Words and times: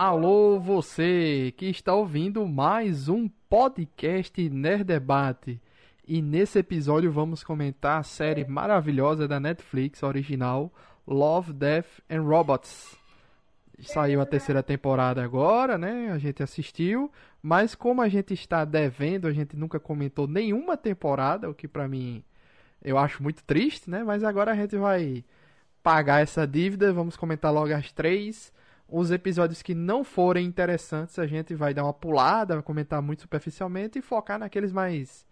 Alô, 0.00 0.60
você 0.60 1.52
que 1.56 1.66
está 1.66 1.92
ouvindo 1.92 2.46
mais 2.46 3.08
um 3.08 3.28
podcast 3.50 4.48
Nerd 4.48 4.84
Debate. 4.84 5.60
E 6.06 6.22
nesse 6.22 6.60
episódio 6.60 7.10
vamos 7.10 7.42
comentar 7.42 7.98
a 7.98 8.04
série 8.04 8.46
maravilhosa 8.46 9.26
da 9.26 9.40
Netflix 9.40 10.04
original 10.04 10.72
Love, 11.04 11.52
Death 11.52 12.00
and 12.08 12.22
Robots. 12.22 12.96
Saiu 13.80 14.20
a 14.20 14.24
terceira 14.24 14.62
temporada 14.62 15.20
agora, 15.20 15.76
né? 15.76 16.12
A 16.12 16.18
gente 16.18 16.44
assistiu, 16.44 17.10
mas 17.42 17.74
como 17.74 18.00
a 18.00 18.08
gente 18.08 18.32
está 18.32 18.64
devendo, 18.64 19.26
a 19.26 19.32
gente 19.32 19.56
nunca 19.56 19.80
comentou 19.80 20.28
nenhuma 20.28 20.76
temporada, 20.76 21.50
o 21.50 21.54
que 21.54 21.66
pra 21.66 21.88
mim 21.88 22.22
eu 22.84 22.96
acho 22.96 23.20
muito 23.20 23.42
triste, 23.42 23.90
né? 23.90 24.04
Mas 24.04 24.22
agora 24.22 24.52
a 24.52 24.54
gente 24.54 24.76
vai 24.76 25.24
pagar 25.82 26.22
essa 26.22 26.46
dívida, 26.46 26.92
vamos 26.92 27.16
comentar 27.16 27.52
logo 27.52 27.74
as 27.74 27.90
três. 27.90 28.56
Os 28.88 29.10
episódios 29.10 29.60
que 29.60 29.74
não 29.74 30.02
forem 30.02 30.46
interessantes, 30.46 31.18
a 31.18 31.26
gente 31.26 31.54
vai 31.54 31.74
dar 31.74 31.84
uma 31.84 31.92
pulada, 31.92 32.62
comentar 32.62 33.02
muito 33.02 33.22
superficialmente 33.22 33.98
e 33.98 34.02
focar 34.02 34.38
naqueles 34.38 34.72
mais. 34.72 35.26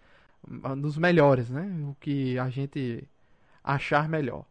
nos 0.77 0.99
melhores, 0.99 1.51
né? 1.51 1.67
O 1.89 1.97
que 1.99 2.39
a 2.39 2.51
gente 2.51 3.09
achar 3.65 4.09
melhor. 4.09 4.45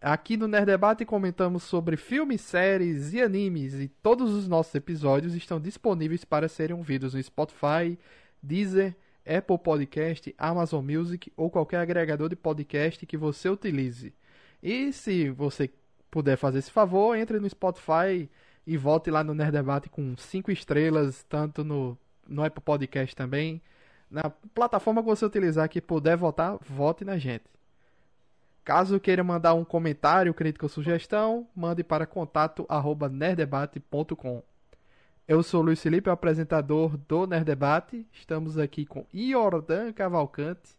Aqui 0.00 0.36
no 0.36 0.46
Nerd 0.46 0.66
Debate 0.66 1.04
comentamos 1.04 1.64
sobre 1.64 1.96
filmes, 1.96 2.40
séries 2.42 3.12
e 3.12 3.20
animes 3.20 3.74
e 3.74 3.88
todos 3.88 4.32
os 4.32 4.46
nossos 4.46 4.72
episódios 4.76 5.34
estão 5.34 5.58
disponíveis 5.58 6.24
para 6.24 6.48
serem 6.48 6.76
ouvidos 6.76 7.14
no 7.14 7.22
Spotify, 7.22 7.98
Deezer, 8.40 8.94
Apple 9.26 9.58
Podcast, 9.58 10.32
Amazon 10.38 10.84
Music 10.84 11.32
ou 11.36 11.50
qualquer 11.50 11.78
agregador 11.80 12.28
de 12.28 12.36
podcast 12.36 13.04
que 13.04 13.16
você 13.16 13.48
utilize. 13.48 14.14
E 14.62 14.92
se 14.92 15.30
você 15.30 15.68
puder 16.10 16.36
fazer 16.36 16.58
esse 16.58 16.70
favor, 16.70 17.16
entre 17.16 17.38
no 17.38 17.48
Spotify 17.48 18.28
e 18.66 18.76
volte 18.76 19.10
lá 19.10 19.24
no 19.24 19.34
Nerd 19.34 19.52
Debate 19.52 19.88
com 19.88 20.14
5 20.16 20.50
estrelas, 20.50 21.24
tanto 21.28 21.64
no, 21.64 21.96
no 22.26 22.44
Apple 22.44 22.62
Podcast 22.62 23.16
também. 23.16 23.62
Na 24.10 24.30
plataforma 24.54 25.02
que 25.02 25.08
você 25.08 25.24
utilizar 25.24 25.66
que 25.68 25.80
puder 25.80 26.16
votar, 26.16 26.58
vote 26.60 27.04
na 27.04 27.18
gente. 27.18 27.44
Caso 28.64 29.00
queira 29.00 29.24
mandar 29.24 29.54
um 29.54 29.64
comentário, 29.64 30.34
crítica 30.34 30.66
ou 30.66 30.70
sugestão, 30.70 31.48
mande 31.56 31.82
para 31.82 32.06
contato@nerddebate.com. 32.06 34.42
Eu 35.26 35.42
sou 35.42 35.62
Luiz 35.62 35.82
Felipe, 35.82 36.08
apresentador 36.08 36.96
do 36.96 37.26
Nerd 37.26 37.44
Debate. 37.44 38.06
Estamos 38.12 38.56
aqui 38.56 38.86
com 38.86 39.04
Iordan 39.12 39.92
Cavalcante. 39.92 40.77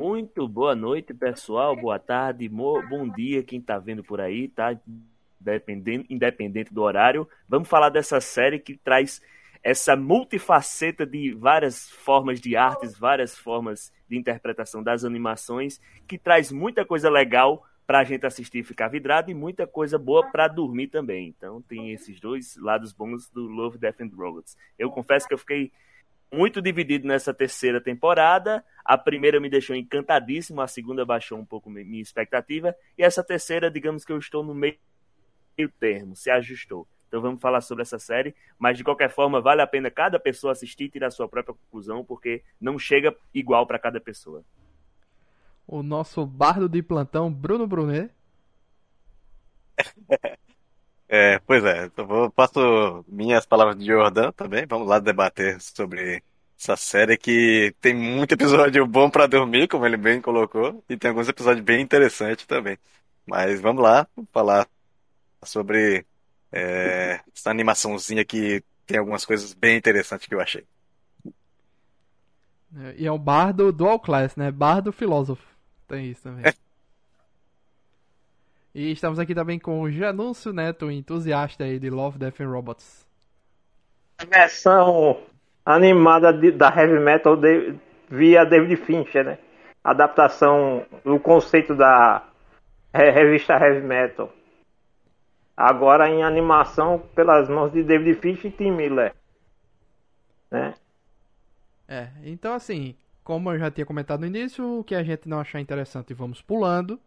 Muito 0.00 0.48
boa 0.48 0.74
noite, 0.74 1.12
pessoal. 1.12 1.76
Boa 1.76 1.98
tarde, 1.98 2.48
bom 2.48 3.06
dia 3.14 3.42
quem 3.42 3.60
está 3.60 3.78
vendo 3.78 4.02
por 4.02 4.18
aí, 4.18 4.48
tá? 4.48 4.74
Independente, 5.38 6.06
independente 6.08 6.72
do 6.72 6.80
horário. 6.80 7.28
Vamos 7.46 7.68
falar 7.68 7.90
dessa 7.90 8.18
série 8.18 8.58
que 8.58 8.78
traz 8.78 9.20
essa 9.62 9.94
multifaceta 9.94 11.04
de 11.04 11.34
várias 11.34 11.90
formas 11.90 12.40
de 12.40 12.56
artes, 12.56 12.98
várias 12.98 13.36
formas 13.36 13.92
de 14.08 14.16
interpretação 14.16 14.82
das 14.82 15.04
animações, 15.04 15.78
que 16.08 16.16
traz 16.16 16.50
muita 16.50 16.82
coisa 16.82 17.10
legal 17.10 17.62
para 17.86 17.98
a 17.98 18.04
gente 18.04 18.24
assistir 18.24 18.60
e 18.60 18.64
ficar 18.64 18.88
vidrado 18.88 19.30
e 19.30 19.34
muita 19.34 19.66
coisa 19.66 19.98
boa 19.98 20.30
para 20.30 20.48
dormir 20.48 20.86
também. 20.86 21.28
Então 21.28 21.60
tem 21.60 21.92
esses 21.92 22.18
dois 22.18 22.56
lados 22.56 22.94
bons 22.94 23.28
do 23.28 23.42
Love, 23.42 23.76
Death 23.76 24.00
and 24.00 24.16
Robots. 24.16 24.56
Eu 24.78 24.90
confesso 24.90 25.28
que 25.28 25.34
eu 25.34 25.38
fiquei 25.38 25.70
muito 26.32 26.62
dividido 26.62 27.06
nessa 27.06 27.34
terceira 27.34 27.80
temporada. 27.80 28.64
A 28.84 28.96
primeira 28.96 29.40
me 29.40 29.50
deixou 29.50 29.74
encantadíssimo, 29.74 30.60
a 30.60 30.66
segunda 30.66 31.04
baixou 31.04 31.38
um 31.38 31.44
pouco 31.44 31.68
minha 31.68 32.00
expectativa, 32.00 32.74
e 32.96 33.02
essa 33.02 33.22
terceira, 33.22 33.70
digamos 33.70 34.04
que 34.04 34.12
eu 34.12 34.18
estou 34.18 34.44
no 34.44 34.54
meio 34.54 34.78
termo, 35.78 36.16
se 36.16 36.30
ajustou. 36.30 36.86
Então 37.08 37.20
vamos 37.20 37.40
falar 37.40 37.60
sobre 37.60 37.82
essa 37.82 37.98
série, 37.98 38.34
mas 38.58 38.78
de 38.78 38.84
qualquer 38.84 39.10
forma 39.10 39.40
vale 39.40 39.60
a 39.60 39.66
pena 39.66 39.90
cada 39.90 40.18
pessoa 40.18 40.52
assistir 40.52 40.84
e 40.84 40.88
tirar 40.88 41.08
a 41.08 41.10
sua 41.10 41.28
própria 41.28 41.54
conclusão, 41.54 42.04
porque 42.04 42.42
não 42.60 42.78
chega 42.78 43.14
igual 43.34 43.66
para 43.66 43.80
cada 43.80 44.00
pessoa. 44.00 44.44
O 45.66 45.82
nosso 45.82 46.24
bardo 46.24 46.68
de 46.68 46.82
plantão, 46.82 47.32
Bruno 47.32 47.66
Brunet. 47.66 48.12
É, 51.12 51.40
pois 51.40 51.64
é, 51.64 51.90
eu 51.96 52.06
vou, 52.06 52.30
passo 52.30 53.04
minhas 53.08 53.44
palavras 53.44 53.76
de 53.76 53.84
Jordan 53.84 54.30
também. 54.30 54.64
Vamos 54.64 54.86
lá 54.86 55.00
debater 55.00 55.60
sobre 55.60 56.22
essa 56.56 56.76
série 56.76 57.16
que 57.16 57.74
tem 57.80 57.92
muito 57.92 58.34
episódio 58.34 58.86
bom 58.86 59.10
para 59.10 59.26
dormir, 59.26 59.66
como 59.66 59.84
ele 59.84 59.96
bem 59.96 60.20
colocou, 60.20 60.84
e 60.88 60.96
tem 60.96 61.08
alguns 61.08 61.28
episódios 61.28 61.64
bem 61.64 61.80
interessantes 61.82 62.46
também. 62.46 62.78
Mas 63.26 63.60
vamos 63.60 63.82
lá 63.82 64.06
falar 64.32 64.68
sobre 65.42 66.06
é, 66.52 67.18
essa 67.34 67.50
animaçãozinha 67.50 68.24
que 68.24 68.62
tem 68.86 68.98
algumas 68.98 69.24
coisas 69.24 69.52
bem 69.52 69.76
interessantes 69.76 70.28
que 70.28 70.34
eu 70.36 70.40
achei. 70.40 70.64
E 72.96 73.04
é 73.04 73.10
o 73.10 73.18
bardo 73.18 73.72
dual 73.72 73.98
class, 73.98 74.36
né? 74.36 74.52
Bardo 74.52 74.92
filósofo. 74.92 75.44
Tem 75.88 76.08
isso 76.08 76.22
também. 76.22 76.44
E 78.74 78.92
estamos 78.92 79.18
aqui 79.18 79.34
também 79.34 79.58
com 79.58 79.80
o 79.80 79.90
Janúncio 79.90 80.52
Neto, 80.52 80.90
entusiasta 80.90 81.64
aí 81.64 81.78
de 81.78 81.90
Love, 81.90 82.18
Death 82.18 82.40
and 82.40 82.50
Robots. 82.50 83.06
A 84.18 84.24
versão 84.24 85.20
animada 85.64 86.32
de, 86.32 86.52
da 86.52 86.68
Heavy 86.68 87.00
Metal 87.00 87.36
de, 87.36 87.74
via 88.08 88.44
David 88.44 88.76
Fincher, 88.76 89.24
né? 89.24 89.38
Adaptação 89.82 90.84
do 91.04 91.18
conceito 91.18 91.74
da 91.74 92.22
revista 92.92 93.54
Heavy 93.54 93.84
Metal. 93.84 94.32
Agora 95.56 96.08
em 96.08 96.22
animação 96.22 96.98
pelas 97.14 97.48
mãos 97.48 97.72
de 97.72 97.82
David 97.82 98.20
Fincher 98.20 98.52
e 98.52 98.56
Tim 98.56 98.70
Miller. 98.70 99.14
Né? 100.50 100.74
É, 101.88 102.08
então 102.22 102.54
assim, 102.54 102.94
como 103.24 103.52
eu 103.52 103.58
já 103.58 103.70
tinha 103.70 103.86
comentado 103.86 104.20
no 104.20 104.26
início, 104.26 104.78
o 104.78 104.84
que 104.84 104.94
a 104.94 105.02
gente 105.02 105.28
não 105.28 105.40
achar 105.40 105.60
interessante 105.60 106.14
vamos 106.14 106.40
pulando. 106.40 107.00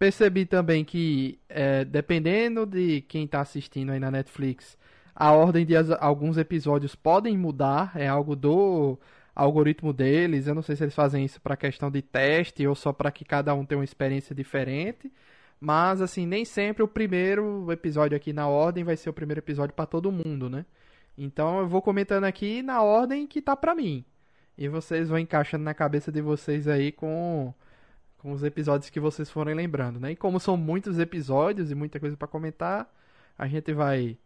Percebi 0.00 0.46
também 0.46 0.82
que, 0.82 1.38
é, 1.46 1.84
dependendo 1.84 2.64
de 2.64 3.02
quem 3.02 3.26
está 3.26 3.42
assistindo 3.42 3.92
aí 3.92 4.00
na 4.00 4.10
Netflix, 4.10 4.78
a 5.14 5.30
ordem 5.32 5.66
de 5.66 5.76
as, 5.76 5.90
alguns 5.90 6.38
episódios 6.38 6.94
podem 6.94 7.36
mudar, 7.36 7.92
é 7.94 8.08
algo 8.08 8.34
do 8.34 8.98
algoritmo 9.34 9.92
deles. 9.92 10.46
Eu 10.46 10.54
não 10.54 10.62
sei 10.62 10.74
se 10.74 10.84
eles 10.84 10.94
fazem 10.94 11.22
isso 11.26 11.38
para 11.38 11.54
questão 11.54 11.90
de 11.90 12.00
teste 12.00 12.66
ou 12.66 12.74
só 12.74 12.94
para 12.94 13.10
que 13.10 13.26
cada 13.26 13.52
um 13.52 13.62
tenha 13.62 13.78
uma 13.78 13.84
experiência 13.84 14.34
diferente. 14.34 15.12
Mas, 15.60 16.00
assim, 16.00 16.24
nem 16.24 16.46
sempre 16.46 16.82
o 16.82 16.88
primeiro 16.88 17.70
episódio 17.70 18.16
aqui 18.16 18.32
na 18.32 18.48
ordem 18.48 18.82
vai 18.82 18.96
ser 18.96 19.10
o 19.10 19.12
primeiro 19.12 19.40
episódio 19.40 19.74
para 19.74 19.84
todo 19.84 20.10
mundo, 20.10 20.48
né? 20.48 20.64
Então 21.18 21.58
eu 21.58 21.68
vou 21.68 21.82
comentando 21.82 22.24
aqui 22.24 22.62
na 22.62 22.82
ordem 22.82 23.26
que 23.26 23.42
tá 23.42 23.54
para 23.54 23.74
mim. 23.74 24.02
E 24.56 24.66
vocês 24.66 25.10
vão 25.10 25.18
encaixando 25.18 25.64
na 25.64 25.74
cabeça 25.74 26.10
de 26.10 26.22
vocês 26.22 26.66
aí 26.66 26.90
com 26.90 27.52
com 28.20 28.32
os 28.32 28.42
episódios 28.42 28.90
que 28.90 29.00
vocês 29.00 29.30
forem 29.30 29.54
lembrando, 29.54 29.98
né? 29.98 30.12
E 30.12 30.16
como 30.16 30.38
são 30.38 30.56
muitos 30.56 30.98
episódios 30.98 31.70
e 31.70 31.74
muita 31.74 31.98
coisa 31.98 32.16
para 32.16 32.28
comentar, 32.28 32.92
a 33.38 33.46
gente 33.48 33.72
vai 33.72 34.18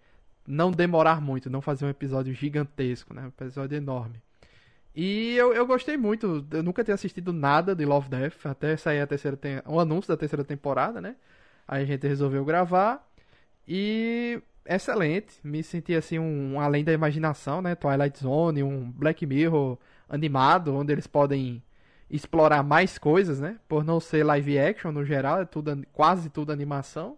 não 0.46 0.70
demorar 0.70 1.20
muito, 1.20 1.48
não 1.48 1.60
fazer 1.62 1.86
um 1.86 1.88
episódio 1.88 2.34
gigantesco, 2.34 3.14
né? 3.14 3.22
Um 3.24 3.28
episódio 3.28 3.76
enorme. 3.76 4.20
E 4.94 5.34
eu, 5.36 5.52
eu 5.54 5.66
gostei 5.66 5.96
muito, 5.96 6.46
eu 6.50 6.62
nunca 6.62 6.84
tinha 6.84 6.94
assistido 6.94 7.32
nada 7.32 7.74
de 7.74 7.84
Love 7.84 8.08
Death, 8.08 8.46
até 8.46 8.76
sair 8.76 9.00
a 9.00 9.06
terceira 9.06 9.36
tem... 9.36 9.60
um 9.66 9.80
anúncio 9.80 10.08
da 10.08 10.16
terceira 10.16 10.44
temporada, 10.44 11.00
né? 11.00 11.16
Aí 11.66 11.82
a 11.82 11.86
gente 11.86 12.06
resolveu 12.06 12.44
gravar 12.44 13.04
e 13.66 14.40
excelente, 14.66 15.34
me 15.42 15.62
senti 15.62 15.94
assim 15.94 16.18
um, 16.18 16.54
um 16.54 16.60
além 16.60 16.84
da 16.84 16.92
imaginação, 16.92 17.62
né? 17.62 17.74
Twilight 17.74 18.18
Zone, 18.18 18.62
um 18.62 18.90
Black 18.90 19.26
Mirror 19.26 19.78
animado, 20.08 20.74
onde 20.74 20.92
eles 20.92 21.06
podem 21.06 21.62
explorar 22.14 22.62
mais 22.62 22.98
coisas, 22.98 23.40
né? 23.40 23.58
Por 23.68 23.84
não 23.84 24.00
ser 24.00 24.24
live 24.24 24.58
action 24.58 24.92
no 24.92 25.04
geral, 25.04 25.40
é 25.40 25.44
tudo, 25.44 25.84
quase 25.92 26.30
tudo 26.30 26.52
animação. 26.52 27.16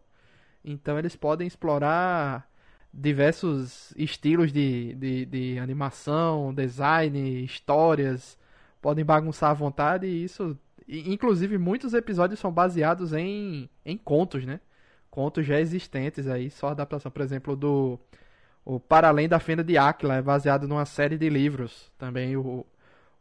Então 0.64 0.98
eles 0.98 1.14
podem 1.16 1.46
explorar 1.46 2.48
diversos 2.92 3.92
estilos 3.96 4.52
de, 4.52 4.94
de, 4.94 5.26
de 5.26 5.58
animação, 5.58 6.52
design, 6.54 7.44
histórias. 7.44 8.38
Podem 8.80 9.04
bagunçar 9.04 9.50
à 9.50 9.54
vontade 9.54 10.06
e 10.06 10.24
isso. 10.24 10.58
Inclusive, 10.88 11.58
muitos 11.58 11.94
episódios 11.94 12.40
são 12.40 12.52
baseados 12.52 13.12
em, 13.12 13.68
em 13.84 13.98
contos, 13.98 14.44
né? 14.46 14.60
Contos 15.10 15.46
já 15.46 15.60
existentes 15.60 16.26
aí, 16.26 16.50
só 16.50 16.68
adaptação. 16.68 17.10
Por 17.10 17.22
exemplo, 17.22 17.56
do. 17.56 17.98
O 18.64 18.80
Para 18.80 19.08
Além 19.08 19.28
da 19.28 19.38
Fenda 19.38 19.62
de 19.62 19.78
Aquila 19.78 20.16
é 20.16 20.22
baseado 20.22 20.66
numa 20.68 20.84
série 20.84 21.18
de 21.18 21.28
livros. 21.28 21.90
Também 21.98 22.36
o 22.36 22.66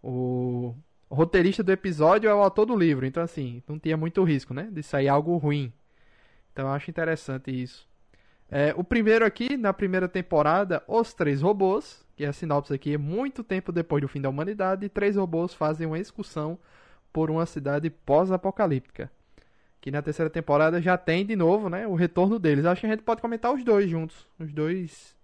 o 0.05 0.75
roteirista 1.15 1.63
do 1.63 1.71
episódio 1.71 2.29
é 2.29 2.33
o 2.33 2.41
autor 2.43 2.65
do 2.67 2.75
livro, 2.75 3.05
então 3.05 3.23
assim, 3.23 3.63
não 3.67 3.79
tinha 3.79 3.97
muito 3.97 4.23
risco, 4.23 4.53
né? 4.53 4.69
De 4.71 4.83
sair 4.83 5.07
algo 5.07 5.35
ruim. 5.37 5.73
Então 6.53 6.67
eu 6.67 6.71
acho 6.73 6.89
interessante 6.89 7.49
isso. 7.51 7.87
É, 8.49 8.73
o 8.77 8.83
primeiro 8.83 9.25
aqui, 9.25 9.57
na 9.57 9.73
primeira 9.73 10.07
temporada, 10.07 10.83
Os 10.87 11.13
Três 11.13 11.41
Robôs, 11.41 12.05
que 12.15 12.23
é 12.23 12.27
a 12.27 12.33
sinopse 12.33 12.73
aqui, 12.73 12.93
é 12.93 12.97
muito 12.97 13.43
tempo 13.43 13.71
depois 13.71 14.01
do 14.01 14.07
fim 14.07 14.21
da 14.21 14.29
humanidade, 14.29 14.87
três 14.87 15.15
robôs 15.17 15.53
fazem 15.53 15.85
uma 15.87 15.99
excursão 15.99 16.57
por 17.11 17.29
uma 17.31 17.45
cidade 17.45 17.89
pós-apocalíptica. 17.89 19.11
que 19.81 19.91
na 19.91 20.01
terceira 20.01 20.29
temporada 20.31 20.81
já 20.81 20.97
tem 20.97 21.23
de 21.25 21.35
novo, 21.35 21.69
né, 21.69 21.85
o 21.87 21.93
retorno 21.93 22.39
deles. 22.39 22.65
Acho 22.65 22.81
que 22.81 22.87
a 22.87 22.89
gente 22.91 23.03
pode 23.03 23.21
comentar 23.21 23.53
os 23.53 23.63
dois 23.63 23.87
juntos, 23.89 24.25
os 24.39 24.51
dois 24.51 25.15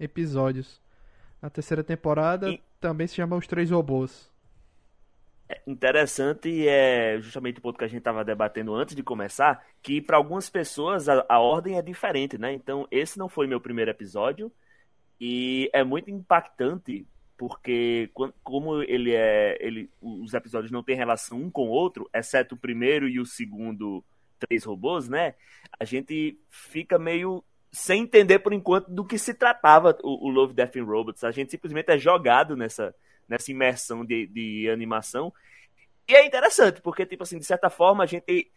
episódios. 0.00 0.80
Na 1.42 1.50
terceira 1.50 1.84
temporada 1.84 2.48
E- 2.50 2.60
também 2.80 3.06
se 3.06 3.14
chama 3.16 3.36
Os 3.36 3.46
Três 3.46 3.70
Robôs. 3.70 4.27
Interessante 5.66 6.68
é 6.68 7.18
justamente 7.20 7.58
o 7.58 7.62
ponto 7.62 7.78
que 7.78 7.84
a 7.84 7.88
gente 7.88 7.98
estava 7.98 8.24
debatendo 8.24 8.74
antes 8.74 8.94
de 8.94 9.02
começar, 9.02 9.64
que 9.82 10.00
para 10.00 10.16
algumas 10.16 10.50
pessoas 10.50 11.08
a, 11.08 11.24
a 11.28 11.38
ordem 11.38 11.78
é 11.78 11.82
diferente, 11.82 12.36
né? 12.38 12.52
Então, 12.52 12.86
esse 12.90 13.18
não 13.18 13.28
foi 13.28 13.46
meu 13.46 13.60
primeiro 13.60 13.90
episódio 13.90 14.52
e 15.20 15.70
é 15.72 15.82
muito 15.82 16.10
impactante 16.10 17.06
porque 17.36 18.10
como 18.42 18.82
ele 18.82 19.14
é, 19.14 19.56
ele 19.60 19.88
os 20.02 20.34
episódios 20.34 20.72
não 20.72 20.82
têm 20.82 20.96
relação 20.96 21.40
um 21.40 21.50
com 21.50 21.68
o 21.68 21.70
outro, 21.70 22.10
exceto 22.12 22.56
o 22.56 22.58
primeiro 22.58 23.08
e 23.08 23.20
o 23.20 23.24
segundo 23.24 24.04
três 24.40 24.64
robôs, 24.64 25.08
né? 25.08 25.34
A 25.78 25.84
gente 25.84 26.38
fica 26.50 26.98
meio 26.98 27.44
sem 27.70 28.02
entender 28.02 28.40
por 28.40 28.52
enquanto 28.52 28.90
do 28.90 29.04
que 29.04 29.18
se 29.18 29.34
tratava 29.34 29.96
o, 30.02 30.28
o 30.28 30.30
Love, 30.30 30.54
Death 30.54 30.76
and 30.76 30.84
Robots. 30.84 31.22
A 31.22 31.30
gente 31.30 31.50
simplesmente 31.50 31.90
é 31.90 31.98
jogado 31.98 32.56
nessa 32.56 32.94
nessa 33.28 33.50
imersão 33.50 34.04
de, 34.04 34.26
de 34.26 34.70
animação. 34.70 35.32
E 36.08 36.14
é 36.14 36.24
interessante, 36.24 36.80
porque, 36.80 37.04
tipo 37.04 37.22
assim, 37.22 37.38
de 37.38 37.44
certa 37.44 37.68
forma, 37.68 38.04
a 38.04 38.06
gente. 38.06 38.50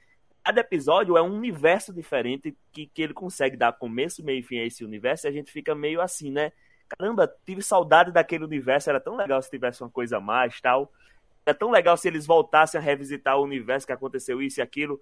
Cada 0.44 0.62
episódio 0.62 1.16
é 1.18 1.22
um 1.22 1.36
universo 1.36 1.94
diferente 1.94 2.58
que, 2.72 2.88
que 2.88 3.02
ele 3.04 3.14
consegue 3.14 3.56
dar 3.56 3.74
começo, 3.74 4.24
meio 4.24 4.40
e 4.40 4.44
fim 4.44 4.58
a 4.58 4.66
esse 4.66 4.84
universo, 4.84 5.28
e 5.28 5.30
a 5.30 5.32
gente 5.32 5.52
fica 5.52 5.76
meio 5.76 6.02
assim, 6.02 6.32
né? 6.32 6.52
Caramba, 6.98 7.32
tive 7.46 7.62
saudade 7.62 8.12
daquele 8.12 8.46
universo, 8.46 8.90
era 8.90 9.00
tão 9.00 9.16
legal 9.16 9.40
se 9.42 9.52
tivesse 9.52 9.84
uma 9.84 9.90
coisa 9.90 10.18
a 10.18 10.20
mais 10.20 10.60
tal. 10.60 10.92
Era 11.46 11.56
tão 11.56 11.70
legal 11.70 11.96
se 11.96 12.08
eles 12.08 12.26
voltassem 12.26 12.80
a 12.80 12.84
revisitar 12.84 13.38
o 13.38 13.44
universo 13.44 13.86
que 13.86 13.94
aconteceu 13.94 14.42
isso 14.42 14.60
e 14.60 14.64
aquilo. 14.64 15.00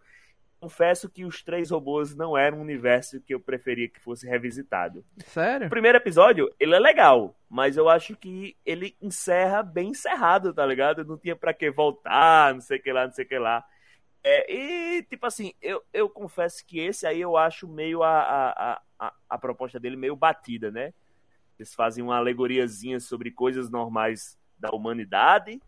Confesso 0.60 1.10
que 1.10 1.24
os 1.24 1.42
três 1.42 1.72
robôs 1.72 2.16
não 2.16 2.38
eram 2.38 2.58
um 2.58 2.62
universo 2.62 3.22
que 3.22 3.34
eu 3.34 3.40
preferia 3.40 3.88
que 3.88 4.00
fosse 4.00 4.28
revisitado. 4.28 5.06
O 5.18 5.24
Sério? 5.24 5.70
primeiro 5.70 5.98
episódio, 5.98 6.54
ele 6.60 6.76
é 6.76 6.80
legal, 6.80 7.34
mas 7.50 7.78
eu 7.78 7.88
acho 7.88 8.16
que 8.18 8.58
ele 8.66 8.96
encerra 9.02 9.64
bem 9.64 9.92
encerrado, 9.92 10.54
tá 10.54 10.66
ligado? 10.66 11.06
Não 11.06 11.18
tinha 11.18 11.36
pra 11.36 11.54
que 11.54 11.72
voltar, 11.72 12.54
não 12.54 12.62
sei 12.62 12.78
o 12.78 12.82
que 12.82 12.92
lá, 12.92 13.06
não 13.06 13.14
sei 13.14 13.24
o 13.24 13.28
que 13.28 13.40
lá. 13.40 13.64
É, 14.22 14.54
e, 14.54 15.04
tipo 15.04 15.26
assim, 15.26 15.54
eu, 15.62 15.82
eu 15.94 16.10
confesso 16.10 16.66
que 16.66 16.80
esse 16.80 17.08
aí 17.08 17.22
eu 17.22 17.38
acho 17.38 17.68
meio 17.68 18.04
a, 18.04 18.20
a, 18.20 18.82
a, 19.00 19.14
a 19.30 19.38
proposta 19.38 19.80
dele 19.80 19.96
meio 19.96 20.16
batida, 20.16 20.70
né? 20.70 20.94
Eles 21.58 21.74
fazem 21.74 22.04
uma 22.04 22.18
alegoriazinha 22.18 23.00
sobre 23.00 23.32
coisas 23.32 23.70
normais 23.70 24.38
da 24.58 24.72
humanidade. 24.72 25.62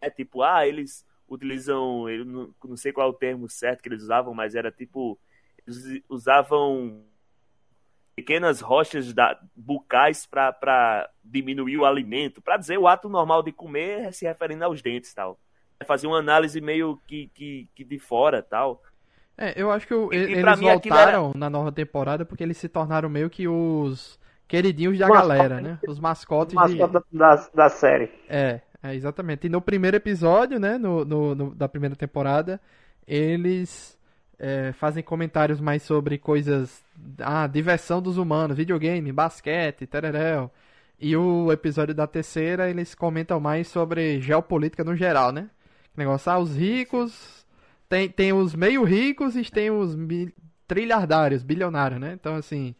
É 0.00 0.08
tipo, 0.08 0.42
ah, 0.42 0.66
eles 0.66 1.04
utilizam, 1.28 2.08
eu 2.08 2.24
não, 2.24 2.54
não 2.64 2.76
sei 2.76 2.92
qual 2.92 3.06
é 3.08 3.10
o 3.10 3.14
termo 3.14 3.48
certo 3.48 3.82
que 3.82 3.88
eles 3.88 4.02
usavam, 4.02 4.34
mas 4.34 4.54
era 4.54 4.70
tipo, 4.72 5.18
eles 5.66 6.02
usavam 6.08 7.04
pequenas 8.16 8.60
rochas 8.60 9.12
da, 9.12 9.38
bucais 9.54 10.26
para 10.26 11.08
diminuir 11.22 11.78
o 11.78 11.84
alimento, 11.86 12.42
para 12.42 12.56
dizer 12.56 12.76
o 12.78 12.88
ato 12.88 13.08
normal 13.08 13.42
de 13.42 13.52
comer 13.52 14.12
se 14.12 14.26
referindo 14.26 14.64
aos 14.64 14.82
dentes 14.82 15.14
tal. 15.14 15.38
Fazer 15.86 16.08
uma 16.08 16.18
análise 16.18 16.60
meio 16.60 17.00
que, 17.06 17.28
que, 17.32 17.68
que 17.74 17.84
de 17.84 17.98
fora 18.00 18.42
tal. 18.42 18.82
É, 19.36 19.54
eu 19.56 19.70
acho 19.70 19.86
que 19.86 19.94
o- 19.94 20.12
E- 20.12 20.16
eles 20.16 20.58
mim 20.58 20.66
voltaram 20.66 21.32
na 21.36 21.48
nova 21.48 21.70
temporada 21.70 22.24
porque 22.24 22.42
eles 22.42 22.56
se 22.56 22.68
tornaram 22.68 23.08
meio 23.08 23.30
que 23.30 23.46
os 23.46 24.18
queridinhos 24.48 24.98
da 24.98 25.06
Mascote. 25.06 25.28
galera, 25.28 25.60
né? 25.60 25.78
Os 25.86 26.00
mascotes 26.00 26.50
de... 26.50 26.56
Mascota 26.56 27.04
da, 27.12 27.36
da 27.54 27.68
série. 27.68 28.10
É, 28.28 28.60
é, 28.82 28.94
exatamente. 28.94 29.46
E 29.46 29.50
no 29.50 29.60
primeiro 29.60 29.96
episódio, 29.96 30.58
né, 30.60 30.78
no, 30.78 31.04
no- 31.04 31.34
no- 31.34 31.54
da 31.54 31.68
primeira 31.68 31.96
temporada, 31.96 32.60
eles 33.06 33.96
é, 34.38 34.72
fazem 34.72 35.02
comentários 35.02 35.60
mais 35.60 35.82
sobre 35.82 36.16
coisas, 36.16 36.84
ah, 37.18 37.46
diversão 37.48 38.00
dos 38.00 38.16
humanos, 38.18 38.56
videogame, 38.56 39.10
basquete, 39.12 39.86
tereréu. 39.86 40.50
E 41.00 41.16
o 41.16 41.50
episódio 41.52 41.94
da 41.94 42.06
terceira, 42.06 42.70
eles 42.70 42.94
comentam 42.94 43.40
mais 43.40 43.66
sobre 43.68 44.20
geopolítica 44.20 44.84
no 44.84 44.94
geral, 44.96 45.32
né? 45.32 45.50
Negócio, 45.96 46.30
ah, 46.30 46.38
os 46.38 46.56
ricos, 46.56 47.44
tem, 47.88 48.08
tem 48.08 48.32
os 48.32 48.54
meio 48.54 48.84
ricos 48.84 49.34
e 49.36 49.42
tem 49.50 49.70
os 49.70 49.96
trilhardários, 50.66 51.42
bilionários, 51.42 52.00
né? 52.00 52.12
Então, 52.14 52.36
assim, 52.36 52.74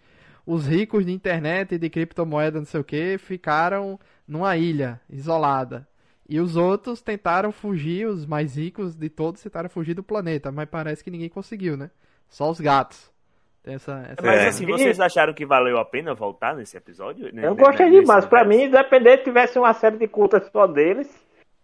os 0.47 0.67
ricos 0.67 1.05
de 1.07 1.13
internet 1.13 1.75
e 1.75 1.79
de 1.79 1.91
criptomoeda, 1.91 2.59
não 2.59 2.67
sei 2.67 2.81
o 2.81 2.85
que, 2.85 3.19
ficaram 3.19 3.99
numa 4.29 4.57
ilha 4.57 5.01
isolada. 5.09 5.89
E 6.29 6.39
os 6.39 6.57
outros 6.57 7.01
tentaram 7.01 7.51
fugir, 7.51 8.07
os 8.07 8.27
mais 8.27 8.55
ricos 8.57 8.95
de 8.95 9.09
todos 9.09 9.43
tentaram 9.43 9.71
fugir 9.71 9.95
do 9.95 10.03
planeta, 10.03 10.53
mas 10.53 10.69
parece 10.69 11.03
que 11.03 11.11
ninguém 11.11 11.31
conseguiu, 11.31 11.75
né? 11.77 11.91
Só 12.29 12.51
os 12.51 12.61
gatos. 12.61 13.11
Tem 13.63 13.75
essa, 13.75 14.07
essa- 14.11 14.23
Mas 14.23 14.41
É. 14.43 14.49
assim, 14.49 14.67
vocês 14.67 15.01
acharam 15.01 15.33
que 15.33 15.47
valeu 15.47 15.79
a 15.79 15.85
pena 15.85 16.15
voltar 16.15 16.55
nesse 16.55 16.77
episódio? 16.77 17.29
Eu 17.29 17.33
Né, 17.33 17.55
gostei 17.55 17.91
demais. 17.91 18.27
Pra 18.27 18.45
mim, 18.45 18.65
independente 18.65 19.19
se 19.21 19.25
tivesse 19.25 19.59
uma 19.59 19.73
série 19.73 19.97
de 19.97 20.07
cultas 20.07 20.47
só 20.53 20.67
deles, 20.67 21.09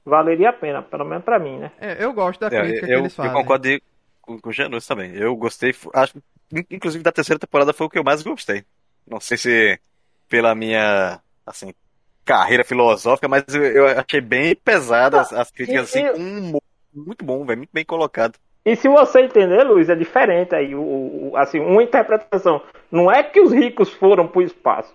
valeria 0.05 0.49
a 0.49 0.53
pena. 0.53 0.83
Pelo 0.83 1.05
menos 1.05 1.25
pra 1.25 1.39
mim, 1.39 1.59
né? 1.59 1.71
É, 1.79 2.03
eu 2.03 2.13
gosto 2.15 2.41
da 2.41 2.47
É, 2.47 2.61
crítica 2.63 2.87
que 2.87 2.93
eu, 2.93 2.99
eles 3.01 3.13
eu 3.13 3.17
fazem. 3.17 3.33
concordo 3.33 3.69
aí 3.69 3.83
com, 4.23 4.39
com 4.41 4.49
o 4.49 4.53
Janus 4.53 4.87
também. 4.87 5.15
Eu 5.15 5.37
gostei, 5.37 5.75
acho, 5.95 6.17
in- 6.53 6.65
inclusive 6.71 7.05
da 7.05 7.13
terceira 7.13 7.39
temporada 7.39 7.73
foi 7.75 7.87
o 7.87 7.91
que 7.91 7.99
eu 7.99 8.05
mais 8.05 8.23
gostei. 8.23 8.65
Não 9.07 9.21
sei 9.21 9.37
se 9.37 9.81
pela 10.29 10.55
minha, 10.55 11.21
assim, 11.47 11.75
carreira 12.25 12.65
filosófica, 12.65 13.29
mas 13.29 13.45
eu, 13.55 13.63
eu 13.65 13.87
achei 13.89 14.21
bem 14.21 14.55
pesadas 14.57 15.33
as 15.33 15.51
críticas, 15.51 15.85
assim, 15.85 16.09
com 16.13 16.19
um 16.21 16.39
humor 16.39 16.63
muito 16.93 17.25
bom, 17.25 17.45
velho, 17.45 17.59
muito 17.59 17.71
bem 17.73 17.85
colocado. 17.85 18.39
E 18.65 18.75
se 18.77 18.89
você 18.89 19.21
entender, 19.21 19.63
Luiz, 19.65 19.89
é 19.91 19.95
diferente 19.95 20.55
aí. 20.55 20.75
O, 20.75 21.31
o- 21.33 21.37
assim, 21.37 21.61
uma 21.61 21.83
interpretação. 21.83 22.63
Não 22.91 23.11
é 23.11 23.23
que 23.23 23.41
os 23.41 23.53
ricos 23.53 23.91
foram 23.93 24.27
pro 24.27 24.43
espaço. 24.43 24.95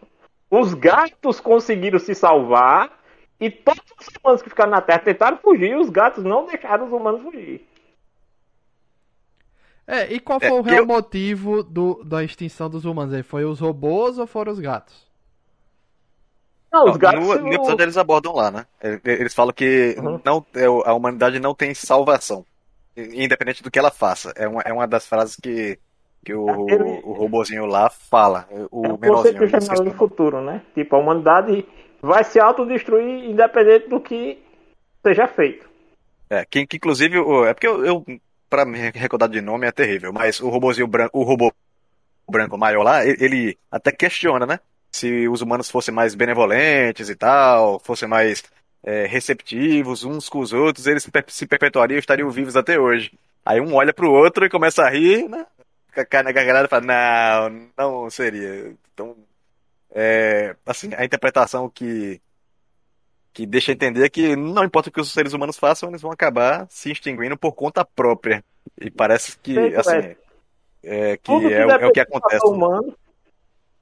Os 0.50 0.74
gatos 0.74 1.40
conseguiram 1.40 2.00
se 2.00 2.16
salvar 2.16 2.92
e 3.40 3.50
todos 3.52 3.84
os 4.00 4.08
humanos 4.24 4.42
que 4.42 4.50
ficaram 4.50 4.72
na 4.72 4.82
Terra 4.82 5.00
tentaram 5.00 5.38
fugir 5.38 5.72
e 5.72 5.76
os 5.76 5.90
gatos 5.90 6.24
não 6.24 6.46
deixaram 6.48 6.86
os 6.86 6.92
humanos 6.92 7.22
fugir. 7.22 7.62
É, 9.88 10.12
e 10.14 10.20
qual 10.20 10.40
É, 10.40 10.48
foi 10.48 10.60
o 10.60 10.62
real 10.62 10.80
eu- 10.80 10.86
motivo 10.86 11.64
do, 11.64 12.04
da 12.04 12.24
extinção 12.24 12.70
dos 12.70 12.86
humanos 12.86 13.14
aí? 13.14 13.24
Foi 13.24 13.44
os 13.46 13.60
robôs 13.60 14.18
ou 14.20 14.28
foram 14.28 14.52
os 14.52 14.60
gatos? 14.60 15.09
Não, 16.72 16.86
os 16.86 16.92
Não, 16.92 17.00
gatos. 17.00 17.20
no, 17.28 17.40
no 17.40 17.54
episódio 17.54 17.84
eles 17.84 17.98
abordam 17.98 18.34
lá, 18.34 18.52
né? 18.52 18.66
Ele- 18.82 19.02
Eles 19.06 19.34
falam 19.34 19.54
que 19.54 19.96
Uhum. 19.98 20.22
não, 20.24 20.46
é, 20.56 20.66
a 20.66 20.94
humanidade 20.94 21.40
não 21.40 21.56
tem 21.56 21.74
salvação, 21.74 22.46
independente 22.96 23.64
do 23.64 23.72
que 23.72 23.80
ela 23.80 23.92
faça. 23.92 24.32
É 24.36 24.48
uma, 24.48 24.62
é 24.62 24.72
uma 24.74 24.88
das 24.88 25.08
frases 25.08 25.36
que, 25.36 25.80
que 26.24 26.34
o, 26.34 26.50
Aquele- 26.50 27.02
o 27.04 27.14
robozinho 27.14 27.66
lá 27.66 27.90
fala, 27.90 28.48
o 28.72 28.86
É 28.86 28.94
um 28.94 28.98
menorzinho. 28.98 29.12
conceito 29.18 29.44
eu 29.44 29.48
chamado 29.50 29.64
esqueci 29.64 29.82
o 29.82 29.84
de 29.84 29.90
nome. 29.90 29.98
futuro, 29.98 30.42
né? 30.42 30.62
Tipo, 30.76 30.96
a 30.96 31.00
humanidade 31.00 31.66
vai 32.02 32.24
se 32.24 32.40
autodestruir 32.40 33.26
independente 33.30 33.90
do 33.90 34.00
que 34.00 34.42
seja 35.06 35.28
feito. 35.28 35.68
É, 36.30 36.46
que, 36.46 36.66
que 36.68 36.78
inclusive, 36.78 37.18
é 37.48 37.54
porque 37.54 37.68
eu, 37.68 37.84
eu 37.86 38.06
para 38.50 38.66
me 38.66 38.78
recordar 38.92 39.30
de 39.30 39.42
nome 39.42 39.68
é 39.68 39.72
terrível, 39.72 40.12
mas 40.14 40.40
o 40.40 40.50
robozinho 40.50 40.88
branco, 40.88 41.18
o 41.18 41.24
robô 41.24 41.52
branco 42.30 42.58
maior 42.58 42.84
lá, 42.84 43.06
ele, 43.06 43.18
ele 43.24 43.60
até 43.72 43.92
questiona, 43.92 44.46
né? 44.46 44.60
Se 44.92 45.28
os 45.28 45.42
humanos 45.42 45.70
fossem 45.70 45.94
mais 45.94 46.16
benevolentes 46.16 47.10
e 47.10 47.16
tal, 47.16 47.80
fossem 47.80 48.08
mais 48.08 48.44
é, 48.84 49.06
receptivos 49.06 50.04
uns 50.04 50.28
com 50.30 50.40
os 50.40 50.52
outros, 50.54 50.88
eles 50.88 51.04
se 51.04 51.12
per- 51.12 51.26
se 51.28 51.46
perpetuariam 51.46 51.98
e 51.98 52.00
estariam 52.00 52.30
vivos 52.32 52.56
até 52.56 52.80
hoje. 52.80 53.12
Aí 53.46 53.60
um 53.62 53.74
olha 53.76 53.94
pro 53.94 54.12
outro 54.12 54.46
e 54.46 54.50
começa 54.50 54.84
a 54.84 54.90
rir, 54.90 55.28
né? 55.30 55.46
Cai 56.10 56.24
na 56.24 56.32
gargalhada 56.32 56.66
e 56.66 56.70
fala, 56.70 56.86
não, 56.86 57.68
não 57.78 58.10
seria. 58.10 58.74
Então, 58.94 59.16
é, 59.92 60.56
assim, 60.66 60.92
a 60.96 61.04
interpretação 61.06 61.70
que 61.70 62.22
que 63.32 63.46
deixa 63.46 63.72
entender 63.72 64.10
que 64.10 64.36
não 64.36 64.64
importa 64.64 64.90
o 64.90 64.92
que 64.92 65.00
os 65.00 65.12
seres 65.12 65.34
humanos 65.34 65.58
façam, 65.58 65.90
eles 65.90 66.02
vão 66.02 66.12
acabar 66.12 66.66
se 66.70 66.92
extinguindo 66.92 67.38
por 67.38 67.54
conta 67.54 67.86
própria. 67.86 68.44
E 68.80 68.90
parece 68.90 69.38
que, 69.38 69.58
assim, 69.76 69.98
é. 69.98 70.16
é, 70.84 71.18
que 71.18 71.22
que 71.40 71.54
é, 71.54 71.66
o- 71.66 71.72
é 71.72 71.88
o 71.88 71.92
que 71.92 72.00
acontece. 72.00 72.46
humano, 72.46 72.96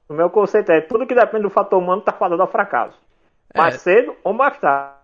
o 0.08 0.14
meu 0.14 0.30
conceito 0.30 0.72
é 0.72 0.80
tudo 0.80 1.06
que 1.06 1.14
depende 1.14 1.42
do 1.42 1.50
fator 1.50 1.80
humano 1.80 2.02
tá 2.02 2.12
fadado 2.12 2.40
ao 2.40 2.50
fracasso. 2.50 2.98
É. 3.52 3.58
Mais 3.58 3.80
cedo 3.80 4.16
ou 4.24 4.32
mais 4.32 4.58
tarde. 4.58 4.98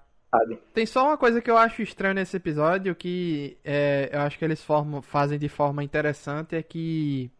Tem 0.73 0.85
só 0.85 1.07
uma 1.07 1.17
coisa 1.17 1.41
que 1.41 1.51
eu 1.51 1.57
acho 1.57 1.83
estranho 1.83 2.15
nesse 2.15 2.37
episódio 2.37 2.95
que 2.95 3.57
é, 3.65 4.11
eu 4.13 4.21
acho 4.21 4.39
que 4.39 4.45
eles 4.45 4.63
formam, 4.65 5.01
fazem 5.01 5.39
de 5.39 5.49
forma 5.49 5.85
interessante 5.85 6.57
é 6.57 6.63
que 6.63 7.31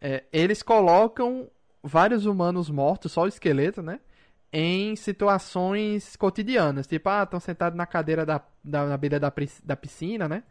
é, 0.00 0.24
eles 0.32 0.62
colocam 0.62 1.48
vários 1.82 2.26
humanos 2.26 2.68
mortos, 2.68 3.12
só 3.12 3.22
o 3.22 3.28
esqueleto, 3.28 3.82
né? 3.82 4.00
Em 4.52 4.96
situações 4.96 6.16
cotidianas. 6.16 6.86
Tipo, 6.86 7.08
ah, 7.08 7.22
estão 7.22 7.40
sentados 7.40 7.76
na 7.76 7.86
cadeira 7.86 8.26
da, 8.26 8.42
da, 8.62 8.86
na 8.86 8.96
beira 8.96 9.18
da, 9.18 9.32
da 9.64 9.76
piscina, 9.76 10.28
né? 10.28 10.42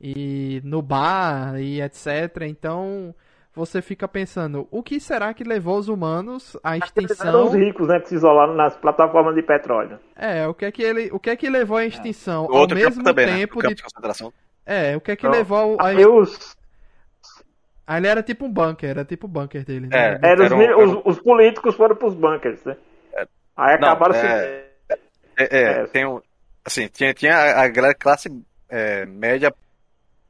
E 0.00 0.60
no 0.64 0.82
bar 0.82 1.58
e 1.60 1.80
etc. 1.80 2.42
Então 2.48 3.14
você 3.54 3.80
fica 3.80 4.08
pensando, 4.08 4.66
o 4.70 4.82
que 4.82 4.98
será 4.98 5.32
que 5.32 5.44
levou 5.44 5.78
os 5.78 5.88
humanos 5.88 6.56
à 6.62 6.76
Eles 6.76 6.90
eram 6.96 7.04
extinção? 7.06 7.44
os 7.46 7.54
ricos, 7.54 7.88
né? 7.88 8.00
Que 8.00 8.08
se 8.08 8.14
isolaram 8.16 8.54
nas 8.54 8.76
plataformas 8.76 9.34
de 9.34 9.42
petróleo. 9.42 9.98
É, 10.16 10.46
o 10.48 10.54
que 10.54 10.64
é 10.64 10.72
que 10.72 10.82
ele, 10.82 11.08
o 11.12 11.18
que 11.20 11.30
é 11.30 11.36
que 11.36 11.48
levou 11.48 11.76
à 11.76 11.84
extinção? 11.86 12.46
O 12.46 12.52
Ao 12.52 12.60
outro 12.60 12.76
campo 12.76 12.88
mesmo 12.88 13.04
também, 13.04 13.26
né? 13.26 13.36
tempo 13.38 13.54
campo 13.58 13.68
de 13.68 13.74
de 13.76 13.82
concentração. 13.82 14.32
É, 14.66 14.96
o 14.96 15.00
que 15.00 15.12
é 15.12 15.16
que 15.16 15.26
Então, 15.26 15.38
levou 15.38 15.76
a 15.78 15.86
Aí 15.88 16.04
os, 16.06 16.56
Aí 17.86 17.98
ele 18.00 18.06
era 18.06 18.22
tipo 18.22 18.46
um 18.46 18.50
bunker, 18.52 18.88
era 18.90 19.04
tipo 19.04 19.26
o 19.26 19.28
bunker 19.28 19.64
dele. 19.64 19.88
É. 19.92 20.12
Né? 20.12 20.20
Era 20.22 20.40
os, 20.40 20.46
Era 20.46 20.56
um- 20.56 20.62
era 20.62 20.78
um- 20.78 20.98
os, 21.00 21.16
os 21.18 21.20
políticos 21.22 21.74
foram 21.76 21.94
pros 21.94 22.14
bunkers, 22.14 22.64
né? 22.64 22.76
Aí 23.56 23.78
Não, 23.78 23.88
acabaram 23.88 24.14
é- 24.14 24.18
se. 24.20 24.26
É, 24.26 24.68
é, 25.38 25.62
É. 25.82 25.86
tem 25.86 26.06
um. 26.06 26.20
Assim, 26.64 26.88
tinha, 26.88 27.12
tinha 27.12 27.36
a 27.36 27.64
a 27.66 27.94
classe 27.94 28.28
é, 28.70 29.04
média 29.04 29.52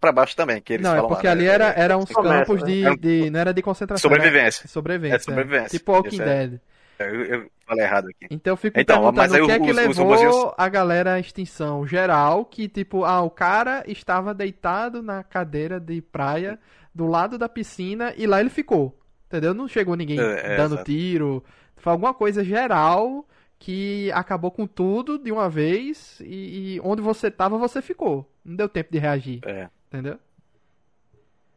pra 0.04 0.12
baixo 0.12 0.36
também, 0.36 0.60
que 0.60 0.74
eles 0.74 0.84
Não, 0.84 0.92
é 0.92 0.96
falam 0.96 1.10
lá, 1.10 1.14
porque 1.16 1.26
né? 1.26 1.32
ali 1.32 1.46
era, 1.46 1.66
eram 1.70 2.00
uns 2.00 2.10
Começa, 2.12 2.34
campos 2.44 2.60
né? 2.62 2.66
de, 2.68 2.82
Era 2.84 2.92
um- 2.92 2.96
de. 2.96 3.30
Não 3.30 3.40
era 3.40 3.54
de 3.54 3.62
concentração. 3.62 4.10
Sobrevivência. 4.10 4.60
Era 4.62 4.68
sobrevivência. 4.68 5.16
É, 5.16 5.18
sobrevivência. 5.18 5.78
Tipo 5.78 5.92
Walking 5.92 6.20
é. 6.20 6.24
Dead. 6.24 6.60
Eu, 6.98 7.24
eu 7.24 7.50
falei 7.66 7.84
errado 7.84 8.08
aqui. 8.08 8.26
Então 8.30 8.52
eu 8.52 8.56
fico 8.56 8.78
Então, 8.78 8.96
perguntando 9.02 9.42
o 9.42 9.46
que 9.46 9.52
é 9.52 9.58
que 9.58 9.70
os- 9.70 9.98
os 9.98 9.98
levou 9.98 10.54
a 10.56 10.68
galera 10.68 11.14
à 11.14 11.18
extinção 11.20 11.86
geral, 11.86 12.44
que 12.44 12.68
tipo, 12.68 13.04
ah, 13.04 13.20
o 13.22 13.30
cara 13.30 13.82
estava 13.86 14.32
deitado 14.32 15.02
na 15.02 15.22
cadeira 15.24 15.80
de 15.80 16.00
praia 16.00 16.58
do 16.94 17.06
lado 17.06 17.36
da 17.36 17.48
piscina 17.48 18.14
e 18.16 18.26
lá 18.26 18.40
ele 18.40 18.50
ficou. 18.50 18.96
Entendeu? 19.26 19.52
Não 19.54 19.66
chegou 19.66 19.96
ninguém 19.96 20.20
É, 20.20 20.52
é, 20.52 20.56
dando 20.56 20.74
exato. 20.76 20.84
tiro. 20.84 21.42
Foi 21.76 21.92
alguma 21.92 22.14
coisa 22.14 22.44
geral 22.44 23.26
que 23.58 24.10
acabou 24.12 24.50
com 24.50 24.66
tudo 24.66 25.18
de 25.18 25.32
uma 25.32 25.48
vez 25.48 26.20
e, 26.20 26.76
e 26.76 26.80
onde 26.84 27.02
você 27.02 27.30
tava, 27.30 27.58
você 27.58 27.82
ficou. 27.82 28.30
Não 28.44 28.54
deu 28.54 28.68
tempo 28.68 28.92
de 28.92 28.98
reagir, 28.98 29.40
É, 29.44 29.68
entendeu? 29.94 30.18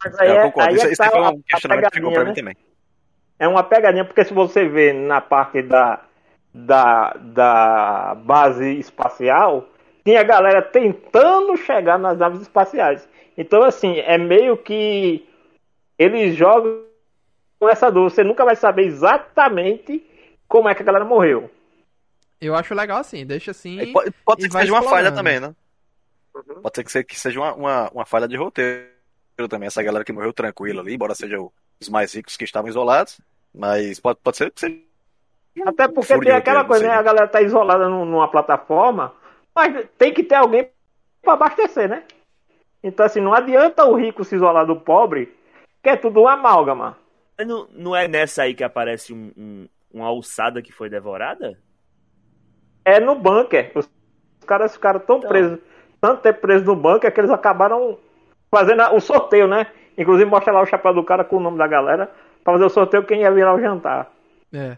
Mas 0.04 0.20
aí 0.20 0.30
eu 0.30 0.36
é, 0.36 0.42
concordo. 0.44 0.70
aí 0.70 0.76
Isso, 0.76 0.88
é 0.88 0.92
isso 0.92 1.02
tá 1.04 1.10
foi 1.10 1.20
a- 1.20 1.30
um 1.30 1.42
questionamento 1.42 1.90
que 1.90 1.96
ficou 1.98 2.12
pra 2.12 2.24
mim 2.24 2.30
né? 2.30 2.36
também. 2.36 2.58
É 3.40 3.48
uma 3.48 3.64
pegadinha, 3.64 4.06
porque 4.06 4.24
se 4.24 4.34
você 4.34 4.68
vê 4.68 4.94
na 4.94 5.22
parte 5.22 5.62
da, 5.62 6.02
da, 6.54 7.14
da 7.20 8.16
base 8.16 8.80
espacial, 8.80 9.68
tinha 10.04 10.22
a 10.22 10.24
galera 10.24 10.62
tentando 10.62 11.56
chegar 11.58 11.98
nas 12.00 12.18
naves 12.18 12.42
espaciais. 12.42 13.08
Então, 13.38 13.64
assim, 13.64 14.00
é 14.00 14.18
meio 14.18 14.58
que 14.58 15.28
eles 16.00 16.36
jogam 16.36 16.84
com 17.60 17.70
essa 17.70 17.92
dúvida. 17.92 18.16
Você 18.16 18.24
nunca 18.24 18.44
vai 18.46 18.56
saber 18.56 18.86
exatamente 18.86 20.04
como 20.48 20.70
é 20.70 20.74
que 20.76 20.82
a 20.82 20.86
galera 20.86 21.06
morreu. 21.06 21.50
Eu 22.40 22.56
acho 22.56 22.74
legal 22.74 23.00
assim, 23.00 23.26
deixa 23.26 23.52
assim. 23.52 23.80
E 23.80 23.92
Pode, 23.92 24.12
pode 24.26 24.40
e 24.40 24.44
ser 24.44 24.50
que 24.50 24.60
seja 24.60 24.74
uma 24.74 24.84
falha 24.84 25.12
também, 25.12 25.40
né? 25.40 25.54
Pode 26.62 26.76
ser 26.76 26.84
que 26.84 26.92
se- 26.92 27.04
que 27.04 27.20
seja 27.20 27.40
uma, 27.40 27.54
uma, 27.54 27.90
uma 27.92 28.06
falha 28.06 28.28
de 28.28 28.36
roteiro 28.38 28.88
também. 29.50 29.68
Essa 29.68 29.84
galera 29.84 30.04
que 30.04 30.12
morreu 30.14 30.34
tranquila 30.34 30.82
ali, 30.82 30.96
embora 30.96 31.14
sejam 31.16 31.52
os 31.80 31.90
mais 31.90 32.14
ricos 32.14 32.36
que 32.38 32.44
estavam 32.44 32.70
isolados. 32.70 33.20
Mas 33.54 34.00
pode, 34.00 34.20
pode 34.24 34.38
ser 34.38 34.52
que 34.52 34.60
seja. 34.60 34.78
Até 35.66 35.88
porque 35.88 36.20
tem 36.20 36.32
aquela 36.32 36.62
roteiro, 36.62 36.68
coisa, 36.68 36.84
não 36.86 36.92
né? 36.94 36.98
A 37.00 37.02
galera 37.04 37.28
tá 37.28 37.42
isolada 37.42 37.90
num- 37.90 38.06
numa 38.06 38.30
plataforma, 38.30 39.14
mas 39.56 39.88
tem 39.98 40.14
que 40.14 40.24
ter 40.24 40.36
alguém 40.36 40.70
para 41.22 41.34
abastecer, 41.34 41.90
né? 41.90 42.04
Então, 42.84 43.06
assim, 43.06 43.20
não 43.20 43.34
adianta 43.34 43.84
o 43.86 43.96
rico 43.96 44.24
se 44.24 44.36
isolar 44.36 44.66
do 44.68 44.76
pobre, 44.80 45.36
que 45.82 45.90
é 45.90 45.96
tudo 45.98 46.22
uma 46.22 46.34
amálgama. 46.34 46.96
Mas 47.38 47.48
Não, 47.48 47.68
não 47.72 47.96
é 47.96 48.08
nessa 48.08 48.44
aí 48.44 48.54
que 48.54 48.64
aparece 48.64 49.12
um, 49.14 49.32
um- 49.36 49.68
uma 49.92 50.06
alçada 50.08 50.62
que 50.62 50.72
foi 50.72 50.90
devorada? 50.90 51.60
É 52.86 53.00
no 53.00 53.16
bunker. 53.16 53.72
Os 53.76 53.90
caras 54.46 54.74
ficaram 54.74 55.00
tão 55.00 55.18
Então. 55.18 55.30
presos, 55.30 55.60
tanto 56.00 56.22
tempo 56.22 56.42
presos 56.42 56.66
no 56.66 56.76
bunker, 56.76 57.14
que 57.14 57.20
eles 57.20 57.32
acabaram 57.32 57.98
fazendo 58.50 58.84
o 58.94 59.00
sorteio, 59.00 59.48
né? 59.48 59.68
Inclusive 59.98 60.30
mostra 60.30 60.54
lá 60.54 60.62
o 60.62 60.66
chapéu 60.66 60.94
do 60.94 61.04
cara 61.04 61.24
com 61.24 61.38
o 61.38 61.40
nome 61.40 61.58
da 61.58 61.68
galera, 61.68 62.12
pra 62.44 62.54
fazer 62.54 62.66
o 62.66 62.70
sorteio 62.70 63.06
quem 63.06 63.22
ia 63.22 63.32
virar 63.32 63.56
o 63.56 63.60
jantar. 63.60 64.12
É. 64.54 64.78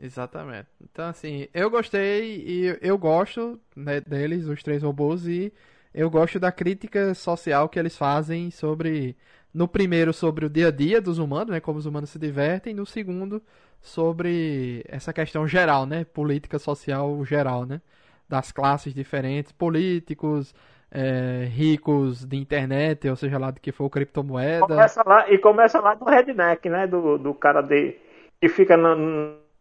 Exatamente. 0.00 0.68
Então, 0.80 1.06
assim, 1.06 1.48
eu 1.52 1.68
gostei 1.68 2.44
e 2.46 2.78
eu 2.80 2.96
gosto 2.96 3.58
né, 3.74 4.00
deles, 4.00 4.46
os 4.46 4.62
três 4.62 4.82
robôs, 4.82 5.26
e 5.26 5.52
eu 5.92 6.08
gosto 6.08 6.38
da 6.38 6.52
crítica 6.52 7.14
social 7.14 7.68
que 7.68 7.78
eles 7.78 7.96
fazem 7.96 8.50
sobre. 8.50 9.16
No 9.52 9.66
primeiro, 9.66 10.12
sobre 10.12 10.44
o 10.44 10.50
dia 10.50 10.68
a 10.68 10.70
dia 10.70 11.00
dos 11.00 11.18
humanos, 11.18 11.48
né? 11.48 11.58
Como 11.58 11.78
os 11.78 11.86
humanos 11.86 12.10
se 12.10 12.18
divertem. 12.18 12.74
No 12.74 12.84
segundo, 12.84 13.42
sobre 13.80 14.84
essa 14.86 15.12
questão 15.12 15.48
geral, 15.48 15.86
né? 15.86 16.04
Política 16.04 16.58
social 16.58 17.24
geral, 17.24 17.64
né? 17.64 17.80
Das 18.28 18.52
classes 18.52 18.92
diferentes, 18.92 19.52
políticos, 19.52 20.54
é, 20.90 21.46
ricos 21.50 22.24
de 22.24 22.36
internet, 22.36 23.08
ou 23.08 23.16
seja 23.16 23.38
lá 23.38 23.50
do 23.50 23.60
que 23.60 23.72
for, 23.72 23.88
criptomoeda. 23.88 24.66
Começa 24.66 25.02
lá, 25.06 25.30
e 25.30 25.38
começa 25.38 25.80
lá 25.80 25.94
do 25.94 26.04
redneck, 26.04 26.68
né? 26.68 26.86
Do, 26.86 27.18
do 27.18 27.34
cara 27.34 27.62
de, 27.62 27.96
que 28.40 28.48
fica 28.48 28.76
na, 28.76 28.94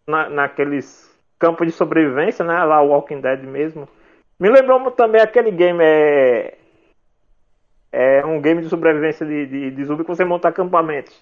na, 0.07 0.29
naqueles 0.29 1.09
campos 1.39 1.67
de 1.67 1.73
sobrevivência, 1.73 2.43
né? 2.43 2.63
Lá 2.63 2.81
o 2.81 2.89
Walking 2.89 3.21
Dead 3.21 3.43
mesmo. 3.43 3.87
Me 4.39 4.49
lembrou 4.49 4.91
também 4.91 5.21
aquele 5.21 5.51
game, 5.51 5.83
é, 5.83 6.57
é 7.91 8.25
um 8.25 8.39
game 8.39 8.61
de 8.61 8.69
sobrevivência 8.69 9.25
de, 9.25 9.47
de, 9.47 9.71
de 9.71 9.85
zumbi 9.85 10.03
que 10.03 10.09
você 10.09 10.23
monta 10.23 10.47
acampamentos. 10.47 11.19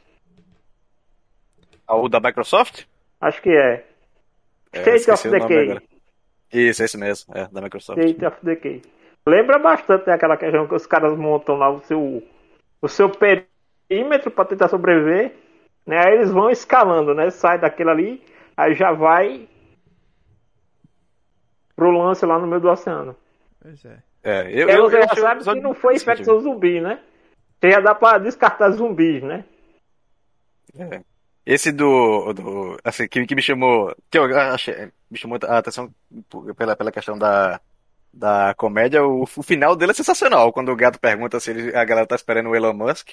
Ah, 1.87 1.95
O 1.95 2.09
da 2.09 2.19
Microsoft? 2.19 2.85
Acho 3.21 3.41
que 3.41 3.49
é. 3.49 3.85
É, 4.73 4.79
State 4.79 4.97
esqueci 4.97 5.27
of 5.29 5.39
Decay. 5.39 5.94
Isso, 6.55 6.83
esse 6.83 6.97
mesmo. 6.97 7.35
É, 7.35 7.47
da 7.47 7.62
Microsoft. 7.62 8.00
State 8.00 8.25
of 8.25 8.38
Decay. 8.43 8.81
Lembra 9.27 9.59
bastante 9.59 10.05
daquela 10.05 10.38
questão 10.38 10.67
que 10.67 10.75
os 10.75 10.85
caras 10.85 11.17
montam 11.17 11.55
lá 11.55 11.69
o 11.69 11.81
seu, 11.81 12.24
o 12.81 12.88
seu 12.88 13.09
perímetro 13.09 14.31
para 14.31 14.45
tentar 14.45 14.67
sobreviver. 14.67 15.33
Né? 15.85 15.97
Aí 15.97 16.13
eles 16.13 16.31
vão 16.31 16.50
escalando, 16.50 17.13
né? 17.13 17.29
Sai 17.29 17.59
daquele 17.59 17.89
ali, 17.89 18.24
aí 18.55 18.74
já 18.74 18.91
vai 18.91 19.47
pro 21.75 21.91
lance 21.91 22.25
lá 22.25 22.39
no 22.39 22.47
meio 22.47 22.62
do 22.62 22.69
oceano. 22.69 23.15
Pois 23.62 23.83
é. 23.85 23.97
É, 24.24 24.41
eu, 24.51 24.67
aí 24.67 24.75
eu, 24.75 24.89
você 24.89 24.97
eu 24.97 25.01
já 25.01 25.15
sabe 25.15 25.43
que 25.43 25.59
não 25.59 25.74
foi 25.74 25.95
infecção 25.95 26.39
zumbi, 26.39 26.81
né? 26.81 27.00
Você 27.59 27.71
já 27.71 27.79
dá 27.79 27.93
pra 27.93 28.17
descartar 28.17 28.71
zumbis, 28.71 29.21
né? 29.21 29.45
É. 30.77 31.01
Esse 31.45 31.71
do, 31.71 32.33
do 32.33 32.77
assim, 32.83 33.07
que, 33.07 33.25
que 33.25 33.35
me 33.35 33.41
chamou, 33.41 33.95
que 34.09 34.17
eu 34.17 34.25
achei, 34.39 34.91
me 35.11 35.17
chamou 35.17 35.37
a 35.43 35.57
atenção 35.59 35.93
pela, 36.57 36.75
pela 36.75 36.91
questão 36.91 37.17
da, 37.17 37.61
da 38.13 38.53
comédia, 38.55 39.03
o, 39.05 39.23
o 39.23 39.43
final 39.43 39.75
dele 39.75 39.91
é 39.91 39.95
sensacional, 39.95 40.51
quando 40.51 40.71
o 40.71 40.75
gato 40.75 40.99
pergunta 40.99 41.39
se 41.39 41.51
ele- 41.51 41.75
a 41.75 41.85
galera 41.85 42.07
tá 42.07 42.15
esperando 42.15 42.49
o 42.49 42.55
Elon 42.55 42.73
Musk, 42.73 43.11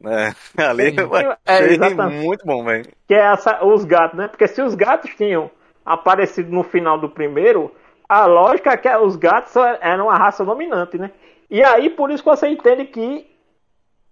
né, 0.00 0.34
ali, 0.56 0.94
eu 0.96 1.14
É, 1.16 1.32
achei 1.46 1.94
muito 1.96 2.44
bom, 2.46 2.64
velho. 2.64 2.86
Que 3.06 3.14
é 3.14 3.32
essa- 3.32 3.64
os 3.64 3.84
gatos, 3.84 4.18
né? 4.18 4.28
Porque 4.28 4.46
se 4.48 4.62
os 4.62 4.74
gatos 4.74 5.14
tinham 5.14 5.50
aparecido 5.84 6.50
no 6.50 6.62
final 6.64 6.98
do 6.98 7.08
primeiro, 7.08 7.70
a 8.08 8.26
lógica 8.26 8.72
é 8.72 8.76
que 8.76 8.88
os 8.96 9.16
gatos 9.16 9.54
eram 9.80 10.08
a 10.10 10.16
raça 10.16 10.44
dominante, 10.44 10.98
né? 10.98 11.10
E 11.50 11.62
aí, 11.62 11.90
por 11.90 12.10
isso 12.10 12.22
que 12.22 12.30
você 12.30 12.48
entende 12.48 12.86
que 12.86 13.30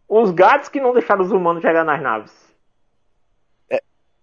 os 0.08 0.30
gatos 0.30 0.68
que 0.68 0.80
não 0.80 0.92
deixaram 0.92 1.22
os 1.22 1.30
humanos 1.30 1.62
chegar 1.62 1.84
nas 1.84 2.02
naves. 2.02 2.49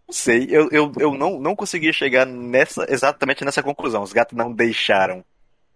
Não 0.07 0.13
sei, 0.13 0.47
eu, 0.49 0.69
eu, 0.71 0.91
eu 0.99 1.13
não, 1.17 1.39
não 1.39 1.55
conseguia 1.55 1.91
chegar 1.91 2.25
nessa, 2.25 2.85
exatamente 2.89 3.43
nessa 3.43 3.61
conclusão, 3.61 4.03
os 4.03 4.13
gatos 4.13 4.37
não 4.37 4.53
deixaram, 4.53 5.23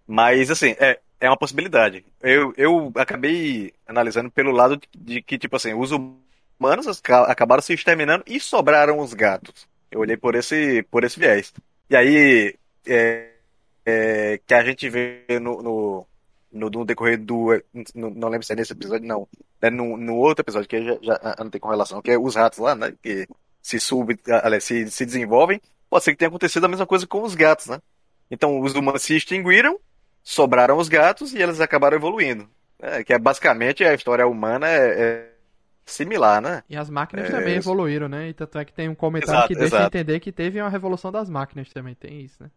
mas 0.07 0.51
assim, 0.51 0.75
é, 0.79 0.99
é 1.19 1.29
uma 1.29 1.37
possibilidade. 1.37 2.05
Eu, 2.21 2.53
eu 2.57 2.91
acabei 2.95 3.73
analisando 3.87 4.31
pelo 4.31 4.51
lado 4.51 4.77
de, 4.77 4.87
de 4.95 5.21
que, 5.23 5.37
tipo 5.39 5.55
assim, 5.57 5.73
os 5.73 5.91
humanos 5.91 6.87
aca- 6.87 7.25
acabaram 7.31 7.61
se 7.63 7.73
exterminando 7.73 8.23
e 8.27 8.39
sobraram 8.39 8.99
os 8.99 9.13
gatos. 9.13 9.67
Eu 9.91 10.01
olhei 10.01 10.17
por 10.17 10.35
esse, 10.35 10.83
por 10.91 11.03
esse 11.05 11.19
viés. 11.19 11.53
E 11.89 11.95
aí, 11.95 12.55
é, 12.87 13.33
é, 13.85 14.39
que 14.45 14.53
a 14.53 14.63
gente 14.63 14.89
vê 14.89 15.25
no, 15.41 15.61
no, 15.61 16.07
no, 16.51 16.69
no 16.69 16.85
decorrer 16.85 17.19
do. 17.23 17.47
no- 17.95 18.09
não 18.11 18.29
lembro 18.29 18.45
se 18.45 18.53
é 18.53 18.55
nesse 18.55 18.73
episódio, 18.73 19.07
não. 19.07 19.27
É 19.61 19.69
no, 19.69 19.97
no 19.97 20.15
outro 20.17 20.43
episódio, 20.43 20.67
que 20.69 20.81
já, 20.83 20.97
já 21.01 21.35
não 21.39 21.49
tem 21.49 21.61
correlação, 21.61 22.01
que 22.01 22.11
é 22.11 22.17
os 22.19 22.35
ratos 22.35 22.59
lá, 22.59 22.75
né? 22.75 22.93
Que 23.01 23.27
se, 23.61 23.79
sub, 23.79 24.17
se, 24.59 24.89
se 24.89 25.05
desenvolvem. 25.05 25.61
Pode 25.89 26.03
ser 26.03 26.11
que 26.11 26.17
tenha 26.17 26.29
acontecido 26.29 26.65
a 26.65 26.69
mesma 26.69 26.87
coisa 26.87 27.05
com 27.05 27.21
os 27.23 27.35
gatos, 27.35 27.67
né? 27.67 27.79
Então, 28.29 28.59
os 28.61 28.73
humanos 28.75 29.01
se 29.03 29.15
extinguiram, 29.15 29.79
sobraram 30.23 30.77
os 30.77 30.87
gatos 30.87 31.33
e 31.33 31.41
eles 31.41 31.59
acabaram 31.59 31.97
evoluindo. 31.97 32.49
É, 32.79 33.03
que 33.03 33.13
é 33.13 33.19
basicamente 33.19 33.83
a 33.83 33.93
história 33.93 34.25
humana 34.25 34.67
é, 34.67 35.01
é 35.01 35.31
similar, 35.85 36.41
né? 36.41 36.63
E 36.69 36.75
as 36.77 36.89
máquinas 36.89 37.27
É, 37.27 37.31
também 37.31 37.55
evoluíram, 37.55 38.07
né? 38.07 38.29
E 38.29 38.33
tanto 38.33 38.57
é 38.57 38.65
que 38.65 38.73
tem 38.73 38.89
um 38.89 38.95
comentário 38.95 39.37
Exato, 39.39 39.47
que 39.49 39.55
deixa 39.55 39.75
exato. 39.75 39.97
entender 39.97 40.19
que 40.19 40.31
teve 40.31 40.59
uma 40.61 40.69
revolução 40.69 41.11
das 41.11 41.29
máquinas 41.29 41.69
também, 41.71 41.93
tem 41.93 42.21
isso, 42.21 42.41
né? 42.43 42.49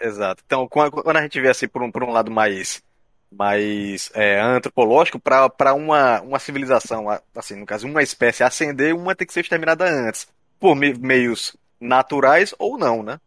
Exato. 0.00 0.42
Então, 0.46 0.68
quando 0.68 0.92
quando 0.92 1.16
a 1.16 1.22
gente 1.22 1.40
vê 1.40 1.48
assim 1.48 1.68
por 1.68 1.82
um, 1.82 1.90
por 1.90 2.04
um 2.04 2.10
lado 2.10 2.30
mais, 2.30 2.82
mais 3.30 4.10
é, 4.14 4.40
antropológico, 4.40 5.20
para 5.20 5.74
uma, 5.74 6.20
uma 6.22 6.38
civilização, 6.38 7.08
a- 7.10 7.20
assim, 7.36 7.54
no 7.56 7.66
caso, 7.66 7.86
uma 7.86 8.02
espécie 8.02 8.42
ascender, 8.42 8.94
uma 8.96 9.14
tem 9.14 9.26
que 9.26 9.32
ser 9.32 9.40
exterminada 9.40 9.84
antes, 9.88 10.26
por 10.58 10.74
me- 10.74 10.94
meios 10.94 11.56
naturais 11.80 12.54
ou 12.58 12.78
não, 12.78 13.02
né? 13.02 13.20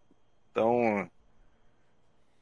Então, 0.51 1.09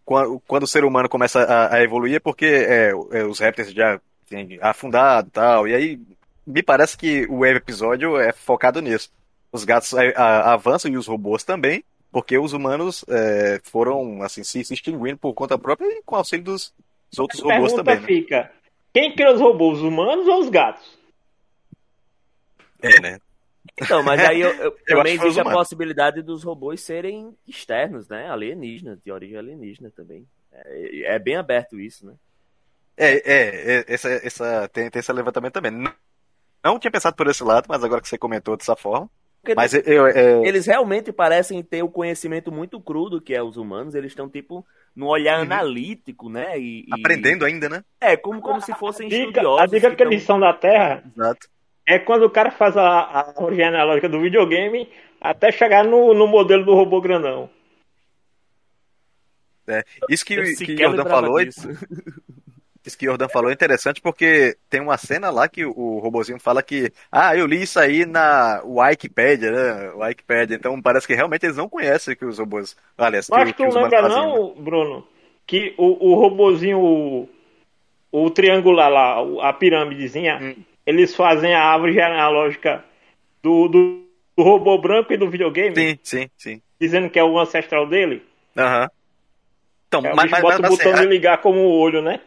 quando, 0.05 0.39
quando 0.41 0.63
o 0.63 0.67
ser 0.67 0.83
humano 0.83 1.09
começa 1.09 1.41
a, 1.43 1.75
a 1.75 1.83
evoluir 1.83 2.15
é 2.15 2.19
porque 2.19 2.45
é, 2.45 2.89
é, 3.11 3.23
os 3.25 3.39
répteis 3.39 3.71
já 3.71 3.99
têm 4.27 4.59
afundado 4.61 5.27
e 5.27 5.31
tal, 5.31 5.67
e 5.67 5.75
aí 5.75 5.99
me 6.45 6.63
parece 6.63 6.97
que 6.97 7.25
o 7.29 7.45
episódio 7.45 8.17
é 8.17 8.31
focado 8.33 8.81
nisso. 8.81 9.11
Os 9.51 9.63
gatos 9.63 9.93
é, 9.93 10.13
a- 10.15 10.53
avançam 10.53 10.91
e 10.91 10.97
os 10.97 11.07
robôs 11.07 11.43
também, 11.43 11.83
porque 12.11 12.37
os 12.37 12.53
humanos 12.53 13.05
é, 13.07 13.59
foram 13.63 14.21
assim 14.23 14.43
se, 14.43 14.63
se 14.63 14.73
extinguindo 14.73 15.17
por 15.17 15.33
conta 15.33 15.57
própria 15.57 15.85
e 15.87 16.01
com 16.03 16.15
auxílio 16.15 16.43
dos, 16.45 16.73
dos 17.09 17.19
outros 17.19 17.41
A 17.41 17.43
robôs 17.43 17.73
pergunta 17.73 17.83
também, 17.83 17.99
né? 18.01 18.07
fica: 18.07 18.51
quem 18.93 19.15
criou 19.15 19.33
os 19.33 19.41
robôs, 19.41 19.77
os 19.79 19.83
humanos 19.83 20.27
ou 20.27 20.39
os 20.39 20.49
gatos? 20.49 20.97
É, 22.81 22.99
né? 23.01 23.19
Então, 23.81 24.01
mas 24.03 24.19
aí 24.21 24.41
eu, 24.41 24.49
eu, 24.55 24.77
Eu 24.87 24.97
também 24.97 25.15
existe 25.15 25.39
a 25.39 25.43
possibilidade 25.43 26.21
dos 26.21 26.43
robôs 26.43 26.81
serem 26.81 27.35
externos, 27.47 28.07
né? 28.07 28.29
Alienígenas, 28.29 28.99
de 29.03 29.11
origem 29.11 29.37
alienígena 29.37 29.91
também. 29.95 30.25
É, 30.51 31.15
é 31.15 31.19
bem 31.19 31.35
aberto 31.35 31.79
isso, 31.79 32.05
né? 32.05 32.13
É, 32.97 33.11
é, 33.13 33.75
é, 33.79 33.85
essa, 33.87 34.09
essa, 34.09 34.67
tem, 34.69 34.89
tem 34.89 34.99
esse 34.99 35.13
levantamento 35.13 35.53
também. 35.53 35.71
Não, 35.71 35.93
não 36.63 36.79
tinha 36.79 36.91
pensado 36.91 37.15
por 37.15 37.27
esse 37.27 37.43
lado, 37.43 37.65
mas 37.69 37.83
agora 37.83 38.01
que 38.01 38.09
você 38.09 38.17
comentou 38.17 38.57
dessa 38.57 38.75
forma. 38.75 39.09
Porque 39.41 39.55
Mas 39.55 39.73
eu, 39.73 39.81
eu- 39.85 40.07
é, 40.07 40.45
eles 40.45 40.65
realmente 40.65 41.13
parecem 41.13 41.63
ter 41.63 41.81
o 41.81 41.89
conhecimento 41.89 42.51
muito 42.51 42.79
cru 42.81 43.09
do 43.09 43.21
que 43.21 43.33
é 43.33 43.41
os 43.41 43.55
humanos. 43.55 43.95
Eles 43.95 44.11
estão, 44.11 44.27
tipo, 44.29 44.65
num 44.99 45.07
olhar 45.07 45.37
Uhum. 45.37 45.43
analítico, 45.43 46.29
né? 46.29 46.59
E, 46.59 46.81
e- 46.81 46.87
aprendendo 46.91 47.45
ainda, 47.45 47.69
né? 47.69 47.83
É, 48.01 48.17
como, 48.17 48.41
como 48.41 48.59
se 48.59 48.73
fossem 48.75 49.07
Dica- 49.07 49.21
estudiosos. 49.29 49.61
a 49.61 49.65
dica 49.65 49.95
que 49.95 50.03
eles 50.03 50.23
são 50.23 50.37
da 50.37 50.51
Terra 50.53 51.03
Exato. 51.15 51.47
é 51.87 51.97
quando 51.97 52.23
o 52.23 52.29
cara 52.29 52.51
faz 52.51 52.75
a, 52.75 52.83
a 52.83 53.19
árvore 53.29 53.55
genealógica 53.55 54.09
do 54.09 54.19
videogame 54.19 54.89
até 55.21 55.51
chegar 55.53 55.85
no, 55.85 56.13
no 56.13 56.27
modelo 56.27 56.65
do 56.65 56.73
robô 56.75 56.99
grandão. 56.99 57.49
É, 59.67 59.83
isso 60.09 60.25
que, 60.25 60.33
Eu 60.33 60.43
que 60.43 60.55
sequer 60.55 60.83
Jordan 60.87 61.05
falou, 61.05 61.43
disso. 61.45 61.67
Isso 62.85 62.97
que 62.97 63.05
Jordan 63.05 63.27
falou 63.29 63.49
é 63.49 63.53
interessante 63.53 64.01
porque 64.01 64.57
tem 64.69 64.81
uma 64.81 64.97
cena 64.97 65.29
lá 65.29 65.47
que 65.49 65.65
o 65.65 65.99
robozinho 65.99 66.39
fala 66.39 66.63
que, 66.63 66.91
ah, 67.11 67.35
eu 67.35 67.45
li 67.45 67.61
isso 67.63 67.79
aí 67.79 68.05
na 68.05 68.61
Wikipedia, 68.63 69.51
né? 69.51 69.89
Wikipedia. 69.95 70.55
Então 70.55 70.81
parece 70.81 71.07
que 71.07 71.13
realmente 71.15 71.45
eles 71.45 71.57
não 71.57 71.69
conhecem 71.69 72.15
que 72.15 72.25
os 72.25 72.39
robôs, 72.39 72.75
aliás, 72.97 73.29
que, 73.29 73.39
Mas 73.39 73.51
que 73.53 73.65
tu 73.65 73.67
os 73.67 73.75
humanos 73.75 73.95
lembra 73.95 73.99
faziam, 73.99 74.27
né? 74.27 74.39
não, 74.39 74.53
Bruno, 74.55 75.07
que 75.45 75.73
o, 75.77 76.11
o 76.11 76.15
robozinho, 76.15 76.79
o, 76.79 77.29
o 78.11 78.29
triangular 78.31 78.91
lá, 78.91 79.21
o- 79.23 79.41
a 79.41 79.53
pirâmidezinha, 79.53 80.39
Hum. 80.41 80.63
eles 80.85 81.15
fazem 81.15 81.53
a 81.55 81.63
árvore 81.63 81.93
genealógica 81.93 82.83
do, 83.43 83.67
do, 83.67 84.03
do 84.37 84.43
robô 84.43 84.77
branco 84.79 85.13
e 85.13 85.17
do 85.17 85.29
videogame, 85.29 85.75
Sim, 85.77 85.99
sim, 86.03 86.29
sim. 86.37 86.61
dizendo 86.81 87.09
que 87.09 87.19
é 87.19 87.23
o 87.23 87.39
ancestral 87.39 87.87
dele. 87.87 88.23
Aham. 88.57 88.89
Então, 89.87 90.01
Aí 90.03 90.11
o 90.13 90.15
mas, 90.15 90.29
mas, 90.29 90.41
bota 90.41 90.57
mas 90.61 90.61
o 90.61 90.63
assim, 90.63 90.83
botão 90.83 90.93
de 90.93 91.05
ah, 91.05 91.05
ligar 91.05 91.41
como 91.41 91.59
o 91.59 91.71
olho, 91.79 92.01
né? 92.01 92.21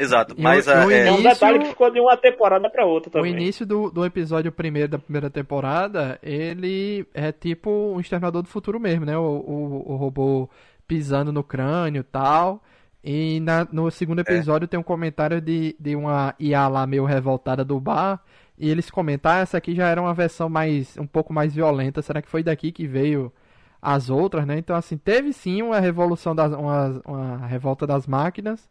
Exato, 0.00 0.34
mas 0.38 0.66
o- 0.66 0.70
e 0.70 0.74
o 0.86 0.90
é, 0.90 1.06
É 1.08 1.10
um 1.12 1.14
Início- 1.14 1.30
detalhe 1.30 1.58
que 1.60 1.64
ficou 1.66 1.90
de 1.90 2.00
uma 2.00 2.16
temporada 2.16 2.68
pra 2.70 2.84
outra 2.84 3.08
O 3.08 3.12
também. 3.12 3.32
início 3.32 3.66
do, 3.66 3.90
do 3.90 4.04
episódio 4.04 4.50
primeiro 4.50 4.88
da 4.88 4.98
primeira 4.98 5.28
temporada, 5.30 6.18
ele 6.22 7.06
é 7.14 7.30
tipo 7.32 7.70
um 7.70 8.00
exterminador 8.00 8.42
do 8.42 8.48
futuro 8.48 8.78
mesmo, 8.80 9.04
né? 9.04 9.16
O, 9.16 9.22
o, 9.22 9.92
o 9.92 9.96
robô 9.96 10.48
pisando 10.86 11.32
no 11.32 11.42
crânio 11.44 12.00
e 12.00 12.04
tal. 12.04 12.62
E 13.02 13.40
na- 13.40 13.66
no 13.72 13.90
segundo 13.90 14.18
episódio 14.20 14.68
tem 14.68 14.78
um 14.78 14.82
comentário 14.82 15.40
de, 15.40 15.74
de 15.80 15.96
uma 15.96 16.34
IA 16.38 16.68
lá 16.68 16.86
meio 16.86 17.04
revoltada 17.04 17.64
do 17.64 17.78
bar. 17.80 18.20
E 18.58 18.68
eles 18.68 18.90
comentam, 18.90 19.32
ah, 19.32 19.38
essa 19.38 19.56
aqui 19.56 19.74
já 19.74 19.88
era 19.88 20.02
uma 20.02 20.12
versão 20.12 20.48
mais 20.50 20.98
um 20.98 21.06
pouco 21.06 21.32
mais 21.32 21.54
violenta. 21.54 22.02
Será 22.02 22.20
que 22.20 22.28
foi 22.28 22.42
daqui 22.42 22.70
que 22.70 22.86
veio 22.86 23.32
as 23.80 24.10
outras, 24.10 24.44
né? 24.44 24.58
Então, 24.58 24.76
assim, 24.76 24.98
teve 24.98 25.32
sim 25.32 25.62
uma 25.62 25.80
revolução 25.80 26.34
das 26.34 26.52
uma, 26.52 27.00
uma 27.06 27.46
revolta 27.46 27.86
das 27.86 28.06
máquinas. 28.06 28.68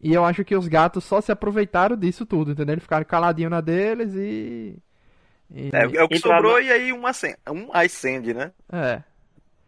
E 0.00 0.12
eu 0.14 0.24
acho 0.24 0.44
que 0.44 0.56
os 0.56 0.68
gatos 0.68 1.04
só 1.04 1.20
se 1.20 1.32
aproveitaram 1.32 1.96
disso 1.96 2.24
tudo, 2.26 2.52
entendeu? 2.52 2.74
Eles 2.74 2.84
ficaram 2.84 3.04
caladinhos 3.04 3.50
na 3.50 3.60
deles 3.60 4.14
e. 4.14 4.76
e- 5.50 5.72
é, 5.72 5.82
é 5.98 6.02
o 6.02 6.08
que 6.08 6.18
sobrou 6.18 6.60
e 6.60 6.70
aí 6.72 6.92
um, 6.92 7.06
ascend, 7.06 7.36
um 7.48 7.70
ascend, 7.72 8.34
né? 8.34 8.52
é. 8.72 9.02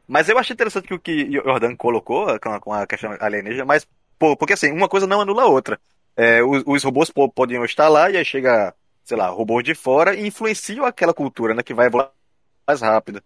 Mas 0.06 0.28
eu 0.28 0.38
achei 0.38 0.54
interessante 0.54 0.88
que 0.88 0.94
o 0.94 1.00
que 1.00 1.30
Jordan 1.32 1.76
colocou 1.76 2.38
com 2.40 2.48
a, 2.50 2.60
com 2.60 2.72
a 2.72 2.86
questão 2.86 3.16
alienígena, 3.20 3.64
mas, 3.64 3.86
pô, 4.18 4.36
porque 4.36 4.54
assim, 4.54 4.72
uma 4.72 4.88
coisa 4.88 5.06
não 5.06 5.20
anula 5.20 5.42
a 5.42 5.46
outra. 5.46 5.80
É, 6.16 6.42
os, 6.42 6.62
os 6.66 6.82
robôs 6.82 7.10
po- 7.10 7.30
podiam 7.30 7.64
estar 7.64 7.88
lá 7.88 8.10
e 8.10 8.16
aí 8.16 8.24
chega, 8.24 8.74
sei 9.04 9.16
lá, 9.16 9.28
robôs 9.28 9.62
de 9.64 9.74
fora 9.74 10.14
e 10.14 10.26
influenciam 10.26 10.84
aquela 10.84 11.14
cultura, 11.14 11.54
né, 11.54 11.62
que 11.62 11.72
vai 11.74 11.86
evoluir 11.86 12.10
mais 12.68 12.80
rápido. 12.82 13.22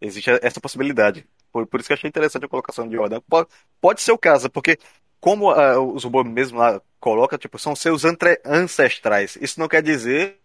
Existe 0.00 0.30
essa 0.42 0.60
possibilidade. 0.60 1.28
Por, 1.52 1.66
por 1.66 1.80
isso 1.80 1.88
que 1.88 1.92
eu 1.94 1.96
achei 1.96 2.08
interessante 2.08 2.46
a 2.46 2.48
colocação 2.48 2.88
de 2.88 2.96
Jordan. 2.96 3.20
Pode, 3.28 3.48
pode 3.80 4.02
ser 4.02 4.12
o 4.12 4.18
caso, 4.18 4.50
porque 4.50 4.78
como 5.24 5.50
ah, 5.50 5.80
os 5.80 6.04
robôs 6.04 6.26
mesmo 6.28 6.58
lá 6.58 6.80
colocam, 7.00 7.38
tipo, 7.38 7.58
são 7.58 7.74
seus 7.74 8.02
ancestrais. 8.44 9.36
Isso 9.40 9.58
não 9.58 9.68
quer 9.68 9.82
dizer 9.82 10.38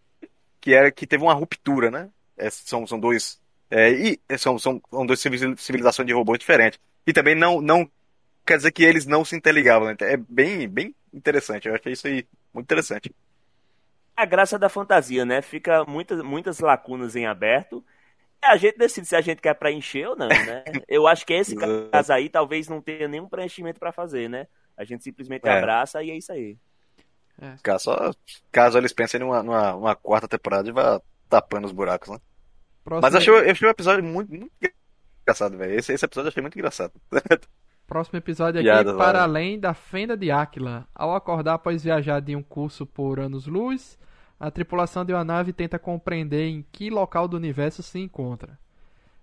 que 0.62 0.74
era 0.74 0.92
que 0.92 1.08
teve 1.08 1.24
uma 1.24 1.34
ruptura, 1.34 1.92
né? 1.92 2.10
É, 2.38 2.50
são, 2.50 2.88
são 2.88 3.00
dois 3.00 3.42
é, 3.72 3.92
e 3.92 4.20
são, 4.38 4.60
são, 4.60 4.82
são 4.92 5.06
duas 5.06 5.20
civili- 5.20 5.58
civilizações 5.58 6.08
de 6.08 6.14
robôs 6.14 6.40
diferentes. 6.40 6.80
E 7.08 7.14
também 7.14 7.36
não, 7.36 7.62
não 7.62 7.90
quer 8.46 8.58
dizer 8.58 8.72
que 8.74 8.84
eles 8.84 9.06
não 9.08 9.26
se 9.26 9.36
interligavam. 9.36 9.90
né? 9.90 9.96
É 10.02 10.18
bem, 10.18 10.68
bem 10.70 10.96
interessante. 11.14 11.68
Eu 11.68 11.76
achei 11.76 11.94
isso 11.94 12.08
aí 12.08 12.28
muito 12.54 12.66
interessante. 12.68 13.14
A 14.16 14.26
graça 14.26 14.60
da 14.60 14.68
fantasia, 14.70 15.26
né? 15.26 15.42
Fica 15.42 15.86
muitas, 15.86 16.22
muitas 16.22 16.60
lacunas 16.60 17.16
em 17.16 17.26
aberto. 17.26 17.84
A 18.42 18.58
gente 18.58 18.78
decide 18.78 19.08
se 19.08 19.16
a 19.16 19.22
gente 19.22 19.42
quer 19.42 19.56
preencher 19.56 20.08
ou 20.08 20.16
não, 20.18 20.44
né? 20.44 20.66
Eu 20.88 21.08
acho 21.08 21.26
que 21.26 21.34
esse 21.34 21.56
caso 21.56 22.14
aí 22.14 22.30
talvez 22.30 22.68
não 22.70 22.82
tenha 22.82 23.08
nenhum 23.08 23.30
preenchimento 23.30 23.80
pra 23.80 23.92
fazer, 23.94 24.30
né? 24.30 24.48
A 24.80 24.86
gente 24.86 25.04
simplesmente 25.04 25.46
É. 25.46 25.58
abraça 25.58 26.02
e 26.02 26.10
é 26.10 26.18
isso 26.18 26.32
aí. 26.32 26.58
Caso, 27.62 27.84
só, 27.86 28.12
caso 28.52 28.78
eles 28.78 28.94
pensem 28.94 29.20
numa, 29.20 29.44
numa, 29.44 29.72
numa 29.74 29.96
quarta 29.96 30.28
temporada 30.28 30.68
e 30.70 30.72
vá 30.72 31.02
tapando 31.30 31.68
os 31.68 31.72
buracos, 31.74 32.10
né? 32.10 32.18
Próximo, 32.84 33.02
Mas 33.02 33.14
eu 33.14 33.20
achei, 33.20 33.50
eu 33.50 33.52
achei 33.52 33.68
o 33.68 33.72
episódio 33.72 34.04
muito, 34.04 34.30
muito 34.34 34.52
engraçado, 35.22 35.58
velho. 35.58 35.74
Esse, 35.78 35.94
esse 35.94 36.04
episódio 36.06 36.28
eu 36.28 36.32
achei 36.32 36.42
muito 36.42 36.58
engraçado. 36.58 36.94
próximo 37.86 38.18
episódio 38.18 38.60
aqui, 38.60 38.70
Piadas 38.70 38.96
para 38.96 39.20
né? 39.20 39.24
além 39.24 39.60
da 39.60 39.74
fenda 39.74 40.16
de 40.16 40.32
Áquila. 40.32 40.88
Ao 40.96 41.14
acordar 41.14 41.56
após 41.56 41.84
viajar 41.84 42.22
de 42.22 42.36
um 42.36 42.44
curso 42.44 42.86
por 42.86 43.20
anos-luz, 43.20 43.98
a 44.40 44.50
tripulação 44.50 45.04
de 45.04 45.14
uma 45.14 45.24
nave 45.24 45.52
tenta 45.52 45.78
compreender 45.78 46.48
em 46.48 46.66
que 46.72 46.90
local 46.90 47.28
do 47.28 47.36
universo 47.36 47.84
se 47.84 48.00
encontra. 48.00 48.58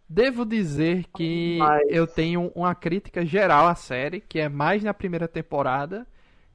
Devo 0.09 0.45
dizer 0.45 1.05
que 1.17 1.57
Mas- 1.59 1.83
eu 1.89 2.07
tenho 2.07 2.53
uma 2.55 2.75
crítica 2.75 3.25
geral 3.27 3.67
à 3.67 3.75
série, 3.75 4.21
que 4.21 4.39
é 4.39 4.49
mais 4.49 4.83
na 4.85 4.95
primeira 4.95 5.27
temporada 5.27 6.07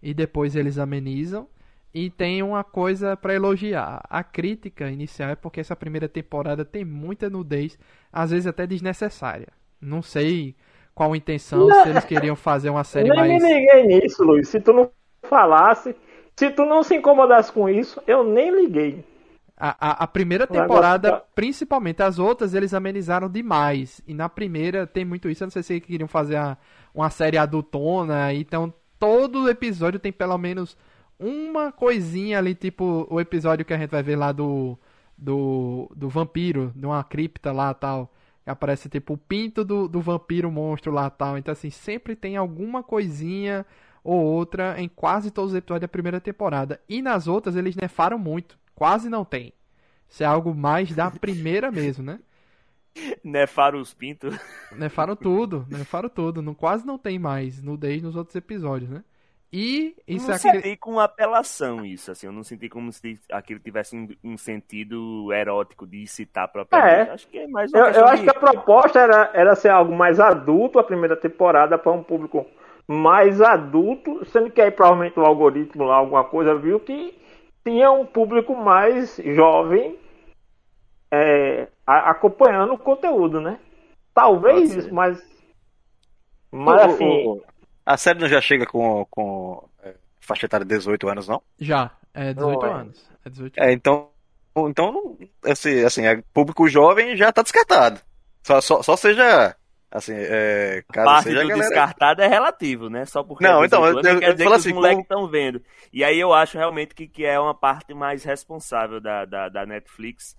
e 0.02 0.14
depois 0.14 0.56
eles 0.56 0.78
amenizam. 0.78 1.48
E 1.94 2.10
tem 2.10 2.42
uma 2.42 2.64
coisa 2.64 3.18
pra 3.18 3.34
elogiar. 3.36 4.02
A 4.10 4.24
crítica 4.24 4.90
inicial 4.90 5.32
é 5.32 5.36
porque 5.36 5.60
essa 5.60 5.76
primeira 5.76 6.08
temporada 6.08 6.64
tem 6.64 6.86
muita 6.86 7.30
nudez, 7.30 7.78
às 8.14 8.32
vezes 8.32 8.48
até 8.48 8.66
desnecessária. 8.66 9.50
Não 9.82 10.02
sei 10.02 10.56
qual 10.96 11.12
a 11.12 11.18
intenção, 11.18 11.70
se 11.70 11.90
eles 11.90 12.06
queriam 12.06 12.36
fazer 12.38 12.70
uma 12.70 12.86
série 12.86 13.10
Nem 13.10 13.18
mais. 13.18 13.44
me 13.44 13.54
liguei 13.54 13.84
nisso, 13.88 14.24
Luiz. 14.24 14.48
Se 14.48 14.62
tu 14.62 14.72
não 14.72 14.90
falasse, 15.24 15.94
se 16.38 16.50
tu 16.52 16.64
não 16.66 16.82
se 16.82 16.96
incomodasse 16.96 17.52
com 17.52 17.68
isso, 17.68 18.02
eu 18.08 18.24
nem 18.24 18.50
liguei. 18.56 19.04
A, 19.64 19.90
a, 19.90 20.04
a 20.04 20.08
primeira 20.08 20.46
temporada, 20.62 21.10
principalmente 21.36 22.02
as 22.02 22.18
outras, 22.18 22.54
eles 22.56 22.74
amenizaram 22.74 23.30
demais. 23.30 24.02
E 24.08 24.14
na 24.14 24.28
primeira 24.28 24.88
tem 24.88 25.06
muito 25.06 25.30
isso. 25.30 25.44
Eu 25.44 25.48
não 25.48 25.52
sei 25.52 25.62
se 25.62 25.80
queriam 25.80 26.08
fazer 26.08 26.38
a- 26.38 26.58
uma 26.96 27.10
série 27.12 27.38
adultona. 27.38 28.34
Então 28.34 28.74
todo 29.00 29.48
episódio 29.50 30.00
tem 30.00 30.12
pelo 30.12 30.38
menos 30.38 30.76
uma 31.20 31.72
coisinha 31.72 32.40
ali, 32.40 32.56
tipo 32.56 33.06
o 33.10 33.20
episódio 33.22 33.64
que 33.64 33.74
a 33.74 33.78
gente 33.78 33.92
vai 33.92 34.02
ver 34.04 34.16
lá 34.16 34.32
do. 34.32 34.78
Do, 35.24 35.88
do 35.96 36.10
vampiro, 36.10 36.72
de 36.76 36.84
uma 36.84 37.04
cripta 37.04 37.52
lá 37.52 37.74
tal. 37.76 38.12
Que 38.44 38.50
aparece 38.50 38.90
tipo 38.90 39.14
o 39.14 39.18
pinto 39.18 39.64
do, 39.64 39.88
do 39.88 40.02
vampiro 40.02 40.50
monstro 40.52 40.92
lá 40.92 41.08
tal. 41.12 41.38
Então, 41.38 41.52
assim, 41.52 41.70
sempre 41.70 42.16
tem 42.16 42.36
alguma 42.38 42.82
coisinha 42.82 43.64
ou 44.04 44.20
outra 44.20 44.82
em 44.82 44.90
quase 44.90 45.30
todos 45.30 45.52
os 45.52 45.58
episódios 45.58 45.82
da 45.82 45.88
primeira 45.88 46.20
temporada. 46.20 46.80
E 46.90 47.04
nas 47.04 47.28
outras 47.28 47.56
eles 47.56 47.76
nefaram 47.76 48.18
muito. 48.18 48.58
Quase 48.82 49.10
não 49.10 49.24
tem. 49.24 49.54
Isso 50.10 50.24
é 50.24 50.26
algo 50.26 50.56
mais 50.56 50.92
da 50.96 51.12
primeira 51.12 51.70
mesmo, 51.70 52.04
né? 52.04 52.20
Nefaro 53.24 53.78
os 53.78 53.94
pintos. 53.94 54.36
Nefaram 54.76 55.16
tudo, 55.16 55.68
nefaram 55.70 56.10
tudo. 56.10 56.42
Não, 56.42 56.56
quase 56.56 56.84
não 56.84 56.98
tem 56.98 57.20
mais 57.20 57.62
nudez 57.62 58.02
nos 58.02 58.16
outros 58.16 58.36
episódios, 58.36 58.90
né? 58.90 59.04
E 59.54 59.96
isso 60.08 60.26
não 60.26 60.34
é 60.34 60.36
aquele... 60.36 60.62
senti 60.64 60.78
com 60.78 61.00
apelação 61.00 61.86
isso, 61.86 62.10
assim. 62.10 62.26
Eu 62.26 62.34
não 62.34 62.44
senti 62.44 62.70
como 62.70 62.92
se 62.92 63.20
aquilo 63.32 63.60
tivesse 63.60 63.96
um, 63.96 64.08
um 64.24 64.36
sentido 64.36 65.32
erótico 65.32 65.86
de 65.86 66.08
citar 66.08 66.48
propriamente. 66.48 67.10
É. 67.10 67.14
Acho 67.14 67.28
que 67.28 67.38
é 67.38 67.48
mais 67.48 67.72
Eu, 67.72 67.86
eu 67.86 68.06
acho 68.08 68.24
de... 68.24 68.32
que 68.32 68.36
a 68.36 68.40
proposta 68.40 69.00
era, 69.00 69.30
era 69.36 69.56
ser 69.56 69.70
algo 69.70 69.96
mais 69.96 70.20
adulto 70.20 70.80
a 70.80 70.84
primeira 70.84 71.16
temporada 71.16 71.78
para 71.78 71.92
um 71.92 72.02
público 72.02 72.48
mais 72.88 73.44
adulto, 73.44 74.26
sendo 74.26 74.50
que 74.50 74.60
aí 74.60 74.72
provavelmente 74.72 75.20
o 75.20 75.24
algoritmo 75.24 75.84
lá, 75.84 75.98
alguma 75.98 76.24
coisa, 76.24 76.56
viu 76.56 76.80
que 76.80 77.21
tinha 77.64 77.92
um 77.92 78.06
público 78.06 78.56
mais 78.56 79.18
jovem 79.24 79.98
é, 81.12 81.68
acompanhando 81.86 82.74
o 82.74 82.78
conteúdo, 82.78 83.40
né? 83.42 83.60
Talvez 84.14 84.90
mas. 84.92 85.22
Mas 86.52 86.82
O- 86.84 86.86
assim. 86.94 87.28
o- 87.28 87.44
a 87.86 87.98
série 87.98 88.20
não 88.20 88.28
já 88.28 88.42
chega 88.42 88.66
com, 88.66 89.06
com 89.10 89.68
é, 89.84 89.96
faixa 90.20 90.46
etária 90.46 90.66
de 90.66 90.76
18 90.76 91.08
anos, 91.10 91.28
não? 91.28 91.42
Já, 91.60 91.92
é 92.14 92.34
18 92.34 92.62
Não 92.66 92.68
é. 92.70 92.74
anos. 92.74 93.10
É 93.26 93.30
18 93.30 93.58
É, 93.60 93.72
então, 93.72 94.10
então 94.68 94.92
não- 94.92 95.18
assim, 95.52 95.84
assim, 95.84 96.06
é, 96.06 96.22
público 96.34 96.68
jovem 96.68 97.16
já 97.16 97.32
tá 97.32 97.42
descartado. 97.42 98.00
Só, 98.44 98.60
só, 98.60 98.82
só 98.84 98.96
seja, 98.98 99.56
assim, 99.92 100.14
é, 100.16 100.84
caso 100.92 101.06
Parte 101.06 101.24
seja 101.26 101.40
a 101.40 101.44
do 101.44 101.50
galera... 101.50 101.68
descartado 101.70 102.22
é 102.22 102.28
relativo, 102.28 102.90
né? 102.90 103.06
Só 103.06 103.24
porque 103.24 103.44
Não, 103.44 103.62
é 103.64 103.66
então, 103.68 103.82
18 103.82 103.98
anos, 104.00 104.08
eu- 104.08 104.14
eu 104.16 104.20
quer 104.20 104.32
dizer 104.34 104.48
que 104.48 104.54
assim, 104.54 104.70
os 104.70 104.76
moleques 104.76 104.96
como- 104.96 105.04
estão 105.04 105.28
vendo. 105.28 105.62
E 105.92 106.04
aí 106.04 106.20
eu 106.20 106.34
acho 106.34 106.58
realmente 106.58 106.96
que, 106.96 107.08
que 107.08 107.26
é 107.26 107.40
uma 107.40 107.54
parte 107.54 107.94
mais 107.94 108.24
responsável 108.24 109.00
da, 109.02 109.26
da, 109.26 109.50
da 109.50 109.66
Netflix 109.66 110.36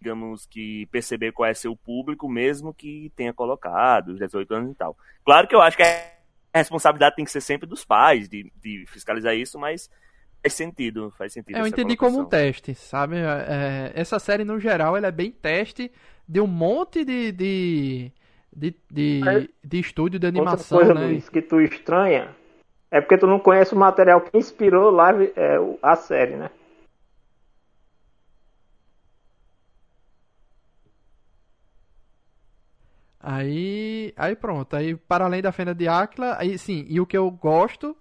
digamos 0.00 0.46
que 0.46 0.86
perceber 0.92 1.32
qual 1.32 1.48
é 1.50 1.54
seu 1.54 1.74
público, 1.74 2.28
mesmo 2.28 2.72
que 2.72 3.12
tenha 3.16 3.32
colocado 3.34 4.10
os 4.10 4.18
18 4.20 4.54
anos 4.54 4.70
e 4.70 4.74
tal. 4.76 4.96
Claro 5.24 5.48
que 5.48 5.54
eu 5.56 5.60
acho 5.60 5.76
que 5.76 5.82
a 5.82 6.04
responsabilidade 6.54 7.16
tem 7.16 7.24
que 7.24 7.32
ser 7.32 7.40
sempre 7.40 7.68
dos 7.68 7.84
pais 7.84 8.28
de, 8.28 8.52
de 8.62 8.84
fiscalizar 8.86 9.34
isso, 9.34 9.58
mas 9.58 9.90
faz 10.40 10.54
sentido, 10.54 11.12
faz 11.18 11.32
sentido. 11.32 11.58
Eu 11.58 11.66
entendi 11.66 11.96
colocação. 11.96 12.14
como 12.22 12.26
um 12.26 12.30
teste, 12.30 12.76
sabe? 12.76 13.16
É, 13.16 13.90
essa 13.92 14.20
série 14.20 14.44
no 14.44 14.60
geral 14.60 14.96
ela 14.96 15.08
é 15.08 15.12
bem 15.12 15.32
teste 15.32 15.90
de 16.28 16.40
um 16.40 16.46
monte 16.46 17.04
de 17.04 17.32
de, 17.32 18.12
de, 18.58 18.74
de, 18.90 19.22
É. 19.26 19.48
de 19.64 19.78
estúdio 19.78 20.18
de 20.18 20.26
animação, 20.26 20.78
Outra 20.78 20.94
coisa, 20.94 21.06
né? 21.06 21.12
Luiz, 21.12 21.28
que 21.28 21.40
tu 21.40 21.60
estranha 21.60 22.34
é 22.90 23.00
porque 23.00 23.18
tu 23.18 23.26
não 23.26 23.38
conhece 23.38 23.74
o 23.74 23.78
material 23.78 24.20
que 24.20 24.36
inspirou 24.36 24.90
live, 24.90 25.32
é, 25.36 25.56
a 25.82 25.94
série, 25.94 26.36
né? 26.36 26.50
Aí, 33.20 34.12
aí 34.16 34.34
pronto. 34.34 34.74
Aí 34.74 34.96
para 34.96 35.24
além 35.26 35.42
da 35.42 35.52
Fenda 35.52 35.74
de 35.74 35.86
Áquila, 35.86 36.36
aí 36.38 36.58
sim, 36.58 36.84
e 36.88 37.00
o 37.00 37.06
que 37.06 37.16
eu 37.16 37.30
gosto 37.30 37.96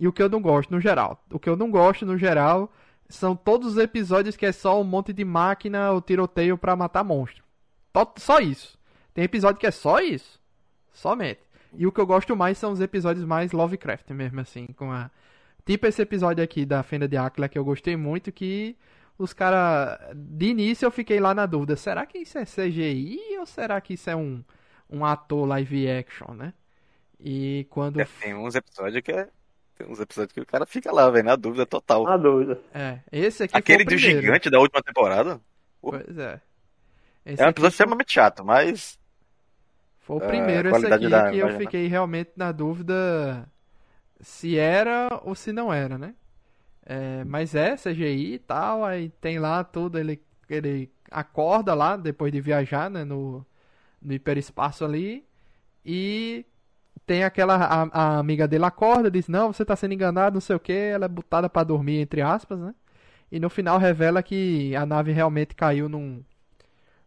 e 0.00 0.08
o 0.08 0.12
que 0.12 0.22
eu 0.22 0.28
não 0.28 0.40
gosto 0.40 0.70
no 0.70 0.80
geral. 0.80 1.22
O 1.30 1.38
que 1.38 1.48
eu 1.48 1.56
não 1.56 1.70
gosto 1.70 2.04
no 2.06 2.16
geral 2.16 2.72
são 3.08 3.36
todos 3.36 3.72
os 3.72 3.78
episódios 3.78 4.36
que 4.36 4.46
é 4.46 4.52
só 4.52 4.80
um 4.80 4.84
monte 4.84 5.12
de 5.12 5.24
máquina, 5.24 5.92
o 5.92 6.00
tiroteio 6.00 6.56
pra 6.56 6.74
matar 6.74 7.04
monstro. 7.04 7.44
Só 8.16 8.40
isso. 8.40 8.78
Tem 9.14 9.24
episódio 9.24 9.58
que 9.60 9.66
é 9.66 9.70
só 9.70 10.00
isso. 10.00 10.40
Somente. 10.92 11.40
E 11.74 11.86
o 11.86 11.92
que 11.92 12.00
eu 12.00 12.06
gosto 12.06 12.36
mais 12.36 12.58
são 12.58 12.72
os 12.72 12.80
episódios 12.80 13.24
mais 13.24 13.52
Lovecraft 13.52 14.10
mesmo 14.10 14.40
assim, 14.40 14.66
com 14.76 14.90
a 14.92 15.10
tipo 15.64 15.86
esse 15.86 16.02
episódio 16.02 16.42
aqui 16.44 16.66
da 16.66 16.82
Fenda 16.82 17.08
de 17.08 17.16
Áquila 17.16 17.48
que 17.48 17.58
eu 17.58 17.64
gostei 17.64 17.96
muito 17.96 18.30
que 18.30 18.76
os 19.18 19.32
caras 19.32 19.98
de 20.14 20.46
início 20.46 20.84
eu 20.84 20.90
fiquei 20.90 21.18
lá 21.20 21.34
na 21.34 21.46
dúvida, 21.46 21.76
será 21.76 22.04
que 22.04 22.18
isso 22.18 22.36
é 22.36 22.44
CGI 22.44 23.18
ou 23.38 23.46
será 23.46 23.80
que 23.80 23.94
isso 23.94 24.10
é 24.10 24.16
um 24.16 24.42
um 24.90 25.04
ator 25.06 25.46
live 25.46 25.88
action, 25.90 26.34
né? 26.34 26.52
E 27.18 27.66
quando 27.70 27.98
É, 28.00 28.06
tem 28.20 28.34
uns 28.34 28.54
episódios 28.54 29.00
que 29.02 29.10
é. 29.12 29.28
Tem 29.78 29.86
uns 29.86 29.98
episódios 30.00 30.32
que 30.34 30.40
o 30.42 30.44
cara 30.46 30.66
fica 30.66 30.92
lá, 30.92 31.08
velho, 31.08 31.24
na 31.24 31.36
dúvida 31.36 31.64
total. 31.64 32.04
Na 32.04 32.18
dúvida. 32.18 32.60
é, 32.74 32.98
esse 33.10 33.44
aqui 33.44 33.56
Aquele 33.56 33.84
do 33.84 33.96
gigante 33.96 34.50
da 34.50 34.58
última 34.58 34.82
temporada 34.82 35.40
Pois 35.80 36.18
é. 36.18 36.40
Esse 37.24 37.40
é 37.42 37.46
um 37.46 37.48
episódio 37.48 37.60
foi- 37.60 37.68
extremamente 37.68 38.12
chato, 38.12 38.44
mas. 38.44 38.98
Foi 40.02 40.16
o 40.16 40.20
É, 40.20 40.20
primeiro 40.20 40.68
esse 40.68 40.86
aqui 40.86 41.08
da 41.08 41.22
que 41.22 41.36
eu 41.36 41.48
imagem, 41.48 41.60
né? 41.60 41.72
fiquei 41.72 41.86
realmente 41.86 42.32
na 42.36 42.52
dúvida 42.52 43.48
se 44.20 44.58
era 44.58 45.08
ou 45.24 45.34
se 45.34 45.52
não 45.52 45.72
era, 45.72 45.98
né? 45.98 46.14
É, 46.86 47.24
mas 47.24 47.54
é 47.54 47.76
CGI 47.76 48.34
e 48.34 48.38
tal, 48.38 48.84
aí 48.84 49.10
tem 49.20 49.38
lá 49.38 49.64
tudo, 49.64 49.98
ele, 49.98 50.22
ele 50.48 50.92
acorda 51.10 51.74
lá 51.74 51.96
depois 51.96 52.32
de 52.32 52.40
viajar, 52.40 52.90
né, 52.90 53.04
no, 53.04 53.46
no 54.02 54.12
hiperespaço 54.14 54.84
ali, 54.84 55.26
e 55.84 56.46
tem 57.06 57.24
aquela, 57.24 57.56
a, 57.56 57.82
a 58.16 58.18
amiga 58.18 58.48
dele 58.48 58.64
acorda, 58.66 59.10
diz, 59.10 59.28
não, 59.28 59.52
você 59.52 59.64
tá 59.64 59.76
sendo 59.76 59.94
enganado, 59.94 60.34
não 60.34 60.40
sei 60.42 60.56
o 60.56 60.60
que, 60.60 60.72
ela 60.72 61.06
é 61.06 61.08
botada 61.08 61.48
pra 61.50 61.64
dormir, 61.64 61.98
entre 62.00 62.22
aspas, 62.22 62.58
né? 62.60 62.74
E 63.32 63.40
no 63.40 63.50
final 63.50 63.78
revela 63.78 64.22
que 64.22 64.74
a 64.76 64.86
nave 64.86 65.12
realmente 65.12 65.54
caiu 65.54 65.88
num, 65.88 66.24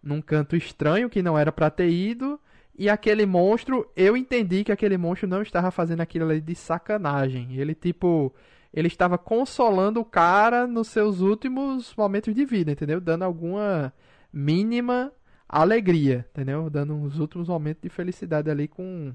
num 0.02 0.22
canto 0.22 0.56
estranho 0.56 1.10
que 1.10 1.22
não 1.22 1.38
era 1.38 1.52
pra 1.52 1.70
ter 1.70 1.90
ido. 1.90 2.40
E 2.78 2.90
aquele 2.90 3.26
monstro, 3.26 3.90
eu 3.96 4.18
entendi 4.18 4.64
que 4.64 4.72
aquele 4.72 4.98
monstro 4.98 5.28
não 5.30 5.42
estava 5.42 5.72
fazendo 5.72 6.02
aquilo 6.02 6.30
ali 6.30 6.42
de 6.42 6.56
sacanagem. 6.56 7.56
Ele, 7.58 7.74
tipo, 7.74 8.34
ele 8.74 8.88
estava 8.88 9.18
consolando 9.18 10.02
o 10.02 10.06
cara 10.06 10.68
nos 10.68 10.90
seus 10.90 11.22
últimos 11.22 11.96
momentos 11.96 12.36
de 12.36 12.44
vida, 12.44 12.74
entendeu? 12.74 13.00
Dando 13.00 13.24
alguma 13.24 13.94
mínima 14.32 15.14
alegria, 15.48 16.26
entendeu? 16.32 16.70
Dando 16.70 16.94
uns 16.94 17.18
últimos 17.18 17.48
momentos 17.48 17.82
de 17.82 17.90
felicidade 17.90 18.50
ali 18.50 18.68
com. 18.68 19.14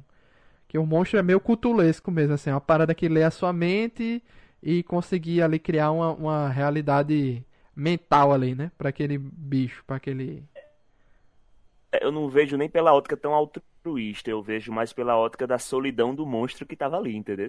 Que 0.67 0.79
o 0.79 0.87
monstro 0.87 1.19
é 1.19 1.23
meio 1.23 1.41
cutulesco 1.41 2.11
mesmo, 2.11 2.35
assim, 2.35 2.49
é 2.49 2.55
uma 2.55 2.61
parada 2.61 2.95
que 2.95 3.09
lê 3.09 3.25
a 3.25 3.31
sua 3.31 3.53
mente 3.53 4.23
e 4.63 4.83
conseguir 4.85 5.43
ali 5.43 5.59
criar 5.59 5.91
uma, 5.91 6.13
uma 6.13 6.49
realidade 6.49 7.45
mental 7.75 8.33
ali, 8.33 8.55
né? 8.55 8.71
Pra 8.79 8.89
aquele 8.89 9.19
bicho, 9.19 9.85
pra 9.87 9.97
aquele. 9.97 10.45
Eu 12.01 12.13
não 12.13 12.29
vejo 12.29 12.57
nem 12.57 12.69
pela 12.69 12.95
ótica 12.95 13.17
tão 13.17 13.35
altruísta, 13.35 14.31
eu 14.31 14.43
vejo 14.43 14.73
mais 14.73 14.93
pela 14.93 15.17
ótica 15.17 15.47
da 15.47 15.59
solidão 15.59 16.15
do 16.15 16.25
monstro 16.25 16.67
que 16.67 16.77
tava 16.77 16.97
ali, 16.97 17.17
entendeu? 17.17 17.49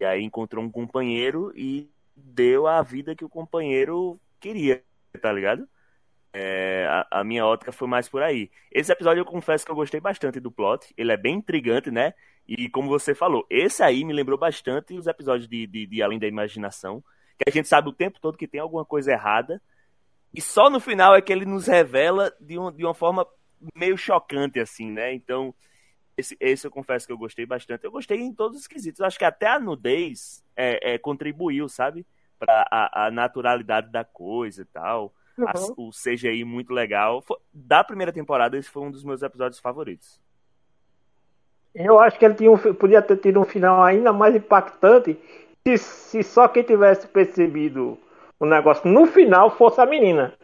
E 0.00 0.04
aí 0.04 0.22
encontrou 0.22 0.64
um 0.64 0.70
companheiro 0.70 1.52
e 1.56 1.90
deu 2.16 2.66
a 2.66 2.82
vida 2.82 3.14
que 3.14 3.24
o 3.24 3.28
companheiro 3.28 4.20
queria, 4.40 4.82
tá 5.20 5.32
ligado? 5.32 5.68
É, 6.32 6.86
a, 6.88 7.20
a 7.20 7.24
minha 7.24 7.46
ótica 7.46 7.72
foi 7.72 7.88
mais 7.88 8.08
por 8.08 8.22
aí. 8.22 8.50
Esse 8.70 8.92
episódio 8.92 9.20
eu 9.20 9.24
confesso 9.24 9.64
que 9.64 9.70
eu 9.70 9.76
gostei 9.76 10.00
bastante 10.00 10.40
do 10.40 10.50
plot, 10.50 10.92
ele 10.96 11.12
é 11.12 11.16
bem 11.16 11.36
intrigante, 11.36 11.90
né? 11.90 12.14
E 12.46 12.68
como 12.68 12.88
você 12.88 13.14
falou, 13.14 13.46
esse 13.50 13.82
aí 13.82 14.04
me 14.04 14.12
lembrou 14.12 14.38
bastante 14.38 14.94
os 14.94 15.06
episódios 15.06 15.48
de, 15.48 15.66
de, 15.66 15.86
de 15.86 16.02
Além 16.02 16.18
da 16.18 16.26
Imaginação, 16.26 17.02
que 17.38 17.48
a 17.48 17.52
gente 17.52 17.68
sabe 17.68 17.88
o 17.88 17.92
tempo 17.92 18.20
todo 18.20 18.38
que 18.38 18.48
tem 18.48 18.60
alguma 18.60 18.84
coisa 18.84 19.12
errada, 19.12 19.60
e 20.34 20.40
só 20.40 20.68
no 20.68 20.80
final 20.80 21.14
é 21.14 21.22
que 21.22 21.32
ele 21.32 21.46
nos 21.46 21.66
revela 21.66 22.32
de, 22.40 22.58
um, 22.58 22.70
de 22.70 22.84
uma 22.84 22.94
forma 22.94 23.26
meio 23.74 23.96
chocante, 23.96 24.58
assim, 24.60 24.90
né? 24.90 25.12
Então, 25.12 25.54
esse, 26.16 26.36
esse 26.40 26.66
eu 26.66 26.70
confesso 26.70 27.06
que 27.06 27.12
eu 27.12 27.18
gostei 27.18 27.46
bastante. 27.46 27.84
Eu 27.84 27.90
gostei 27.92 28.18
em 28.20 28.32
todos 28.32 28.58
os 28.58 28.66
quesitos. 28.66 29.00
Acho 29.00 29.18
que 29.18 29.24
até 29.24 29.46
a 29.46 29.58
nudez 29.60 30.44
é, 30.56 30.94
é, 30.94 30.98
contribuiu, 30.98 31.68
sabe? 31.68 32.04
Pra 32.38 32.66
a, 32.70 33.06
a 33.06 33.10
naturalidade 33.10 33.90
da 33.90 34.04
coisa 34.04 34.62
e 34.62 34.64
tal. 34.66 35.12
A- 35.46 35.52
Uhum. 35.56 35.88
o 35.88 35.90
CGI 35.92 36.42
muito 36.44 36.72
legal. 36.72 37.22
Foi- 37.22 37.38
da 37.52 37.84
primeira 37.84 38.12
temporada, 38.12 38.56
esse 38.58 38.68
foi 38.68 38.82
um 38.82 38.90
dos 38.90 39.04
meus 39.04 39.22
episódios 39.22 39.60
favoritos. 39.60 40.20
Eu 41.74 42.00
acho 42.00 42.18
que 42.18 42.24
ele 42.24 42.34
tinha 42.34 42.50
um 42.50 42.58
podia 42.74 43.00
ter 43.00 43.16
tido 43.18 43.40
um 43.40 43.44
final 43.44 43.82
ainda 43.84 44.12
mais 44.12 44.34
impactante 44.34 45.16
se, 45.64 45.78
se 45.78 46.22
só 46.24 46.48
quem 46.48 46.64
tivesse 46.64 47.06
percebido 47.06 47.96
o 48.40 48.46
negócio 48.46 48.90
no 48.90 49.06
final 49.06 49.50
fosse 49.56 49.80
a 49.80 49.86
menina. 49.86 50.34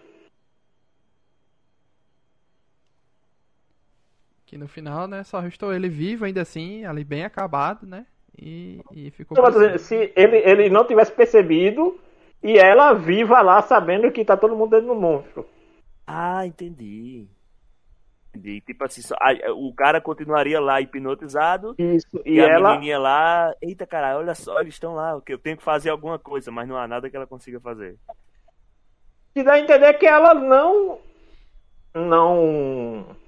Que 4.54 4.58
no 4.58 4.68
final, 4.68 5.08
né, 5.08 5.24
só 5.24 5.40
restou 5.40 5.74
ele 5.74 5.88
vivo 5.88 6.24
ainda 6.24 6.40
assim, 6.42 6.84
ali 6.84 7.02
bem 7.02 7.24
acabado, 7.24 7.84
né? 7.84 8.06
E, 8.40 8.80
e 8.92 9.10
ficou. 9.10 9.36
Se 9.80 10.12
ele, 10.14 10.36
ele 10.36 10.70
não 10.70 10.86
tivesse 10.86 11.10
percebido 11.10 11.98
e 12.40 12.56
ela 12.56 12.92
viva 12.92 13.42
lá 13.42 13.60
sabendo 13.62 14.12
que 14.12 14.24
tá 14.24 14.36
todo 14.36 14.54
mundo 14.54 14.70
dentro 14.70 14.86
do 14.86 14.94
monstro. 14.94 15.44
Ah, 16.06 16.46
entendi. 16.46 17.26
Entendi. 18.32 18.60
Tipo 18.60 18.84
assim, 18.84 19.02
só- 19.02 19.16
ah, 19.20 19.32
o 19.56 19.74
cara 19.74 20.00
continuaria 20.00 20.60
lá 20.60 20.80
hipnotizado 20.80 21.74
Isso. 21.76 22.22
e, 22.24 22.34
E, 22.34 22.40
a 22.40 22.46
ela. 22.48 22.70
menininha 22.74 23.00
lá, 23.00 23.52
eita 23.60 23.84
caralho, 23.84 24.18
olha 24.20 24.36
só, 24.36 24.60
eles 24.60 24.74
estão 24.74 24.94
lá, 24.94 25.20
que 25.20 25.32
eu 25.32 25.38
tenho 25.38 25.56
que 25.56 25.64
fazer 25.64 25.90
alguma 25.90 26.16
coisa, 26.16 26.52
mas 26.52 26.68
não 26.68 26.76
há 26.76 26.86
nada 26.86 27.10
que 27.10 27.16
ela 27.16 27.26
consiga 27.26 27.58
fazer. 27.58 27.96
E 29.34 29.42
dá 29.42 29.54
a 29.54 29.58
entender 29.58 29.94
que 29.94 30.06
ela 30.06 30.32
não. 30.32 31.00
Não. 31.92 33.23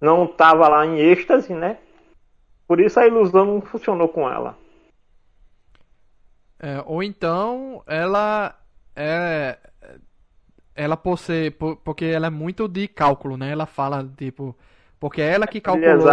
Não 0.00 0.26
tava 0.26 0.68
lá 0.68 0.86
em 0.86 0.98
êxtase, 0.98 1.52
né? 1.52 1.78
Por 2.66 2.80
isso 2.80 3.00
a 3.00 3.06
ilusão 3.06 3.44
não 3.44 3.60
funcionou 3.60 4.08
com 4.08 4.28
ela. 4.28 4.56
É, 6.60 6.82
ou 6.86 7.02
então 7.02 7.82
ela 7.86 8.54
é 8.94 9.58
ela 10.74 10.96
por 10.96 11.18
ser 11.18 11.52
por- 11.52 11.76
porque 11.76 12.04
ela 12.04 12.26
é 12.26 12.30
muito 12.30 12.68
de 12.68 12.86
cálculo, 12.88 13.36
né? 13.36 13.50
Ela 13.50 13.66
fala 13.66 14.08
tipo 14.16 14.56
porque 15.00 15.22
é 15.22 15.32
ela 15.32 15.46
que 15.46 15.60
calculou 15.60 16.08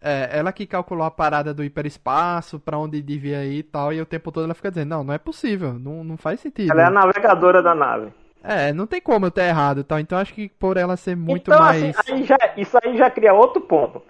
é, 0.00 0.28
ela 0.38 0.52
que 0.52 0.66
calculou 0.66 1.04
a 1.04 1.10
parada 1.10 1.52
do 1.52 1.64
hiperespaço, 1.64 2.60
pra 2.60 2.78
onde 2.78 3.02
devia 3.02 3.44
ir 3.44 3.58
e 3.58 3.62
tal, 3.62 3.92
e 3.92 4.00
o 4.00 4.06
tempo 4.06 4.30
todo 4.30 4.44
ela 4.44 4.54
fica 4.54 4.70
dizendo, 4.70 4.90
não, 4.90 5.04
não 5.04 5.12
é 5.14 5.18
possível, 5.18 5.78
não, 5.78 6.04
não 6.04 6.16
faz 6.16 6.40
sentido. 6.40 6.70
Ela 6.70 6.82
é 6.82 6.84
a 6.84 6.90
navegadora 6.90 7.62
da 7.62 7.74
nave. 7.74 8.12
É, 8.48 8.72
não 8.72 8.86
tem 8.86 9.00
como 9.00 9.26
eu 9.26 9.30
ter 9.30 9.48
errado 9.48 9.80
e 9.80 9.84
tal. 9.84 9.98
Então 9.98 10.16
acho 10.16 10.32
que 10.32 10.48
por 10.48 10.76
ela 10.76 10.96
ser 10.96 11.16
muito 11.16 11.50
então, 11.50 11.58
mais. 11.58 11.82
assim, 11.98 12.12
aí 12.12 12.22
já, 12.22 12.38
isso 12.56 12.78
aí 12.82 12.96
já 12.96 13.10
cria 13.10 13.34
outro 13.34 13.60
ponto. 13.60 14.00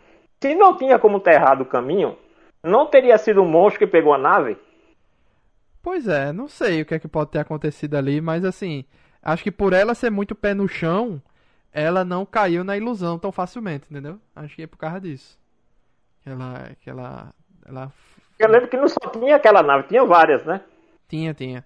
Se 0.43 0.55
não 0.55 0.77
tinha 0.77 0.99
como 0.99 1.19
ter 1.19 1.33
errado 1.33 1.63
o 1.63 1.67
caminho, 1.67 2.19
não 2.63 2.87
teria 2.87 3.17
sido 3.17 3.43
o 3.43 3.47
monstro 3.47 3.79
que 3.79 3.87
pegou 3.87 4.13
a 4.13 4.19
nave? 4.19 4.59
Pois 5.83 6.07
é, 6.07 6.33
não 6.33 6.49
sei 6.49 6.83
o 6.83 6.85
que 6.85 6.95
é 6.95 6.99
que 6.99 7.09
pode 7.09 7.31
ter 7.31 7.39
acontecido 7.39 7.95
ali, 7.95 8.21
mas 8.21 8.45
assim, 8.45 8.85
acho 9.23 9.43
que 9.43 9.51
por 9.51 9.73
ela 9.73 9.95
ser 9.95 10.11
muito 10.11 10.35
pé 10.35 10.53
no 10.53 10.69
chão, 10.69 11.23
ela 11.73 12.05
não 12.05 12.27
caiu 12.27 12.63
na 12.63 12.77
ilusão 12.77 13.19
tão 13.19 13.33
facilmente, 13.33 13.87
entendeu? 13.91 14.19
Acho 14.35 14.55
que 14.55 14.63
é 14.63 14.67
por 14.67 14.77
causa 14.77 15.01
disso. 15.01 15.39
Que 16.23 16.29
ela. 16.29 16.71
Que 16.81 16.91
ela. 16.91 17.33
Ela. 17.67 17.93
Eu 18.39 18.49
lembro 18.51 18.69
que 18.69 18.77
não 18.77 18.89
só 18.89 19.09
tinha 19.11 19.37
aquela 19.37 19.63
nave, 19.63 19.89
tinha 19.89 20.05
várias, 20.05 20.45
né? 20.45 20.61
Tinha, 21.09 21.33
tinha. 21.33 21.65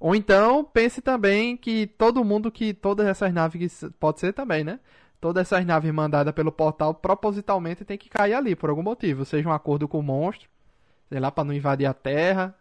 Ou 0.00 0.14
então, 0.14 0.64
pense 0.64 1.02
também 1.02 1.56
que 1.56 1.86
todo 1.86 2.24
mundo 2.24 2.50
que. 2.50 2.72
Todas 2.72 3.06
essas 3.06 3.32
naves. 3.32 3.84
Pode 3.98 4.20
ser 4.20 4.32
também, 4.32 4.62
né? 4.62 4.78
Todas 5.20 5.42
essas 5.42 5.66
naves 5.66 5.92
mandadas 5.92 6.32
pelo 6.32 6.52
portal 6.52 6.94
propositalmente 6.94 7.84
tem 7.84 7.98
que 7.98 8.08
cair 8.08 8.34
ali, 8.34 8.54
por 8.54 8.70
algum 8.70 8.82
motivo. 8.82 9.24
Seja 9.24 9.48
um 9.48 9.52
acordo 9.52 9.88
com 9.88 9.98
o 9.98 10.02
monstro, 10.02 10.48
sei 11.08 11.18
lá, 11.18 11.30
pra 11.30 11.42
não 11.42 11.52
invadir 11.52 11.86
a 11.86 11.94
Terra. 11.94 12.54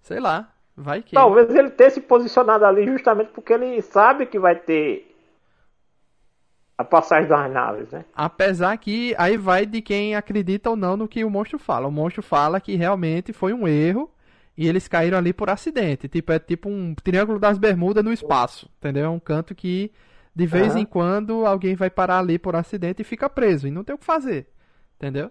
Sei 0.00 0.20
lá. 0.20 0.50
Vai 0.76 1.02
que. 1.02 1.14
Talvez 1.14 1.54
ele 1.54 1.70
tenha 1.70 1.90
se 1.90 2.00
posicionado 2.00 2.64
ali 2.64 2.84
justamente 2.86 3.30
porque 3.32 3.52
ele 3.52 3.80
sabe 3.80 4.26
que 4.26 4.38
vai 4.38 4.56
ter 4.56 5.14
a 6.76 6.82
passagem 6.82 7.28
das 7.28 7.50
naves, 7.52 7.90
né? 7.90 8.04
Apesar 8.14 8.76
que 8.76 9.14
aí 9.16 9.36
vai 9.36 9.66
de 9.66 9.80
quem 9.80 10.16
acredita 10.16 10.70
ou 10.70 10.76
não 10.76 10.96
no 10.96 11.06
que 11.06 11.24
o 11.24 11.30
monstro 11.30 11.58
fala. 11.58 11.86
O 11.86 11.92
monstro 11.92 12.22
fala 12.22 12.60
que 12.60 12.74
realmente 12.74 13.32
foi 13.32 13.52
um 13.52 13.68
erro 13.68 14.10
e 14.56 14.68
eles 14.68 14.88
caíram 14.88 15.18
ali 15.18 15.32
por 15.32 15.50
acidente. 15.50 16.08
Tipo, 16.08 16.32
é 16.32 16.38
tipo 16.38 16.68
um 16.68 16.94
triângulo 16.94 17.38
das 17.38 17.58
bermudas 17.58 18.04
no 18.04 18.12
espaço, 18.12 18.68
entendeu? 18.78 19.06
É 19.06 19.08
um 19.08 19.18
canto 19.18 19.54
que 19.54 19.92
de 20.34 20.46
vez 20.46 20.74
uhum. 20.74 20.80
em 20.80 20.84
quando 20.84 21.46
alguém 21.46 21.76
vai 21.76 21.90
parar 21.90 22.18
ali 22.18 22.38
por 22.38 22.56
acidente 22.56 23.02
e 23.02 23.04
fica 23.04 23.28
preso 23.30 23.68
e 23.68 23.70
não 23.70 23.84
tem 23.84 23.94
o 23.94 23.98
que 23.98 24.04
fazer, 24.04 24.48
entendeu? 24.96 25.30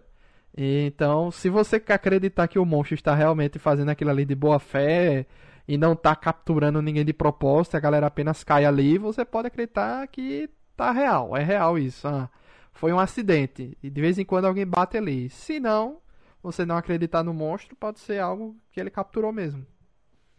E, 0.56 0.86
então, 0.86 1.32
se 1.32 1.50
você 1.50 1.78
acreditar 1.88 2.48
que 2.48 2.60
o 2.60 2.66
monstro 2.66 2.96
está 2.96 3.14
realmente 3.14 3.60
fazendo 3.60 3.90
aquilo 3.90 4.12
ali 4.12 4.24
de 4.24 4.36
boa 4.36 4.60
fé 4.60 5.26
e 5.68 5.78
não 5.78 5.94
está 5.94 6.16
capturando 6.16 6.82
ninguém 6.82 7.04
de 7.04 7.14
propósito, 7.14 7.76
a 7.76 7.80
galera 7.80 8.08
apenas 8.08 8.44
cai 8.44 8.66
ali, 8.66 8.98
você 8.98 9.26
pode 9.26 9.48
acreditar 9.48 10.08
que 10.08 10.50
tá 10.76 10.92
real, 10.92 11.36
é 11.36 11.44
real 11.44 11.78
isso. 11.78 12.08
Ah, 12.08 12.30
foi 12.72 12.94
um 12.94 13.00
acidente 13.00 13.78
e 13.82 13.90
de 13.90 14.02
vez 14.02 14.18
em 14.18 14.26
quando 14.26 14.46
alguém 14.46 14.66
bate 14.66 14.98
ali. 14.98 15.30
Se 15.30 15.60
não, 15.60 15.98
você 16.44 16.66
não 16.66 16.78
acreditar 16.78 17.24
no 17.24 17.34
monstro, 17.34 17.76
pode 17.76 18.00
ser 18.00 18.20
algo 18.20 18.56
que 18.72 18.80
ele 18.80 18.92
capturou 18.92 19.32
mesmo. 19.32 19.66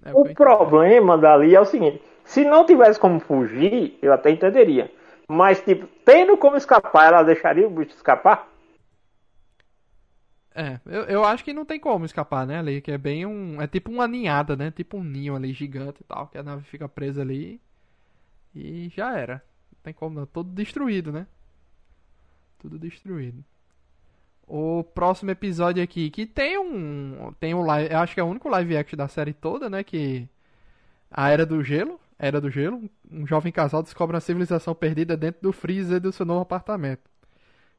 É 0.04 0.12
o, 0.12 0.20
o 0.20 0.34
problema 0.34 1.18
dali 1.18 1.54
é 1.54 1.60
o 1.60 1.64
seguinte: 1.64 2.00
se 2.24 2.44
não 2.44 2.64
tivesse 2.64 3.00
como 3.00 3.18
fugir, 3.18 3.98
eu 4.00 4.12
até 4.12 4.30
entenderia. 4.30 4.92
Mas, 5.26 5.60
tipo, 5.62 5.88
tendo 6.04 6.36
como 6.36 6.56
escapar, 6.56 7.06
ela 7.06 7.22
deixaria 7.22 7.66
o 7.66 7.70
bicho 7.70 7.96
escapar? 7.96 8.46
É, 10.54 10.78
eu, 10.86 11.02
eu 11.04 11.24
acho 11.24 11.42
que 11.42 11.52
não 11.54 11.64
tem 11.64 11.80
como 11.80 12.04
escapar, 12.04 12.46
né, 12.46 12.58
ali, 12.58 12.80
que 12.80 12.92
é 12.92 12.98
bem 12.98 13.26
um... 13.26 13.60
É 13.60 13.66
tipo 13.66 13.90
uma 13.90 14.06
ninhada, 14.06 14.54
né, 14.54 14.70
tipo 14.70 14.98
um 14.98 15.02
ninho 15.02 15.34
ali 15.34 15.52
gigante 15.52 16.02
e 16.02 16.04
tal, 16.04 16.28
que 16.28 16.38
a 16.38 16.44
nave 16.44 16.62
fica 16.64 16.88
presa 16.88 17.22
ali 17.22 17.60
e 18.54 18.88
já 18.94 19.18
era 19.18 19.42
tem 19.84 19.92
como 19.92 20.18
não. 20.18 20.26
Todo 20.26 20.50
destruído, 20.50 21.12
né? 21.12 21.26
Tudo 22.58 22.78
destruído. 22.78 23.44
O 24.46 24.84
próximo 24.84 25.30
episódio 25.30 25.82
aqui, 25.82 26.10
que 26.10 26.26
tem 26.26 26.58
um. 26.58 27.32
Tem 27.40 27.54
um 27.54 27.62
live. 27.62 27.92
Eu 27.92 27.98
acho 28.00 28.14
que 28.14 28.20
é 28.20 28.22
o 28.22 28.26
único 28.26 28.48
live 28.48 28.76
action 28.76 28.96
da 28.96 29.08
série 29.08 29.32
toda, 29.32 29.70
né? 29.70 29.82
Que. 29.82 30.28
A 31.10 31.30
Era 31.30 31.46
do 31.46 31.62
Gelo. 31.62 31.98
Era 32.18 32.40
do 32.40 32.50
Gelo. 32.50 32.82
Um 33.10 33.26
jovem 33.26 33.52
casal 33.52 33.82
descobre 33.82 34.14
uma 34.14 34.20
civilização 34.20 34.74
perdida 34.74 35.16
dentro 35.16 35.42
do 35.42 35.52
freezer 35.52 36.00
do 36.00 36.12
seu 36.12 36.26
novo 36.26 36.40
apartamento. 36.42 37.02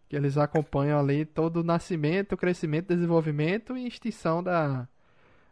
Que 0.10 0.16
eles 0.16 0.38
acompanham 0.38 1.00
ali 1.00 1.26
todo 1.26 1.58
o 1.58 1.64
nascimento, 1.64 2.38
crescimento, 2.38 2.88
desenvolvimento 2.88 3.78
e 3.78 3.88
extinção 3.88 4.44
da. 4.44 4.88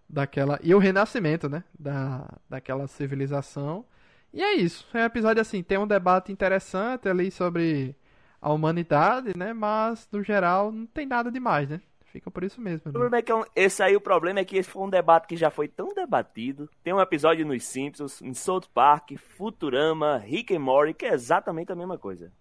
Daquela. 0.09 0.59
E 0.63 0.73
o 0.75 0.79
renascimento, 0.79 1.47
né? 1.49 1.63
Da, 1.77 2.27
daquela 2.49 2.87
civilização. 2.87 3.85
E 4.33 4.41
é 4.41 4.55
isso. 4.55 4.87
É 4.93 5.01
um 5.03 5.05
episódio 5.05 5.41
assim, 5.41 5.61
tem 5.63 5.77
um 5.77 5.87
debate 5.87 6.31
interessante 6.31 7.07
ali 7.07 7.29
sobre 7.31 7.95
a 8.43 8.51
humanidade, 8.51 9.31
né? 9.37 9.53
Mas, 9.53 10.07
no 10.11 10.21
geral, 10.21 10.69
não 10.69 10.85
tem 10.85 11.05
nada 11.05 11.31
demais, 11.31 11.69
né? 11.69 11.79
Fica 12.11 12.29
por 12.29 12.43
isso 12.43 12.61
mesmo. 12.61 12.81
Né? 12.85 12.89
O 12.89 12.91
problema 12.91 13.17
é 13.17 13.21
que 13.21 13.31
é 13.31 13.43
esse 13.55 13.81
aí 13.81 13.95
o 13.95 14.01
problema 14.01 14.39
é 14.39 14.45
que 14.45 14.57
esse 14.57 14.69
foi 14.69 14.83
um 14.83 14.89
debate 14.89 15.27
que 15.27 15.37
já 15.37 15.49
foi 15.49 15.67
tão 15.67 15.93
debatido. 15.95 16.69
Tem 16.83 16.93
um 16.93 17.01
episódio 17.01 17.45
nos 17.45 17.63
Simpsons, 17.63 18.21
em 18.21 18.33
South 18.33 18.65
Park, 18.71 19.13
Futurama, 19.17 20.17
Rick 20.17 20.53
and 20.53 20.59
Morty, 20.59 20.93
que 20.93 21.05
é 21.05 21.13
exatamente 21.13 21.71
a 21.71 21.75
mesma 21.75 21.97
coisa. 21.97 22.31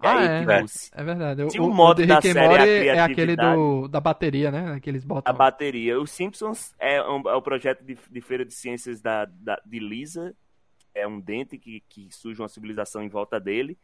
ah, 0.00 0.18
aí, 0.18 0.26
é, 0.26 0.38
tipo, 0.40 0.50
é, 0.50 0.64
é 0.94 1.04
verdade. 1.04 1.42
O, 1.42 1.66
o 1.66 1.72
modo 1.72 2.02
o 2.02 2.06
da 2.06 2.16
Rick 2.16 2.32
série 2.32 2.88
é, 2.88 2.96
é 2.96 3.00
aquele 3.00 3.36
do, 3.36 3.86
da 3.86 4.00
bateria, 4.00 4.50
né? 4.50 4.80
Que 4.80 4.90
eles 4.90 5.04
botam. 5.04 5.32
A 5.32 5.36
bateria. 5.36 6.00
Os 6.00 6.10
Simpsons 6.10 6.74
é, 6.80 7.00
um, 7.02 7.20
é 7.28 7.34
o 7.34 7.42
projeto 7.42 7.84
de, 7.84 7.96
de 8.10 8.20
feira 8.22 8.44
de 8.44 8.54
ciências 8.54 9.00
da, 9.00 9.26
da, 9.26 9.60
de 9.64 9.78
Lisa, 9.78 10.34
é 10.94 11.06
um 11.06 11.20
dente 11.20 11.58
que, 11.58 11.80
que 11.88 12.08
surge 12.10 12.40
uma 12.40 12.48
civilização 12.48 13.02
em 13.02 13.08
volta 13.08 13.38
dele. 13.38 13.78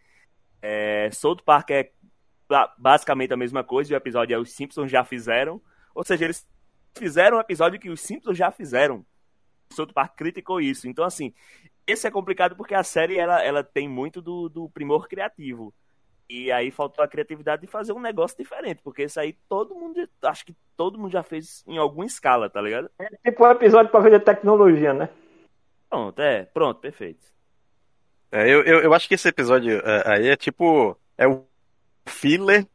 É, 0.61 1.11
South 1.13 1.39
Park 1.45 1.71
é 1.71 1.91
basicamente 2.79 3.33
a 3.33 3.37
mesma 3.37 3.63
coisa, 3.63 3.93
o 3.93 3.97
episódio 3.97 4.35
é 4.35 4.39
os 4.39 4.53
Simpsons 4.53 4.91
já 4.91 5.05
fizeram. 5.05 5.61
Ou 5.95 6.05
seja, 6.05 6.25
eles 6.25 6.47
fizeram 6.97 7.37
um 7.37 7.41
episódio 7.41 7.79
que 7.79 7.91
os 7.91 8.01
Simpsons 8.01 8.37
já 8.37 8.51
fizeram. 8.51 9.05
South 9.73 9.93
Park 9.93 10.17
criticou 10.17 10.61
isso. 10.61 10.89
Então, 10.89 11.05
assim, 11.05 11.33
esse 11.87 12.07
é 12.07 12.11
complicado 12.11 12.57
porque 12.57 12.75
a 12.75 12.83
série 12.83 13.19
ela, 13.19 13.43
ela 13.43 13.63
tem 13.63 13.89
muito 13.89 14.21
do, 14.21 14.49
do 14.49 14.69
primor 14.69 15.09
criativo. 15.09 15.75
E 16.29 16.53
aí 16.53 16.71
faltou 16.71 17.03
a 17.03 17.09
criatividade 17.09 17.63
de 17.63 17.69
fazer 17.69 17.93
um 17.95 18.01
negócio 18.01 18.37
diferente, 18.37 18.83
porque 18.83 19.05
isso 19.05 19.19
aí 19.19 19.35
todo 19.49 19.75
mundo, 19.75 20.07
acho 20.23 20.45
que 20.45 20.55
todo 20.77 20.99
mundo 20.99 21.11
já 21.11 21.23
fez 21.23 21.65
em 21.67 21.79
alguma 21.79 22.05
escala, 22.05 22.51
tá 22.51 22.61
ligado? 22.61 22.91
É 22.99 23.31
tipo 23.31 23.47
um 23.47 23.51
episódio 23.51 23.91
pra 23.91 24.01
ver 24.01 24.23
tecnologia, 24.23 24.93
né? 24.93 25.09
Pronto, 25.89 26.21
é, 26.21 26.45
pronto, 26.45 26.81
perfeito. 26.81 27.27
É, 28.31 28.43
eu, 28.43 28.63
eu, 28.63 28.81
eu, 28.81 28.95
acho 28.95 29.09
que 29.09 29.15
esse 29.15 29.29
episódio 29.29 29.81
é, 29.85 30.03
aí 30.07 30.29
é 30.29 30.37
tipo. 30.37 30.97
É 31.17 31.27
o 31.27 31.45
filler, 32.07 32.67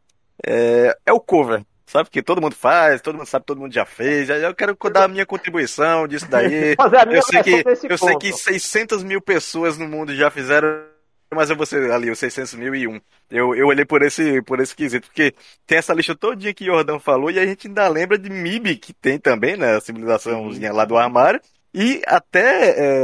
é, 0.45 0.95
é 1.05 1.13
o 1.13 1.19
cover. 1.19 1.63
Sabe 1.85 2.09
que 2.09 2.23
todo 2.23 2.41
mundo 2.41 2.55
faz, 2.55 3.01
todo 3.01 3.17
mundo 3.17 3.27
sabe, 3.27 3.45
todo 3.45 3.59
mundo 3.59 3.73
já 3.73 3.85
fez. 3.85 4.29
Eu 4.29 4.55
quero 4.55 4.75
dar 4.91 5.03
a 5.03 5.07
minha 5.07 5.25
contribuição 5.25 6.07
disso 6.07 6.27
daí. 6.27 6.75
eu 7.13 7.21
sei 7.21 7.43
que 7.43 7.63
eu 7.87 7.97
sei 7.97 8.17
que 8.17 8.33
600 8.33 9.03
mil 9.03 9.21
pessoas 9.21 9.77
no 9.77 9.87
mundo 9.87 10.15
já 10.15 10.31
fizeram, 10.31 10.85
mas 11.31 11.51
eu 11.51 11.55
vou 11.55 11.67
ser 11.67 11.91
ali 11.91 12.09
os 12.09 12.17
600 12.17 12.55
mil 12.55 12.73
e 12.73 12.87
um. 12.87 12.99
Eu, 13.29 13.53
eu 13.53 13.67
olhei 13.67 13.85
por 13.85 14.01
esse 14.01 14.41
por 14.41 14.59
esse 14.59 14.75
quesito 14.75 15.07
porque 15.07 15.35
tem 15.67 15.77
essa 15.77 15.93
lista 15.93 16.15
todinha 16.15 16.53
que 16.53 16.63
o 16.63 16.73
Jordão 16.73 16.99
falou 16.99 17.29
e 17.29 17.37
a 17.37 17.45
gente 17.45 17.67
ainda 17.67 17.87
lembra 17.87 18.17
de 18.17 18.27
MIB 18.27 18.77
que 18.77 18.91
tem 18.91 19.19
também, 19.19 19.55
né, 19.55 19.75
a 19.75 19.81
civilizaçãozinha 19.81 20.73
lá 20.73 20.85
do 20.85 20.97
armário. 20.97 21.39
E 21.75 22.01
até 22.07 22.71
é, 22.71 23.03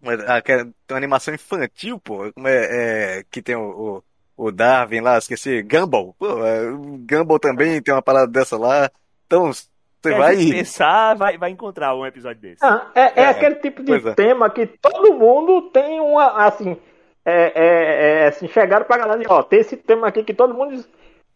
uma, 0.00 0.42
tem 0.42 0.74
uma 0.90 0.96
animação 0.96 1.34
infantil, 1.34 1.98
pô, 1.98 2.32
como 2.32 2.48
é, 2.48 3.18
é 3.18 3.24
que 3.30 3.42
tem 3.42 3.56
o, 3.56 4.02
o, 4.36 4.46
o, 4.46 4.52
Darwin 4.52 5.00
lá, 5.00 5.18
esqueci, 5.18 5.62
Gumball. 5.62 6.14
Pô, 6.18 6.44
é, 6.44 6.70
Gumball 7.08 7.38
também 7.38 7.82
tem 7.82 7.92
uma 7.92 8.02
parada 8.02 8.28
dessa 8.28 8.56
lá. 8.56 8.90
Então, 9.26 9.50
você 9.52 10.14
vai. 10.14 10.36
pensar, 10.36 11.14
vai, 11.14 11.36
vai 11.36 11.50
encontrar 11.50 11.94
um 11.94 12.06
episódio 12.06 12.40
desse. 12.40 12.64
Ah, 12.64 12.90
é, 12.94 13.00
é, 13.00 13.12
é, 13.16 13.26
aquele 13.26 13.56
tipo 13.56 13.82
de 13.82 13.94
é. 13.94 14.14
tema 14.14 14.48
que 14.48 14.66
todo 14.66 15.14
mundo 15.14 15.70
tem 15.70 16.00
uma, 16.00 16.46
assim, 16.46 16.76
é, 17.24 17.52
é, 17.54 18.22
é 18.22 18.26
assim, 18.28 18.46
chegaram 18.48 18.86
pra 18.86 18.98
galera 18.98 19.22
e, 19.22 19.26
ó, 19.28 19.42
tem 19.42 19.60
esse 19.60 19.76
tema 19.76 20.06
aqui 20.06 20.22
que 20.22 20.32
todo 20.32 20.54
mundo 20.54 20.84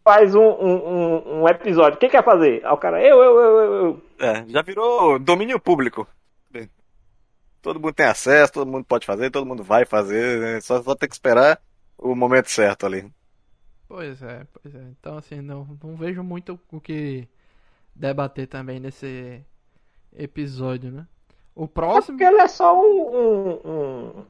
faz 0.03 0.33
um, 0.33 0.41
um, 0.41 1.41
um 1.41 1.49
episódio. 1.49 1.99
Quem 1.99 2.09
quer 2.09 2.23
fazer? 2.23 2.61
Aí 2.63 2.71
o 2.71 2.77
cara, 2.77 3.01
eu, 3.01 3.21
eu, 3.21 3.39
eu, 3.39 3.59
eu. 3.59 3.73
eu. 3.73 4.01
É, 4.19 4.45
já 4.47 4.61
virou 4.61 5.19
domínio 5.19 5.59
público. 5.59 6.07
Todo 7.63 7.79
mundo 7.79 7.93
tem 7.93 8.05
acesso, 8.05 8.51
todo 8.51 8.69
mundo 8.69 8.83
pode 8.83 9.05
fazer, 9.05 9.31
todo 9.31 9.45
mundo 9.45 9.63
vai 9.63 9.85
fazer, 9.85 10.39
né? 10.41 10.59
só, 10.59 10.83
só 10.83 10.93
tem 10.95 11.07
que 11.07 11.15
esperar 11.15 11.61
o 11.97 12.13
momento 12.13 12.51
certo 12.51 12.85
ali. 12.85 13.09
Pois 13.87 14.21
é, 14.21 14.45
pois 14.51 14.75
é. 14.75 14.83
Então, 14.99 15.17
assim, 15.17 15.39
não, 15.39 15.65
não 15.81 15.95
vejo 15.95 16.21
muito 16.21 16.59
o 16.69 16.81
que 16.81 17.25
debater 17.95 18.47
também 18.47 18.81
nesse 18.81 19.41
episódio, 20.13 20.91
né? 20.91 21.07
O 21.55 21.65
próximo. 21.65 22.15
É 22.15 22.25
porque 22.25 22.35
ele 22.35 22.41
é 22.41 22.47
só 22.49 22.77
um. 22.77 23.15
um, 23.15 23.71
um... 23.71 24.25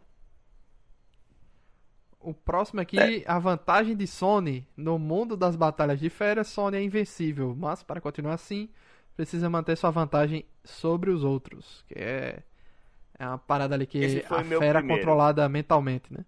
O 2.19 2.34
próximo 2.36 2.82
aqui, 2.82 3.00
é. 3.00 3.24
a 3.26 3.39
vantagem 3.39 3.98
de 3.98 4.06
Sony 4.06 4.65
no 4.78 5.00
mundo 5.00 5.36
das 5.36 5.56
batalhas 5.56 6.00
de 6.00 6.10
férias, 6.10 6.50
Sony 6.50 6.78
é 6.78 6.84
invencível, 6.84 7.56
mas 7.58 7.82
para 7.82 8.00
continuar 8.00 8.36
assim, 8.36 8.69
precisa 9.15 9.50
manter 9.50 9.76
sua 9.76 9.89
vantagem 9.89 10.46
sobre 10.63 11.10
os 11.10 11.24
outros, 11.24 11.84
que 11.88 11.96
é 11.98 12.43
é 13.17 13.28
uma 13.28 13.38
parada 13.38 13.76
ali 13.76 13.86
que 13.86 14.23
a 14.30 14.43
fera 14.43 14.80
é 14.80 14.84
controlada 14.84 15.47
mentalmente, 15.47 16.12
né? 16.13 16.26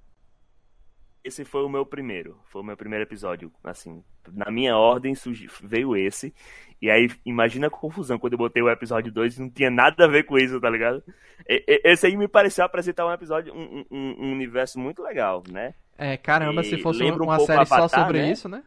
Esse 1.24 1.43
foi 1.43 1.63
o 1.63 1.69
meu 1.69 1.84
primeiro. 1.84 2.38
Foi 2.45 2.62
o 2.62 2.63
meu 2.63 2.78
primeiro 2.78 3.04
episódio. 3.04 3.52
Assim, 3.63 4.04
na 4.32 4.52
minha 4.52 4.78
ordem 4.78 5.15
veio 5.63 5.98
esse. 5.98 6.32
E 6.80 6.88
aí, 6.88 7.10
imagina 7.26 7.65
a 7.65 7.71
confusão 7.71 8.19
quando 8.19 8.34
eu 8.34 8.38
botei 8.38 8.62
o 8.62 8.69
episódio 8.69 9.12
2 9.12 9.39
não 9.39 9.50
tinha 9.50 9.71
nada 9.71 10.06
a 10.06 10.08
ver 10.08 10.24
com 10.24 10.38
isso, 10.38 10.62
tá 10.62 10.69
ligado? 10.69 11.04
Esse 11.48 12.06
aí 12.06 12.15
me 12.15 12.28
pareceu 12.28 12.63
apresentar 12.63 13.08
um 13.08 13.12
episódio, 13.12 13.52
um, 13.56 13.84
um, 13.89 14.15
um 14.19 14.32
universo 14.34 14.80
muito 14.80 15.02
legal, 15.02 15.41
né? 15.50 15.74
É, 15.98 16.15
caramba, 16.15 16.62
e 16.62 16.65
se 16.65 16.78
fosse 16.78 17.04
uma, 17.04 17.36
um 17.36 17.39
série 17.39 17.62
Avatar, 17.62 17.89
só 17.89 18.04
sobre 18.04 18.21
né? 18.21 18.32
isso, 18.32 18.48
né? 18.48 18.63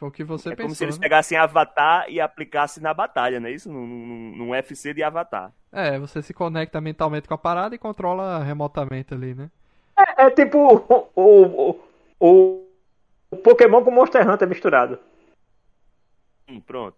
Foi 0.00 0.08
o 0.08 0.10
que 0.10 0.24
você 0.24 0.48
é 0.48 0.52
pensou. 0.52 0.64
É 0.64 0.66
como 0.68 0.74
se 0.74 0.82
eles 0.82 0.96
né? 0.96 1.02
pegassem 1.02 1.36
Avatar 1.36 2.06
e 2.08 2.22
aplicassem 2.22 2.82
na 2.82 2.94
batalha, 2.94 3.38
não 3.38 3.48
é 3.48 3.52
isso? 3.52 3.70
Num, 3.70 3.86
num, 3.86 4.36
num 4.38 4.50
UFC 4.52 4.94
de 4.94 5.02
Avatar. 5.02 5.52
É, 5.70 5.98
você 5.98 6.22
se 6.22 6.32
conecta 6.32 6.80
mentalmente 6.80 7.28
com 7.28 7.34
a 7.34 7.38
parada 7.38 7.74
e 7.74 7.78
controla 7.78 8.42
remotamente 8.42 9.12
ali, 9.12 9.34
né? 9.34 9.50
É, 9.94 10.22
é 10.24 10.30
tipo 10.30 10.56
o, 10.56 11.10
o, 11.14 11.80
o, 12.18 12.66
o, 13.30 13.36
Pokémon 13.36 13.84
com 13.84 13.90
Monster 13.90 14.26
Hunter 14.26 14.48
misturado. 14.48 14.98
Hum, 16.48 16.62
pronto. 16.62 16.96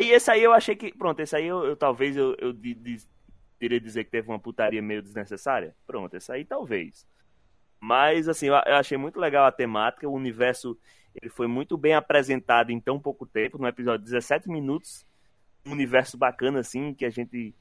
E 0.00 0.10
esse 0.10 0.32
aí 0.32 0.42
eu 0.42 0.52
achei 0.52 0.74
que. 0.74 0.92
Pronto, 0.92 1.20
esse 1.20 1.36
aí 1.36 1.46
eu, 1.46 1.64
eu 1.64 1.76
talvez 1.76 2.16
eu, 2.16 2.34
eu 2.40 2.52
de, 2.52 2.74
de, 2.74 3.00
iria 3.60 3.80
dizer 3.80 4.02
que 4.02 4.10
teve 4.10 4.28
uma 4.28 4.40
putaria 4.40 4.82
meio 4.82 5.00
desnecessária. 5.00 5.76
Pronto, 5.86 6.16
esse 6.16 6.32
aí 6.32 6.44
talvez. 6.44 7.06
Mas 7.78 8.28
assim, 8.28 8.46
eu, 8.46 8.54
eu 8.66 8.74
achei 8.74 8.98
muito 8.98 9.20
legal 9.20 9.46
a 9.46 9.52
temática, 9.52 10.08
o 10.08 10.12
universo 10.12 10.76
ele 11.14 11.30
foi 11.30 11.46
muito 11.46 11.76
bem 11.76 11.94
apresentado 11.94 12.70
em 12.70 12.80
tão 12.80 12.98
pouco 12.98 13.26
tempo, 13.26 13.58
no 13.58 13.66
episódio 13.68 14.04
de 14.04 14.10
17 14.10 14.48
minutos, 14.48 15.06
um 15.66 15.72
universo 15.72 16.16
bacana 16.16 16.60
assim, 16.60 16.94
que 16.94 17.04
a 17.04 17.10
gente 17.10 17.54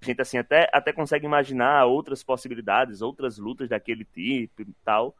a 0.00 0.04
gente 0.04 0.20
assim 0.20 0.38
até 0.38 0.68
até 0.72 0.92
consegue 0.92 1.24
imaginar 1.24 1.84
outras 1.86 2.22
possibilidades, 2.22 3.02
outras 3.02 3.38
lutas 3.38 3.68
daquele 3.68 4.04
tipo 4.04 4.62
e 4.62 4.74
tal. 4.84 5.16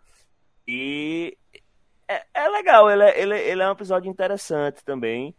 E 0.67 1.37
é, 2.09 2.25
é 2.35 2.49
legal, 2.49 2.91
ele 2.91 3.03
é, 3.03 3.21
ele, 3.21 3.39
ele 3.39 3.63
é 3.63 3.69
um 3.69 3.73
episódio 3.73 4.11
interessante 4.11 4.85
também. 4.85 5.35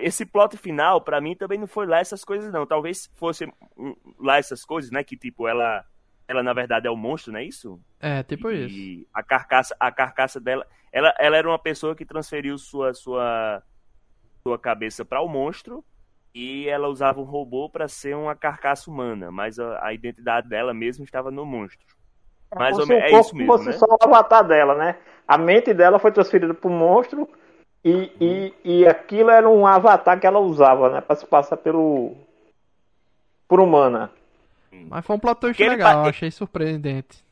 Esse 0.00 0.24
plot 0.24 0.56
final, 0.56 1.00
pra 1.00 1.20
mim, 1.20 1.36
também 1.36 1.58
não 1.58 1.66
foi 1.66 1.86
lá 1.86 2.00
essas 2.00 2.24
coisas, 2.24 2.50
não. 2.52 2.66
Talvez 2.66 3.10
fosse 3.14 3.46
lá 4.18 4.38
essas 4.38 4.64
coisas, 4.64 4.90
né? 4.90 5.04
Que 5.04 5.16
tipo, 5.16 5.46
ela. 5.46 5.84
Ela, 6.28 6.42
na 6.42 6.52
verdade, 6.52 6.88
é 6.88 6.90
o 6.90 6.96
monstro, 6.96 7.32
não 7.32 7.38
é 7.38 7.44
isso? 7.44 7.80
É, 8.00 8.20
tipo 8.24 8.50
e 8.50 8.98
isso. 8.98 9.08
a 9.14 9.22
carcaça, 9.22 9.76
a 9.78 9.92
carcaça 9.92 10.40
dela. 10.40 10.66
Ela, 10.96 11.14
ela 11.18 11.36
era 11.36 11.46
uma 11.46 11.58
pessoa 11.58 11.94
que 11.94 12.06
transferiu 12.06 12.56
sua, 12.56 12.94
sua, 12.94 13.62
sua 14.42 14.58
cabeça 14.58 15.04
para 15.04 15.20
o 15.20 15.28
monstro 15.28 15.84
e 16.34 16.66
ela 16.70 16.88
usava 16.88 17.20
um 17.20 17.24
robô 17.24 17.68
para 17.68 17.86
ser 17.86 18.16
uma 18.16 18.34
carcaça 18.34 18.90
humana, 18.90 19.30
mas 19.30 19.58
a, 19.58 19.84
a, 19.84 19.92
identidade 19.92 20.48
dela 20.48 20.72
mesmo 20.72 21.04
estava 21.04 21.30
no 21.30 21.44
monstro. 21.44 21.86
Mais 22.56 22.78
ou 22.78 22.86
menos, 22.86 23.04
é 23.04 23.20
isso 23.20 23.36
mesmo, 23.36 23.52
fosse 23.52 23.66
né? 23.66 23.72
só 23.72 23.84
o 23.84 23.98
avatar 24.02 24.42
dela, 24.42 24.74
né? 24.74 24.96
A 25.28 25.36
mente 25.36 25.74
dela 25.74 25.98
foi 25.98 26.10
transferida 26.10 26.54
para 26.54 26.66
o 26.66 26.72
monstro 26.72 27.28
e, 27.84 28.10
e, 28.18 28.54
e 28.64 28.86
aquilo 28.86 29.28
era 29.28 29.46
um 29.46 29.66
avatar 29.66 30.18
que 30.18 30.26
ela 30.26 30.38
usava, 30.38 30.88
né? 30.88 31.02
Para 31.02 31.16
se 31.16 31.26
passar 31.26 31.58
pelo 31.58 32.16
por 33.46 33.60
humana. 33.60 34.10
Mas 34.72 35.04
foi 35.04 35.16
um 35.16 35.18
plot 35.18 35.40
twist 35.40 35.62
legal, 35.62 35.92
pa- 35.92 36.04
eu 36.04 36.08
achei 36.08 36.30
surpreendente. 36.30 37.25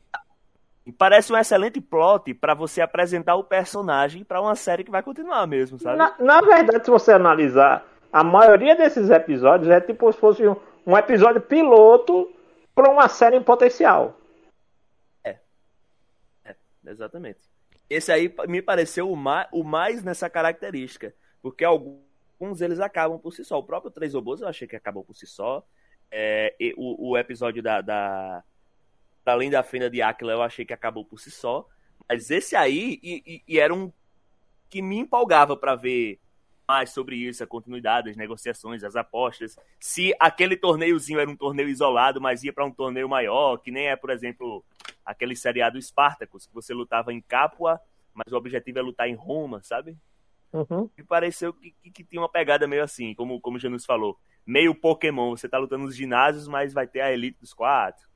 E 0.85 0.91
parece 0.91 1.33
um 1.33 1.37
excelente 1.37 1.81
plot 1.81 2.33
para 2.35 2.53
você 2.53 2.81
apresentar 2.81 3.35
o 3.35 3.43
personagem 3.43 4.23
para 4.23 4.41
uma 4.41 4.55
série 4.55 4.83
que 4.83 4.91
vai 4.91 5.01
continuar 5.01 5.47
mesmo, 5.47 5.79
sabe? 5.79 5.97
Na, 5.97 6.15
na 6.19 6.41
verdade, 6.41 6.85
se 6.85 6.91
você 6.91 7.11
analisar, 7.11 7.83
a 8.13 8.23
maioria 8.23 8.75
desses 8.75 9.09
episódios 9.09 9.69
é 9.69 9.81
tipo 9.81 10.11
se 10.11 10.19
fosse 10.19 10.47
um, 10.47 10.55
um 10.85 10.95
episódio 10.95 11.41
piloto 11.41 12.31
para 12.75 12.91
uma 12.91 13.07
série 13.07 13.37
em 13.37 13.43
potencial. 13.43 14.15
Exatamente. 16.87 17.39
Esse 17.89 18.11
aí 18.11 18.33
me 18.47 18.61
pareceu 18.61 19.11
o 19.11 19.15
mais, 19.15 19.47
o 19.51 19.63
mais 19.63 20.03
nessa 20.03 20.29
característica, 20.29 21.13
porque 21.41 21.63
alguns 21.63 22.61
eles 22.61 22.79
acabam 22.79 23.19
por 23.19 23.33
si 23.33 23.43
só. 23.43 23.59
O 23.59 23.63
próprio 23.63 23.91
Três 23.91 24.13
Robôs 24.13 24.41
eu 24.41 24.47
achei 24.47 24.67
que 24.67 24.75
acabou 24.75 25.03
por 25.03 25.15
si 25.15 25.27
só. 25.27 25.65
É, 26.11 26.55
o, 26.77 27.11
o 27.11 27.17
episódio 27.17 27.61
da, 27.61 27.81
da 27.81 28.43
Além 29.25 29.49
da 29.49 29.63
Fenda 29.63 29.89
de 29.89 30.01
Aquila 30.01 30.33
eu 30.33 30.41
achei 30.41 30.65
que 30.65 30.73
acabou 30.73 31.05
por 31.05 31.19
si 31.19 31.31
só. 31.31 31.67
Mas 32.07 32.29
esse 32.29 32.55
aí, 32.55 32.99
e, 33.01 33.23
e- 33.25 33.43
e 33.47 33.59
era 33.59 33.73
um 33.73 33.91
que 34.69 34.81
me 34.81 34.97
empolgava 34.97 35.55
para 35.55 35.75
ver 35.75 36.19
mais 36.67 36.89
sobre 36.89 37.15
isso, 37.15 37.43
a 37.43 37.47
continuidade, 37.47 38.09
as 38.09 38.17
negociações, 38.17 38.83
as 38.83 38.95
apostas. 38.95 39.55
Se 39.79 40.13
aquele 40.19 40.57
torneiozinho 40.57 41.19
era 41.19 41.29
um 41.29 41.35
torneio 41.35 41.69
isolado, 41.69 42.19
mas 42.19 42.43
ia 42.43 42.51
para 42.51 42.65
um 42.65 42.71
torneio 42.71 43.07
maior, 43.07 43.57
que 43.57 43.71
nem 43.71 43.87
é, 43.87 43.95
por 43.95 44.09
exemplo, 44.09 44.63
aquele 45.05 45.35
seriado 45.35 45.79
Spartacus, 45.81 46.47
que 46.47 46.53
você 46.53 46.73
lutava 46.73 47.13
em 47.13 47.21
Capua, 47.21 47.79
mas 48.13 48.33
o 48.33 48.35
objetivo 48.37 48.79
é 48.79 48.81
lutar 48.81 49.07
em 49.07 49.13
Roma, 49.13 49.61
sabe? 49.63 49.95
Uhum. 50.51 50.89
Me 50.97 51.03
pareceu 51.03 51.53
que, 51.53 51.71
que, 51.83 51.91
que 51.91 52.03
tinha 52.03 52.21
uma 52.21 52.29
pegada 52.29 52.67
meio 52.67 52.83
assim, 52.83 53.13
como, 53.13 53.39
como 53.41 53.57
o 53.57 53.59
Janus 53.59 53.85
falou. 53.85 54.17
Meio 54.45 54.73
Pokémon, 54.73 55.35
você 55.35 55.49
tá 55.49 55.57
lutando 55.57 55.83
nos 55.85 55.95
ginásios, 55.95 56.47
mas 56.47 56.73
vai 56.73 56.87
ter 56.87 57.01
a 57.01 57.11
elite 57.11 57.39
dos 57.39 57.53
quatro. 57.53 58.07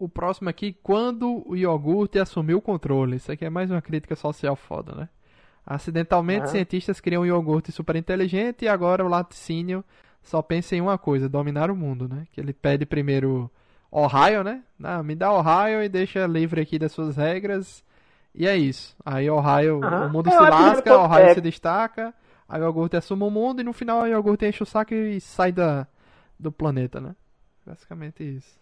O 0.00 0.08
próximo 0.08 0.48
aqui, 0.48 0.76
quando 0.80 1.42
o 1.44 1.56
iogurte 1.56 2.20
assumiu 2.20 2.58
o 2.58 2.62
controle. 2.62 3.16
Isso 3.16 3.32
aqui 3.32 3.44
é 3.44 3.50
mais 3.50 3.68
uma 3.68 3.82
crítica 3.82 4.14
social 4.14 4.54
foda, 4.54 4.94
né? 4.94 5.08
Acidentalmente, 5.66 6.44
Aham. 6.44 6.52
cientistas 6.52 7.00
criam 7.00 7.22
um 7.22 7.26
iogurte 7.26 7.72
super 7.72 7.96
inteligente 7.96 8.64
e 8.64 8.68
agora 8.68 9.04
o 9.04 9.08
laticínio 9.08 9.84
só 10.22 10.40
pensa 10.40 10.76
em 10.76 10.80
uma 10.80 10.96
coisa, 10.96 11.28
dominar 11.28 11.68
o 11.70 11.76
mundo, 11.76 12.08
né? 12.08 12.26
Que 12.32 12.40
ele 12.40 12.52
pede 12.52 12.86
primeiro 12.86 13.50
Ohio, 13.90 14.44
né? 14.44 14.62
Ah, 14.82 15.02
me 15.02 15.14
dá 15.16 15.32
Ohio 15.32 15.82
e 15.82 15.88
deixa 15.88 16.26
livre 16.26 16.60
aqui 16.60 16.78
das 16.78 16.92
suas 16.92 17.16
regras. 17.16 17.84
E 18.34 18.46
é 18.46 18.56
isso. 18.56 18.96
Aí 19.04 19.28
Ohio, 19.28 19.84
Aham. 19.84 20.06
o 20.06 20.10
mundo 20.10 20.28
É, 20.28 20.32
se 20.32 20.42
lasca, 20.42 20.96
Ohio 20.96 21.24
é- 21.24 21.34
se 21.34 21.40
destaca, 21.40 22.14
aí 22.48 22.60
o 22.60 22.64
iogurte 22.64 22.96
assume 22.96 23.24
o 23.24 23.30
mundo 23.30 23.60
e 23.60 23.64
no 23.64 23.72
final 23.72 24.02
o 24.02 24.06
iogurte 24.06 24.46
enche 24.46 24.62
o 24.62 24.66
saco 24.66 24.94
e 24.94 25.20
sai 25.20 25.50
da, 25.50 25.88
do 26.38 26.52
planeta, 26.52 27.00
né? 27.00 27.16
Basicamente 27.66 28.22
isso. 28.22 28.56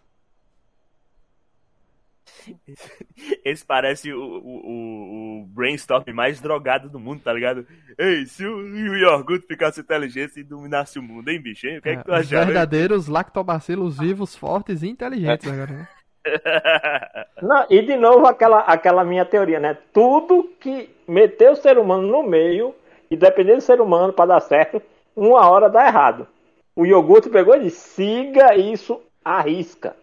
Esse 3.43 3.65
parece 3.65 4.13
o, 4.13 4.19
o, 4.19 5.41
o, 5.41 5.45
brainstorm 5.47 6.03
mais 6.13 6.39
drogado 6.39 6.89
do 6.89 6.99
mundo, 6.99 7.21
tá 7.21 7.33
ligado? 7.33 7.65
Ei, 7.97 8.25
se 8.25 8.45
o, 8.45 8.57
o 8.57 8.95
iogurte 8.97 9.47
ficasse 9.47 9.81
inteligente 9.81 10.39
e 10.39 10.43
dominasse 10.43 10.99
o 10.99 11.03
mundo, 11.03 11.29
hein, 11.29 11.41
bicho? 11.41 11.67
Hein? 11.67 11.79
O 11.79 11.81
que 11.81 11.89
é, 11.89 11.95
que 11.97 12.03
tu 12.03 12.11
os 12.11 12.17
acha? 12.17 12.39
hein? 12.39 12.45
verdadeiros 12.45 13.07
lactobacilos 13.07 13.97
vivos, 13.97 14.35
fortes 14.35 14.83
e 14.83 14.87
inteligentes 14.87 15.51
agora, 15.51 15.71
né? 15.71 15.87
Não, 17.41 17.65
e 17.69 17.81
de 17.81 17.95
novo 17.95 18.25
aquela, 18.25 18.59
aquela 18.59 19.03
minha 19.03 19.25
teoria, 19.25 19.59
né? 19.59 19.77
Tudo 19.93 20.49
que 20.59 20.89
meter 21.07 21.51
o 21.51 21.55
ser 21.55 21.77
humano 21.77 22.07
no 22.07 22.23
meio, 22.23 22.75
e 23.09 23.15
dependendo 23.15 23.57
do 23.57 23.63
ser 23.63 23.79
humano 23.79 24.11
para 24.11 24.33
dar 24.33 24.39
certo, 24.41 24.81
uma 25.15 25.49
hora 25.49 25.69
dá 25.69 25.87
errado. 25.87 26.27
O 26.75 26.85
iogurte 26.85 27.29
pegou 27.29 27.55
e 27.55 27.61
disse: 27.61 27.89
siga 27.95 28.55
isso, 28.55 29.01
arrisca. 29.23 29.91
Por 29.91 29.97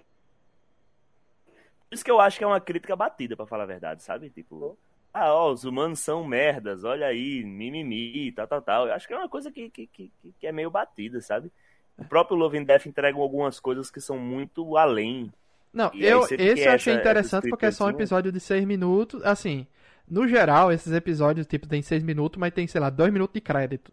isso 1.94 2.04
que 2.04 2.10
eu 2.10 2.20
acho 2.20 2.38
que 2.38 2.44
é 2.44 2.46
uma 2.46 2.60
crítica 2.60 2.96
batida, 2.96 3.36
pra 3.36 3.46
falar 3.46 3.64
a 3.64 3.66
verdade, 3.66 4.02
sabe? 4.02 4.30
Tipo, 4.30 4.78
ah, 5.12 5.32
ó, 5.32 5.52
os 5.52 5.64
humanos 5.64 6.00
são 6.00 6.24
merdas, 6.24 6.84
olha 6.84 7.06
aí, 7.06 7.44
mimimi, 7.44 8.32
tal, 8.32 8.46
tal, 8.46 8.62
tal. 8.62 8.86
Eu 8.88 8.94
acho 8.94 9.06
que 9.08 9.14
é 9.14 9.18
uma 9.18 9.28
coisa 9.28 9.50
que, 9.52 9.70
que, 9.70 9.86
que, 9.88 10.12
que 10.40 10.46
é 10.46 10.52
meio 10.52 10.70
batida, 10.70 11.20
sabe? 11.20 11.50
O 11.96 12.04
próprio 12.04 12.36
Love 12.36 12.58
and 12.58 12.64
Death 12.64 12.86
entrega 12.86 13.18
algumas 13.18 13.60
coisas 13.60 13.90
que 13.90 14.00
são 14.00 14.18
muito 14.18 14.76
além. 14.76 15.32
Não, 15.72 15.92
E 15.92 16.04
eu, 16.04 16.28
esse 16.38 16.66
eu 16.66 16.72
achei 16.72 16.94
essa- 16.94 17.00
interessante 17.00 17.46
essas 17.46 17.48
porque 17.48 17.66
é 17.66 17.70
só 17.70 17.84
um 17.88 17.88
críticas, 17.88 17.98
episódio 17.98 18.30
de 18.32 18.40
6 18.40 18.64
minutos. 18.64 19.22
Assim, 19.24 19.66
no 20.08 20.26
geral, 20.28 20.70
esses 20.72 20.92
episódios, 20.92 21.46
tipo, 21.46 21.66
tem 21.66 21.82
6 21.82 22.02
minutos, 22.02 22.38
mas 22.38 22.52
tem, 22.52 22.66
sei 22.66 22.80
lá, 22.80 22.90
2 22.90 23.12
minutos 23.12 23.34
de 23.34 23.40
crédito. 23.40 23.92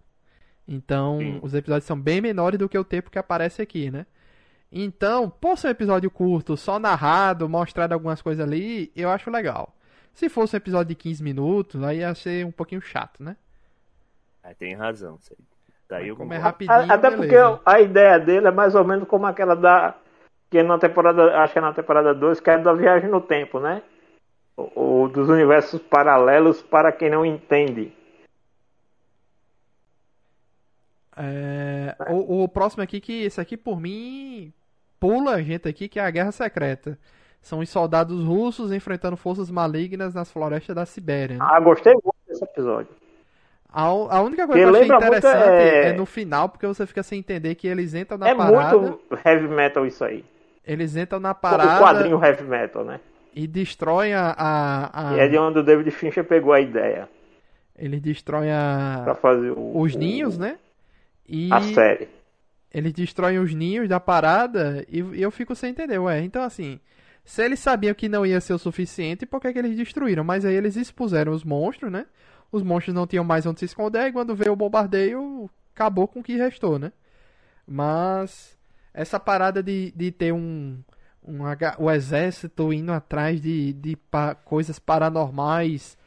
Então, 0.68 1.20
Sim. 1.20 1.40
os 1.42 1.54
episódios 1.54 1.86
são 1.86 2.00
bem 2.00 2.22
menores 2.22 2.60
do 2.60 2.70
que 2.70 2.78
o 2.78 2.84
tempo 2.86 3.12
que 3.12 3.20
aparece 3.20 3.62
aqui, 3.62 3.92
né? 3.92 4.06
Então, 4.72 5.30
por 5.30 5.58
ser 5.58 5.68
um 5.68 5.72
episódio 5.72 6.10
curto, 6.10 6.56
só 6.56 6.80
narrado, 6.80 7.50
mostrado 7.50 7.94
algumas 7.94 8.22
coisas 8.22 8.46
ali, 8.46 8.92
eu 8.96 9.10
acho 9.10 9.30
legal. 9.30 9.76
Se 10.14 10.30
fosse 10.30 10.56
um 10.56 10.58
episódio 10.58 10.90
de 10.90 10.96
15 10.96 11.22
minutos, 11.24 11.84
aí 11.84 12.00
ia 12.00 12.16
ser 12.16 12.46
um 12.46 12.52
pouquinho 12.52 12.82
chato, 12.82 13.22
né? 13.24 13.36
Aí 14.44 14.56
tem 14.56 14.74
razão, 14.76 15.18
aí. 15.30 15.38
Daí 15.90 16.08
eu 16.08 16.16
Como 16.16 16.34
é 16.34 16.38
rapidinho, 16.38 16.78
A- 16.80 16.94
Até 16.94 17.10
porque 17.12 17.28
beleza. 17.28 17.60
a 17.66 17.82
ideia 17.82 18.18
dele 18.18 18.48
é 18.48 18.52
mais 18.52 18.74
ou 18.76 18.84
menos 18.86 19.06
como 19.08 19.26
aquela 19.26 19.56
da. 19.56 19.94
Que 20.50 20.60
é 20.60 20.64
na 20.64 20.78
temporada. 20.80 21.38
Acho 21.42 21.52
que 21.54 21.60
é 21.60 21.62
na 21.62 21.74
temporada 21.74 22.14
2, 22.14 22.40
que 22.40 22.50
é 22.50 22.58
da 22.58 22.72
viagem 22.74 23.10
no 23.10 23.20
tempo, 23.20 23.60
né? 23.60 23.84
O, 24.56 25.04
o 25.04 25.08
dos 25.10 25.28
universos 25.28 25.82
paralelos 25.82 26.62
para 26.62 26.94
quem 26.94 27.10
não 27.10 27.26
entende. 27.26 27.94
É, 31.16 31.96
o, 32.10 32.44
o 32.44 32.48
próximo 32.48 32.82
aqui, 32.84 33.02
que 33.02 33.24
esse 33.24 33.40
aqui 33.42 33.58
por 33.58 33.80
mim 33.80 34.54
pula 35.02 35.32
a 35.32 35.42
gente 35.42 35.68
aqui, 35.68 35.90
que 35.90 36.00
é 36.00 36.04
a 36.06 36.10
Guerra 36.12 36.32
Secreta. 36.32 36.98
São 37.42 37.60
os 37.60 37.70
soldados 37.70 38.24
russos 38.24 38.72
enfrentando 38.72 39.18
forças 39.18 39.50
malignas 39.50 40.14
nas 40.14 40.32
florestas 40.32 40.76
da 40.76 40.86
Sibéria. 40.86 41.38
né? 41.38 41.44
Ah, 41.46 41.60
gostei 41.60 41.92
muito 41.94 42.16
desse 42.28 42.44
episódio. 42.44 42.88
A, 43.74 43.84
a 43.86 44.22
única 44.22 44.46
coisa 44.46 44.60
Que 44.60 44.86
que 44.86 44.92
eu 44.92 44.96
achei 44.96 44.96
interessante 45.08 45.50
é... 45.50 45.88
é- 45.88 45.94
no 45.94 46.06
final, 46.06 46.50
porque 46.50 46.68
você 46.68 46.86
fica 46.86 47.02
sem 47.02 47.18
entender 47.20 47.56
que 47.56 47.68
eles 47.68 47.94
entram 47.96 48.18
na 48.18 48.30
é 48.30 48.36
parada. 48.36 48.78
muito 48.78 49.00
heavy 49.26 49.48
metal 49.48 49.86
isso 49.88 50.04
aí. 50.06 50.24
Eles 50.68 50.96
entram 50.96 51.20
na 51.20 51.32
O 51.32 51.36
parada 51.36 51.80
quadrinho 51.84 52.24
heavy 52.24 52.44
metal, 52.44 52.84
né? 52.86 53.00
e 53.34 53.48
destroem 53.48 54.14
a. 54.14 54.36
a, 54.38 55.12
a- 55.14 55.18
E 55.18 55.20
é 55.22 55.28
de 55.28 55.38
onde 55.38 55.58
o 55.60 55.64
David 55.64 55.90
Fincher 55.90 56.24
pegou 56.26 56.52
a 56.54 56.60
ideia 56.60 57.08
Eles 57.80 58.02
destroem 58.02 58.50
pra 59.04 59.14
a, 59.14 59.16
fazer 59.16 59.52
o, 59.52 59.80
os 59.80 59.96
o- 59.96 59.98
ninhos, 59.98 60.38
né? 60.38 60.58
E 61.28 61.50
A 61.52 61.62
série. 61.62 62.08
Eles 62.74 62.94
destroem 62.94 63.40
os 63.40 63.54
ninhos 63.54 63.88
da 63.90 64.00
parada 64.00 64.86
e, 64.90 65.00
e 65.00 65.22
eu 65.22 65.32
fico 65.32 65.56
sem 65.56 65.72
entender, 65.72 66.00
ué. 66.00 66.22
Então, 66.24 66.44
assim, 66.44 66.80
se 67.24 67.44
eles 67.44 67.60
sabiam 67.60 67.94
que 67.94 68.10
não 68.10 68.26
ia 68.26 68.40
ser 68.42 68.54
o 68.54 68.60
suficiente, 68.60 69.26
por 69.26 69.42
que, 69.42 69.54
que 69.54 69.60
eles 69.60 69.76
destruíram? 69.76 70.24
Mas 70.24 70.46
aí 70.46 70.56
eles 70.56 70.76
expuseram 70.76 71.34
os 71.34 71.44
monstros, 71.44 71.92
né? 71.92 72.06
Os 72.52 72.64
monstros 72.64 72.96
não 72.96 73.08
tinham 73.08 73.24
mais 73.24 73.46
onde 73.46 73.60
se 73.60 73.66
esconder 73.66 74.08
e 74.08 74.12
quando 74.12 74.36
veio 74.36 74.54
o 74.54 74.56
bombardeio, 74.56 75.50
acabou 75.74 76.08
com 76.08 76.20
o 76.20 76.24
que 76.24 76.36
restou, 76.36 76.80
né? 76.80 76.92
Mas 77.66 78.58
essa 78.94 79.20
parada 79.20 79.64
de, 79.64 79.94
de 79.96 80.12
ter 80.12 80.34
um, 80.34 80.80
um 81.24 81.40
o 81.78 81.90
exército 81.92 82.74
indo 82.74 82.92
atrás 82.92 83.42
de, 83.42 83.74
de 83.74 83.96
pa- 83.96 84.36
coisas 84.36 84.80
paranormais 84.80 85.98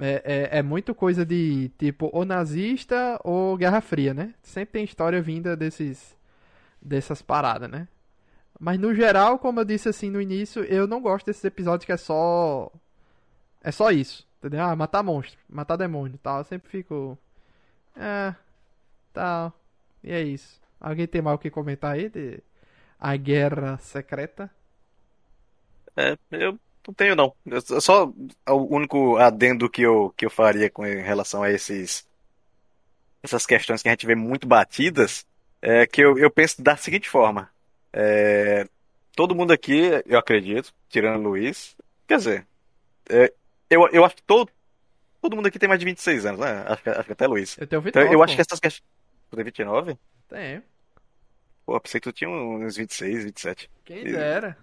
é, 0.00 0.50
é, 0.52 0.58
é 0.58 0.62
muito 0.62 0.94
coisa 0.94 1.24
de 1.24 1.70
tipo 1.78 2.10
ou 2.12 2.24
nazista 2.24 3.20
ou 3.24 3.56
Guerra 3.56 3.80
Fria, 3.80 4.14
né? 4.14 4.34
Sempre 4.42 4.72
tem 4.72 4.84
história 4.84 5.22
vinda 5.22 5.56
desses 5.56 6.16
dessas 6.80 7.22
paradas, 7.22 7.70
né? 7.70 7.88
Mas 8.58 8.78
no 8.78 8.94
geral, 8.94 9.38
como 9.38 9.60
eu 9.60 9.64
disse 9.64 9.88
assim 9.88 10.10
no 10.10 10.20
início, 10.20 10.64
eu 10.64 10.86
não 10.86 11.00
gosto 11.00 11.26
desses 11.26 11.44
episódios 11.44 11.84
que 11.84 11.92
é 11.92 11.96
só 11.96 12.70
é 13.62 13.70
só 13.70 13.90
isso, 13.90 14.26
entendeu? 14.38 14.62
Ah, 14.62 14.74
matar 14.76 15.02
monstro, 15.02 15.38
matar 15.48 15.76
demônio, 15.76 16.18
tal. 16.22 16.38
Eu 16.38 16.44
sempre 16.44 16.68
fico 16.70 17.18
é, 17.96 18.34
tal. 19.12 19.52
E 20.02 20.12
é 20.12 20.22
isso. 20.22 20.60
Alguém 20.80 21.06
tem 21.06 21.22
mais 21.22 21.36
o 21.36 21.38
que 21.38 21.50
comentar 21.50 21.94
aí 21.94 22.08
de 22.08 22.42
a 22.98 23.16
Guerra 23.16 23.78
Secreta? 23.78 24.50
É, 25.96 26.16
eu 26.30 26.58
não 26.86 26.94
tenho 26.94 27.16
não. 27.16 27.34
Eu 27.46 27.80
só 27.80 28.12
o 28.48 28.74
único 28.74 29.16
adendo 29.16 29.68
que 29.70 29.82
eu, 29.82 30.12
que 30.16 30.26
eu 30.26 30.30
faria 30.30 30.68
com 30.68 30.86
em 30.86 31.02
relação 31.02 31.42
a 31.42 31.50
esses 31.50 32.06
essas 33.22 33.46
questões 33.46 33.82
que 33.82 33.88
a 33.88 33.92
gente 33.92 34.06
vê 34.06 34.14
muito 34.14 34.46
batidas 34.48 35.24
é 35.60 35.86
que 35.86 36.02
eu, 36.02 36.18
eu 36.18 36.30
penso 36.30 36.60
da 36.60 36.76
seguinte 36.76 37.08
forma. 37.08 37.48
É, 37.92 38.66
todo 39.14 39.34
mundo 39.34 39.52
aqui, 39.52 39.90
eu 40.06 40.18
acredito, 40.18 40.74
tirando 40.88 41.20
o 41.20 41.28
Luiz, 41.28 41.76
quer 42.06 42.16
dizer, 42.16 42.46
é, 43.08 43.32
eu, 43.70 43.88
eu 43.92 44.04
acho 44.04 44.16
que 44.16 44.22
todo, 44.22 44.50
todo 45.20 45.36
mundo 45.36 45.46
aqui 45.46 45.58
tem 45.58 45.68
mais 45.68 45.78
de 45.78 45.86
26 45.86 46.26
anos, 46.26 46.40
né? 46.40 46.64
Acho 46.66 46.82
que, 46.82 46.90
acho 46.90 47.04
que 47.04 47.12
até 47.12 47.26
Luiz. 47.26 47.56
Eu 47.58 47.66
tenho 47.66 47.80
29. 47.80 48.06
Então, 48.06 48.12
eu 48.12 48.18
pô. 48.18 48.24
acho 48.24 48.34
que 48.34 48.40
essas 48.40 48.58
questões. 48.58 48.84
Tu 49.30 49.36
tem 49.36 49.44
29? 49.44 49.98
Tem. 50.28 50.62
Pô, 51.64 51.80
pensei 51.80 52.00
que 52.00 52.10
tu 52.10 52.12
tinha 52.12 52.28
uns 52.28 52.76
26, 52.76 53.24
27. 53.24 53.70
Quem 53.84 54.04
dera. 54.04 54.56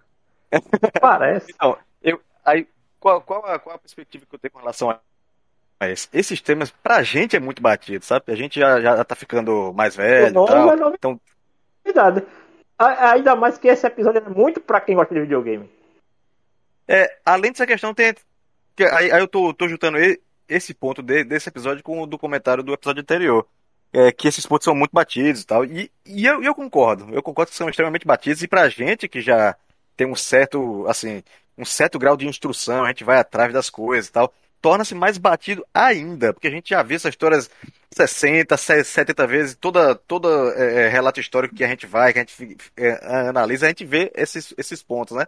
Parece. 0.99 1.53
Então, 1.55 1.78
eu, 2.02 2.22
aí, 2.43 2.68
qual, 3.00 3.22
qual, 3.22 3.45
a, 3.45 3.60
qual 3.60 3.76
a 3.76 3.80
perspectiva 3.80 4.26
que 4.28 4.36
eu 4.36 4.39
tenho 4.39 4.52
com 4.52 4.60
relação 4.60 4.89
a 4.89 5.00
esse? 5.89 6.08
Esses 6.12 6.41
temas, 6.41 6.72
pra 6.72 7.02
gente, 7.04 7.36
é 7.36 7.39
muito 7.39 7.62
batido, 7.62 8.04
sabe? 8.04 8.26
A 8.32 8.36
gente 8.36 8.60
já, 8.60 8.82
já 8.82 9.04
tá 9.06 9.16
ficando 9.16 9.74
mais 9.74 9.95
velho 9.95 10.34
Não, 10.34 10.45
tal. 10.45 10.76
não 10.76 10.89
é. 10.89 10.93
Então, 10.95 11.20
Cuidado. 11.84 12.26
Ainda 12.78 13.36
mais 13.36 13.58
que 13.58 13.68
esse 13.68 13.86
episódio 13.86 14.22
é 14.26 14.30
muito 14.30 14.62
pra 14.62 14.80
quem 14.80 14.95
gosta 14.95 15.14
de 15.14 15.22
videogame. 15.22 15.70
É, 16.88 17.18
além 17.26 17.52
dessa 17.52 17.68
questão, 17.68 17.93
tem. 17.93 18.14
aí, 18.93 19.12
aí 19.12 19.20
eu 19.20 19.28
tô, 19.28 19.54
tô 19.54 19.68
juntando 19.68 19.97
esse 20.47 20.74
ponto 20.74 21.02
de- 21.02 21.24
desse 21.24 21.50
episódio 21.50 21.84
com 21.84 22.02
o 22.02 22.08
do 22.08 22.18
comentário 22.18 22.64
do 22.64 22.74
episódio 22.74 23.02
anterior. 23.02 23.45
É, 23.91 24.12
que 24.12 24.28
esses 24.28 24.45
pontos 24.45 24.66
são 24.66 24.76
muito 24.76 24.91
batidos 24.91 25.41
e 25.41 25.45
tal. 25.47 25.66
E, 25.66 25.91
e 26.06 26.26
eu, 26.26 26.43
eu 26.43 26.54
concordo. 26.54 27.14
Eu 27.14 27.24
concordo 27.24 27.52
que 27.52 27.58
são 27.58 27.68
extremamente 27.70 28.06
batidos. 28.06 28.43
E 28.43 28.47
pra 28.47 28.70
gente 28.70 29.08
que 29.08 29.20
já 29.20 29.56
tem 29.97 30.08
um 30.08 30.16
certo, 30.16 30.86
assim, 30.88 31.24
um 31.60 31.66
certo 31.66 31.99
grau 31.99 32.18
de 32.18 32.28
instrução, 32.28 32.86
a 32.86 32.89
gente 32.89 33.03
vai 33.03 33.18
atrás 33.20 33.53
das 33.53 33.70
coisas 33.70 34.07
e 34.10 34.12
tal, 34.12 34.34
torna-se 34.62 34.95
mais 34.95 35.18
batido 35.18 35.66
ainda. 35.74 36.34
Porque 36.34 36.47
a 36.47 36.51
gente 36.51 36.70
já 36.70 36.82
viu 36.84 36.95
essas 36.95 37.12
histórias 37.14 37.49
60, 37.91 38.57
70 38.57 39.28
vezes, 39.28 39.55
toda, 39.55 39.95
toda 39.95 40.28
é, 40.55 40.86
é, 40.86 40.88
relato 40.89 41.20
histórico 41.20 41.55
que 41.55 41.64
a 41.64 41.68
gente 41.68 41.86
vai, 41.86 42.14
que 42.14 42.20
a 42.20 42.22
gente 42.24 42.57
é, 42.78 43.28
analisa, 43.30 43.66
a 43.66 43.70
gente 43.70 43.86
vê 43.86 44.12
esses, 44.16 44.53
esses 44.57 44.82
pontos, 44.84 45.16
né? 45.18 45.28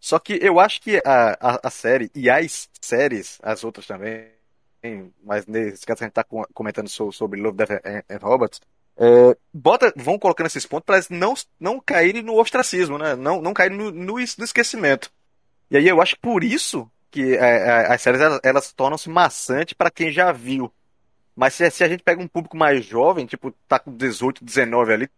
Só 0.00 0.18
que 0.18 0.38
eu 0.42 0.60
acho 0.60 0.80
que 0.82 0.98
a, 1.04 1.32
a, 1.40 1.60
a 1.64 1.70
série 1.70 2.10
e 2.14 2.30
as 2.30 2.68
séries, 2.80 3.38
as 3.42 3.64
outras 3.64 3.86
também, 3.86 4.30
mas 5.22 5.46
nesse 5.46 5.84
caso 5.84 6.02
a 6.04 6.06
gente 6.06 6.14
tá 6.14 6.24
co- 6.24 6.46
comentando 6.54 6.88
so- 6.88 7.12
sobre 7.12 7.40
Love, 7.40 7.56
Death 7.56 7.70
and, 7.84 8.18
Robots, 8.20 8.60
é, 8.96 9.36
bota, 9.52 9.92
vão 9.96 10.18
colocando 10.18 10.46
esses 10.46 10.64
pontos 10.66 10.86
para 10.86 11.00
não, 11.16 11.34
não 11.60 11.80
caírem 11.80 12.22
no 12.22 12.34
ostracismo, 12.38 12.96
né? 12.98 13.14
Não, 13.14 13.42
não 13.42 13.52
caírem 13.52 13.76
no, 13.76 13.90
no, 13.90 14.14
no 14.14 14.20
esquecimento. 14.20 15.10
E 15.70 15.76
aí 15.76 15.88
eu 15.88 16.00
acho 16.00 16.18
por 16.20 16.44
isso 16.44 16.90
que 17.10 17.34
é, 17.34 17.68
é, 17.68 17.92
as 17.92 18.02
séries 18.02 18.20
elas, 18.20 18.40
elas 18.42 18.72
tornam-se 18.72 19.08
maçantes 19.08 19.74
para 19.74 19.90
quem 19.90 20.10
já 20.12 20.32
viu. 20.32 20.72
Mas 21.34 21.54
se, 21.54 21.70
se 21.70 21.84
a 21.84 21.88
gente 21.88 22.02
pega 22.02 22.22
um 22.22 22.28
público 22.28 22.56
mais 22.56 22.84
jovem, 22.84 23.26
tipo, 23.26 23.52
tá 23.68 23.78
com 23.78 23.94
18, 23.94 24.44
19 24.44 24.92
ali, 24.92 25.10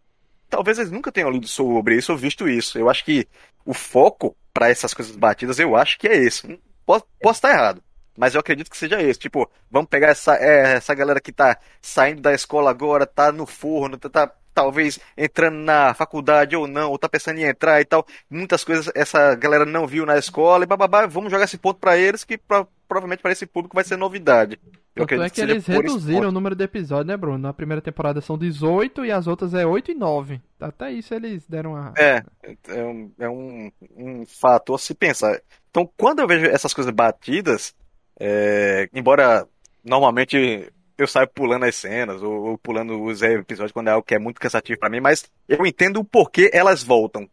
talvez 0.48 0.78
eles 0.78 0.90
nunca 0.90 1.12
tenham 1.12 1.30
lido 1.30 1.46
sobre 1.46 1.96
isso 1.96 2.12
ou 2.12 2.18
visto 2.18 2.48
isso. 2.48 2.78
Eu 2.78 2.88
acho 2.90 3.04
que 3.04 3.26
o 3.64 3.74
foco 3.74 4.36
para 4.52 4.70
essas 4.70 4.94
coisas 4.94 5.14
batidas, 5.14 5.58
eu 5.58 5.76
acho 5.76 5.98
que 5.98 6.08
é 6.08 6.16
esse. 6.16 6.58
Posso, 6.84 7.04
posso 7.20 7.38
estar 7.38 7.50
errado, 7.50 7.82
mas 8.18 8.34
eu 8.34 8.40
acredito 8.40 8.68
que 8.68 8.76
seja 8.76 9.00
esse. 9.00 9.18
Tipo, 9.18 9.48
vamos 9.70 9.88
pegar 9.88 10.08
essa, 10.08 10.34
é, 10.34 10.72
essa 10.74 10.92
galera 10.92 11.20
que 11.20 11.30
tá 11.30 11.56
saindo 11.80 12.20
da 12.20 12.34
escola 12.34 12.68
agora, 12.68 13.06
tá 13.06 13.30
no 13.30 13.46
forno, 13.46 13.96
tá, 13.96 14.08
tá 14.08 14.34
talvez 14.52 14.98
entrando 15.16 15.54
na 15.58 15.94
faculdade 15.94 16.56
ou 16.56 16.66
não, 16.66 16.90
ou 16.90 16.98
tá 16.98 17.08
pensando 17.08 17.38
em 17.38 17.44
entrar 17.44 17.80
e 17.80 17.84
tal. 17.84 18.04
Muitas 18.28 18.64
coisas 18.64 18.90
essa 18.92 19.36
galera 19.36 19.64
não 19.64 19.86
viu 19.86 20.04
na 20.04 20.18
escola 20.18 20.64
e 20.64 20.66
bababá, 20.66 21.06
vamos 21.06 21.30
jogar 21.30 21.44
esse 21.44 21.56
ponto 21.56 21.78
para 21.78 21.96
eles 21.96 22.24
que 22.24 22.36
pro- 22.36 22.66
provavelmente 22.88 23.22
para 23.22 23.30
esse 23.30 23.46
público 23.46 23.76
vai 23.76 23.84
ser 23.84 23.96
novidade. 23.96 24.58
Eu 24.96 25.06
Tanto 25.06 25.22
é 25.22 25.26
acredito 25.26 25.30
que 25.30 25.40
seja 25.40 25.52
eles 25.52 25.66
reduziram 25.66 26.28
o 26.30 26.32
número 26.32 26.56
de 26.56 26.64
episódios, 26.64 27.06
né, 27.06 27.16
Bruno? 27.16 27.38
Na 27.38 27.52
primeira 27.52 27.80
temporada 27.80 28.20
são 28.20 28.36
18 28.36 29.04
e 29.04 29.12
as 29.12 29.28
outras 29.28 29.54
é 29.54 29.64
8 29.64 29.92
e 29.92 29.94
9. 29.94 30.40
Até 30.58 30.90
isso 30.90 31.14
eles 31.14 31.46
deram 31.46 31.74
uma. 31.74 31.94
É, 31.96 32.24
é 32.66 32.82
um, 32.82 33.12
é 33.16 33.28
um, 33.28 33.70
um 33.96 34.26
fator 34.26 34.74
a 34.74 34.78
se 34.78 34.92
pensar. 34.92 35.40
Então, 35.70 35.88
quando 35.96 36.18
eu 36.18 36.26
vejo 36.26 36.46
essas 36.46 36.74
coisas 36.74 36.92
batidas, 36.92 37.76
é, 38.18 38.88
embora 38.94 39.46
normalmente 39.84 40.70
eu 40.96 41.06
saio 41.06 41.28
pulando 41.28 41.64
as 41.64 41.76
cenas 41.76 42.22
ou, 42.22 42.32
ou 42.50 42.58
pulando 42.58 43.00
os 43.02 43.22
episódios 43.22 43.72
quando 43.72 43.88
é 43.88 43.92
algo 43.92 44.04
que 44.04 44.14
é 44.14 44.18
muito 44.18 44.40
cansativo 44.40 44.78
pra 44.80 44.90
mim, 44.90 45.00
mas 45.00 45.30
eu 45.48 45.64
entendo 45.64 46.00
o 46.00 46.04
porquê 46.04 46.50
elas 46.52 46.82
voltam, 46.82 47.28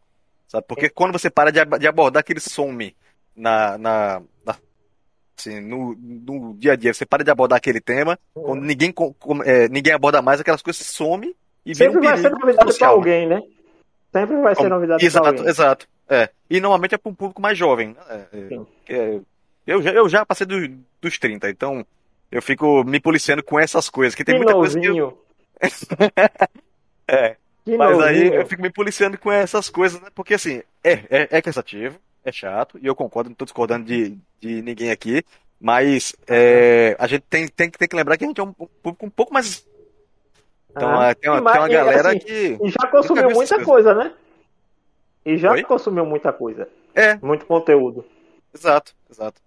sabe? 0.47 0.65
Porque 0.67 0.88
quando 0.89 1.13
você 1.13 1.29
para 1.29 1.51
de, 1.51 1.63
de 1.79 1.88
abordar 1.88 2.19
aquele 2.21 2.39
some 2.39 2.95
na, 3.36 3.77
na, 3.77 4.21
na- 4.45 4.55
assim, 5.38 5.59
no, 5.59 5.95
no 5.99 6.53
dia 6.57 6.73
a 6.73 6.75
dia, 6.75 6.93
você 6.93 7.05
para 7.05 7.23
de 7.23 7.31
abordar 7.31 7.57
aquele 7.57 7.81
tema, 7.81 8.17
quando 8.33 8.61
ninguém, 8.63 8.91
co- 8.91 9.13
com- 9.15 9.41
é, 9.43 9.67
ninguém 9.67 9.93
aborda 9.93 10.21
mais, 10.21 10.39
aquelas 10.39 10.61
coisas 10.61 10.86
some 10.86 11.36
e 11.65 11.73
Sempre 11.75 11.97
um 11.97 12.01
vai 12.03 12.17
ser 12.17 12.29
novidade 12.29 12.57
pra 12.57 12.67
social, 12.67 12.91
né? 12.91 12.95
alguém, 12.97 13.27
né? 13.27 13.41
Sempre 14.13 14.38
vai 14.38 14.55
ser 14.55 14.69
novidade 14.69 14.99
pra 14.99 15.07
Exato, 15.07 15.27
alguém. 15.27 15.47
exato. 15.47 15.88
É. 16.07 16.29
E 16.47 16.61
normalmente 16.61 16.93
é 16.93 16.97
para 16.99 17.11
um 17.11 17.15
público 17.15 17.41
mais 17.41 17.57
jovem. 17.57 17.89
né? 17.89 18.27
É, 18.31 18.47
Sim. 18.47 18.67
é, 18.88 19.19
eu, 19.66 19.82
já, 19.82 19.91
eu 19.93 20.09
já 20.09 20.26
passei 20.26 20.45
do- 20.45 20.84
dos 21.01 21.18
30, 21.20 21.49
então 21.49 21.86
eu 22.32 22.41
fico 22.41 22.84
me 22.84 22.99
policiando 22.99 23.43
com 23.43 23.59
essas 23.59 23.89
coisas. 23.89 24.16
Que 24.16 24.24
tem 24.24 24.34
Que 24.34 24.38
muita 24.38 24.55
coisa 24.55 24.78
que 24.78 24.88
eu. 24.88 24.95
novinho. 24.95 25.18
É, 27.07 27.38
Que 27.66 27.78
mas 27.78 27.99
aí 27.99 28.30
novinho. 28.30 28.34
eu 28.34 28.45
fico 28.45 28.61
me 28.61 28.72
policiando 28.72 29.18
com 29.18 29.32
essas 29.32 29.70
coisas, 29.70 30.01
né? 30.01 30.09
Porque 30.13 30.34
assim, 30.34 30.61
é, 30.84 30.93
é, 31.09 31.28
é 31.38 31.41
cansativo, 31.41 31.99
é 32.24 32.32
chato, 32.32 32.80
e 32.82 32.86
eu 32.88 32.95
concordo, 32.95 33.30
não 33.30 33.36
tô 33.36 33.45
discordando 33.45 33.86
de, 33.86 34.18
de 34.39 34.61
ninguém 34.61 34.91
aqui, 34.91 35.24
mas 35.59 36.16
é, 36.28 36.95
a 36.99 37.07
gente 37.07 37.22
tem, 37.30 37.47
tem, 37.47 37.70
que- 37.70 37.78
tem 37.78 37.88
que 37.88 37.95
lembrar 37.95 38.18
que 38.18 38.26
a 38.26 38.28
gente 38.28 38.39
é 38.41 38.43
um 38.43 38.53
público 38.53 39.05
um 39.05 39.09
pouco 39.09 39.34
mais. 39.34 39.66
Então 40.72 40.89
Ah, 40.93 41.16
tem, 41.16 41.30
uma, 41.30 41.41
mas, 41.41 41.53
tem 41.53 41.61
uma 41.61 41.70
galera 41.70 42.09
assim, 42.09 42.20
que. 42.20 42.57
E 42.63 42.70
já 42.70 42.88
consumiu 42.88 43.30
muita 43.32 43.63
coisa, 43.63 43.93
né? 43.93 44.13
E 45.26 45.38
já 45.38 45.51
Oi? 45.53 45.63
consumiu 45.63 46.05
muita 46.05 46.32
coisa. 46.32 46.68
É, 46.93 47.16
Muito 47.16 47.45
conteúdo. 47.45 48.05
Exato, 48.53 48.93
exato. 49.09 49.41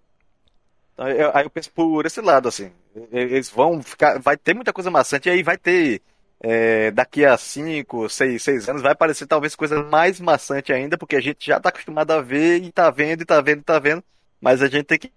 Então, 0.98 1.08
eu- 1.08 1.30
aí 1.32 1.44
eu 1.44 1.50
penso 1.50 1.70
por 1.72 2.04
esse 2.06 2.20
lado, 2.20 2.48
assim. 2.48 2.72
Eles 3.12 3.48
vão 3.48 3.80
ficar. 3.80 4.18
Vai 4.20 4.36
ter 4.36 4.52
muita 4.52 4.72
coisa 4.72 4.90
maçante, 4.90 5.28
e 5.28 5.32
aí 5.32 5.42
vai 5.42 5.56
ter. 5.56 6.02
é, 6.40 6.92
daqui 6.92 7.24
a 7.24 7.36
5, 7.36 8.08
6, 8.08 8.40
6 8.44 8.68
anos, 8.68 8.80
vai 8.80 8.92
aparecer 8.92 9.26
talvez 9.26 9.56
coisa 9.56 9.82
mais 9.82 10.20
maçante 10.20 10.72
ainda, 10.72 10.96
porque 10.96 11.16
a 11.16 11.20
gente 11.20 11.44
já 11.44 11.58
tá 11.58 11.68
acostumado 11.68 12.12
a 12.12 12.20
ver 12.20 12.62
e 12.62 12.70
tá 12.70 12.90
vendo, 12.90 13.22
e 13.22 13.24
tá 13.24 13.40
vendo, 13.40 13.58
e 13.58 13.64
tá 13.64 13.76
vendo. 13.80 14.04
Mas 14.40 14.62
a 14.62 14.68
gente 14.68 14.84
tem 14.84 14.98
que. 15.00 15.12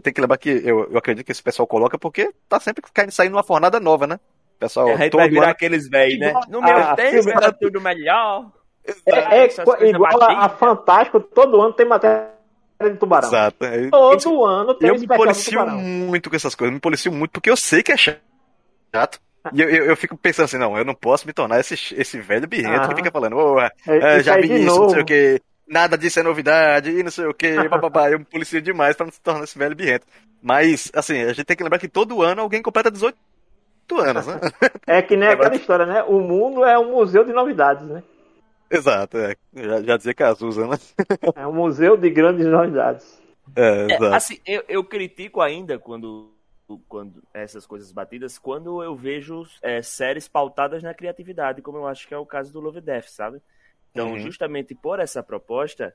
Tem 0.00 0.12
que 0.12 0.20
lembrar 0.20 0.36
que 0.38 0.50
eu, 0.50 0.88
eu 0.90 0.98
acredito 0.98 1.24
que 1.24 1.30
esse 1.32 1.42
pessoal 1.42 1.66
coloca 1.68 1.96
porque 1.98 2.32
tá 2.48 2.58
sempre 2.58 2.82
caindo, 2.92 3.12
saindo 3.12 3.36
uma 3.36 3.44
fornada 3.44 3.78
nova, 3.78 4.06
né? 4.08 4.18
Pessoal, 4.58 4.88
gente 4.96 5.10
todo 5.10 5.20
vai 5.20 5.28
virar 5.28 5.42
ano- 5.44 5.50
aqueles 5.52 5.88
velhos, 5.88 6.18
né? 6.18 6.32
No 6.48 6.58
Ah, 6.60 6.62
meu 6.62 6.96
tempo 6.96 7.10
filme- 7.22 7.32
era 7.32 7.52
tudo 7.52 7.80
melhor. 7.80 8.50
É, 9.06 9.38
é 9.44 9.48
coisas 9.48 9.88
igual 9.90 10.22
a, 10.22 10.44
a. 10.46 10.48
Fantástico, 10.48 11.20
todo 11.20 11.60
ano 11.60 11.72
tem 11.72 11.86
matéria 11.86 12.28
de 12.82 12.96
tubarão. 12.96 13.28
Exato. 13.28 13.64
é, 13.64 13.88
Todo 13.88 14.44
ano 14.44 14.74
tem 14.74 14.90
um 14.90 14.94
Eu 14.94 14.98
me 15.00 15.04
especial 15.06 15.66
do 15.66 15.72
policio 15.72 15.78
muito 15.78 16.30
com 16.30 16.36
essas 16.36 16.54
coisas, 16.54 16.74
me 16.74 16.80
policio 16.80 17.12
muito 17.12 17.30
porque 17.30 17.50
eu 17.50 17.56
sei 17.56 17.82
que 17.82 17.92
é 17.92 17.96
chato. 17.96 19.20
E 19.52 19.60
eu, 19.60 19.68
eu, 19.68 19.84
eu 19.86 19.96
fico 19.96 20.16
pensando 20.16 20.46
assim, 20.46 20.58
não, 20.58 20.76
eu 20.76 20.84
não 20.84 20.94
posso 20.94 21.26
me 21.26 21.32
tornar 21.32 21.60
esse, 21.60 21.74
esse 21.94 22.18
velho 22.20 22.48
birrento 22.48 22.88
que 22.88 22.94
fica 22.96 23.10
falando, 23.10 23.36
ô, 23.36 23.60
é, 23.60 23.70
É, 23.86 24.22
já 24.22 24.36
aí 24.36 24.42
vi 24.42 24.64
isso, 24.64 24.80
não 24.80 24.88
sei 24.88 25.02
o 25.02 25.04
que, 25.04 25.40
nada 25.68 25.98
disso 25.98 26.18
é 26.18 26.22
novidade, 26.22 26.90
e 26.90 27.02
não 27.02 27.10
sei 27.10 27.26
o 27.26 27.34
que, 27.34 27.54
bababá. 27.68 28.10
Eu 28.10 28.18
me 28.20 28.24
policio 28.24 28.62
demais 28.62 28.96
pra 28.96 29.04
não 29.04 29.12
se 29.12 29.20
tornar 29.20 29.44
esse 29.44 29.58
velho 29.58 29.76
birrento. 29.76 30.06
Mas, 30.42 30.90
assim, 30.94 31.20
a 31.22 31.28
gente 31.34 31.44
tem 31.44 31.56
que 31.56 31.62
lembrar 31.62 31.78
que 31.78 31.88
todo 31.88 32.22
ano 32.22 32.40
alguém 32.40 32.62
completa 32.62 32.90
18 32.90 33.16
anos, 33.98 34.26
né? 34.26 34.40
É 34.86 35.02
que 35.02 35.14
nem 35.16 35.28
Agora- 35.28 35.48
aquela 35.48 35.60
história, 35.60 35.86
né? 35.86 36.02
O 36.04 36.20
mundo 36.20 36.64
é 36.64 36.78
um 36.78 36.92
museu 36.92 37.22
de 37.24 37.32
novidades, 37.32 37.86
né? 37.86 38.02
Exato, 38.78 39.18
é. 39.18 39.36
Já, 39.54 39.82
já 39.82 39.96
dizia 39.96 40.14
Cazuza, 40.14 40.66
né? 40.66 40.76
É 41.34 41.46
um 41.46 41.52
museu 41.52 41.96
de 41.96 42.10
grandes 42.10 42.46
novidades. 42.46 43.20
É, 43.56 43.86
É, 43.88 44.00
exato. 44.00 44.10
assim, 44.10 44.40
eu, 44.46 44.64
eu 44.68 44.84
critico 44.84 45.40
ainda 45.40 45.78
quando, 45.78 46.32
quando 46.88 47.22
essas 47.34 47.66
coisas 47.66 47.92
batidas, 47.92 48.38
quando 48.38 48.82
eu 48.82 48.96
vejo 48.96 49.44
é, 49.62 49.82
séries 49.82 50.28
pautadas 50.28 50.82
na 50.82 50.94
criatividade, 50.94 51.62
como 51.62 51.78
eu 51.78 51.86
acho 51.88 52.08
que 52.08 52.14
é 52.14 52.18
o 52.18 52.26
caso 52.26 52.52
do 52.52 52.60
Love 52.60 52.80
Death, 52.80 53.08
sabe? 53.08 53.42
Então, 53.92 54.16
Uhum. 54.16 54.18
justamente 54.18 54.74
por 54.74 55.00
essa 55.00 55.22
proposta, 55.22 55.94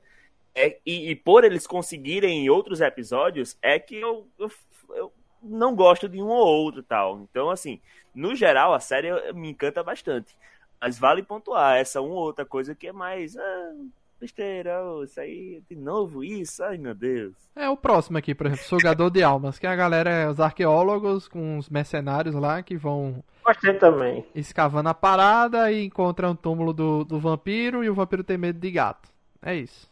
é, 0.55 0.79
e, 0.85 1.11
e 1.11 1.15
por 1.15 1.43
eles 1.43 1.67
conseguirem 1.67 2.45
em 2.45 2.49
outros 2.49 2.81
episódios, 2.81 3.57
é 3.61 3.79
que 3.79 3.95
eu, 3.95 4.27
eu, 4.39 4.51
eu 4.95 5.13
não 5.41 5.75
gosto 5.75 6.09
de 6.09 6.21
um 6.21 6.27
ou 6.29 6.47
outro 6.47 6.83
tal. 6.83 7.21
Então, 7.21 7.49
assim, 7.49 7.81
no 8.13 8.35
geral, 8.35 8.73
a 8.73 8.79
série 8.79 9.09
me 9.33 9.49
encanta 9.51 9.83
bastante. 9.83 10.35
Mas 10.81 10.97
vale 10.97 11.23
pontuar 11.23 11.77
essa 11.77 12.01
uma 12.01 12.15
ou 12.15 12.21
outra 12.21 12.45
coisa 12.45 12.73
que 12.73 12.87
é 12.87 12.93
mais. 12.93 13.35
Ah, 13.37 13.73
besteira, 14.19 14.83
oh, 14.83 15.03
isso 15.03 15.19
aí, 15.19 15.61
de 15.69 15.75
novo 15.75 16.23
isso, 16.23 16.61
ai 16.61 16.77
meu 16.77 16.93
Deus. 16.93 17.33
É 17.55 17.69
o 17.69 17.77
próximo 17.77 18.17
aqui, 18.17 18.35
por 18.35 18.47
exemplo, 18.47 18.65
Sugador 18.65 19.09
de 19.09 19.23
Almas, 19.23 19.57
que 19.57 19.65
a 19.65 19.75
galera 19.75 20.09
é 20.09 20.29
os 20.29 20.39
arqueólogos 20.39 21.27
com 21.27 21.57
os 21.57 21.69
mercenários 21.69 22.35
lá 22.35 22.61
que 22.61 22.75
vão 22.75 23.23
Gostei 23.45 23.73
também. 23.75 24.25
escavando 24.35 24.89
a 24.89 24.93
parada 24.93 25.71
e 25.71 25.85
encontram 25.85 26.31
o 26.31 26.35
túmulo 26.35 26.73
do, 26.73 27.05
do 27.05 27.19
vampiro 27.19 27.83
e 27.83 27.89
o 27.89 27.93
vampiro 27.93 28.23
tem 28.23 28.37
medo 28.37 28.59
de 28.59 28.71
gato. 28.71 29.09
É 29.41 29.55
isso. 29.55 29.89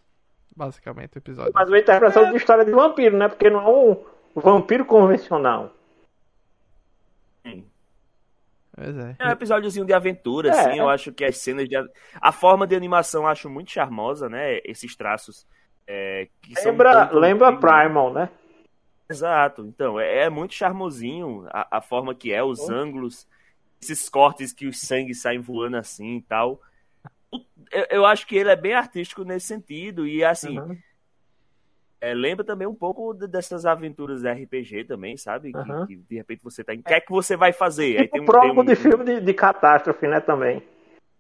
basicamente, 0.56 1.16
o 1.16 1.20
episódio. 1.20 1.52
Mas 1.54 1.70
uma 1.70 1.80
interpretação 1.80 2.26
é. 2.26 2.32
de 2.32 2.38
história 2.38 2.66
de 2.66 2.72
vampiro, 2.72 3.16
né? 3.16 3.30
Porque 3.30 3.50
não 3.50 3.62
é 3.62 3.70
um 3.70 4.42
vampiro 4.42 4.86
convencional. 4.86 5.72
Sim. 7.46 7.64
É. 8.78 9.24
é. 9.24 9.28
um 9.28 9.32
episódiozinho 9.32 9.86
de 9.86 9.94
aventura, 9.94 10.50
é. 10.50 10.52
assim. 10.52 10.80
Eu 10.80 10.90
acho 10.90 11.12
que 11.12 11.26
as 11.26 11.38
cenas 11.38 11.68
de. 11.68 11.76
A 12.22 12.32
forma 12.32 12.68
de 12.68 12.76
animação 12.76 13.24
eu 13.24 13.28
acho 13.28 13.50
muito 13.50 13.72
charmosa, 13.72 14.30
né? 14.30 14.60
Esses 14.64 14.96
traços. 14.96 15.48
É, 15.88 16.28
lembra 16.64 17.10
lembra 17.12 17.58
Primal, 17.58 18.14
né? 18.14 18.30
Exato. 19.10 19.66
Então, 19.66 20.00
é, 20.00 20.26
é 20.26 20.30
muito 20.30 20.54
charmosinho 20.54 21.48
a, 21.50 21.78
a, 21.78 21.82
forma 21.82 22.14
que 22.14 22.32
é, 22.32 22.44
os 22.44 22.60
oh. 22.60 22.74
ângulos, 22.74 23.26
esses 23.82 24.10
cortes 24.10 24.52
que 24.52 24.68
os 24.68 24.80
sangues 24.82 25.22
saem 25.22 25.40
voando 25.40 25.78
assim 25.78 26.18
e 26.18 26.22
tal. 26.22 26.62
Eu, 27.72 27.86
eu, 27.90 28.06
acho 28.06 28.28
que 28.28 28.36
ele 28.36 28.50
é 28.50 28.56
bem 28.56 28.74
artístico 28.74 29.24
nesse 29.24 29.48
sentido. 29.48 30.06
E 30.06 30.24
assim. 30.24 30.60
Uhum. 30.60 30.78
É, 32.00 32.14
lembra 32.14 32.46
também 32.46 32.68
um 32.68 32.76
pouco 32.76 33.14
dessas 33.14 33.66
aventuras 33.66 34.24
RPG 34.24 34.86
tambem, 34.86 35.18
sabe? 35.18 35.52
Uhum. 35.56 35.86
Que, 35.88 35.96
que, 35.96 36.04
de 36.04 36.16
repente 36.16 36.44
você 36.44 36.64
tá 36.64 36.74
em. 36.74 36.80
O 36.80 36.84
que 36.84 36.94
é 36.94 37.02
que 37.02 37.12
você 37.12 37.36
vai 37.36 37.52
fazer? 37.52 37.92
Tipo 37.92 38.02
Aí 38.02 38.08
tem 38.10 38.22
um, 38.22 38.26
prólogo 38.26 38.62
um... 38.62 38.66
de 38.66 38.76
filme 38.76 39.04
de, 39.04 39.22
de, 39.22 39.34
catástrofe, 39.34 40.08
né? 40.08 40.20
Também. 40.20 40.62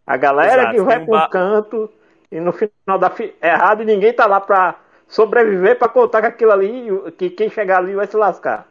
A 0.06 0.16
galera 0.18 0.62
Exato, 0.62 0.76
que 0.76 0.82
vai 0.82 1.00
um 1.00 1.06
pro 1.06 1.14
ba... 1.14 1.30
canto 1.30 1.92
e 2.32 2.40
no 2.40 2.52
final 2.54 3.00
dá 3.00 3.10
fi... 3.10 3.34
errado 3.42 3.82
e 3.82 3.86
ninguém 3.86 4.14
tá 4.14 4.28
lá 4.28 4.40
pra 4.40 4.80
sobreviver 5.08 5.80
para 5.80 5.90
contar 5.90 6.22
que 6.22 6.28
aquilo 6.28 6.52
ali, 6.52 6.88
que 7.18 7.30
quem 7.32 7.50
chegar 7.50 7.80
ali 7.80 7.96
vai 7.96 8.06
se 8.06 8.16
lascar. 8.16 8.68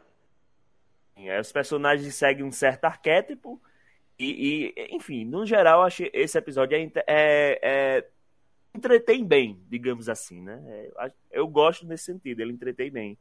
É, 1.17 1.41
os 1.41 1.51
personagens 1.51 2.15
seguem 2.15 2.45
um 2.45 2.53
certo 2.53 2.85
arquétipo 2.85 3.61
e, 4.19 4.73
e 4.77 4.95
enfim, 4.95 5.25
no 5.25 5.45
geral, 5.45 5.83
acho 5.83 6.05
que 6.05 6.11
esse 6.15 6.39
episódio 6.39 6.77
é, 6.77 6.91
é, 7.07 7.59
é 7.63 8.05
entretém 8.77 9.25
bem, 9.25 9.61
digamos 9.69 10.09
assim, 10.09 10.41
né? 10.41 10.63
É, 10.67 11.13
eu 11.33 11.49
gosto 11.49 11.87
nesse 11.87 12.05
sentido, 12.05 12.41
ele 12.41 12.53
entretém 12.53 12.91
bem. 12.91 13.19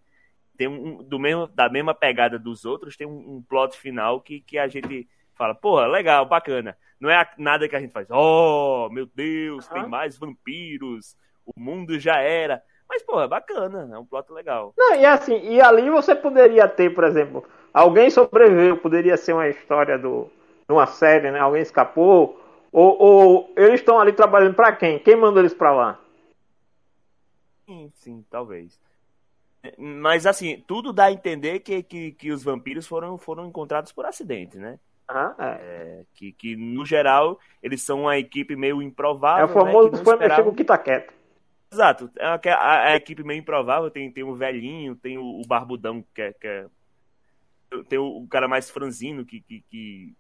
Tem 0.58 0.68
um, 0.68 1.04
do 1.04 1.20
mesmo, 1.20 1.48
da 1.48 1.70
mesma 1.70 1.94
pegada 1.94 2.40
dos 2.40 2.66
outros, 2.66 2.96
tem 2.96 3.08
um, 3.08 3.38
um 3.38 3.42
plot 3.42 3.78
final 3.78 4.22
que, 4.22 4.42
que 4.42 4.58
a 4.58 4.68
gente 4.68 5.08
fala, 5.34 5.54
porra, 5.54 5.88
legal, 5.88 6.26
bacana. 6.26 6.78
Não 7.00 7.10
é 7.10 7.30
nada 7.38 7.68
que 7.68 7.76
a 7.76 7.80
gente 7.80 7.92
faz, 7.92 8.08
oh, 8.10 8.90
meu 8.90 9.06
Deus, 9.06 9.68
uhum. 9.68 9.74
tem 9.74 9.90
mais 9.90 10.18
vampiros, 10.18 11.16
o 11.46 11.60
mundo 11.60 12.00
já 12.00 12.20
era. 12.20 12.62
Mas, 12.88 13.04
é 13.04 13.28
bacana, 13.28 13.90
é 13.94 13.98
um 13.98 14.06
plot 14.06 14.32
legal. 14.32 14.74
Não, 14.78 14.96
e 14.96 15.06
assim, 15.06 15.38
e 15.50 15.62
ali 15.62 15.90
você 15.90 16.16
poderia 16.16 16.68
ter, 16.68 16.94
por 16.94 17.04
exemplo, 17.04 17.44
alguém 17.74 18.10
sobreviveu, 18.10 18.78
poderia 18.78 19.18
ser 19.18 19.34
uma 19.34 19.50
história 19.50 19.98
do, 19.98 20.30
de 20.68 20.74
uma 20.74 20.86
série, 20.86 21.32
né? 21.32 21.40
Alguém 21.40 21.62
escapou, 21.62 22.40
ou, 22.76 23.02
ou 23.02 23.54
eles 23.56 23.80
estão 23.80 23.98
ali 23.98 24.12
trabalhando 24.12 24.54
para 24.54 24.76
quem? 24.76 25.00
Quem 25.00 25.16
mandou 25.16 25.42
eles 25.42 25.54
para 25.54 25.72
lá? 25.72 26.00
Sim, 27.66 27.90
sim, 27.96 28.26
talvez. 28.30 28.78
Mas 29.78 30.26
assim, 30.26 30.62
tudo 30.68 30.92
dá 30.92 31.06
a 31.06 31.12
entender 31.12 31.62
que, 31.62 31.82
que, 31.82 32.12
que 32.12 32.32
os 32.32 32.44
vampiros 32.44 32.86
foram, 32.86 33.18
foram 33.18 33.48
encontrados 33.48 33.94
por 33.94 34.06
acidente, 34.06 34.58
né? 34.58 34.78
Ah, 35.08 35.34
é. 35.40 35.46
É, 35.46 36.06
que, 36.14 36.34
que, 36.34 36.58
no 36.58 36.86
geral, 36.86 37.40
eles 37.64 37.82
são 37.82 38.02
uma 38.02 38.18
equipe 38.18 38.58
meio 38.58 38.82
improvável. 38.82 39.48
É 39.48 39.50
o 39.50 39.54
famoso 39.54 39.92
né, 39.92 40.04
foi 40.04 40.18
mexer 40.18 40.44
com 40.44 40.50
o 40.50 40.56
que 40.56 40.66
tá 40.66 40.78
quieto. 40.78 41.14
Exato. 41.72 42.12
É 42.18 42.26
a, 42.26 42.40
a, 42.56 42.84
a, 42.92 42.96
equipe 42.98 43.24
meio 43.24 43.40
improvável. 43.40 43.90
Tem, 43.90 44.12
tem 44.12 44.24
o 44.26 44.36
velhinho, 44.36 44.98
tem 44.98 45.18
o, 45.18 45.24
o 45.24 45.48
barbudão, 45.48 46.04
que 46.14 46.22
é, 46.22 46.34
que 46.34 46.46
é, 46.46 46.68
Tem 47.88 47.98
o, 47.98 48.18
o, 48.18 48.28
cara 48.28 48.50
mais 48.50 48.70
franzino, 48.70 49.24
que, 49.26 49.40
que, 49.40 49.62
que, 49.70 50.14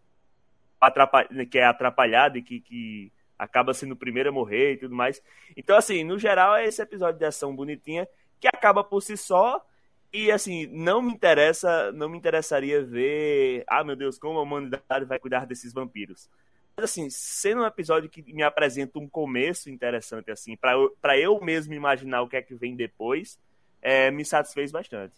que 1.49 1.57
é 1.57 1.65
atrapalhado 1.65 2.37
e 2.37 2.41
que, 2.41 2.59
que 2.59 3.11
acaba 3.37 3.73
sendo 3.73 3.93
o 3.93 3.97
primeiro 3.97 4.29
a 4.29 4.31
morrer 4.31 4.73
e 4.73 4.77
tudo 4.77 4.95
mais. 4.95 5.21
Então, 5.55 5.75
assim, 5.75 6.03
no 6.03 6.17
geral, 6.17 6.55
é 6.55 6.65
esse 6.65 6.81
episódio 6.81 7.19
de 7.19 7.25
ação 7.25 7.55
bonitinha 7.55 8.07
que 8.39 8.47
acaba 8.47 8.83
por 8.83 9.01
si 9.01 9.17
só. 9.17 9.65
E 10.13 10.31
assim, 10.31 10.65
não 10.67 11.01
me 11.01 11.11
interessa, 11.11 11.91
não 11.91 12.07
me 12.07 12.17
interessaria 12.17 12.81
ver, 12.81 13.65
ah, 13.67 13.83
meu 13.83 13.97
Deus, 13.97 14.17
como 14.17 14.39
a 14.39 14.43
humanidade 14.43 15.03
vai 15.05 15.19
cuidar 15.19 15.45
desses 15.45 15.73
vampiros. 15.73 16.29
Mas 16.77 16.85
assim, 16.85 17.09
sendo 17.09 17.61
um 17.61 17.65
episódio 17.65 18.09
que 18.09 18.21
me 18.33 18.43
apresenta 18.43 18.97
um 18.97 19.09
começo 19.09 19.69
interessante, 19.69 20.31
assim, 20.31 20.55
para 20.55 21.17
eu, 21.17 21.41
mesmo 21.41 21.73
imaginar 21.73 22.21
o 22.21 22.29
que 22.29 22.37
é 22.37 22.41
que 22.41 22.55
vem 22.55 22.75
depois, 22.75 23.37
é, 23.81 24.09
me 24.09 24.23
satisfez 24.23 24.71
bastante. 24.71 25.15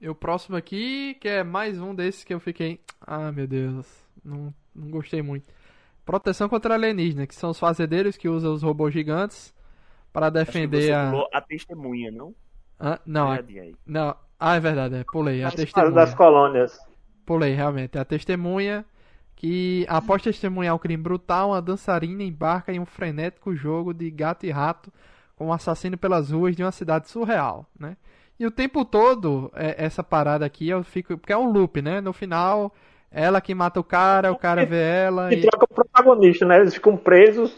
E 0.00 0.08
o 0.08 0.14
próximo 0.14 0.56
aqui, 0.56 1.16
que 1.20 1.28
é 1.28 1.42
mais 1.42 1.80
um 1.80 1.94
desses 1.94 2.22
que 2.22 2.34
eu 2.34 2.40
fiquei. 2.40 2.80
Ah, 3.00 3.32
meu 3.32 3.46
Deus, 3.46 3.86
não, 4.24 4.52
não 4.74 4.90
gostei 4.90 5.22
muito. 5.22 5.46
Proteção 6.04 6.48
contra 6.48 6.74
alienígena, 6.74 7.26
que 7.26 7.34
são 7.34 7.50
os 7.50 7.58
fazedeiros 7.58 8.16
que 8.16 8.28
usam 8.28 8.52
os 8.52 8.62
robôs 8.62 8.92
gigantes 8.92 9.54
para 10.12 10.30
defender 10.30 10.92
a. 10.92 11.12
a 11.32 11.40
testemunha, 11.40 12.10
não? 12.10 12.34
Ah, 12.78 13.00
não, 13.06 13.32
a... 13.32 13.38
não. 13.86 14.16
Ah, 14.38 14.56
é 14.56 14.60
verdade, 14.60 14.96
é. 14.96 15.04
Pulei. 15.04 15.42
A 15.42 15.50
testemunha. 15.50 15.92
Das 15.92 16.14
colônias. 16.14 16.78
Pulei, 17.24 17.54
realmente. 17.54 17.96
É 17.96 18.00
a 18.00 18.04
testemunha 18.04 18.84
que, 19.34 19.86
após 19.88 20.22
testemunhar 20.22 20.74
o 20.74 20.78
crime 20.78 21.02
brutal, 21.02 21.50
uma 21.50 21.62
dançarina 21.62 22.22
embarca 22.22 22.72
em 22.72 22.78
um 22.78 22.86
frenético 22.86 23.54
jogo 23.54 23.92
de 23.92 24.10
gato 24.10 24.46
e 24.46 24.50
rato 24.50 24.92
com 25.34 25.48
um 25.48 25.52
assassino 25.52 25.98
pelas 25.98 26.30
ruas 26.30 26.54
de 26.54 26.62
uma 26.62 26.72
cidade 26.72 27.08
surreal, 27.08 27.66
né? 27.78 27.96
E 28.38 28.46
o 28.46 28.50
tempo 28.50 28.84
todo, 28.84 29.50
é, 29.54 29.74
essa 29.78 30.02
parada 30.02 30.44
aqui, 30.44 30.68
eu 30.68 30.82
fico. 30.84 31.16
Porque 31.16 31.32
é 31.32 31.38
um 31.38 31.50
loop, 31.50 31.80
né? 31.80 32.00
No 32.00 32.12
final, 32.12 32.72
ela 33.10 33.40
que 33.40 33.54
mata 33.54 33.80
o 33.80 33.84
cara, 33.84 34.30
o 34.32 34.36
cara 34.36 34.66
vê 34.66 34.82
ela. 34.82 35.32
E, 35.32 35.38
e... 35.38 35.40
troca 35.42 35.64
o 35.64 35.74
protagonista, 35.74 36.44
né? 36.44 36.58
Eles 36.58 36.74
ficam 36.74 36.96
presos 36.96 37.56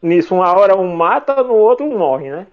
nisso. 0.00 0.34
Uma 0.34 0.52
hora 0.56 0.76
um 0.76 0.94
mata, 0.94 1.42
no 1.42 1.54
outro 1.54 1.84
um 1.84 1.98
morre, 1.98 2.30
né? 2.30 2.46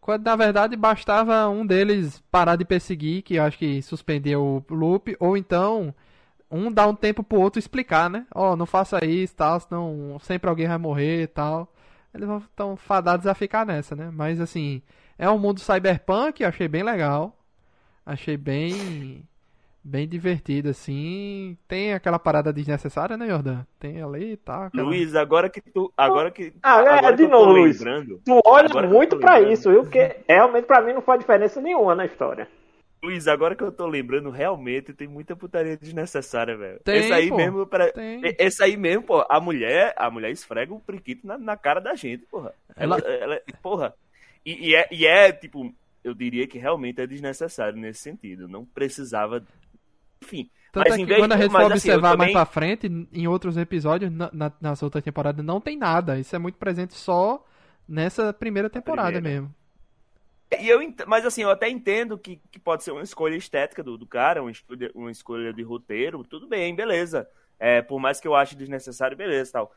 Quando 0.00 0.24
na 0.24 0.36
verdade 0.36 0.76
bastava 0.76 1.48
um 1.48 1.66
deles 1.66 2.22
parar 2.30 2.56
de 2.56 2.64
perseguir, 2.64 3.22
que 3.22 3.36
eu 3.36 3.42
acho 3.42 3.58
que 3.58 3.80
suspendeu 3.80 4.62
o 4.68 4.74
loop, 4.74 5.16
ou 5.18 5.34
então 5.34 5.94
um 6.50 6.70
dá 6.70 6.86
um 6.86 6.94
tempo 6.94 7.24
pro 7.24 7.40
outro 7.40 7.58
explicar, 7.58 8.10
né? 8.10 8.26
Ó, 8.34 8.52
oh, 8.52 8.56
não 8.56 8.66
faça 8.66 9.04
isso, 9.04 9.34
tal, 9.34 9.58
senão 9.58 10.18
sempre 10.20 10.48
alguém 10.48 10.68
vai 10.68 10.78
morrer 10.78 11.22
e 11.22 11.26
tal. 11.26 11.72
Eles 12.14 12.28
vão 12.28 12.38
estão 12.38 12.76
fadados 12.76 13.26
a 13.26 13.34
ficar 13.34 13.64
nessa, 13.66 13.96
né? 13.96 14.10
Mas 14.12 14.40
assim, 14.40 14.82
é 15.18 15.28
um 15.30 15.38
mundo 15.38 15.60
cyberpunk, 15.60 16.44
achei 16.44 16.68
bem 16.68 16.82
legal. 16.82 17.36
Achei 18.06 18.36
bem 18.36 19.26
bem 19.84 20.08
divertido 20.08 20.70
assim. 20.70 21.58
Tem 21.68 21.92
aquela 21.92 22.18
parada 22.18 22.52
desnecessária, 22.52 23.16
né, 23.16 23.28
Jordan? 23.28 23.64
Tem 23.78 24.02
ali 24.02 24.32
e 24.32 24.36
tal. 24.36 24.62
Aquela... 24.64 24.82
Luiz, 24.82 25.14
agora 25.14 25.50
que 25.50 25.60
tu, 25.60 25.92
agora 25.96 26.30
que 26.30 26.54
Ah, 26.62 26.82
é, 26.82 26.98
agora 26.98 27.16
de 27.16 27.26
novo, 27.26 27.52
Luiz. 27.52 27.78
Tu 27.78 28.40
olha 28.44 28.88
muito 28.88 29.18
para 29.18 29.40
isso, 29.40 29.70
viu? 29.70 29.82
Porque 29.82 30.16
realmente 30.26 30.64
para 30.64 30.80
mim 30.80 30.94
não 30.94 31.02
faz 31.02 31.20
diferença 31.20 31.60
nenhuma 31.60 31.94
na 31.94 32.06
história. 32.06 32.48
Luiz, 33.02 33.28
agora 33.28 33.54
que 33.54 33.62
eu 33.62 33.70
tô 33.70 33.86
lembrando, 33.86 34.30
realmente 34.30 34.94
tem 34.94 35.06
muita 35.06 35.36
putaria 35.36 35.76
desnecessária, 35.76 36.56
velho. 36.56 36.80
Esse 36.86 37.12
aí 37.12 37.28
pô, 37.28 37.36
mesmo, 37.36 37.66
pra... 37.66 37.92
esse 38.38 38.64
aí 38.64 38.78
mesmo, 38.78 39.02
pô, 39.02 39.26
a 39.28 39.38
mulher, 39.38 39.92
a 39.94 40.10
mulher 40.10 40.30
esfrega 40.30 40.72
um 40.72 40.80
priquito 40.80 41.26
na, 41.26 41.36
na 41.36 41.54
cara 41.54 41.82
da 41.82 41.94
gente, 41.94 42.24
porra. 42.24 42.54
Ela, 42.74 42.96
ela, 42.98 43.34
ela 43.34 43.40
porra. 43.62 43.94
E, 44.44 44.70
e, 44.70 44.74
é, 44.74 44.88
e 44.90 45.06
é, 45.06 45.32
tipo, 45.32 45.74
eu 46.02 46.14
diria 46.14 46.46
que 46.46 46.58
realmente 46.58 47.00
é 47.00 47.06
desnecessário 47.06 47.78
nesse 47.78 48.00
sentido. 48.00 48.46
Não 48.46 48.64
precisava. 48.64 49.44
Enfim. 50.22 50.50
Tanto 50.70 50.90
mas 50.90 51.00
é 51.00 51.06
que 51.06 51.16
quando 51.16 51.32
a 51.32 51.36
gente 51.36 51.50
for 51.52 51.60
assim, 51.60 51.72
observar 51.72 52.10
também... 52.12 52.18
mais 52.18 52.32
pra 52.32 52.44
frente, 52.44 53.08
em 53.12 53.28
outros 53.28 53.56
episódios, 53.56 54.10
na, 54.10 54.28
na, 54.32 54.52
nas 54.60 54.82
outras 54.82 55.04
temporadas, 55.04 55.44
não 55.44 55.60
tem 55.60 55.76
nada. 55.76 56.18
Isso 56.18 56.34
é 56.34 56.38
muito 56.38 56.58
presente 56.58 56.94
só 56.94 57.44
nessa 57.88 58.32
primeira 58.32 58.68
temporada 58.68 59.12
primeira. 59.12 59.42
mesmo. 59.42 59.54
E 60.60 60.68
eu, 60.68 60.80
mas 61.06 61.24
assim, 61.24 61.42
eu 61.42 61.50
até 61.50 61.68
entendo 61.68 62.18
que, 62.18 62.40
que 62.50 62.58
pode 62.58 62.84
ser 62.84 62.92
uma 62.92 63.02
escolha 63.02 63.36
estética 63.36 63.82
do, 63.82 63.96
do 63.96 64.06
cara, 64.06 64.42
uma 64.42 64.50
escolha, 64.50 64.90
uma 64.94 65.10
escolha 65.10 65.52
de 65.52 65.62
roteiro, 65.62 66.22
tudo 66.24 66.46
bem, 66.46 66.74
beleza. 66.74 67.28
É, 67.58 67.80
por 67.80 68.00
mais 68.00 68.20
que 68.20 68.28
eu 68.28 68.34
ache 68.34 68.56
desnecessário, 68.56 69.16
beleza 69.16 69.52
tal. 69.52 69.72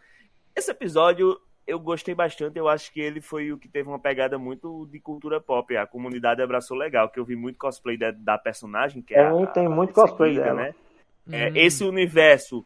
Esse 0.56 0.72
episódio 0.72 1.40
eu 1.68 1.78
gostei 1.78 2.16
bastante, 2.16 2.58
eu 2.58 2.70
acho 2.70 2.92
que 2.94 3.02
ele 3.02 3.20
foi 3.20 3.52
o 3.52 3.58
que 3.58 3.68
teve 3.68 3.90
uma 3.90 4.00
pegada 4.00 4.40
muito 4.40 4.88
de 4.90 5.02
cultura 5.02 5.42
pop. 5.42 5.76
A 5.76 5.86
comunidade 5.86 6.42
abraçou 6.42 6.78
legal, 6.78 7.10
que 7.10 7.20
eu 7.20 7.26
vi 7.26 7.36
muito 7.36 7.60
cosplay 7.60 7.98
da, 7.98 8.10
da 8.12 8.38
personagem, 8.38 9.02
que 9.02 9.14
é. 9.14 9.20
é 9.20 9.28
a, 9.28 9.48
tem 9.48 9.68
muito 9.68 9.94
cosplay 9.94 10.36
dela. 10.36 10.62
Né? 10.62 10.76
É, 11.30 11.50
hum. 11.50 11.54
Esse 11.56 11.84
universo 11.84 12.66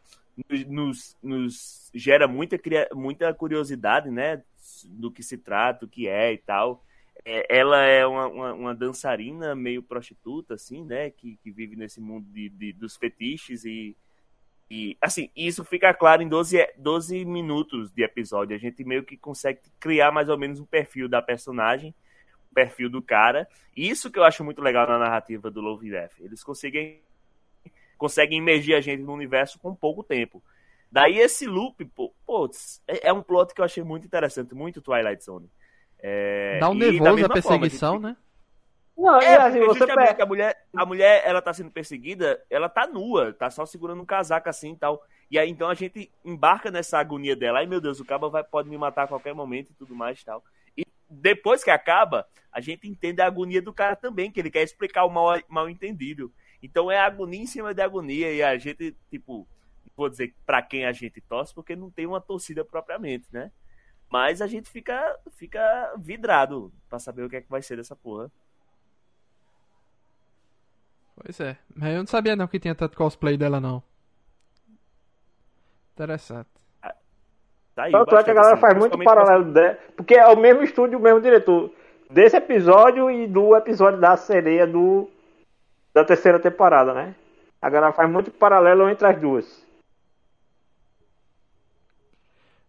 nos, 0.68 1.18
nos 1.22 1.90
gera 1.96 2.28
muita, 2.28 2.60
muita 2.94 3.34
curiosidade, 3.34 4.12
né? 4.12 4.44
Do 4.86 5.12
que 5.12 5.24
se 5.24 5.38
trata, 5.38 5.86
o 5.86 5.90
que 5.90 6.08
é 6.08 6.32
e 6.32 6.38
tal. 6.38 6.86
É, 7.26 7.58
ela 7.58 7.82
é 7.84 8.06
uma, 8.06 8.28
uma, 8.28 8.54
uma, 8.54 8.76
dançarina 8.76 9.56
meio 9.56 9.82
prostituta, 9.82 10.54
assim, 10.54 10.86
né? 10.86 11.10
Que, 11.10 11.38
que 11.38 11.52
vive 11.52 11.76
nesse 11.76 12.00
mundo 12.00 12.28
de, 12.32 12.50
de, 12.50 12.72
dos 12.74 12.96
fetiches 12.98 13.66
e, 13.66 13.98
e, 14.74 14.98
assim, 15.02 15.30
isso 15.36 15.66
fica 15.66 15.94
claro 15.94 16.24
em 16.24 16.30
12, 16.30 16.66
12 16.78 17.26
minutos 17.26 17.92
de 17.92 18.06
episódio. 18.06 18.56
A 18.56 18.58
gente 18.58 18.86
meio 18.86 19.04
que 19.04 19.18
consegue 19.18 19.60
criar 19.78 20.14
mais 20.14 20.30
ou 20.30 20.38
menos 20.38 20.62
um 20.62 20.66
perfil 20.66 21.10
da 21.10 21.22
personagem, 21.22 21.94
um 22.50 22.54
perfil 22.54 22.90
do 22.90 23.02
cara. 23.02 23.46
Isso 23.76 24.10
que 24.10 24.18
eu 24.18 24.24
acho 24.24 24.46
muito 24.46 24.62
legal 24.62 24.88
na 24.88 24.98
narrativa 24.98 25.52
do 25.52 25.60
Love 25.60 25.90
Death. 25.90 26.14
Eles 26.22 26.42
conseguem, 26.42 27.02
conseguem 27.98 28.38
imergir 28.38 28.74
a 28.74 28.80
gente 28.80 29.04
no 29.04 29.12
universo 29.12 29.60
com 29.60 29.76
pouco 29.76 30.04
tempo. 30.04 30.42
Daí 30.90 31.18
esse 31.18 31.46
loop, 31.46 31.84
pô, 31.88 32.14
pô, 32.26 32.50
é, 32.88 33.10
é 33.10 33.12
um 33.12 33.22
plot 33.22 33.54
que 33.54 33.60
eu 33.60 33.66
achei 33.66 33.84
muito 33.84 34.08
interessante, 34.08 34.56
muito 34.56 34.82
Twilight 34.82 35.22
Zone 35.22 35.50
É, 36.00 36.60
Dá 36.62 36.70
um 36.70 36.80
da 36.80 36.86
nervoso 36.86 37.26
a 37.26 37.30
perseguição, 37.30 37.94
forma, 37.96 38.10
né? 38.12 38.18
Não, 39.02 39.20
É, 39.20 39.36
assim, 39.36 39.60
você 39.62 39.86
pega. 39.88 40.24
a 40.24 40.26
mulher, 40.28 40.66
a 40.76 40.86
mulher, 40.86 41.24
ela 41.26 41.42
tá 41.42 41.52
sendo 41.52 41.72
perseguida, 41.72 42.40
ela 42.50 42.70
tá 42.70 42.86
nua, 42.86 43.34
tá 43.34 43.50
só 43.50 43.66
segurando 43.66 44.02
um 44.02 44.06
casaco 44.06 44.48
assim 44.48 44.74
e 44.74 44.78
tal. 44.78 45.04
E 45.30 45.40
aí 45.40 45.50
então 45.50 45.70
a 45.70 45.74
gente 45.74 46.12
embarca 46.24 46.70
nessa 46.70 47.00
agonia 47.00 47.36
dela. 47.36 47.60
Ai 47.60 47.66
meu 47.66 47.82
Deus, 47.82 48.00
o 48.00 48.06
cabo 48.06 48.30
vai, 48.30 48.44
pode 48.44 48.70
me 48.70 48.78
matar 48.78 49.04
a 49.04 49.08
qualquer 49.08 49.34
momento 49.34 49.72
e 49.72 49.74
tudo 49.74 49.96
mais 49.96 50.22
e 50.22 50.26
tal. 50.26 50.44
E 50.78 50.86
depois 51.10 51.64
que 51.64 51.72
acaba, 51.72 52.28
a 52.52 52.62
gente 52.62 52.88
entende 52.88 53.22
a 53.22 53.26
agonia 53.26 53.62
do 53.62 53.74
cara 53.74 53.96
também, 53.96 54.32
que 54.32 54.40
ele 54.40 54.52
quer 54.52 54.62
explicar 54.62 55.06
o 55.06 55.10
mal, 55.10 55.40
mal 55.48 55.68
entendido. 55.68 56.32
Então 56.62 56.92
é 56.92 57.00
agonia 57.00 57.42
em 57.42 57.48
cima 57.48 57.74
de 57.74 57.82
agonia 57.82 58.32
e 58.32 58.44
a 58.44 58.56
gente, 58.58 58.96
tipo, 59.10 59.48
vou 59.96 60.10
dizer 60.10 60.36
pra 60.46 60.62
quem 60.62 60.86
a 60.86 60.92
gente 60.92 61.20
torce, 61.22 61.56
porque 61.56 61.76
não 61.76 61.90
tem 61.90 62.06
uma 62.06 62.22
torcida 62.22 62.64
propriamente, 62.64 63.28
né? 63.32 63.52
Mas 64.12 64.42
a 64.42 64.48
gente 64.48 64.70
fica, 64.70 65.18
fica 65.32 65.96
vidrado 65.98 66.72
pra 66.90 67.00
saber 67.00 67.24
o 67.24 67.30
que 67.30 67.38
é 67.38 67.42
que 67.42 67.50
vai 67.50 67.62
ser 67.62 67.78
dessa 67.78 67.96
porra. 67.96 68.30
Pois 71.16 71.40
é. 71.40 71.58
Mas 71.76 71.94
eu 71.94 72.00
não 72.00 72.08
sabia 72.08 72.36
não 72.36 72.48
que 72.48 72.60
tinha 72.60 72.76
tanto 72.76 72.98
cosplay 72.98 73.38
dela, 73.38 73.60
não. 73.60 73.84
Interessante. 75.94 76.50
Tá 77.76 77.84
aí, 77.84 77.92
Tanto 77.92 78.16
é 78.18 78.24
que 78.24 78.32
a 78.32 78.34
galera 78.34 78.54
assim, 78.54 78.62
faz 78.62 78.78
muito 78.78 78.98
paralelo, 79.02 79.46
de... 79.54 79.74
porque 79.96 80.16
é 80.16 80.28
o 80.28 80.36
mesmo 80.36 80.62
estúdio, 80.62 81.00
o 81.00 81.02
mesmo 81.02 81.22
diretor. 81.22 81.72
Desse 82.10 82.36
episódio 82.36 83.10
e 83.10 83.28
do 83.28 83.56
episódio 83.56 84.00
da 84.00 84.18
sereia 84.18 84.68
do 84.68 85.10
da 85.94 86.04
terceira 86.06 86.40
temporada, 86.40 86.94
né? 86.94 87.16
A 87.62 87.70
galera 87.70 87.94
faz 87.94 88.10
muito 88.10 88.32
paralelo 88.32 88.90
entre 88.90 89.08
as 89.08 89.20
duas. 89.20 89.66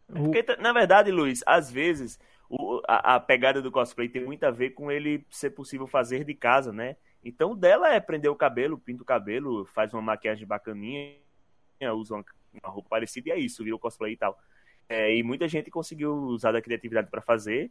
O- 0.08 0.24
Porque, 0.24 0.44
na 0.58 0.72
verdade, 0.72 1.10
Luiz, 1.10 1.42
às 1.46 1.70
vezes 1.70 2.18
o- 2.48 2.80
a, 2.86 3.14
a 3.16 3.20
pegada 3.20 3.62
do 3.62 3.72
cosplay 3.72 4.08
tem 4.08 4.24
muito 4.24 4.44
a 4.44 4.50
ver 4.50 4.70
com 4.70 4.90
ele 4.90 5.24
ser 5.30 5.50
possível 5.50 5.86
fazer 5.86 6.24
de 6.24 6.34
casa, 6.34 6.72
né? 6.72 6.96
Então, 7.24 7.56
dela 7.56 7.92
é 7.94 8.00
prender 8.00 8.30
o 8.30 8.36
cabelo, 8.36 8.78
pinta 8.78 9.02
o 9.02 9.06
cabelo, 9.06 9.64
faz 9.66 9.92
uma 9.92 10.02
maquiagem 10.02 10.46
bacaninha, 10.46 11.14
usa 11.94 12.14
uma, 12.14 12.24
uma 12.62 12.72
roupa 12.72 12.88
parecida 12.90 13.28
e 13.28 13.32
é 13.32 13.38
isso, 13.38 13.62
vira 13.62 13.76
o 13.76 13.78
cosplay 13.78 14.14
e 14.14 14.16
tal. 14.16 14.38
É, 14.88 15.14
e 15.14 15.22
muita 15.22 15.48
gente 15.48 15.70
conseguiu 15.70 16.12
usar 16.12 16.52
da 16.52 16.60
criatividade 16.60 17.08
para 17.08 17.22
fazer 17.22 17.70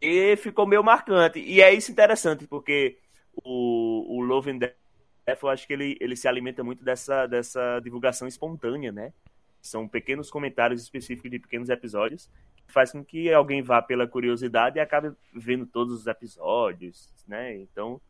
e 0.00 0.36
ficou 0.36 0.66
meio 0.66 0.82
marcante. 0.82 1.38
E 1.38 1.60
é 1.60 1.72
isso 1.72 1.92
interessante, 1.92 2.46
porque 2.46 2.98
o, 3.44 4.18
o 4.18 4.22
Love 4.22 4.50
and 4.50 4.58
Death, 4.58 5.42
eu 5.42 5.48
acho 5.48 5.66
que 5.66 5.72
ele, 5.72 5.96
ele 6.00 6.16
se 6.16 6.26
alimenta 6.26 6.64
muito 6.64 6.84
dessa, 6.84 7.26
dessa 7.26 7.80
divulgação 7.80 8.26
espontânea, 8.26 8.92
né? 8.92 9.12
São 9.60 9.86
pequenos 9.88 10.30
comentários 10.30 10.82
específicos 10.82 11.30
de 11.30 11.38
pequenos 11.38 11.68
episódios 11.68 12.30
que 12.66 12.72
faz 12.72 12.92
com 12.92 13.04
que 13.04 13.32
alguém 13.32 13.62
vá 13.62 13.80
pela 13.80 14.06
curiosidade 14.06 14.78
e 14.78 14.80
acabe 14.80 15.12
vendo 15.32 15.66
todos 15.66 15.92
os 15.94 16.06
episódios, 16.06 17.12
né? 17.26 17.56
Então, 17.56 18.00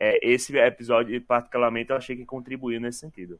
é, 0.00 0.18
esse 0.26 0.56
episódio, 0.56 1.20
particularmente, 1.20 1.90
eu 1.90 1.96
achei 1.96 2.16
que 2.16 2.24
contribuiu 2.24 2.80
nesse 2.80 3.00
sentido. 3.00 3.38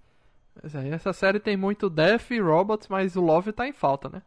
Pois 0.61 0.75
é, 0.75 0.89
essa 0.91 1.13
série 1.15 1.41
tem 1.41 1.57
muito 1.57 1.89
Death 1.89 2.31
e 2.31 2.39
Robots, 2.39 2.87
mas 2.87 3.17
o 3.17 3.23
Love 3.23 3.53
tá 3.53 3.67
em 3.67 3.73
falta, 3.73 4.11
né? 4.11 4.23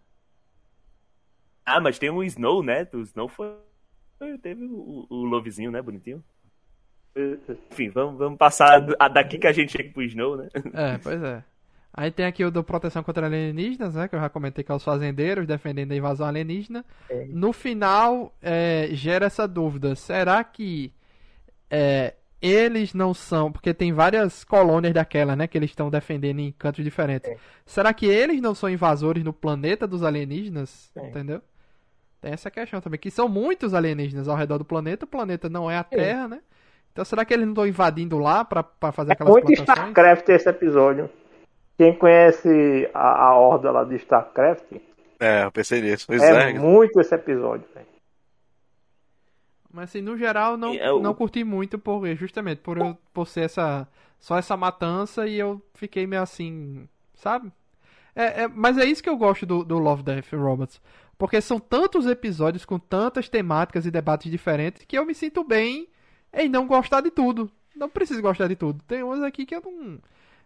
Ah, 1.63 1.79
mas 1.79 1.99
tem 1.99 2.09
o 2.09 2.23
Snow, 2.23 2.63
né? 2.63 2.87
O 2.91 3.01
Snow 3.01 3.29
foi. 3.29 3.55
Teve 4.41 4.65
o, 4.65 5.05
o 5.09 5.23
Lovezinho, 5.23 5.71
né? 5.71 5.81
Bonitinho. 5.81 6.23
Enfim, 7.71 7.89
vamos, 7.89 8.17
vamos 8.17 8.37
passar 8.37 8.81
daqui 9.13 9.37
que 9.37 9.47
a 9.47 9.51
gente 9.51 9.71
chega 9.71 9.91
pro 9.91 10.01
Snow, 10.01 10.35
né? 10.35 10.49
É, 10.73 10.97
pois 10.97 11.21
é. 11.21 11.43
Aí 11.93 12.09
tem 12.09 12.25
aqui 12.25 12.43
o 12.43 12.49
do 12.49 12.63
Proteção 12.63 13.03
contra 13.03 13.27
Alienígenas, 13.27 13.93
né? 13.93 14.07
Que 14.07 14.15
eu 14.15 14.19
já 14.19 14.27
comentei 14.27 14.63
que 14.63 14.71
é 14.71 14.75
os 14.75 14.83
fazendeiros 14.83 15.45
defendendo 15.45 15.91
a 15.91 15.95
invasão 15.95 16.25
alienígena. 16.25 16.83
No 17.29 17.53
final, 17.53 18.33
é, 18.41 18.89
gera 18.93 19.27
essa 19.27 19.47
dúvida. 19.47 19.95
Será 19.95 20.43
que 20.43 20.91
é, 21.69 22.15
eles 22.45 22.93
não 22.93 23.13
são... 23.13 23.51
Porque 23.51 23.73
tem 23.73 23.93
várias 23.93 24.43
colônias 24.43 24.93
daquela, 24.93 25.35
né? 25.35 25.47
Que 25.47 25.57
eles 25.57 25.69
estão 25.71 25.89
defendendo 25.89 26.39
em 26.39 26.51
cantos 26.51 26.83
diferentes. 26.83 27.31
Será 27.65 27.93
que 27.93 28.05
eles 28.05 28.41
não 28.41 28.53
são 28.53 28.69
invasores 28.69 29.23
no 29.23 29.31
planeta 29.33 29.87
dos 29.87 30.03
alienígenas? 30.03 30.91
É. 30.95 31.07
Entendeu? 31.07 31.41
Tem 32.21 32.31
essa 32.33 32.51
questão 32.51 32.79
também. 32.81 32.99
Que 32.99 33.09
são 33.11 33.27
muitos 33.29 33.73
alienígenas 33.73 34.27
ao 34.27 34.35
redor 34.35 34.57
do 34.57 34.65
planeta. 34.65 35.05
O 35.05 35.07
planeta 35.07 35.49
não 35.49 35.69
é 35.71 35.77
a 35.77 35.83
Terra, 35.83 36.27
né? 36.27 36.41
Então 36.91 37.03
será 37.03 37.25
que 37.25 37.33
eles 37.33 37.45
não 37.45 37.53
estão 37.53 37.65
invadindo 37.67 38.19
lá 38.19 38.45
pra, 38.45 38.61
pra 38.61 38.91
fazer 38.91 39.11
É 39.11 39.13
aquelas 39.13 39.31
muito 39.33 39.45
plantações? 39.47 39.77
StarCraft 39.89 40.29
esse 40.29 40.49
episódio. 40.49 41.09
Quem 41.77 41.97
conhece 41.97 42.87
a, 42.93 43.29
a 43.29 43.35
horda 43.35 43.71
lá 43.71 43.83
de 43.83 43.95
StarCraft, 43.95 44.73
É, 45.19 45.43
eu 45.43 45.51
pensei 45.51 45.81
nisso. 45.81 46.05
Os 46.11 46.21
é 46.21 46.27
Zergs. 46.33 46.61
muito 46.61 46.99
esse 47.01 47.15
episódio. 47.15 47.65
velho. 47.73 47.87
Mas 49.73 49.89
assim, 49.89 50.01
no 50.01 50.15
geral, 50.15 50.55
não, 50.55 50.73
E 50.73 50.77
é 50.77 50.87
não 50.99 51.15
curti 51.15 51.43
muito 51.43 51.79
por 51.79 52.07
justamente 52.15 52.59
por, 52.59 52.77
eu, 52.77 52.95
por 53.11 53.27
ser 53.27 53.41
essa 53.45 53.87
só 54.19 54.37
essa 54.37 54.55
matança 54.55 55.27
e 55.27 55.37
eu 55.37 55.59
fiquei 55.73 56.05
meio 56.07 56.21
assim, 56.21 56.87
sabe? 57.15 57.51
É, 58.15 58.43
é- 58.43 58.47
mas 58.47 58.77
é 58.77 58.85
isso 58.85 59.01
que 59.01 59.09
eu 59.09 59.17
gosto 59.17 59.45
do, 59.45 59.65
do 59.65 59.79
Love, 59.79 60.03
Death 60.03 60.31
Robots. 60.31 60.79
Porque 61.17 61.41
são 61.41 61.59
tantos 61.59 62.05
episódios 62.05 62.65
com 62.65 62.77
tantas 62.77 63.27
temáticas 63.27 63.85
e 63.85 63.91
debates 63.91 64.31
diferentes 64.31 64.85
que 64.87 64.97
eu 64.97 65.05
me 65.05 65.15
sinto 65.15 65.43
bem 65.43 65.87
em 66.31 66.47
não 66.47 66.67
gostar 66.67 67.01
de 67.01 67.11
tudo. 67.11 67.49
Não 67.75 67.89
preciso 67.89 68.21
gostar 68.21 68.47
de 68.47 68.55
tudo. 68.55 68.83
Tem 68.87 69.03
uns 69.03 69.21
aqui 69.23 69.45
que 69.45 69.55
eu 69.55 69.61
não. 69.61 69.99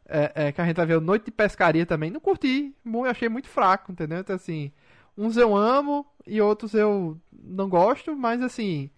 É, 0.10 0.32
é, 0.48 0.52
que 0.54 0.62
a 0.62 0.66
gente 0.66 0.78
vai 0.78 0.86
ver 0.86 1.02
Noite 1.02 1.26
de 1.26 1.32
Pescaria 1.32 1.86
também. 1.86 2.10
Não 2.10 2.20
curti. 2.22 2.74
Eu 2.86 3.04
achei 3.06 3.28
muito 3.28 3.50
fraco, 3.50 3.92
entendeu? 3.92 4.20
Então, 4.20 4.36
assim. 4.36 4.72
Uns 5.18 5.36
eu 5.36 5.56
amo 5.56 6.06
e 6.26 6.40
outros 6.40 6.74
eu 6.74 7.18
não 7.32 7.68
gosto, 7.68 8.16
mas 8.16 8.42
assim. 8.42 8.90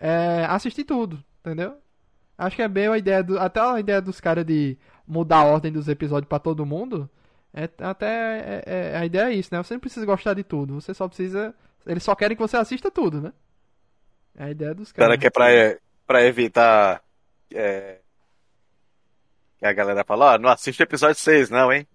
É, 0.00 0.46
assisti 0.48 0.82
tudo, 0.84 1.22
entendeu? 1.40 1.76
Acho 2.38 2.56
que 2.56 2.62
é 2.62 2.68
bem 2.68 2.88
a 2.88 2.96
ideia 2.96 3.22
do. 3.22 3.38
Até 3.38 3.60
a 3.60 3.78
ideia 3.78 4.00
dos 4.00 4.20
caras 4.20 4.46
de 4.46 4.78
mudar 5.06 5.38
a 5.40 5.44
ordem 5.44 5.70
dos 5.70 5.88
episódios 5.88 6.28
pra 6.28 6.38
todo 6.38 6.64
mundo. 6.64 7.08
É, 7.52 7.68
até 7.80 8.06
é- 8.08 8.62
é- 8.66 8.96
a 8.96 9.04
ideia 9.04 9.24
é 9.30 9.34
isso, 9.34 9.50
né? 9.52 9.62
Você 9.62 9.74
não 9.74 9.80
precisa 9.80 10.06
gostar 10.06 10.34
de 10.34 10.42
tudo. 10.42 10.80
Você 10.80 10.94
só 10.94 11.06
precisa. 11.06 11.54
Eles 11.86 12.02
só 12.02 12.14
querem 12.14 12.36
que 12.36 12.42
você 12.42 12.56
assista 12.56 12.90
tudo, 12.90 13.20
né? 13.20 13.32
É 14.36 14.44
a 14.44 14.50
ideia 14.50 14.74
dos 14.74 14.88
Será 14.88 15.08
caras. 15.08 15.18
que 15.20 15.26
é 15.26 15.30
pra, 15.30 15.46
pra 16.06 16.22
evitar 16.24 17.02
é, 17.52 17.98
que 19.58 19.66
a 19.66 19.72
galera 19.72 20.04
fala, 20.04 20.34
ó, 20.34 20.38
não 20.38 20.48
assiste 20.48 20.80
o 20.80 20.84
episódio 20.84 21.16
6 21.16 21.50
não, 21.50 21.70
hein? 21.72 21.86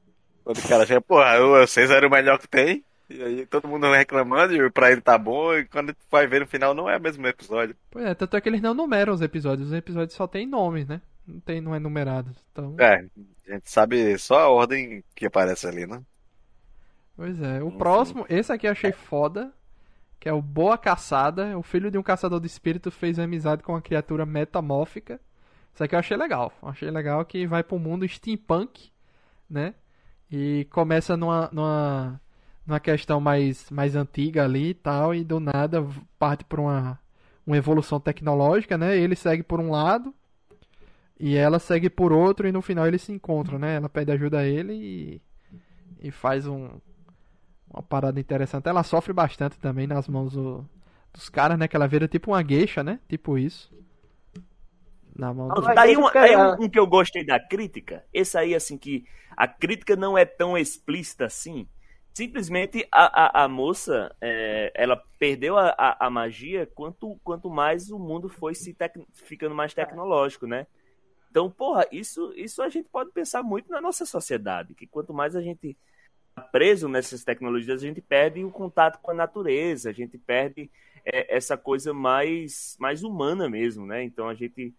Quando 0.43 0.59
o 0.59 0.67
cara 0.67 0.85
chega, 0.85 1.01
porra, 1.01 1.39
o 1.39 1.65
6 1.65 1.89
era 1.89 2.05
o 2.07 2.11
melhor 2.11 2.37
que 2.37 2.47
tem. 2.47 2.83
E 3.09 3.21
aí 3.21 3.45
todo 3.45 3.67
mundo 3.67 3.91
reclamando 3.91 4.53
e 4.55 4.71
pra 4.71 4.91
ele 4.91 5.01
tá 5.01 5.17
bom. 5.17 5.53
E 5.55 5.65
quando 5.65 5.95
vai 6.09 6.27
ver 6.27 6.41
no 6.41 6.47
final 6.47 6.73
não 6.73 6.89
é 6.89 6.97
o 6.97 7.01
mesmo 7.01 7.25
episódio. 7.27 7.75
Pois 7.89 8.05
é, 8.05 8.13
tanto 8.15 8.35
é 8.37 8.41
que 8.41 8.49
eles 8.49 8.61
não 8.61 8.73
numeram 8.73 9.13
os 9.13 9.21
episódios. 9.21 9.67
Os 9.69 9.73
episódios 9.73 10.15
só 10.15 10.27
tem 10.27 10.45
nomes, 10.47 10.87
né? 10.87 11.01
Não, 11.27 11.39
tem, 11.39 11.61
não 11.61 11.73
é 11.75 11.79
numerado. 11.79 12.35
Então, 12.51 12.79
É, 12.79 13.05
a 13.47 13.53
gente 13.53 13.69
sabe 13.69 14.17
só 14.17 14.39
a 14.41 14.49
ordem 14.49 15.03
que 15.15 15.25
aparece 15.25 15.67
ali, 15.67 15.85
né? 15.87 16.01
pois 17.15 17.41
é. 17.41 17.61
O 17.63 17.71
próximo, 17.71 18.25
esse 18.29 18.51
aqui 18.51 18.67
eu 18.67 18.71
achei 18.71 18.91
foda. 18.91 19.53
Que 20.19 20.29
é 20.29 20.33
o 20.33 20.41
Boa 20.41 20.77
Caçada. 20.77 21.57
O 21.57 21.63
filho 21.63 21.91
de 21.91 21.97
um 21.97 22.03
caçador 22.03 22.39
de 22.39 22.47
espírito 22.47 22.91
fez 22.91 23.19
amizade 23.19 23.63
com 23.63 23.73
uma 23.73 23.81
criatura 23.81 24.25
metamórfica. 24.25 25.19
Isso 25.73 25.83
aqui 25.83 25.95
eu 25.95 25.99
achei 25.99 26.17
legal. 26.17 26.53
Achei 26.63 26.89
legal 26.89 27.23
que 27.25 27.45
vai 27.45 27.63
pro 27.63 27.77
mundo 27.79 28.07
steampunk, 28.07 28.91
né? 29.49 29.75
E 30.31 30.65
começa 30.71 31.15
numa, 31.17 31.49
numa, 31.51 32.19
numa 32.65 32.79
questão 32.79 33.19
mais, 33.19 33.69
mais 33.71 33.95
antiga 33.95 34.43
ali 34.43 34.69
e 34.69 34.73
tal. 34.73 35.13
E 35.15 35.23
do 35.23 35.39
nada 35.39 35.85
parte 36.19 36.43
pra 36.45 36.61
uma, 36.61 36.99
uma 37.45 37.57
evolução 37.57 37.99
tecnológica, 37.99 38.77
né? 38.77 38.97
Ele 38.97 39.15
segue 39.15 39.43
por 39.43 39.59
um 39.59 39.71
lado. 39.71 40.13
E 41.19 41.35
ela 41.35 41.59
segue 41.59 41.89
por 41.89 42.11
outro 42.11 42.47
e 42.47 42.51
no 42.51 42.61
final 42.61 42.85
eles 42.87 43.01
se 43.03 43.11
encontram, 43.11 43.57
né? 43.57 43.75
Ela 43.75 43.87
pede 43.87 44.11
ajuda 44.11 44.39
a 44.39 44.45
ele 44.45 44.73
e, 44.73 45.21
e 46.07 46.11
faz 46.11 46.47
um, 46.47 46.69
uma 47.69 47.83
parada 47.83 48.19
interessante. 48.19 48.69
Ela 48.69 48.83
sofre 48.83 49.13
bastante 49.13 49.59
também 49.59 49.87
nas 49.87 50.07
mãos 50.07 50.33
do- 50.33 50.67
dos 51.13 51.29
caras, 51.29 51.57
né? 51.59 51.67
Que 51.67 51.75
ela 51.75 51.87
vira 51.87 52.07
tipo 52.07 52.31
uma 52.31 52.43
gueixa, 52.43 52.83
né? 52.83 52.99
Tipo 53.09 53.37
isso. 53.37 53.71
Na 55.15 55.33
mão 55.33 55.51
do... 55.51 55.61
Mas 55.61 55.75
Daí 55.75 55.97
um, 55.97 56.09
daí 56.19 56.35
um, 56.35 56.53
um 56.59 56.69
que 56.69 56.79
eu 56.79 56.87
gostei 56.87 57.25
da 57.25 57.39
crítica, 57.39 58.03
esse 58.13 58.37
aí, 58.37 58.55
assim, 58.55 58.77
que 58.77 59.05
a 59.35 59.47
crítica 59.47 59.95
não 59.95 60.17
é 60.17 60.25
tão 60.25 60.57
explícita 60.57 61.25
assim. 61.25 61.67
Simplesmente 62.15 62.87
a, 62.89 63.41
a, 63.41 63.43
a 63.43 63.47
moça, 63.49 64.15
é, 64.21 64.71
ela 64.73 64.95
perdeu 65.19 65.57
a, 65.57 65.75
a, 65.77 66.07
a 66.07 66.09
magia 66.09 66.65
quanto, 66.65 67.19
quanto 67.25 67.49
mais 67.49 67.91
o 67.91 67.99
mundo 67.99 68.29
foi 68.29 68.55
se 68.55 68.73
tec- 68.73 69.05
ficando 69.11 69.53
mais 69.53 69.73
tecnológico, 69.73 70.47
né? 70.47 70.65
Então, 71.29 71.51
porra, 71.51 71.85
isso, 71.91 72.31
isso 72.37 72.61
a 72.61 72.69
gente 72.69 72.87
pode 72.87 73.11
pensar 73.11 73.43
muito 73.43 73.69
na 73.69 73.81
nossa 73.81 74.05
sociedade, 74.05 74.73
que 74.73 74.87
quanto 74.87 75.13
mais 75.13 75.35
a 75.35 75.41
gente 75.41 75.77
tá 76.33 76.41
preso 76.41 76.87
nessas 76.87 77.25
tecnologias, 77.25 77.83
a 77.83 77.85
gente 77.85 77.99
perde 77.99 78.45
o 78.45 78.49
contato 78.49 79.01
com 79.01 79.11
a 79.11 79.13
natureza, 79.13 79.89
a 79.89 79.93
gente 79.93 80.17
perde 80.17 80.71
é, 81.03 81.35
essa 81.35 81.57
coisa 81.57 81.93
mais, 81.93 82.77
mais 82.79 83.03
humana 83.03 83.49
mesmo, 83.49 83.85
né? 83.85 84.01
Então 84.03 84.29
a 84.29 84.33
gente 84.33 84.73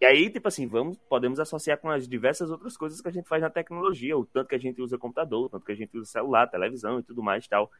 e 0.00 0.06
aí, 0.06 0.30
tipo 0.30 0.48
assim, 0.48 0.66
vamos, 0.66 0.96
podemos 1.08 1.38
associar 1.38 1.76
com 1.78 1.90
as 1.90 2.08
diversas 2.08 2.50
outras 2.50 2.74
coisas 2.76 3.02
que 3.02 3.08
a 3.08 3.12
gente 3.12 3.28
faz 3.28 3.42
na 3.42 3.50
tecnologia, 3.50 4.16
o 4.16 4.24
tanto 4.24 4.48
que 4.48 4.54
a 4.54 4.58
gente 4.58 4.80
usa 4.80 4.96
computador, 4.96 5.44
o 5.44 5.48
tanto 5.50 5.66
que 5.66 5.72
a 5.72 5.76
gente 5.76 5.96
usa 5.96 6.10
celular, 6.10 6.46
televisão 6.46 6.98
e 6.98 7.02
tudo 7.02 7.22
mais 7.22 7.44
e 7.44 7.48
tal. 7.50 7.70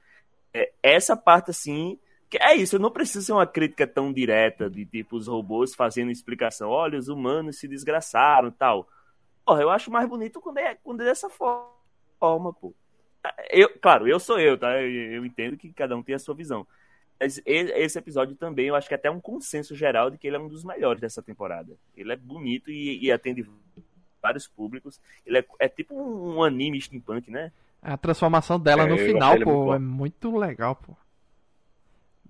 É, 0.52 0.70
essa 0.82 1.16
parte, 1.16 1.50
assim, 1.50 1.98
é 2.38 2.54
isso, 2.54 2.78
não 2.78 2.90
precisa 2.90 3.24
ser 3.24 3.32
uma 3.32 3.46
crítica 3.46 3.86
tão 3.86 4.12
direta 4.12 4.68
de 4.68 4.84
tipo 4.84 5.16
os 5.16 5.26
robôs 5.26 5.74
fazendo 5.74 6.10
explicação. 6.10 6.68
Olha, 6.68 6.98
os 6.98 7.08
humanos 7.08 7.58
se 7.58 7.66
desgraçaram 7.66 8.50
tal. 8.50 8.86
Porra, 9.44 9.62
eu 9.62 9.70
acho 9.70 9.90
mais 9.90 10.06
bonito 10.06 10.40
quando 10.42 10.58
é, 10.58 10.74
quando 10.74 11.00
é 11.00 11.04
dessa 11.06 11.30
forma, 11.30 12.52
pô. 12.52 12.74
Eu, 13.50 13.70
claro, 13.80 14.06
eu 14.06 14.20
sou 14.20 14.38
eu, 14.38 14.58
tá? 14.58 14.80
Eu, 14.80 15.14
eu 15.14 15.26
entendo 15.26 15.56
que 15.56 15.72
cada 15.72 15.96
um 15.96 16.02
tem 16.02 16.14
a 16.14 16.18
sua 16.18 16.34
visão. 16.34 16.66
Mas 17.20 17.40
esse 17.44 17.98
episódio 17.98 18.34
também, 18.34 18.68
eu 18.68 18.74
acho 18.74 18.88
que 18.88 18.94
é 18.94 18.96
até 18.96 19.10
um 19.10 19.20
consenso 19.20 19.76
geral 19.76 20.10
de 20.10 20.16
que 20.16 20.26
ele 20.26 20.36
é 20.36 20.40
um 20.40 20.48
dos 20.48 20.64
melhores 20.64 21.02
dessa 21.02 21.22
temporada. 21.22 21.76
Ele 21.94 22.10
é 22.10 22.16
bonito 22.16 22.70
e, 22.70 22.98
e 23.04 23.12
atende 23.12 23.46
vários 24.22 24.48
públicos. 24.48 24.98
Ele 25.26 25.38
é, 25.38 25.44
é 25.58 25.68
tipo 25.68 25.94
um 25.94 26.42
anime 26.42 26.80
steampunk, 26.80 27.30
né? 27.30 27.52
A 27.82 27.96
transformação 27.98 28.58
dela 28.58 28.84
É, 28.84 28.86
no 28.86 28.96
final, 28.96 29.34
ele 29.34 29.44
pô, 29.44 29.52
muito 29.52 29.74
é 29.74 29.78
muito 29.78 30.36
legal, 30.36 30.76
pô. 30.76 30.96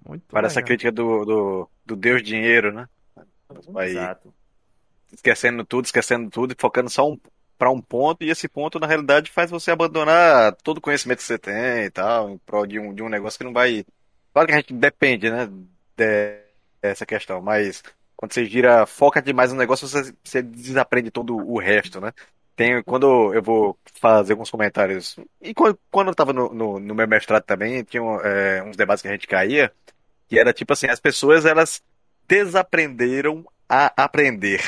Muito 0.08 0.24
Parece 0.28 0.58
a 0.58 0.60
legal. 0.60 0.66
crítica 0.66 0.90
do, 0.90 1.24
do, 1.24 1.70
do 1.86 1.96
Deus 1.96 2.22
Dinheiro, 2.22 2.72
né? 2.72 2.88
Vai 3.68 3.90
Exato. 3.90 4.34
esquecendo 5.12 5.64
tudo, 5.64 5.84
esquecendo 5.84 6.28
tudo 6.30 6.52
e 6.52 6.56
focando 6.58 6.90
só 6.90 7.08
um, 7.08 7.18
para 7.58 7.70
um 7.70 7.80
ponto, 7.80 8.24
e 8.24 8.30
esse 8.30 8.48
ponto, 8.48 8.80
na 8.80 8.86
realidade, 8.86 9.30
faz 9.30 9.50
você 9.50 9.70
abandonar 9.70 10.54
todo 10.64 10.78
o 10.78 10.80
conhecimento 10.80 11.18
que 11.18 11.24
você 11.24 11.38
tem 11.38 11.84
e 11.84 11.90
tal, 11.90 12.30
em 12.30 12.38
prol 12.38 12.66
de 12.66 12.78
um, 12.78 12.94
de 12.94 13.02
um 13.02 13.08
negócio 13.08 13.38
que 13.38 13.44
não 13.44 13.52
vai. 13.52 13.84
Claro 14.32 14.46
que 14.48 14.54
a 14.54 14.56
gente 14.56 14.72
depende, 14.74 15.30
né, 15.30 15.46
de- 15.96 16.40
dessa 16.80 17.04
questão, 17.06 17.40
mas 17.42 17.82
quando 18.16 18.32
você 18.32 18.44
gira, 18.46 18.86
foca 18.86 19.20
demais 19.22 19.52
no 19.52 19.58
negócio, 19.58 19.88
você, 19.88 20.14
você 20.22 20.42
desaprende 20.42 21.10
todo 21.10 21.36
o 21.36 21.58
resto, 21.58 22.00
né? 22.00 22.12
Tem, 22.56 22.82
quando 22.82 23.32
eu 23.34 23.42
vou 23.42 23.78
fazer 24.00 24.32
alguns 24.32 24.50
comentários, 24.50 25.16
e 25.40 25.54
quando, 25.54 25.78
quando 25.90 26.08
eu 26.08 26.12
estava 26.12 26.32
no, 26.32 26.52
no, 26.52 26.78
no 26.78 26.94
meu 26.94 27.08
mestrado 27.08 27.42
também, 27.44 27.82
tinha 27.84 28.02
é, 28.22 28.62
uns 28.62 28.76
debates 28.76 29.02
que 29.02 29.08
a 29.08 29.12
gente 29.12 29.26
caía, 29.26 29.72
que 30.28 30.38
era 30.38 30.52
tipo 30.52 30.72
assim, 30.72 30.88
as 30.88 31.00
pessoas, 31.00 31.44
elas 31.46 31.82
desaprenderam 32.28 33.44
a 33.68 33.92
aprender. 34.04 34.62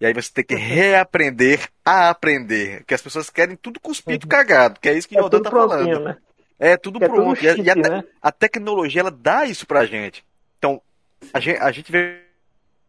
E 0.00 0.06
aí 0.06 0.12
você 0.14 0.30
tem 0.32 0.44
que 0.44 0.54
reaprender 0.54 1.68
a 1.84 2.10
aprender. 2.10 2.84
Que 2.84 2.94
as 2.94 3.02
pessoas 3.02 3.30
querem 3.30 3.56
tudo 3.56 3.80
cuspido 3.80 4.26
cagado, 4.26 4.78
que 4.80 4.88
é 4.88 4.94
isso 4.94 5.08
que 5.08 5.14
o 5.16 5.18
É 5.18 5.22
Jordan 5.22 5.38
tudo 5.38 5.44
tá 5.44 5.50
falando. 5.50 6.00
né? 6.00 6.16
É 6.58 6.76
tudo 6.76 6.98
Que 6.98 7.04
é 7.04 7.08
pronto. 7.08 7.42
E 7.44 7.48
a- 7.48 7.54
e 7.56 7.70
a, 7.70 7.74
né? 7.74 8.04
a 8.20 8.32
tecnologia, 8.32 9.00
ela 9.00 9.10
dá 9.10 9.44
isso 9.44 9.66
pra 9.66 9.86
gente. 9.86 10.24
Então, 10.58 10.80
a 11.32 11.38
gente, 11.40 11.58
a 11.60 11.70
gente 11.70 11.92
vê 11.92 12.20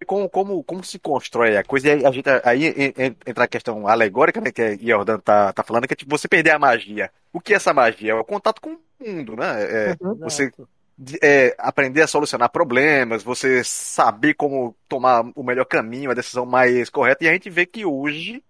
como, 0.08 0.28
como, 0.30 0.64
como 0.64 0.84
se 0.84 0.98
constrói 0.98 1.58
a 1.58 1.64
coisa. 1.64 1.90
E 1.90 1.92
aí, 1.92 2.06
a 2.06 2.12
gente, 2.12 2.28
aí 2.44 2.66
en- 2.68 2.94
en- 2.98 3.16
entra 3.28 3.44
a 3.44 3.48
questão 3.48 3.88
alegórica, 3.88 4.42
né, 4.42 4.52
que 4.52 4.62
a 4.62 4.76
Jordan 4.78 5.20
tá, 5.20 5.54
tá 5.54 5.64
falando, 5.64 5.88
que 5.88 5.94
é 5.94 5.98
tipo 5.98 6.18
você 6.18 6.28
perder 6.28 6.52
a 6.52 6.60
magia. 6.60 7.12
O 7.32 7.40
que 7.40 7.54
é 7.54 7.58
essa 7.58 7.74
magia? 7.74 8.12
É 8.14 8.16
o 8.16 8.24
contato 8.24 8.60
com 8.62 8.72
o 8.72 8.80
mundo, 9.00 9.36
né? 9.36 9.46
É, 9.64 9.98
você 10.20 10.44
Exato. 10.44 10.68
de- 10.98 11.20
é, 11.22 11.56
aprender 11.60 12.02
a 12.02 12.08
solucionar 12.08 12.50
problemas, 12.50 13.22
você 13.24 13.64
saber 13.64 14.34
como 14.34 14.76
tomar 14.88 15.24
o 15.36 15.44
melhor 15.44 15.66
caminho, 15.66 16.10
a 16.12 16.16
decisão 16.16 16.46
mais 16.46 16.90
correta. 16.90 17.24
E 17.24 17.30
a 17.30 17.34
gente 17.34 17.50
vê 17.50 17.66
que 17.66 17.86
hoje 17.86 18.44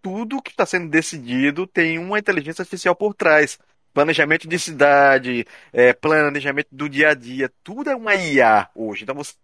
tudo 0.00 0.40
que 0.42 0.50
está 0.50 0.64
sendo 0.66 0.88
decidido 0.88 1.66
tem 1.66 1.98
uma 1.98 2.18
inteligência 2.18 2.62
artificial 2.62 2.94
por 2.94 3.14
trás. 3.14 3.58
Planejamento 3.92 4.48
de 4.48 4.58
cidade, 4.58 5.44
é, 5.72 5.92
planejamento 5.92 6.68
do 6.72 6.88
dia 6.88 7.10
a 7.10 7.14
dia, 7.14 7.52
tudo 7.62 7.90
é 7.90 7.96
uma 7.96 8.14
IA 8.14 8.68
hoje. 8.74 9.02
Então 9.04 9.14
você 9.14 9.34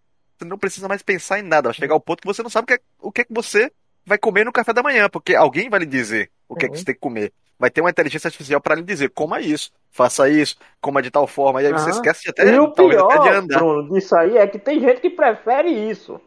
não 0.41 0.57
precisa 0.57 0.87
mais 0.87 1.03
pensar 1.03 1.39
em 1.39 1.43
nada. 1.43 1.69
Vai 1.69 1.73
chegar 1.75 1.93
ao 1.93 1.99
ponto 2.01 2.21
que 2.21 2.27
você 2.27 2.41
não 2.41 2.49
sabe 2.49 2.63
o 2.65 2.67
que, 2.67 2.73
é- 2.73 2.79
o 2.99 3.11
que, 3.11 3.21
é 3.21 3.23
que 3.25 3.33
você 3.33 3.71
vai 4.05 4.17
comer 4.17 4.43
no 4.45 4.51
café 4.51 4.73
da 4.73 4.81
manhã, 4.83 5.07
porque 5.09 5.35
alguém 5.35 5.69
vai 5.69 5.79
lhe 5.81 5.85
dizer 5.85 6.31
o 6.47 6.55
que 6.57 6.65
é 6.65 6.69
que 6.69 6.77
Uhum. 6.77 6.79
você 6.79 6.85
tem 6.85 6.95
que 6.95 7.01
comer. 7.01 7.31
Vai 7.59 7.69
ter 7.69 7.81
uma 7.81 7.89
inteligência 7.91 8.27
artificial 8.27 8.59
para 8.61 8.75
lhe 8.75 8.83
dizer, 8.83 9.09
coma 9.11 9.39
isso, 9.41 9.71
faça 9.91 10.29
isso, 10.29 10.55
coma 10.81 11.01
de 11.01 11.11
tal 11.11 11.27
forma. 11.27 11.61
E 11.61 11.67
aí 11.67 11.73
você 11.73 11.89
Aham. 11.89 11.91
esquece 11.91 12.23
de 12.23 12.29
até, 12.29 12.45
E 12.51 12.59
o 12.59 12.73
talvez 12.73 12.99
até 12.99 13.19
de 13.19 13.27
pior, 13.27 13.29
andar. 13.29 13.67
Bruno, 13.67 13.89
disso 13.93 14.15
aí 14.15 14.37
é 14.37 14.47
que 14.47 14.59
tem 14.59 14.79
gente 14.79 15.01
que 15.01 15.09
prefere 15.09 15.69
isso. 15.89 16.19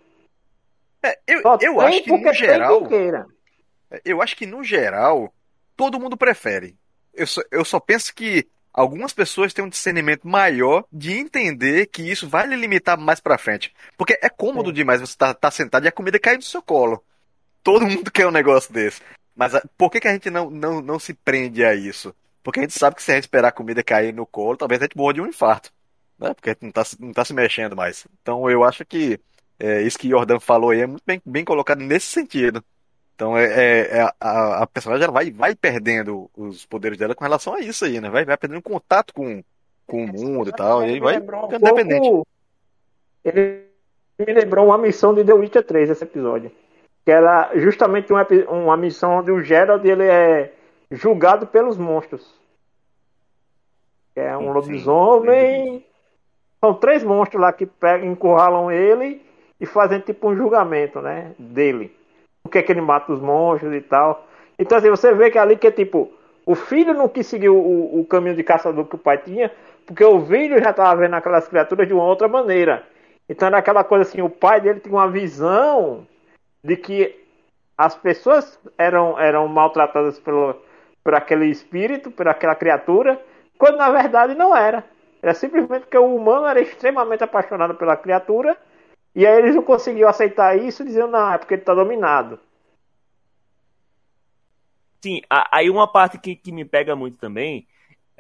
É, 1.04 1.18
eu, 1.26 1.42
Só 1.42 1.56
eu 1.58 1.80
acho 1.80 2.02
que 2.02 2.12
no 2.12 2.32
geral, 2.32 2.80
quem 2.80 2.84
queira. 2.88 3.26
eu 4.04 4.22
acho 4.22 4.36
que 4.36 4.46
no 4.46 4.62
geral, 4.64 5.34
todo 5.76 6.00
mundo 6.00 6.16
prefere. 6.16 6.78
Eu 7.14 7.26
só, 7.26 7.40
eu 7.50 7.64
só 7.64 7.78
penso 7.80 8.14
que 8.14 8.46
algumas 8.72 9.12
pessoas 9.12 9.52
têm 9.52 9.64
um 9.64 9.68
discernimento 9.68 10.26
maior 10.26 10.84
de 10.90 11.12
entender 11.12 11.86
que 11.86 12.02
isso 12.02 12.28
vai 12.28 12.46
lhe 12.46 12.56
limitar 12.56 12.98
mais 12.98 13.20
pra 13.20 13.36
frente. 13.38 13.72
Porque 13.96 14.18
é 14.22 14.28
cômodo 14.28 14.70
É. 14.70 14.72
demais 14.72 15.00
você 15.00 15.12
estar 15.12 15.50
sentado 15.50 15.84
e 15.84 15.88
a 15.88 15.92
comida 15.92 16.18
cair 16.18 16.38
do 16.38 16.44
seu 16.44 16.62
colo. 16.62 17.02
Todo 17.62 17.86
mundo 17.86 18.10
quer 18.10 18.26
um 18.26 18.30
negócio 18.32 18.72
desse. 18.72 19.00
Mas 19.36 19.54
a- 19.54 19.62
por 19.78 19.90
que, 19.90 20.00
que 20.00 20.08
a 20.08 20.12
gente 20.12 20.30
não, 20.30 20.50
não, 20.50 20.80
não 20.80 20.98
se 20.98 21.14
prende 21.14 21.64
a 21.64 21.74
isso? 21.74 22.14
Porque 22.42 22.60
a 22.60 22.62
gente 22.62 22.76
sabe 22.78 22.96
que 22.96 23.02
se 23.02 23.12
a 23.12 23.14
gente 23.14 23.24
esperar 23.24 23.48
a 23.48 23.52
comida 23.52 23.82
cair 23.84 24.12
no 24.12 24.26
colo, 24.26 24.56
talvez 24.56 24.80
a 24.80 24.84
gente 24.84 24.96
morra 24.96 25.14
de 25.14 25.20
um 25.20 25.26
infarto. 25.26 25.70
Né? 26.18 26.34
Porque 26.34 26.50
a 26.50 26.52
gente 26.54 26.62
não 26.64 26.72
tá, 26.72 26.84
se- 26.84 27.00
não 27.00 27.12
tá 27.12 27.24
se 27.24 27.32
mexendo 27.34 27.76
mais. 27.76 28.06
Então 28.22 28.48
eu 28.50 28.64
acho 28.64 28.84
que 28.84 29.20
é, 29.58 29.82
isso 29.82 29.98
que 29.98 30.08
Jordan 30.08 30.40
falou 30.40 30.70
aí 30.70 30.80
é 30.80 30.86
muito 30.86 31.02
bem, 31.06 31.20
bem 31.24 31.44
colocado 31.44 31.78
nesse 31.80 32.06
sentido. 32.06 32.64
Então 33.14 33.36
é, 33.36 33.44
é- 33.44 33.98
é 33.98 34.12
a, 34.20 34.62
a 34.62 34.66
personagem 34.66 35.04
ela 35.04 35.12
vai, 35.12 35.30
vai 35.30 35.54
perdendo 35.54 36.30
os 36.36 36.64
poderes 36.66 36.98
dela 36.98 37.14
com 37.14 37.24
relação 37.24 37.54
a 37.54 37.60
isso 37.60 37.84
aí, 37.84 38.00
né? 38.00 38.08
Vai, 38.10 38.24
vai 38.24 38.36
perdendo 38.36 38.62
contato 38.62 39.12
com, 39.14 39.42
com 39.86 40.04
o 40.04 40.08
mundo 40.08 40.48
e 40.50 40.52
tal, 40.52 40.84
e 40.86 40.98
vai 40.98 41.18
um 41.18 41.20
ficando 41.20 41.56
independente. 41.56 42.00
pouco- 42.08 42.26
Ele 43.24 43.62
me 44.18 44.32
lembrou 44.32 44.66
uma 44.66 44.78
missão 44.78 45.14
de 45.14 45.24
The 45.24 45.32
Witcher 45.34 45.64
3, 45.64 45.90
esse 45.90 46.04
episódio. 46.04 46.50
Que 47.04 47.10
era 47.10 47.50
justamente 47.56 48.12
um 48.12 48.18
epi- 48.18 48.46
uma 48.48 48.76
missão 48.76 49.18
onde 49.18 49.30
o 49.32 49.42
Gerald 49.42 49.86
ele 49.88 50.04
é 50.04 50.52
julgado 50.90 51.46
pelos 51.46 51.76
monstros. 51.76 52.32
É 54.14 54.36
um 54.36 54.40
Sim, 54.42 54.50
lobisomem. 54.52 55.84
São 56.60 56.74
três 56.74 57.02
monstros 57.02 57.40
lá 57.42 57.52
que 57.52 57.66
pegam, 57.66 58.10
encurralam 58.12 58.70
ele 58.70 59.20
e 59.60 59.66
fazem 59.66 59.98
tipo 60.00 60.28
um 60.28 60.36
julgamento, 60.36 61.00
né? 61.00 61.32
Dele. 61.38 61.92
Por 62.43 62.51
que, 62.51 62.62
que 62.62 62.72
ele 62.72 62.80
mata 62.80 63.12
os 63.12 63.20
monstros 63.20 63.74
e 63.74 63.80
tal. 63.80 64.26
Então 64.59 64.78
assim, 64.78 64.90
você 64.90 65.12
vê 65.14 65.30
que 65.30 65.38
ali 65.38 65.57
que 65.57 65.66
é 65.66 65.70
tipo. 65.70 66.12
O 66.45 66.57
filho 66.57 66.93
não 66.93 67.09
quis 67.09 67.26
seguir 67.28 67.51
o, 67.51 68.01
o 68.01 68.05
caminho 68.05 68.34
de 68.34 68.43
caçador 68.43 68.84
que 68.86 68.97
o 68.97 68.99
pai 68.99 69.16
tinha, 69.18 69.53
porque 69.86 70.05
o 70.05 70.20
filho 70.26 70.59
já 70.61 70.70
estava 70.70 71.01
vendo 71.01 71.14
aquelas 71.14 71.47
criaturas 71.47 71.86
de 71.86 71.95
uma 71.95 72.05
outra 72.05 72.26
maneira. 72.26 72.84
Então 73.28 73.47
era 73.47 73.59
aquela 73.59 73.84
coisa 73.84 74.03
assim, 74.03 74.20
o 74.22 74.28
pai 74.28 74.61
dele 74.61 74.80
tinha 74.80 74.95
uma 74.95 75.09
visão 75.09 76.05
de 76.64 76.76
que 76.76 77.16
as 77.78 77.95
pessoas 77.95 78.59
eram, 78.76 79.18
eram 79.18 79.47
maltratadas 79.49 80.18
pelo, 80.18 80.57
por 81.03 81.14
aquele 81.14 81.47
espírito, 81.47 82.11
por 82.11 82.28
aquela 82.28 82.55
criatura, 82.55 83.20
quando 83.59 83.76
na 83.76 83.90
verdade 83.90 84.34
não 84.34 84.55
era. 84.55 84.84
Era 85.22 85.34
simplesmente 85.34 85.82
porque 85.82 85.99
o 85.99 86.14
humano 86.14 86.47
era 86.47 86.61
extremamente 86.61 87.22
apaixonado 87.22 87.74
pela 87.74 87.97
criatura, 87.97 88.57
e 89.14 89.26
aí 89.26 89.38
eles 89.38 89.54
não 89.54 89.62
conseguiam 89.62 90.08
aceitar 90.08 90.56
isso, 90.58 90.84
dizendo, 90.84 91.08
não, 91.12 91.32
é 91.32 91.38
porque 91.38 91.54
ele 91.54 91.62
está 91.62 91.74
dominado. 91.74 92.38
Sim, 95.02 95.20
aí 95.50 95.68
uma 95.68 95.90
parte 95.90 96.18
que, 96.18 96.36
que 96.36 96.52
me 96.52 96.64
pega 96.64 96.94
muito 96.94 97.18
também, 97.18 97.66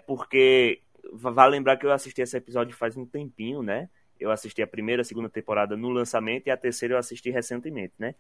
porque 0.06 0.80
va- 1.12 1.30
vale 1.30 1.52
lembrar 1.52 1.76
que 1.76 1.86
eu 1.86 1.92
assisti 1.92 2.22
esse 2.22 2.36
episódio 2.36 2.76
faz 2.76 2.96
um 2.96 3.06
tempinho, 3.06 3.62
né? 3.62 3.88
Eu 4.18 4.30
assisti 4.30 4.62
a 4.62 4.66
primeira, 4.66 5.02
a 5.02 5.04
segunda 5.04 5.28
temporada 5.28 5.76
no 5.76 5.90
lançamento 5.90 6.46
e 6.46 6.50
a 6.50 6.56
terceira 6.56 6.94
eu 6.94 6.98
assisti 6.98 7.30
recentemente, 7.30 7.94
né? 7.98 8.14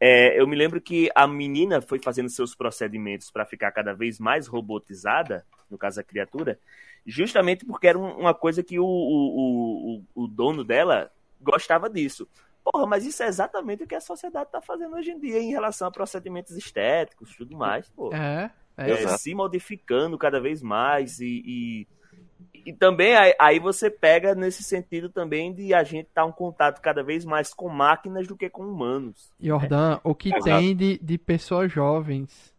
É, 0.00 0.40
eu 0.40 0.46
me 0.46 0.56
lembro 0.56 0.80
que 0.80 1.10
a 1.14 1.26
menina 1.26 1.80
foi 1.80 2.00
fazendo 2.00 2.28
seus 2.28 2.54
procedimentos 2.54 3.30
para 3.30 3.44
ficar 3.46 3.72
cada 3.72 3.92
vez 3.92 4.18
mais 4.20 4.46
robotizada, 4.46 5.44
no 5.70 5.78
caso 5.78 6.00
a 6.00 6.04
criatura, 6.04 6.58
justamente 7.06 7.64
porque 7.66 7.86
era 7.88 7.98
um- 7.98 8.18
uma 8.20 8.34
coisa 8.34 8.62
que 8.62 8.78
o, 8.78 8.84
o, 8.86 10.02
o, 10.16 10.24
o 10.24 10.28
dono 10.28 10.64
dela 10.64 11.10
gostava 11.44 11.88
disso. 11.88 12.26
Porra, 12.64 12.86
mas 12.86 13.04
isso 13.04 13.22
é 13.22 13.26
exatamente 13.26 13.84
o 13.84 13.86
que 13.86 13.94
a 13.94 14.00
sociedade 14.00 14.46
está 14.46 14.60
fazendo 14.60 14.96
hoje 14.96 15.10
em 15.10 15.20
dia 15.20 15.38
em 15.38 15.50
relação 15.50 15.86
a 15.86 15.90
procedimentos 15.90 16.56
estéticos 16.56 17.30
e 17.30 17.36
tudo 17.36 17.56
mais, 17.56 17.90
pô. 17.90 18.10
É, 18.14 18.50
é. 18.76 18.90
É, 18.90 19.08
se 19.18 19.34
modificando 19.34 20.16
cada 20.16 20.40
vez 20.40 20.62
mais 20.62 21.20
e, 21.20 21.42
e, 21.44 21.86
e 22.64 22.72
também 22.72 23.14
aí, 23.38 23.60
você 23.60 23.90
pega 23.90 24.34
nesse 24.34 24.62
sentido 24.62 25.10
também 25.10 25.52
de 25.52 25.74
a 25.74 25.84
gente 25.84 26.06
estar 26.06 26.24
um 26.24 26.32
contato 26.32 26.80
cada 26.80 27.02
vez 27.02 27.24
mais 27.24 27.52
com 27.52 27.68
máquinas 27.68 28.26
do 28.26 28.36
que 28.36 28.48
com 28.48 28.64
humanos. 28.64 29.30
Jordan, 29.38 30.00
o 30.02 30.14
que 30.14 30.30
Exato. 30.30 30.44
tem 30.44 30.74
de, 30.74 30.98
de 30.98 31.18
pessoas 31.18 31.70
jovens, 31.70 32.54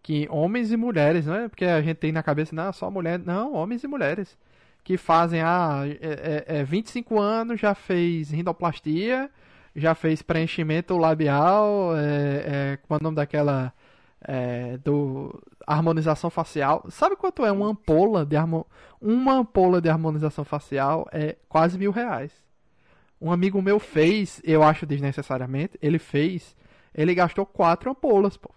que 0.00 0.28
homens 0.30 0.70
e 0.70 0.76
mulheres, 0.76 1.26
não 1.26 1.34
é 1.34 1.48
porque 1.48 1.64
a 1.64 1.82
gente 1.82 1.96
tem 1.96 2.12
na 2.12 2.22
cabeça, 2.22 2.54
não, 2.54 2.72
só 2.72 2.88
mulher, 2.88 3.18
não, 3.18 3.54
homens 3.54 3.82
e 3.82 3.88
mulheres, 3.88 4.38
que 4.84 4.96
fazem, 4.96 5.40
ah, 5.40 5.82
é, 5.86 6.44
é, 6.48 6.58
é 6.60 6.64
25 6.64 7.20
anos, 7.20 7.60
já 7.60 7.74
fez 7.74 8.30
rindoplastia, 8.30 9.30
já 9.74 9.94
fez 9.94 10.22
preenchimento 10.22 10.96
labial, 10.96 11.96
é, 11.96 12.72
é, 12.72 12.78
como 12.82 12.98
é 12.98 13.00
o 13.00 13.04
nome 13.04 13.16
daquela, 13.16 13.72
é, 14.20 14.76
do 14.78 15.40
harmonização 15.66 16.28
facial, 16.28 16.84
sabe 16.90 17.16
quanto 17.16 17.44
é 17.44 17.52
uma 17.52 17.68
ampola 17.68 18.26
de 18.26 18.36
harmo, 18.36 18.66
uma 19.00 19.34
ampola 19.34 19.80
de 19.80 19.88
harmonização 19.88 20.44
facial 20.44 21.08
é 21.12 21.36
quase 21.48 21.78
mil 21.78 21.92
reais. 21.92 22.32
Um 23.20 23.30
amigo 23.30 23.62
meu 23.62 23.78
fez, 23.78 24.40
eu 24.44 24.64
acho 24.64 24.84
desnecessariamente, 24.84 25.78
ele 25.80 26.00
fez, 26.00 26.56
ele 26.92 27.14
gastou 27.14 27.46
quatro 27.46 27.90
ampolas, 27.90 28.36
pô, 28.36 28.50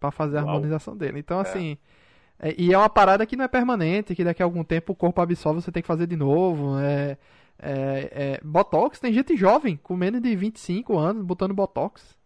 pra 0.00 0.10
fazer 0.10 0.38
a 0.38 0.40
Uau. 0.40 0.48
harmonização 0.48 0.96
dele. 0.96 1.18
Então, 1.18 1.38
assim, 1.38 1.76
é- 2.42 2.54
e 2.58 2.72
é 2.74 2.78
uma 2.78 2.90
parada 2.90 3.26
que 3.26 3.36
não 3.36 3.44
é 3.44 3.48
permanente, 3.48 4.14
que 4.14 4.24
daqui 4.24 4.42
a 4.42 4.46
algum 4.46 4.64
tempo 4.64 4.92
o 4.92 4.96
corpo 4.96 5.20
absorve, 5.22 5.62
você 5.62 5.72
tem 5.72 5.82
que 5.82 5.86
fazer 5.88 6.06
de 6.08 6.16
novo. 6.16 6.78
É, 6.80 7.18
É, 7.64 8.38
é, 8.38 8.40
botox, 8.42 8.98
tem 8.98 9.12
gente 9.12 9.36
jovem, 9.36 9.76
com 9.76 9.94
menos 9.96 10.20
de 10.20 10.34
25 10.34 10.98
anos, 10.98 11.24
botando 11.24 11.54
botox. 11.54 12.16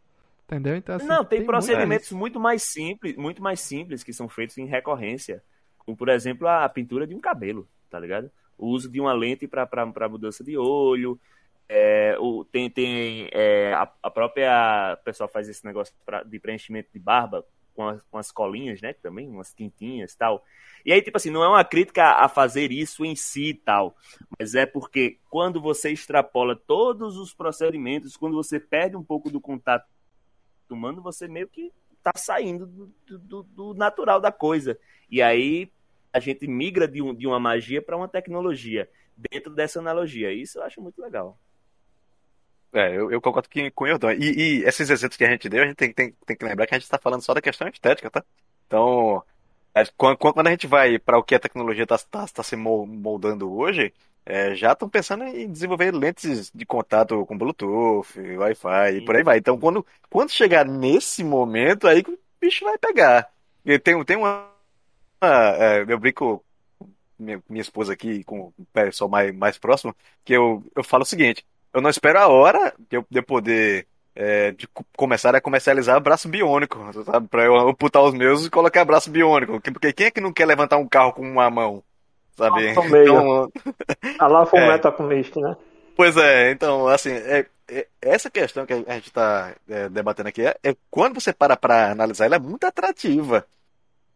Entendeu? 0.47 0.77
Então, 0.77 0.97
assim, 0.97 1.07
Não, 1.07 1.25
tem, 1.25 1.41
muito 1.41 1.47
procedimentos 1.47 2.05
disso. 2.09 2.17
muito 2.17 2.41
mais 2.41 2.63
simples, 2.63 3.17
muito 3.17 3.43
mais 3.43 3.61
simples 3.61 4.03
que 4.05 4.13
são 4.13 4.29
feitos 4.29 4.57
em 4.59 4.67
recorrência. 4.67 5.43
Como, 5.79 5.97
por 5.97 6.09
exemplo, 6.09 6.49
a 6.49 6.69
pintura 6.69 7.07
de 7.07 7.15
um 7.15 7.21
cabelo, 7.21 7.69
tá 7.91 7.99
ligado? 7.99 8.31
O 8.57 8.69
uso 8.69 8.91
de 8.91 9.01
uma 9.01 9.13
lente 9.13 9.47
para 9.47 10.09
mudança 10.09 10.43
de 10.45 10.57
olho. 10.57 11.21
É, 11.69 12.17
o, 12.21 12.45
tem 12.45 12.71
tem 12.71 13.29
é, 13.33 13.75
a, 13.75 13.91
a 14.05 14.11
própria. 14.11 14.97
O 15.01 15.05
pessoal 15.05 15.29
faz 15.29 15.49
esse 15.49 15.65
negócio 15.65 15.95
pra- 16.07 16.23
de 16.23 16.39
preenchimento 16.39 16.89
de 16.93 16.99
barba 17.01 17.45
com 17.77 17.89
as, 17.89 18.03
com 18.11 18.19
as 18.19 18.33
colinhas, 18.33 18.81
né? 18.81 18.95
Também, 18.95 19.29
umas 19.29 19.53
tintinhas 19.55 20.13
e 20.15 20.19
tal. 20.19 20.45
E 20.85 20.93
aí, 20.93 21.03
tipo 21.03 21.17
assim, 21.19 21.31
não 21.31 21.45
é 21.45 21.49
uma 21.49 21.65
crítica 21.65 22.05
a 22.13 22.29
fazer 22.29 22.73
isso 22.73 23.05
em 23.05 23.15
si 23.15 23.51
e 23.51 23.55
tal. 23.55 23.97
Mas 24.39 24.55
é 24.55 24.67
porque 24.67 25.19
quando 25.31 25.61
você 25.61 25.91
extrapola 25.93 26.57
todos 26.57 27.17
os 27.19 27.35
procedimentos, 27.35 28.17
quando 28.17 28.35
você 28.35 28.59
perde 28.59 28.97
um 28.97 29.05
pouco 29.05 29.31
do 29.31 29.41
contato 29.41 29.87
humano, 30.71 31.03
você 31.03 31.29
meio 31.29 31.49
que 31.49 31.73
tá 32.03 32.13
saindo 32.17 32.67
do, 32.67 32.93
do- 33.19 33.43
do 33.45 33.75
natural 33.75 34.21
da 34.21 34.33
coisa. 34.33 34.79
E 35.11 35.23
aí 35.23 35.71
a 36.13 36.21
gente 36.21 36.47
migra 36.47 36.89
de, 36.89 37.03
um, 37.03 37.15
de 37.15 37.27
uma 37.27 37.39
magia 37.41 37.83
para 37.83 37.97
uma 37.97 38.09
tecnologia 38.09 38.89
dentro 39.17 39.55
dessa 39.55 39.79
analogia. 39.81 40.33
Isso 40.33 40.59
eu 40.59 40.63
acho 40.65 40.81
muito 40.81 41.01
legal. 41.01 41.39
É, 42.73 42.95
eu, 42.97 43.11
eu 43.11 43.21
concordo 43.23 43.49
que, 43.49 43.71
com 43.71 43.85
o 43.85 43.89
Jordão. 43.89 44.13
E, 44.13 44.61
e 44.61 44.65
esses 44.65 44.91
exemplos 44.91 45.17
que 45.17 45.25
a 45.25 45.31
gente 45.31 45.49
deu, 45.49 45.63
a 45.63 45.67
gente 45.67 45.77
tem, 45.77 45.93
tem, 45.93 46.13
tem 46.27 46.37
que 46.37 46.45
lembrar 46.45 46.67
que 46.67 46.75
a 46.75 46.79
gente 46.79 46.85
está 46.85 46.99
falando 46.99 47.23
só 47.23 47.33
da 47.33 47.41
questão 47.41 47.67
estética, 47.69 48.11
tá? 48.11 48.25
Então, 48.67 49.23
é, 49.75 49.85
quando, 49.97 50.19
quando 50.19 50.47
a 50.47 50.51
gente 50.51 50.67
vai 50.67 50.99
para 50.99 51.19
o 51.19 51.23
que 51.25 51.35
a 51.35 51.41
tecnologia 51.41 51.85
está 51.85 51.99
tá, 51.99 52.27
tá 52.29 52.43
se 52.43 52.57
mol- 52.57 52.87
moldando 52.87 53.53
hoje, 53.53 53.95
é, 54.27 54.55
já 54.55 54.73
estão 54.73 54.89
pensando 54.91 55.25
em 55.25 55.51
desenvolver 55.51 55.93
lentes 55.95 56.51
de 56.55 56.67
contato 56.67 57.25
com 57.27 57.39
Bluetooth, 57.39 58.21
Wi-Fi 58.21 58.97
e 58.97 59.01
por 59.03 59.17
aí 59.17 59.23
vai. 59.23 59.39
Então, 59.39 59.59
quando, 59.59 59.87
quando 60.11 60.31
chegar 60.33 60.67
nesse 60.67 61.25
momento, 61.25 61.87
aí 61.89 62.01
o 62.07 62.19
bicho 62.41 62.65
vai 62.65 62.79
pegar. 62.79 63.31
E 63.65 63.79
tem, 63.79 64.03
tem 64.05 64.17
uma. 64.17 64.51
uma, 65.23 65.57
é, 65.57 65.83
eu 65.89 65.99
brinco 65.99 66.45
com 66.79 66.95
minha, 67.19 67.43
minha 67.49 67.63
esposa 67.63 67.93
aqui, 67.93 68.25
com 68.25 68.53
o 68.59 68.67
pessoal 68.73 69.11
mais, 69.11 69.35
mais 69.35 69.59
próximo, 69.59 69.95
que 70.25 70.33
eu, 70.35 70.65
eu 70.75 70.85
falo 70.85 71.03
o 71.03 71.07
seguinte. 71.07 71.47
Eu 71.77 71.83
não 71.83 71.91
espero 71.91 72.19
a 72.19 72.27
hora 72.29 72.73
de 72.89 72.97
eu, 72.97 73.05
de 73.11 73.19
eu 73.19 73.23
poder 73.23 73.87
é, 74.15 74.51
de 74.53 74.67
co- 74.67 74.85
começar 74.97 75.35
a 75.35 75.41
comercializar 75.43 76.01
braço 76.01 76.27
biônico, 76.27 76.79
sabe? 77.05 77.29
Pra 77.29 77.45
eu 77.45 77.55
amputar 77.55 78.03
os 78.03 78.15
meus 78.15 78.47
e 78.47 78.51
colocar 78.51 78.83
braço 78.85 79.11
biônico. 79.11 79.61
Que- 79.61 79.71
Porque 79.71 79.93
quem 79.93 80.07
é 80.07 80.11
que 80.11 80.21
não 80.23 80.33
quer 80.33 80.47
levantar 80.47 80.79
um 80.79 80.89
carro 80.89 81.13
com 81.13 81.21
uma 81.23 81.51
mão? 81.51 81.83
Sabe? 82.35 82.73
Nossa. 82.73 82.99
Então, 82.99 83.53
A 84.19 84.27
lá 84.27 84.47
foi 84.47 84.61
um 84.61 84.65
É. 84.65 84.69
metacomista, 84.73 85.39
né? 85.41 85.55
pois 85.95 86.17
é, 86.17 86.51
então, 86.51 86.87
assim, 86.89 87.11
é, 87.11 87.47
é- 87.69 87.87
essa 88.01 88.31
questão 88.31 88.65
que 88.67 88.73
a 88.73 88.95
gente 88.95 89.07
está 89.09 89.53
debatendo 89.91 90.29
aqui 90.31 90.43
é, 90.47 90.57
é 90.63 90.75
quando 90.91 91.21
você 91.21 91.33
para 91.33 91.57
para 91.57 91.91
analisar, 91.91 92.25
ela 92.27 92.37
é 92.37 92.39
muito 92.39 92.65
atrativa. 92.65 93.47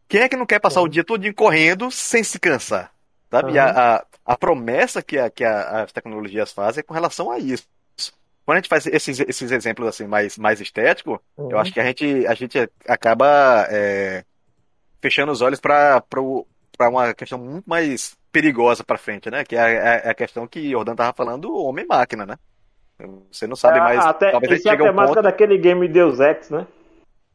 Quem 0.07 0.21
é 0.21 0.29
que 0.29 0.35
não 0.35 0.45
quer 0.47 0.59
passar 0.59 0.81
o 0.81 0.87
dia 0.89 1.03
todo 1.03 1.31
correndo 1.33 1.89
sem 1.91 2.23
se 2.23 2.39
cansar? 2.39 2.91
Sabe? 3.31 3.53
E 3.53 3.59
A, 3.59 3.95
a, 3.95 4.05
a 4.25 4.37
promessa 4.37 5.01
que, 5.01 5.17
a, 5.17 5.29
que 5.29 5.43
as 5.43 5.91
tecnologias 5.91 6.51
fazem 6.51 6.81
é 6.81 6.83
com 6.83 6.93
relação 6.93 7.31
a 7.31 7.39
isso. 7.39 7.65
Quando 8.45 8.57
a 8.57 8.59
gente 8.59 8.69
faz 8.69 8.85
esses, 8.87 9.19
esses 9.21 9.51
exemplos 9.51 9.87
assim 9.87 10.05
mais, 10.05 10.37
mais 10.37 10.59
estéticos, 10.59 11.19
eu 11.37 11.57
acho 11.57 11.71
que 11.71 11.79
a 11.79 11.85
gente, 11.85 12.27
a 12.27 12.33
gente 12.33 12.69
acaba 12.87 13.65
é, 13.69 14.25
fechando 15.01 15.31
os 15.31 15.41
olhos 15.41 15.59
para 15.59 16.03
uma 16.81 17.13
questão 17.13 17.39
muito 17.39 17.69
mais 17.69 18.17
perigosa 18.31 18.83
para 18.83 18.97
frente, 18.97 19.29
né? 19.29 19.45
Que 19.45 19.55
é 19.55 19.59
a, 19.59 19.69
é 19.69 20.09
a 20.09 20.13
questão 20.13 20.47
que 20.47 20.59
o 20.59 20.71
Jordan 20.71 20.95
tava 20.95 21.13
falando 21.13 21.43
do 21.43 21.55
homem-máquina, 21.55 22.25
né? 22.25 22.37
Você 23.31 23.47
não 23.47 23.55
sabe 23.55 23.77
É, 23.77 23.81
mais. 23.81 24.05
até, 24.05 24.31
talvez 24.31 24.59
isso 24.59 24.69
é 24.69 24.73
a 24.73 24.77
temática 24.77 25.21
ponto. 25.21 25.23
daquele 25.23 25.57
game 25.57 25.87
Deus 25.87 26.19
Ex, 26.19 26.49
né? 26.49 26.67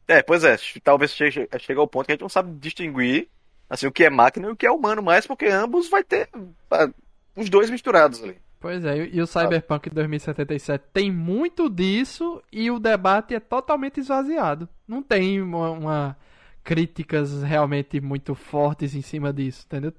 É, 0.07 0.21
pois 0.21 0.43
é, 0.43 0.55
talvez 0.83 1.11
chegue, 1.11 1.49
chegue 1.59 1.79
ao 1.79 1.87
ponto 1.87 2.05
que 2.05 2.11
a 2.11 2.15
gente 2.15 2.21
não 2.21 2.29
sabe 2.29 2.51
distinguir 2.59 3.27
assim, 3.69 3.87
o 3.87 3.91
que 3.91 4.03
é 4.05 4.09
máquina 4.09 4.47
e 4.47 4.51
o 4.51 4.55
que 4.55 4.65
é 4.65 4.71
humano 4.71 5.01
mais, 5.01 5.25
porque 5.27 5.45
ambos 5.47 5.89
vai 5.89 6.03
ter 6.03 6.29
ah, 6.71 6.89
os 7.35 7.49
dois 7.49 7.69
misturados 7.69 8.23
ali. 8.23 8.37
Pois 8.59 8.83
é, 8.83 9.05
e 9.05 9.21
o 9.21 9.27
Cyberpunk 9.27 9.89
2077 9.89 10.85
tem 10.91 11.11
muito 11.11 11.69
disso 11.69 12.41
e 12.51 12.71
o 12.71 12.79
debate 12.79 13.35
é 13.35 13.39
totalmente 13.39 13.99
esvaziado. 13.99 14.67
Não 14.87 15.03
tem 15.03 15.41
uma, 15.41 15.69
uma- 15.71 16.17
críticas 16.63 17.43
realmente 17.43 18.01
muito 18.01 18.35
fortes 18.35 18.93
em 18.95 19.01
cima 19.01 19.31
disso, 19.31 19.63
entendeu? 19.67 19.93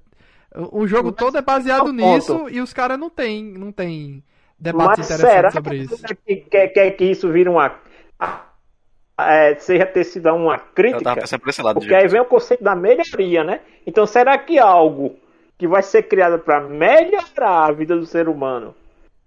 O, 0.53 0.81
o 0.81 0.87
jogo 0.87 1.09
Mas 1.09 1.15
todo 1.15 1.37
é 1.37 1.41
baseado 1.41 1.89
é 1.89 1.93
nisso 1.93 2.37
ponto. 2.37 2.49
e 2.49 2.61
os 2.61 2.73
caras 2.73 2.99
não 2.99 3.09
tem, 3.09 3.43
não 3.43 3.71
tem 3.71 4.23
debates 4.59 4.99
Mas 4.99 5.07
será 5.07 5.49
interessantes 5.49 5.53
sobre 5.53 5.77
que 5.77 5.83
isso. 5.85 5.97
você 5.97 6.15
que 6.15 6.35
quer, 6.49 6.67
quer 6.69 6.91
que 6.91 7.05
isso 7.05 7.31
vire 7.31 7.49
uma. 7.49 7.75
É, 9.21 9.55
seja 9.55 9.85
ter 9.85 10.03
sido 10.03 10.33
uma 10.33 10.57
crítica? 10.59 11.03
Porque 11.73 11.93
aí 11.95 12.07
vem 12.07 12.21
o 12.21 12.25
conceito 12.25 12.63
da 12.63 12.75
melhoria, 12.75 13.43
né? 13.43 13.61
Então 13.85 14.05
será 14.05 14.37
que 14.37 14.57
algo 14.59 15.17
que 15.57 15.67
vai 15.67 15.81
ser 15.83 16.03
criado 16.03 16.39
para 16.39 16.61
melhorar 16.61 17.65
a 17.67 17.71
vida 17.71 17.95
do 17.97 18.05
ser 18.05 18.29
humano 18.29 18.75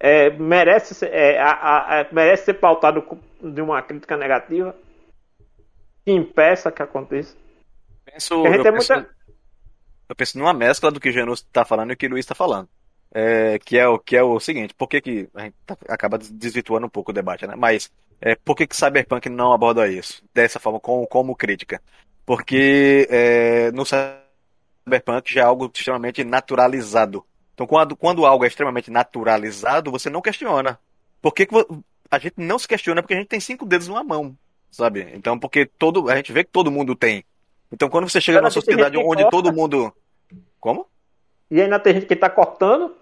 é, 0.01 0.30
merece, 0.30 0.95
ser, 0.95 1.12
é, 1.12 1.38
a- 1.38 2.01
a- 2.01 2.07
merece 2.12 2.47
ser 2.47 2.55
pautado 2.55 3.05
de 3.40 3.61
uma 3.61 3.80
crítica 3.82 4.16
negativa? 4.16 4.74
Que 6.05 6.12
impeça 6.12 6.72
que 6.72 6.82
aconteça? 6.82 7.36
penso, 8.05 8.34
eu 8.34 8.62
penso, 8.72 8.93
muita. 8.95 9.11
eu 10.09 10.16
penso 10.16 10.38
numa 10.38 10.53
mescla 10.53 10.90
do 10.90 10.99
que 10.99 11.09
o 11.09 11.12
Genus 11.12 11.40
está 11.40 11.64
falando 11.64 11.90
e 11.90 11.95
o 11.95 11.97
que 11.97 12.07
o 12.07 12.11
Luiz 12.11 12.24
está 12.24 12.34
falando. 12.34 12.68
É, 13.14 13.59
que, 13.59 13.78
é 13.78 13.86
o, 13.86 13.99
que 13.99 14.16
é 14.16 14.22
o 14.22 14.40
seguinte, 14.40 14.74
por 14.74 14.88
que, 14.88 15.01
que 15.01 15.28
a 15.34 15.43
gente 15.43 15.55
tá- 15.66 15.76
acaba 15.88 16.16
des- 16.18 16.30
desvirtuando 16.32 16.86
um 16.86 16.90
pouco 16.90 17.11
o 17.11 17.14
debate, 17.14 17.47
né? 17.47 17.55
Mas 17.57 17.90
é, 18.22 18.36
por 18.36 18.56
que, 18.56 18.68
que 18.68 18.76
Cyberpunk 18.76 19.28
não 19.28 19.52
aborda 19.52 19.88
isso 19.88 20.22
dessa 20.32 20.60
forma, 20.60 20.78
como, 20.78 21.04
como 21.08 21.34
crítica? 21.34 21.82
Porque 22.24 23.08
é, 23.10 23.72
no 23.72 23.84
Cyberpunk 23.84 25.34
já 25.34 25.40
é 25.40 25.44
algo 25.44 25.68
extremamente 25.74 26.22
naturalizado. 26.22 27.24
Então, 27.52 27.66
quando, 27.66 27.96
quando 27.96 28.24
algo 28.24 28.44
é 28.44 28.46
extremamente 28.46 28.92
naturalizado, 28.92 29.90
você 29.90 30.08
não 30.08 30.22
questiona. 30.22 30.78
Por 31.20 31.34
que, 31.34 31.46
que 31.46 31.54
a 32.08 32.18
gente 32.18 32.34
não 32.36 32.60
se 32.60 32.68
questiona? 32.68 33.02
Porque 33.02 33.14
a 33.14 33.18
gente 33.18 33.28
tem 33.28 33.40
cinco 33.40 33.66
dedos 33.66 33.88
numa 33.88 34.04
mão, 34.04 34.36
sabe? 34.70 35.08
Então, 35.14 35.36
porque 35.36 35.66
todo, 35.66 36.08
a 36.08 36.14
gente 36.14 36.32
vê 36.32 36.44
que 36.44 36.50
todo 36.50 36.70
mundo 36.70 36.94
tem. 36.94 37.24
Então, 37.72 37.88
quando 37.90 38.08
você 38.08 38.20
chega 38.20 38.40
numa 38.40 38.50
sociedade 38.50 38.96
onde 38.98 39.22
corta. 39.22 39.30
todo 39.30 39.52
mundo. 39.52 39.92
Como? 40.60 40.86
E 41.50 41.60
ainda 41.60 41.78
tem 41.80 41.94
gente 41.94 42.06
que 42.06 42.14
tá 42.14 42.30
cortando. 42.30 42.94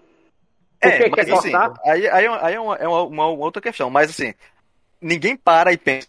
É, 0.81 0.97
que 0.97 1.09
mas 1.09 1.25
quer 1.25 1.33
assim, 1.33 1.53
aí, 1.85 2.05
é 2.07 2.11
aí 2.11 2.25
é, 2.55 2.59
uma, 2.59 2.75
é 2.75 2.87
uma- 2.87 3.03
uma 3.03 3.27
outra 3.27 3.61
questão. 3.61 3.89
Mas 3.89 4.09
assim, 4.09 4.33
ninguém 5.01 5.35
para 5.35 5.73
e 5.73 5.77
pensa, 5.77 6.07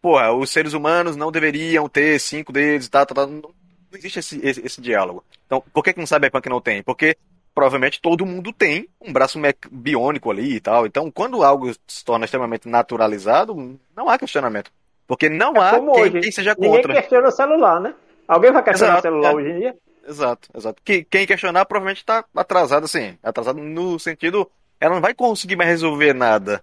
porra, 0.00 0.32
os 0.32 0.50
seres 0.50 0.72
humanos 0.72 1.16
não 1.16 1.30
deveriam 1.32 1.88
ter 1.88 2.18
cinco 2.18 2.52
dedos 2.52 2.86
e 2.86 2.90
tal, 2.90 3.06
tal, 3.06 3.14
tal. 3.14 3.26
Não, 3.26 3.40
não 3.40 3.98
existe 3.98 4.18
esse, 4.18 4.40
esse, 4.46 4.64
esse 4.66 4.80
diálogo. 4.80 5.24
Então, 5.46 5.62
por 5.72 5.82
que, 5.82 5.92
que 5.92 6.00
no 6.00 6.06
Cyberpunk 6.06 6.48
não 6.48 6.60
tem? 6.60 6.82
Porque 6.82 7.16
provavelmente 7.54 8.00
todo 8.00 8.24
mundo 8.24 8.52
tem 8.52 8.88
um 9.00 9.12
braço 9.12 9.38
biônico 9.70 10.30
ali 10.30 10.56
e 10.56 10.60
tal. 10.60 10.86
Então, 10.86 11.10
quando 11.10 11.42
algo 11.42 11.72
se 11.86 12.04
torna 12.04 12.24
extremamente 12.24 12.68
naturalizado, 12.68 13.78
não 13.96 14.08
há 14.08 14.18
questionamento. 14.18 14.70
Porque 15.06 15.28
não 15.28 15.56
É 15.56 15.58
há 15.60 15.70
como 15.72 15.92
quem, 15.94 16.02
hoje. 16.04 16.20
quem 16.20 16.30
seja 16.32 16.54
Ninguém 16.56 16.82
contra. 16.82 16.94
questiona 16.94 17.28
o 17.28 17.32
celular, 17.32 17.80
né? 17.80 17.94
Alguém 18.28 18.52
vai 18.52 18.62
questionar 18.62 18.92
o 18.92 18.98
Exato, 18.98 19.08
celular 19.08 19.32
é. 19.32 19.34
hoje 19.34 19.48
em 19.50 19.58
dia? 19.58 19.76
Exato, 20.06 20.48
exato. 20.56 20.82
Que, 20.84 21.02
quem 21.04 21.26
questionar 21.26 21.64
provavelmente 21.64 21.98
está 21.98 22.24
atrasado, 22.36 22.84
assim. 22.84 23.18
Atrasado 23.22 23.58
no 23.60 23.98
sentido, 23.98 24.48
ela 24.80 24.94
não 24.94 25.00
vai 25.02 25.12
conseguir 25.14 25.56
mais 25.56 25.68
resolver 25.68 26.14
nada, 26.14 26.62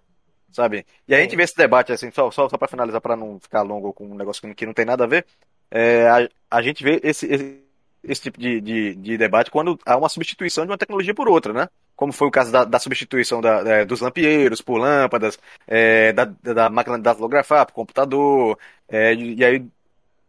sabe? 0.51 0.85
E 1.07 1.15
a 1.15 1.19
gente 1.21 1.35
vê 1.35 1.43
esse 1.43 1.55
debate, 1.55 1.91
assim, 1.91 2.11
só, 2.11 2.29
só, 2.31 2.49
só 2.49 2.57
para 2.57 2.67
finalizar, 2.67 3.01
para 3.01 3.15
não 3.15 3.39
ficar 3.39 3.61
longo 3.61 3.93
com 3.93 4.05
um 4.05 4.15
negócio 4.15 4.41
que, 4.41 4.53
que 4.53 4.65
não 4.65 4.73
tem 4.73 4.85
nada 4.85 5.03
a 5.03 5.07
ver, 5.07 5.25
é, 5.71 6.07
a, 6.07 6.29
a 6.51 6.61
gente 6.61 6.83
vê 6.83 6.99
esse, 7.03 7.25
esse, 7.27 7.63
esse 8.03 8.21
tipo 8.21 8.39
de, 8.39 8.61
de, 8.61 8.95
de 8.95 9.17
debate 9.17 9.51
quando 9.51 9.79
há 9.85 9.97
uma 9.97 10.09
substituição 10.09 10.65
de 10.65 10.71
uma 10.71 10.77
tecnologia 10.77 11.13
por 11.13 11.27
outra, 11.27 11.53
né? 11.53 11.69
Como 11.95 12.13
foi 12.13 12.27
o 12.27 12.31
caso 12.31 12.51
da, 12.51 12.63
da 12.63 12.79
substituição 12.79 13.41
da, 13.41 13.59
é, 13.67 13.85
dos 13.85 14.01
lampieiros 14.01 14.61
por 14.61 14.77
lâmpadas, 14.77 15.37
é, 15.67 16.13
da, 16.13 16.25
da 16.25 16.69
máquina 16.69 16.97
de 16.97 17.03
datilografar 17.03 17.65
por 17.65 17.73
computador, 17.73 18.57
é, 18.87 19.13
e, 19.13 19.35
e 19.35 19.45
aí 19.45 19.65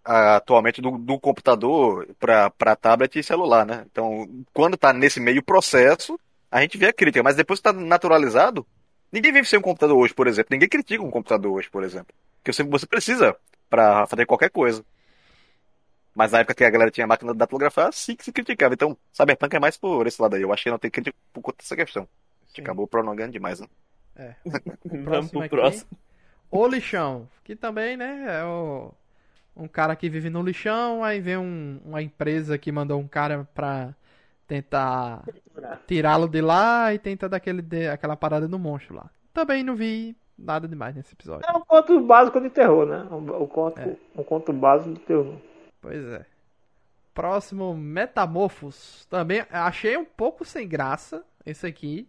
atualmente 0.05 0.81
do, 0.81 0.97
do 0.97 1.21
computador 1.21 2.09
para 2.19 2.77
tablet 2.77 3.19
e 3.19 3.23
celular, 3.23 3.66
né? 3.66 3.85
Então, 3.91 4.27
quando 4.55 4.75
está 4.75 4.93
nesse 4.93 5.21
meio 5.21 5.43
processo, 5.43 6.19
a 6.51 6.62
gente 6.62 6.79
vê 6.79 6.87
a 6.87 6.93
crítica, 6.93 7.23
mas 7.23 7.37
depois 7.37 7.61
que 7.61 7.69
está 7.69 7.79
naturalizado, 7.79 8.66
ninguém 9.13 9.33
vive 9.33 9.47
sem 9.49 9.59
um 9.59 9.63
computador 9.63 9.97
hoje, 9.97 10.15
por 10.15 10.27
exemplo. 10.27 10.49
Ninguém 10.53 10.69
critica 10.69 11.03
um 11.03 11.11
computador 11.11 11.53
hoje, 11.53 11.71
por 11.71 11.83
exemplo. 11.85 12.15
Porque 12.39 12.53
você, 12.53 12.63
você 12.65 12.87
precisa 12.87 13.37
para 13.69 14.07
fazer 14.07 14.27
qualquer 14.27 14.51
coisa. 14.51 14.85
Mas 16.15 16.33
na 16.33 16.41
época 16.41 16.55
que 16.55 16.65
a 16.65 16.71
galera 16.71 16.91
tinha 16.91 17.07
máquina 17.07 17.33
de 17.33 17.39
datilografar, 17.39 17.93
sim 17.93 18.17
que 18.17 18.25
se 18.25 18.33
criticava. 18.33 18.75
Então, 18.75 18.97
Cyberpunk 19.13 19.55
é 19.55 19.61
mais 19.61 19.77
por 19.77 20.07
esse 20.07 20.21
lado 20.21 20.35
aí. 20.35 20.43
Eu 20.43 20.53
acho 20.53 20.65
que 20.65 20.71
não 20.71 20.79
tem 20.79 20.91
crítica 20.91 21.17
por 21.33 21.41
conta 21.43 21.59
dessa 21.59 21.77
questão. 21.77 22.03
A 22.05 22.47
gente 22.49 22.57
Sim. 22.57 22.63
acabou 22.63 22.87
prolongando 22.89 23.33
demais, 23.33 23.61
né? 23.61 23.67
É. 24.17 24.35
Vamos 25.05 25.31
Próximo 25.31 25.31
pro 25.31 25.43
aqui. 25.43 25.49
próximo. 25.49 25.91
O 26.51 26.67
lixão, 26.67 27.29
que 27.45 27.55
também, 27.55 27.97
né, 27.97 28.41
é 28.41 28.45
o, 28.45 28.93
um 29.55 29.69
cara 29.69 29.95
que 29.95 30.09
vive 30.09 30.31
no 30.31 30.43
lixão, 30.43 31.05
aí 31.05 31.21
vem 31.21 31.37
um- 31.37 31.81
uma 31.85 32.03
empresa 32.03 32.59
que 32.59 32.73
mandou 32.73 32.99
um 32.99 33.07
cara 33.07 33.47
pra 33.55 33.95
tentar 34.47 35.23
tirá-lo 35.87 36.29
de 36.29 36.41
lá 36.41 36.93
e 36.95 36.99
tenta 36.99 37.29
dar 37.29 37.37
aquele, 37.39 37.63
de- 37.63 37.89
aquela 37.89 38.17
parada 38.17 38.47
no 38.49 38.59
monstro 38.59 38.95
lá. 38.97 39.11
Também 39.33 39.63
não 39.63 39.75
vi 39.77 40.17
nada 40.39 40.67
demais 40.69 40.95
nesse 40.95 41.13
episódio. 41.15 41.45
É 41.49 41.57
um 41.57 41.61
conto 41.61 42.01
básico 42.01 42.41
de 42.41 42.51
terror, 42.51 42.87
né? 42.87 43.07
Um, 43.11 43.43
um 43.43 43.47
conto, 43.47 43.81
É. 43.81 43.97
um 44.17 44.23
conto 44.23 44.53
básico 44.53 44.95
de 44.95 45.01
terror. 45.01 45.35
Pois 45.81 46.05
é. 46.05 46.25
Próximo, 47.15 47.75
Metamorphos. 47.77 49.05
Também 49.07 49.45
achei 49.51 49.97
um 49.97 50.05
pouco 50.05 50.45
sem 50.45 50.69
graça 50.69 51.25
esse 51.45 51.67
aqui. 51.67 52.09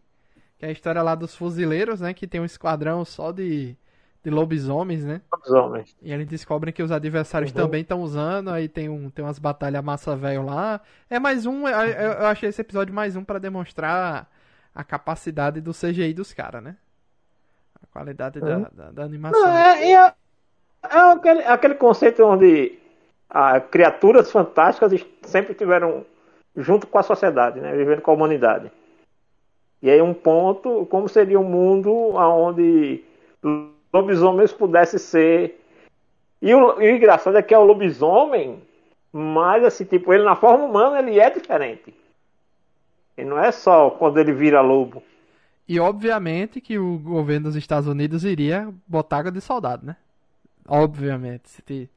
Que 0.58 0.66
é 0.66 0.70
a 0.70 0.72
história 0.72 1.02
lá 1.02 1.16
dos 1.16 1.36
fuzileiros, 1.36 2.02
né? 2.02 2.14
Que 2.14 2.28
tem 2.28 2.42
um 2.42 2.46
esquadrão 2.46 3.04
só 3.06 3.32
de, 3.32 3.76
de 4.24 4.30
lobisomens, 4.30 5.06
né? 5.06 5.22
Os 5.44 5.52
homens. 5.52 5.96
E 6.02 6.12
eles 6.12 6.28
descobrem 6.28 6.74
que 6.74 6.84
os 6.84 6.92
adversários 6.92 7.52
Uhum. 7.52 7.58
também 7.58 7.82
estão 7.82 8.02
usando. 8.02 8.50
Aí 8.50 8.68
tem, 8.68 8.90
um, 8.90 9.10
tem 9.10 9.24
umas 9.24 9.40
batalhas 9.40 9.84
massa 9.84 10.16
velho 10.16 10.44
lá. 10.46 10.82
É 11.10 11.20
mais 11.20 11.46
um. 11.46 11.68
Eu, 11.68 11.78
eu- 11.88 12.12
eu 12.14 12.26
achei 12.28 12.50
esse 12.50 12.60
episódio 12.62 12.94
mais 12.94 13.16
um 13.16 13.24
pra 13.24 13.40
demonstrar 13.40 14.30
a 14.76 14.84
capacidade 14.84 15.62
do 15.62 15.72
CGI 15.74 16.14
dos 16.14 16.34
caras, 16.34 16.62
né? 16.62 16.76
A 17.82 17.88
qualidade 17.88 18.40
da, 18.42 18.58
Uhum. 18.58 18.66
da, 18.74 18.92
da 18.92 19.04
animação. 19.04 19.42
Não, 19.42 19.58
é, 19.58 19.92
é, 19.94 20.14
é 20.84 20.98
aquele, 21.12 21.44
aquele 21.46 21.76
conceito 21.76 22.22
onde 22.24 22.78
ah, 23.30 23.60
criaturas 23.62 24.30
fantásticas 24.32 24.92
sempre 25.24 25.54
estiveram 25.54 26.06
junto 26.58 26.88
com 26.88 26.98
a 26.98 27.04
sociedade, 27.04 27.62
né? 27.62 27.74
Vivendo 27.76 28.02
com 28.02 28.12
a 28.12 28.14
humanidade. 28.16 28.70
E 29.82 29.90
aí 29.90 30.02
um 30.02 30.14
ponto, 30.14 30.86
como 30.88 31.08
seria 31.08 31.40
um 31.40 31.44
mundo 31.46 31.94
onde 32.16 33.02
lobisomens 33.94 34.52
pudesse 34.54 35.00
ser... 35.00 35.60
E 36.42 36.54
o, 36.54 36.82
e 36.82 36.92
o 36.92 36.96
engraçado 36.96 37.38
é 37.38 37.42
que 37.44 37.54
é 37.54 37.58
o 37.60 37.64
lobisomem, 37.66 38.62
mas 39.12 39.64
assim, 39.64 39.84
tipo, 39.84 40.14
ele 40.14 40.24
na 40.24 40.36
forma 40.36 40.66
humana 40.66 41.00
ele 41.00 41.20
é 41.20 41.30
diferente. 41.30 41.94
Ele 43.18 43.30
não 43.30 43.38
é 43.40 43.52
só 43.52 43.90
quando 43.92 44.18
ele 44.20 44.32
vira 44.34 44.62
lobo. 44.62 45.04
E 45.68 45.80
obviamente 45.80 46.60
que 46.62 46.80
o 46.80 46.98
governo 46.98 47.46
dos 47.48 47.56
Estados 47.56 47.88
Unidos 47.88 48.24
iria 48.24 48.74
botar 48.88 49.20
água 49.20 49.32
de 49.32 49.42
soldado, 49.42 49.86
né? 49.86 49.96
Obviamente, 50.68 51.50
se, 51.50 51.62
te- 51.62 51.90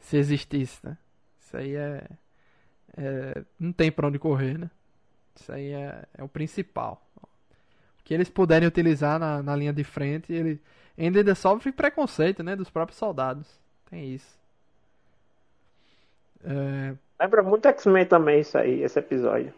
se 0.00 0.16
existisse, 0.16 0.80
né? 0.84 0.96
Isso 1.40 1.56
aí 1.56 1.74
é, 1.76 2.04
é- 2.96 3.42
Não 3.58 3.72
tem 3.72 3.92
pra 3.92 4.08
onde 4.08 4.18
correr, 4.18 4.58
né? 4.58 4.70
Isso 5.36 5.52
aí 5.52 5.72
é, 5.72 6.04
é 6.18 6.24
o 6.24 6.28
principal. 6.28 7.02
O 8.00 8.04
que 8.04 8.14
eles 8.14 8.28
puderem 8.28 8.68
utilizar 8.68 9.18
na, 9.18 9.42
na 9.42 9.56
linha 9.56 9.72
de 9.72 9.84
frente, 9.84 10.32
ele 10.32 10.60
ainda, 10.96 11.18
ainda 11.20 11.34
sofre 11.34 11.72
preconceito, 11.72 12.42
né? 12.42 12.56
Dos 12.56 12.70
próprios 12.70 12.98
soldados. 12.98 13.46
Tem 13.90 14.14
isso. 14.14 14.38
É, 16.44 16.94
Lembra 17.20 17.42
muito 17.42 17.66
X-Men 17.68 18.06
também 18.06 18.40
isso 18.40 18.58
aí, 18.58 18.82
esse 18.82 18.98
episódio. 18.98 19.54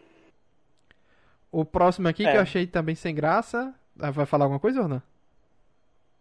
o 1.51 1.63
próximo 1.65 2.07
aqui 2.07 2.23
que 2.23 2.29
É. 2.29 2.37
eu 2.37 2.41
achei 2.41 2.67
também 2.67 2.95
sem 2.95 3.15
graça. 3.15 3.73
Ah, 3.99 4.11
Vai 4.11 4.25
falar 4.25 4.45
alguma 4.45 4.59
coisa 4.59 4.81
ou 4.81 4.87
não? 4.87 5.01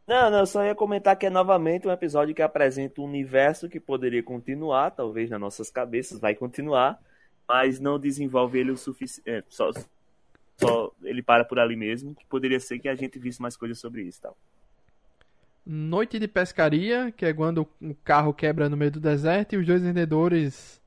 Não, 0.06 0.30
não, 0.30 0.40
eu 0.40 0.46
só 0.46 0.62
ia 0.64 0.74
comentar 0.74 1.16
que 1.16 1.26
é 1.26 1.30
novamente 1.30 1.88
um 1.88 1.90
episódio 1.90 2.34
que 2.34 2.42
apresenta 2.42 3.00
um 3.00 3.04
universo 3.04 3.68
que 3.68 3.80
poderia 3.80 4.22
continuar, 4.22 4.90
talvez 4.90 5.30
nas 5.30 5.40
nossas 5.40 5.70
cabeças, 5.70 6.20
vai 6.20 6.34
continuar, 6.34 7.00
mas 7.48 7.80
não 7.80 7.98
desenvolve 7.98 8.58
ele 8.58 8.70
o 8.70 8.76
suficiente. 8.76 9.46
só, 9.48 9.70
só 10.58 10.92
ele 11.02 11.22
para 11.22 11.44
por 11.44 11.58
ali 11.58 11.74
mesmo, 11.74 12.14
que 12.14 12.24
poderia 12.26 12.60
ser 12.60 12.78
que 12.78 12.88
a 12.88 12.94
gente 12.94 13.18
visse 13.18 13.40
mais 13.40 13.56
coisas 13.56 13.78
sobre 13.78 14.02
isso, 14.02 14.20
tal. 14.20 14.36
Noite 15.66 16.18
de 16.18 16.28
pescaria, 16.28 17.10
que 17.12 17.24
é 17.24 17.32
quando 17.32 17.66
o 17.80 17.94
carro 18.04 18.34
quebra 18.34 18.68
no 18.68 18.76
meio 18.76 18.90
do 18.90 19.00
deserto 19.00 19.54
e 19.54 19.56
os 19.58 19.66
dois 19.66 19.82
vendedores 19.82 20.80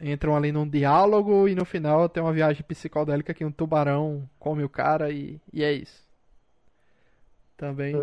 entram 0.00 0.36
ali 0.36 0.52
num 0.52 0.68
diálogo 0.68 1.48
e 1.48 1.54
no 1.54 1.64
final 1.64 2.08
tem 2.08 2.22
uma 2.22 2.32
viagem 2.32 2.62
psicodélica 2.62 3.34
que 3.34 3.44
um 3.44 3.50
tubarão 3.52 4.28
come 4.38 4.62
o 4.62 4.68
cara 4.68 5.10
e, 5.10 5.40
e 5.52 5.62
é 5.64 5.72
isso. 5.72 6.02
Também. 7.56 7.94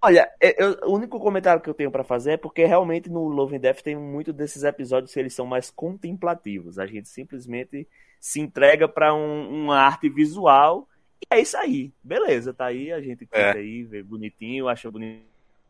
Olha, 0.00 0.30
é- 0.40 0.62
eu- 0.62 0.78
o 0.84 0.94
único 0.94 1.18
comentário 1.18 1.60
que 1.60 1.68
eu 1.68 1.74
tenho 1.74 1.90
pra 1.90 2.04
fazer 2.04 2.32
é 2.32 2.36
porque 2.36 2.64
realmente 2.64 3.10
no 3.10 3.26
Love 3.26 3.56
and 3.56 3.60
Death 3.60 3.82
tem 3.82 3.96
muito 3.96 4.32
desses 4.32 4.62
episódios 4.62 5.12
que 5.12 5.18
eles 5.18 5.34
são 5.34 5.44
mais 5.46 5.70
contemplativos. 5.70 6.78
A 6.78 6.86
gente 6.86 7.08
simplesmente 7.08 7.88
se 8.20 8.40
entrega 8.40 8.86
pra 8.88 9.12
um, 9.14 9.64
uma 9.64 9.78
arte 9.80 10.08
visual 10.08 10.88
e 11.20 11.34
é 11.34 11.40
isso 11.40 11.56
aí. 11.56 11.92
Beleza, 12.02 12.54
tá 12.54 12.66
aí, 12.66 12.92
a 12.92 13.00
gente 13.00 13.24
É. 13.32 13.48
fica 13.48 13.58
aí, 13.58 13.82
vê 13.84 14.02
bonitinho, 14.04 14.68
acha 14.68 14.88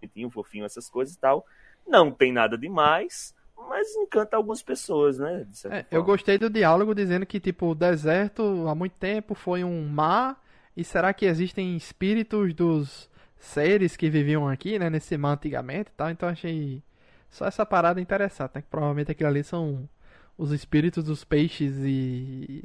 bonitinho, 0.01 0.31
fofinho, 0.31 0.65
essas 0.65 0.89
coisas 0.89 1.15
e 1.15 1.19
tal. 1.19 1.45
Não 1.87 2.11
tem 2.11 2.33
nada 2.33 2.57
demais, 2.57 3.35
mas 3.69 3.95
encanta 3.97 4.37
algumas 4.37 4.63
pessoas, 4.63 5.19
né? 5.19 5.47
É, 5.71 5.85
eu 5.91 6.03
gostei 6.05 6.39
do 6.39 6.51
diálogo 6.51 6.95
dizendo 6.95 7.27
que 7.27 7.41
tipo 7.41 7.67
o 7.67 7.75
deserto 7.75 8.67
há 8.69 8.75
muito 8.75 8.95
tempo 8.95 9.35
foi 9.35 9.65
um 9.65 9.87
mar 9.87 10.41
e 10.77 10.85
será 10.85 11.13
que 11.13 11.27
existem 11.27 11.77
espíritos 11.77 12.55
dos 12.55 13.11
seres 13.39 13.97
que 13.97 14.11
viviam 14.11 14.49
aqui, 14.49 14.79
né, 14.79 14.91
nesse 14.91 15.17
mar 15.17 15.33
antigamente, 15.33 15.91
e 15.91 15.97
tal? 15.97 16.11
Então 16.11 16.29
achei 16.29 16.83
só 17.31 17.47
essa 17.47 17.65
parada 17.65 18.01
interessante, 18.01 18.53
né? 18.55 18.63
Que 18.63 18.69
provavelmente 18.69 19.11
aquilo 19.11 19.29
ali 19.29 19.43
são 19.43 19.89
os 20.37 20.53
espíritos 20.53 21.05
dos 21.05 21.25
peixes 21.25 21.77
e, 21.79 22.63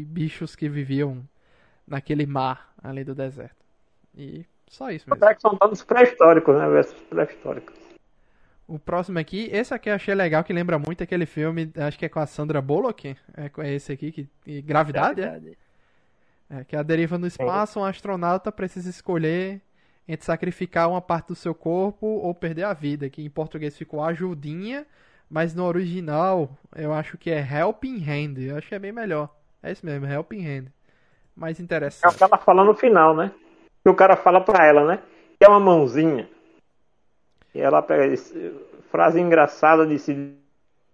e 0.00 0.04
bichos 0.08 0.54
que 0.54 0.68
viviam 0.68 1.28
naquele 1.86 2.24
mar 2.26 2.72
ali 2.82 3.02
do 3.02 3.14
deserto. 3.14 3.64
E 4.14 4.46
só 4.68 4.90
isso 4.90 5.08
mesmo. 5.08 5.24
Até 5.24 5.34
que 5.34 5.40
são 5.40 5.56
dados 5.60 5.82
pré-históricos, 5.82 6.56
né? 6.56 6.68
Versos 6.68 7.00
pré-históricos. 7.02 7.74
O 8.68 8.80
próximo 8.80 9.18
aqui, 9.18 9.48
esse 9.52 9.72
aqui 9.72 9.88
eu 9.88 9.94
achei 9.94 10.12
legal, 10.14 10.42
que 10.42 10.52
lembra 10.52 10.76
muito 10.76 11.02
aquele 11.02 11.24
filme, 11.24 11.72
acho 11.76 11.96
que 11.96 12.04
é 12.04 12.08
com 12.08 12.18
a 12.18 12.26
Sandra 12.26 12.60
Bullock, 12.60 13.16
é, 13.36 13.50
é 13.58 13.74
esse 13.74 13.92
aqui, 13.92 14.10
que, 14.10 14.28
e 14.44 14.60
Gravidade, 14.60 15.22
é? 15.22 15.40
É, 16.50 16.64
que 16.64 16.74
a 16.74 16.82
deriva 16.82 17.16
no 17.16 17.28
espaço, 17.28 17.78
um 17.78 17.84
astronauta 17.84 18.50
precisa 18.50 18.90
escolher 18.90 19.60
entre 20.08 20.26
sacrificar 20.26 20.88
uma 20.88 21.00
parte 21.00 21.28
do 21.28 21.34
seu 21.36 21.54
corpo 21.54 22.06
ou 22.06 22.34
perder 22.34 22.64
a 22.64 22.72
vida, 22.72 23.08
que 23.08 23.24
em 23.24 23.30
português 23.30 23.76
ficou 23.76 24.02
ajudinha, 24.02 24.84
mas 25.30 25.54
no 25.54 25.64
original 25.64 26.50
eu 26.74 26.92
acho 26.92 27.16
que 27.16 27.30
é 27.30 27.38
helping 27.40 28.02
hand, 28.02 28.38
eu 28.38 28.56
acho 28.56 28.68
que 28.68 28.74
é 28.74 28.78
bem 28.80 28.92
melhor. 28.92 29.28
É 29.62 29.70
isso 29.70 29.86
mesmo, 29.86 30.06
helping 30.06 30.44
hand. 30.44 30.66
Mais 31.36 31.58
É 31.58 31.62
o 31.62 31.64
interessante. 31.64 32.16
que 32.16 32.24
ela 32.24 32.38
fala 32.38 32.64
no 32.64 32.74
final, 32.74 33.14
né? 33.14 33.32
Que 33.86 33.90
o 33.90 33.94
cara 33.94 34.16
fala 34.16 34.40
pra 34.40 34.66
ela, 34.66 34.84
né? 34.84 35.00
Que 35.38 35.46
é 35.46 35.48
uma 35.48 35.60
mãozinha. 35.60 36.28
E 37.54 37.60
ela 37.60 37.80
pega 37.80 38.04
esse, 38.12 38.52
frase 38.90 39.20
engraçada 39.20 39.86
de 39.86 39.96
se 39.96 40.34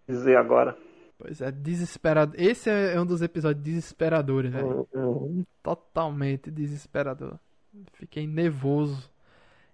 dizer 0.06 0.36
agora. 0.36 0.76
Pois 1.16 1.40
é, 1.40 1.50
desesperado. 1.50 2.34
Esse 2.36 2.68
é 2.68 3.00
um 3.00 3.06
dos 3.06 3.22
episódios 3.22 3.64
desesperadores, 3.64 4.52
velho. 4.52 4.86
Uhum. 4.92 5.42
totalmente 5.62 6.50
desesperador. 6.50 7.38
Fiquei 7.94 8.26
nervoso. 8.26 9.10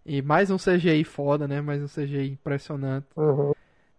E 0.06 0.22
mais 0.22 0.48
um 0.52 0.56
CGI 0.56 1.02
foda, 1.02 1.48
né? 1.48 1.60
Mais 1.60 1.82
um 1.82 1.88
CGI 1.88 2.30
impressionante. 2.30 3.08
Uhum. 3.16 3.52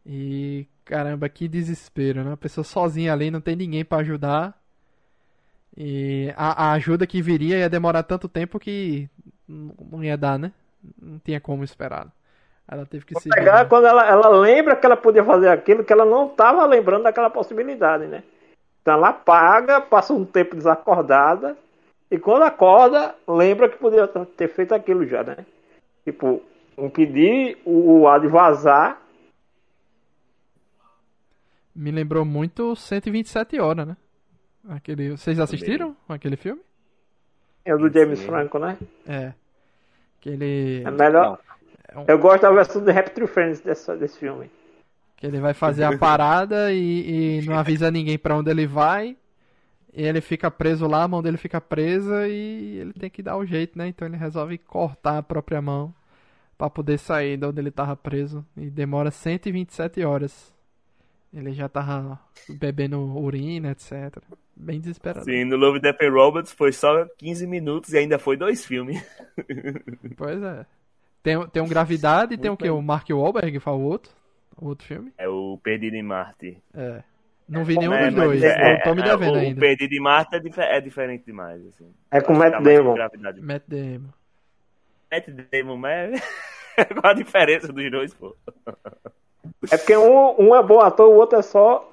E 0.06 0.66
caramba, 0.86 1.28
que 1.28 1.46
desespero, 1.46 2.24
né? 2.24 2.32
A 2.32 2.38
pessoa 2.38 2.64
sozinha 2.64 3.12
ali, 3.12 3.30
não 3.30 3.42
tem 3.42 3.58
ninguém 3.58 3.84
pra 3.84 3.98
ajudar. 3.98 4.58
E 5.82 6.34
a, 6.36 6.66
a 6.66 6.72
ajuda 6.74 7.08
que 7.08 7.22
viria 7.22 7.60
ia 7.60 7.70
demorar 7.70 8.04
tanto 8.04 8.28
tempo 8.28 8.60
que 8.60 9.10
não 9.48 10.04
ia 10.04 10.18
dar, 10.18 10.38
né? 10.38 10.52
Não 11.02 11.18
tinha 11.20 11.40
como 11.40 11.64
esperar. 11.64 12.08
Ela 12.70 12.86
teve 12.86 13.06
que 13.06 13.18
se 13.18 13.30
Pegar 13.30 13.68
quando 13.70 13.88
ela, 13.88 14.06
ela 14.06 14.28
lembra 14.28 14.76
que 14.76 14.86
ela 14.86 14.98
podia 14.98 15.24
fazer 15.24 15.48
aquilo, 15.48 15.86
que 15.86 15.94
ela 15.94 16.04
não 16.04 16.28
estava 16.28 16.66
lembrando 16.66 17.04
daquela 17.04 17.30
possibilidade, 17.30 18.08
né? 18.08 18.24
Então 18.82 18.94
ela 18.96 19.14
paga, 19.14 19.80
passa 19.80 20.14
um 20.14 20.26
tempo 20.26 20.54
desacordada, 20.54 21.58
e 22.12 22.20
quando 22.20 22.44
acorda, 22.44 23.16
lembra 23.26 23.70
que 23.70 23.78
podia 23.78 24.06
ter 24.08 24.50
feito 24.50 24.76
aquilo 24.76 25.06
já, 25.06 25.24
né? 25.24 25.46
Tipo, 26.04 26.42
impedir 26.78 27.58
o, 27.64 28.02
o 28.02 28.08
ar 28.08 28.20
de 28.20 28.28
vazar. 28.28 29.02
Me 31.74 31.90
lembrou 31.90 32.26
muito 32.26 32.76
127 32.76 33.60
horas, 33.60 33.88
né? 33.88 33.98
Aquele, 34.68 35.12
vocês 35.12 35.40
assistiram 35.40 35.96
aquele 36.08 36.36
filme? 36.36 36.62
É 37.66 37.74
o 37.74 37.78
do 37.78 37.92
James 37.92 38.20
Sim. 38.20 38.26
Franco, 38.26 38.60
né? 38.60 38.78
É. 39.08 39.34
Aquele 40.20 40.84
É 40.86 40.92
melhor. 40.92 41.40
É 41.88 41.98
um- 41.98 42.06
Eu 42.08 42.20
gosto 42.20 42.42
da 42.42 42.52
versão 42.52 42.84
do 42.84 42.92
Rapture 42.92 43.28
Friends 43.28 43.62
desse, 43.62 43.96
desse 43.98 44.18
filme. 44.18 44.50
Que 45.16 45.26
ele 45.28 45.40
vai 45.40 45.54
fazer 45.54 45.84
a 45.84 45.98
parada 45.98 46.72
e, 46.72 47.40
e 47.40 47.46
não 47.46 47.58
avisa 47.58 47.92
ninguém 47.92 48.18
pra 48.18 48.36
onde 48.38 48.50
ele 48.50 48.66
vai. 48.68 49.18
E 49.94 50.04
ele 50.04 50.22
fica 50.22 50.52
preso 50.52 50.88
lá, 50.88 51.04
a 51.04 51.08
mão 51.08 51.22
dele 51.22 51.38
fica 51.38 51.60
presa 51.60 52.28
e 52.28 52.78
ele 52.78 52.94
tem 52.94 53.10
que 53.10 53.24
dar 53.24 53.36
o 53.38 53.46
jeito, 53.46 53.78
né? 53.78 53.88
Então 53.88 54.08
ele 54.08 54.16
resolve 54.18 54.58
cortar 54.58 55.18
a 55.18 55.24
própria 55.24 55.62
mão 55.62 55.94
pra 56.58 56.70
poder 56.70 56.98
sair 57.00 57.38
de 57.38 57.46
onde 57.46 57.60
ele 57.60 57.72
tava 57.72 57.96
preso. 57.98 58.46
E 58.56 58.70
demora 58.70 59.10
127 59.12 60.04
horas. 60.04 60.54
Ele 61.34 61.54
já 61.54 61.70
tava 61.70 62.20
bebendo 62.50 63.00
urina, 63.18 63.72
etc. 63.72 64.18
Bem 64.56 64.80
desesperado. 64.80 65.24
Sim, 65.26 65.46
no 65.46 65.56
Love, 65.58 65.80
Death 65.80 66.02
and 66.02 66.12
Robots 66.12 66.52
foi 66.52 66.72
só 66.74 67.06
15 67.18 67.46
minutos 67.48 67.94
e 67.94 67.98
ainda 67.98 68.18
foi 68.20 68.36
dois 68.36 68.66
filmes. 68.66 69.02
Pois 70.18 70.42
é. 70.42 70.66
Tem, 71.22 71.48
tem 71.50 71.62
um 71.62 71.68
Gravidade 71.68 72.34
e 72.34 72.38
tem 72.38 72.50
o 72.50 72.58
que? 72.58 72.70
O 72.70 72.82
Mark 72.82 73.08
Wahlberg, 73.10 73.52
que 73.52 73.60
fala 73.60 73.78
o 73.78 73.82
outro. 73.84 74.12
O 74.58 74.68
outro 74.68 74.86
filme. 74.88 75.14
É 75.18 75.28
o 75.30 75.58
Perdido 75.62 75.96
em 75.96 76.04
Marte. 76.04 76.58
É. 76.74 77.04
Não 77.48 77.64
vi 77.64 77.78
nenhum 77.78 77.94
É, 77.94 78.06
dos 78.08 78.16
dois. 78.16 78.44
é- 78.44 78.74
eu 78.80 78.84
tô 78.84 78.96
me 78.96 79.02
é, 79.02 79.06
devendo 79.06 79.34
o, 79.36 79.40
ainda. 79.40 79.58
O 79.58 79.60
Perdido 79.62 79.90
de 79.90 80.00
Marte 80.00 80.36
é, 80.36 80.40
dife- 80.40 80.62
é 80.62 80.82
diferente 80.82 81.26
demais. 81.26 81.66
Assim. 81.68 81.92
É 82.12 82.22
com 82.22 82.34
Tá 82.34 82.40
Matt 82.40 82.64
sem 82.64 82.78
Damon. 82.78 82.94
gravidade. 82.94 83.42
Matt 83.42 83.64
Damon. 83.68 84.10
Matt 85.12 85.28
Damon, 85.52 85.78
mas 85.78 86.22
qual 87.00 87.12
a 87.12 87.14
diferença 87.14 87.72
dos 87.72 87.92
dois, 87.92 88.14
pô? 88.14 88.36
É 89.72 89.78
porque 89.78 89.96
um, 89.96 90.36
um 90.40 90.56
é 90.56 90.64
bom 90.64 90.80
ator, 90.80 91.10
o 91.10 91.16
outro 91.16 91.40
é 91.40 91.42
só 91.42 91.90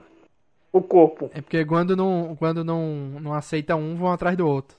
o 0.72 0.82
corpo. 0.82 1.30
É 1.34 1.40
porque 1.40 1.64
quando 1.64 1.96
não, 1.96 2.36
quando 2.36 2.64
não, 2.64 2.86
não 3.20 3.32
aceita 3.32 3.76
um, 3.76 3.96
vão 3.96 4.12
atrás 4.12 4.36
do 4.36 4.46
outro. 4.46 4.76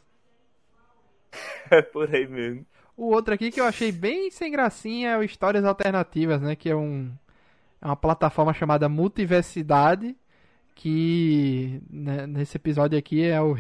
É 1.70 1.82
por 1.82 2.14
aí 2.16 2.26
mesmo. 2.26 2.66
O 2.96 3.12
outro 3.12 3.34
aqui 3.34 3.52
que 3.52 3.60
eu 3.60 3.66
achei 3.66 3.92
bem 3.92 4.32
sem 4.32 4.50
gracinha 4.50 5.10
é 5.12 5.18
o 5.18 5.24
Histórias 5.24 5.66
Alternativas, 5.66 6.42
né? 6.42 6.56
Que 6.56 6.70
é, 6.70 6.76
um, 6.76 7.12
é 7.82 7.86
uma 7.86 7.96
plataforma 7.96 8.54
chamada 8.54 8.88
Multiversidade. 8.88 10.16
Que 10.74 11.82
né, 11.90 12.26
nesse 12.26 12.56
episódio 12.56 12.98
aqui 12.98 13.26
é 13.26 13.42
o, 13.42 13.56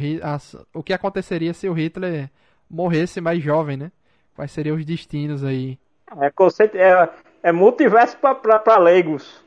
o 0.74 0.84
que 0.84 0.94
aconteceria 0.94 1.54
se 1.54 1.68
o 1.68 1.74
Hitler 1.74 2.30
morresse 2.70 3.20
mais 3.20 3.44
jovem, 3.44 3.76
né? 3.76 3.92
Quais 4.36 4.52
seriam 4.52 4.78
os 4.78 4.86
destinos 4.86 5.44
aí? 5.44 5.78
É 6.22 6.30
conceito, 6.30 6.78
é, 6.78 7.10
é 7.48 7.52
multiverso 7.54 8.18
pra, 8.18 8.36
pra, 8.36 8.60
pra 8.60 8.78
leigos. 8.78 9.42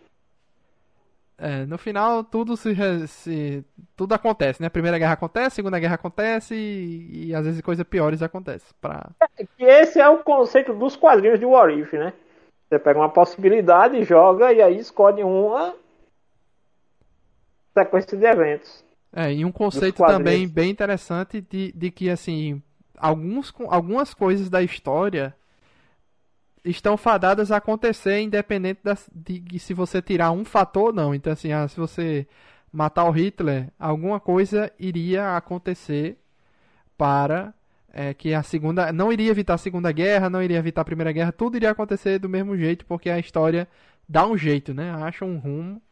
É, 1.37 1.67
no 1.67 1.77
final 1.77 2.25
tudo 2.25 2.57
se, 2.57 2.75
se- 3.07 3.65
tudo 3.97 4.15
acontece, 4.15 4.61
né? 4.61 4.69
A 4.69 4.71
Primeira 4.71 4.99
Guerra 4.99 5.13
acontece, 5.13 5.47
a 5.47 5.51
Segunda 5.51 5.79
Guerra 5.79 5.97
acontece 5.97 6.55
e, 6.55 7.29
e 7.29 7.35
às 7.35 7.45
vezes 7.45 7.61
coisas 7.61 7.87
piores 7.87 8.23
acontecem. 8.23 8.69
Pra... 8.81 9.11
E 9.59 9.65
esse 9.65 10.01
é 10.01 10.09
o 10.09 10.19
conceito 10.19 10.73
dos 10.75 10.97
quadrinhos 10.97 11.39
de 11.39 11.45
What 11.45 11.79
If, 11.79 11.93
né? 11.93 12.15
Você 12.69 12.79
pega 12.79 12.99
uma 12.99 13.09
possibilidade, 13.11 14.03
joga 14.05 14.53
e 14.53 14.63
aí 14.63 14.79
escolhe 14.79 15.23
uma 15.23 15.75
sequência 17.77 18.17
de 18.17 18.25
eventos. 18.25 18.83
É, 19.13 19.33
e 19.33 19.45
um 19.45 19.53
conceito 19.53 20.03
também 20.05 20.49
bem 20.49 20.71
interessante 20.71 21.41
de, 21.41 21.73
de 21.73 21.91
que, 21.91 22.09
assim, 22.09 22.63
alguns, 22.97 23.53
algumas 23.69 24.15
coisas 24.15 24.49
da 24.49 24.63
história 24.63 25.35
estão 26.65 26.97
fadadas 26.97 27.51
a 27.51 27.57
acontecer 27.57 28.21
independente 28.21 28.81
de, 29.15 29.41
de 29.41 29.59
se 29.59 29.75
você 29.75 30.03
tirar 30.03 30.31
um 30.31 30.45
fator 30.45 30.89
ou 30.89 30.93
não. 30.93 31.15
Então, 31.15 31.33
assim, 31.33 31.53
ah, 31.53 31.67
se 31.69 31.77
você 31.77 32.27
matar 32.73 33.05
o 33.05 33.11
Hitler, 33.11 33.69
alguma 33.79 34.21
coisa 34.21 34.73
iria 34.79 35.37
acontecer 35.37 36.19
para 36.97 37.55
é, 37.93 38.15
que 38.15 38.35
a 38.35 38.43
segunda... 38.43 38.93
Não 38.93 39.13
iria 39.13 39.31
evitar 39.31 39.55
a 39.55 39.59
Segunda 39.59 39.91
Guerra, 39.91 40.31
não 40.31 40.43
iria 40.43 40.59
evitar 40.59 40.83
a 40.83 40.85
Primeira 40.85 41.13
Guerra, 41.13 41.33
tudo 41.33 41.57
iria 41.57 41.71
acontecer 41.71 42.19
do 42.19 42.29
mesmo 42.29 42.57
jeito, 42.57 42.85
porque 42.87 43.11
a 43.11 43.19
história 43.19 43.67
dá 44.09 44.27
um 44.27 44.37
jeito, 44.37 44.73
né? 44.75 44.91
Acha 44.93 45.25
um 45.25 45.39
rumo. 45.39 45.83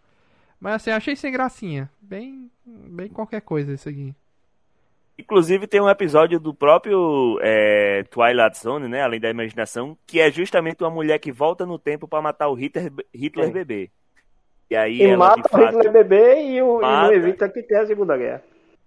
Mas 0.61 0.75
assim, 0.75 0.91
achei 0.91 1.17
sem 1.17 1.33
gracinha. 1.33 1.91
Bem, 2.01 2.51
bem 2.65 3.09
qualquer 3.09 3.41
coisa 3.41 3.73
isso 3.73 3.89
aqui. 3.89 4.15
Inclusive 5.19 5.67
tem 5.67 5.81
um 5.81 5.89
episódio 5.91 6.39
do 6.39 6.55
próprio 6.55 7.39
é, 7.43 8.05
Twilight 8.05 8.57
Zone, 8.59 8.87
né? 8.89 9.03
Além 9.03 9.21
da 9.21 9.29
imaginação, 9.31 9.99
que 10.07 10.21
é 10.21 10.31
justamente 10.31 10.83
uma 10.83 10.91
mulher 10.91 11.19
que 11.19 11.33
volta 11.33 11.67
no 11.67 11.79
tempo 11.79 12.07
pra 12.07 12.23
matar 12.23 12.49
o 12.49 12.55
Hitler, 12.55 12.93
Hitler 13.15 13.51
bebê. 13.51 13.91
E 14.71 14.77
aí 14.77 15.03
E 15.03 15.03
ela 15.03 15.17
mata 15.17 15.49
o 15.49 15.51
fato 15.51 15.79
Hitler 15.79 15.91
bebê 15.91 16.43
e, 16.45 16.63
o, 16.63 16.85
e 16.85 16.97
não 16.97 17.11
mata. 17.11 17.15
evita 17.15 17.49
que 17.49 17.63
tenha 17.63 17.83
a 17.83 17.87
Segunda 17.87 18.17
Guerra. 18.17 18.43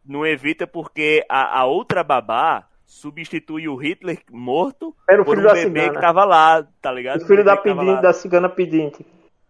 não 0.06 0.26
evita 0.26 0.66
porque 0.68 1.26
a, 1.30 1.60
a 1.62 1.66
outra 1.66 2.04
babá 2.04 2.68
substitui 2.86 3.68
o 3.68 3.76
Hitler 3.76 4.20
morto 4.32 4.96
Era 5.10 5.22
o 5.22 5.26
por 5.26 5.36
filho 5.36 5.42
um 5.42 5.46
da 5.46 5.54
bebê 5.54 5.90
cigana. 5.90 5.92
que 5.92 6.00
tava 6.00 6.26
lá, 6.26 6.64
tá 6.82 6.92
ligado? 6.92 7.22
O 7.22 7.26
filho 7.26 7.44
Um 7.44 7.46
da 7.46 7.56
pedinte, 7.58 8.02
da 8.02 8.14
cigana 8.14 8.50
pedinte. 8.50 9.06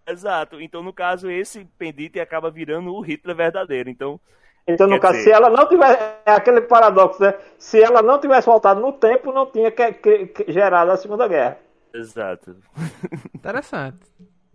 Exato. 0.07 0.59
Então, 0.61 0.83
no 0.83 0.93
caso, 0.93 1.29
esse 1.29 1.65
pendente 1.77 2.19
acaba 2.19 2.49
virando 2.51 2.93
o 2.93 3.01
Hitler 3.01 3.35
verdadeiro. 3.35 3.89
Então, 3.89 4.19
Então, 4.67 4.87
no 4.87 4.93
Quer 4.93 5.01
caso, 5.01 5.13
dizer- 5.17 5.23
se 5.29 5.35
ela 5.35 5.49
não 5.49 5.67
tivesse. 5.67 5.99
É 6.25 6.31
aquele 6.33 6.61
paradoxo, 6.61 7.21
né? 7.21 7.33
Se 7.57 7.81
ela 7.81 8.01
não 8.01 8.19
tivesse 8.19 8.45
voltado 8.47 8.79
no 8.79 8.93
tempo, 8.93 9.31
não 9.33 9.45
tinha 9.51 9.71
que, 9.71 9.93
que- 9.93 10.27
que- 10.27 10.51
gerado 10.51 10.91
a 10.91 10.97
Segunda 10.97 11.27
Guerra. 11.27 11.57
exato. 11.93 12.55
Interessante. 13.35 13.99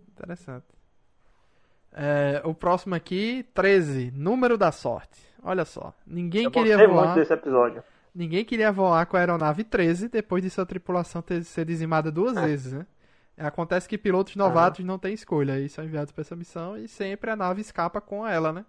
Interessante. 0.09 0.65
É, 1.93 2.41
o 2.43 2.53
próximo 2.53 2.95
aqui, 2.95 3.45
13. 3.53 4.11
Número 4.15 4.57
da 4.57 4.71
sorte. 4.71 5.19
Olha 5.43 5.65
só. 5.65 5.93
Ninguém 6.05 6.45
Eu 6.45 6.51
queria 6.51 6.77
voar. 6.87 7.05
muito 7.05 7.15
desse 7.19 7.33
episódio. 7.33 7.83
Ninguém 8.13 8.43
queria 8.43 8.71
voar 8.71 9.05
com 9.05 9.15
a 9.15 9.19
aeronave 9.19 9.63
13 9.63 10.09
depois 10.09 10.41
de 10.41 10.49
sua 10.49 10.65
tripulação 10.65 11.21
ter, 11.21 11.43
ser 11.43 11.65
dizimada 11.65 12.11
duas 12.11 12.33
vezes, 12.39 12.73
né? 12.73 12.85
Acontece 13.37 13.87
que 13.87 13.97
pilotos 13.99 14.35
novatos 14.35 14.83
não 14.83 14.97
têm 14.97 15.13
escolha 15.13 15.59
e 15.59 15.69
são 15.69 15.85
enviados 15.85 16.11
para 16.11 16.21
essa 16.21 16.35
missão 16.35 16.75
e 16.75 16.87
sempre 16.87 17.29
a 17.29 17.35
nave 17.35 17.61
escapa 17.61 18.01
com 18.01 18.25
ela, 18.27 18.51
né? 18.51 18.65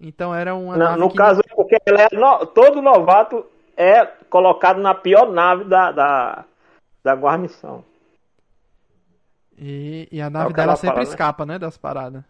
Então 0.00 0.34
era 0.34 0.54
uma 0.54 0.78
nave 0.78 0.98
no 0.98 1.08
que 1.08 1.16
caso, 1.16 1.40
é 1.40 1.54
porque 1.54 1.76
é 1.76 2.16
no- 2.16 2.46
todo 2.46 2.82
novato 2.82 3.44
é 3.76 4.04
colocado 4.28 4.80
na 4.80 4.94
pior 4.94 5.30
nave 5.32 5.64
da, 5.64 5.92
da, 5.92 6.44
da 7.04 7.14
guarnição. 7.14 7.84
e, 9.56 10.08
e 10.10 10.20
a 10.20 10.26
É 10.26 10.30
nave 10.30 10.52
que 10.52 10.54
dela 10.54 10.72
ela 10.72 10.76
sempre 10.76 11.02
fala, 11.02 11.10
né? 11.10 11.14
escapa, 11.14 11.46
né, 11.46 11.58
das 11.58 11.76
paradas. 11.76 12.24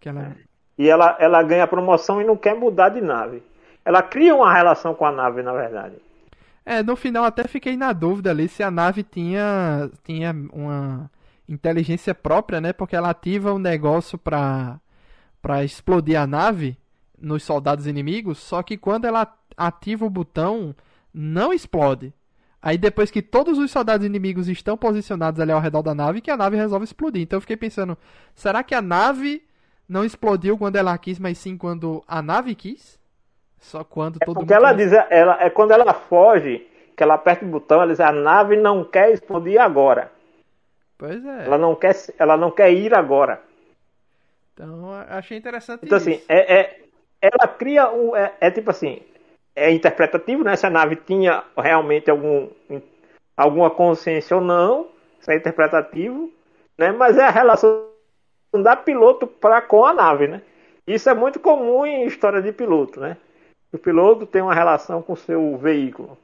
Que 0.00 0.08
ela 0.08 0.36
E 0.78 0.88
ela, 0.88 1.16
ela 1.18 1.42
ganha 1.42 1.66
promoção 1.66 2.20
e 2.20 2.24
não 2.24 2.36
quer 2.36 2.54
mudar 2.54 2.88
de 2.90 3.00
nave. 3.00 3.42
Ela 3.84 4.02
cria 4.02 4.34
uma 4.34 4.52
relação 4.52 4.94
com 4.94 5.04
a 5.06 5.12
nave, 5.12 5.42
na 5.42 5.52
verdade. 5.52 5.96
É, 6.64 6.82
no 6.82 6.96
final 6.96 7.24
até 7.24 7.46
fiquei 7.46 7.76
na 7.76 7.92
dúvida 7.92 8.30
ali 8.30 8.48
se 8.48 8.62
a 8.62 8.70
nave 8.70 9.02
tinha, 9.02 9.90
tinha 10.02 10.32
uma 10.52 11.10
inteligência 11.48 12.14
própria, 12.14 12.60
né? 12.60 12.72
Porque 12.72 12.96
ela 12.96 13.10
ativa 13.10 13.52
um 13.52 13.58
negócio 13.58 14.16
pra, 14.18 14.80
pra 15.42 15.64
explodir 15.64 16.18
a 16.20 16.26
nave 16.26 16.76
nos 17.24 17.42
soldados 17.42 17.86
inimigos, 17.86 18.38
só 18.38 18.62
que 18.62 18.76
quando 18.76 19.06
ela 19.06 19.26
ativa 19.56 20.04
o 20.04 20.10
botão, 20.10 20.74
não 21.12 21.52
explode. 21.52 22.12
Aí 22.60 22.78
depois 22.78 23.10
que 23.10 23.20
todos 23.20 23.58
os 23.58 23.70
soldados 23.70 24.06
inimigos 24.06 24.48
estão 24.48 24.76
posicionados 24.76 25.38
ali 25.40 25.52
ao 25.52 25.60
redor 25.60 25.82
da 25.82 25.94
nave, 25.94 26.20
que 26.20 26.30
a 26.30 26.36
nave 26.36 26.56
resolve 26.56 26.84
explodir. 26.84 27.22
Então 27.22 27.36
eu 27.36 27.40
fiquei 27.42 27.56
pensando, 27.56 27.96
será 28.34 28.62
que 28.62 28.74
a 28.74 28.80
nave 28.80 29.42
não 29.88 30.04
explodiu 30.04 30.56
quando 30.56 30.76
ela 30.76 30.96
quis, 30.96 31.18
mas 31.18 31.36
sim 31.38 31.56
quando 31.58 32.02
a 32.08 32.22
nave 32.22 32.54
quis? 32.54 32.98
Só 33.58 33.84
quando 33.84 34.18
todo 34.18 34.34
Porque 34.34 34.54
mundo 34.54 34.64
ela 34.64 34.72
diz, 34.72 34.92
ela, 35.10 35.42
é 35.42 35.50
quando 35.50 35.72
ela 35.72 35.92
foge, 35.94 36.66
que 36.96 37.02
ela 37.02 37.14
aperta 37.14 37.44
o 37.44 37.48
botão, 37.48 37.82
ela 37.82 37.90
diz, 37.90 38.00
a 38.00 38.12
nave 38.12 38.56
não 38.56 38.84
quer 38.84 39.12
explodir 39.12 39.60
agora. 39.60 40.10
Pois 40.96 41.24
é. 41.24 41.46
Ela 41.46 41.58
não 41.58 41.74
quer, 41.74 41.94
ela 42.18 42.36
não 42.36 42.50
quer 42.50 42.72
ir 42.72 42.94
agora. 42.94 43.42
Então, 44.54 44.90
achei 45.08 45.36
interessante 45.36 45.84
Então, 45.84 45.98
isso. 45.98 46.08
assim, 46.08 46.22
é, 46.28 46.60
é- 46.60 46.83
ela 47.32 47.48
cria 47.48 47.90
um. 47.90 48.14
É, 48.14 48.34
é 48.40 48.50
tipo 48.50 48.70
assim, 48.70 49.00
é 49.54 49.70
interpretativo, 49.70 50.44
né? 50.44 50.56
Se 50.56 50.66
a 50.66 50.70
nave 50.70 50.96
tinha 50.96 51.44
realmente 51.56 52.10
algum, 52.10 52.48
alguma 53.36 53.70
consciência 53.70 54.36
ou 54.36 54.42
não, 54.42 54.88
isso 55.20 55.30
é 55.30 55.36
interpretativo, 55.36 56.30
né? 56.76 56.92
Mas 56.92 57.16
é 57.16 57.24
a 57.24 57.30
relação 57.30 57.88
da 58.52 58.76
piloto 58.76 59.26
pra, 59.26 59.62
com 59.62 59.84
a 59.84 59.92
nave, 59.92 60.28
né? 60.28 60.42
Isso 60.86 61.08
é 61.08 61.14
muito 61.14 61.40
comum 61.40 61.86
em 61.86 62.06
história 62.06 62.42
de 62.42 62.52
piloto, 62.52 63.00
né? 63.00 63.16
O 63.72 63.78
piloto 63.78 64.26
tem 64.26 64.42
uma 64.42 64.54
relação 64.54 65.02
com 65.02 65.14
o 65.14 65.16
seu 65.16 65.56
veículo. 65.56 66.16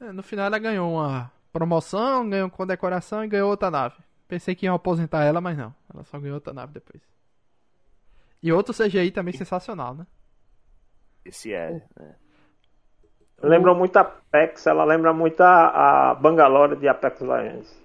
É, 0.00 0.12
No 0.12 0.22
final 0.22 0.46
ela 0.46 0.58
ganhou 0.58 0.92
uma 0.92 1.30
promoção, 1.52 2.28
ganhou 2.28 2.50
condecoração 2.50 3.24
e 3.24 3.28
ganhou 3.28 3.50
outra 3.50 3.70
nave. 3.70 3.96
Pensei 4.28 4.54
que 4.54 4.66
iam 4.66 4.74
aposentar 4.74 5.24
ela, 5.24 5.40
mas 5.40 5.56
não. 5.56 5.74
Ela 5.92 6.04
só 6.04 6.18
ganhou 6.18 6.36
outra 6.36 6.52
nave 6.52 6.74
depois. 6.74 7.02
E 8.44 8.52
outro 8.52 8.74
CGI 8.74 9.10
também 9.10 9.32
sensacional, 9.32 9.94
né? 9.94 10.06
Esse 11.24 11.54
é. 11.54 11.82
né? 11.98 12.14
Lembra 13.42 13.72
muito 13.72 13.96
a 13.96 14.02
Apex, 14.02 14.66
ela 14.66 14.84
lembra 14.84 15.14
muito 15.14 15.40
a, 15.40 16.10
a 16.10 16.14
Bangalore 16.14 16.76
de 16.76 16.86
Apex 16.86 17.22
Legends. 17.22 17.82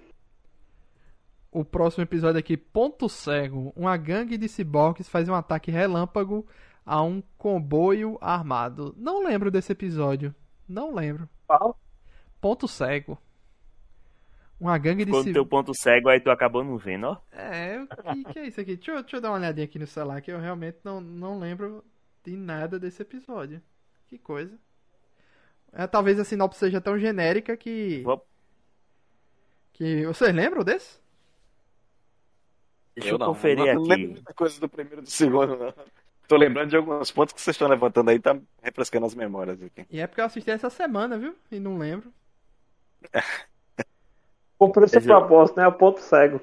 O 1.50 1.64
próximo 1.64 2.04
episódio 2.04 2.38
aqui, 2.38 2.58
Ponto 2.58 3.08
Cego. 3.08 3.72
Uma 3.74 3.96
gangue 3.96 4.36
de 4.36 4.50
ciborgues 4.50 5.08
faz 5.08 5.30
um 5.30 5.34
ataque 5.34 5.70
relâmpago 5.70 6.46
a 6.84 7.02
um 7.02 7.22
comboio 7.38 8.18
armado. 8.20 8.94
Não 8.98 9.24
lembro 9.24 9.50
desse 9.50 9.72
episódio. 9.72 10.34
Não 10.68 10.94
lembro. 10.94 11.26
Qual? 11.46 11.74
Ponto 12.38 12.68
Cego. 12.68 13.16
Uma 14.60 14.76
gangue 14.76 15.06
de 15.06 15.10
Quando 15.10 15.32
teu 15.32 15.42
ciborgues. 15.44 15.48
ponto 15.50 15.74
cego, 15.74 16.08
aí 16.10 16.20
tu 16.20 16.30
acabou 16.30 16.62
não 16.62 16.76
vendo, 16.76 17.06
ó. 17.06 17.16
É, 17.32 17.80
o 17.80 17.86
que, 18.12 18.24
que 18.32 18.38
é 18.40 18.46
isso 18.46 18.60
aqui? 18.60 18.76
Deixa 18.76 18.90
eu, 18.92 19.00
deixa 19.00 19.16
eu 19.16 19.20
dar 19.20 19.30
uma 19.30 19.38
olhadinha 19.38 19.64
aqui 19.64 19.78
no 19.78 19.86
celular 19.86 20.20
que 20.20 20.30
eu 20.30 20.38
realmente 20.38 20.78
não, 20.84 21.00
não 21.00 21.38
lembro 21.38 21.82
de 22.22 22.36
nada 22.36 22.78
desse 22.78 23.00
episódio. 23.00 23.62
Que 24.06 24.18
coisa. 24.18 24.58
É, 25.72 25.86
talvez 25.86 26.18
a 26.18 26.24
sinopse 26.24 26.58
seja 26.58 26.80
tão 26.80 26.98
genérica 26.98 27.56
que. 27.56 28.02
Vou- 28.04 28.22
que 29.72 30.04
vocês 30.04 30.34
lembram 30.34 30.62
desse? 30.62 31.00
Deixa 32.94 33.14
eu, 33.14 33.18
conferir 33.18 33.64
não, 33.74 33.74
Não 33.74 33.82
lembro 33.82 33.94
aqui. 33.94 34.06
muita 34.08 34.34
coisa 34.34 34.60
do 34.60 34.68
primeiro 34.68 35.00
e 35.00 35.04
do 35.04 35.10
segundo, 35.10 35.56
não. 35.56 35.74
Tô 36.28 36.36
lembrando 36.36 36.68
de 36.70 36.76
alguns 36.76 37.10
pontos 37.10 37.32
que 37.32 37.40
vocês 37.40 37.54
estão 37.54 37.66
levantando 37.66 38.10
aí, 38.10 38.20
tá 38.20 38.38
refrescando 38.62 39.06
as 39.06 39.14
memórias 39.14 39.60
aqui. 39.62 39.86
E 39.90 39.98
é 40.00 40.06
porque 40.06 40.20
eu 40.20 40.26
assisti 40.26 40.50
essa 40.50 40.68
semana, 40.68 41.18
viu? 41.18 41.34
E 41.50 41.58
não 41.58 41.78
lembro. 41.78 42.12
Mas 44.60 44.92
eu- 44.92 45.02
propósito, 45.02 45.56
né? 45.56 45.66
O 45.66 45.72
ponto 45.72 46.00
cego. 46.00 46.40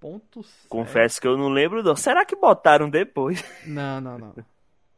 Ponto 0.00 0.42
cego. 0.42 0.68
Confesso 0.68 1.20
que 1.20 1.26
eu 1.26 1.36
não 1.36 1.48
lembro, 1.48 1.82
não. 1.82 1.96
Será 1.96 2.24
que 2.24 2.36
botaram 2.36 2.90
depois? 2.90 3.42
Não, 3.66 4.00
não, 4.00 4.18
não. 4.18 4.34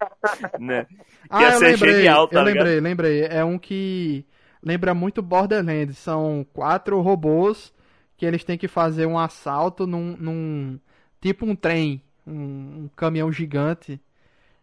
né? 0.59 0.87
Ah, 1.31 1.43
Ia 1.43 1.49
eu 1.53 1.59
ser 1.59 1.65
lembrei, 1.73 1.93
genial, 1.95 2.29
tá 2.29 2.41
eu 2.41 2.45
ligado? 2.45 2.65
lembrei, 2.66 2.81
lembrei. 2.81 3.23
É 3.25 3.45
um 3.45 3.59
que 3.59 4.25
lembra 4.62 4.95
muito 4.95 5.23
Borderlands. 5.23 5.99
São 5.99 6.45
quatro 6.53 7.01
robôs 7.01 7.73
que 8.16 8.27
eles 8.27 8.45
têm 8.45 8.59
que 8.59 8.69
fazer 8.69 9.07
um 9.07 9.19
assalto 9.19 9.87
num, 9.87 10.16
num 10.19 10.81
tipo 11.21 11.47
um 11.47 11.55
trem, 11.55 12.03
um, 12.27 12.85
um 12.85 12.91
caminhão 12.97 13.31
gigante. 13.31 14.01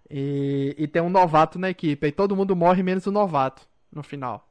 E, 0.10 0.76
e 0.78 0.88
tem 0.88 1.02
um 1.02 1.10
novato 1.10 1.58
na 1.58 1.70
equipe. 1.70 2.08
E 2.08 2.12
todo 2.12 2.36
mundo 2.36 2.56
morre 2.56 2.84
menos 2.84 3.06
o 3.08 3.12
novato 3.12 3.68
no 3.92 4.04
final. 4.04 4.48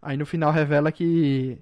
Aí 0.00 0.16
no 0.16 0.26
final 0.26 0.50
revela 0.50 0.90
que 0.90 1.58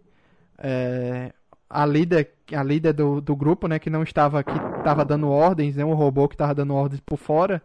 é, 0.61 1.33
a 1.71 1.87
líder, 1.87 2.33
a 2.55 2.63
líder 2.65 2.95
do, 2.95 3.21
do 3.21 3.37
grupo, 3.37 3.69
né, 3.69 3.79
que 3.79 3.91
não 3.91 4.03
estava, 4.05 4.45
que 4.45 4.59
estava 4.79 5.05
dando 5.05 5.29
ordens, 5.31 5.77
né, 5.77 5.85
um 5.85 5.95
robô 5.95 6.29
que 6.29 6.35
estava 6.37 6.55
dando 6.55 6.75
ordens 6.75 7.01
por 7.01 7.19
fora, 7.19 7.63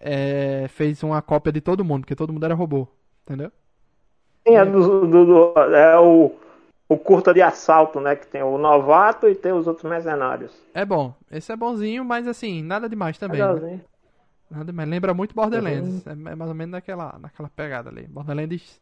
é, 0.00 0.66
fez 0.70 1.02
uma 1.02 1.22
cópia 1.22 1.52
de 1.52 1.60
todo 1.60 1.84
mundo, 1.84 2.02
porque 2.02 2.16
todo 2.16 2.32
mundo 2.32 2.44
era 2.44 2.54
robô, 2.54 2.88
entendeu? 3.24 3.52
Sim, 4.46 4.54
é, 4.56 4.64
do, 4.64 5.06
do- 5.06 5.26
do- 5.26 5.60
é 5.74 5.98
o, 5.98 6.32
o 6.88 6.98
curta 6.98 7.32
de 7.34 7.42
assalto, 7.42 8.00
né? 8.00 8.16
Que 8.16 8.26
tem 8.26 8.42
o 8.42 8.58
novato 8.58 9.28
e 9.28 9.34
tem 9.34 9.52
os 9.52 9.66
outros 9.66 9.88
mercenários. 9.88 10.52
É 10.74 10.84
bom, 10.84 11.14
esse 11.30 11.52
é 11.52 11.56
bonzinho, 11.56 12.04
mas 12.04 12.26
assim, 12.26 12.62
nada 12.62 12.88
demais 12.88 13.18
também. 13.18 13.48
né? 13.48 13.58
Nada 14.50 14.66
demais. 14.66 14.88
Lembra 14.88 15.14
muito 15.14 15.34
Borderlands, 15.34 16.06
é, 16.06 16.12
é 16.12 16.14
mais 16.16 16.50
ou 16.50 16.54
menos 16.54 16.72
naquela, 16.72 17.18
naquela 17.18 17.50
pegada 17.50 17.90
ali. 17.90 18.06
Borderlands, 18.08 18.80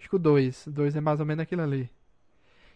acho 0.00 0.08
que 0.10 0.16
o 0.16 0.18
2, 0.18 0.66
o 0.68 0.72
2 0.72 0.96
é 0.96 1.00
mais 1.00 1.20
ou 1.20 1.26
menos 1.26 1.42
aquilo 1.42 1.62
ali. 1.62 1.90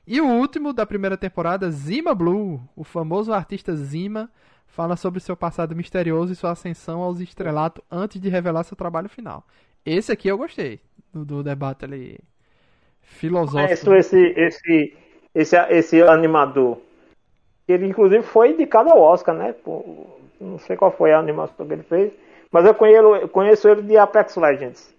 E 0.07 0.21
o 0.21 0.27
último 0.27 0.73
da 0.73 0.85
primeira 0.85 1.17
temporada, 1.17 1.71
Zima 1.71 2.15
Blue, 2.15 2.61
o 2.75 2.83
famoso 2.83 3.33
artista 3.33 3.75
Zima, 3.77 4.31
fala 4.67 4.97
sobre 4.97 5.21
seu 5.21 5.37
passado 5.37 5.77
misterioso 5.77 6.33
e 6.33 6.37
sua 6.37 6.53
ascensão 6.53 7.01
aos 7.01 7.21
estrelatos 7.21 7.83
antes 7.91 8.21
de 8.21 8.29
revelar 8.29 8.65
seu 8.65 8.77
trabalho 8.77 9.09
final. 9.09 9.45
Esse 9.85 10.13
aqui 10.13 10.29
eu 10.29 10.39
gostei, 10.39 10.81
do, 11.13 11.25
do 11.25 11.43
debate 11.43 11.85
ali 11.85 12.19
filosófico. 13.03 13.85
Conheço 13.85 13.95
esse, 13.95 14.35
esse, 14.37 14.97
esse, 15.35 15.57
esse 15.69 16.03
animador. 16.03 16.79
Ele, 17.69 17.87
inclusive, 17.87 18.23
foi 18.23 18.51
indicado 18.51 18.91
ao 18.91 19.01
Oscar, 19.01 19.35
né? 19.35 19.53
Por- 19.53 20.19
não 20.41 20.59
sei 20.59 20.77
qual 20.77 20.91
foi 20.91 21.13
a 21.13 21.19
animação 21.19 21.67
que 21.67 21.73
ele 21.73 21.83
fez. 21.83 22.13
Mas 22.51 22.65
eu 22.65 22.75
conheço, 22.75 23.15
eu 23.17 23.29
conheço 23.29 23.69
ele 23.69 23.83
de 23.83 23.97
Apex 23.97 24.37
Legends. 24.37 24.93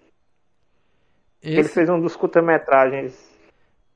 Ele 1.41 1.61
Esse, 1.61 1.73
fez 1.73 1.90
um 1.90 1.99
dos 1.99 2.15
curta-metragens. 2.15 3.31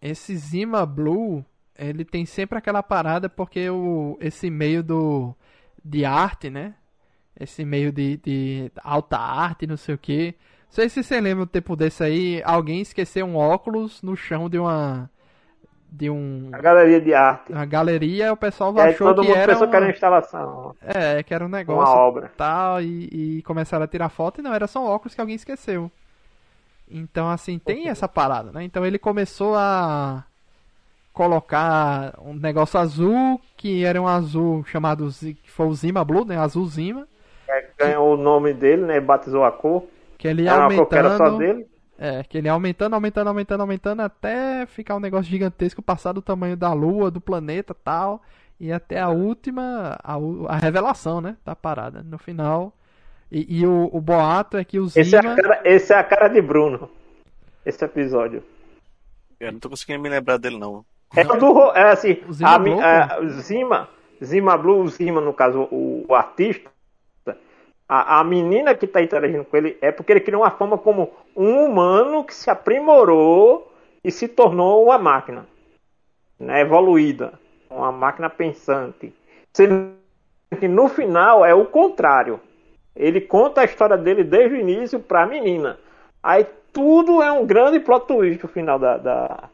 Esse 0.09 0.35
Zima 0.37 0.85
Blue, 0.85 1.43
ele 1.77 2.05
tem 2.05 2.25
sempre 2.25 2.57
aquela 2.57 2.83
parada 2.83 3.27
porque 3.27 3.69
o, 3.69 4.17
esse 4.21 4.49
meio 4.49 4.83
do 4.83 5.35
de 5.83 6.05
arte, 6.05 6.49
né? 6.49 6.75
Esse 7.39 7.65
meio 7.65 7.91
de, 7.91 8.17
de 8.17 8.71
alta 8.83 9.17
arte, 9.17 9.67
não 9.67 9.77
sei 9.77 9.95
o 9.95 9.97
que. 9.97 10.35
Não 10.65 10.71
sei 10.71 10.89
se 10.89 11.03
você 11.03 11.19
lembra 11.19 11.43
um 11.43 11.47
tempo 11.47 11.75
desse 11.75 12.03
aí, 12.03 12.41
alguém 12.45 12.81
esqueceu 12.81 13.25
um 13.25 13.35
óculos 13.35 14.01
no 14.01 14.15
chão 14.15 14.49
de 14.49 14.57
uma 14.59 15.09
de 15.91 16.09
um 16.09 16.49
A 16.51 16.59
galeria 16.59 16.99
de 17.01 17.13
arte. 17.13 17.53
uma 17.53 17.65
galeria, 17.65 18.33
o 18.33 18.37
pessoal 18.37 18.73
E 18.75 18.79
achou 18.81 19.07
todo 19.07 19.21
que 19.21 19.27
mundo 19.27 19.37
era 19.37 19.53
pensou 19.53 19.67
que 19.67 19.75
era 19.75 19.85
uma, 19.85 19.85
uma 19.85 19.91
instalação, 19.91 20.75
é, 20.81 21.23
que 21.23 21.33
era 21.33 21.43
um 21.43 21.47
uma 21.47 21.57
negócio 21.57 21.95
obra. 21.95 22.31
tal 22.37 22.81
e, 22.81 23.37
e 23.39 23.41
começaram 23.43 23.85
a 23.85 23.87
tirar 23.87 24.09
foto 24.09 24.39
e 24.39 24.43
não, 24.43 24.53
era 24.53 24.67
só 24.67 24.81
um 24.83 24.87
óculos 24.87 25.15
que 25.15 25.21
alguém 25.21 25.35
esqueceu. 25.35 25.91
Então, 26.89 27.29
assim, 27.29 27.57
tem 27.59 27.89
essa 27.89 28.07
parada, 28.07 28.51
né? 28.51 28.63
Então 28.63 28.85
ele 28.85 28.99
começou 28.99 29.55
a 29.55 30.25
colocar 31.13 32.13
um 32.21 32.33
negócio 32.33 32.79
azul, 32.79 33.41
que 33.57 33.83
era 33.85 34.01
um 34.01 34.07
azul 34.07 34.63
chamado, 34.65 35.09
que 35.43 35.51
foi 35.51 35.67
o 35.67 35.73
Zima 35.73 36.03
Blue, 36.03 36.25
né? 36.25 36.37
Azul 36.37 36.65
Zima, 36.67 37.07
É, 37.47 37.73
ganhou 37.77 38.13
o 38.13 38.17
nome 38.17 38.53
dele, 38.53 38.83
né? 38.85 38.99
Batizou 38.99 39.43
a 39.43 39.51
cor. 39.51 39.87
que 40.17 40.27
ele 40.27 40.43
ia 40.43 40.53
Era 40.53 40.69
cor 40.71 40.87
que 40.87 40.97
era 40.97 41.11
só 41.11 41.25
aumentando, 41.25 41.37
dele. 41.37 41.67
é, 41.97 42.23
que 42.23 42.37
ele 42.37 42.47
ia 42.47 42.53
aumentando, 42.53 42.93
aumentando, 42.95 43.27
aumentando, 43.29 43.61
aumentando, 43.61 44.01
até 44.01 44.65
ficar 44.65 44.95
um 44.95 44.99
negócio 44.99 45.29
gigantesco, 45.31 45.81
passar 45.81 46.13
do 46.13 46.21
tamanho 46.21 46.57
da 46.57 46.73
Lua, 46.73 47.11
do 47.11 47.21
planeta 47.21 47.73
tal, 47.73 48.21
e 48.59 48.71
até 48.71 48.99
a 48.99 49.09
última, 49.09 49.97
a, 50.03 50.15
a 50.49 50.57
revelação, 50.57 51.21
né? 51.21 51.37
Da 51.45 51.55
parada. 51.55 52.03
No 52.03 52.17
final... 52.17 52.73
E, 53.31 53.59
e 53.61 53.65
o, 53.67 53.89
o 53.91 53.99
boato 53.99 54.57
é 54.57 54.63
que 54.63 54.79
o 54.79 54.87
Zima... 54.87 55.01
Esse 55.03 55.15
é, 55.15 55.19
a 55.19 55.35
cara, 55.35 55.61
esse 55.65 55.93
é 55.93 55.97
a 55.97 56.03
cara 56.03 56.27
de 56.27 56.41
Bruno. 56.41 56.89
Esse 57.65 57.83
episódio. 57.83 58.43
Eu 59.39 59.51
não 59.51 59.59
tô 59.59 59.69
conseguindo 59.69 60.01
me 60.01 60.09
lembrar 60.09 60.37
dele, 60.37 60.57
não. 60.57 60.85
É 61.15 61.21
o 61.25 61.37
do. 61.37 61.51
ro- 61.51 61.71
É 61.75 61.91
assim. 61.91 62.21
O 62.27 62.33
Zima 62.33 62.49
a 62.49 62.59
Blue, 62.59 62.79
a- 62.81 63.19
o 63.21 63.29
Zima, 63.29 63.89
Zima 64.23 64.57
Blue, 64.57 64.81
o 64.81 64.87
Zima, 64.87 65.19
no 65.21 65.33
caso, 65.33 65.67
o, 65.71 66.05
o 66.07 66.13
artista. 66.15 66.69
A, 67.87 68.19
a 68.19 68.23
menina 68.23 68.73
que 68.73 68.87
tá 68.87 69.01
interagindo 69.01 69.45
com 69.45 69.55
ele 69.57 69.77
é 69.81 69.91
porque 69.91 70.11
ele 70.11 70.19
criou 70.19 70.41
uma 70.41 70.49
forma 70.51 70.77
como 70.77 71.11
um 71.35 71.65
humano 71.65 72.23
que 72.23 72.33
se 72.33 72.49
aprimorou 72.49 73.71
e 74.03 74.11
se 74.11 74.27
tornou 74.27 74.85
uma 74.85 74.97
máquina. 74.97 75.45
Né, 76.39 76.61
evoluída. 76.61 77.33
Uma 77.69 77.91
máquina 77.91 78.29
pensante. 78.29 79.13
Sendo 79.53 79.93
que 80.59 80.67
no 80.67 80.87
final 80.87 81.45
é 81.45 81.53
o 81.53 81.65
contrário. 81.65 82.39
Ele 82.95 83.19
conta 83.21 83.61
a 83.61 83.65
história 83.65 83.97
dele 83.97 84.23
desde 84.23 84.55
o 84.55 84.59
início 84.59 84.99
pra 84.99 85.25
menina. 85.25 85.77
Aí 86.23 86.45
tudo 86.71 87.21
é 87.21 87.31
um 87.31 87.45
grande 87.45 87.79
plot 87.79 88.07
twist 88.07 88.41
no 88.43 88.49
final 88.49 88.79
da. 88.79 88.97
da... 88.97 89.49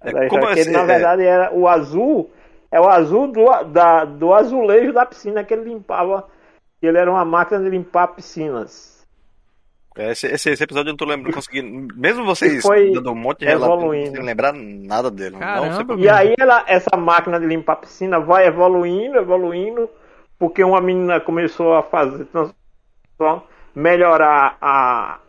É, 0.00 0.12
da 0.12 0.28
como 0.28 0.40
história, 0.44 0.54
que 0.54 0.60
ele, 0.60 0.60
assim, 0.60 0.72
na 0.72 0.82
é- 0.82 0.86
verdade 0.86 1.22
era 1.24 1.54
o 1.54 1.66
azul. 1.66 2.30
É 2.70 2.80
o 2.80 2.88
azul 2.88 3.28
do, 3.28 3.44
da, 3.64 4.04
do 4.04 4.34
azulejo 4.34 4.92
da 4.92 5.06
piscina 5.06 5.42
que 5.44 5.54
ele 5.54 5.64
limpava. 5.72 6.28
que 6.80 6.86
Ele 6.86 6.98
era 6.98 7.10
uma 7.10 7.24
máquina 7.24 7.60
de 7.60 7.70
limpar 7.70 8.08
piscinas. 8.08 8.96
É, 9.96 10.10
Esse, 10.10 10.26
esse, 10.26 10.50
esse 10.50 10.62
episódio 10.62 10.90
eu 10.90 10.92
não 10.92 10.96
tô 10.98 11.06
lembrando, 11.06 11.32
conseguindo. 11.34 11.94
Mesmo 11.96 12.24
vocês 12.26 12.60
Foi 12.62 12.92
dando 12.92 13.10
um 13.12 13.14
monte 13.14 13.38
de 13.40 13.46
relato, 13.46 13.70
não 13.70 13.78
evoluindo. 13.94 14.20
lembrar 14.20 14.52
nada 14.52 15.10
dele. 15.10 15.30
Não 15.30 15.38
Caramba, 15.38 15.84
por- 15.86 15.98
E 15.98 16.06
aí 16.08 16.34
ela, 16.38 16.64
essa 16.66 16.94
máquina 16.98 17.40
de 17.40 17.46
limpar 17.46 17.76
piscina 17.76 18.20
vai 18.20 18.46
evoluindo, 18.46 19.16
evoluindo, 19.16 19.88
porque 20.38 20.62
uma 20.62 20.80
menina 20.80 21.20
começou 21.20 21.74
a 21.74 21.82
fazer 21.82 22.26
melhorar 23.74 24.56
a, 24.60 25.20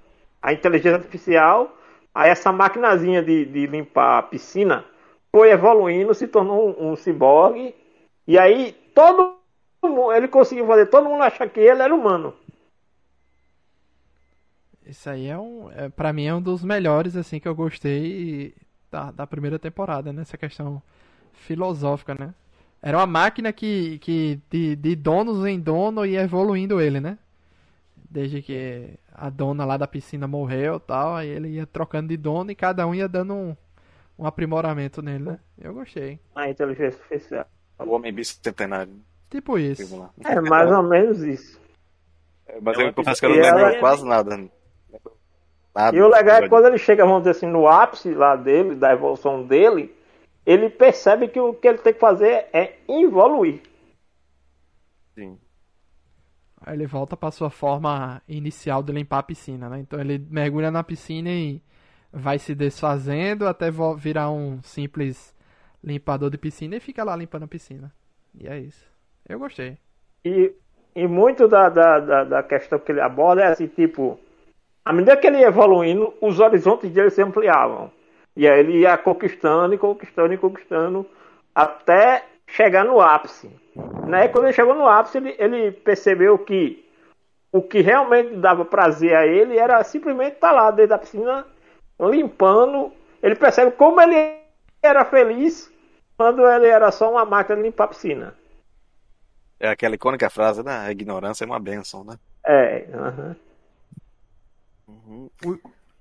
a 0.41 0.53
inteligência 0.53 0.97
artificial. 0.97 1.75
Aí 2.13 2.29
essa 2.29 2.51
maquinazinha 2.51 3.21
de, 3.21 3.45
de 3.45 3.67
limpar 3.67 4.19
a 4.19 4.23
piscina 4.23 4.85
foi 5.31 5.51
evoluindo, 5.51 6.13
se 6.13 6.27
tornou 6.27 6.69
um, 6.79 6.91
um 6.91 6.95
ciborgue. 6.95 7.75
E 8.27 8.37
aí 8.37 8.75
todo 8.93 9.37
mundo, 9.83 10.11
ele 10.11 10.27
conseguiu 10.27 10.65
fazer 10.65 10.87
todo 10.87 11.09
mundo 11.09 11.23
achar 11.23 11.47
que 11.49 11.59
ele 11.59 11.81
era 11.81 11.93
humano. 11.93 12.33
Esse 14.85 15.09
aí 15.09 15.27
é 15.27 15.37
um, 15.37 15.69
é, 15.71 15.89
para 15.89 16.13
mim 16.13 16.25
é 16.25 16.33
um 16.33 16.41
dos 16.41 16.63
melhores 16.63 17.15
assim 17.15 17.39
que 17.39 17.47
eu 17.47 17.53
gostei 17.53 18.55
da, 18.89 19.11
da 19.11 19.27
primeira 19.27 19.59
temporada, 19.59 20.13
né? 20.13 20.21
Essa 20.21 20.37
questão 20.37 20.81
filosófica, 21.33 22.15
né? 22.15 22.33
Era 22.87 22.99
uma 22.99 23.05
máquina 23.05 23.51
que, 23.51 23.99
que 23.99 24.39
de, 24.49 24.73
de 24.77 24.95
donos 24.95 25.45
em 25.45 25.59
dono 25.59 26.05
ia 26.05 26.21
evoluindo 26.21 26.79
ele, 26.79 27.01
né? 27.01 27.17
Desde 28.09 28.41
que 28.41 28.91
a 29.13 29.29
dona 29.29 29.65
lá 29.65 29.75
da 29.75 29.85
piscina 29.85 30.25
morreu 30.25 30.77
e 30.77 30.79
tal, 30.79 31.13
aí 31.13 31.27
ele 31.27 31.49
ia 31.49 31.67
trocando 31.67 32.07
de 32.07 32.15
dono 32.15 32.49
e 32.49 32.55
cada 32.55 32.87
um 32.87 32.95
ia 32.95 33.05
dando 33.09 33.33
um, 33.33 33.57
um 34.17 34.25
aprimoramento 34.25 35.01
nele, 35.01 35.25
né? 35.25 35.39
Eu 35.59 35.73
gostei. 35.73 36.17
A 36.33 36.49
inteligência 36.49 36.97
artificial. 37.01 37.45
O 37.77 37.91
Homem 37.91 38.13
Bicentenário. 38.13 38.93
Tipo 39.29 39.59
isso. 39.59 39.97
lá. 39.97 40.09
É 40.23 40.39
mais 40.39 40.71
ou 40.71 40.83
menos 40.83 41.21
isso. 41.23 41.59
Mas 42.61 42.79
É 42.79 42.87
eu 42.87 42.93
confesso 42.93 43.19
que 43.19 43.25
eu 43.25 43.31
não 43.31 43.41
lembro 43.41 43.59
ela- 43.59 43.79
quase 43.79 44.05
nada. 44.05 44.49
Nada. 45.75 45.93
E 45.97 46.01
o 46.01 46.07
legal 46.07 46.37
é 46.37 46.47
quando 46.47 46.67
ele 46.67 46.77
chega, 46.77 47.03
vamos 47.05 47.23
dizer 47.23 47.31
assim, 47.31 47.47
no 47.47 47.67
ápice 47.67 48.13
lá 48.13 48.37
dele, 48.37 48.75
da 48.75 48.93
evolução 48.93 49.43
dele, 49.43 49.93
ele 50.47 50.69
percebe 50.69 51.27
que 51.27 51.37
o 51.41 51.53
que 51.53 51.67
ele 51.67 51.79
tem 51.79 51.93
que 51.93 51.99
fazer 51.99 52.47
é 52.53 52.77
evoluir. 52.87 53.61
Sim. 55.13 55.37
Aí 56.61 56.73
ele 56.73 56.87
volta 56.87 57.17
pra 57.17 57.31
sua 57.31 57.49
forma 57.49 58.21
inicial 58.29 58.81
de 58.81 58.93
limpar 58.93 59.19
a 59.19 59.23
piscina, 59.23 59.69
né? 59.69 59.79
Então 59.79 59.99
ele 59.99 60.17
mergulha 60.29 60.71
na 60.71 60.85
piscina 60.85 61.29
e 61.29 61.61
vai 62.13 62.39
se 62.39 62.55
desfazendo 62.55 63.45
até 63.45 63.69
virar 63.97 64.31
um 64.31 64.61
simples 64.63 65.35
limpador 65.83 66.29
de 66.29 66.37
piscina 66.37 66.77
e 66.77 66.79
fica 66.79 67.03
lá 67.03 67.13
limpando 67.13 67.43
a 67.43 67.47
piscina. 67.47 67.91
E 68.33 68.47
é 68.47 68.57
isso. 68.57 68.89
Eu 69.27 69.39
gostei. 69.39 69.77
E, 70.23 70.53
e 70.95 71.07
muito 71.07 71.45
da, 71.49 71.67
da, 71.67 71.99
da, 71.99 72.23
da 72.23 72.43
questão 72.43 72.79
que 72.79 72.93
ele 72.93 73.01
aborda 73.01 73.43
é 73.43 73.47
assim, 73.47 73.67
tipo, 73.67 74.17
à 74.85 74.93
medida 74.93 75.17
que 75.17 75.27
ele 75.27 75.39
ia 75.39 75.47
evoluindo, 75.47 76.13
os 76.21 76.39
horizontes 76.39 76.89
dele 76.89 77.09
se 77.09 77.21
ampliavam. 77.21 77.91
E 78.37 78.47
aí 78.47 78.59
ele 78.59 78.81
ia 78.81 78.95
conquistando 78.95 79.73
e 79.73 79.79
conquistando 79.79 80.31
e 80.31 80.37
conquistando 80.37 81.09
até 81.55 82.23
chegar 82.45 82.85
no 82.85 83.01
ápice. 83.01 83.49
Né? 84.07 84.27
Quando 84.27 84.45
ele 84.45 84.53
chegou 84.53 84.75
no 84.75 84.87
ápice, 84.87 85.17
ele, 85.17 85.35
ele 85.39 85.71
percebeu 85.71 86.37
que 86.37 86.87
o 87.51 87.63
que 87.63 87.81
realmente 87.81 88.35
dava 88.35 88.63
prazer 88.63 89.15
a 89.15 89.25
ele 89.25 89.57
era 89.57 89.83
simplesmente 89.83 90.35
estar 90.35 90.51
lá 90.51 90.69
dentro 90.69 90.89
da 90.89 90.99
piscina 90.99 91.47
limpando. 91.99 92.93
Ele 93.23 93.35
percebe 93.35 93.71
como 93.71 93.99
ele 93.99 94.37
era 94.83 95.03
feliz 95.03 95.73
quando 96.15 96.47
ele 96.47 96.67
era 96.67 96.91
só 96.91 97.09
uma 97.09 97.25
máquina 97.25 97.55
de 97.55 97.63
limpar 97.63 97.85
a 97.85 97.87
piscina. 97.87 98.35
É 99.59 99.67
aquela 99.67 99.95
icônica 99.95 100.29
frase, 100.29 100.61
né? 100.61 100.77
A 100.77 100.91
ignorância 100.91 101.43
é 101.43 101.47
uma 101.47 101.59
benção, 101.59 102.03
né? 102.03 102.19
É, 102.45 102.85
aham. 102.93 103.35
Uhum. 104.87 105.29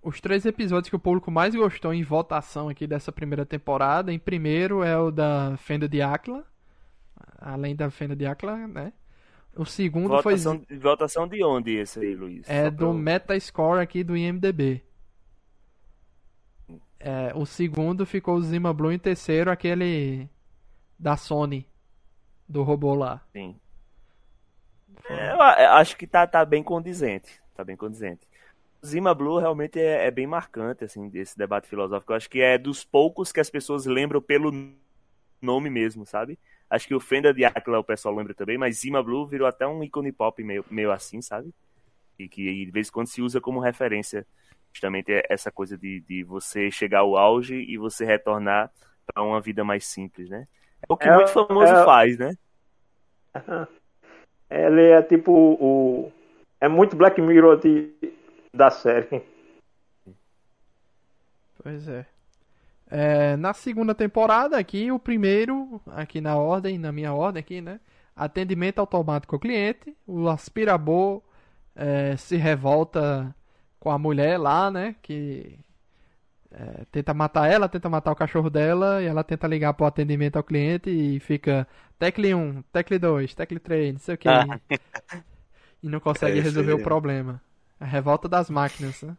Os 0.06 0.20
três 0.20 0.46
episódios 0.46 0.88
que 0.88 0.94
o 0.94 1.00
público 1.00 1.32
mais 1.32 1.52
gostou 1.52 1.92
em 1.92 2.04
votação 2.04 2.68
aqui 2.68 2.86
dessa 2.86 3.10
primeira 3.10 3.44
temporada, 3.44 4.12
em 4.12 4.20
primeiro 4.20 4.84
é 4.84 4.96
o 4.96 5.10
da 5.10 5.56
Fenda 5.56 5.88
de 5.88 6.00
Acla, 6.00 6.44
além 7.38 7.74
da 7.74 7.90
Fenda 7.90 8.14
de 8.14 8.24
Acla, 8.24 8.68
né? 8.68 8.92
O 9.56 9.64
segundo 9.64 10.10
Votação, 10.10 10.62
foi 10.64 10.78
votação 10.78 11.26
de 11.26 11.42
onde 11.42 11.74
esse 11.74 11.98
aí, 11.98 12.14
Luiz? 12.14 12.48
é 12.48 12.66
Só 12.66 12.70
pra 12.70 12.70
do 12.70 12.84
eu- 12.84 12.94
Metascore 12.94 13.80
aqui 13.80 14.04
do 14.04 14.16
IMDb. 14.16 14.80
É, 17.00 17.32
o 17.34 17.44
segundo 17.44 18.06
ficou 18.06 18.36
o 18.36 18.42
Zima 18.42 18.72
Blue 18.72 18.92
em 18.92 18.98
terceiro, 19.00 19.50
aquele 19.50 20.28
da 20.96 21.16
Sony, 21.16 21.66
do 22.48 22.62
robô 22.62 22.94
lá. 22.94 23.22
Sim. 23.32 23.56
É, 25.08 25.32
eu 25.32 25.40
acho 25.72 25.96
que 25.96 26.06
tá, 26.06 26.24
tá 26.28 26.44
bem 26.44 26.62
condizente. 26.62 27.40
Tá 27.56 27.64
bem 27.64 27.76
condizente. 27.76 28.24
Zima 28.86 29.14
Blue 29.14 29.38
realmente 29.38 29.78
é, 29.78 30.06
é 30.06 30.10
bem 30.10 30.26
marcante, 30.26 30.84
assim, 30.84 31.08
desse 31.08 31.36
debate 31.36 31.68
filosófico. 31.68 32.12
Eu 32.12 32.16
acho 32.16 32.30
que 32.30 32.40
é 32.40 32.56
dos 32.56 32.84
poucos 32.84 33.32
que 33.32 33.40
as 33.40 33.50
pessoas 33.50 33.86
lembram 33.86 34.20
pelo 34.20 34.52
nome 35.40 35.68
mesmo, 35.70 36.06
sabe? 36.06 36.38
Acho 36.68 36.88
que 36.88 36.94
o 36.94 37.00
Fenda 37.00 37.32
de 37.32 37.44
Aquila 37.44 37.78
o 37.78 37.84
pessoal 37.84 38.14
lembra 38.14 38.34
também, 38.34 38.58
mas 38.58 38.78
Zima 38.80 39.02
Blue 39.02 39.26
virou 39.26 39.46
até 39.46 39.66
um 39.66 39.82
ícone 39.84 40.10
pop 40.10 40.42
meio, 40.42 40.64
meio 40.70 40.90
assim, 40.90 41.20
sabe? 41.22 41.52
E 42.18 42.28
que 42.28 42.64
de 42.64 42.70
vez 42.70 42.88
em 42.88 42.92
quando 42.92 43.08
se 43.08 43.22
usa 43.22 43.40
como 43.40 43.60
referência. 43.60 44.26
Justamente 44.72 45.10
essa 45.30 45.50
coisa 45.50 45.78
de, 45.78 46.00
de 46.00 46.22
você 46.22 46.70
chegar 46.70 46.98
ao 46.98 47.16
auge 47.16 47.54
e 47.56 47.78
você 47.78 48.04
retornar 48.04 48.70
para 49.06 49.22
uma 49.22 49.40
vida 49.40 49.64
mais 49.64 49.86
simples, 49.86 50.28
né? 50.28 50.46
É 50.82 50.86
o 50.92 50.96
que 50.96 51.08
É, 51.08 51.14
muito 51.14 51.30
famoso 51.30 51.72
é- 51.72 51.84
faz, 51.84 52.18
né? 52.18 52.36
Ele 54.50 54.82
é 54.82 55.02
tipo 55.02 55.32
o. 55.32 56.12
É 56.60 56.68
muito 56.68 56.96
Black 56.96 57.20
Mirror 57.20 57.58
de, 57.58 57.92
da 58.56 58.70
série. 58.70 59.22
Pois 61.62 61.88
é. 61.88 62.06
É, 62.90 63.36
Na 63.36 63.52
segunda 63.54 63.94
temporada 63.94 64.58
aqui, 64.58 64.90
o 64.92 64.98
primeiro, 64.98 65.80
aqui 65.88 66.20
na 66.20 66.36
ordem, 66.36 66.78
na 66.78 66.92
minha 66.92 67.12
ordem 67.14 67.40
aqui, 67.40 67.60
né? 67.60 67.80
Atendimento 68.16 68.78
automático 68.80 69.34
ao 69.36 69.40
cliente. 69.40 69.96
O 70.06 70.28
aspirador 70.28 71.22
é, 71.74 72.16
se 72.16 72.36
revolta 72.36 73.34
com 73.80 73.90
a 73.90 73.98
mulher 73.98 74.38
lá, 74.38 74.70
né? 74.70 74.96
Que 75.02 75.58
é, 76.50 76.84
tenta 76.92 77.14
matar 77.14 77.50
ela, 77.50 77.68
tenta 77.68 77.88
matar 77.88 78.12
o 78.12 78.16
cachorro 78.16 78.50
dela 78.50 79.02
e 79.02 79.06
ela 79.06 79.24
tenta 79.24 79.46
ligar 79.48 79.74
pro 79.74 79.86
atendimento 79.86 80.36
ao 80.36 80.44
cliente 80.44 80.90
e 80.90 81.20
fica 81.20 81.66
tecle 81.98 82.34
1, 82.34 82.62
tecle 82.72 82.98
2, 82.98 83.34
tecle 83.34 83.58
3, 83.60 83.92
não 83.94 84.00
sei 84.00 84.14
o 84.14 84.18
que. 84.18 84.28
Ah. 84.28 84.60
E 85.82 85.88
não 85.88 86.00
consegue 86.00 86.38
É, 86.38 86.40
resolver 86.40 86.72
aí. 86.72 86.74
o 86.74 86.78
problema. 86.78 87.40
A 87.80 87.84
revolta 87.84 88.28
das 88.28 88.48
máquinas, 88.48 89.02
né? 89.02 89.16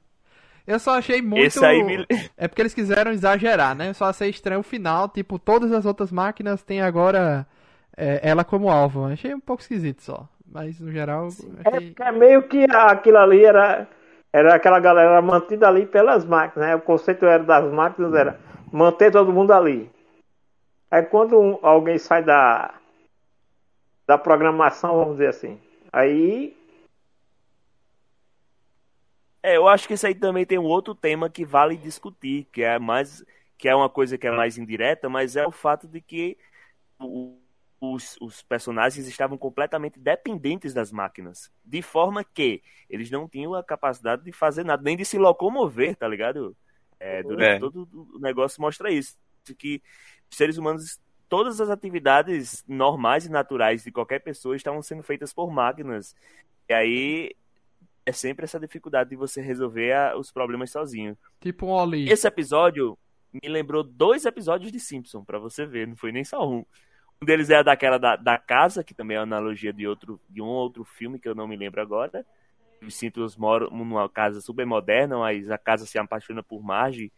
Eu 0.66 0.80
só 0.80 0.98
achei 0.98 1.22
muito. 1.22 1.46
Esse 1.46 1.64
aí 1.64 1.82
me... 1.84 2.06
É 2.36 2.48
porque 2.48 2.62
eles 2.62 2.74
quiseram 2.74 3.12
exagerar, 3.12 3.74
né? 3.76 3.90
Eu 3.90 3.94
só 3.94 4.06
achei 4.06 4.30
estranho 4.30 4.60
o 4.60 4.64
final. 4.64 5.08
Tipo, 5.08 5.40
todas 5.40 5.72
as 5.72 5.86
outras 5.86 6.12
máquinas 6.12 6.62
têm 6.64 6.82
agora 6.82 7.48
é, 7.96 8.20
ela 8.22 8.44
como 8.44 8.70
alvo. 8.70 9.06
Achei 9.06 9.34
um 9.34 9.40
pouco 9.40 9.62
esquisito 9.62 10.02
só. 10.02 10.28
Mas 10.46 10.80
no 10.80 10.92
geral, 10.92 11.28
É, 11.64 11.70
achei. 11.70 11.88
porque 11.92 12.04
é 12.04 12.12
meio 12.12 12.44
que 12.48 12.66
aquilo 12.70 13.18
ali 13.18 13.46
era. 13.46 13.88
Era 14.34 14.56
aquela 14.56 14.80
galera 14.80 15.22
mantida 15.22 15.68
ali 15.68 15.86
pelas 15.86 16.26
máquinas, 16.26 16.68
né? 16.68 16.76
O 16.76 16.82
conceito 16.82 17.26
era 17.26 17.44
das 17.44 17.72
máquinas 17.72 18.14
era 18.14 18.38
manter 18.72 19.10
todo 19.12 19.32
mundo 19.32 19.52
ali. 19.54 19.90
Aí 20.92 21.02
quando 21.04 21.40
um- 21.40 21.58
alguém 21.62 21.98
sai 21.98 22.24
da, 22.24 22.74
da 24.06 24.18
programação, 24.18 24.96
vamos 24.98 25.14
dizer 25.14 25.30
assim, 25.30 25.58
aí 25.92 26.56
É, 29.44 29.56
eu 29.58 29.68
acho 29.68 29.88
que 29.88 29.94
isso 29.94 30.06
aí 30.08 30.16
também 30.16 30.46
tem 30.46 30.58
um 30.60 30.64
outro 30.66 30.94
tema 30.96 31.30
que 31.30 31.46
vale 31.46 31.78
discutir, 31.78 32.46
que 32.52 32.62
é 32.64 32.80
mais 32.80 33.24
que 33.58 33.68
é 33.68 33.76
uma 33.76 33.90
coisa 33.90 34.18
que 34.20 34.28
é 34.28 34.32
mais 34.32 34.58
indireta, 34.58 35.10
mas 35.10 35.36
é 35.36 35.46
o 35.48 35.52
fato 35.52 35.88
de 35.88 36.00
que 36.00 36.38
o- 37.00 37.40
os, 37.82 38.18
os 38.22 38.42
personagens 38.44 39.08
estavam 39.08 39.38
completamente 39.38 40.00
dependentes 40.00 40.74
das 40.74 40.92
máquinas, 40.92 41.52
de 41.66 41.82
forma 41.82 42.24
que 42.24 42.64
eles 42.90 43.12
não 43.12 43.28
tinham 43.30 43.56
a 43.56 43.64
capacidade 43.64 44.24
de 44.24 44.32
fazer 44.34 44.64
nada, 44.66 44.84
nem 44.84 44.98
de 44.98 45.06
se 45.06 45.18
locomover, 45.20 45.96
tá 45.98 46.08
ligado? 46.08 46.58
É, 47.00 47.24
durante 47.24 47.54
É. 47.54 47.58
todo 47.58 47.88
o 48.16 48.20
negócio 48.20 48.62
mostra 48.62 48.92
isso, 48.92 49.18
que 49.58 49.82
seres 50.32 50.58
humanos, 50.58 51.00
todas 51.30 51.62
as 51.62 51.70
atividades 51.70 52.64
normais 52.68 53.26
e 53.26 53.30
naturais 53.32 53.84
de 53.84 53.92
qualquer 53.92 54.20
pessoa 54.22 54.56
estavam 54.56 54.82
sendo 54.82 55.04
feitas 55.04 55.34
por 55.34 55.52
máquinas. 55.52 56.16
E 56.70 56.74
aí 56.74 57.36
é 58.08 58.12
sempre 58.14 58.46
essa 58.46 58.58
dificuldade 58.60 59.10
de 59.10 59.16
você 59.18 59.42
resolver 59.42 59.92
a- 59.94 60.18
os 60.18 60.32
problemas 60.32 60.72
sozinho. 60.72 61.18
Tipo 61.42 61.66
um 61.66 61.70
Oli. 61.72 62.10
Esse 62.10 62.26
episódio 62.26 62.98
me 63.34 63.50
lembrou 63.50 63.84
dois 63.84 64.26
episódios 64.26 64.72
de 64.72 64.80
Simpson, 64.80 65.26
pra 65.26 65.38
você 65.38 65.66
ver, 65.66 65.86
não 65.88 65.96
foi 65.98 66.12
nem 66.14 66.24
só 66.24 66.48
um. 66.50 66.66
Um 67.22 67.26
deles 67.26 67.50
é 67.50 67.62
daquela 67.64 67.98
da, 67.98 68.16
da 68.16 68.38
casa, 68.38 68.84
que 68.84 68.94
também 68.94 69.18
é 69.18 69.20
uma 69.20 69.24
analogia 69.24 69.74
de 69.74 69.86
outro 69.86 70.22
de 70.30 70.42
um 70.42 70.46
outro 70.46 70.86
filme 70.86 71.20
que 71.20 71.28
eu 71.28 71.36
não 71.36 71.48
me 71.48 71.58
lembro 71.58 71.82
agora. 71.82 72.26
Os 72.82 72.96
Simpsons 72.96 73.36
moram 73.36 73.70
numa 73.72 74.08
casa 74.08 74.40
super 74.40 74.66
moderna, 74.66 75.18
mas 75.18 75.50
a 75.52 75.58
casa 75.58 75.86
se 75.86 75.98
apaixona 76.00 76.42
por 76.44 76.64
Marge. 76.64 77.12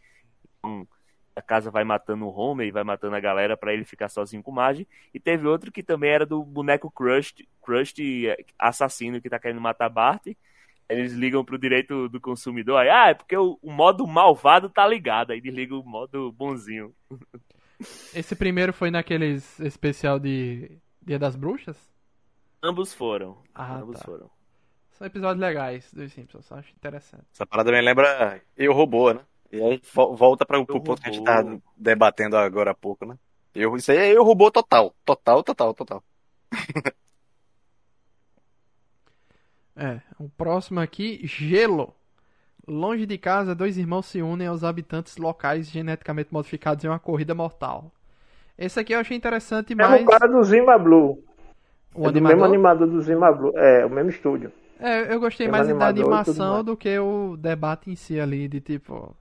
Então, 0.58 0.88
a 1.36 1.42
casa 1.42 1.70
vai 1.70 1.84
matando 1.84 2.26
o 2.26 2.30
Homer 2.34 2.66
e 2.66 2.70
vai 2.72 2.82
matando 2.82 3.14
a 3.14 3.20
galera 3.20 3.56
pra 3.56 3.72
ele 3.72 3.84
ficar 3.84 4.08
sozinho 4.08 4.42
com 4.42 4.50
Marge. 4.50 4.88
E 5.14 5.20
teve 5.20 5.46
outro 5.46 5.70
que 5.70 5.82
também 5.82 6.10
era 6.10 6.26
do 6.26 6.42
boneco 6.42 6.90
Crust, 6.90 7.46
Crust 7.62 7.98
eh, 8.00 8.44
assassino 8.58 9.20
que 9.20 9.28
tá 9.30 9.38
querendo 9.38 9.60
matar 9.60 9.88
Bart. 9.90 10.26
Eles 10.90 11.12
ligam 11.12 11.44
pro 11.44 11.58
direito 11.58 12.08
do 12.08 12.20
consumidor, 12.20 12.78
aí, 12.78 12.90
ah, 12.90 13.08
é 13.10 13.14
porque 13.14 13.36
o, 13.36 13.58
o 13.62 13.72
modo 13.72 14.06
malvado 14.06 14.68
tá 14.68 14.86
ligado, 14.86 15.30
aí 15.30 15.40
desliga 15.40 15.74
o 15.76 15.84
modo 15.84 16.32
bonzinho. 16.32 16.92
Esse 18.14 18.34
primeiro 18.36 18.72
foi 18.72 18.90
naqueles 18.90 19.58
especial 19.60 20.18
de 20.18 20.78
Dia 21.00 21.18
das 21.18 21.34
Bruxas? 21.36 21.76
Ambos 22.62 22.92
foram. 22.92 23.38
Ah, 23.54 23.76
ambos 23.76 23.98
tá. 23.98 24.04
foram. 24.04 24.30
São 24.90 25.06
episódios 25.06 25.40
legais 25.40 25.90
dos 25.94 26.12
Simpsons, 26.12 26.52
acho 26.52 26.72
interessante. 26.74 27.24
Essa 27.32 27.46
parada 27.46 27.72
me 27.72 27.80
lembra 27.80 28.42
Eu 28.56 28.72
Robô, 28.74 29.14
né? 29.14 29.20
E 29.50 29.62
aí 29.62 29.80
vo- 29.94 30.14
volta 30.14 30.44
para 30.44 30.58
o 30.58 30.66
ponto 30.66 31.00
que 31.00 31.08
a 31.08 31.12
gente 31.12 31.24
tava 31.24 31.60
debatendo 31.76 32.36
agora 32.36 32.72
há 32.72 32.74
pouco, 32.74 33.06
né? 33.06 33.16
Eu, 33.54 33.74
isso 33.76 33.90
aí 33.90 33.98
é 33.98 34.12
Eu 34.16 34.22
Robô 34.22 34.50
total. 34.50 34.94
Total, 35.04 35.42
total, 35.42 35.74
total. 35.74 36.04
É, 39.80 39.98
o 40.18 40.28
próximo 40.28 40.78
aqui, 40.78 41.22
Gelo. 41.24 41.94
Longe 42.68 43.06
de 43.06 43.16
casa, 43.16 43.54
dois 43.54 43.78
irmãos 43.78 44.04
se 44.04 44.20
unem 44.20 44.46
aos 44.46 44.62
habitantes 44.62 45.16
locais 45.16 45.70
geneticamente 45.70 46.28
modificados 46.30 46.84
em 46.84 46.88
uma 46.88 46.98
corrida 46.98 47.34
mortal. 47.34 47.90
Esse 48.58 48.78
aqui 48.78 48.92
eu 48.92 49.00
achei 49.00 49.16
interessante, 49.16 49.72
é 49.72 49.76
mas 49.76 50.02
o 50.02 50.04
cara 50.04 50.28
do 50.28 50.44
Zima 50.44 50.78
Blue. 50.78 51.24
o 51.94 52.06
é 52.06 52.12
do 52.12 52.20
mesmo 52.20 52.44
animador... 52.44 52.46
animador 52.46 52.86
do 52.88 53.00
Zima 53.00 53.32
Blue. 53.32 53.56
É, 53.56 53.86
o 53.86 53.88
mesmo 53.88 54.10
estúdio. 54.10 54.52
É, 54.78 55.12
eu 55.12 55.18
gostei 55.18 55.48
mais 55.48 55.66
da 55.66 55.72
animador 55.72 56.04
animação 56.04 56.62
do 56.62 56.76
que 56.76 56.98
o 56.98 57.36
debate 57.38 57.90
em 57.90 57.96
si 57.96 58.20
ali, 58.20 58.46
de 58.48 58.60
tipo... 58.60 59.16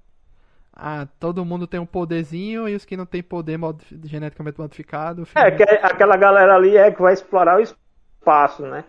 Ah, 0.74 1.08
todo 1.20 1.44
mundo 1.46 1.68
tem 1.68 1.80
um 1.80 1.86
poderzinho 1.86 2.68
e 2.68 2.76
os 2.76 2.84
que 2.86 2.98
não 2.98 3.06
tem 3.06 3.24
poder 3.24 3.58
geneticamente 4.04 4.60
modificado... 4.60 5.26
É, 5.36 5.52
que 5.52 5.64
é- 5.64 5.86
aquela 5.86 6.18
galera 6.18 6.56
ali 6.56 6.76
é 6.76 6.92
que 6.92 7.02
vai 7.02 7.14
explorar 7.14 7.58
o 7.58 7.62
espaço, 7.62 8.64
né? 8.64 8.84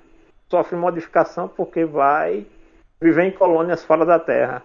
Sofre 0.51 0.77
modificação 0.77 1.48
porque 1.48 1.85
vai 1.85 2.47
viver 3.01 3.24
em 3.24 3.31
colônias 3.31 3.85
fora 3.85 4.05
da 4.05 4.18
Terra. 4.18 4.64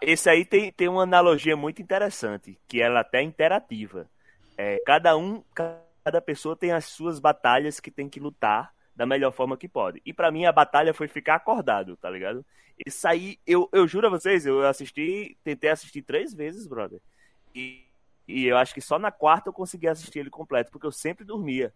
Esse 0.00 0.28
aí 0.28 0.44
tem, 0.44 0.72
tem 0.72 0.88
uma 0.88 1.04
analogia 1.04 1.56
muito 1.56 1.80
interessante, 1.80 2.58
que 2.66 2.82
ela 2.82 3.00
até 3.00 3.18
é 3.18 3.22
interativa. 3.22 4.08
É, 4.58 4.78
cada 4.84 5.16
um, 5.16 5.42
cada 5.54 6.20
pessoa 6.20 6.56
tem 6.56 6.72
as 6.72 6.84
suas 6.86 7.18
batalhas 7.18 7.80
que 7.80 7.90
tem 7.90 8.08
que 8.08 8.20
lutar 8.20 8.74
da 8.94 9.06
melhor 9.06 9.32
forma 9.32 9.56
que 9.56 9.68
pode. 9.68 10.00
E 10.04 10.12
pra 10.12 10.30
mim 10.30 10.46
a 10.46 10.52
batalha 10.52 10.92
foi 10.92 11.08
ficar 11.08 11.36
acordado, 11.36 11.96
tá 11.96 12.10
ligado? 12.10 12.44
Isso 12.84 13.06
aí, 13.06 13.38
eu, 13.46 13.68
eu 13.72 13.86
juro 13.86 14.08
a 14.08 14.10
vocês, 14.10 14.44
eu 14.46 14.66
assisti, 14.66 15.36
tentei 15.44 15.70
assistir 15.70 16.02
três 16.02 16.34
vezes, 16.34 16.66
brother. 16.66 17.00
E, 17.54 17.84
e 18.26 18.46
eu 18.46 18.56
acho 18.56 18.74
que 18.74 18.80
só 18.80 18.98
na 18.98 19.12
quarta 19.12 19.48
eu 19.48 19.52
consegui 19.52 19.86
assistir 19.86 20.20
ele 20.20 20.30
completo, 20.30 20.70
porque 20.70 20.86
eu 20.86 20.92
sempre 20.92 21.24
dormia. 21.24 21.72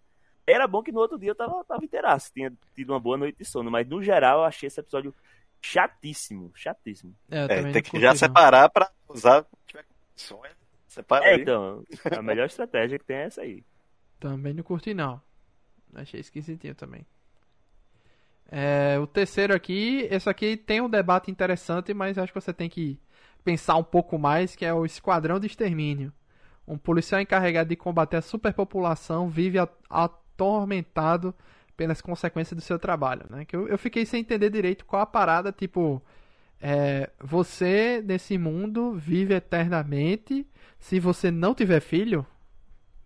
Era 0.50 0.66
bom 0.66 0.82
que 0.82 0.92
no 0.92 1.00
outro 1.00 1.18
dia 1.18 1.30
eu 1.30 1.34
tava, 1.34 1.64
tava 1.64 1.84
inteiraço, 1.84 2.32
tinha 2.32 2.52
tido 2.74 2.90
uma 2.90 3.00
boa 3.00 3.16
noite 3.16 3.38
de 3.38 3.44
sono, 3.44 3.70
mas 3.70 3.86
no 3.88 4.02
geral 4.02 4.40
eu 4.40 4.44
achei 4.44 4.66
esse 4.66 4.80
episódio 4.80 5.14
chatíssimo, 5.60 6.52
chatíssimo. 6.54 7.14
É, 7.30 7.48
É, 7.48 7.72
tem 7.72 7.82
que 7.82 7.90
curti, 7.90 8.00
já 8.00 8.14
não. 8.14 8.16
separar 8.16 8.68
pra 8.70 8.90
usar 9.08 9.44
condições. 10.14 10.52
Separa 10.86 11.26
É, 11.26 11.34
aí. 11.34 11.42
então, 11.42 11.84
a 12.16 12.22
melhor 12.22 12.46
estratégia 12.46 12.98
que 12.98 13.04
tem 13.04 13.16
é 13.16 13.24
essa 13.24 13.42
aí. 13.42 13.62
Também 14.18 14.52
não 14.54 14.62
curti, 14.62 14.94
não. 14.94 15.20
Achei 15.94 16.20
esquisitinho 16.20 16.74
também. 16.74 17.06
É, 18.50 18.98
o 18.98 19.06
terceiro 19.06 19.54
aqui, 19.54 20.06
esse 20.10 20.28
aqui 20.28 20.56
tem 20.56 20.80
um 20.80 20.88
debate 20.88 21.30
interessante, 21.30 21.92
mas 21.92 22.16
acho 22.16 22.32
que 22.32 22.40
você 22.40 22.52
tem 22.52 22.68
que 22.68 22.98
pensar 23.44 23.76
um 23.76 23.84
pouco 23.84 24.18
mais, 24.18 24.56
que 24.56 24.64
é 24.64 24.72
o 24.72 24.86
Esquadrão 24.86 25.38
de 25.38 25.46
Extermínio. 25.46 26.12
Um 26.66 26.78
policial 26.78 27.20
encarregado 27.20 27.68
de 27.68 27.76
combater 27.76 28.16
a 28.16 28.22
superpopulação 28.22 29.28
vive 29.28 29.58
atormentado 30.38 31.34
pelas 31.76 32.00
consequências 32.00 32.56
do 32.56 32.62
seu 32.62 32.78
trabalho, 32.78 33.22
né? 33.28 33.44
Que 33.44 33.56
eu, 33.56 33.66
eu 33.68 33.76
fiquei 33.76 34.06
sem 34.06 34.20
entender 34.20 34.50
direito 34.50 34.84
qual 34.84 35.02
a 35.02 35.06
parada, 35.06 35.50
tipo, 35.52 36.00
é, 36.62 37.10
você 37.20 38.02
nesse 38.04 38.38
mundo 38.38 38.92
vive 38.92 39.34
eternamente 39.34 40.46
se 40.78 41.00
você 41.00 41.30
não 41.30 41.54
tiver 41.54 41.80
filho? 41.80 42.24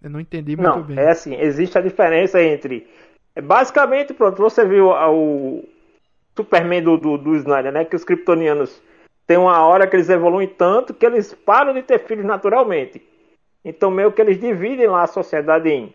Eu 0.03 0.11
não 0.11 0.21
entendi 0.21 0.57
muito 0.57 0.69
não, 0.69 0.83
bem. 0.83 0.99
É 0.99 1.11
assim, 1.11 1.35
existe 1.35 1.79
a 1.79 1.81
diferença 1.81 2.43
entre. 2.43 2.87
Basicamente, 3.43 4.13
pronto, 4.13 4.43
você 4.43 4.65
viu 4.65 4.89
o 4.91 5.65
Superman 6.37 6.83
do, 6.83 6.99
do, 6.99 7.17
do 7.17 7.37
Snyder, 7.37 7.73
né? 7.73 7.85
Que 7.85 7.97
os 7.97 8.05
kryptonianos 8.05 8.83
tem 9.27 9.39
uma 9.39 9.65
hora 9.65 9.87
que 9.87 9.97
eles 9.97 10.11
evoluem 10.11 10.49
tanto 10.49 10.93
que 10.93 11.07
eles 11.07 11.33
param 11.33 11.73
de 11.73 11.83
ter 11.83 12.01
filhos 12.01 12.27
naturalmente. 12.27 13.01
Então, 13.65 13.91
meio 13.91 14.13
que 14.13 14.21
eles 14.21 14.41
dividem 14.41 14.89
lá 14.89 15.05
a 15.05 15.07
sociedade 15.07 15.69
em 15.71 15.95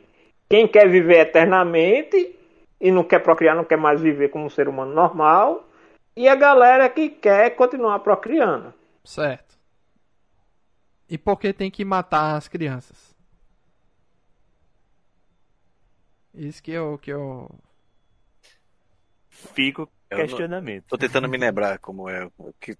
quem 0.49 0.67
quer 0.67 0.89
viver 0.89 1.19
eternamente 1.19 2.35
e 2.79 2.91
não 2.91 3.03
quer 3.03 3.19
procriar, 3.19 3.55
não 3.55 3.65
quer 3.65 3.77
mais 3.77 4.01
viver 4.01 4.29
como 4.29 4.45
um 4.45 4.49
ser 4.49 4.67
humano 4.67 4.93
normal, 4.93 5.67
e 6.15 6.27
a 6.27 6.35
galera 6.35 6.89
que 6.89 7.09
quer 7.09 7.51
continuar 7.51 7.99
procriando. 7.99 8.73
Certo. 9.03 9.57
E 11.09 11.17
por 11.17 11.37
que 11.37 11.53
tem 11.53 11.71
que 11.71 11.85
matar 11.85 12.35
as 12.35 12.47
crianças? 12.47 13.15
Isso 16.33 16.61
que 16.61 16.71
eu. 16.71 16.97
Que 16.97 17.11
eu... 17.11 17.49
Fico 19.29 19.89
questionamento. 20.09 20.85
Tô 20.87 20.97
tentando 20.97 21.29
me 21.29 21.37
lembrar 21.37 21.79
como 21.79 22.09
é. 22.09 22.29
Que 22.59 22.77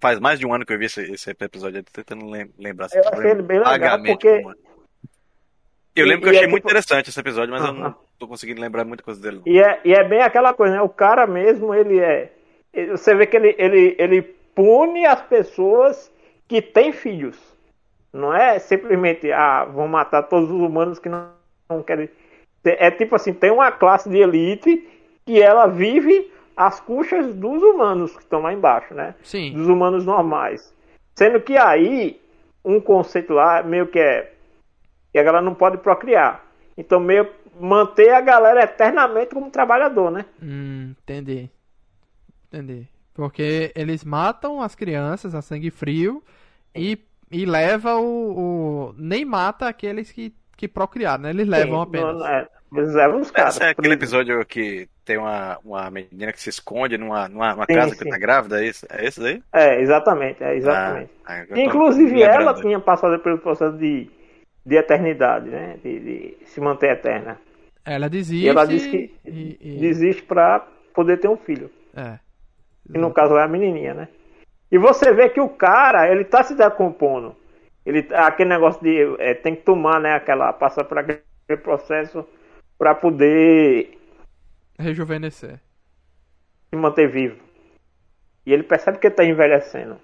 faz 0.00 0.18
mais 0.18 0.38
de 0.38 0.46
um 0.46 0.54
ano 0.54 0.64
que 0.64 0.72
eu 0.72 0.78
vi 0.78 0.86
esse, 0.86 1.02
esse 1.02 1.30
episódio, 1.30 1.78
eu 1.78 1.84
tô 1.84 1.92
tentando 1.92 2.26
lembrar. 2.58 2.88
Eu 2.92 3.08
achei 3.08 3.30
ele 3.30 3.42
bem 3.42 3.58
legal 3.58 4.02
porque... 4.02 4.42
Eu 5.96 6.06
lembro 6.06 6.22
que 6.22 6.28
eu 6.28 6.32
achei 6.32 6.44
é 6.44 6.48
muito 6.48 6.62
tipo... 6.62 6.68
interessante 6.68 7.08
esse 7.08 7.18
episódio, 7.18 7.50
mas 7.50 7.62
uh 7.62 7.68
-huh. 7.68 7.74
eu 7.74 7.74
não 7.74 7.94
tô 8.18 8.28
conseguindo 8.28 8.60
lembrar 8.60 8.84
muita 8.84 9.02
coisa 9.02 9.20
dele. 9.20 9.40
E 9.46 9.58
é, 9.58 9.80
e 9.82 9.94
é 9.94 10.04
bem 10.04 10.20
aquela 10.20 10.52
coisa, 10.52 10.74
né? 10.74 10.82
O 10.82 10.88
cara 10.90 11.26
mesmo, 11.26 11.74
ele 11.74 11.98
é... 11.98 12.30
Você 12.90 13.14
vê 13.14 13.26
que 13.26 13.36
ele, 13.36 13.54
ele, 13.56 13.96
ele 13.98 14.22
pune 14.54 15.06
as 15.06 15.22
pessoas 15.22 16.12
que 16.46 16.60
têm 16.60 16.92
filhos. 16.92 17.38
Não 18.12 18.34
é 18.34 18.58
simplesmente, 18.58 19.32
ah, 19.32 19.64
vão 19.64 19.88
matar 19.88 20.24
todos 20.24 20.50
os 20.50 20.60
humanos 20.60 20.98
que 20.98 21.08
não, 21.08 21.30
não 21.68 21.82
querem... 21.82 22.10
É 22.62 22.90
tipo 22.90 23.14
assim, 23.14 23.32
tem 23.32 23.50
uma 23.50 23.72
classe 23.72 24.10
de 24.10 24.18
elite 24.18 24.86
que 25.24 25.40
ela 25.40 25.66
vive 25.66 26.30
às 26.56 26.78
custas 26.80 27.34
dos 27.34 27.62
humanos 27.62 28.14
que 28.14 28.22
estão 28.22 28.42
lá 28.42 28.52
embaixo, 28.52 28.92
né? 28.92 29.14
Sim. 29.22 29.52
Dos 29.52 29.68
humanos 29.68 30.04
normais. 30.04 30.74
Sendo 31.14 31.40
que 31.40 31.56
aí, 31.56 32.20
um 32.64 32.80
conceito 32.80 33.32
lá 33.32 33.62
meio 33.62 33.86
que 33.86 33.98
é 33.98 34.32
que 35.16 35.20
a 35.20 35.22
galera 35.22 35.42
não 35.42 35.54
pode 35.54 35.78
procriar. 35.78 36.44
Então, 36.76 37.00
meio 37.00 37.26
manter 37.58 38.10
a 38.12 38.20
galera 38.20 38.64
eternamente 38.64 39.32
como 39.34 39.50
trabalhador, 39.50 40.10
né? 40.10 40.26
Hum, 40.42 40.94
entendi. 41.02 41.48
Entendi. 42.52 42.86
Porque 43.14 43.72
eles 43.74 44.04
matam 44.04 44.60
as 44.60 44.74
crianças 44.74 45.34
a 45.34 45.40
sangue 45.40 45.70
frio 45.70 46.22
e, 46.74 46.98
e 47.30 47.46
leva 47.46 47.96
o, 47.96 48.90
o. 48.90 48.94
Nem 48.98 49.24
mata 49.24 49.66
aqueles 49.66 50.12
que, 50.12 50.34
que 50.54 50.68
procriaram, 50.68 51.22
né? 51.22 51.30
Eles 51.30 51.48
levam 51.48 51.78
Sim, 51.78 51.88
apenas. 51.88 52.18
Não, 52.18 52.26
é, 52.26 52.46
eles 52.74 52.92
levam 52.92 53.20
os 53.22 53.30
caras. 53.30 53.54
Esse 53.54 53.64
é 53.64 53.70
aquele 53.70 53.94
episódio 53.94 54.44
que 54.44 54.86
tem 55.02 55.16
uma, 55.16 55.58
uma 55.64 55.90
menina 55.90 56.30
que 56.30 56.42
se 56.42 56.50
esconde 56.50 56.98
numa, 56.98 57.26
numa, 57.26 57.54
numa 57.54 57.64
sim, 57.64 57.74
casa 57.74 57.94
sim. 57.94 58.04
que 58.04 58.10
tá 58.10 58.18
grávida, 58.18 58.62
é, 58.62 58.68
isso, 58.68 58.86
é 58.90 59.06
esse 59.06 59.18
daí? 59.18 59.42
É, 59.50 59.80
exatamente, 59.80 60.44
é 60.44 60.56
exatamente. 60.56 61.10
Ah, 61.24 61.42
Inclusive 61.56 62.22
ela 62.22 62.52
tinha 62.52 62.78
passado 62.78 63.18
pelo 63.20 63.38
processo 63.38 63.78
de, 63.78 64.10
de 64.66 64.76
eternidade, 64.76 65.48
né? 65.48 65.78
De, 65.82 66.00
de 66.00 66.46
se 66.46 66.60
manter 66.60 66.90
eterna. 66.90 67.38
Ela 67.84 68.08
desiste. 68.08 68.44
E 68.44 68.48
ela 68.48 68.66
diz 68.66 68.84
que 68.84 69.14
e, 69.24 69.56
e... 69.60 69.78
desiste 69.78 70.22
pra 70.24 70.66
poder 70.92 71.18
ter 71.18 71.28
um 71.28 71.36
filho. 71.36 71.70
É. 71.94 72.18
E 72.92 72.98
no 72.98 73.12
caso 73.12 73.36
é 73.36 73.44
a 73.44 73.48
menininha, 73.48 73.94
né? 73.94 74.08
E 74.70 74.76
você 74.76 75.12
vê 75.12 75.28
que 75.28 75.40
o 75.40 75.48
cara, 75.48 76.10
ele 76.10 76.24
tá 76.24 76.42
se 76.42 76.56
decompondo. 76.56 77.36
Ele, 77.84 78.04
aquele 78.12 78.48
negócio 78.48 78.82
de 78.82 79.16
é, 79.20 79.34
tem 79.34 79.54
que 79.54 79.62
tomar, 79.62 80.00
né? 80.00 80.14
Aquela, 80.14 80.52
passar 80.52 80.82
por 80.84 80.98
aquele 80.98 81.22
processo 81.62 82.26
para 82.76 82.92
poder 82.92 83.96
rejuvenescer, 84.76 85.60
se 86.68 86.76
manter 86.76 87.08
vivo. 87.08 87.40
E 88.44 88.52
ele 88.52 88.64
percebe 88.64 88.98
que 88.98 89.06
está 89.06 89.24
envelhecendo. 89.24 89.96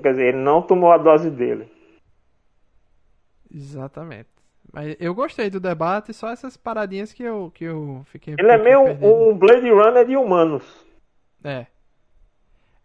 Quer 0.00 0.12
dizer, 0.12 0.28
ele 0.28 0.38
não 0.38 0.62
tomou 0.62 0.92
a 0.92 0.96
dose 0.96 1.28
dele. 1.28 1.68
Exatamente. 3.52 4.28
Mas 4.72 4.96
eu 5.00 5.14
gostei 5.14 5.50
do 5.50 5.58
debate, 5.58 6.12
só 6.12 6.30
essas 6.30 6.56
paradinhas 6.56 7.12
que 7.12 7.22
eu, 7.22 7.50
que 7.54 7.64
eu 7.64 8.02
fiquei. 8.06 8.34
Ele 8.38 8.50
é 8.50 8.58
meio 8.58 8.80
um, 8.80 9.30
um 9.30 9.36
Blade 9.36 9.68
Runner 9.68 10.06
de 10.06 10.16
humanos. 10.16 10.62
É. 11.42 11.66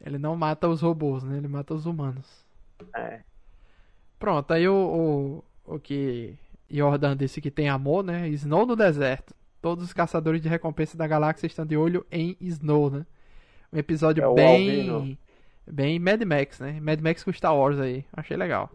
Ele 0.04 0.18
não 0.18 0.36
mata 0.36 0.68
os 0.68 0.82
robôs, 0.82 1.24
né? 1.24 1.38
Ele 1.38 1.48
mata 1.48 1.74
os 1.74 1.86
humanos. 1.86 2.46
É. 2.96 3.22
Pronto, 4.18 4.52
aí 4.52 4.68
o, 4.68 5.44
o, 5.68 5.76
o 5.76 5.80
que 5.80 6.36
Jordan 6.70 7.16
disse 7.16 7.42
que 7.42 7.52
tem 7.52 7.70
amor, 7.70 8.04
né? 8.04 8.28
Snow 8.30 8.66
no 8.66 8.76
deserto. 8.76 9.34
Todos 9.62 9.84
os 9.84 9.94
caçadores 9.94 10.42
de 10.42 10.50
recompensa 10.50 10.98
da 10.98 11.08
galáxia 11.08 11.48
estão 11.48 11.66
de 11.66 11.78
olho 11.78 12.06
em 12.12 12.36
Snow, 12.40 12.90
né? 12.90 13.06
Um 13.72 13.78
episódio 13.78 14.24
é 14.24 14.34
bem. 14.34 14.90
Albino. 14.90 15.18
Bem 15.68 16.00
Mad 16.00 16.22
Max, 16.22 16.60
né? 16.60 16.80
Mad 16.80 17.00
Max 17.02 17.24
com 17.24 17.34
Star 17.34 17.56
Wars 17.56 17.80
aí. 17.80 18.06
Achei 18.14 18.38
legal. 18.38 18.72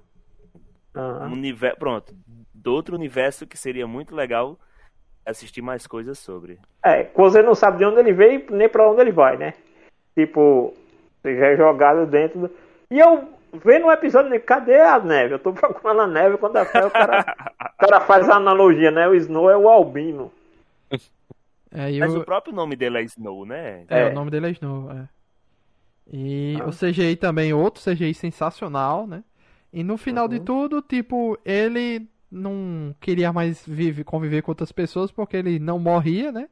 Uhum. 0.94 1.28
Um 1.28 1.32
universo, 1.32 1.78
pronto. 1.78 2.14
Do 2.54 2.72
outro 2.72 2.94
universo 2.94 3.46
que 3.46 3.56
seria 3.56 3.86
muito 3.86 4.14
legal 4.14 4.58
assistir 5.24 5.62
mais 5.62 5.86
coisas 5.86 6.18
sobre. 6.18 6.58
É, 6.84 7.04
você 7.14 7.42
não 7.42 7.54
sabe 7.54 7.78
de 7.78 7.84
onde 7.84 8.00
ele 8.00 8.12
veio 8.12 8.44
nem 8.50 8.68
para 8.68 8.90
onde 8.90 9.00
ele 9.00 9.12
vai, 9.12 9.36
né? 9.36 9.54
Tipo, 10.14 10.74
já 11.24 11.46
é 11.46 11.56
jogado 11.56 12.06
dentro 12.06 12.40
do... 12.40 12.50
E 12.90 12.98
eu 12.98 13.28
vendo 13.64 13.86
um 13.86 13.92
episódio 13.92 14.30
de 14.30 14.38
cadê 14.40 14.80
a 14.80 14.98
neve? 14.98 15.34
Eu 15.34 15.38
tô 15.38 15.52
procurando 15.54 16.02
a 16.02 16.06
neve 16.06 16.36
quando 16.38 16.56
a 16.56 16.62
o 16.62 16.66
cara, 16.90 17.36
o 17.60 17.78
cara 17.78 18.00
faz 18.00 18.28
a 18.28 18.36
analogia, 18.36 18.90
né? 18.90 19.08
O 19.08 19.14
Snow 19.14 19.50
é 19.50 19.56
o 19.56 19.68
albino. 19.68 20.32
É, 21.72 21.96
Mas 22.00 22.12
o 22.16 22.24
próprio 22.24 22.52
nome 22.52 22.74
dele 22.74 22.98
é 22.98 23.02
Snow, 23.04 23.46
né? 23.46 23.84
É, 23.88 24.00
é. 24.00 24.08
o 24.08 24.12
nome 24.12 24.28
dele 24.28 24.48
é 24.48 24.50
Snow, 24.50 24.90
é. 24.90 25.08
E 26.12 26.56
ah. 26.60 26.66
o 26.66 26.72
CGI 26.72 27.14
também, 27.14 27.52
outro 27.52 27.80
CGI 27.80 28.12
sensacional, 28.12 29.06
né? 29.06 29.22
E 29.72 29.84
no 29.84 29.96
final 29.96 30.24
uhum. 30.24 30.30
de 30.30 30.40
tudo, 30.40 30.82
tipo, 30.82 31.38
ele 31.44 32.08
não 32.30 32.94
queria 33.00 33.32
mais 33.32 33.64
vive, 33.66 34.04
conviver 34.04 34.42
com 34.42 34.50
outras 34.50 34.72
pessoas 34.72 35.10
porque 35.10 35.36
ele 35.36 35.58
não 35.58 35.78
morria, 35.78 36.30
né? 36.30 36.48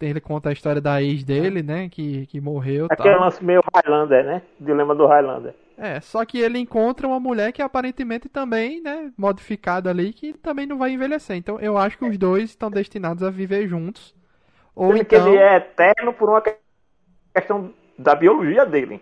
Ele 0.00 0.20
conta 0.20 0.50
a 0.50 0.52
história 0.52 0.80
da 0.80 1.02
ex 1.02 1.24
dele, 1.24 1.62
né? 1.62 1.88
Que, 1.88 2.26
que 2.26 2.40
morreu. 2.40 2.86
Aquele 2.88 3.14
tal. 3.14 3.20
lance 3.20 3.44
meio 3.44 3.60
Highlander, 3.74 4.24
né? 4.24 4.42
Dilema 4.60 4.94
do 4.94 5.06
Highlander. 5.06 5.54
É, 5.76 6.00
só 6.00 6.24
que 6.24 6.38
ele 6.38 6.58
encontra 6.58 7.06
uma 7.06 7.20
mulher 7.20 7.52
que 7.52 7.62
aparentemente 7.62 8.28
também, 8.28 8.80
né, 8.80 9.12
modificada 9.16 9.90
ali, 9.90 10.12
que 10.12 10.32
também 10.32 10.66
não 10.66 10.76
vai 10.76 10.90
envelhecer. 10.90 11.36
Então 11.36 11.58
eu 11.60 11.78
acho 11.78 11.96
que 11.96 12.04
os 12.04 12.18
dois 12.18 12.50
estão 12.50 12.70
destinados 12.70 13.22
a 13.22 13.30
viver 13.30 13.68
juntos. 13.68 14.14
Ou 14.74 14.96
então... 14.96 15.04
que 15.04 15.14
ele 15.28 15.36
é 15.36 15.56
eterno 15.56 16.12
por 16.12 16.30
uma 16.30 16.42
questão 17.32 17.72
da 17.96 18.14
biologia 18.14 18.66
dele. 18.66 19.00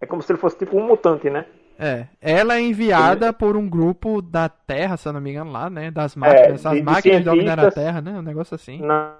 É 0.00 0.06
como 0.06 0.20
se 0.20 0.32
ele 0.32 0.38
fosse 0.38 0.58
tipo 0.58 0.76
um 0.76 0.86
mutante, 0.86 1.30
né? 1.30 1.46
É, 1.78 2.06
ela 2.20 2.56
é 2.56 2.60
enviada 2.60 3.26
ele... 3.26 3.32
por 3.34 3.56
um 3.56 3.68
grupo 3.68 4.22
da 4.22 4.48
Terra, 4.48 4.96
se 4.96 5.08
eu 5.08 5.12
não 5.12 5.20
me 5.20 5.30
engano, 5.30 5.52
lá, 5.52 5.68
né? 5.68 5.90
Das 5.90 6.16
máquinas. 6.16 6.64
É, 6.64 6.68
As 6.68 6.82
máquinas 6.82 7.24
dominaram 7.24 7.68
a 7.68 7.70
Terra, 7.70 8.00
né? 8.00 8.12
Um 8.12 8.22
negócio 8.22 8.54
assim. 8.54 8.80
Não, 8.80 9.12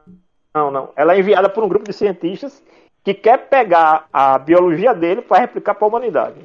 não, 0.55 0.71
não. 0.71 0.91
Ela 0.97 1.15
é 1.15 1.19
enviada 1.19 1.49
por 1.49 1.63
um 1.63 1.69
grupo 1.69 1.85
de 1.85 1.93
cientistas 1.93 2.63
que 3.05 3.15
quer 3.15 3.49
pegar 3.49 4.07
a 4.13 4.39
biologia 4.39 4.95
dele 4.95 5.23
para 5.23 5.41
replicar 5.41 5.75
para 5.75 5.87
a 5.87 5.89
humanidade. 5.89 6.37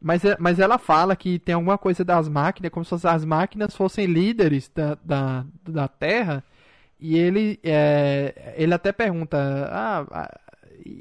Mas, 0.00 0.24
é, 0.24 0.36
mas 0.38 0.60
ela 0.60 0.78
fala 0.78 1.16
que 1.16 1.38
tem 1.38 1.54
alguma 1.54 1.78
coisa 1.78 2.04
das 2.04 2.28
máquinas, 2.28 2.70
como 2.70 2.84
se 2.84 2.94
as 3.06 3.24
máquinas 3.24 3.74
fossem 3.74 4.06
líderes 4.06 4.70
da, 4.74 4.96
da, 5.02 5.44
da 5.66 5.88
Terra. 5.88 6.44
E 7.00 7.18
ele, 7.18 7.58
é, 7.64 8.54
ele 8.56 8.74
até 8.74 8.92
pergunta: 8.92 9.38
Ah, 9.72 10.28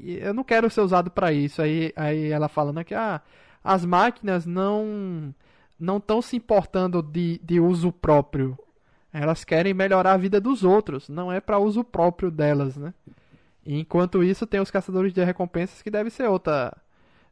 eu 0.03 0.33
não 0.33 0.43
quero 0.43 0.69
ser 0.69 0.81
usado 0.81 1.11
para 1.11 1.31
isso. 1.31 1.61
Aí, 1.61 1.91
aí 1.95 2.31
ela 2.31 2.47
falando 2.47 2.83
que 2.83 2.95
ah, 2.95 3.21
as 3.65 3.83
máquinas 3.83 4.45
não 4.45 5.33
não 5.77 5.97
estão 5.97 6.21
se 6.21 6.37
importando 6.37 7.01
de, 7.01 7.39
de 7.43 7.59
uso 7.59 7.91
próprio. 7.91 8.57
Elas 9.11 9.43
querem 9.43 9.73
melhorar 9.73 10.13
a 10.13 10.17
vida 10.17 10.39
dos 10.39 10.63
outros, 10.63 11.09
não 11.09 11.31
é 11.31 11.41
para 11.41 11.59
uso 11.59 11.83
próprio 11.83 12.29
delas, 12.29 12.77
né? 12.77 12.93
E 13.65 13.79
enquanto 13.79 14.23
isso, 14.23 14.45
tem 14.45 14.59
os 14.59 14.71
caçadores 14.71 15.11
de 15.11 15.23
recompensas 15.23 15.81
que 15.81 15.89
deve 15.89 16.09
ser 16.09 16.27
outra 16.27 16.71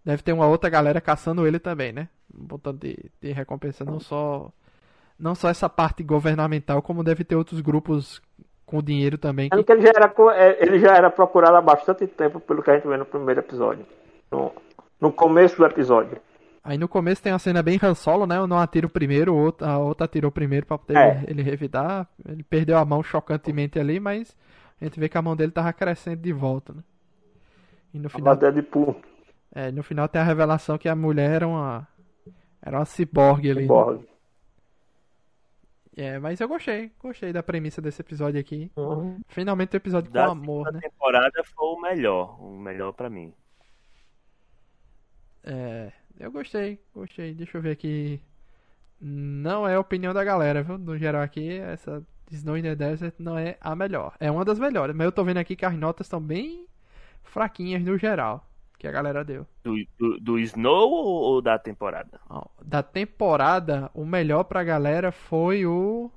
deve 0.04 0.22
ter 0.22 0.34
uma 0.34 0.48
outra 0.48 0.70
galera 0.70 1.00
caçando 1.00 1.48
ele 1.48 1.60
também, 1.60 1.94
né? 1.94 2.10
Botando 2.34 2.80
de, 2.80 2.98
de 3.22 3.32
recompensa 3.32 3.86
não 3.86 4.00
só 4.00 4.52
não 5.18 5.36
só 5.36 5.50
essa 5.50 5.70
parte 5.70 6.04
governamental, 6.04 6.82
como 6.82 7.04
deve 7.04 7.24
ter 7.24 7.36
outros 7.36 7.62
grupos 7.62 8.22
com 8.66 8.82
dinheiro 8.82 9.18
também. 9.18 9.50
Que... 9.50 9.72
Ele, 9.72 9.82
já 9.82 9.90
era, 9.90 10.14
é, 10.36 10.66
ele 10.66 10.80
já 10.80 10.96
era 10.96 11.10
procurado 11.10 11.56
há 11.56 11.62
bastante 11.62 12.08
tempo, 12.08 12.40
pelo 12.40 12.64
que 12.64 12.72
a 12.72 12.76
gente 12.76 12.88
vê 12.88 12.98
no 12.98 13.06
primeiro 13.06 13.40
episódio. 13.40 13.86
No, 14.32 14.52
no 15.04 15.12
começo 15.12 15.58
do 15.58 15.66
episódio. 15.66 16.18
Aí 16.64 16.78
no 16.78 16.88
começo 16.88 17.22
tem 17.22 17.34
uma 17.34 17.40
cena 17.40 17.62
bem 17.62 17.78
Han 17.84 17.94
Solo, 17.94 18.26
né? 18.26 18.38
Eu 18.38 18.48
não 18.48 18.58
atiro 18.58 18.88
primeiro, 18.90 19.36
a 19.62 19.78
outra 19.78 20.06
atirou 20.06 20.32
primeiro 20.32 20.66
pra 20.66 20.78
poder 20.78 20.98
É. 20.98 21.24
ele 21.28 21.42
revidar. 21.44 22.08
Ele 22.26 22.42
perdeu 22.42 22.78
a 22.78 22.86
mão 22.86 23.04
chocantemente 23.04 23.78
ali, 23.78 24.00
mas 24.00 24.36
a 24.80 24.86
gente 24.86 24.98
vê 25.00 25.10
que 25.10 25.18
a 25.18 25.22
mão 25.22 25.36
dele 25.36 25.52
tava 25.52 25.74
crescendo 25.74 26.22
de 26.22 26.32
volta, 26.32 26.72
né? 26.74 26.82
E 27.94 28.00
no 28.00 28.08
A 28.08 28.10
final, 28.10 28.36
Deadpool, 28.36 28.96
é, 29.54 29.72
no 29.72 29.84
final 29.84 30.08
tem 30.08 30.22
a 30.22 30.24
revelação 30.26 30.78
que 30.78 30.88
a 30.88 30.96
mulher 30.96 31.32
era 31.32 31.48
uma 31.48 31.88
era 32.62 32.78
uma 32.80 32.86
ciborgue 32.86 33.52
ali. 33.52 33.62
né? 33.64 33.68
Borg. 33.68 34.02
É, 35.96 36.18
mas 36.18 36.40
eu 36.40 36.48
gostei, 36.48 36.92
gostei 37.00 37.32
da 37.32 37.44
premissa 37.44 37.80
desse 37.82 38.02
episódio 38.02 38.40
aqui. 38.40 38.72
Uhum. 38.76 39.20
Finalmente 39.28 39.76
um 39.76 39.78
episódio 39.78 40.10
com 40.10 40.14
Da 40.14 40.26
amor, 40.28 40.66
segunda 40.66 40.72
né? 40.72 40.80
temporada 40.80 41.44
foi 41.44 41.68
o 41.68 41.80
melhor. 41.82 42.42
O 42.42 42.58
melhor 42.58 42.94
pra 42.94 43.10
mim. 43.10 43.32
É, 45.44 45.92
eu 46.20 46.32
gostei, 46.32 46.80
gostei. 46.94 47.34
Deixa 47.34 47.58
eu 47.58 47.62
ver 47.62 47.72
aqui. 47.72 48.22
Não 49.00 49.68
é 49.68 49.76
a 49.76 49.80
opinião 49.80 50.14
da 50.14 50.24
galera, 50.24 50.64
viu? 50.64 50.78
No 50.78 50.98
geral 50.98 51.22
aqui, 51.22 51.60
essa 51.60 52.02
Snow 52.32 52.58
in 52.58 52.64
the 52.64 52.76
Desert 52.76 53.16
não 53.20 53.38
é 53.38 53.58
a 53.60 53.76
melhor. 53.76 54.16
É 54.20 54.32
uma 54.32 54.46
das 54.46 54.58
melhores, 54.58 54.96
mas 54.96 55.06
eu 55.06 55.12
tô 55.12 55.24
vendo 55.24 55.38
aqui 55.38 55.56
que 55.56 55.66
as 55.66 55.76
notas 55.76 56.08
estão 56.08 56.22
bem 56.22 56.66
fraquinhas 57.24 57.84
no 57.84 57.98
geral, 57.98 58.48
que 58.78 58.88
a 58.88 58.92
galera 58.92 59.24
deu. 59.24 59.46
Do, 59.64 59.76
do, 59.98 60.20
do 60.20 60.40
Snow 60.40 60.90
ou, 60.90 61.42
da 61.42 61.60
temporada? 61.60 62.20
Da 62.64 62.82
temporada, 62.82 63.92
o 63.94 64.06
melhor 64.06 64.44
pra 64.46 64.64
galera 64.64 65.12
foi 65.12 65.66
o 65.66 66.10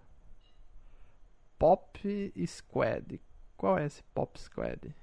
Pop 1.59 2.33
Squad. 2.47 3.21
Qual 3.57 3.79
é 3.79 3.87
esse 3.87 4.03
Pop 4.15 4.39
Squad? 4.41 4.95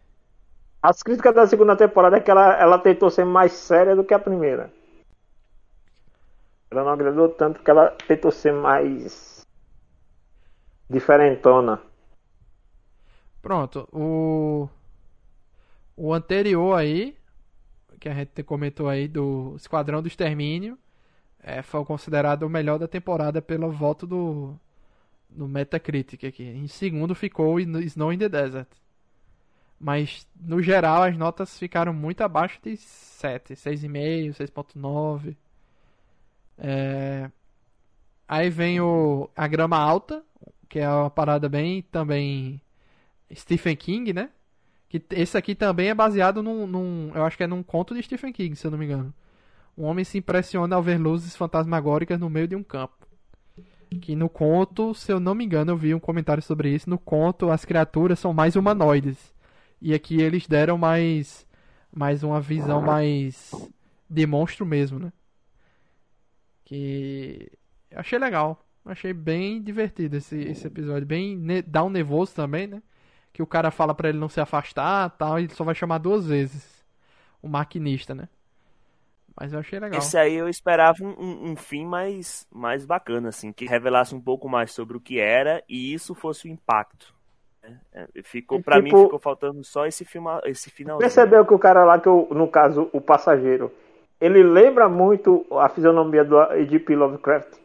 As 0.83 1.01
críticas 1.01 1.33
da 1.33 1.47
segunda 1.47 1.77
temporada 1.77 2.17
é 2.17 2.19
que 2.19 2.29
ela, 2.29 2.59
ela 2.59 2.77
tentou 2.77 3.09
ser 3.09 3.23
mais 3.23 3.53
séria 3.53 3.95
do 3.95 4.03
que 4.03 4.13
a 4.13 4.19
primeira. 4.19 4.69
Ela 6.69 6.83
não 6.83 6.91
agradou 6.91 7.29
tanto 7.29 7.63
que 7.63 7.71
ela 7.71 7.91
tentou 8.05 8.31
ser 8.31 8.51
mais 8.51 9.47
diferentona. 10.89 11.81
Pronto, 13.41 13.87
o 13.93 14.67
o 15.95 16.13
anterior 16.13 16.77
aí, 16.77 17.15
que 17.97 18.09
a 18.09 18.13
gente 18.13 18.43
comentou 18.43 18.89
aí 18.89 19.07
do 19.07 19.53
Esquadrão 19.55 20.01
do 20.01 20.07
Extermínio, 20.09 20.77
é, 21.41 21.61
foi 21.61 21.85
considerado 21.85 22.43
o 22.43 22.49
melhor 22.49 22.77
da 22.77 22.89
temporada 22.89 23.41
pelo 23.41 23.71
voto 23.71 24.05
do 24.05 24.53
do 25.29 25.47
Metacritic 25.47 26.25
aqui. 26.25 26.43
Em 26.43 26.67
segundo 26.67 27.15
ficou 27.15 27.57
Snow 27.57 28.11
in 28.11 28.17
the 28.17 28.27
Desert. 28.27 28.82
Mas 29.83 30.27
no 30.39 30.61
geral 30.61 31.03
as 31.03 31.17
notas 31.17 31.57
ficaram 31.59 31.93
muito 31.93 32.21
abaixo 32.21 32.59
de 32.63 32.77
7, 32.77 33.55
6,5, 33.55 34.33
6.9. 34.33 35.37
É... 36.57 37.29
Aí 38.27 38.49
vem 38.49 38.79
o 38.81 39.29
a 39.35 39.47
grama 39.47 39.77
alta, 39.77 40.23
que 40.69 40.79
é 40.79 40.89
uma 40.89 41.09
parada 41.09 41.49
bem 41.49 41.81
também 41.83 42.61
Stephen 43.33 43.75
King, 43.77 44.13
né? 44.13 44.29
Que 44.89 45.03
esse 45.11 45.37
aqui 45.37 45.55
também 45.55 45.89
é 45.89 45.95
baseado 45.95 46.43
num, 46.43 46.67
num- 46.67 47.11
eu 47.15 47.25
acho 47.25 47.37
que 47.37 47.43
é 47.43 47.47
num 47.47 47.63
conto 47.63 47.95
de 47.95 48.03
Stephen 48.03 48.33
King, 48.33 48.55
se 48.55 48.67
eu 48.67 48.71
não 48.71 48.77
me 48.79 48.85
engano. 48.85 49.13
Um 49.77 49.85
homem 49.85 50.05
se 50.05 50.17
impressiona 50.19 50.75
ao 50.75 50.83
ver 50.83 50.99
luzes 50.99 51.35
fantasmagóricas 51.35 52.19
no 52.19 52.29
meio 52.29 52.47
de 52.47 52.55
um 52.55 52.63
campo. 52.63 53.07
Que 54.01 54.15
no 54.15 54.29
conto, 54.29 54.93
se 54.95 55.11
eu 55.11 55.19
não 55.19 55.35
me 55.35 55.45
engano, 55.45 55.71
eu 55.71 55.77
vi 55.77 55.93
um 55.95 55.99
comentário 55.99 56.43
sobre 56.43 56.69
isso. 56.73 56.89
No 56.89 56.97
conto, 56.99 57.49
as 57.51 57.63
criaturas 57.65 58.19
são 58.19 58.33
mais 58.33 58.55
humanoides. 58.55 59.32
E 59.83 59.93
aqui 59.93 60.21
eles 60.21 60.47
deram 60.47 60.77
mais, 60.79 61.47
mais 61.91 62.23
uma 62.23 62.41
visão 62.41 62.81
mais 62.81 63.51
de 64.09 64.25
monstro 64.25 64.65
mesmo, 64.65 64.99
né? 64.99 65.13
Que 66.65 67.51
achei 67.93 68.17
legal. 68.17 68.65
Achei 68.85 69.13
bem 69.13 69.61
divertido 69.61 70.17
esse, 70.17 70.37
esse 70.37 70.67
episódio. 70.67 71.05
Bem, 71.07 71.39
dá 71.65 71.83
um 71.83 71.89
nervoso 71.89 72.33
também, 72.35 72.67
né? 72.67 72.81
Que 73.31 73.41
o 73.41 73.47
cara 73.47 73.71
fala 73.71 73.93
pra 73.93 74.09
ele 74.09 74.17
não 74.17 74.29
se 74.29 74.39
afastar 74.41 75.09
tal, 75.11 75.39
e 75.39 75.43
ele 75.45 75.53
só 75.53 75.63
vai 75.63 75.75
chamar 75.75 75.97
duas 75.97 76.27
vezes. 76.27 76.83
O 77.41 77.47
maquinista, 77.47 78.15
né? 78.15 78.29
Mas 79.39 79.51
eu 79.51 79.59
achei 79.59 79.79
legal. 79.79 79.99
Esse 79.99 80.17
aí 80.17 80.35
eu 80.35 80.47
esperava 80.47 80.97
um, 81.03 81.09
um- 81.19 81.51
um 81.51 81.55
fim 81.55 81.85
mais, 81.85 82.47
mais 82.51 82.85
bacana, 82.85 83.29
assim, 83.29 83.51
que 83.51 83.65
revelasse 83.65 84.13
um 84.15 84.21
pouco 84.21 84.47
mais 84.47 84.71
sobre 84.71 84.95
o 84.95 85.01
que 85.01 85.19
era 85.19 85.63
e 85.67 85.93
isso 85.93 86.13
fosse 86.15 86.47
o 86.47 86.51
impacto. 86.51 87.13
Né? 87.63 87.79
É, 87.93 88.07
Ficou, 88.23 88.59
E 88.59 88.63
pra 88.63 88.77
mim, 88.79 88.89
tipo- 88.89 89.03
ficou 89.05 89.19
faltando 89.19 89.63
só 89.63 89.85
esse, 89.85 90.03
filma, 90.05 90.41
esse 90.45 90.69
finalzinho. 90.69 90.99
Percebeu 90.99 91.45
que 91.45 91.53
o 91.53 91.59
cara 91.59 91.83
lá, 91.85 91.99
que 91.99 92.07
eu, 92.07 92.27
no 92.31 92.47
caso, 92.47 92.89
o 92.93 92.99
passageiro, 93.01 93.71
ele 94.19 94.43
lembra 94.43 94.87
muito 94.89 95.45
a 95.51 95.67
fisionomia 95.69 96.23
do 96.23 96.37
H.P. 96.39 96.95
Lovecraft? 96.95 97.57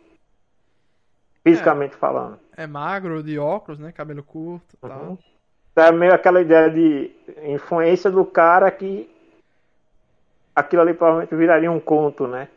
Fisicamente 1.44 1.96
falando. 1.96 2.38
É 2.56 2.66
magro, 2.66 3.22
de 3.22 3.38
óculos, 3.38 3.78
né? 3.78 3.92
Cabelo 3.92 4.22
curto 4.22 4.74
e 4.74 4.76
tal. 4.76 5.00
Uhum. 5.02 5.18
É 5.76 5.92
meio 5.92 6.12
aquela 6.12 6.40
ideia 6.42 6.68
de 6.68 7.10
influência 7.44 8.10
do 8.10 8.24
cara 8.24 8.68
que 8.70 9.08
aquilo 10.54 10.82
ali 10.82 10.92
provavelmente 10.92 11.34
viraria 11.36 11.70
um 11.70 11.78
conto, 11.78 12.26
né? 12.26 12.48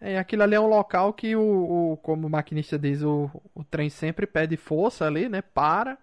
É, 0.00 0.18
aquilo 0.18 0.42
ali 0.42 0.54
é 0.56 0.60
um 0.60 0.66
local 0.68 1.12
que 1.12 1.34
o, 1.36 1.92
o- 1.92 1.96
como 2.02 2.26
o 2.26 2.30
maquinista 2.30 2.76
diz, 2.78 3.02
o, 3.02 3.30
o 3.54 3.62
trem 3.64 3.88
sempre 3.88 4.26
pede 4.26 4.56
força 4.56 5.06
ali, 5.06 5.28
né? 5.28 5.42
Para 5.42 5.96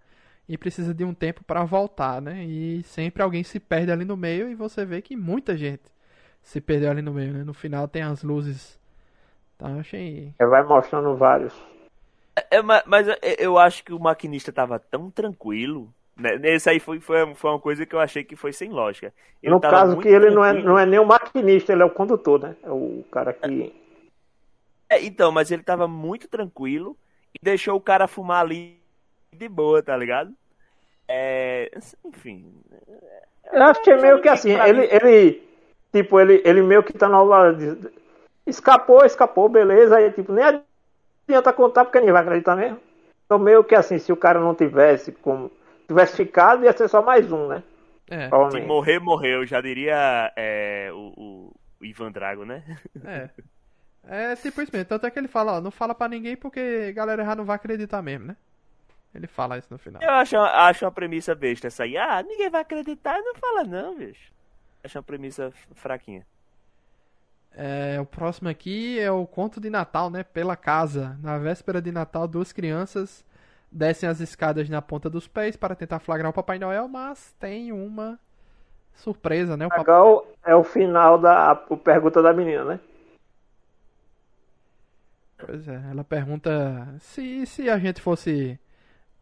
e 0.48 0.58
precisa 0.58 0.94
de 0.94 1.04
um 1.04 1.14
tempo 1.14 1.44
para 1.44 1.64
voltar, 1.64 2.22
né? 2.22 2.44
E 2.44 2.84
sempre 2.84 3.24
alguém 3.24 3.44
se 3.44 3.60
perde 3.60 3.92
ali 3.92 4.06
no 4.06 4.18
meio 4.18 4.50
e 4.50 4.56
você 4.56 4.86
vê 4.86 5.02
que 5.02 5.16
muita 5.16 5.58
gente 5.58 5.84
se 6.42 6.62
perdeu 6.62 6.92
ali 6.92 7.02
no 7.02 7.14
meio, 7.14 7.34
né? 7.34 7.44
No 7.44 7.54
final 7.54 7.88
tem 7.88 8.04
as 8.04 8.24
luzes. 8.24 8.80
Então 9.56 9.72
eu 9.74 9.80
achei. 9.80 10.34
Ele 10.40 10.50
vai 10.50 10.64
mostrando 10.64 11.16
vários. 11.16 11.54
É, 12.52 12.62
ma- 12.62 12.84
mas 12.86 13.08
eu- 13.08 13.16
eu 13.40 13.58
acho 13.58 13.84
que 13.84 13.94
o 13.94 14.00
maquinista 14.00 14.52
tava 14.52 14.78
tão 14.80 15.10
tranquilo. 15.10 15.94
Né? 16.18 16.36
Esse 16.44 16.70
aí 16.70 16.80
foi, 16.80 17.00
foi, 17.00 17.34
foi 17.36 17.50
uma 17.52 17.60
coisa 17.60 17.86
que 17.86 17.96
eu 17.96 18.00
achei 18.00 18.24
que 18.24 18.36
foi 18.36 18.54
sem 18.54 18.70
lógica. 18.70 19.14
Ele 19.42 19.54
no 19.54 19.60
tava 19.60 19.80
caso 19.80 19.96
muito 19.96 20.04
que 20.04 20.10
ele 20.10 20.30
não 20.30 20.44
é, 20.46 20.54
não 20.54 20.80
é 20.80 20.86
nem 20.86 21.00
o 21.00 21.06
maquinista, 21.06 21.74
ele 21.74 21.82
é 21.82 21.86
o 21.86 21.90
condutor, 21.90 22.40
né? 22.42 22.56
É 22.64 22.72
o 22.72 23.04
cara 23.12 23.34
que. 23.34 23.74
É, 24.90 25.04
então, 25.04 25.32
mas 25.32 25.52
ele 25.52 25.64
tava 25.64 25.88
muito 25.88 26.28
tranquilo 26.28 26.98
e 27.34 27.40
deixou 27.44 27.76
o 27.76 27.82
cara 27.82 28.08
fumar 28.08 28.42
ali 28.42 28.80
de 29.36 29.48
boa, 29.48 29.82
tá 29.84 29.96
ligado? 29.96 30.34
É, 31.08 31.72
enfim. 32.06 32.52
Eu 33.52 33.64
acho 33.64 33.82
que 33.84 33.92
é 33.92 33.98
meio 34.02 34.22
que 34.22 34.30
assim, 34.30 34.52
ele, 34.52 34.82
mim- 34.82 34.88
ele 34.92 35.44
tipo, 35.94 36.20
ele, 36.20 36.42
ele 36.44 36.62
meio 36.62 36.84
que 36.84 36.94
tá 36.94 37.08
na 37.08 37.22
hora 37.22 37.54
de. 37.54 37.90
Escapou, 38.46 39.06
escapou, 39.06 39.48
beleza. 39.50 39.98
Aí, 39.98 40.12
tipo, 40.12 40.32
nem 40.32 40.44
adianta 41.28 41.54
contar 41.54 41.86
porque 41.86 42.00
ninguém 42.00 42.14
vai 42.14 42.22
acreditar 42.24 42.56
mesmo. 42.56 42.80
Então, 43.26 43.40
meio 43.40 43.64
que 43.64 43.76
assim, 43.76 43.98
se 43.98 44.12
o 44.12 44.18
cara 44.18 44.40
não 44.40 44.56
tivesse 44.56 45.12
como. 45.12 45.52
Tivesse 45.88 46.16
ficado, 46.18 46.64
ia 46.64 46.74
ser 46.76 46.88
só 46.88 47.02
mais 47.02 47.32
um, 47.32 47.48
né? 47.48 47.64
É, 48.10 48.30
Se 48.52 48.62
morrer, 48.62 49.00
morreu. 49.00 49.46
Já 49.46 49.62
diria 49.62 50.32
é, 50.36 50.90
o, 50.92 51.14
o- 51.16 51.54
Ivan 51.82 52.12
Drago, 52.12 52.46
né? 52.46 52.64
é. 53.06 53.30
É 54.08 54.34
isso 54.34 54.52
mesmo. 54.72 54.86
Tanto 54.86 55.06
é 55.08 55.12
que 55.12 55.18
ele 55.18 55.28
fala, 55.28 55.54
ó, 55.58 55.62
não 55.62 55.72
fala 55.72 55.96
pra 55.96 56.08
ninguém 56.08 56.36
porque 56.38 56.88
a 56.90 56.92
galera 56.92 57.26
já 57.26 57.36
não 57.36 57.44
vai 57.46 57.56
acreditar 57.56 58.02
mesmo, 58.04 58.28
né? 58.28 58.36
Ele 59.16 59.28
fala 59.28 59.58
isso 59.58 59.70
no 59.72 59.78
final. 59.78 60.02
Eu 60.02 60.12
acho, 60.12 60.38
acho 60.38 60.84
uma 60.86 60.92
premissa 60.92 61.34
besta 61.34 61.68
essa 61.68 61.84
aí. 61.84 61.98
Ah, 61.98 62.22
ninguém 62.22 62.50
vai 62.50 62.62
acreditar. 62.62 63.18
Não 63.20 63.34
fala 63.36 63.64
não, 63.64 63.96
bicho. 63.96 64.32
Acho 64.84 64.98
uma 64.98 65.04
premissa 65.04 65.54
fraquinha. 65.74 66.26
É, 67.58 67.98
o 68.02 68.06
próximo 68.06 68.50
aqui 68.50 69.00
é 69.00 69.10
o 69.10 69.26
conto 69.26 69.62
de 69.62 69.70
Natal, 69.70 70.10
né? 70.10 70.24
Pela 70.24 70.58
casa. 70.58 71.18
Na 71.24 71.38
véspera 71.38 71.82
de 71.82 71.92
Natal, 71.92 72.28
duas 72.28 72.52
crianças 72.52 73.24
descem 73.72 74.08
as 74.08 74.20
escadas 74.20 74.70
na 74.70 74.82
ponta 74.82 75.10
dos 75.10 75.28
pés 75.28 75.56
para 75.56 75.76
tentar 75.76 76.00
flagrar 76.00 76.30
o 76.30 76.34
Papai 76.34 76.60
Noel, 76.60 76.88
mas 76.88 77.34
tem 77.40 77.72
uma 77.72 78.20
surpresa, 78.94 79.56
né? 79.56 79.66
O 79.66 79.70
papai... 79.70 79.86
É 80.46 80.56
o 80.56 80.64
final 80.64 81.18
da 81.18 81.52
a 81.52 81.56
pergunta 81.56 82.22
da 82.22 82.34
menina, 82.34 82.64
né? 82.64 82.80
Pois 85.38 85.68
é, 85.68 85.82
ela 85.92 86.04
pergunta 86.04 86.96
se, 87.00 87.46
se 87.46 87.70
a 87.70 87.78
gente 87.78 88.02
fosse 88.02 88.58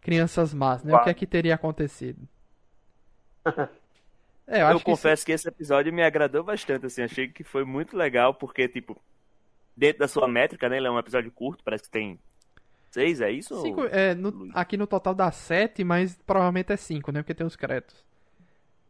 crianças 0.04 0.54
más, 0.54 0.84
né? 0.84 0.96
O 0.96 1.00
que 1.00 1.10
é 1.10 1.14
que 1.14 1.28
teria 1.28 1.56
acontecido? 1.56 2.28
É, 4.48 4.62
eu 4.62 4.76
Eu, 4.76 4.82
isso- 4.86 5.12
confesso 5.12 5.26
que 5.26 5.32
esse 5.32 5.48
episódio 5.48 5.94
me 5.94 6.04
agradou 6.04 6.44
bastante, 6.44 6.86
assim. 6.86 7.04
Achei 7.04 7.28
que 7.30 7.44
foi 7.44 7.66
muito 7.66 7.98
legal, 7.98 8.34
porque, 8.34 8.68
tipo, 8.68 9.02
dentro 9.76 10.00
da 10.02 10.08
sua 10.10 10.28
métrica, 10.28 10.70
né? 10.70 10.78
Ele 10.78 10.88
é 10.88 10.92
um 10.92 11.00
episódio 11.00 11.32
curto, 11.32 11.64
parece 11.64 11.86
que 11.86 11.92
tem 11.92 12.20
seis, 12.92 13.22
é 13.22 13.32
isso? 13.32 13.56
cinco, 13.56 13.82
Ou- 13.82 13.88
é, 13.88 14.14
no- 14.16 14.50
aqui 14.54 14.78
no 14.78 14.86
total 14.88 15.16
dá 15.16 15.32
sete, 15.32 15.84
mas 15.84 16.16
provavelmente 16.26 16.72
é 16.74 16.78
cinco, 16.78 17.12
né? 17.12 17.22
Porque 17.22 17.34
tem 17.36 17.46
os 17.48 17.56
créditos. 17.56 18.04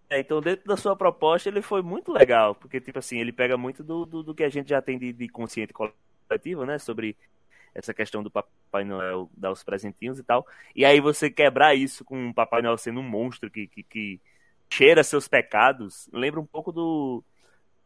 É, 0.09 0.19
então, 0.19 0.41
dentro 0.41 0.65
da 0.67 0.77
sua 0.77 0.95
proposta, 0.95 1.49
ele 1.49 1.61
foi 1.61 1.81
muito 1.81 2.11
legal, 2.11 2.53
porque, 2.55 2.79
tipo 2.79 2.99
assim, 2.99 3.17
ele 3.19 3.33
pega 3.33 3.57
muito 3.57 3.83
do, 3.83 4.05
do, 4.05 4.21
do 4.23 4.35
que 4.35 4.43
a 4.43 4.49
gente 4.49 4.69
já 4.69 4.81
tem 4.81 4.97
de, 4.99 5.11
de 5.11 5.27
consciente 5.27 5.73
coletivo, 5.73 6.65
né, 6.65 6.77
sobre 6.77 7.17
essa 7.73 7.93
questão 7.93 8.23
do 8.23 8.31
Papai 8.73 8.83
Noel 8.83 9.29
dar 9.37 9.51
os 9.51 9.63
presentinhos 9.63 10.17
e 10.17 10.23
tal, 10.23 10.47
e 10.75 10.83
aí 10.83 10.99
você 10.99 11.29
quebrar 11.29 11.75
isso 11.75 12.03
com 12.03 12.29
o 12.29 12.33
Papai 12.33 12.63
Noel 12.63 12.77
sendo 12.77 12.99
um 12.99 13.07
monstro 13.07 13.51
que, 13.51 13.67
que, 13.67 13.83
que 13.83 14.19
cheira 14.67 15.03
seus 15.03 15.27
pecados, 15.27 16.09
lembra 16.11 16.39
um 16.39 16.45
pouco 16.45 16.71
do 16.71 17.23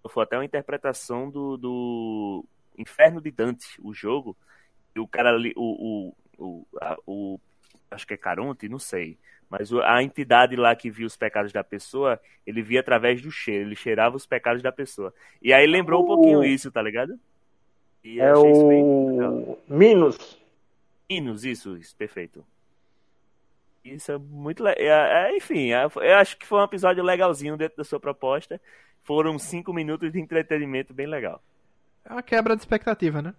foi 0.10 0.24
até 0.24 0.38
uma 0.38 0.46
interpretação 0.46 1.30
do, 1.30 1.58
do 1.58 2.46
Inferno 2.78 3.20
de 3.20 3.30
Dante, 3.30 3.68
o 3.84 3.94
jogo. 3.94 4.38
E 4.96 5.00
o 5.02 5.08
cara 5.08 5.32
ali, 5.32 5.52
o, 5.58 6.14
o, 6.38 6.46
o, 6.46 6.68
a, 6.80 6.98
o 7.06 7.40
acho 7.92 8.08
que 8.08 8.14
é 8.14 8.18
Caronte, 8.18 8.70
não 8.70 8.80
sei. 8.80 9.18
Mas 9.50 9.70
a 9.74 10.02
entidade 10.02 10.56
lá 10.56 10.74
que 10.76 10.90
via 10.90 11.06
os 11.06 11.18
pecados 11.18 11.52
da 11.52 11.62
pessoa, 11.62 12.18
ele 12.46 12.62
via 12.62 12.80
através 12.80 13.22
do 13.22 13.30
cheiro, 13.30 13.68
ele 13.68 13.76
cheirava 13.76 14.16
os 14.16 14.26
pecados 14.26 14.62
da 14.62 14.72
pessoa. 14.72 15.14
E 15.42 15.52
aí 15.52 15.68
lembrou 15.68 16.04
um 16.04 16.08
pouquinho 16.08 16.42
isso, 16.42 16.72
tá 16.72 16.82
ligado? 16.82 17.20
E 18.04 18.22
é 18.22 18.34
o 18.34 19.58
Minos. 19.68 20.40
Minos, 21.10 21.46
isso, 21.46 21.78
isso, 21.78 21.96
perfeito. 21.96 22.46
Isso 23.84 24.12
é 24.12 24.18
muito 24.18 24.64
legal. 24.64 24.84
É, 24.84 25.32
é, 25.32 25.38
enfim, 25.38 25.72
é, 25.72 25.86
eu 25.86 26.16
acho 26.16 26.38
que 26.38 26.46
foi 26.46 26.60
um 26.60 26.64
episódio 26.64 27.04
legalzinho 27.04 27.56
dentro 27.56 27.78
da 27.78 27.84
sua 27.84 28.00
proposta. 28.00 28.60
Foram 29.04 29.40
cinco 29.40 29.74
minutos 29.74 30.12
de 30.12 30.20
entretenimento 30.20 30.94
bem 30.94 31.08
legal. 31.08 31.42
É 32.04 32.12
uma 32.12 32.22
quebra 32.22 32.56
de 32.56 32.62
expectativa, 32.62 33.22
né? 33.22 33.34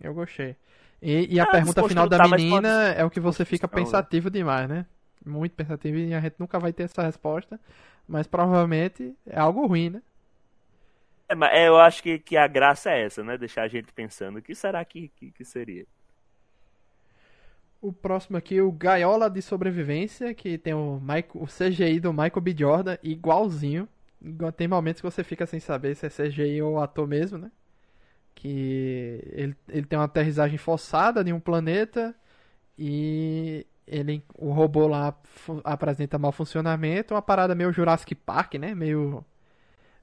Eu 0.00 0.12
gostei. 0.12 0.56
E, 1.00 1.34
e 1.34 1.40
a 1.40 1.44
ah, 1.44 1.46
pergunta 1.46 1.86
final 1.86 2.08
da 2.08 2.26
menina 2.26 2.92
é 2.92 3.04
o 3.04 3.10
que 3.10 3.20
você 3.20 3.44
fica 3.44 3.68
pensativo 3.68 4.28
demais, 4.28 4.68
né? 4.68 4.86
Muito 5.24 5.54
pensativo 5.54 5.96
e 5.96 6.12
a 6.12 6.20
gente 6.20 6.36
nunca 6.38 6.58
vai 6.58 6.72
ter 6.72 6.84
essa 6.84 7.02
resposta. 7.02 7.60
Mas 8.06 8.26
provavelmente 8.26 9.14
é 9.26 9.38
algo 9.38 9.66
ruim, 9.66 9.90
né? 9.90 10.02
É, 11.28 11.34
mas 11.34 11.50
eu 11.60 11.78
acho 11.78 12.02
que, 12.02 12.18
que 12.18 12.36
a 12.36 12.46
graça 12.46 12.90
é 12.90 13.04
essa, 13.04 13.22
né? 13.22 13.36
Deixar 13.36 13.62
a 13.62 13.68
gente 13.68 13.92
pensando. 13.92 14.38
O 14.38 14.42
que 14.42 14.54
será 14.54 14.84
que, 14.84 15.08
que, 15.08 15.30
que 15.30 15.44
seria? 15.44 15.86
O 17.80 17.92
próximo 17.92 18.36
aqui, 18.36 18.60
o 18.60 18.72
Gaiola 18.72 19.30
de 19.30 19.40
Sobrevivência, 19.40 20.34
que 20.34 20.58
tem 20.58 20.74
o, 20.74 20.98
Michael, 21.00 21.30
o 21.34 21.46
CGI 21.46 22.00
do 22.00 22.12
Michael 22.12 22.40
B. 22.40 22.54
Jordan 22.58 22.98
igualzinho. 23.02 23.88
Tem 24.56 24.66
momentos 24.66 25.00
que 25.00 25.08
você 25.08 25.22
fica 25.22 25.46
sem 25.46 25.60
saber 25.60 25.94
se 25.94 26.06
é 26.06 26.10
CGI 26.10 26.60
ou 26.60 26.80
ator 26.80 27.06
mesmo, 27.06 27.38
né? 27.38 27.52
Que 28.34 29.20
ele, 29.32 29.56
ele 29.68 29.86
tem 29.86 29.98
uma 29.98 30.06
aterrissagem 30.06 30.58
forçada 30.58 31.22
em 31.28 31.32
um 31.32 31.38
planeta 31.38 32.14
e 32.76 33.64
ele, 33.86 34.24
o 34.34 34.52
robô 34.52 34.86
lá 34.88 35.14
apresenta 35.64 36.18
mau 36.18 36.32
funcionamento, 36.32 37.14
uma 37.14 37.22
parada 37.22 37.54
meio 37.54 37.72
Jurassic 37.72 38.14
Park, 38.14 38.54
né? 38.54 38.74
Meio, 38.74 39.24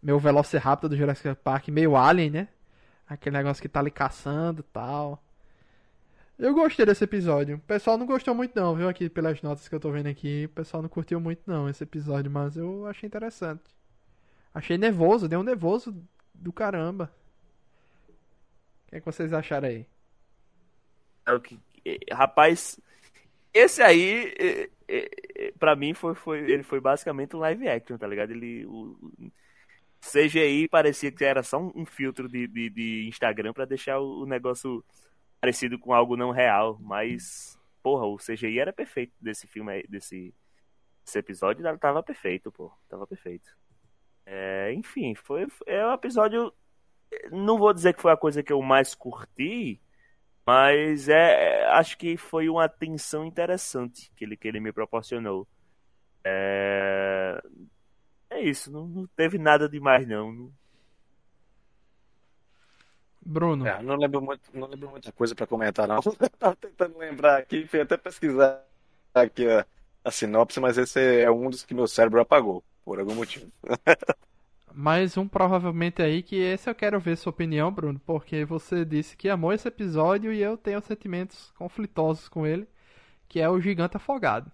meio 0.01 0.19
Velociraptor 0.19 0.89
do 0.89 0.97
Jurassic 0.97 1.35
Park, 1.43 1.67
meio 1.69 1.95
Alien, 1.95 2.29
né? 2.31 2.47
Aquele 3.07 3.37
negócio 3.37 3.61
que 3.61 3.69
tá 3.69 3.79
ali 3.81 3.91
caçando 3.91 4.61
e 4.61 4.71
tal. 4.73 5.21
Eu 6.37 6.53
gostei 6.53 6.85
desse 6.85 7.03
episódio. 7.03 7.55
O 7.55 7.59
pessoal 7.59 7.97
não 7.97 8.05
gostou 8.05 8.35
muito 8.35 8.55
não, 8.59 8.75
viu? 8.75 8.89
Aqui 8.89 9.09
pelas 9.09 9.41
notas 9.41 9.69
que 9.69 9.75
eu 9.75 9.79
tô 9.79 9.89
vendo 9.91 10.07
aqui, 10.07 10.45
o 10.45 10.49
pessoal 10.49 10.83
não 10.83 10.89
curtiu 10.89 11.19
muito 11.19 11.41
não 11.47 11.69
esse 11.69 11.83
episódio, 11.83 12.29
mas 12.29 12.57
eu 12.57 12.85
achei 12.87 13.07
interessante. 13.07 13.63
Achei 14.53 14.77
nervoso, 14.77 15.29
deu 15.29 15.39
um 15.39 15.43
nervoso 15.43 15.95
do 16.33 16.51
caramba. 16.51 17.13
O 18.87 18.89
que, 18.89 18.95
é 18.97 18.99
que 18.99 19.05
vocês 19.05 19.31
acharam 19.33 19.69
aí? 19.69 19.85
É 21.85 22.13
rapaz, 22.13 22.79
esse 23.53 23.81
aí, 23.81 24.33
pra 25.57 25.75
mim, 25.75 25.93
foi, 25.93 26.15
foi, 26.15 26.39
ele 26.51 26.63
foi 26.63 26.81
basicamente 26.81 27.35
um 27.35 27.39
live 27.39 27.67
action, 27.67 27.97
tá 27.97 28.07
ligado? 28.07 28.31
Ele, 28.31 28.65
o, 28.65 28.97
CGI 30.01 30.67
parecia 30.67 31.11
que 31.11 31.23
era 31.23 31.41
só 31.41 31.59
um, 31.59 31.85
filtro 31.85 32.29
de, 32.29 32.47
de, 32.47 32.69
de 32.69 33.07
Instagram 33.07 33.53
para 33.53 33.65
deixar 33.65 33.99
o 33.99 34.25
negócio 34.25 34.83
parecido 35.45 35.77
com 35.77 35.93
algo 35.93 36.17
não 36.17 36.31
real, 36.31 36.79
mas 36.81 37.55
porra, 37.83 38.07
o 38.07 38.17
CGI 38.17 38.59
era 38.59 38.73
perfeito 38.73 39.13
desse 39.21 39.45
filme, 39.45 39.83
desse, 39.83 40.33
desse 41.05 41.19
episódio, 41.19 41.63
tava 41.77 42.01
perfeito, 42.01 42.51
pô, 42.51 42.71
tava 42.89 43.05
perfeito. 43.05 43.47
É, 44.25 44.73
enfim, 44.73 45.13
foi 45.13 45.45
é 45.67 45.85
um 45.85 45.93
episódio, 45.93 46.51
não 47.31 47.59
vou 47.59 47.71
dizer 47.71 47.93
que 47.93 48.01
foi 48.01 48.11
a 48.11 48.17
coisa 48.17 48.41
que 48.41 48.51
eu 48.51 48.59
mais 48.59 48.95
curti, 48.95 49.79
mas 50.43 51.07
é, 51.09 51.63
acho 51.73 51.95
que 51.95 52.17
foi 52.17 52.49
uma 52.49 52.67
tensão 52.67 53.23
interessante 53.23 54.11
que 54.15 54.25
ele, 54.25 54.35
que 54.35 54.47
ele 54.47 54.59
me 54.59 54.71
proporcionou. 54.71 55.47
É, 56.23 57.39
é 58.31 58.41
isso, 58.41 58.71
não, 58.71 58.87
não 58.87 59.07
teve 59.15 59.37
nada 59.37 59.69
demais 59.69 60.07
não. 60.07 60.51
Bruno. 63.25 63.65
É, 63.65 63.81
não 63.81 63.95
lembro 63.95 64.21
muito, 64.21 64.43
não 64.53 64.67
lembro 64.67 64.89
muita 64.89 65.11
coisa 65.11 65.33
para 65.33 65.47
comentar 65.47 65.87
não. 65.87 65.99
Tava 66.37 66.55
tentando 66.55 66.97
lembrar 66.97 67.37
aqui, 67.37 67.65
fui 67.65 67.81
até 67.81 67.97
pesquisar 67.97 68.63
aqui 69.13 69.49
a, 69.49 69.65
a 70.03 70.11
sinopse, 70.11 70.59
mas 70.59 70.77
esse 70.77 70.99
é 71.21 71.31
um 71.31 71.49
dos 71.49 71.63
que 71.63 71.73
meu 71.73 71.87
cérebro 71.87 72.21
apagou 72.21 72.63
por 72.83 72.99
algum 72.99 73.15
motivo. 73.15 73.51
Mais 74.71 75.15
um 75.15 75.25
provavelmente 75.25 76.01
aí 76.01 76.21
que 76.21 76.35
esse 76.35 76.69
eu 76.69 76.75
quero 76.75 76.99
ver 76.99 77.15
sua 77.15 77.29
opinião, 77.29 77.71
Bruno, 77.71 77.99
porque 78.05 78.43
você 78.43 78.83
disse 78.83 79.15
que 79.15 79.29
amou 79.29 79.53
esse 79.53 79.67
episódio 79.67 80.33
e 80.33 80.41
eu 80.41 80.57
tenho 80.57 80.81
sentimentos 80.81 81.51
conflitosos 81.57 82.27
com 82.27 82.45
ele, 82.45 82.67
que 83.29 83.39
é 83.39 83.49
o 83.49 83.59
Gigante 83.59 83.95
Afogado. 83.95 84.51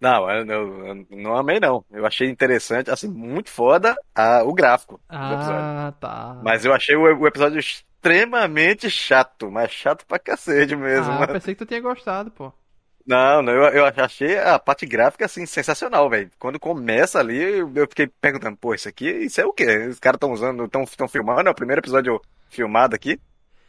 Não, 0.00 0.30
eu, 0.30 0.46
eu, 0.46 1.06
não 1.10 1.36
amei 1.36 1.58
não. 1.58 1.84
Eu 1.90 2.04
achei 2.04 2.28
interessante, 2.28 2.90
assim, 2.90 3.08
muito 3.08 3.50
foda 3.50 3.96
a, 4.14 4.42
o 4.44 4.52
gráfico 4.52 5.00
ah, 5.08 5.28
do 5.28 5.34
episódio. 5.34 5.98
tá. 6.00 6.40
Mas 6.42 6.64
eu 6.64 6.74
achei 6.74 6.94
o, 6.94 7.18
o, 7.18 7.26
episódio 7.26 7.58
extremamente 7.58 8.90
chato, 8.90 9.50
mas 9.50 9.70
chato 9.70 10.04
pra 10.06 10.18
cacete 10.18 10.76
mesmo. 10.76 11.12
Ah, 11.12 11.22
eu 11.22 11.28
pensei 11.28 11.54
que 11.54 11.64
tu 11.64 11.66
tinha 11.66 11.80
gostado, 11.80 12.30
pô. 12.30 12.52
Não, 13.06 13.40
não, 13.40 13.52
eu, 13.52 13.62
eu 13.62 13.84
achei 14.04 14.36
a 14.36 14.58
parte 14.58 14.84
gráfica, 14.84 15.24
assim, 15.24 15.46
sensacional, 15.46 16.10
velho. 16.10 16.28
Quando 16.38 16.58
começa 16.58 17.20
ali, 17.20 17.40
eu 17.40 17.88
fiquei 17.88 18.08
perguntando, 18.20 18.56
pô, 18.56 18.74
isso 18.74 18.88
aqui, 18.88 19.08
isso 19.08 19.40
é 19.40 19.46
o 19.46 19.52
quê? 19.52 19.86
Os 19.88 20.00
caras 20.00 20.16
estão 20.16 20.32
usando, 20.32 20.64
estão 20.64 21.08
filmando, 21.08 21.48
é 21.48 21.52
o 21.52 21.54
primeiro 21.54 21.80
episódio 21.80 22.20
filmado 22.50 22.96
aqui. 22.96 23.18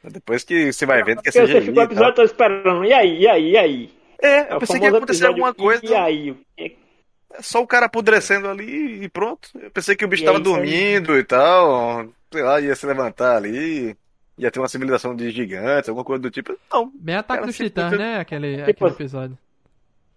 Depois 0.03 0.43
que 0.43 0.73
você 0.73 0.85
vai 0.85 1.03
vendo 1.03 1.21
que 1.21 1.29
é 1.29 1.31
CGI. 1.31 1.53
Você 1.53 1.61
ficou 1.61 1.83
o 1.83 1.85
episódio, 1.85 2.15
tô 2.15 2.23
esperando, 2.23 2.83
e 2.83 2.93
aí, 2.93 3.19
e 3.19 3.27
aí, 3.27 3.51
e 3.51 3.57
aí? 3.57 3.97
É, 4.21 4.51
eu 4.51 4.57
é 4.57 4.59
pensei 4.59 4.79
que 4.79 4.85
ia 4.85 4.91
acontecer 4.91 5.25
alguma 5.25 5.53
coisa. 5.53 5.85
E 5.85 5.93
aí? 5.95 6.35
É 6.57 7.41
só 7.41 7.61
o 7.61 7.67
cara 7.67 7.85
apodrecendo 7.85 8.47
ali 8.47 9.03
e 9.03 9.09
pronto. 9.09 9.49
Eu 9.55 9.69
pensei 9.71 9.95
que 9.95 10.05
o 10.05 10.07
bicho 10.07 10.23
estava 10.23 10.39
dormindo 10.39 11.13
aí? 11.13 11.19
e 11.19 11.23
tal. 11.23 12.07
Sei 12.31 12.41
lá, 12.41 12.59
ia 12.59 12.75
se 12.75 12.85
levantar 12.85 13.35
ali. 13.35 13.95
Ia 14.37 14.51
ter 14.51 14.59
uma 14.59 14.67
civilização 14.67 15.15
de 15.15 15.31
gigantes, 15.31 15.89
alguma 15.89 16.05
coisa 16.05 16.21
do 16.21 16.29
tipo. 16.29 16.57
Não. 16.71 16.91
Bem 16.93 17.15
ataque 17.15 17.45
dos 17.45 17.57
titãs, 17.57 17.97
né? 17.97 18.19
Aquele, 18.19 18.57
tipo, 18.57 18.85
aquele 18.85 18.91
episódio. 18.91 19.37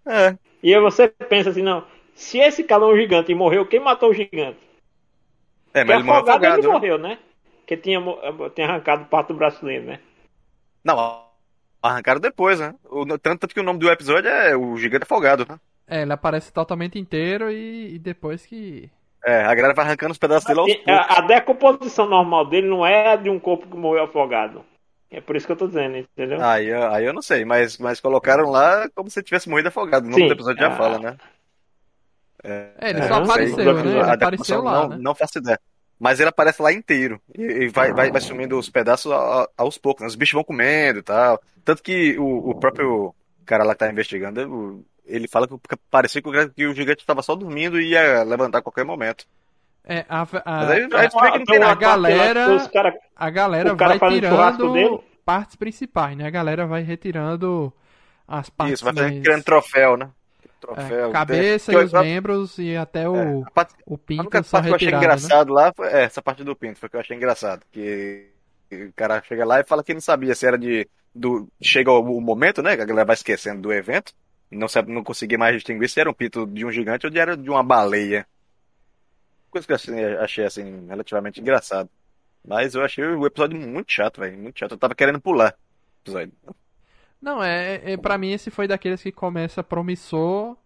É. 0.05 0.35
E 0.61 0.73
aí 0.73 0.81
você 0.81 1.07
pensa 1.07 1.49
assim, 1.49 1.63
não. 1.63 1.83
Se 2.13 2.37
esse 2.37 2.63
cara 2.63 2.83
é 2.83 2.87
um 2.87 2.95
gigante 2.95 3.31
e 3.31 3.35
morreu, 3.35 3.65
quem 3.65 3.79
matou 3.79 4.11
o 4.11 4.13
gigante? 4.13 4.59
É, 5.73 5.83
mas 5.83 5.95
ele 5.95 6.03
morreu 6.03 6.21
afogado, 6.21 6.59
ele 6.59 6.67
né? 6.67 6.73
morreu, 6.73 6.97
né? 6.97 7.17
Que 7.65 7.77
tinha, 7.77 7.99
tinha 8.53 8.67
arrancado 8.67 9.05
parte 9.05 9.29
do 9.29 9.35
braço 9.35 9.65
dele, 9.65 9.85
né? 9.85 9.99
Não, 10.83 11.25
Arrancaram 11.81 12.19
depois, 12.19 12.59
né? 12.59 12.75
O, 12.85 13.05
tanto, 13.05 13.39
tanto 13.39 13.53
que 13.53 13.59
o 13.59 13.63
nome 13.63 13.79
do 13.79 13.89
episódio 13.89 14.29
é 14.29 14.55
O 14.55 14.77
Gigante 14.77 15.03
Afogado, 15.03 15.45
né? 15.49 15.59
É, 15.87 16.03
ele 16.03 16.13
aparece 16.13 16.53
totalmente 16.53 16.99
inteiro 16.99 17.49
e, 17.49 17.95
e 17.95 17.99
depois 17.99 18.45
que. 18.45 18.89
É, 19.25 19.43
a 19.43 19.53
galera 19.53 19.73
vai 19.73 19.85
arrancando 19.85 20.11
os 20.11 20.17
pedaços 20.17 20.47
dele 20.47 20.59
aos 20.59 20.73
poucos. 20.73 20.93
A, 20.93 21.19
a 21.19 21.21
decomposição 21.21 22.07
normal 22.07 22.47
dele 22.47 22.67
não 22.67 22.85
é 22.85 23.13
a 23.13 23.15
de 23.15 23.29
um 23.29 23.39
corpo 23.39 23.67
que 23.67 23.75
morreu 23.75 24.03
afogado. 24.03 24.63
É 25.09 25.19
por 25.19 25.35
isso 25.35 25.45
que 25.45 25.51
eu 25.51 25.57
tô 25.57 25.67
dizendo, 25.67 25.97
entendeu? 25.97 26.41
Aí, 26.41 26.71
aí 26.71 27.05
eu 27.05 27.13
não 27.13 27.21
sei, 27.21 27.43
mas, 27.43 27.77
mas 27.77 27.99
colocaram 27.99 28.49
lá 28.49 28.87
como 28.95 29.09
se 29.09 29.21
tivesse 29.21 29.49
morrido 29.49 29.67
afogado. 29.67 30.05
No 30.05 30.11
nome 30.11 30.27
do 30.27 30.33
episódio 30.33 30.61
já 30.61 30.71
fala, 30.71 30.99
né? 30.99 31.17
É, 32.43 32.71
é 32.79 32.89
ele 32.91 33.03
só 33.03 33.15
apareceu, 33.15 33.73
né? 33.73 33.81
Ele 33.81 33.99
apareceu 33.99 34.61
lá. 34.61 34.71
Não, 34.71 34.89
né? 34.89 34.97
não 34.99 35.13
faço 35.13 35.39
ideia. 35.39 35.59
Mas 36.01 36.19
ele 36.19 36.29
aparece 36.29 36.59
lá 36.59 36.73
inteiro. 36.73 37.21
E, 37.37 37.67
vai, 37.67 37.93
vai, 37.93 38.09
vai 38.09 38.19
sumindo 38.19 38.57
os 38.57 38.67
pedaços 38.71 39.11
aos 39.55 39.77
poucos. 39.77 40.01
Né? 40.01 40.07
Os 40.07 40.15
bichos 40.15 40.33
vão 40.33 40.43
comendo 40.43 40.97
e 40.97 41.03
tal. 41.03 41.39
Tanto 41.63 41.83
que 41.83 42.17
o, 42.17 42.49
o 42.49 42.55
próprio 42.55 43.13
cara 43.45 43.63
lá 43.63 43.75
que 43.75 43.79
tá 43.81 43.91
investigando, 43.91 44.83
ele 45.05 45.27
fala 45.27 45.47
que 45.47 45.57
parecia 45.91 46.19
que 46.19 46.65
o, 46.65 46.73
gigante 46.73 47.01
estava 47.01 47.21
só 47.21 47.35
dormindo 47.35 47.79
e 47.79 47.91
ia 47.91 48.23
levantar 48.23 48.57
a 48.57 48.61
qualquer 48.63 48.83
momento. 48.83 49.27
É, 49.85 50.03
a, 50.09 50.27
a, 50.43 50.69
aí, 50.69 50.87
aí 50.91 51.05
a, 51.05 51.39
que 51.39 51.59
não 51.59 51.67
a 51.67 51.75
galera, 51.75 52.69
cara, 52.73 52.99
a 53.15 53.29
galera 53.29 53.75
vai 53.75 53.99
tirando 53.99 55.03
partes 55.23 55.55
principais, 55.55 56.17
né? 56.17 56.25
A 56.25 56.31
galera 56.31 56.65
vai 56.65 56.81
retirando 56.81 57.71
as 58.27 58.49
partes 58.49 58.73
Isso, 58.73 58.85
vai 58.85 58.93
mais... 58.93 59.11
retirando 59.11 59.43
troféu, 59.43 59.97
né? 59.97 60.09
Troféu. 60.61 61.09
É, 61.09 61.11
cabeça 61.11 61.71
tem... 61.71 61.81
e 61.81 61.83
os 61.83 61.91
membros 61.91 62.57
e 62.57 62.77
até 62.77 63.09
o, 63.09 63.15
é, 63.15 63.43
parte... 63.53 63.73
o 63.85 63.97
pinto. 63.97 64.21
A 64.21 64.23
única 64.23 64.43
parte 64.43 64.65
que 64.65 64.71
eu 64.71 64.75
achei 64.75 64.91
né? 64.91 64.97
engraçado 64.97 65.47
né? 65.47 65.53
lá 65.53 65.73
foi 65.73 65.87
é, 65.87 66.03
essa 66.03 66.21
parte 66.21 66.43
do 66.43 66.55
pinto, 66.55 66.79
foi 66.79 66.87
que 66.87 66.95
eu 66.95 66.99
achei 66.99 67.17
engraçado. 67.17 67.63
Que 67.71 68.29
o 68.71 68.93
cara 68.93 69.21
chega 69.23 69.43
lá 69.43 69.59
e 69.59 69.65
fala 69.65 69.83
que 69.83 69.93
não 69.93 70.01
sabia 70.01 70.33
se 70.35 70.45
era 70.45 70.57
de. 70.57 70.87
Do, 71.13 71.49
chega 71.61 71.91
o 71.91 72.21
momento, 72.21 72.63
né? 72.63 72.77
Que 72.77 72.83
a 72.83 72.85
galera 72.85 73.05
vai 73.05 73.15
esquecendo 73.15 73.61
do 73.61 73.73
evento. 73.73 74.13
Não, 74.49 74.67
sabe, 74.67 74.93
não 74.93 75.03
conseguia 75.03 75.37
mais 75.37 75.55
distinguir 75.55 75.89
se 75.89 75.99
era 75.99 76.09
um 76.09 76.13
pinto 76.13 76.45
de 76.45 76.65
um 76.65 76.71
gigante 76.71 77.05
ou 77.05 77.11
de, 77.11 77.19
era 77.19 77.35
de 77.35 77.49
uma 77.49 77.63
baleia. 77.63 78.25
Coisa 79.49 79.67
que 79.67 79.73
eu 79.73 79.75
achei, 79.75 80.15
achei 80.17 80.45
assim, 80.45 80.87
relativamente 80.87 81.41
engraçado. 81.41 81.89
Mas 82.45 82.73
eu 82.73 82.83
achei 82.83 83.03
o 83.03 83.25
episódio 83.25 83.59
muito 83.59 83.91
chato, 83.91 84.21
velho. 84.21 84.37
Muito 84.37 84.57
chato. 84.57 84.71
Eu 84.71 84.77
tava 84.77 84.95
querendo 84.95 85.19
pular 85.19 85.53
o 85.53 86.01
episódio. 86.03 86.33
Não, 87.21 87.43
é, 87.43 87.93
é 87.93 87.97
para 87.97 88.17
mim 88.17 88.31
esse 88.31 88.49
foi 88.49 88.67
daqueles 88.67 89.01
que 89.01 89.11
começa 89.11 89.63
promissor 89.63 90.57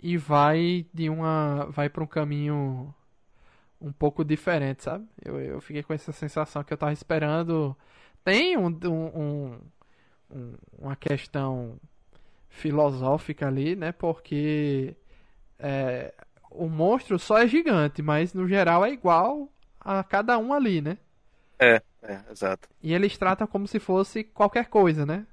e 0.00 0.16
vai 0.16 0.86
de 0.94 1.10
uma 1.10 1.66
vai 1.70 1.88
para 1.88 2.04
um 2.04 2.06
caminho 2.06 2.94
um 3.80 3.92
pouco 3.92 4.24
diferente, 4.24 4.84
sabe? 4.84 5.06
Eu, 5.24 5.40
eu 5.40 5.60
fiquei 5.60 5.82
com 5.82 5.92
essa 5.92 6.12
sensação 6.12 6.62
que 6.62 6.72
eu 6.72 6.76
tava 6.78 6.92
esperando. 6.92 7.76
Tem 8.24 8.56
um, 8.56 8.68
um, 8.84 9.60
um 10.30 10.54
uma 10.78 10.96
questão 10.96 11.78
filosófica 12.48 13.46
ali, 13.48 13.74
né? 13.76 13.92
Porque 13.92 14.96
é, 15.58 16.14
o 16.50 16.68
monstro 16.68 17.18
só 17.18 17.38
é 17.38 17.48
gigante, 17.48 18.02
mas 18.02 18.32
no 18.34 18.46
geral 18.46 18.84
é 18.84 18.92
igual 18.92 19.50
a 19.80 20.02
cada 20.04 20.38
um 20.38 20.52
ali, 20.52 20.80
né? 20.80 20.98
É, 21.58 21.82
é, 22.02 22.20
exato. 22.30 22.68
E 22.82 22.94
eles 22.94 23.18
tratam 23.18 23.46
como 23.46 23.66
se 23.66 23.80
fosse 23.80 24.22
qualquer 24.22 24.68
coisa, 24.68 25.04
né? 25.04 25.26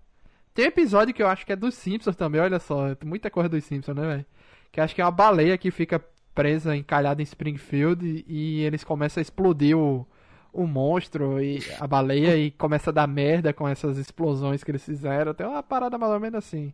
Tem 0.55 0.67
episódio 0.67 1.13
que 1.13 1.21
eu 1.21 1.27
acho 1.27 1.45
que 1.45 1.51
é 1.51 1.55
dos 1.55 1.75
Simpsons 1.75 2.15
também, 2.15 2.39
olha 2.39 2.59
só, 2.59 2.95
muita 3.03 3.29
coisa 3.29 3.49
dos 3.49 3.65
Simpsons, 3.65 3.93
né, 3.93 4.07
velho? 4.07 4.25
Que 4.71 4.79
acho 4.79 4.95
que 4.95 5.01
é 5.01 5.03
uma 5.03 5.11
baleia 5.11 5.57
que 5.57 5.69
fica 5.69 6.01
presa, 6.33 6.73
encalhada 6.73 7.21
em 7.21 7.25
Springfield 7.25 8.23
e, 8.25 8.25
e 8.25 8.61
eles 8.63 8.81
começam 8.81 9.19
a 9.19 9.21
explodir 9.21 9.77
o, 9.77 10.07
o 10.53 10.65
monstro 10.65 11.43
e 11.43 11.59
a 11.77 11.85
baleia 11.85 12.37
e 12.37 12.51
começa 12.51 12.89
a 12.89 12.93
dar 12.93 13.05
merda 13.05 13.51
com 13.51 13.67
essas 13.67 13.97
explosões 13.97 14.63
que 14.63 14.71
eles 14.71 14.83
fizeram. 14.85 15.33
Tem 15.33 15.45
uma 15.45 15.61
parada 15.61 15.97
mais 15.97 16.13
ou 16.13 16.19
menos 16.21 16.37
assim. 16.37 16.73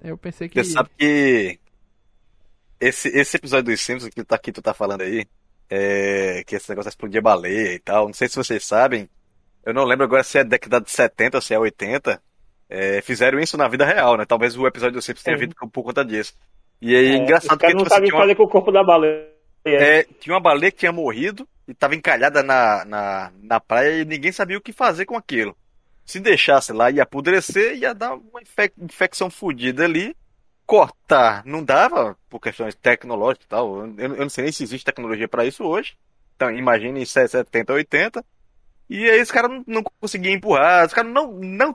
Eu 0.00 0.16
pensei 0.16 0.48
que. 0.48 0.62
Você 0.62 0.70
sabe 0.70 0.90
que 0.96 1.58
esse, 2.78 3.08
esse 3.08 3.36
episódio 3.36 3.72
dos 3.72 3.80
Simpsons 3.80 4.14
que, 4.14 4.22
tá, 4.22 4.38
que 4.38 4.52
tu 4.52 4.62
tá 4.62 4.72
falando 4.72 5.00
aí, 5.00 5.26
é, 5.68 6.44
que 6.46 6.54
esse 6.54 6.70
negócio 6.70 6.88
de 6.88 6.94
explodir 6.94 7.18
a 7.18 7.22
baleia 7.22 7.74
e 7.74 7.80
tal, 7.80 8.06
não 8.06 8.14
sei 8.14 8.28
se 8.28 8.36
vocês 8.36 8.64
sabem, 8.64 9.10
eu 9.66 9.74
não 9.74 9.84
lembro 9.84 10.04
agora 10.04 10.22
se 10.22 10.38
é 10.38 10.44
década 10.44 10.80
de 10.80 10.90
70 10.92 11.36
ou 11.36 11.42
se 11.42 11.52
é 11.52 11.58
80, 11.58 12.22
é, 12.72 13.02
fizeram 13.02 13.38
isso 13.38 13.56
na 13.56 13.68
vida 13.68 13.84
real, 13.84 14.16
né? 14.16 14.24
Talvez 14.24 14.56
o 14.56 14.66
episódio 14.66 14.94
dos 14.94 15.04
Simpsons 15.04 15.24
tenha 15.24 15.36
vindo 15.36 15.54
por 15.54 15.82
conta 15.82 16.04
disso. 16.04 16.34
E 16.80 16.96
aí, 16.96 17.12
é, 17.12 17.16
engraçado 17.16 17.58
que 17.58 17.74
não 17.74 17.84
sabem 17.84 18.10
fazer 18.10 18.30
uma... 18.30 18.36
com 18.36 18.42
o 18.44 18.48
corpo 18.48 18.72
da 18.72 18.82
baleia. 18.82 19.30
É, 19.64 20.04
tinha 20.18 20.34
uma 20.34 20.40
baleia 20.40 20.72
que 20.72 20.78
tinha 20.78 20.90
morrido 20.90 21.46
e 21.68 21.74
tava 21.74 21.94
encalhada 21.94 22.42
na, 22.42 22.84
na, 22.84 23.32
na 23.40 23.60
praia 23.60 24.00
e 24.00 24.04
ninguém 24.04 24.32
sabia 24.32 24.58
o 24.58 24.60
que 24.60 24.72
fazer 24.72 25.04
com 25.04 25.16
aquilo. 25.16 25.56
Se 26.04 26.18
deixasse 26.18 26.72
lá, 26.72 26.90
ia 26.90 27.04
apodrecer, 27.04 27.76
ia 27.76 27.94
dar 27.94 28.14
uma 28.14 28.40
infecção 28.80 29.30
fodida 29.30 29.84
ali 29.84 30.16
cortar 30.72 31.42
não 31.44 31.62
dava, 31.62 32.16
por 32.30 32.40
questões 32.40 32.74
tecnológicas 32.74 33.44
e 33.44 33.48
tal. 33.48 33.86
Eu, 33.86 33.94
eu 33.98 34.16
não 34.16 34.28
sei 34.30 34.44
nem 34.44 34.52
se 34.52 34.62
existe 34.62 34.84
tecnologia 34.84 35.28
para 35.28 35.44
isso 35.44 35.64
hoje. 35.64 35.96
Então, 36.34 36.50
imagine 36.50 37.02
em 37.02 37.04
70, 37.04 37.72
80. 37.72 38.24
E 38.88 39.08
aí 39.08 39.20
os 39.20 39.30
caras 39.30 39.50
não, 39.50 39.64
não 39.66 39.82
conseguiam 40.00 40.34
empurrar, 40.34 40.86
os 40.86 40.94
caras 40.94 41.12
não, 41.12 41.32
não 41.32 41.74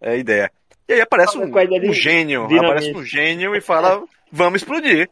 tinham 0.00 0.12
a 0.12 0.16
é, 0.16 0.18
ideia. 0.18 0.50
E 0.88 0.94
aí 0.94 1.00
aparece 1.00 1.36
um, 1.36 1.44
um 1.44 1.92
gênio, 1.92 2.44
aparece 2.44 2.94
um 2.94 3.04
gênio 3.04 3.54
e 3.54 3.60
fala, 3.60 4.02
vamos 4.32 4.62
explodir. 4.62 5.08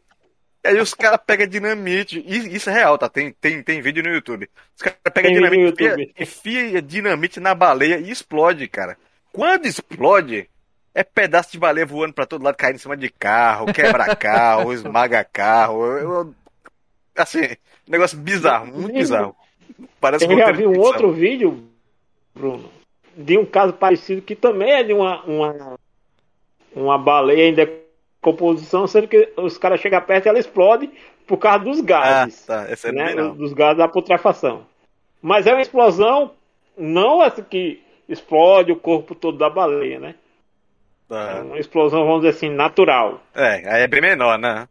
E 0.63 0.67
aí 0.67 0.79
os 0.79 0.93
caras 0.93 1.19
pegam 1.25 1.47
dinamite, 1.47 2.23
e 2.25 2.55
isso 2.55 2.69
é 2.69 2.73
real, 2.73 2.97
tá? 2.97 3.07
Tem, 3.07 3.31
tem, 3.31 3.61
tem 3.61 3.81
vídeo 3.81 4.03
no 4.03 4.09
YouTube. 4.09 4.49
Os 4.75 4.81
caras 4.81 4.99
pegam 5.13 5.31
dinamite, 5.31 5.83
enfia, 5.83 6.13
enfia 6.19 6.81
dinamite 6.81 7.39
na 7.39 7.53
baleia 7.53 7.99
e 7.99 8.09
explode, 8.09 8.67
cara. 8.67 8.97
Quando 9.31 9.67
explode, 9.67 10.49
é 10.95 11.03
pedaço 11.03 11.51
de 11.51 11.59
baleia 11.59 11.85
voando 11.85 12.13
para 12.13 12.25
todo 12.25 12.43
lado, 12.43 12.57
caindo 12.57 12.77
em 12.77 12.79
cima 12.79 12.97
de 12.97 13.09
carro, 13.09 13.71
quebra 13.71 14.13
carro, 14.17 14.73
esmaga 14.73 15.23
carro. 15.23 15.85
Eu, 15.85 15.97
eu, 15.97 16.35
assim, 17.15 17.55
negócio 17.87 18.17
bizarro, 18.17 18.65
muito 18.65 18.93
bizarro. 18.93 19.35
Parece 20.01 20.25
eu 20.25 20.37
já 20.37 20.51
vi 20.51 20.65
um 20.65 20.79
outro 20.79 21.13
vídeo, 21.13 21.69
Bruno, 22.33 22.71
de 23.17 23.35
um 23.35 23.45
caso 23.45 23.73
parecido 23.73 24.21
que 24.21 24.35
também 24.35 24.71
é 24.71 24.83
de 24.83 24.93
uma, 24.93 25.23
uma, 25.23 25.75
uma 26.75 26.97
baleia 26.99 27.49
em 27.49 27.53
decomposição, 27.53 28.85
sendo 28.85 29.07
que 29.07 29.33
os 29.35 29.57
caras 29.57 29.81
chegam 29.81 29.99
perto 30.01 30.27
e 30.27 30.29
ela 30.29 30.37
explode 30.37 30.89
por 31.25 31.37
causa 31.37 31.65
dos 31.65 31.81
gases. 31.81 32.47
Ah, 32.47 32.65
tá. 32.65 32.71
Esse 32.71 32.89
é 32.89 32.91
né, 32.91 33.15
dos 33.15 33.53
gases 33.53 33.79
da 33.79 33.87
putrefação. 33.87 34.67
Mas 35.19 35.47
é 35.47 35.53
uma 35.53 35.61
explosão, 35.61 36.31
não 36.77 37.23
essa 37.23 37.41
que 37.41 37.81
explode 38.07 38.71
o 38.71 38.75
corpo 38.75 39.15
todo 39.15 39.37
da 39.37 39.49
baleia, 39.49 39.99
né? 39.99 40.15
É 41.09 41.41
uma 41.41 41.57
explosão, 41.57 42.05
vamos 42.05 42.21
dizer 42.21 42.35
assim, 42.35 42.49
natural. 42.49 43.21
É, 43.33 43.67
aí 43.67 43.81
é 43.81 43.87
bem 43.87 44.01
menor, 44.01 44.37
né? 44.37 44.67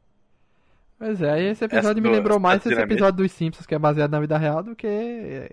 Pois 0.98 1.20
é, 1.20 1.42
e 1.42 1.46
esse 1.48 1.64
episódio 1.64 1.98
essa 1.98 2.00
me 2.00 2.14
lembrou 2.14 2.38
mais 2.38 2.64
esse 2.64 2.80
episódio 2.80 3.18
dos 3.24 3.32
Simpsons, 3.32 3.66
que 3.66 3.74
é 3.74 3.78
baseado 3.78 4.12
na 4.12 4.20
vida 4.20 4.38
real, 4.38 4.62
do 4.62 4.76
que 4.76 5.50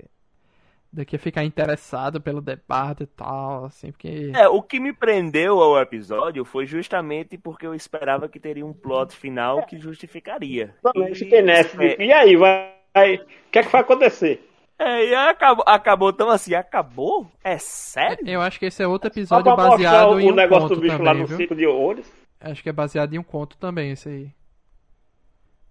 do 0.93 1.03
que 1.03 1.17
ficar 1.17 1.43
interessado 1.43 2.21
pelo 2.21 2.39
debate 2.39 3.03
e 3.03 3.07
tal, 3.07 3.65
assim, 3.65 3.91
porque... 3.91 4.31
É, 4.35 4.47
o 4.47 4.61
que 4.61 4.79
me 4.79 4.93
prendeu 4.93 5.59
ao 5.59 5.81
episódio 5.81 6.45
foi 6.45 6.67
justamente 6.67 7.35
porque 7.35 7.65
eu 7.65 7.73
esperava 7.73 8.29
que 8.29 8.39
teria 8.39 8.63
um 8.63 8.73
plot 8.73 9.15
final 9.15 9.65
que 9.65 9.79
justificaria. 9.79 10.75
E... 10.95 11.15
fiquei 11.15 11.41
nessa, 11.41 11.83
é... 11.83 11.99
e 11.99 12.13
aí, 12.13 12.35
vai, 12.35 13.15
o 13.15 13.49
que 13.51 13.57
é 13.57 13.63
que 13.63 13.71
vai 13.71 13.81
acontecer? 13.81 14.47
É, 14.77 15.07
e 15.07 15.15
acabou, 15.15 15.63
acabou 15.67 16.13
tão 16.13 16.29
assim, 16.29 16.53
acabou? 16.53 17.27
É 17.43 17.57
sério? 17.57 18.27
Eu 18.27 18.41
acho 18.41 18.59
que 18.59 18.67
esse 18.67 18.83
é 18.83 18.87
outro 18.87 19.09
episódio 19.09 19.55
baseado 19.55 20.19
em 20.19 20.31
um 20.31 20.35
negócio 20.35 20.67
conto 20.67 20.75
do 20.75 20.81
bicho 20.81 20.97
também, 20.97 21.13
lá 21.13 21.19
no 21.19 21.25
viu? 21.25 21.37
ciclo 21.37 21.55
de 21.55 21.65
horrores. 21.65 22.13
Acho 22.39 22.61
que 22.61 22.69
é 22.69 22.73
baseado 22.73 23.13
em 23.13 23.17
um 23.17 23.23
conto 23.23 23.57
também, 23.57 23.91
esse 23.91 24.09
aí. 24.09 24.31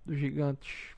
Do 0.05 0.17
gigante. 0.17 0.92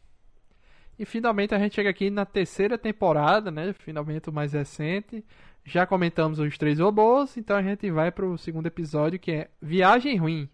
E 0.99 1.05
finalmente 1.05 1.55
a 1.55 1.59
gente 1.59 1.75
chega 1.75 1.91
aqui 1.91 2.11
na 2.11 2.25
terceira 2.25 2.79
temporada, 2.79 3.51
né? 3.51 3.73
Finalmente 3.73 4.29
o 4.29 4.33
mais 4.33 4.53
recente. 4.53 5.25
Já 5.65 5.87
comentamos 5.87 6.39
os 6.39 6.59
três 6.59 6.79
robôs, 6.79 7.37
então 7.37 7.57
a 7.57 7.63
gente 7.63 7.91
vai 7.91 8.13
pro 8.13 8.37
segundo 8.37 8.67
episódio 8.67 9.19
que 9.19 9.33
é 9.33 9.51
Viagem 9.61 10.17
Ruim. 10.17 10.49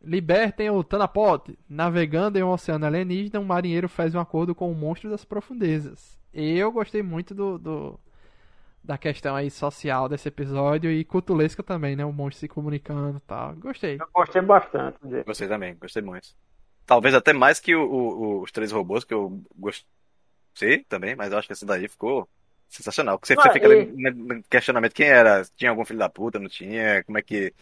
Libertem 0.00 0.70
o 0.70 0.82
Tanapod. 0.82 1.58
Navegando 1.68 2.38
em 2.38 2.42
um 2.42 2.50
oceano 2.50 2.86
alienígena, 2.86 3.40
um 3.40 3.44
marinheiro 3.44 3.88
faz 3.88 4.14
um 4.14 4.20
acordo 4.20 4.54
com 4.54 4.70
o 4.70 4.74
monstro 4.74 5.10
das 5.10 5.24
profundezas. 5.24 6.18
Eu 6.32 6.72
gostei 6.72 7.02
muito 7.02 7.34
do, 7.34 7.58
do 7.58 8.00
da 8.82 8.98
questão 8.98 9.36
aí 9.36 9.50
social 9.50 10.08
desse 10.08 10.28
episódio 10.28 10.90
e 10.90 11.04
cultulesca 11.04 11.62
também, 11.62 11.94
né? 11.94 12.04
O 12.04 12.12
monstro 12.12 12.40
se 12.40 12.48
comunicando 12.48 13.18
e 13.18 13.20
tal. 13.20 13.54
Gostei. 13.56 13.98
Eu 14.00 14.08
gostei 14.12 14.42
bastante. 14.42 14.98
Gostei 15.24 15.46
também, 15.46 15.76
gostei 15.76 16.02
muito. 16.02 16.28
Talvez 16.92 17.14
até 17.14 17.32
mais 17.32 17.58
que 17.58 17.74
o, 17.74 17.82
o, 17.82 18.42
os 18.42 18.52
três 18.52 18.70
robôs, 18.70 19.02
que 19.02 19.14
eu 19.14 19.40
gostei 19.58 20.84
também, 20.86 21.16
mas 21.16 21.32
eu 21.32 21.38
acho 21.38 21.46
que 21.46 21.54
esse 21.54 21.64
daí 21.64 21.88
ficou 21.88 22.28
sensacional. 22.68 23.18
Porque 23.18 23.28
você, 23.28 23.40
ah, 23.40 23.42
você 23.44 23.52
fica 23.54 23.74
e... 23.74 23.86
no 23.86 24.42
questionamento 24.42 24.92
quem 24.92 25.06
era, 25.06 25.42
tinha 25.56 25.70
algum 25.70 25.86
filho 25.86 25.98
da 25.98 26.10
puta, 26.10 26.38
não 26.38 26.50
tinha, 26.50 27.02
como 27.04 27.16
é 27.16 27.22
que 27.22 27.54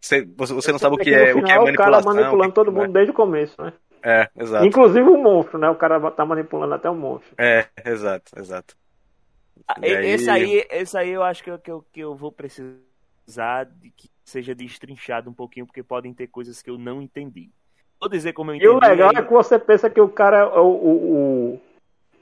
você, 0.00 0.24
você 0.24 0.72
não 0.72 0.80
sabe 0.80 0.96
o 0.96 0.98
que 0.98 1.14
é, 1.14 1.28
final, 1.28 1.38
o 1.38 1.44
que 1.44 1.52
é 1.52 1.58
manipulação. 1.58 2.00
O 2.00 2.14
cara 2.14 2.22
manipulando 2.22 2.52
todo 2.52 2.72
mundo 2.72 2.86
é. 2.86 2.92
desde 2.94 3.12
o 3.12 3.14
começo, 3.14 3.62
né? 3.62 3.72
É, 4.02 4.28
exato. 4.36 4.66
Inclusive 4.66 5.08
o 5.08 5.22
monstro, 5.22 5.56
né? 5.56 5.70
O 5.70 5.76
cara 5.76 6.10
tá 6.10 6.26
manipulando 6.26 6.74
até 6.74 6.90
o 6.90 6.96
monstro. 6.96 7.32
É, 7.38 7.68
exato, 7.86 8.32
exato. 8.36 8.76
Ah, 9.68 9.76
aí... 9.80 10.06
Esse 10.06 10.28
aí, 10.28 10.66
esse 10.68 10.98
aí 10.98 11.10
eu 11.10 11.22
acho 11.22 11.44
que 11.44 11.50
eu, 11.52 11.58
que, 11.60 11.70
eu, 11.70 11.86
que 11.92 12.00
eu 12.00 12.16
vou 12.16 12.32
precisar 12.32 13.66
de 13.66 13.90
que 13.90 14.10
seja 14.24 14.52
destrinchado 14.52 15.30
um 15.30 15.32
pouquinho, 15.32 15.64
porque 15.64 15.80
podem 15.80 16.12
ter 16.12 16.26
coisas 16.26 16.60
que 16.60 16.68
eu 16.68 16.76
não 16.76 17.00
entendi. 17.00 17.52
Vou 18.04 18.10
dizer 18.10 18.34
como 18.34 18.50
eu 18.50 18.56
entendi. 18.56 18.70
E 18.70 18.74
o 18.74 18.78
legal 18.78 19.10
aí... 19.10 19.16
é 19.16 19.22
que 19.22 19.32
você 19.32 19.58
pensa 19.58 19.88
que 19.88 19.98
o 19.98 20.08
cara, 20.08 20.40
é 20.40 20.58
o, 20.58 20.66
o, 20.66 21.60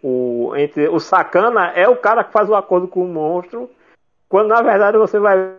o, 0.00 0.48
o, 0.48 0.56
entre, 0.56 0.88
o 0.88 1.00
sacana 1.00 1.72
é 1.72 1.88
o 1.88 1.96
cara 1.96 2.22
que 2.22 2.30
faz 2.30 2.48
o 2.48 2.54
acordo 2.54 2.86
com 2.86 3.04
o 3.04 3.09
monstro, 3.09 3.68
quando 4.28 4.48
na 4.48 4.62
verdade 4.62 4.96
você 4.96 5.18
vai 5.18 5.56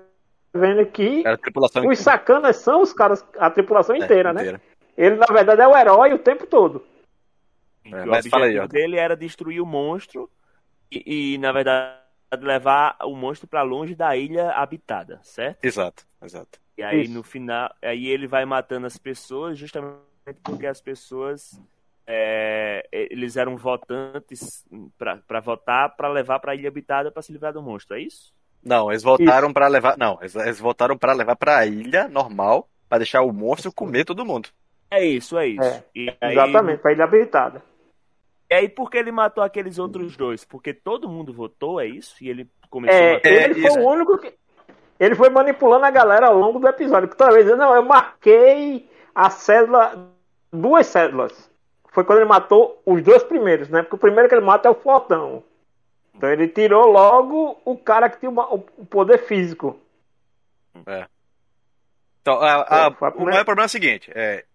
vendo 0.54 0.86
que 0.86 1.26
os 1.86 2.00
sacanas 2.00 2.56
são 2.56 2.82
os 2.82 2.94
caras, 2.94 3.26
a 3.38 3.50
tripulação 3.50 3.98
inteira, 3.98 4.30
é, 4.30 4.32
inteira. 4.32 4.52
né? 4.54 4.62
Ele, 4.98 5.16
na 5.18 5.26
verdade, 5.26 5.62
é 5.62 5.68
o 5.68 5.76
herói 5.76 6.14
o 6.14 6.20
tempo 6.20 6.48
todo. 6.48 6.86
É, 7.84 8.06
o 8.06 8.14
objetivo 8.14 8.38
aí, 8.38 8.68
dele 8.70 8.98
era 8.98 9.18
destruir 9.18 9.60
o 9.60 9.66
monstro 9.66 10.30
e, 10.90 11.34
e 11.34 11.38
na 11.38 11.52
verdade, 11.52 11.98
levar 12.40 12.96
o 13.04 13.14
monstro 13.14 13.46
para 13.46 13.62
longe 13.62 13.94
da 13.94 14.16
ilha 14.16 14.52
habitada, 14.52 15.20
certo? 15.22 15.66
Exato, 15.66 16.06
exato. 16.24 16.60
E 16.78 16.82
aí, 16.82 17.02
Isso. 17.02 17.14
no 17.14 17.24
final, 17.24 17.76
aí 17.82 18.08
ele 18.08 18.26
vai 18.26 18.46
matando 18.46 18.88
as 18.88 18.98
pessoas 18.98 19.58
justamente 19.58 20.13
porque 20.44 20.68
as 20.68 20.80
pessoas 20.80 21.60
é, 22.06 22.88
eles 22.92 23.36
eram 23.36 23.58
votantes 23.58 24.66
para 24.98 25.40
votar 25.40 25.96
para 25.96 26.08
levar 26.10 26.40
para 26.40 26.52
a 26.52 26.56
ilha 26.56 26.70
habitada 26.70 27.12
para 27.12 27.22
se 27.22 27.32
livrar 27.32 27.54
do 27.54 27.62
monstro, 27.62 27.98
é 27.98 28.02
isso? 28.02 28.34
Não, 28.64 28.90
eles 28.90 29.04
voltaram 29.04 29.52
para 29.52 29.68
levar. 29.68 29.98
Não, 29.98 30.18
eles, 30.22 30.36
eles 30.36 30.60
voltaram 30.60 30.98
para 30.98 31.14
levar 31.14 31.36
para 31.36 31.58
a 31.58 31.66
ilha 31.66 32.08
normal 32.08 32.70
para 32.88 33.00
deixar 33.00 33.22
o 33.22 33.34
monstro 33.34 33.74
comer 33.74 34.06
todo 34.06 34.26
mundo. 34.26 34.50
É 34.90 35.04
isso, 35.04 35.38
é 35.38 35.48
isso. 35.48 35.84
É, 35.96 36.16
aí... 36.22 36.32
Exatamente, 36.34 36.82
para 36.82 36.94
ilha 36.94 37.04
habitada. 37.04 37.62
E 38.50 38.54
aí, 38.54 38.70
por 38.70 38.90
que 38.92 38.98
ele 38.98 39.12
matou 39.12 39.44
aqueles 39.44 39.80
outros 39.80 40.16
dois? 40.16 40.46
Porque 40.46 40.74
todo 40.74 41.10
mundo 41.10 41.34
votou, 41.34 41.82
é 41.82 41.88
isso? 41.88 42.24
E 42.24 42.30
ele 42.30 42.48
começou 42.70 43.00
é, 43.00 43.10
a 43.10 43.14
matar. 43.16 43.30
Ele 43.30 43.62
foi 43.62 43.82
o 43.82 43.90
único 43.90 44.18
que. 44.20 44.34
Ele 45.00 45.16
foi 45.16 45.30
manipulando 45.30 45.86
a 45.86 45.92
galera 45.92 46.28
ao 46.28 46.38
longo 46.38 46.60
do 46.60 46.68
episódio. 46.68 47.10
Toda 47.10 47.34
vez, 47.34 47.48
não, 47.58 47.74
eu 47.74 47.84
marquei 47.84 48.88
a 49.14 49.30
cédula, 49.30 50.13
duas 50.54 50.88
cédulas. 50.88 51.52
Foi 51.92 52.04
quando 52.04 52.20
ele 52.20 52.30
matou 52.30 52.82
os 52.86 53.02
dois 53.04 53.24
primeiros, 53.24 53.70
né? 53.70 53.82
Porque 53.82 53.96
o 53.96 54.00
primeiro 54.00 54.30
que 54.30 54.36
ele 54.36 54.46
mata 54.46 54.68
é 54.68 54.72
o 54.72 54.76
Fortão. 54.76 55.44
Então 56.16 56.30
ele 56.32 56.48
tirou 56.48 56.88
logo 56.88 57.60
o 57.66 57.78
cara 57.78 58.10
que 58.10 58.20
tinha 58.20 58.32
o 58.32 58.60
poder 58.86 59.20
físico. 59.20 59.80
É. 60.86 61.06
Então, 62.22 62.40
a, 62.42 62.88
a, 62.88 62.88
o 63.16 63.26
maior 63.26 63.44
problema 63.44 63.64
é 63.64 63.66
o 63.66 63.70
seguinte: 63.70 64.12
é, 64.16 64.46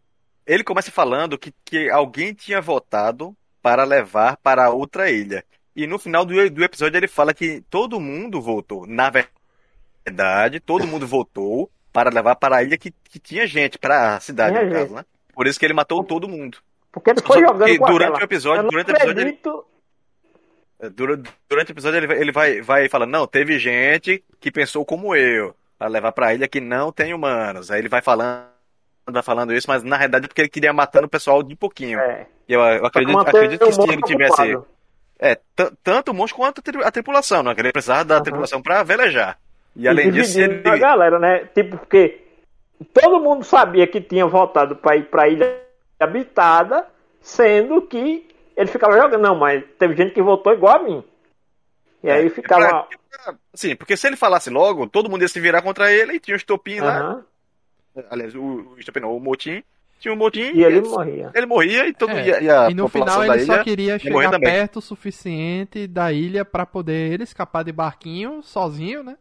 ele 0.47 0.65
começa 0.65 0.91
falando 0.91 1.39
que, 1.39 1.53
que 1.65 1.91
alguém 1.91 2.33
tinha 2.33 2.61
votado 2.61 3.37
para 3.61 3.85
levar 3.85 4.37
para 4.39 4.71
outra 4.71 5.11
ilha. 5.11 5.45
E 5.77 5.87
no 5.87 5.99
final 5.99 6.25
do, 6.25 6.51
do 6.51 6.65
episódio 6.65 6.97
ele 6.97 7.07
fala 7.07 7.35
que 7.35 7.61
todo 7.69 8.01
mundo 8.01 8.41
voltou. 8.41 8.87
Na 8.87 9.11
verdade, 9.11 10.59
todo 10.59 10.87
mundo 10.87 11.07
voltou 11.07 11.71
para 11.93 12.11
levar 12.11 12.37
para 12.37 12.57
a 12.57 12.63
ilha 12.63 12.79
que, 12.79 12.91
que 12.91 13.19
tinha 13.19 13.47
gente, 13.47 13.79
para 13.79 14.17
a 14.17 14.21
cidade, 14.21 14.57
Tinha 14.57 14.65
no 14.65 14.73
caso, 14.73 14.87
gente. 14.87 14.97
né? 14.97 15.05
Por 15.39 15.47
isso 15.47 15.57
que 15.57 15.65
ele 15.65 15.73
matou 15.73 16.03
todo 16.03 16.29
mundo. 16.29 16.59
Porque 16.91 17.11
ele 17.11 17.21
Só 17.21 17.27
foi 17.29 17.37
que 17.43 17.47
jogando 17.47 17.79
com 17.79 17.87
durante 17.87 18.21
o 18.21 18.25
episódio, 18.25 18.65
Eu 18.65 18.71
durante 18.71 18.89
o 18.89 18.91
episódio 18.91 19.13
ele- 19.13 19.21
acredito. 19.21 19.65
Durante, 20.95 21.31
durante 21.49 21.71
o 21.71 21.75
episódio 21.75 21.97
ele, 21.99 22.07
vai- 22.09 22.19
ele 22.21 22.33
vai, 22.33 22.61
vai 22.61 22.89
falando, 22.89 23.11
não, 23.11 23.25
teve 23.27 23.57
gente 23.59 24.23
que 24.41 24.51
pensou 24.51 24.85
como 24.85 25.15
eu, 25.15 25.55
para 25.79 25.87
levar 25.87 26.11
para 26.11 26.27
a 26.29 26.35
ilha 26.35 26.49
que 26.49 26.61
não 26.61 26.91
tem 26.91 27.15
humanos. 27.15 27.71
Aí 27.71 27.81
ele 27.81 27.89
vai 27.89 28.03
falando, 28.03 28.47
vai 29.09 29.23
falando 29.23 29.53
isso, 29.55 29.69
mas 29.69 29.85
na 29.85 29.97
realidade 29.97 30.25
é 30.25 30.29
porque 30.29 30.41
ele 30.41 30.49
queria 30.49 30.73
matando 30.73 31.07
o 31.07 31.11
pessoal 31.11 31.41
de 31.41 31.55
pouquinho. 31.55 32.01
É, 32.01 32.27
Eu, 32.49 32.61
eu 32.61 32.79
pra 32.81 32.89
acredito, 32.89 33.19
acredito 33.21 33.65
que 33.65 33.73
se 33.73 33.81
ele 33.83 34.03
tivesse. 34.03 34.33
ocupado. 34.43 34.67
É, 35.21 35.37
tanto 35.85 36.11
o 36.11 36.15
monstro 36.15 36.37
quanto 36.41 36.59
a 36.61 36.63
tri- 36.63 36.85
a 36.85 36.91
tripulação, 36.91 37.43
não? 37.45 37.55
Que 37.55 37.61
ele 37.61 37.73
precisava 37.73 38.05
da 38.05 38.15
Aham. 38.17 38.23
tripulação 38.25 38.61
para 38.63 38.83
velejar. 38.83 39.39
E 39.77 39.87
além 39.87 40.11
disso, 40.11 40.41
ele. 40.41 40.69
a 40.69 40.77
galera, 40.77 41.19
né? 41.21 41.45
Tipo, 41.55 41.77
porque 41.77 42.21
todo 42.85 43.21
mundo 43.21 43.45
sabia 43.45 43.87
que 43.87 44.01
tinha 44.01 44.27
voltado 44.27 44.77
para 44.77 44.97
ir 44.97 45.05
pra 45.07 45.29
ilha 45.29 45.61
habitada, 45.99 46.87
sendo 47.21 47.83
que 47.83 48.27
ele 48.57 48.69
ficava 48.71 48.97
jogando. 49.01 49.21
Não, 49.23 49.35
mas 49.35 49.63
teve 49.79 49.97
gente 49.97 50.13
que 50.15 50.23
voltou 50.23 50.53
igual 50.53 50.77
a 50.77 50.83
mim. 50.83 51.05
E 52.03 52.11
aí 52.11 52.27
É, 52.27 52.31
ficava. 52.31 52.85
pra- 52.85 53.35
Sim, 53.53 53.75
porque 53.75 53.97
se 53.97 54.07
ele 54.07 54.17
falasse 54.17 54.49
logo, 54.51 54.87
todo 54.87 55.11
mundo 55.11 55.23
ia 55.23 55.29
se 55.29 55.41
virar 55.41 55.63
contra 55.63 55.93
ele 55.93 56.15
e 56.15 56.21
tinha 56.21 56.35
o 56.35 56.37
estopim 56.37 56.81
lá. 56.81 56.99
Aham, 56.99 57.25
Aliás, 58.11 58.35
o, 58.35 58.41
o 58.41 58.77
estopim 58.79 59.01
não, 59.01 59.17
o 59.17 59.21
motim. 59.21 59.63
Tinha 59.99 60.15
o 60.15 60.17
motim 60.17 60.53
e 60.55 60.63
ele 60.63 60.81
morria. 60.83 61.33
ele 61.35 61.47
morria 61.47 61.89
e 61.89 61.93
todo 61.93 62.13
É, 62.13 62.41
e, 62.41 62.49
a 62.49 62.71
E 62.71 62.75
no 62.75 62.87
final 62.87 63.25
ele 63.25 63.43
ilha 63.43 63.57
só 63.57 63.65
queria 63.65 63.93
ia 63.95 63.99
chegar 63.99 64.39
perto 64.39 64.77
o 64.77 64.83
suficiente 64.83 65.89
da 65.89 66.13
ilha 66.13 66.45
pra 66.45 66.65
poder 66.65 67.13
ele 67.15 67.25
escapar 67.25 67.65
de 67.65 67.73
barquinho 67.73 68.41
sozinho, 68.45 69.03
né? 69.03 69.17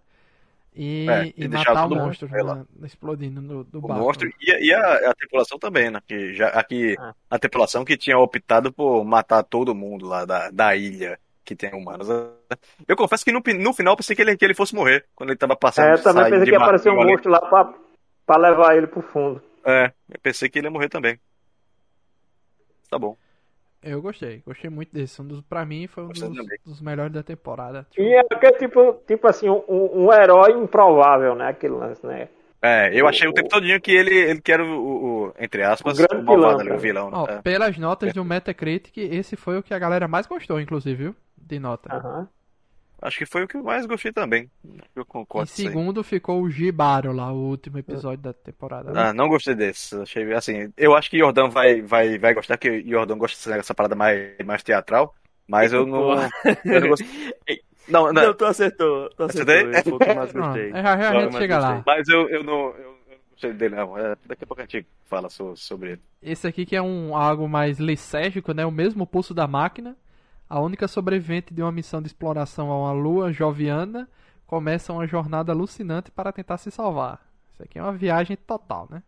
E, 0.79 1.09
É, 1.09 1.25
e 1.25 1.33
e 1.35 1.47
deixar 1.47 1.73
matar 1.73 1.87
o 1.87 1.95
monstro 1.95 2.27
né, 2.29 2.65
explodindo 2.83 3.41
no, 3.41 3.63
do 3.63 3.79
o 3.79 3.81
barco. 3.81 4.03
monstro 4.03 4.29
e, 4.39 4.51
a- 4.51 4.59
e 4.59 4.71
a, 4.73 5.09
a 5.09 5.13
tripulação 5.15 5.57
também, 5.57 5.89
né? 5.89 5.99
Que 6.07 6.33
já, 6.35 6.49
aqui, 6.49 6.95
Ah. 6.99 7.15
a 7.31 7.39
tripulação 7.39 7.83
que 7.83 7.97
tinha 7.97 8.17
optado 8.19 8.71
por 8.71 9.03
matar 9.03 9.41
todo 9.43 9.73
mundo 9.73 10.05
lá 10.05 10.23
da, 10.23 10.51
da 10.51 10.75
ilha 10.75 11.19
que 11.43 11.55
tem 11.55 11.73
humanos. 11.73 12.07
Eu 12.87 12.95
confesso 12.95 13.25
que 13.25 13.31
no, 13.31 13.41
no 13.59 13.73
final 13.73 13.93
eu 13.93 13.97
pensei 13.97 14.15
que 14.15 14.21
ele, 14.21 14.37
que 14.37 14.45
ele 14.45 14.53
fosse 14.53 14.75
morrer 14.75 15.05
quando 15.15 15.29
ele 15.31 15.37
tava 15.39 15.55
passando. 15.55 15.85
É, 15.87 15.93
eu 15.93 16.03
também 16.03 16.25
pensei 16.25 16.39
de 16.39 16.45
que 16.45 16.51
ia 16.51 16.57
aparecer 16.57 16.89
um 16.91 17.01
ali. 17.01 17.11
monstro 17.11 17.31
lá 17.31 17.39
pra, 17.39 17.73
pra 18.25 18.37
levar 18.37 18.77
ele 18.77 18.85
pro 18.87 19.01
fundo. 19.01 19.41
É, 19.65 19.91
eu 20.13 20.19
pensei 20.21 20.47
que 20.49 20.59
ele 20.59 20.67
ia 20.67 20.71
morrer 20.71 20.89
também. 20.89 21.19
Tá 22.89 22.99
bom. 22.99 23.17
Eu 23.89 24.01
gostei, 24.01 24.41
gostei 24.45 24.69
muito 24.69 24.93
desse. 24.93 25.21
Um 25.21 25.25
dos, 25.27 25.41
pra 25.41 25.65
mim 25.65 25.87
foi 25.87 26.03
um 26.03 26.09
dos, 26.09 26.29
dos 26.65 26.81
melhores 26.81 27.13
da 27.13 27.23
temporada. 27.23 27.85
E 27.97 28.15
é 28.15 28.19
aquele 28.31 28.57
tipo, 28.57 28.93
tipo 29.07 29.27
assim, 29.27 29.49
um, 29.49 29.63
um 29.67 30.13
herói 30.13 30.51
improvável, 30.51 31.35
né? 31.35 31.47
Aquele 31.49 31.73
lance, 31.73 32.05
né? 32.05 32.27
É, 32.61 32.89
eu 32.99 33.07
achei 33.07 33.27
o 33.27 33.31
O- 33.31 33.33
tempo 33.33 33.49
todinho 33.49 33.79
que 33.79 33.91
ele, 33.91 34.15
ele 34.15 34.41
que 34.41 34.51
era 34.51 34.63
o, 34.65 34.67
o- 34.67 35.27
o, 35.27 35.33
entre 35.39 35.63
aspas, 35.63 35.93
O 35.93 36.07
grande 36.07 36.23
o 36.23 36.25
malvado 36.25 36.57
vilão, 36.57 36.59
ali, 36.59 36.69
o 36.69 36.71
cara. 36.71 36.81
vilão. 36.81 37.11
né? 37.11 37.17
Ó, 37.17 37.27
É. 37.27 37.41
pelas 37.41 37.77
notas 37.77 38.13
do 38.13 38.25
Metacritic, 38.25 38.97
esse 38.97 39.35
foi 39.35 39.57
o 39.59 39.63
que 39.63 39.73
a 39.73 39.79
galera 39.79 40.07
mais 40.07 40.25
gostou, 40.25 40.59
inclusive, 40.59 40.95
viu? 41.03 41.15
De 41.37 41.59
nota. 41.59 41.95
Aham. 41.95 42.27
Acho 43.01 43.19
que 43.19 43.25
foi 43.27 43.43
o 43.43 43.47
que 43.47 43.55
eu 43.55 43.63
mais 43.63 43.85
gostei 43.85 44.11
também. 44.11 44.49
Eu 44.95 45.03
Em 45.03 45.05
concordo 45.05 45.49
aí. 45.51 45.55
segundo 45.55 46.03
ficou 46.03 46.41
o 46.41 46.49
Gibaro 46.49 47.11
lá, 47.11 47.31
o 47.31 47.49
último 47.49 47.77
episódio 47.77 48.23
da 48.23 48.33
temporada. 48.33 48.91
né? 48.91 49.01
Ah, 49.01 49.13
não 49.13 49.27
gostei 49.29 49.53
desse. 49.53 49.95
Achei 50.01 50.33
assim. 50.33 50.73
Eu 50.75 50.95
acho 50.95 51.09
que 51.09 51.19
Jordão 51.19 51.49
vai, 51.49 51.81
vai, 51.81 52.17
vai 52.17 52.33
gostar, 52.33 52.57
que 52.57 52.81
Jordão 52.89 53.17
gosta 53.17 53.51
dessa 53.55 53.75
parada 53.75 53.95
mais, 53.95 54.35
mais 54.45 54.63
teatral. 54.63 55.13
Mas 55.47 55.71
eu 55.71 55.85
não. 55.85 56.11
Eu 56.65 56.81
não 56.81 56.87
gostei. 56.89 57.07
Não, 57.87 58.11
não. 58.11 58.13
Não, 58.13 58.33
tu 58.33 58.45
acertou. 58.45 59.09
Tu 59.11 59.23
acertou. 59.23 59.53
Acertei? 59.53 59.71
Esse 59.71 59.83
foi 59.83 59.93
o 59.93 59.99
que 59.99 60.09
eu 60.09 60.15
mais 60.15 60.31
Pronto, 60.31 60.47
gostei. 60.47 60.69
é, 60.71 60.83
já, 60.83 60.97
já 60.97 61.09
a 61.09 61.11
Logo 61.13 61.21
gente 61.23 61.31
mais 61.33 61.41
chega 61.43 61.59
lá. 61.59 61.83
Mas 61.85 62.09
eu, 62.09 62.29
eu 62.29 62.43
não. 62.43 62.75
Eu, 62.75 62.97
não 63.43 63.53
dele, 63.53 63.75
não. 63.75 63.97
É, 63.97 64.15
daqui 64.25 64.43
a 64.43 64.47
pouco 64.47 64.61
a 64.61 64.65
gente 64.65 64.85
fala 65.05 65.29
so- 65.29 65.55
sobre 65.55 65.91
ele. 65.91 66.01
Esse 66.21 66.47
aqui 66.47 66.65
que 66.65 66.75
é 66.75 66.81
um 66.81 67.15
algo 67.15 67.47
mais 67.47 67.77
lisérgico, 67.79 68.51
né? 68.53 68.65
O 68.65 68.71
mesmo 68.71 69.05
pulso 69.07 69.33
da 69.33 69.47
máquina. 69.47 69.95
A 70.49 70.59
única 70.59 70.87
sobrevivente 70.87 71.53
de 71.53 71.61
uma 71.61 71.71
missão 71.71 72.01
de 72.01 72.07
exploração 72.07 72.71
a 72.71 72.79
uma 72.79 72.91
lua 72.93 73.31
joviana 73.33 74.09
começa 74.45 74.93
uma 74.93 75.07
jornada 75.07 75.51
alucinante 75.51 76.11
para 76.11 76.31
tentar 76.31 76.57
se 76.57 76.71
salvar. 76.71 77.21
Isso 77.53 77.63
aqui 77.63 77.79
é 77.79 77.83
uma 77.83 77.93
viagem 77.93 78.37
total, 78.37 78.87
né? 78.89 79.03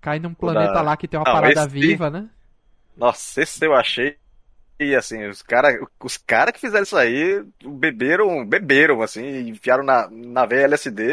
Cai 0.00 0.18
num 0.20 0.34
planeta 0.34 0.80
da- 0.80 0.82
lá 0.82 0.96
que 0.96 1.08
tem 1.08 1.18
uma 1.20 1.26
Não, 1.26 1.32
parada 1.32 1.66
esse- 1.66 1.68
viva, 1.68 2.10
né? 2.10 2.30
Nossa, 2.96 3.42
esse 3.42 3.64
eu 3.64 3.74
achei. 3.74 4.18
E 4.80 4.94
assim, 4.96 5.26
os 5.28 5.42
caras 5.42 5.80
os 6.02 6.18
cara 6.18 6.52
que 6.52 6.60
fizeram 6.60 6.84
isso 6.84 6.96
aí 6.96 7.44
beberam, 7.64 8.46
beberam, 8.46 9.02
assim, 9.02 9.22
e 9.24 9.50
enfiaram 9.50 9.84
na, 9.84 10.08
na 10.10 10.46
veia 10.46 10.64
LSD 10.64 11.04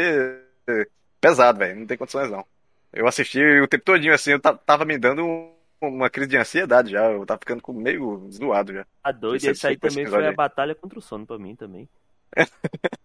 pesado, 1.20 1.58
velho. 1.60 1.80
Não 1.80 1.86
tem 1.86 1.96
condições, 1.98 2.30
não. 2.30 2.46
Eu 2.92 3.06
assisti 3.08 3.40
o 3.60 3.68
tempo 3.68 3.84
todinho, 3.84 4.14
assim, 4.14 4.32
eu 4.32 4.40
ta- 4.40 4.56
tava 4.56 4.84
me 4.84 4.98
dando 4.98 5.24
um- 5.26 5.55
uma 5.80 6.08
crise 6.10 6.30
de 6.30 6.36
ansiedade 6.36 6.90
já. 6.92 7.10
Eu 7.10 7.24
tava 7.26 7.38
ficando 7.40 7.62
com- 7.62 7.72
meio 7.72 8.28
zoado 8.30 8.72
já. 8.72 8.86
A 9.02 9.12
doido, 9.12 9.36
Esse- 9.36 9.50
esse 9.50 9.66
aí 9.66 9.76
também 9.76 10.06
foi 10.06 10.26
a 10.26 10.32
batalha 10.32 10.74
contra 10.74 10.98
o 10.98 11.02
sono 11.02 11.26
pra 11.26 11.38
mim 11.38 11.54
também. 11.54 11.88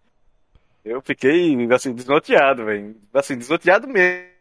Eu 0.83 0.99
fiquei, 1.01 1.55
assim, 1.71 1.93
desnorteado, 1.93 2.65
velho. 2.65 2.95
Assim, 3.13 3.37
desnorteado 3.37 3.87
mesmo. 3.87 4.31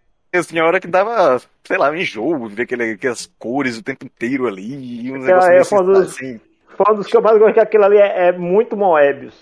Tinha 0.47 0.65
hora 0.65 0.81
que 0.81 0.87
dava, 0.87 1.39
sei 1.65 1.77
lá, 1.77 1.91
um 1.91 1.97
enjoo, 1.97 2.49
ver 2.49 2.63
aquele, 2.63 2.93
aquelas 2.93 3.27
cores 3.39 3.77
o 3.77 3.83
tempo 3.83 4.07
inteiro 4.07 4.47
ali, 4.47 5.07
e 5.07 5.13
uns 5.13 5.29
é 5.29 5.35
uma 5.75 5.83
dos- 5.83 5.99
assim. 6.13 6.41
Foi 6.69 6.95
um 6.95 6.97
dos 6.97 7.07
que 7.09 7.17
eu 7.17 7.21
mais 7.21 7.37
gostei, 7.37 7.55
que 7.55 7.61
aquilo 7.61 7.85
ali 7.85 7.99
é, 7.99 8.29
é 8.29 8.33
muito 8.33 8.77
Moebius. 8.77 9.35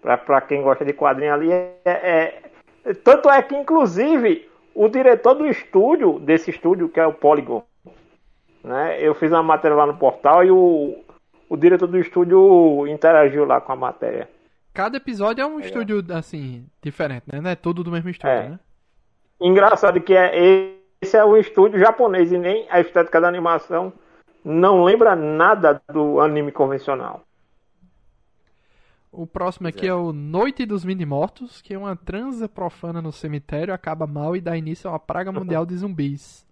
Pra, 0.00 0.18
pra 0.18 0.40
quem 0.40 0.62
gosta 0.62 0.84
de 0.84 0.92
quadrinho 0.92 1.32
ali, 1.32 1.52
é, 1.52 1.76
é- 1.84 2.42
é- 2.84 2.94
Tanto 2.94 3.30
é 3.30 3.40
que, 3.42 3.54
inclusive, 3.54 4.48
o 4.74 4.88
diretor 4.88 5.34
do 5.34 5.46
estúdio, 5.46 6.18
desse 6.18 6.50
estúdio, 6.50 6.88
que 6.88 6.98
é 6.98 7.06
o 7.06 7.12
Polygon, 7.14 7.62
né? 8.62 9.00
Eu 9.00 9.14
fiz 9.14 9.30
uma 9.30 9.42
matéria 9.42 9.76
lá 9.76 9.86
no 9.86 9.96
portal 9.96 10.44
e 10.44 10.50
o, 10.50 10.96
o 11.48 11.56
diretor 11.56 11.86
do 11.86 11.98
estúdio 11.98 12.86
interagiu 12.86 13.44
lá 13.44 13.60
com 13.60 13.72
a 13.72 13.76
matéria. 13.76 14.28
Cada 14.72 14.96
episódio 14.96 15.42
é 15.42 15.46
um 15.46 15.56
Legal. 15.56 15.66
estúdio, 15.66 16.04
assim, 16.16 16.66
diferente, 16.82 17.24
né? 17.30 17.40
Não 17.40 17.50
é 17.50 17.54
tudo 17.54 17.84
do 17.84 17.90
mesmo 17.90 18.08
estúdio, 18.08 18.30
É. 18.30 18.48
né? 18.50 18.60
Engraçado 19.40 20.00
que 20.00 20.14
é, 20.14 20.76
esse 21.00 21.16
é 21.16 21.24
um 21.24 21.36
estúdio 21.36 21.78
japonês 21.80 22.30
e 22.30 22.38
nem 22.38 22.66
a 22.70 22.80
estética 22.80 23.20
da 23.20 23.28
animação 23.28 23.92
não 24.44 24.84
lembra 24.84 25.14
nada 25.14 25.82
do 25.92 26.20
anime 26.20 26.52
convencional. 26.52 27.22
O 29.10 29.26
próximo 29.26 29.68
aqui 29.68 29.86
é. 29.86 29.92
o 29.94 30.12
Noite 30.12 30.64
dos 30.64 30.84
Mini-Mortos, 30.84 31.60
que 31.60 31.74
é 31.74 31.78
uma 31.78 31.94
transa 31.94 32.48
profana 32.48 33.02
no 33.02 33.12
cemitério, 33.12 33.74
acaba 33.74 34.06
mal 34.06 34.34
e 34.34 34.40
dá 34.40 34.56
início 34.56 34.88
a 34.88 34.94
uma 34.94 34.98
praga 34.98 35.30
mundial 35.32 35.66
de 35.66 35.76
zumbis. 35.76 36.46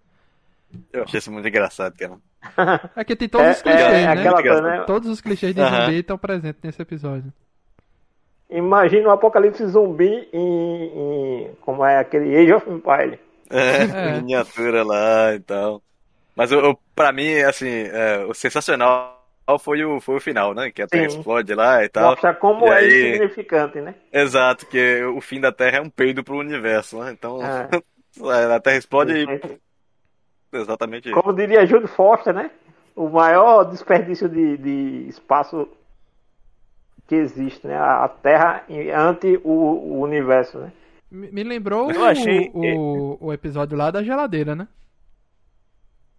Eu 0.92 1.04
achei 1.04 1.18
isso 1.18 1.30
muito 1.32 1.46
engraçado, 1.48 1.94
cara. 1.98 2.18
Aqui 2.96 3.14
tem 3.16 3.28
todos 3.28 3.46
É, 3.46 3.50
os 3.52 3.62
clichês, 3.62 3.82
é 3.84 3.90
né? 3.92 4.06
aquela 4.08 4.34
Muito 4.36 4.46
coisa, 4.48 4.62
né? 4.62 4.84
Todos 4.86 5.08
os 5.08 5.20
clichês 5.20 5.54
de 5.54 5.60
Aham. 5.60 5.84
zumbi 5.86 5.98
estão 5.98 6.18
presentes 6.18 6.62
nesse 6.62 6.80
episódio. 6.82 7.32
Imagina 8.48 9.08
o 9.08 9.12
apocalipse 9.12 9.64
zumbi 9.66 10.28
em, 10.32 10.82
em- 10.84 11.50
como 11.60 11.84
é 11.84 11.98
aquele 11.98 12.36
Age 12.36 12.52
of 12.52 12.68
Empire. 12.68 13.18
É, 13.48 14.08
É. 14.08 14.12
miniatura 14.20 14.82
lá 14.84 15.34
e 15.34 15.40
tal. 15.40 15.82
Mas 16.34 16.50
eu, 16.50 16.60
eu- 16.60 16.78
pra 16.94 17.12
mim, 17.12 17.32
assim, 17.42 17.68
é, 17.68 18.24
o 18.28 18.34
sensacional 18.34 19.18
foi 19.60 19.84
o, 19.84 20.00
foi 20.00 20.16
o 20.16 20.20
final, 20.20 20.54
né? 20.54 20.70
Que 20.70 20.82
a 20.82 20.86
Terra 20.86 21.08
Sim. 21.10 21.18
explode 21.18 21.54
lá 21.54 21.84
e 21.84 21.88
tal. 21.88 22.10
Mostra 22.10 22.34
como 22.34 22.66
E 22.66 22.70
é 22.70 22.74
aí- 22.74 23.08
insignificante, 23.10 23.80
né? 23.80 23.94
Exato, 24.12 24.66
que 24.66 25.02
o 25.04 25.20
fim 25.20 25.40
da 25.40 25.52
Terra 25.52 25.78
é 25.78 25.80
um 25.80 25.90
peido 25.90 26.24
pro 26.24 26.38
universo, 26.38 26.98
né? 27.02 27.12
Então, 27.12 27.40
É. 27.44 27.68
a 28.56 28.60
Terra 28.60 28.76
explode 28.76 29.12
e 29.12 29.58
exatamente 30.52 31.08
isso. 31.08 31.20
Como 31.20 31.34
diria 31.34 31.66
Jude 31.66 31.86
Foster, 31.86 32.34
né? 32.34 32.50
O 32.96 33.08
maior 33.08 33.64
desperdício 33.64 34.28
de, 34.28 34.56
de 34.58 35.08
espaço 35.08 35.68
que 37.06 37.14
existe, 37.14 37.66
né? 37.66 37.76
A 37.76 38.08
Terra 38.08 38.64
ante 38.96 39.40
o, 39.44 39.50
o 39.50 40.00
universo, 40.00 40.58
né? 40.58 40.72
Me 41.10 41.42
lembrou 41.42 41.90
Eu 41.90 42.00
o, 42.00 42.04
achei- 42.04 42.50
o, 42.54 43.18
o 43.20 43.32
episódio 43.32 43.76
lá 43.76 43.90
da 43.90 44.02
geladeira, 44.02 44.54
né? 44.54 44.68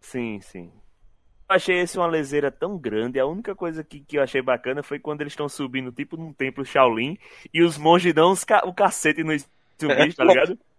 Sim, 0.02 0.40
sim. 0.42 0.72
Eu 1.50 1.56
achei 1.56 1.80
esse 1.80 1.98
uma 1.98 2.08
leseira 2.08 2.52
tão 2.52 2.78
grande. 2.78 3.20
A 3.20 3.26
única 3.26 3.56
coisa 3.56 3.84
que, 3.84 4.00
que 4.02 4.18
eu 4.18 4.24
achei 4.24 4.42
bacana 4.42 4.82
foi 4.84 5.00
quando 5.00 5.22
eles 5.22 5.34
estão 5.34 5.48
subindo, 5.48 5.92
tipo, 5.92 6.18
num 6.18 6.34
templo 6.34 6.66
Shaolin, 6.66 7.18
e 7.54 7.62
os 7.62 7.78
monges 7.78 8.14
dão 8.14 8.34
ca- 8.46 8.64
o 8.66 8.74
cacete 8.74 9.24
nos 9.24 9.48
zumbis, 9.80 10.16
tá 10.16 10.24
ligado? 10.24 10.58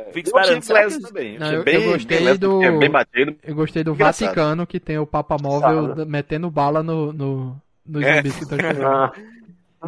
Achei 0.00 0.22
esperando. 0.22 0.62
será 0.62 0.88
também. 1.08 1.38
Não, 1.38 1.52
eu- 1.52 1.64
bem, 1.64 1.74
eu 1.82 1.92
gostei 1.92 2.16
bem 2.18 2.26
leve, 2.26 2.38
do- 2.38 2.62
é 2.62 2.70
bem 2.78 2.90
batido. 2.90 3.36
Eu 3.42 3.54
gostei 3.54 3.82
do 3.84 3.92
Engraçado. 3.94 4.28
Vaticano, 4.28 4.66
que 4.66 4.78
tem 4.80 4.98
o 4.98 5.06
Papa 5.06 5.36
Móvel 5.40 5.94
da- 5.94 6.04
metendo 6.04 6.50
bala 6.50 6.82
no, 6.82 7.12
no, 7.12 7.56
nos 7.86 8.02
É. 8.04 8.16
zumbis 8.16 8.38
que. 8.38 8.54
Ah, 8.84 9.12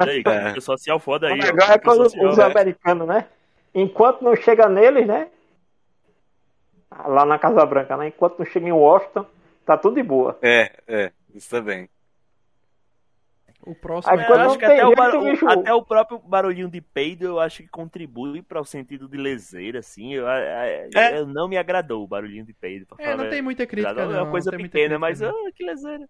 E 0.06 0.10
aí, 0.10 0.22
É. 0.24 0.52
o 0.56 0.60
social 0.60 1.00
foda 1.00 1.26
o 1.26 1.32
aí. 1.32 1.40
ó. 1.40 1.44
legal 1.44 1.70
é 1.72 1.78
quando 1.78 2.04
Social, 2.04 2.30
os 2.30 2.36
né? 2.36 2.44
americanos, 2.44 3.08
né? 3.08 3.24
Enquanto 3.74 4.22
não 4.22 4.36
chega 4.36 4.68
neles, 4.68 5.06
né? 5.06 5.28
Lá 7.06 7.24
na 7.24 7.38
Casa 7.38 7.64
Branca, 7.66 7.96
né? 7.96 8.08
Enquanto 8.08 8.38
não 8.38 8.46
chega 8.46 8.66
em 8.66 8.72
Washington, 8.72 9.26
tá 9.66 9.76
tudo 9.76 9.96
de 9.96 10.02
boa. 10.02 10.38
É, 10.42 10.72
é. 10.86 11.10
Isso 11.34 11.50
também. 11.50 11.88
O 13.68 13.74
próximo 13.74 14.14
Aí 14.14 14.20
é... 14.20 14.24
quando 14.26 14.40
eu 14.40 14.46
acho 14.46 14.58
que 14.58 14.64
até 14.64 14.86
o, 14.86 14.94
jeito, 14.96 15.20
bicho. 15.20 15.48
até 15.48 15.74
o 15.74 15.82
próprio 15.82 16.18
barulhinho 16.20 16.68
de 16.70 16.80
peido 16.80 17.24
eu 17.26 17.38
acho 17.40 17.62
que 17.62 17.68
contribui 17.68 18.40
para 18.42 18.60
o 18.60 18.64
sentido 18.64 19.06
de 19.06 19.16
leseira, 19.18 19.80
assim. 19.80 20.14
Eu, 20.14 20.26
é- 20.28 20.88
É. 20.94 21.18
eu 21.18 21.26
não 21.26 21.46
me 21.46 21.56
agradou 21.58 22.02
o 22.02 22.06
barulhinho 22.06 22.44
de 22.46 22.54
peido. 22.54 22.86
pra 22.86 22.96
É, 22.98 23.10
falar 23.10 23.24
não 23.24 23.30
tem 23.30 23.42
muita 23.42 23.66
crítica, 23.66 23.92
não. 23.92 24.14
É 24.14 24.22
uma 24.22 24.30
coisa 24.30 24.50
pequena, 24.50 24.68
crítica, 24.70 24.98
mas 24.98 25.22
ah, 25.22 25.32
que 25.54 25.64
leseira. 25.64 26.08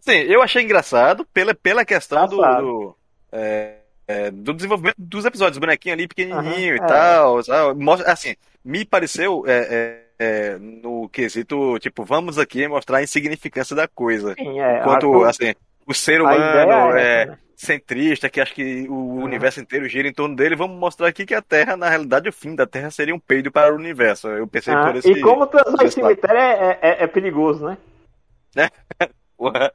Sim, 0.00 0.12
eu 0.12 0.42
achei 0.42 0.62
engraçado 0.64 1.24
pela, 1.26 1.54
pela 1.54 1.84
questão 1.84 2.26
do, 2.26 2.36
Engraçado. 2.36 2.62
do, 2.62 2.96
é, 3.30 3.74
é, 4.08 4.30
do 4.30 4.52
desenvolvimento 4.54 4.96
dos 4.98 5.24
episódios, 5.24 5.58
o 5.58 5.60
bonequinho 5.60 5.94
ali 5.94 6.08
pequenininho 6.08 6.40
Aham, 6.40 6.58
e 6.74 6.78
é. 6.80 6.86
tal, 6.86 7.44
tal. 7.44 7.74
Mostra, 7.76 8.10
assim, 8.10 8.34
me 8.64 8.84
pareceu 8.84 9.44
é, 9.46 10.02
é, 10.18 10.24
é, 10.54 10.58
no 10.58 11.08
quesito, 11.10 11.78
tipo, 11.78 12.04
vamos 12.04 12.38
aqui 12.38 12.66
mostrar 12.66 12.98
a 12.98 13.02
insignificância 13.02 13.76
da 13.76 13.86
coisa. 13.86 14.34
Sim, 14.34 14.58
é, 14.58 14.80
Enquanto, 14.80 15.22
a- 15.22 15.30
assim, 15.30 15.54
o 15.90 15.94
ser 15.94 16.20
humano 16.22 16.96
é 16.96 17.22
é 17.22 17.26
né? 17.26 17.38
centrista, 17.56 18.30
que 18.30 18.40
acha 18.40 18.54
que 18.54 18.88
o 18.88 19.16
universo 19.16 19.60
inteiro 19.60 19.88
gira 19.88 20.08
em 20.08 20.12
torno 20.12 20.34
dele, 20.34 20.56
vamos 20.56 20.78
mostrar 20.78 21.08
aqui 21.08 21.26
que 21.26 21.34
a 21.34 21.42
Terra, 21.42 21.76
na 21.76 21.88
realidade, 21.88 22.28
o 22.28 22.32
fim 22.32 22.54
da 22.54 22.66
Terra 22.66 22.90
seria 22.90 23.14
um 23.14 23.18
peido 23.18 23.50
para 23.50 23.72
o 23.72 23.76
universo. 23.76 24.28
Eu 24.28 24.46
pensei 24.46 24.72
Ah, 24.72 24.86
por 24.86 24.96
esse... 24.96 25.10
e 25.10 25.20
como 25.20 25.46
transar 25.46 25.84
em 25.84 25.90
cemitério 25.90 26.38
é, 26.38 26.78
é, 26.80 27.04
é 27.04 27.06
perigoso, 27.06 27.66
né? 27.66 27.76
Porra. 29.36 29.72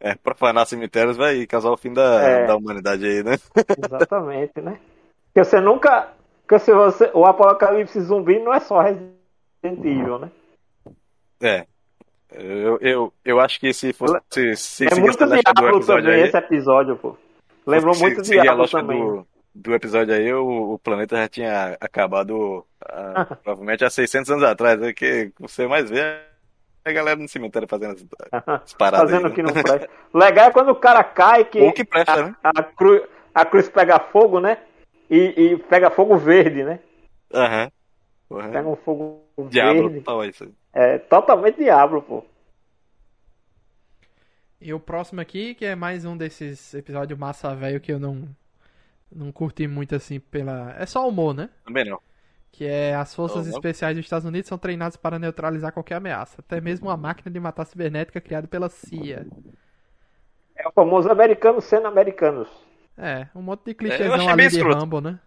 É, 0.00 0.14
profanar 0.16 0.66
cemitérios 0.66 1.16
vai 1.16 1.46
causar 1.46 1.70
o 1.70 1.78
fim 1.78 1.92
da, 1.92 2.20
É. 2.22 2.46
da 2.46 2.56
humanidade 2.56 3.06
aí, 3.06 3.22
né? 3.22 3.36
Exatamente, 3.86 4.60
né? 4.60 4.78
Porque 5.32 5.44
você 5.44 5.60
nunca. 5.60 6.12
Porque 6.42 6.58
se 6.58 6.74
você, 6.74 7.10
o 7.14 7.24
apocalipse 7.24 7.98
zumbi 8.00 8.38
não 8.38 8.52
é 8.52 8.60
só 8.60 8.80
Resident 8.80 9.14
Evil, 9.64 10.18
né? 10.18 10.30
É. 11.40 11.66
Eu, 12.36 12.78
eu, 12.80 13.12
eu 13.24 13.40
acho 13.40 13.60
que 13.60 13.72
se 13.72 13.92
fosse. 13.92 14.18
Se, 14.30 14.56
se 14.56 14.86
é 14.86 14.94
muito 14.96 15.22
a 15.22 15.26
Diablo 15.26 15.84
também 15.84 16.14
aí, 16.14 16.22
esse 16.22 16.36
episódio, 16.36 16.96
pô. 16.96 17.16
Lembrou 17.66 17.94
se 17.94 18.02
muito 18.02 18.20
a 18.20 18.22
Diablo 18.22 18.56
lógica 18.62 18.80
também. 18.80 18.98
do, 19.00 19.26
do 19.54 19.74
episódio 19.74 20.14
aí, 20.14 20.32
o, 20.32 20.72
o 20.74 20.78
planeta 20.78 21.16
já 21.16 21.28
tinha 21.28 21.76
acabado 21.80 22.64
ah, 22.84 23.24
provavelmente 23.42 23.84
há 23.84 23.90
600 23.90 24.30
anos 24.32 24.44
atrás. 24.44 24.78
né? 24.80 24.92
Que 24.92 25.32
você 25.38 25.66
mais 25.66 25.88
vê 25.88 26.00
é 26.00 26.90
a 26.90 26.92
galera 26.92 27.18
no 27.18 27.28
cemitério 27.28 27.66
fazendo 27.68 27.92
as, 28.32 28.44
as 28.46 28.72
paradas. 28.76 29.10
Fazendo 29.10 29.26
aí, 29.26 29.32
o 29.32 29.34
que 29.34 29.42
né? 29.42 29.52
não 29.54 29.62
presta. 29.62 29.88
Legal 30.12 30.48
é 30.48 30.52
quando 30.52 30.68
o 30.70 30.74
cara 30.76 31.02
cai 31.04 31.44
que, 31.44 31.60
Ou 31.60 31.72
que 31.72 31.84
presta, 31.84 32.12
a, 32.12 32.22
né? 32.24 32.34
a, 32.42 32.62
cru- 32.62 33.06
a 33.34 33.44
cruz 33.44 33.68
pega 33.68 33.98
fogo, 34.00 34.40
né? 34.40 34.58
E, 35.08 35.18
e 35.36 35.56
pega 35.56 35.88
fogo 35.90 36.16
verde, 36.18 36.62
né? 36.64 36.80
Aham. 37.32 37.70
Porra. 38.28 38.48
Pega 38.48 38.68
um 38.68 38.76
fogo 38.76 39.22
Diablo, 39.48 39.88
verde. 39.88 40.04
tal, 40.04 40.22
é 40.24 40.28
isso 40.28 40.44
aí. 40.44 40.50
É 40.74 40.98
totalmente 40.98 41.56
Diablo, 41.56 42.02
pô. 42.02 42.24
E 44.60 44.72
o 44.72 44.80
próximo 44.80 45.20
aqui, 45.20 45.54
que 45.54 45.64
é 45.64 45.74
mais 45.76 46.04
um 46.04 46.16
desses 46.16 46.74
episódios 46.74 47.18
massa 47.18 47.54
velho 47.54 47.80
que 47.80 47.92
eu 47.92 48.00
não 48.00 48.28
não 49.14 49.30
curti 49.30 49.68
muito 49.68 49.94
assim 49.94 50.18
pela. 50.18 50.74
É 50.78 50.86
só 50.86 51.08
humor, 51.08 51.34
né? 51.34 51.50
Também 51.64 51.84
não. 51.84 52.00
Que 52.50 52.64
é 52.66 52.94
as 52.94 53.14
forças 53.14 53.46
não. 53.46 53.52
especiais 53.52 53.96
dos 53.96 54.04
Estados 54.06 54.26
Unidos 54.26 54.48
são 54.48 54.58
treinadas 54.58 54.96
para 54.96 55.18
neutralizar 55.18 55.72
qualquer 55.72 55.96
ameaça, 55.96 56.40
até 56.40 56.60
mesmo 56.60 56.88
uma 56.88 56.96
máquina 56.96 57.30
de 57.30 57.38
matar 57.40 57.64
cibernética 57.66 58.20
criada 58.20 58.48
pela 58.48 58.68
CIA. 58.68 59.26
É 60.56 60.66
o 60.68 60.72
famoso 60.72 61.08
americano 61.10 61.60
sendo 61.60 61.86
americanos. 61.86 62.48
É, 62.96 63.28
um 63.34 63.42
monte 63.42 63.64
de 63.66 63.72
eu 63.72 63.76
clichêzão 63.76 64.12
achei 64.12 64.28
ali 64.28 64.48
de 64.48 64.58
escroto. 64.58 64.78
Rambo, 64.78 65.00
né? 65.00 65.20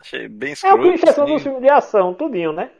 Achei 0.00 0.28
bem 0.28 0.54
É 0.62 0.74
o 0.74 0.78
escroto. 0.78 0.78
clichê 0.78 1.12
são 1.12 1.24
assim. 1.24 1.34
dos 1.34 1.42
filmes 1.42 1.60
de 1.62 1.68
ação, 1.68 2.14
tudinho, 2.14 2.52
né? 2.52 2.70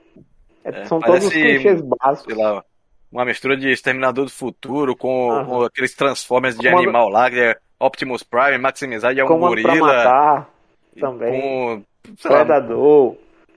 É- 0.65 0.81
É, 0.81 0.85
são 0.86 0.99
todos 1.01 1.24
os 1.27 1.31
parece 1.31 1.41
clichês 1.43 1.78
sei 1.81 1.89
básicos. 2.01 2.36
lá, 2.36 2.65
uma 3.12 3.24
mistura 3.24 3.57
de 3.57 3.69
Exterminador 3.70 4.24
do 4.24 4.31
Futuro 4.31 4.97
com, 4.97 5.45
com 5.47 5.62
aqueles 5.62 5.95
Transformers 5.95 6.57
de 6.59 6.69
Comando- 6.69 6.82
animal 6.85 7.09
lá, 7.11 7.31
que 7.31 7.39
é 7.39 7.57
Optimus 7.78 8.23
Prime, 8.23 8.59
Maximizar, 8.59 9.15
e 9.15 9.20
é 9.20 9.24
um 9.24 9.28
Comando 9.28 9.61
pra 9.61 9.70
gorila. 9.70 9.86
matar 9.95 10.51
e 10.97 11.01
também. 11.01 11.41
Com, 11.41 11.85
sei 12.19 12.31
Predador. 12.31 13.16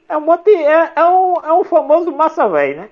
É 0.10 0.18
um 0.18 0.22
monte. 0.22 0.50
É, 0.54 0.92
é, 0.96 1.06
um, 1.06 1.34
é 1.44 1.54
um 1.54 1.64
famoso 1.64 2.12
massa 2.12 2.48
velho, 2.50 2.82
né? 2.82 2.90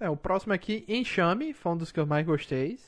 É, 0.00 0.08
o 0.08 0.16
próximo 0.16 0.52
aqui, 0.52 0.84
Enxame, 0.88 1.52
foi 1.52 1.72
um 1.72 1.76
dos 1.76 1.90
que 1.90 1.98
eu 1.98 2.06
mais 2.06 2.24
gostei. 2.24 2.78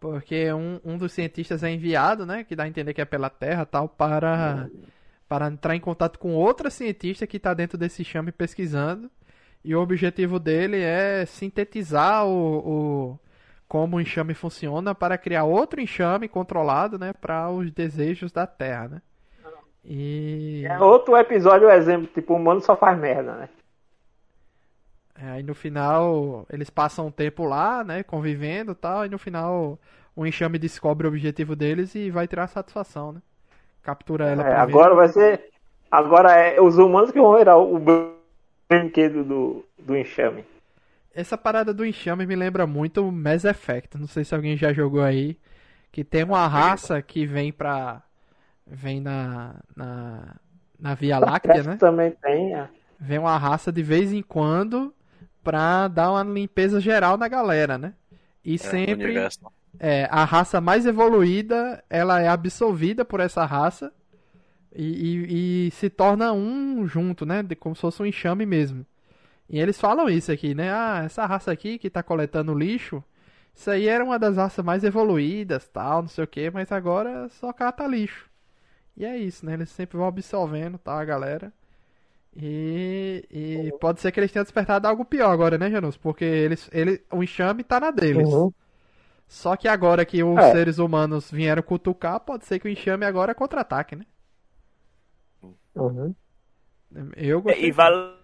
Porque 0.00 0.52
um, 0.52 0.80
um 0.84 0.96
dos 0.98 1.12
cientistas 1.12 1.62
é 1.62 1.70
enviado, 1.70 2.26
né? 2.26 2.42
Que 2.42 2.56
dá 2.56 2.64
a 2.64 2.68
entender 2.68 2.92
que 2.94 3.00
é 3.00 3.04
pela 3.04 3.30
Terra 3.30 3.64
tal, 3.64 3.88
para, 3.88 4.68
para 5.32 5.46
entrar 5.46 5.74
em 5.74 5.80
contato 5.80 6.18
com 6.18 6.34
outra 6.34 6.68
cientista 6.68 7.26
que 7.26 7.38
está 7.38 7.54
dentro 7.54 7.78
desse 7.78 8.02
enxame 8.02 8.30
pesquisando. 8.30 9.10
E 9.64 9.74
o 9.74 9.80
objetivo 9.80 10.38
dele 10.38 10.78
é 10.78 11.24
sintetizar 11.24 12.26
o, 12.26 12.58
o 12.58 13.18
como 13.66 13.96
o 13.96 14.00
enxame 14.00 14.34
funciona 14.34 14.94
para 14.94 15.16
criar 15.16 15.44
outro 15.44 15.80
enxame 15.80 16.28
controlado, 16.28 16.98
né? 16.98 17.14
Para 17.14 17.50
os 17.50 17.70
desejos 17.70 18.30
da 18.30 18.46
Terra, 18.46 18.88
né? 18.88 19.02
E 19.82 20.66
É 20.66 20.78
outro 20.78 21.16
episódio, 21.16 21.70
exemplo, 21.70 22.08
tipo, 22.08 22.34
o 22.34 22.36
humano 22.36 22.60
só 22.60 22.76
faz 22.76 22.98
merda, 22.98 23.34
né? 23.34 23.48
É, 25.14 25.30
aí 25.30 25.42
no 25.42 25.54
final 25.54 26.44
eles 26.50 26.68
passam 26.68 27.06
um 27.06 27.10
tempo 27.10 27.44
lá, 27.44 27.82
né, 27.82 28.02
convivendo 28.02 28.72
e 28.72 28.74
tal, 28.74 29.06
e 29.06 29.08
no 29.08 29.18
final 29.18 29.78
o 30.14 30.26
enxame 30.26 30.58
descobre 30.58 31.06
o 31.06 31.10
objetivo 31.10 31.56
deles 31.56 31.94
e 31.94 32.10
vai 32.10 32.28
tirar 32.28 32.48
satisfação, 32.48 33.12
né? 33.12 33.22
Captura 33.82 34.26
ela 34.30 34.42
É, 34.42 34.44
pra 34.44 34.64
ver. 34.64 34.70
agora 34.72 34.94
vai 34.94 35.08
ser. 35.08 35.44
Agora 35.90 36.32
é 36.32 36.60
os 36.60 36.78
humanos 36.78 37.10
que 37.10 37.20
vão 37.20 37.36
virar 37.36 37.56
o 37.58 37.78
brinquedo 38.68 39.24
do, 39.24 39.64
do 39.78 39.96
enxame. 39.96 40.44
Essa 41.14 41.36
parada 41.36 41.74
do 41.74 41.84
enxame 41.84 42.24
me 42.24 42.34
lembra 42.34 42.66
muito 42.66 43.06
o 43.06 43.12
Mass 43.12 43.44
Effect. 43.44 43.98
Não 43.98 44.06
sei 44.06 44.24
se 44.24 44.34
alguém 44.34 44.56
já 44.56 44.72
jogou 44.72 45.02
aí. 45.02 45.36
Que 45.90 46.02
tem 46.02 46.24
uma 46.24 46.46
raça 46.46 47.02
que 47.02 47.26
vem 47.26 47.52
pra. 47.52 48.02
Vem 48.66 49.00
na. 49.00 49.56
Na, 49.76 50.36
na 50.78 50.94
Via 50.94 51.18
Láctea, 51.18 51.62
né? 51.62 51.76
também 51.76 52.12
tem. 52.12 52.54
é. 52.54 52.68
Vem 52.98 53.18
uma 53.18 53.36
raça 53.36 53.70
de 53.72 53.82
vez 53.82 54.12
em 54.12 54.22
quando 54.22 54.94
pra 55.44 55.88
dar 55.88 56.12
uma 56.12 56.22
limpeza 56.22 56.80
geral 56.80 57.16
na 57.18 57.28
galera, 57.28 57.76
né? 57.76 57.92
E 58.44 58.54
é, 58.54 58.58
sempre. 58.58 59.04
universo. 59.04 59.40
É, 59.78 60.06
a 60.10 60.24
raça 60.24 60.60
mais 60.60 60.86
evoluída, 60.86 61.82
ela 61.90 62.20
é 62.20 62.28
absorvida 62.28 63.04
por 63.04 63.20
essa 63.20 63.44
raça 63.44 63.92
e, 64.74 65.66
e- 65.66 65.68
e 65.68 65.70
se 65.72 65.90
torna 65.90 66.32
um 66.32 66.86
junto, 66.86 67.26
né? 67.26 67.42
Como 67.60 67.74
se 67.76 67.82
fosse 67.82 68.02
um 68.02 68.06
enxame 68.06 68.46
mesmo. 68.46 68.86
E 69.48 69.58
eles 69.60 69.80
falam 69.80 70.08
isso 70.10 70.32
aqui, 70.32 70.54
né? 70.54 70.72
Ah, 70.72 71.02
essa 71.06 71.26
raça 71.26 71.52
aqui 71.52 71.78
que 71.78 71.90
tá 71.90 72.02
coletando 72.02 72.54
lixo, 72.54 73.04
isso 73.54 73.70
aí 73.70 73.88
era 73.88 74.04
uma 74.04 74.18
das 74.18 74.36
raças 74.38 74.64
mais 74.64 74.84
evoluídas, 74.84 75.68
tal, 75.68 76.02
não 76.02 76.08
sei 76.08 76.24
o 76.24 76.26
que, 76.28 76.50
mas 76.50 76.72
agora 76.72 77.28
só 77.30 77.52
cata 77.52 77.86
lixo. 77.86 78.30
E 78.96 79.04
é 79.06 79.16
isso, 79.18 79.46
né? 79.46 79.54
Eles 79.54 79.70
sempre 79.70 79.98
vão 79.98 80.06
absorvendo, 80.08 80.78
tal, 80.78 80.98
a 80.98 81.04
galera. 81.04 81.52
E, 82.36 83.26
e 83.30 83.72
pode 83.80 84.00
ser 84.00 84.10
que 84.12 84.20
eles 84.20 84.32
tenham 84.32 84.44
despertado 84.44 84.88
algo 84.88 85.04
pior 85.04 85.30
agora, 85.30 85.58
né, 85.58 85.70
Janus? 85.70 85.96
Porque 85.98 86.24
eles, 86.24 86.68
ele, 86.72 87.02
o 87.12 87.22
enxame 87.22 87.62
tá 87.64 87.78
na 87.80 87.90
deles. 87.90 88.30
Uhum. 88.34 88.52
Só 89.32 89.56
que 89.56 89.66
agora 89.68 90.04
que 90.04 90.22
os 90.22 90.36
É. 90.38 90.52
seres 90.52 90.78
humanos 90.78 91.30
vieram 91.30 91.62
cutucar, 91.62 92.20
pode 92.20 92.44
ser 92.44 92.58
que 92.60 92.68
o 92.68 92.70
enxame 92.70 93.04
agora 93.06 93.34
contra-ataque, 93.34 93.96
né? 93.96 94.06
Uhum. 95.74 96.14
Eu 97.16 97.40
É, 97.46 97.52
gostei. 97.52 97.68
E 97.68 97.72
vale, 97.72 98.16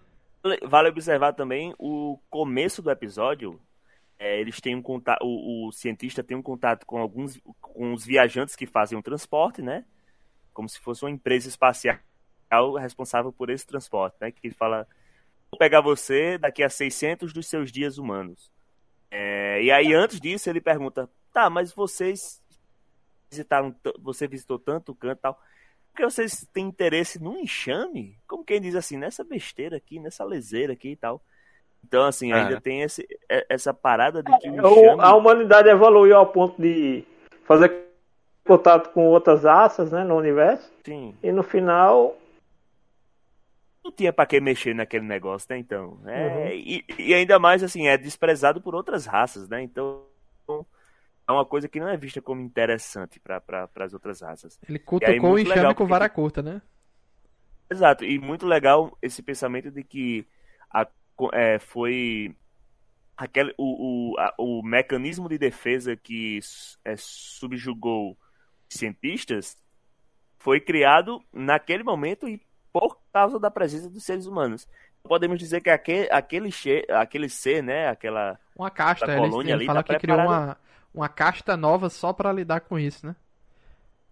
vale 0.67 0.89
observar 0.89 1.33
também 1.33 1.73
o 1.77 2.17
começo 2.29 2.81
do 2.81 2.91
episódio. 2.91 3.59
é, 4.19 4.39
eles 4.41 4.61
têm 4.61 4.75
um 4.75 4.81
contato, 4.81 5.23
o, 5.25 5.67
o 5.69 5.71
cientista 5.73 6.23
tem 6.23 6.37
um 6.37 6.43
contato 6.43 6.85
com 6.85 6.99
alguns 6.99 7.39
com 7.61 7.93
os 7.93 8.05
viajantes 8.05 8.55
que 8.55 8.67
fazem 8.67 8.97
o 8.97 9.03
transporte, 9.03 9.61
né? 9.61 9.85
Como 10.53 10.69
se 10.69 10.79
fosse 10.79 11.03
uma 11.05 11.11
empresa 11.11 11.49
espacial 11.49 11.99
responsável 12.79 13.33
por 13.33 13.49
esse 13.49 13.67
transporte, 13.67 14.17
né? 14.21 14.31
Que 14.31 14.51
fala, 14.51 14.87
vou 15.51 15.59
pegar 15.59 15.81
você 15.81 16.37
daqui 16.37 16.63
a 16.63 16.69
600 16.69 17.33
dos 17.33 17.47
seus 17.47 17.71
dias 17.71 17.97
humanos. 17.99 18.51
É, 19.11 19.61
e 19.63 19.71
aí 19.71 19.93
antes 19.93 20.19
disso 20.19 20.49
ele 20.49 20.61
pergunta, 20.61 21.09
tá, 21.33 21.49
mas 21.49 21.73
vocês 21.73 22.41
visitaram, 23.29 23.75
você 23.99 24.27
visitou 24.27 24.57
tanto 24.59 24.93
canto 24.95 25.17
e 25.19 25.21
tal, 25.21 25.39
porque 25.91 26.03
vocês 26.03 26.47
têm 26.53 26.67
interesse 26.67 27.21
num 27.21 27.39
enxame? 27.39 28.17
Como 28.27 28.43
quem 28.43 28.61
diz 28.61 28.75
assim, 28.75 28.97
nessa 28.97 29.23
besteira 29.23 29.77
aqui, 29.77 29.99
nessa 29.99 30.23
leseira 30.23 30.73
aqui 30.73 30.89
e 30.91 30.95
tal. 30.95 31.21
Então, 31.83 32.05
assim, 32.05 32.31
ainda 32.33 32.55
É. 32.55 32.59
tem 32.59 32.81
esse, 32.81 33.07
é- 33.29 33.45
essa 33.49 33.73
parada 33.73 34.21
de 34.21 34.37
que 34.39 34.49
o 34.49 34.53
O- 34.53 34.55
enxame... 34.83 35.01
a 35.01 35.15
humanidade 35.15 35.69
evoluiu 35.69 36.15
ao 36.17 36.27
ponto 36.27 36.61
de 36.61 37.03
fazer 37.45 37.85
contato 38.45 38.89
com 38.91 39.05
outras 39.07 39.43
raças 39.43 39.91
né, 39.91 40.03
no 40.03 40.15
universo. 40.17 40.69
Sim, 40.85 41.15
E 41.23 41.31
no 41.31 41.43
final. 41.43 42.17
Não 43.89 43.95
tinha 43.95 44.13
pra 44.13 44.25
que 44.25 44.39
mexer 44.41 44.73
naquele 44.75 45.05
negócio, 45.05 45.47
né? 45.51 45.57
Então, 45.59 46.01
é, 46.07 46.55
Uhum. 46.55 46.55
e, 46.55 46.85
e 46.99 47.13
ainda 47.13 47.39
mais, 47.39 47.63
assim, 47.63 47.87
é 47.87 47.97
desprezado 47.97 48.61
por 48.61 48.75
outras 48.75 49.05
raças, 49.05 49.49
né? 49.49 49.61
Então, 49.63 50.05
é 51.27 51.31
uma 51.31 51.45
coisa 51.45 51.67
que 51.69 51.79
não 51.79 51.87
é 51.87 51.97
vista 51.97 52.21
como 52.21 52.41
interessante 52.41 53.19
para 53.19 53.69
as 53.77 53.93
outras 53.93 54.21
raças. 54.21 54.59
Ele 54.67 54.79
E 54.99 55.05
aí, 55.05 55.19
cutucou 55.19 55.19
muito 55.19 55.47
enxame 55.47 55.47
legal, 55.47 55.75
com 55.75 55.85
vara 55.85 56.07
curta, 56.09 56.41
né? 56.41 56.61
Exato, 57.71 58.03
e 58.03 58.17
muito 58.19 58.45
legal 58.47 58.97
esse 59.01 59.21
pensamento 59.21 59.69
de 59.69 59.83
que 59.83 60.27
a, 60.73 60.87
é, 61.33 61.59
foi 61.59 62.35
aquele, 63.17 63.53
o, 63.57 64.13
o, 64.13 64.19
a- 64.19 64.33
o 64.39 64.63
mecanismo 64.63 65.29
de 65.29 65.37
defesa 65.37 65.95
que 65.97 66.39
é, 66.85 66.95
subjugou 66.97 68.13
os 68.71 68.79
cientistas 68.79 69.57
foi 70.39 70.61
criado 70.61 71.23
naquele 71.33 71.83
momento 71.83 72.27
e 72.29 72.41
por 72.79 72.97
causa 73.11 73.39
da 73.39 73.51
presença 73.51 73.89
dos 73.89 74.03
seres 74.03 74.25
humanos. 74.25 74.67
Podemos 75.03 75.39
dizer 75.39 75.61
que 75.61 75.69
aquele, 75.69 76.09
aquele, 76.11 76.51
che- 76.51 76.85
aquele 76.89 77.29
ser, 77.29 77.63
né, 77.63 77.87
aquela 77.87 78.37
Uma 78.55 78.69
casta, 78.69 79.11
ele, 79.11 79.21
colônia 79.21 79.51
ele 79.51 79.59
ali 79.59 79.65
fala 79.65 79.83
tá 79.83 79.93
que 79.93 79.99
criou 79.99 80.17
preparada. 80.17 80.45
uma, 80.45 80.57
uma 80.93 81.09
casta 81.09 81.55
nova 81.55 81.89
só 81.89 82.11
pra 82.13 82.33
lidar 82.33 82.61
com 82.61 82.77
isso, 82.77 83.05
né? 83.05 83.15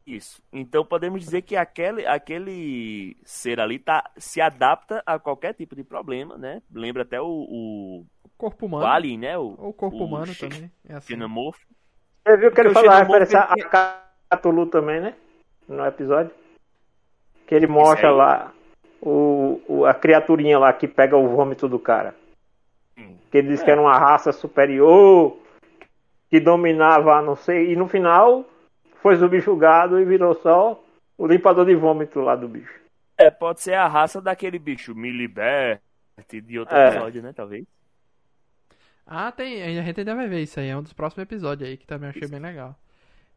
Isso. 0.06 0.42
Então 0.54 0.86
podemos 0.86 1.20
dizer 1.20 1.42
que 1.42 1.58
aquele, 1.58 2.06
aquele 2.08 3.18
ser 3.26 3.60
ali 3.60 3.78
tá, 3.78 4.10
se 4.16 4.40
adapta 4.40 5.04
a 5.06 5.20
qualquer 5.20 5.54
tipo 5.54 5.76
de 5.76 5.84
problema, 5.84 6.38
né? 6.38 6.62
Lembra 6.74 7.04
até 7.04 7.20
o, 7.20 7.26
o, 7.28 8.06
O 8.24 8.30
corpo 8.38 8.66
o 8.66 8.68
humano. 8.70 8.86
Alien, 8.86 9.18
né? 9.18 9.38
O, 9.38 9.48
o 9.58 9.74
corpo 9.74 9.98
o 9.98 10.06
humano 10.06 10.34
também. 10.34 10.72
É 10.88 10.94
assim. 10.96 11.08
xenomorfo. 11.10 11.60
Você 12.26 12.38
viu 12.38 12.52
que 12.54 12.62
ele 12.62 12.70
o 12.70 12.74
falou 12.74 12.90
referência 12.92 13.40
a 13.42 14.38
Cthulhu 14.38 14.68
também, 14.68 15.02
né? 15.02 15.16
No 15.68 15.86
episódio. 15.86 16.34
Que 17.46 17.56
ele 17.56 17.68
mostra 17.68 18.10
lá 18.10 18.54
o, 19.02 19.62
o- 19.68 19.86
a 19.86 19.94
criaturinha 19.94 20.58
lá 20.60 20.72
que 20.74 20.88
pega 20.88 21.16
o 21.18 21.28
vômito 21.30 21.68
do 21.68 21.80
cara. 21.80 22.16
Hum. 22.98 23.16
Que 23.32 23.38
ele 23.40 23.50
disse 23.50 23.64
que 23.64 23.72
era 23.72 23.82
uma 23.82 23.98
raça 23.98 24.32
superior, 24.32 25.38
que 26.30 26.40
dominava, 26.40 27.22
não 27.22 27.36
sei, 27.36 27.72
e 27.72 27.76
no 27.76 27.88
final 27.88 28.46
foi 29.02 29.16
subjugado 29.18 30.00
e 30.00 30.06
virou 30.06 30.34
só 30.36 30.84
o 31.18 31.26
limpador 31.28 31.66
de 31.66 31.76
vômito 31.76 32.20
lá 32.22 32.36
do 32.36 32.48
bicho. 32.48 32.74
É, 33.18 33.30
pode 33.32 33.62
ser 33.62 33.74
a 33.74 33.88
raça 33.88 34.22
daquele 34.22 34.60
bicho, 34.60 34.94
Milibert, 34.94 35.80
de 36.30 36.60
outro 36.60 36.76
É. 36.76 36.90
episódio, 36.90 37.22
né? 37.24 37.34
Talvez. 37.34 37.66
Ah, 39.06 39.32
tem. 39.32 39.64
A 39.80 39.82
gente 39.84 40.00
ainda 40.02 40.16
vai 40.16 40.28
ver 40.28 40.42
isso 40.42 40.60
aí. 40.60 40.68
É 40.68 40.78
um 40.78 40.84
dos 40.84 40.94
próximos 40.94 41.24
episódios 41.24 41.70
aí 41.70 41.78
que 41.78 41.88
também 41.88 42.10
achei 42.10 42.28
bem 42.28 42.40
legal. 42.40 42.76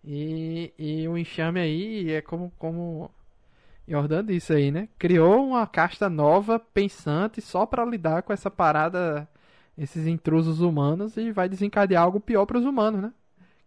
E, 0.04 0.72
e 0.78 1.06
o 1.08 1.16
enxame 1.16 1.60
aí 1.60 2.12
é 2.12 2.20
como, 2.20 2.52
como 2.58 3.10
Jordan 3.86 4.24
disse 4.24 4.52
aí, 4.52 4.70
né? 4.70 4.89
Criou 4.98 5.44
uma 5.48 5.66
casta 5.66 6.09
nova, 6.09 6.59
pensante, 6.59 7.40
só 7.40 7.66
pra 7.66 7.85
lidar 7.85 8.23
com 8.23 8.32
essa 8.32 8.51
parada, 8.51 9.28
esses 9.77 10.07
intrusos 10.07 10.61
humanos 10.61 11.16
e 11.16 11.32
vai 11.32 11.48
desencadear 11.48 12.02
algo 12.02 12.20
pior 12.20 12.47
pros 12.47 12.65
humanos, 12.65 13.02
né? 13.02 13.12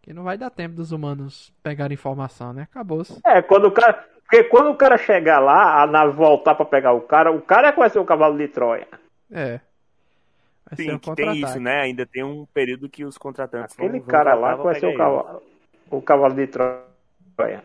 Que 0.01 0.13
não 0.13 0.23
vai 0.23 0.37
dar 0.37 0.49
tempo 0.49 0.75
dos 0.75 0.91
humanos 0.91 1.53
pegarem 1.61 1.95
informação, 1.95 2.53
né? 2.53 2.63
Acabou-se. 2.63 3.19
É, 3.25 3.41
quando 3.41 3.65
o 3.65 3.71
cara. 3.71 4.05
Porque 4.23 4.45
quando 4.45 4.71
o 4.71 4.75
cara 4.75 4.97
chegar 4.97 5.39
lá, 5.39 5.83
a 5.83 5.87
nave 5.87 6.13
voltar 6.13 6.55
pra 6.55 6.65
pegar 6.65 6.93
o 6.93 7.01
cara, 7.01 7.31
o 7.31 7.41
cara 7.41 7.69
é 7.69 7.71
vai 7.71 7.89
ser 7.89 7.99
o 7.99 8.05
cavalo 8.05 8.37
de 8.37 8.47
Troia. 8.47 8.87
É. 9.31 9.59
Vai 10.65 10.77
ser 10.77 10.83
Sim, 10.83 10.93
um 10.93 10.99
que 10.99 11.13
tem 11.15 11.37
isso, 11.41 11.59
né? 11.59 11.81
Ainda 11.81 12.05
tem 12.05 12.23
um 12.23 12.45
período 12.53 12.89
que 12.89 13.05
os 13.05 13.17
contratantes 13.17 13.75
Aquele 13.75 13.99
vão- 13.99 13.99
vão 13.99 14.07
cara 14.07 14.33
lá 14.33 14.55
vai 14.55 14.79
ser 14.79 14.87
o 14.87 14.97
cavalo, 14.97 15.43
o 15.91 16.01
cavalo 16.01 16.33
de 16.33 16.47
Troia. 16.47 17.63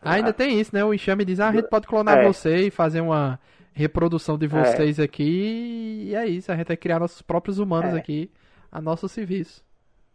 Ah, 0.00 0.12
ainda 0.12 0.32
tem 0.32 0.60
isso, 0.60 0.74
né? 0.74 0.84
O 0.84 0.94
enxame 0.94 1.24
diz, 1.24 1.40
ah, 1.40 1.48
a 1.48 1.52
gente 1.52 1.68
pode 1.68 1.86
clonar 1.86 2.18
É. 2.18 2.24
você 2.26 2.66
e 2.66 2.70
fazer 2.70 3.00
uma 3.00 3.38
reprodução 3.72 4.36
de 4.38 4.46
vocês 4.46 4.98
aqui. 5.00 6.06
E 6.08 6.14
é 6.14 6.26
isso, 6.26 6.50
a 6.50 6.56
gente 6.56 6.68
vai 6.68 6.76
criar 6.76 6.98
nossos 6.98 7.22
próprios 7.22 7.58
humanos 7.58 7.94
É. 7.94 7.98
aqui 7.98 8.30
a 8.70 8.80
nosso 8.80 9.08
serviço. 9.08 9.64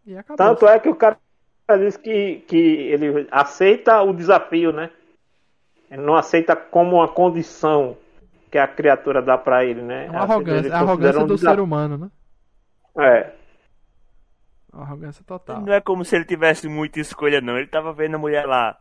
E 0.06 0.18
acabou. 0.18 0.38
Tanto 0.38 0.68
é 0.68 0.80
que 0.80 0.90
o 0.90 0.96
cara 0.96 1.18
diz 1.80 1.98
que, 1.98 2.44
que 2.48 2.58
ele 2.58 3.28
aceita 3.32 4.02
o 4.02 4.14
desafio, 4.14 4.72
né? 4.72 4.90
Ele 5.90 6.02
não 6.02 6.16
aceita 6.16 6.56
como 6.56 6.98
uma 6.98 7.08
condição 7.08 7.96
que 8.52 8.58
a 8.58 8.68
criatura 8.68 9.22
dá 9.22 9.38
pra 9.38 9.64
ele, 9.66 9.82
né? 9.82 10.08
É 10.08 10.10
uma 10.12 10.20
arrogância, 10.22 10.60
Ele 10.60 10.70
é 10.70 10.72
a 10.72 10.80
arrogância 10.80 11.24
um 11.24 11.28
do 11.28 11.38
ser 11.38 11.60
humano, 11.60 11.98
né? 11.98 12.12
É. 13.00 13.32
Uma 14.72 14.84
arrogância 14.84 15.24
total. 15.26 15.62
Não 15.62 15.74
é 15.74 15.80
como 15.82 16.04
se 16.04 16.16
ele 16.16 16.26
tivesse 16.26 16.68
muita 16.68 17.00
escolha, 17.00 17.42
não. 17.42 17.58
Ele 17.58 17.68
tava 17.68 17.94
vendo 17.94 18.16
a 18.16 18.20
mulher 18.20 18.46
lá 18.46 18.78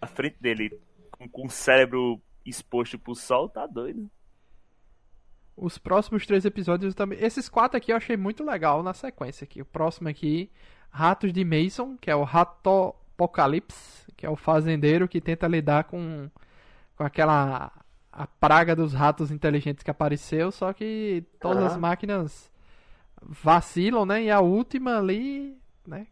à 0.00 0.06
frente 0.06 0.36
dele, 0.40 0.78
com, 1.10 1.28
com 1.28 1.46
o 1.46 1.50
cérebro 1.50 2.20
exposto 2.44 2.98
pro 2.98 3.14
sol, 3.14 3.48
tá 3.48 3.66
doido. 3.66 4.10
Os 5.56 5.78
próximos 5.78 6.26
três 6.26 6.44
episódios 6.44 6.94
também. 6.94 7.18
Esses 7.20 7.48
quatro 7.48 7.78
aqui 7.78 7.92
eu 7.92 7.96
achei 7.96 8.16
muito 8.16 8.44
legal 8.44 8.82
na 8.82 8.92
sequência 8.92 9.44
aqui. 9.44 9.62
O 9.62 9.64
próximo 9.64 10.08
aqui, 10.08 10.50
Ratos 10.90 11.32
de 11.32 11.44
Mason, 11.44 11.96
que 11.96 12.10
é 12.10 12.14
o 12.14 12.24
Rato 12.24 12.94
Apocalipse, 13.14 14.12
que 14.16 14.26
é 14.26 14.30
o 14.30 14.36
fazendeiro 14.36 15.08
que 15.08 15.20
tenta 15.20 15.48
lidar 15.48 15.84
com, 15.84 16.30
com 16.94 17.04
aquela 17.04 17.72
a 18.12 18.26
praga 18.26 18.74
dos 18.74 18.94
ratos 18.94 19.30
inteligentes 19.30 19.82
que 19.82 19.90
apareceu, 19.90 20.50
só 20.50 20.72
que 20.72 21.22
todas 21.38 21.62
as 21.64 21.72
Aham. 21.72 21.80
máquinas 21.80 22.50
vacilam, 23.20 24.06
né? 24.06 24.22
E 24.24 24.30
a 24.30 24.40
última 24.40 24.98
ali, 24.98 25.58
né? 25.86 26.06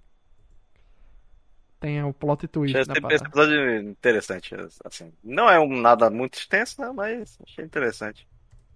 Tem 1.85 2.03
o 2.03 2.15
plot 2.15 2.49
twist 2.49 2.75
Achei 2.77 2.95
na 3.03 3.09
esse, 3.15 3.25
episódio 3.25 3.81
interessante, 3.81 4.55
assim. 4.85 5.13
Não 5.23 5.51
é 5.51 5.61
um 5.61 5.69
nada 5.81 6.09
muito 6.09 6.39
extenso, 6.39 6.81
né? 6.81 6.91
Mas 6.95 7.39
achei 7.47 7.63
interessante. 7.65 8.27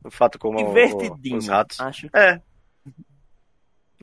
O 0.05 0.11
fato 0.11 0.39
como 0.39 0.59
o- 0.61 0.67
Divertidinho. 0.67 1.39
os 1.39 1.49
ratos. 1.49 1.81
Acho 1.81 2.09
É. 2.15 2.41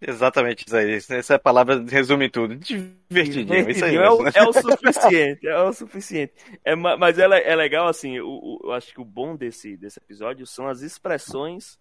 Exatamente 0.01 0.65
isso 0.67 0.75
aí. 0.75 0.91
Essa 0.93 1.39
palavra 1.39 1.83
resume 1.87 2.29
tudo. 2.29 2.55
Divertidinho. 2.55 3.69
Isso 3.69 3.85
aí 3.85 3.95
é, 3.95 4.09
o, 4.09 4.23
né? 4.23 4.31
é 4.33 4.43
o 4.43 4.51
suficiente, 4.51 5.47
é 5.47 5.57
o 5.61 5.71
suficiente. 5.71 6.33
É, 6.65 6.75
ma- 6.75 6.97
mas 6.97 7.17
ela, 7.17 7.37
é 7.37 7.55
legal, 7.55 7.87
assim, 7.87 8.19
o, 8.19 8.27
o- 8.27 8.59
eu 8.65 8.71
acho 8.73 8.91
que 8.93 8.99
o 8.99 9.05
bom 9.05 9.35
desse, 9.35 9.77
desse 9.77 9.99
episódio 9.99 10.45
são 10.45 10.67
as 10.67 10.81
expressões 10.81 11.79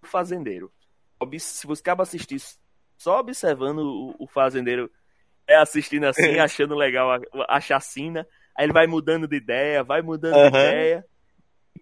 do 0.00 0.06
fazendeiro. 0.08 0.70
Se 1.38 1.66
você 1.66 1.80
acaba 1.80 2.02
assistir 2.04 2.40
só 2.98 3.18
observando 3.18 3.78
o, 3.78 4.14
o 4.24 4.26
fazendeiro 4.28 4.90
é 5.46 5.56
assistindo 5.56 6.04
assim, 6.04 6.38
achando 6.38 6.74
legal 6.74 7.12
a, 7.12 7.20
a 7.48 7.60
chacina, 7.60 8.26
aí 8.56 8.66
ele 8.66 8.72
vai 8.72 8.86
mudando 8.86 9.26
de 9.28 9.36
ideia, 9.36 9.82
vai 9.84 10.02
mudando 10.02 10.34
de 10.34 10.40
Aham. 10.40 10.48
ideia. 10.68 11.04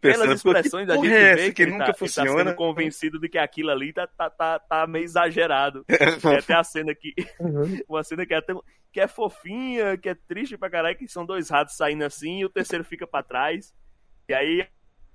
Pensando, 0.00 0.22
Pelas 0.22 0.36
expressões 0.38 0.88
a 0.88 0.94
porra 0.94 1.06
gente 1.06 1.14
é 1.16 1.34
vê 1.36 1.46
que, 1.48 1.52
que 1.52 1.62
ele, 1.62 1.70
nunca 1.72 1.84
tá, 1.84 1.90
ele 1.90 1.92
tá 1.92 1.98
funciona? 1.98 2.38
sendo 2.38 2.54
convencido 2.56 3.20
de 3.20 3.28
que 3.28 3.38
aquilo 3.38 3.70
ali 3.70 3.92
tá, 3.92 4.06
tá, 4.06 4.30
tá, 4.30 4.58
tá 4.58 4.86
meio 4.86 5.04
exagerado. 5.04 5.84
Tem 6.20 6.36
até 6.36 6.54
a 6.54 6.64
cena 6.64 6.92
que. 6.94 7.14
Uma 7.88 8.02
cena 8.02 8.26
que 8.26 8.34
é, 8.34 8.38
até, 8.38 8.52
que 8.92 9.00
é 9.00 9.06
fofinha, 9.06 9.96
que 9.96 10.08
é 10.08 10.14
triste 10.14 10.56
pra 10.56 10.70
caralho, 10.70 10.96
que 10.96 11.06
são 11.06 11.24
dois 11.24 11.50
ratos 11.50 11.76
saindo 11.76 12.02
assim 12.04 12.38
e 12.40 12.44
o 12.44 12.48
terceiro 12.48 12.82
fica 12.84 13.06
pra 13.06 13.22
trás. 13.22 13.72
E 14.28 14.34
aí 14.34 14.66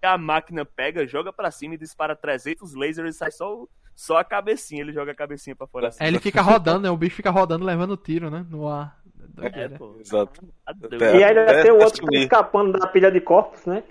a 0.01 0.17
máquina 0.17 0.63
pega, 0.63 1.05
joga 1.07 1.33
pra 1.33 1.51
cima 1.51 1.73
e 1.73 1.77
dispara 1.77 2.15
300 2.15 2.73
lasers 2.73 3.15
e 3.15 3.17
sai 3.17 3.31
só, 3.31 3.53
o- 3.53 3.69
só 3.97 4.17
a 4.17 4.23
cabecinha. 4.23 4.81
Ele 4.81 4.93
joga 4.93 5.11
a 5.11 5.15
cabecinha 5.15 5.55
pra 5.55 5.65
fora 5.65 5.87
assim. 5.87 6.03
É, 6.03 6.07
ele 6.07 6.19
fica 6.19 6.39
rodando, 6.39 6.81
né? 6.81 6.89
O 6.91 6.95
bicho 6.95 7.15
fica 7.15 7.31
rodando, 7.31 7.65
levando 7.65 7.97
tiro, 7.97 8.29
né? 8.29 8.45
No 8.47 8.67
ar. 8.67 9.01
É, 9.41 9.67
pô. 9.69 9.95
Exato. 9.99 10.47
É. 11.01 11.17
E 11.17 11.23
ainda 11.23 11.41
é, 11.41 11.63
tem 11.63 11.71
o 11.71 11.81
é 11.81 11.83
outro 11.83 12.05
que 12.05 12.11
tá 12.11 12.17
escapando 12.19 12.77
da 12.77 12.87
pilha 12.87 13.11
de 13.11 13.19
corpos, 13.19 13.65
né? 13.65 13.83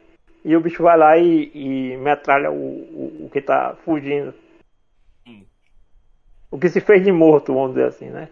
E 0.45 0.55
o 0.55 0.61
bicho 0.61 0.81
vai 0.85 0.97
lá 0.97 1.19
e, 1.19 1.51
e 1.53 1.97
metralha 1.97 2.53
o, 2.53 2.55
o, 2.55 3.27
o 3.27 3.31
que 3.31 3.41
tá 3.43 3.77
fugindo. 3.85 4.33
O 6.51 6.59
que 6.59 6.69
se 6.69 6.81
fez 6.81 7.03
de 7.05 7.11
morto, 7.11 7.53
vamos 7.53 7.70
dizer 7.70 7.87
assim, 7.89 8.09
né? 8.09 8.28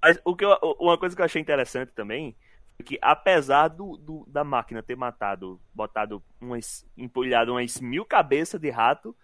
Mas 0.00 0.18
o 0.24 0.34
que 0.34 0.44
eu- 0.44 0.56
uma 0.80 0.96
coisa 0.96 1.14
que 1.14 1.20
eu 1.20 1.26
achei 1.26 1.40
interessante 1.40 1.92
também 1.92 2.34
é 2.78 2.82
que 2.82 2.98
apesar 3.02 3.68
do, 3.68 3.96
do- 3.98 4.24
da 4.26 4.42
máquina 4.42 4.82
ter 4.82 4.96
matado, 4.96 5.60
botado 5.74 6.22
umas, 6.40 6.86
empolhado 6.96 7.52
umas 7.52 7.78
mil 7.80 8.04
cabeças 8.04 8.58
de 8.60 8.70
rato, 8.70 9.14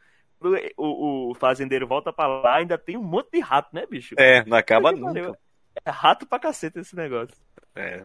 o, 0.76 1.30
o 1.30 1.34
fazendeiro 1.34 1.86
volta 1.86 2.12
pra 2.12 2.26
lá 2.26 2.56
ainda 2.56 2.76
tem 2.76 2.96
um 2.96 3.02
monte 3.02 3.30
de 3.32 3.40
rato, 3.40 3.68
né, 3.72 3.86
bicho? 3.86 4.14
É, 4.18 4.44
não 4.44 4.56
acaba 4.56 4.92
nunca. 4.92 5.36
É 5.84 5.90
rato 5.90 6.26
pra 6.26 6.38
caceta 6.38 6.80
esse 6.80 6.94
negócio. 6.94 7.36
É. 7.74 8.04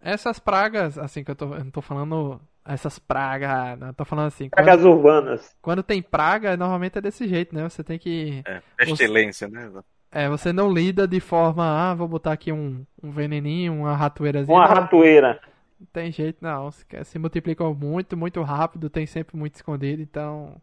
Essas 0.00 0.38
pragas, 0.38 0.98
assim, 0.98 1.24
que 1.24 1.30
eu, 1.30 1.36
tô, 1.36 1.54
eu 1.54 1.64
não 1.64 1.70
tô 1.70 1.80
falando 1.80 2.40
essas 2.64 2.98
pragas, 2.98 3.78
não, 3.78 3.88
eu 3.88 3.94
tô 3.94 4.04
falando 4.04 4.26
assim, 4.26 4.48
quando, 4.48 4.64
Pragas 4.64 4.84
urbanas. 4.84 5.56
quando 5.60 5.82
tem 5.82 6.00
praga, 6.02 6.56
normalmente 6.56 6.98
é 6.98 7.00
desse 7.00 7.28
jeito, 7.28 7.54
né? 7.54 7.68
Você 7.68 7.84
tem 7.84 7.98
que. 7.98 8.42
É. 8.46 8.62
Pestilência, 8.76 9.48
né? 9.48 9.70
É, 10.10 10.28
você 10.28 10.52
não 10.52 10.72
lida 10.72 11.08
de 11.08 11.20
forma, 11.20 11.64
ah, 11.90 11.94
vou 11.94 12.06
botar 12.06 12.32
aqui 12.32 12.52
um, 12.52 12.86
um 13.02 13.10
veneninho, 13.10 13.74
uma 13.74 13.96
ratoeirazinha. 13.96 14.56
Uma 14.56 14.68
não, 14.68 14.74
ratoeira. 14.74 15.40
não 15.78 15.86
tem 15.92 16.12
jeito 16.12 16.38
não. 16.40 16.70
Se, 16.70 16.86
se 17.04 17.18
multiplicam 17.18 17.74
muito, 17.74 18.16
muito 18.16 18.40
rápido, 18.42 18.88
tem 18.88 19.06
sempre 19.06 19.36
muito 19.36 19.56
escondido, 19.56 20.00
então. 20.00 20.56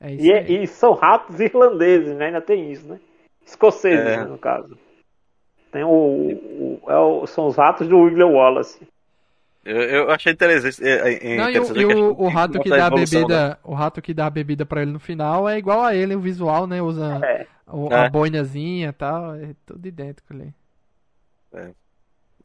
É 0.00 0.12
isso 0.12 0.24
E, 0.26 0.32
aí. 0.32 0.62
e 0.62 0.66
são 0.66 0.92
ratos 0.94 1.38
irlandeses, 1.40 2.16
né? 2.16 2.26
Ainda 2.26 2.40
tem 2.40 2.70
isso, 2.72 2.86
né? 2.86 3.00
Escoceses, 3.44 4.06
É. 4.06 4.16
né, 4.18 4.24
no 4.24 4.38
caso. 4.38 4.78
Tem 5.72 5.82
o, 5.84 5.88
o- 5.90 6.80
é 6.88 6.96
o- 6.98 7.26
são 7.26 7.46
os 7.46 7.56
ratos 7.56 7.88
do 7.88 7.98
William 7.98 8.28
Wallace. 8.28 8.86
Eu, 9.64 9.76
eu 9.82 10.10
achei 10.10 10.32
interessante. 10.32 10.82
é, 10.86 11.34
é, 11.34 11.36
Não, 11.36 11.44
e 11.50 11.58
o, 11.58 11.62
interessante 11.62 11.80
e 11.80 11.84
o, 11.84 12.14
o 12.22 12.28
rato 12.28 12.60
que 12.60 12.70
dá 12.70 12.86
a 12.86 12.90
né? 12.90 12.96
bebida, 12.96 13.58
o 13.64 13.74
rato 13.74 14.00
que 14.00 14.14
dá 14.14 14.26
a 14.26 14.30
bebida 14.30 14.64
pra 14.64 14.80
ele 14.82 14.92
no 14.92 15.00
final 15.00 15.48
é 15.48 15.58
igual 15.58 15.82
a 15.82 15.94
ele, 15.94 16.14
o 16.14 16.20
visual, 16.20 16.66
né? 16.66 16.80
Usa 16.80 17.20
É. 17.24 17.46
o- 17.66 17.92
É. 17.92 18.06
a 18.06 18.08
boinazinha 18.08 18.88
e 18.88 18.92
tal, 18.92 19.34
é 19.34 19.54
tudo 19.66 19.86
idêntico 19.86 20.32
ali. 20.32 20.54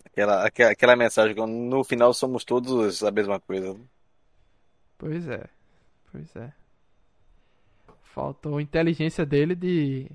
Aquela, 0.06 0.46
aquela, 0.46 0.72
aquela 0.72 0.96
mensagem 0.96 1.34
que 1.36 1.42
no 1.46 1.84
final 1.84 2.14
somos 2.14 2.44
todos 2.44 3.04
a 3.04 3.12
mesma 3.12 3.40
coisa. 3.40 3.76
Pois 4.98 5.28
é. 5.28 5.46
Pois 6.12 6.36
é. 6.36 6.52
Faltou 8.14 8.58
a 8.58 8.62
inteligência 8.62 9.26
dele 9.26 9.56
de, 9.56 10.08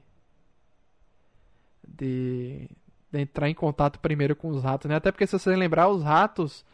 de. 1.87 2.69
de 3.13 3.19
entrar 3.21 3.49
em 3.49 3.55
contato 3.55 3.99
primeiro 3.99 4.37
com 4.37 4.49
os 4.49 4.63
ratos, 4.63 4.89
né? 4.89 4.97
Até 4.97 5.11
porque, 5.11 5.27
se 5.27 5.33
você 5.39 5.55
lembrar, 5.57 5.89
os 5.89 6.03
ratos 6.03 6.65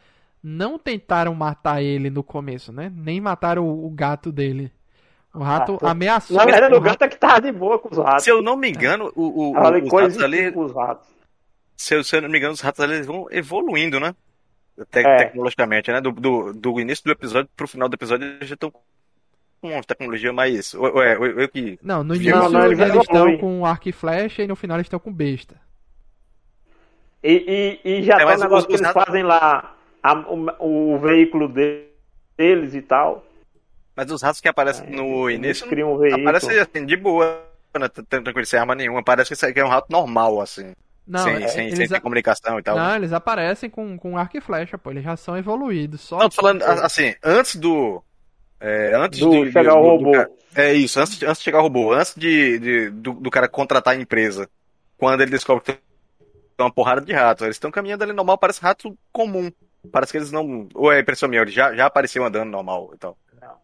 não 0.43 0.79
tentaram 0.79 1.35
matar 1.35 1.83
ele 1.83 2.11
no 2.11 2.23
começo, 2.23 2.73
né? 2.73 2.93
Nem 2.95 3.21
mataram 3.21 3.67
o, 3.67 3.87
o 3.87 3.91
gato 3.91 4.31
dele. 4.31 4.71
O 5.33 5.39
rato 5.43 5.79
Ah, 5.83 5.91
ameaçou. 5.91 6.37
Na 6.37 6.45
verdade, 6.45 6.75
o 6.75 6.79
o 6.79 6.81
gato 6.81 7.03
é 7.03 7.09
que 7.09 7.17
tava 7.17 7.41
de 7.41 7.51
boa 7.51 7.79
com 7.79 7.89
os 7.91 7.99
ratos. 7.99 8.25
Se 8.25 8.31
eu 8.31 8.43
não 8.43 8.57
me 8.57 8.69
engano, 8.69 9.11
o, 9.17 9.23
o, 9.23 9.51
os 9.51 9.57
ratos 9.91 10.23
ali, 10.23 10.53
com 10.53 10.65
os 10.65 10.73
ratos. 10.75 11.09
se 11.77 11.95
eu, 11.95 12.05
se 12.05 12.17
eu 12.17 12.23
não 12.23 12.29
me 12.29 12.39
engano, 12.39 12.53
os 12.53 12.61
ratos 12.61 12.81
ali 12.81 12.95
eles 12.95 13.07
vão 13.07 13.27
evoluindo, 13.31 13.99
né? 13.99 14.15
Te- 14.91 15.01
É. 15.01 15.17
Tecnologicamente, 15.17 15.91
né? 15.91 16.01
Do, 16.01 16.13
do, 16.13 16.53
do 16.53 16.81
início 16.81 17.05
do 17.05 17.13
episódio 17.13 17.49
pro 17.57 17.67
final 17.67 17.89
do 17.89 17.95
episódio 17.95 18.27
eles 18.27 18.49
já 18.49 18.55
estão 18.55 18.73
com 19.65 19.75
uma 19.75 19.83
tecnologia 19.83 20.33
mais. 20.33 20.75
Ou, 20.75 20.95
ou 20.95 21.03
é, 21.03 21.19
ou 21.19 21.25
eu 21.27 21.49
que. 21.49 21.79
Não, 21.83 22.05
no 22.05 22.11
Não, 22.11 22.17
início 22.17 22.35
não, 22.51 22.61
ele 22.67 22.75
eles 22.75 22.79
vai 22.79 22.99
estão 22.99 23.39
com 23.39 23.65
arco 23.65 23.89
e 23.89 23.93
flecha 23.93 24.43
e 24.43 24.47
no 24.47 24.55
final 24.55 24.77
eles 24.77 24.87
estão 24.87 25.01
com 25.01 25.11
besta. 25.13 25.57
E, 27.23 27.81
e, 27.85 27.99
e 28.01 28.03
já 28.03 28.17
É, 28.21 28.27
tá 28.27 28.35
o 28.37 28.39
negócio 28.39 28.67
que 28.69 28.75
eles 28.75 28.87
ratos- 28.87 29.05
fazem 29.05 29.23
lá, 29.23 29.75
a- 30.03 30.15
o, 30.29 30.95
o 30.95 30.99
veículo 30.99 31.49
de- 31.49 31.87
deles 32.37 32.75
e 32.75 32.83
tal. 32.83 33.25
Mas 33.97 34.11
os 34.11 34.21
ratos 34.23 34.41
que 34.41 34.49
aparecem 34.49 34.87
É, 34.87 34.91
no 34.91 35.31
eles 35.31 35.39
início 35.43 35.67
criam 35.69 35.95
um 35.95 35.99
veículo. 35.99 36.23
aparecem 36.29 36.59
assim, 36.59 36.85
de 36.85 36.97
boa, 36.97 37.43
né? 37.79 37.89
Tranquilo, 37.89 38.45
sem 38.45 38.59
arma 38.61 38.75
nenhuma. 38.75 39.03
Parece 39.03 39.29
que 39.29 39.35
isso 39.35 39.47
aqui 39.47 39.61
é 39.61 39.65
um 39.65 39.69
rato 39.69 39.87
normal, 39.91 40.41
assim. 40.43 40.73
Não, 41.07 41.21
sem, 41.21 41.35
é- 41.43 41.49
sem, 41.49 41.67
eles, 41.69 41.89
sem 41.89 41.97
a- 41.97 42.01
comunicação 42.01 42.59
e 42.59 42.63
tal. 42.63 42.77
não, 42.77 42.97
eles 42.97 43.13
aparecem 43.13 43.71
com, 43.71 43.97
com 43.97 44.19
arco 44.19 44.37
e 44.37 44.41
flecha, 44.41 44.77
pô. 44.77 44.91
Eles 44.91 45.05
já 45.05 45.17
são 45.17 45.37
evoluídos. 45.37 46.01
Só 46.03 46.19
Não, 46.19 46.29
tô 46.29 46.37
falando 46.37 46.63
a- 46.63 46.85
assim, 46.85 47.15
antes 47.25 47.57
do. 47.57 48.03
É, 48.61 48.93
antes 48.95 49.19
Do 49.21 49.45
de, 49.45 49.53
chegar 49.53 49.73
do- 49.75 49.79
o 49.79 49.83
robô. 49.83 50.13
do 50.13 50.31
é 50.57 50.73
isso, 50.73 51.01
antes, 51.01 51.19
de- 51.19 51.27
antes 51.27 51.39
de 51.39 51.45
chegar 51.45 51.59
o 51.59 51.63
robô, 51.63 51.93
antes 51.93 52.15
de, 52.15 52.59
de- 52.59 52.91
do, 52.91 53.13
do 53.15 53.31
cara 53.31 53.49
contratar 53.49 53.95
a 53.95 54.01
empresa, 54.01 54.49
quando 54.97 55.21
ele 55.21 55.31
descobre 55.33 55.65
que 55.65 55.73
tem 55.73 55.81
uma 56.61 56.71
porrada 56.73 57.01
de 57.01 57.13
ratos, 57.13 57.43
eles 57.45 57.57
estão 57.57 57.71
caminhando 57.71 58.05
ali 58.05 58.13
normal, 58.13 58.39
parece 58.39 58.61
rato 58.63 58.97
comum. 59.13 59.51
Parece 59.93 60.13
que 60.13 60.19
eles 60.19 60.33
não. 60.33 60.69
Ou 60.75 60.91
é 60.93 61.01
impressão 61.01 61.29
minha, 61.29 61.43
eles 61.43 61.53
já, 61.53 61.75
já 61.75 61.87
apareciam 61.87 62.25
andando 62.25 62.49
normal 62.51 62.91
e 62.95 62.99
tal. 62.99 63.19
Não. 63.41 63.57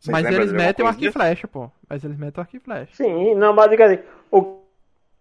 Vocês 0.00 0.12
Mas 0.12 0.26
eles 0.26 0.52
metem 0.52 0.84
o 0.84 0.88
arco 0.88 1.04
e 1.04 1.12
flecha, 1.12 1.46
pô. 1.46 1.70
Mas 1.88 2.02
eles 2.02 2.16
metem 2.18 2.38
o 2.38 2.40
arco 2.40 2.56
e 2.56 2.60
flecha. 2.60 2.90
Sim, 2.94 3.34
não, 3.36 3.52
mas 3.52 3.70
diga 3.70 3.84
assim, 3.86 3.98
o 4.32 4.58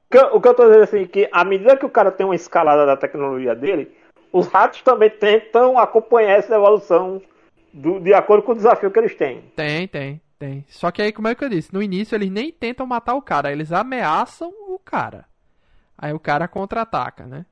que, 0.10 0.18
eu- 0.18 0.36
o 0.36 0.42
que 0.42 0.48
eu 0.48 0.54
tô 0.56 0.66
dizendo 0.66 0.84
assim, 0.84 1.06
que 1.06 1.30
à 1.32 1.44
medida 1.44 1.78
que 1.78 1.86
o 1.86 1.90
cara 1.90 2.12
tem 2.12 2.26
uma 2.26 2.36
escalada 2.36 2.86
da 2.86 2.98
tecnologia 2.98 3.54
dele, 3.54 3.92
os 4.32 4.48
ratos 4.48 4.82
também 4.82 5.10
tentam 5.10 5.78
acompanhar 5.78 6.40
essa 6.40 6.56
evolução 6.56 7.22
do- 7.74 8.00
de 8.00 8.14
acordo 8.14 8.44
com 8.44 8.52
o 8.52 8.56
desafio 8.56 8.92
que 8.92 9.00
eles 9.00 9.16
têm. 9.16 9.42
Tem, 9.56 9.88
tem, 9.88 10.22
tem. 10.40 10.66
Só 10.70 10.92
que 10.92 11.02
aí, 11.02 11.12
como 11.12 11.28
é 11.28 11.36
que 11.36 11.44
eu 11.44 11.50
disse? 11.50 11.74
No 11.74 11.82
início 11.82 12.16
eles 12.16 12.30
nem 12.30 12.52
tentam 12.52 12.86
matar 12.86 13.16
o 13.16 13.22
cara, 13.22 13.52
eles 13.52 13.72
ameaçam 13.72 14.50
o 14.68 14.80
cara. 14.80 15.26
Aí 15.98 16.14
o 16.14 16.20
cara 16.20 16.48
contra-ataca, 16.48 17.26
né? 17.26 17.46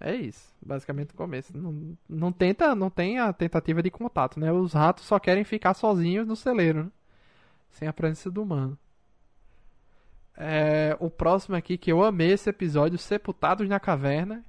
É 0.00 0.14
isso, 0.14 0.54
basicamente 0.64 1.10
o 1.12 1.16
começo. 1.16 1.56
Não, 1.56 1.96
não 2.08 2.30
tenta, 2.32 2.74
não 2.74 2.88
tem 2.88 3.18
a 3.18 3.32
tentativa 3.32 3.82
de 3.82 3.90
contato, 3.90 4.38
né? 4.38 4.52
Os 4.52 4.72
ratos 4.72 5.04
só 5.04 5.18
querem 5.18 5.42
ficar 5.44 5.74
sozinhos 5.74 6.26
no 6.26 6.36
celeiro, 6.36 6.84
né? 6.84 6.90
Sem 7.70 7.88
a 7.88 7.92
presença 7.92 8.30
do 8.30 8.42
humano. 8.42 8.78
É, 10.36 10.96
o 11.00 11.10
próximo 11.10 11.56
aqui 11.56 11.76
que 11.76 11.90
eu 11.90 12.02
amei 12.04 12.30
esse 12.32 12.48
episódio, 12.48 12.96
Sepultados 12.96 13.68
na 13.68 13.80
Caverna, 13.80 14.44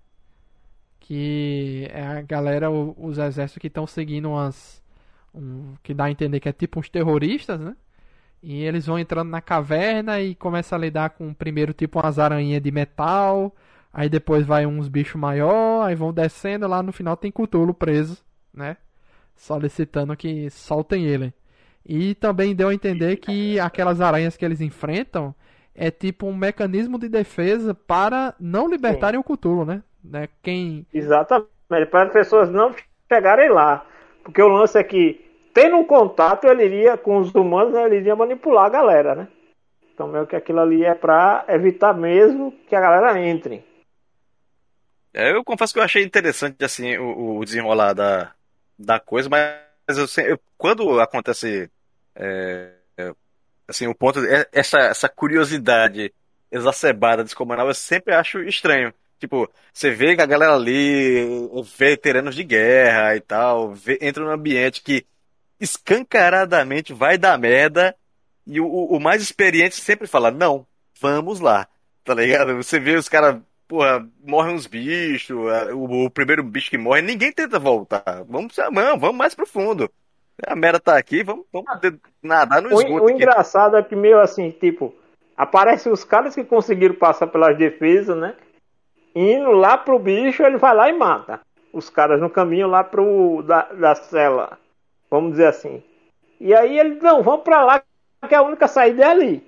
que 1.10 1.90
é 1.92 2.04
a 2.04 2.22
galera, 2.22 2.70
os 2.70 3.18
exércitos 3.18 3.60
que 3.60 3.66
estão 3.66 3.88
seguindo 3.88 4.30
umas 4.30 4.80
um, 5.34 5.74
que 5.82 5.92
dá 5.92 6.04
a 6.04 6.12
entender 6.12 6.40
que 6.40 6.48
é 6.48 6.54
tipo 6.54 6.80
uns 6.80 6.88
terroristas, 6.88 7.60
né? 7.60 7.76
E 8.44 8.62
eles 8.64 8.86
vão 8.86 9.00
entrando 9.00 9.28
na 9.28 9.42
caverna 9.42 10.22
e 10.22 10.36
começa 10.36 10.76
a 10.76 10.78
lidar 10.78 11.10
com 11.10 11.34
primeiro 11.34 11.74
tipo 11.74 12.00
umas 12.00 12.20
aranhas 12.20 12.62
de 12.62 12.72
metal, 12.72 13.56
aí 13.92 14.08
depois 14.08 14.46
vai 14.46 14.68
uns 14.68 14.88
bichos 14.88 15.20
maior, 15.20 15.82
aí 15.82 15.96
vão 15.96 16.14
descendo 16.14 16.68
lá 16.68 16.84
no 16.84 16.92
final 16.92 17.18
tem 17.18 17.32
Cthulhu 17.32 17.74
preso, 17.74 18.24
né? 18.54 18.78
Solicitando 19.36 20.16
que 20.16 20.48
soltem 20.52 21.06
ele. 21.06 21.34
E 21.84 22.14
também 22.14 22.54
deu 22.54 22.70
a 22.70 22.74
entender 22.74 23.18
que 23.18 23.60
aquelas 23.60 24.00
aranhas 24.00 24.38
que 24.38 24.46
eles 24.46 24.62
enfrentam 24.62 25.34
é 25.74 25.90
tipo 25.90 26.28
um 26.28 26.36
mecanismo 26.36 27.00
de 27.00 27.10
defesa 27.10 27.74
para 27.74 28.36
não 28.40 28.70
libertarem 28.70 29.20
o 29.20 29.24
Cthulhu, 29.24 29.66
né? 29.66 29.82
Né? 30.04 30.28
Quem 30.42 30.86
Exatamente, 30.94 31.50
para 31.90 32.04
as 32.04 32.12
pessoas 32.14 32.50
não 32.50 32.74
chegarem 33.12 33.50
lá. 33.50 33.86
Porque 34.24 34.42
o 34.42 34.48
lance 34.48 34.78
é 34.78 34.84
que, 34.84 35.20
tendo 35.54 35.78
um 35.78 35.86
contato, 35.86 36.46
ele 36.46 36.66
iria 36.66 36.98
com 36.98 37.18
os 37.18 37.34
humanos, 37.34 37.74
né, 37.74 37.86
ele 37.86 37.98
iria 37.98 38.16
manipular 38.16 38.66
a 38.66 38.70
galera, 38.70 39.16
né? 39.16 39.28
Então, 39.94 40.08
meio 40.08 40.28
que 40.28 40.36
aquilo 40.36 40.62
ali 40.62 40.86
é 40.86 40.96
para 40.96 41.46
evitar 41.50 41.94
mesmo 41.94 42.54
que 42.68 42.76
a 42.76 42.82
galera 42.82 43.20
entre. 43.22 43.64
É, 45.14 45.32
eu 45.32 45.44
confesso 45.44 45.74
que 45.74 45.80
eu 45.80 45.84
achei 45.84 46.04
interessante 46.04 46.64
assim 46.64 46.98
o, 46.98 47.38
o 47.40 47.46
desenrolar 47.46 47.94
da, 47.94 48.34
da 48.78 49.00
coisa, 49.00 49.28
mas 49.30 49.98
eu, 49.98 50.24
eu- 50.26 50.40
quando 50.58 51.00
acontece 51.00 51.70
é, 52.16 52.74
é, 52.98 53.14
assim 53.68 53.88
o 53.88 53.96
ponto 53.96 54.20
é- 54.26 54.48
essa 54.54 54.80
essa 54.80 55.10
curiosidade 55.10 56.14
exacerbada 56.52 57.24
descomunal 57.24 57.68
eu 57.68 57.74
sempre 57.76 58.14
acho 58.16 58.42
estranho. 58.44 58.94
Tipo, 59.20 59.50
você 59.74 59.92
vê 59.92 60.16
que 60.16 60.22
a 60.22 60.26
galera 60.26 60.54
ali, 60.56 61.26
veteranos 61.78 62.36
de 62.36 62.44
guerra 62.44 63.16
e 63.16 63.22
tal, 63.22 63.74
entra 64.02 64.24
num 64.24 64.32
ambiente 64.32 64.82
que 64.82 65.06
escancaradamente 65.60 66.94
vai 66.94 67.18
dar 67.18 67.38
merda 67.38 67.96
e 68.46 68.60
o, 68.60 68.66
o- 68.66 68.96
o 68.98 69.00
mais 69.00 69.22
experiente 69.22 69.76
sempre 69.76 70.08
fala, 70.08 70.32
não, 70.32 70.66
vamos 71.00 71.40
lá, 71.40 71.68
tá 72.04 72.14
ligado? 72.14 72.56
Você 72.58 72.80
vê 72.80 72.96
os 72.96 73.10
caras, 73.10 73.42
porra, 73.68 74.08
morrem 74.26 74.56
uns 74.56 74.68
bichos, 74.68 75.36
o, 75.74 76.06
o 76.06 76.10
primeiro 76.10 76.44
bicho 76.44 76.70
que 76.70 76.78
morre, 76.78 77.02
ninguém 77.02 77.32
tenta 77.32 77.60
voltar. 77.60 78.24
Vamos, 78.28 78.56
não, 78.72 78.98
vamos 79.00 79.18
mais 79.18 79.36
pro 79.36 79.46
fundo. 79.46 79.92
A 80.48 80.56
merda 80.56 80.80
tá 80.80 80.98
aqui, 80.98 81.24
vamos, 81.24 81.46
vamos 81.52 81.70
de- 81.82 82.00
nadar 82.24 82.62
no 82.62 82.72
O, 82.72 82.76
esgoto 82.76 83.06
o 83.06 83.10
aqui. 83.10 83.14
engraçado 83.16 83.76
é 83.78 83.84
que 83.84 83.96
meio 83.96 84.20
assim, 84.20 84.52
tipo, 84.52 84.94
aparecem 85.36 85.92
os 85.92 86.04
caras 86.04 86.34
que 86.36 86.44
conseguiram 86.44 86.96
passar 86.96 87.28
pelas 87.28 87.58
defesas, 87.58 88.16
né? 88.18 88.36
Indo 89.16 89.52
lá 89.52 89.78
pro 89.78 90.00
bicho, 90.00 90.44
ele 90.44 90.58
vai 90.58 90.76
lá 90.76 90.90
e 90.90 90.94
mata. 90.94 91.42
Os 91.74 91.90
caras 91.90 92.20
no 92.20 92.30
caminho 92.30 92.68
lá 92.68 92.84
pro 92.84 93.44
da, 93.44 93.64
da 93.74 93.96
cela. 93.96 94.58
Vamos 95.10 95.32
dizer 95.32 95.48
assim. 95.48 95.84
E 96.40 96.54
aí 96.54 96.80
ele, 96.80 96.96
não, 97.02 97.22
vamos 97.22 97.42
pra 97.44 97.64
lá, 97.64 97.84
que 98.28 98.36
a 98.36 98.42
única 98.42 98.68
saída 98.68 99.04
é 99.04 99.08
ali. 99.08 99.44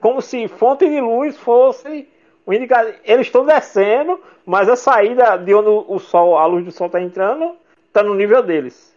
Como 0.00 0.22
se 0.22 0.48
fonte 0.48 0.88
de 0.88 1.00
luz 1.00 1.36
fosse 1.36 2.08
o 2.46 2.52
indicador. 2.52 2.94
Eles 3.04 3.26
estão 3.26 3.44
descendo, 3.44 4.20
mas 4.46 4.68
a 4.68 4.76
saída 4.76 5.36
de 5.36 5.54
onde 5.54 5.68
o 5.68 5.98
sol, 5.98 6.38
a 6.38 6.46
luz 6.46 6.64
do 6.64 6.72
sol 6.72 6.88
tá 6.88 7.00
entrando, 7.00 7.54
tá 7.92 8.02
no 8.02 8.14
nível 8.14 8.42
deles. 8.42 8.90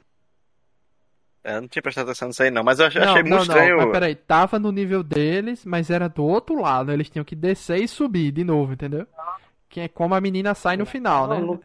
É, 1.44 1.60
não 1.60 1.68
tinha 1.68 1.84
prestado 1.84 2.06
atenção 2.06 2.30
nisso 2.30 2.41
aí 2.41 2.49
não, 2.49 2.64
mas 2.64 2.80
eu 2.80 2.85
achei, 2.88 3.02
Não, 3.02 3.10
achei 3.10 3.23
não, 3.23 3.30
muito 3.30 3.48
não, 3.48 3.56
estranho. 3.56 3.77
mas 3.77 3.91
peraí, 3.91 4.15
tava 4.15 4.57
no 4.57 4.72
nível 4.72 5.03
deles, 5.03 5.65
mas 5.65 5.90
era 5.90 6.07
do 6.07 6.23
outro 6.23 6.61
lado, 6.61 6.90
eles 6.90 7.10
tinham 7.10 7.26
que 7.26 7.35
descer 7.35 7.80
e 7.84 7.88
subir 7.88 8.31
de 8.31 8.45
novo, 8.45 8.72
entendeu? 8.72 9.06
Que 9.74 9.80
é 9.80 9.88
como 9.88 10.14
a 10.14 10.22
menina 10.22 10.54
sai 10.54 10.78
no 10.78 10.86
final, 10.86 11.28
né? 11.28 11.40
Não, 11.40 11.48
não- 11.48 11.60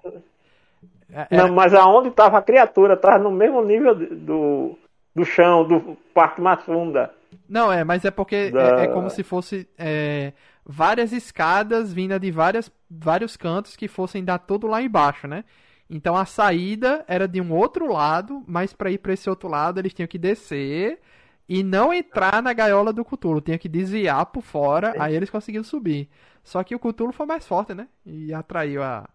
É- 1.31 1.37
Não, 1.37 1.55
mas 1.55 1.75
aonde 1.75 2.09
estava 2.09 2.39
a 2.39 2.43
criatura, 2.43 2.95
estava 2.95 3.19
no 3.19 3.31
mesmo 3.31 3.63
nível 3.63 3.95
do, 3.95 4.79
do 5.15 5.25
chão, 5.27 5.63
do 5.69 5.95
parte 6.15 6.41
mais 6.41 6.63
funda. 6.63 7.11
Não, 7.47 7.71
é, 7.71 7.85
mas 7.85 8.07
é 8.07 8.11
porque 8.11 8.51
Da- 8.51 8.81
é, 8.81 8.85
é 8.85 8.87
como 8.89 9.11
se 9.11 9.23
fosse 9.23 9.69
é, 9.77 10.33
várias 10.65 11.13
escadas 11.13 11.93
vindas 11.93 12.19
de 12.19 12.31
várias, 12.31 12.73
vários 12.91 13.37
cantos 13.37 13.77
que 13.77 13.89
fossem 13.89 14.25
dar 14.25 14.39
tudo 14.39 14.67
lá 14.67 14.81
embaixo, 14.81 15.29
né? 15.29 15.45
Então 15.91 16.17
a 16.17 16.25
saída 16.25 17.05
era 17.07 17.29
de 17.29 17.41
um 17.43 17.53
outro 17.53 17.93
lado, 17.93 18.43
mas 18.47 18.73
para 18.73 18.91
ir 18.91 18.99
para 18.99 19.13
esse 19.13 19.29
outro 19.29 19.51
lado 19.51 19.79
eles 19.79 19.93
tinham 19.93 20.07
que 20.09 20.19
descer 20.19 20.99
e 21.47 21.63
não 21.63 21.93
entrar 21.93 22.43
na 22.43 22.53
gaiola 22.55 22.91
do 22.93 23.05
Cthulhu, 23.05 23.41
tinha 23.43 23.59
que 23.59 23.69
desviar 23.69 24.25
por 24.27 24.43
fora, 24.43 24.95
aí 24.99 25.15
eles 25.15 25.31
conseguiram 25.31 25.65
subir. 25.65 26.09
Só 26.45 26.63
que 26.65 26.75
o 26.75 26.79
Cthulhu 26.79 27.13
foi 27.13 27.27
mais 27.27 27.47
forte, 27.47 27.75
né? 27.75 27.89
E 28.07 28.33
atraiu 28.33 28.83
a, 28.83 29.09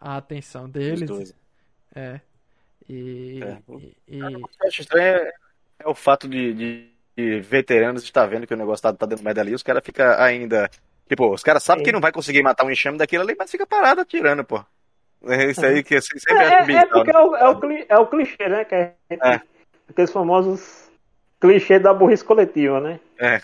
a 0.00 0.16
atenção 0.16 0.64
Os 0.66 0.70
deles. 0.70 1.08
dois. 1.08 1.34
É. 1.94 2.20
E, 2.88 3.40
É. 3.42 3.58
e- 3.76 3.96
e- 4.18 4.22
O 4.36 4.48
que 4.48 4.62
eu 4.62 4.68
acho 4.68 4.80
estranho 4.80 5.06
é, 5.06 5.32
é 5.80 5.88
o 5.88 5.94
fato 5.94 6.28
de, 6.28 6.54
de- 6.54 6.88
de 7.16 7.40
veteranos 7.40 8.02
estar 8.04 8.26
vendo 8.26 8.46
que 8.46 8.54
o 8.54 8.56
negócio 8.56 8.82
tá, 8.82 8.92
tá 8.92 9.06
dando 9.06 9.22
merda 9.22 9.40
ali, 9.40 9.54
os 9.54 9.62
caras 9.62 9.82
ficam 9.84 10.06
ainda. 10.20 10.70
Tipo, 11.08 11.32
os 11.34 11.42
caras 11.42 11.62
sabem 11.62 11.80
Sim. 11.80 11.86
que 11.86 11.92
não 11.92 12.00
vai 12.00 12.12
conseguir 12.12 12.42
matar 12.42 12.64
um 12.64 12.70
enxame 12.70 12.98
daquilo 12.98 13.24
ali, 13.24 13.34
mas 13.38 13.50
fica 13.50 13.66
parado 13.66 14.00
atirando, 14.02 14.44
pô. 14.44 14.64
É 15.24 15.50
isso 15.50 15.64
aí 15.66 15.82
que 15.82 15.96
assim, 15.96 16.16
É, 16.16 16.18
sempre 16.20 16.44
acho 16.44 16.54
é- 16.54 16.62
é 16.62 16.64
bizarro, 16.64 16.88
porque 16.90 17.12
né? 17.12 17.18
é 17.18 17.22
o, 17.22 17.36
é, 17.36 17.48
o, 17.48 17.60
cli- 17.60 17.86
é 17.88 17.98
o 17.98 18.06
clichê, 18.06 18.48
né? 18.48 18.64
Que 18.64 18.74
é, 18.74 18.94
É. 19.10 19.40
Aqueles 19.88 20.12
famosos 20.12 20.88
clichês 21.40 21.82
da 21.82 21.92
burrice 21.94 22.24
coletiva, 22.24 22.80
né? 22.80 23.00
É. 23.18 23.40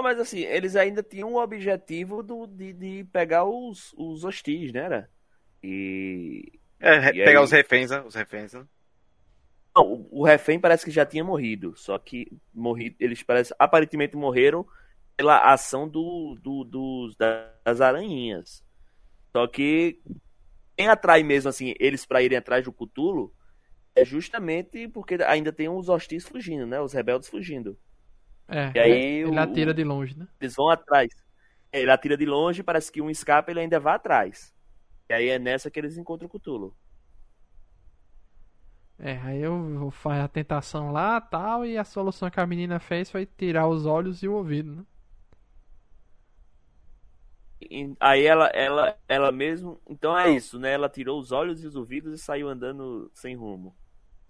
Mas 0.00 0.18
assim, 0.18 0.40
eles 0.40 0.74
ainda 0.76 1.02
tinham 1.02 1.32
o 1.34 1.42
objetivo 1.42 2.22
do, 2.22 2.46
de, 2.46 2.72
de 2.72 3.04
pegar 3.12 3.44
os, 3.44 3.92
os 3.96 4.24
hostis, 4.24 4.72
né? 4.72 4.80
era? 4.80 5.10
E. 5.62 6.60
É, 6.80 7.12
E 7.12 7.22
pegar 7.22 7.42
aí? 7.42 7.42
os 7.42 7.50
reféns, 7.52 7.90
né? 7.90 8.00
Os 8.02 8.14
reféns, 8.14 8.52
né? 8.54 8.66
Não, 9.74 9.84
o, 9.84 10.20
o 10.20 10.24
refém 10.24 10.60
parece 10.60 10.84
que 10.84 10.90
já 10.90 11.06
tinha 11.06 11.24
morrido. 11.24 11.74
Só 11.76 11.98
que 11.98 12.26
morri, 12.52 12.96
eles 13.00 13.22
parece, 13.22 13.54
aparentemente 13.58 14.16
morreram 14.16 14.66
pela 15.16 15.52
ação 15.52 15.88
do, 15.88 16.36
do, 16.42 16.64
dos, 16.64 17.16
das 17.16 17.80
aranhinhas. 17.80 18.64
Só 19.36 19.46
que 19.48 20.00
quem 20.76 20.88
atrai 20.88 21.22
mesmo 21.22 21.50
assim 21.50 21.74
eles 21.80 22.06
para 22.06 22.22
irem 22.22 22.38
atrás 22.38 22.64
do 22.64 22.72
Cutulo 22.72 23.34
é 23.96 24.04
justamente 24.04 24.88
porque 24.88 25.16
ainda 25.26 25.52
tem 25.52 25.68
os 25.68 25.88
hostis 25.88 26.26
fugindo, 26.26 26.66
né? 26.66 26.80
Os 26.80 26.92
rebeldes 26.92 27.28
fugindo. 27.28 27.78
É, 28.48 28.74
E 28.74 28.78
aí 28.80 29.24
ele 29.24 29.38
o- 29.38 29.40
atira 29.40 29.74
de 29.74 29.84
longe, 29.84 30.16
né? 30.18 30.26
Eles 30.40 30.54
vão 30.56 30.70
atrás. 30.70 31.08
Ele 31.72 31.90
atira 31.90 32.16
de 32.16 32.26
longe, 32.26 32.62
parece 32.62 32.92
que 32.92 33.02
um 33.02 33.10
escapa 33.10 33.50
ele 33.50 33.60
ainda 33.60 33.80
vai 33.80 33.94
atrás. 33.96 34.54
E 35.10 35.14
aí 35.14 35.28
é 35.30 35.38
nessa 35.40 35.70
que 35.70 35.80
eles 35.80 35.96
encontram 35.98 36.26
o 36.28 36.30
Cutulo. 36.30 36.76
É, 38.98 39.18
aí 39.18 39.40
eu, 39.40 39.90
faz 39.90 40.22
a 40.24 40.28
tentação 40.28 40.92
lá 40.92 41.20
tal, 41.20 41.66
e 41.66 41.76
a 41.76 41.84
solução 41.84 42.30
que 42.30 42.38
a 42.40 42.46
menina 42.46 42.78
fez 42.78 43.10
foi 43.10 43.26
tirar 43.26 43.66
os 43.68 43.84
olhos 43.86 44.22
e 44.22 44.28
o 44.28 44.34
ouvido, 44.34 44.76
né? 44.76 44.84
Aí 48.00 48.24
ela, 48.26 48.46
ela, 48.48 48.98
ela 49.08 49.32
mesmo. 49.32 49.80
Então 49.88 50.18
é 50.18 50.30
isso, 50.30 50.58
né? 50.58 50.72
Ela 50.72 50.88
tirou 50.88 51.18
os 51.20 51.32
olhos 51.32 51.62
e 51.62 51.66
os 51.66 51.76
ouvidos 51.76 52.12
e 52.20 52.22
saiu 52.22 52.48
andando 52.48 53.10
sem 53.14 53.34
rumo. 53.36 53.74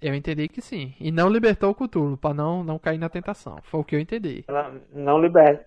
Eu 0.03 0.15
entendi 0.15 0.49
que 0.49 0.61
sim. 0.61 0.95
E 0.99 1.12
não 1.12 1.29
libertou 1.29 1.70
o 1.70 1.74
Cthulhu, 1.74 2.16
pra 2.16 2.35
não, 2.35 2.65
não 2.65 2.79
cair 2.79 2.99
na 2.99 3.09
tentação. 3.09 3.59
Foi 3.62 3.81
o 3.81 3.85
que 3.85 3.95
eu 3.95 4.01
entendi. 4.01 4.45
Ela 4.49 4.74
não 4.93 5.20
liberta. 5.20 5.65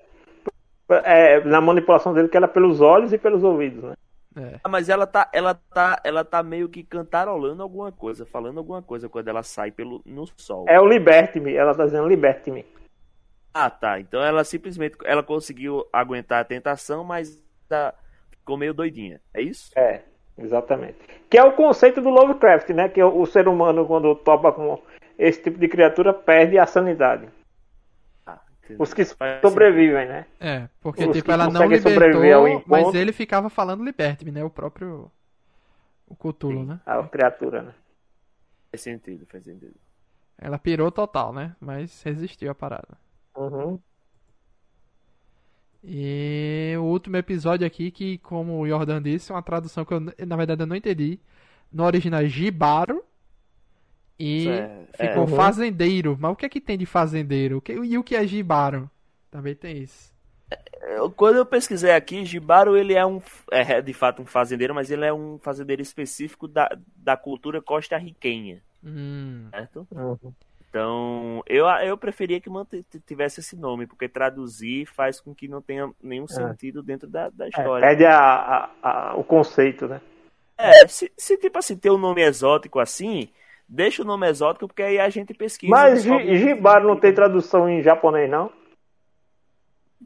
É, 0.90 1.44
na 1.46 1.62
manipulação 1.62 2.14
dele, 2.14 2.28
que 2.28 2.38
era 2.38 2.48
pelos 2.48 2.82
olhos 2.82 3.14
e 3.14 3.18
pelos 3.18 3.44
ouvidos, 3.44 3.84
né? 3.84 3.94
É. 4.38 4.60
Ah, 4.62 4.70
mas 4.70 4.90
ela 4.90 5.08
tá, 5.08 5.30
ela 5.34 5.54
tá, 5.54 6.02
ela 6.04 6.26
tá 6.26 6.44
meio 6.44 6.68
que 6.68 6.84
cantarolando 6.84 7.64
alguma 7.64 7.92
coisa, 7.92 8.26
falando 8.26 8.58
alguma 8.58 8.82
coisa 8.82 9.08
quando 9.08 9.30
ela 9.30 9.42
sai 9.42 9.72
pelo 9.72 10.02
no 10.06 10.28
sol. 10.36 10.66
É 10.68 10.80
o 10.80 10.86
liberte-me, 10.86 11.56
ela 11.56 11.74
tá 11.74 11.86
dizendo 11.86 12.08
liberte-me. 12.08 12.66
Ah, 13.54 13.70
tá. 13.70 13.98
Então 13.98 14.22
ela 14.22 14.44
simplesmente 14.44 14.98
ela 15.06 15.24
conseguiu 15.24 15.86
aguentar 15.94 16.42
a 16.42 16.46
tentação, 16.46 17.06
mas 17.06 17.42
tá, 17.70 17.94
ficou 18.30 18.58
meio 18.58 18.74
doidinha. 18.74 19.22
É 19.34 19.42
isso? 19.42 19.72
É, 19.78 20.04
exatamente. 20.38 20.98
Que 21.30 21.38
é 21.38 21.44
o 21.44 21.54
conceito 21.54 22.02
do 22.02 22.10
Lovecraft, 22.10 22.70
né? 22.70 22.90
Que 22.90 23.02
o, 23.02 23.22
o 23.22 23.26
ser 23.26 23.48
humano, 23.48 23.86
quando 23.86 24.16
topa 24.16 24.52
com 24.52 24.82
esse 25.18 25.42
tipo 25.42 25.60
de 25.60 25.68
criatura, 25.68 26.14
perde 26.14 26.58
a 26.58 26.66
sanidade. 26.66 27.28
Ah. 28.26 28.40
Os 28.78 28.94
que 28.94 29.04
sobrevivem, 29.42 30.08
né? 30.08 30.26
É, 30.40 30.68
porque 30.82 31.06
Os 31.06 31.16
tipo, 31.16 31.32
ela 31.32 31.46
não 31.46 31.54
conseguem 31.54 31.80
sobreviver 31.80 32.36
ao 32.36 32.46
libertou, 32.46 32.70
mas 32.70 32.82
encontro. 32.82 33.00
ele 33.00 33.12
ficava 33.12 33.50
falando 33.50 33.84
liberte-me, 33.84 34.32
né? 34.32 34.44
O 34.44 34.50
próprio. 34.50 35.12
O 36.08 36.16
Cthulhu, 36.16 36.60
Sim. 36.60 36.66
né? 36.66 36.80
A 36.86 37.02
criatura, 37.04 37.64
né? 37.64 37.74
Faz 38.72 38.82
sentido, 38.82 39.26
faz 39.26 39.44
sentido. 39.44 39.74
Ela 40.38 40.60
pirou 40.60 40.92
total, 40.92 41.34
né? 41.34 41.56
Mas 41.60 42.04
resistiu 42.04 42.52
à 42.52 42.56
parada. 42.56 42.98
Uhum. 43.36 43.80
E 45.88 46.74
o 46.78 46.84
último 46.84 47.16
episódio 47.18 47.66
aqui, 47.66 47.92
que 47.92 48.18
como 48.20 48.60
o 48.60 48.68
Jordan 48.68 49.02
disse, 49.02 49.32
é 49.32 49.36
uma 49.36 49.44
tradução 49.44 49.86
que 49.86 49.94
eu, 49.94 50.00
na 50.00 50.36
verdade 50.36 50.64
eu 50.64 50.68
não 50.68 50.76
entendi. 50.76 51.20
No 51.72 51.84
original 51.84 52.22
é 52.22 52.28
Gibaro. 52.28 53.04
E 54.18 54.48
é- 54.48 54.86
ficou 54.94 55.26
é. 55.26 55.28
fazendeiro. 55.28 56.18
Mas 56.20 56.32
o 56.32 56.36
que 56.36 56.46
é 56.46 56.50
que 56.50 56.62
tem 56.62 56.78
de 56.78 56.86
fazendeiro? 56.86 57.58
O 57.58 57.62
que- 57.62 57.74
e 57.74 57.98
o 57.98 58.04
que 58.04 58.16
é 58.16 58.26
Gibaro? 58.26 58.90
Também 59.30 59.54
tem 59.54 59.78
isso. 59.84 60.14
Eu- 60.82 61.12
quando 61.12 61.36
eu 61.36 61.46
pesquisei 61.46 61.92
aqui, 61.92 62.24
Gibaro 62.24 62.78
ele 62.78 62.94
é 62.94 63.06
um 63.06 63.22
é 63.52 63.82
de 63.82 63.94
fato 63.94 64.22
um 64.22 64.26
fazendeiro, 64.26 64.74
mas 64.74 64.90
ele 64.90 65.04
é 65.06 65.14
um 65.14 65.38
fazendeiro 65.40 65.82
específico 65.82 66.48
da, 66.48 66.70
da 66.96 67.18
cultura 67.18 67.62
costa-riquenha, 67.62 68.62
Hum, 68.84 69.48
certo? 69.52 69.88
Uhum. 69.92 70.34
Então, 70.76 71.42
eu, 71.48 71.66
eu 71.88 71.98
preferia 71.98 72.42
que 72.42 72.50
tivesse 73.08 73.40
esse 73.40 73.56
nome, 73.56 73.88
porque 73.88 74.10
traduzir 74.10 74.86
faz 74.86 75.22
com 75.22 75.34
que 75.34 75.48
não 75.48 75.62
tenha 75.62 75.90
nenhum 76.04 76.28
sentido 76.28 76.84
dentro 76.84 77.08
da, 77.08 77.30
da 77.30 77.46
É, 77.46 77.50
história. 77.50 77.88
perde 77.88 78.06
a, 78.06 78.20
a- 78.20 78.70
a- 78.84 79.16
o 79.16 79.24
conceito, 79.24 79.88
né? 79.88 80.02
É, 80.58 80.86
se, 80.86 81.10
se 81.18 81.38
tipo 81.38 81.58
assim, 81.58 81.78
ter 81.78 81.92
um 81.92 81.98
nome 81.98 82.22
exótico 82.22 82.78
assim, 82.78 83.30
deixa 83.70 84.02
o 84.02 84.06
nome 84.06 84.28
exótico, 84.28 84.68
porque 84.68 84.84
aí 84.84 85.00
a 85.00 85.08
gente 85.08 85.34
pesquisa. 85.34 85.72
Mas 85.72 86.04
Gibaro 86.04 86.86
não 86.86 86.98
tem 87.00 87.14
tradução 87.14 87.70
em 87.70 87.82
japonês, 87.82 88.30
não? 88.30 88.52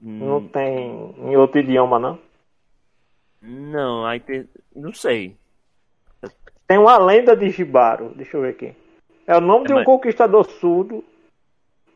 Hum, 0.03 0.19
Não 0.27 0.47
tem 0.47 1.15
em 1.17 1.35
outro 1.35 1.61
idioma, 1.61 1.97
não? 1.97 2.19
Não, 3.41 4.05
aí 4.05 4.19
tem, 4.19 4.47
não 4.75 4.93
sei. 4.93 5.35
Tem 6.67 6.77
uma 6.77 6.99
lenda 6.99 7.35
de 7.35 7.49
Gibaro, 7.49 8.13
deixa 8.15 8.37
eu 8.37 8.41
ver 8.41 8.49
aqui. 8.49 8.75
É 9.29 9.37
o 9.37 9.41
nome 9.41 9.65
É, 9.65 9.67
de 9.67 9.73
um 9.75 9.83
conquistador 9.83 10.43
surdo. 10.43 11.05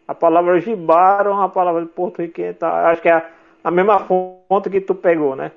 A 0.07 0.14
palavra 0.14 0.60
Gibaro 0.60 1.31
é 1.31 1.34
uma 1.34 1.49
palavra 1.49 1.84
porto-riquenha. 1.84 2.53
Tá? 2.53 2.91
Acho 2.91 3.01
que 3.01 3.10
é 3.10 3.14
a, 3.14 3.31
a 3.64 3.72
mesma 3.72 4.01
fonte 4.01 4.69
que 4.69 4.80
tu 4.80 4.93
pegou, 4.93 5.35
né? 5.35 5.51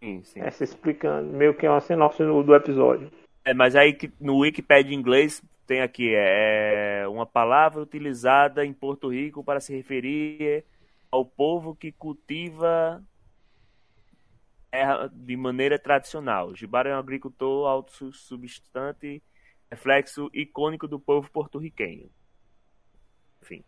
Sim, 0.00 0.22
sim. 0.22 0.40
Essa 0.42 0.64
explicando, 0.64 1.32
meio 1.32 1.54
que 1.54 1.64
é 1.64 1.70
uma 1.70 1.80
sinopse 1.80 2.22
do, 2.22 2.42
do 2.42 2.54
episódio. 2.54 3.10
É, 3.42 3.54
mas 3.54 3.74
aí 3.74 3.96
no 4.20 4.40
Wikipedia 4.40 4.94
em 4.94 4.98
inglês 4.98 5.42
tem 5.66 5.80
aqui 5.80 6.12
é 6.14 7.06
uma 7.08 7.24
palavra 7.24 7.80
utilizada 7.80 8.62
em 8.66 8.74
Porto 8.74 9.08
Rico 9.08 9.42
para 9.42 9.60
se 9.60 9.74
referir 9.74 10.62
ao 11.10 11.24
povo 11.24 11.74
que 11.74 11.90
cultiva 11.90 13.02
terra 14.70 15.10
de 15.10 15.36
maneira 15.38 15.78
tradicional. 15.78 16.54
Gibaro 16.54 16.90
é 16.90 16.94
um 16.94 16.98
agricultor 16.98 17.66
autossubstante, 17.66 19.22
reflexo 19.70 20.30
icônico 20.32 20.88
do 20.88 20.98
povo 21.00 21.30
porto-riquenho. 21.30 22.10
Enfim, 23.42 23.64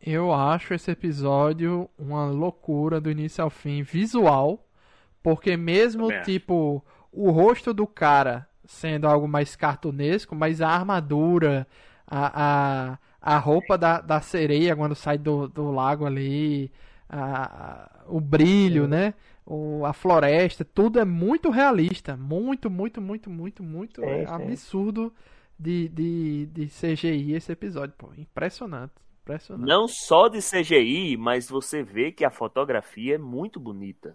eu 0.00 0.32
acho 0.32 0.74
esse 0.74 0.90
episódio 0.90 1.88
uma 1.98 2.26
loucura 2.26 3.00
do 3.00 3.10
início 3.10 3.42
ao 3.42 3.50
fim, 3.50 3.82
visual. 3.82 4.66
Porque 5.22 5.56
mesmo, 5.56 6.06
Também 6.06 6.18
acho. 6.18 6.24
tipo, 6.24 6.84
o 7.12 7.30
rosto 7.30 7.74
do 7.74 7.86
cara 7.86 8.48
sendo 8.66 9.08
algo 9.08 9.28
mais 9.28 9.56
cartunesco, 9.56 10.34
mas 10.36 10.60
a 10.62 10.68
armadura, 10.70 11.66
a, 12.06 12.92
a, 12.94 12.98
a 13.36 13.38
roupa 13.38 13.78
da, 13.78 14.00
da 14.00 14.20
sereia 14.22 14.76
quando 14.76 14.94
sai 14.94 15.18
do, 15.18 15.48
do 15.48 15.70
lago 15.72 16.06
ali, 16.06 16.72
a, 17.08 17.84
a- 17.84 18.04
o 18.08 18.20
brilho, 18.20 18.88
né? 18.88 19.14
O, 19.46 19.84
a 19.84 19.92
floresta, 19.92 20.64
tudo 20.64 20.98
é 20.98 21.04
muito 21.04 21.50
realista. 21.50 22.16
Muito, 22.16 22.70
muito, 22.70 23.00
muito, 23.00 23.28
muito, 23.28 23.62
muito 23.62 24.00
Sim, 24.00 24.06
é 24.06 24.26
sim. 24.26 24.32
absurdo 24.32 25.12
de, 25.58 25.88
de, 25.88 26.46
de 26.46 26.66
CGI 26.66 27.32
esse 27.34 27.52
episódio, 27.52 27.94
pô. 27.96 28.08
Impressionante. 28.16 28.92
Impressionante. 29.22 29.66
não 29.66 29.88
só 29.88 30.28
de 30.28 30.40
CGI, 30.40 31.16
mas 31.16 31.48
você 31.48 31.82
vê 31.82 32.12
que 32.12 32.26
a 32.26 32.30
fotografia 32.30 33.14
é 33.14 33.18
muito 33.18 33.58
bonita. 33.58 34.14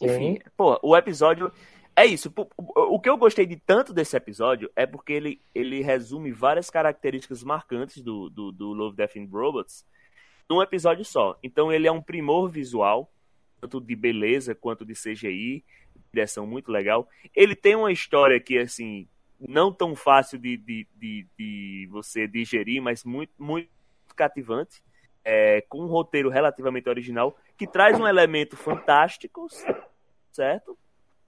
Enfim, 0.00 0.38
pô, 0.56 0.78
o 0.82 0.96
episódio 0.96 1.52
é 1.94 2.06
isso. 2.06 2.32
O 2.56 2.98
que 2.98 3.08
eu 3.08 3.16
gostei 3.16 3.46
de 3.46 3.56
tanto 3.56 3.92
desse 3.92 4.16
episódio 4.16 4.70
é 4.74 4.86
porque 4.86 5.12
ele, 5.12 5.40
ele 5.54 5.80
resume 5.80 6.32
várias 6.32 6.70
características 6.70 7.42
marcantes 7.44 8.02
do, 8.02 8.28
do, 8.30 8.50
do 8.50 8.72
Love, 8.72 8.96
Death 8.96 9.16
and 9.16 9.28
Robots 9.30 9.84
num 10.48 10.60
episódio 10.60 11.04
só. 11.04 11.38
Então 11.42 11.72
ele 11.72 11.86
é 11.86 11.92
um 11.92 12.02
primor 12.02 12.48
visual, 12.48 13.12
tanto 13.60 13.80
de 13.80 13.94
beleza 13.94 14.54
quanto 14.54 14.84
de 14.84 14.94
CGI, 14.94 15.64
direção 16.12 16.46
muito 16.46 16.70
legal. 16.70 17.08
Ele 17.34 17.54
tem 17.54 17.76
uma 17.76 17.92
história 17.92 18.40
que, 18.40 18.58
assim, 18.58 19.06
não 19.38 19.72
tão 19.72 19.94
fácil 19.94 20.38
de, 20.38 20.56
de, 20.56 20.86
de, 20.96 21.26
de 21.38 21.88
você 21.90 22.26
digerir, 22.26 22.82
mas 22.82 23.04
muito, 23.04 23.32
muito 23.38 23.68
cativante. 24.16 24.82
É, 25.22 25.60
com 25.68 25.82
um 25.82 25.86
roteiro 25.86 26.30
relativamente 26.30 26.88
original, 26.88 27.36
que 27.56 27.66
traz 27.66 28.00
um 28.00 28.08
elemento 28.08 28.56
fantástico, 28.56 29.46
certo? 30.32 30.78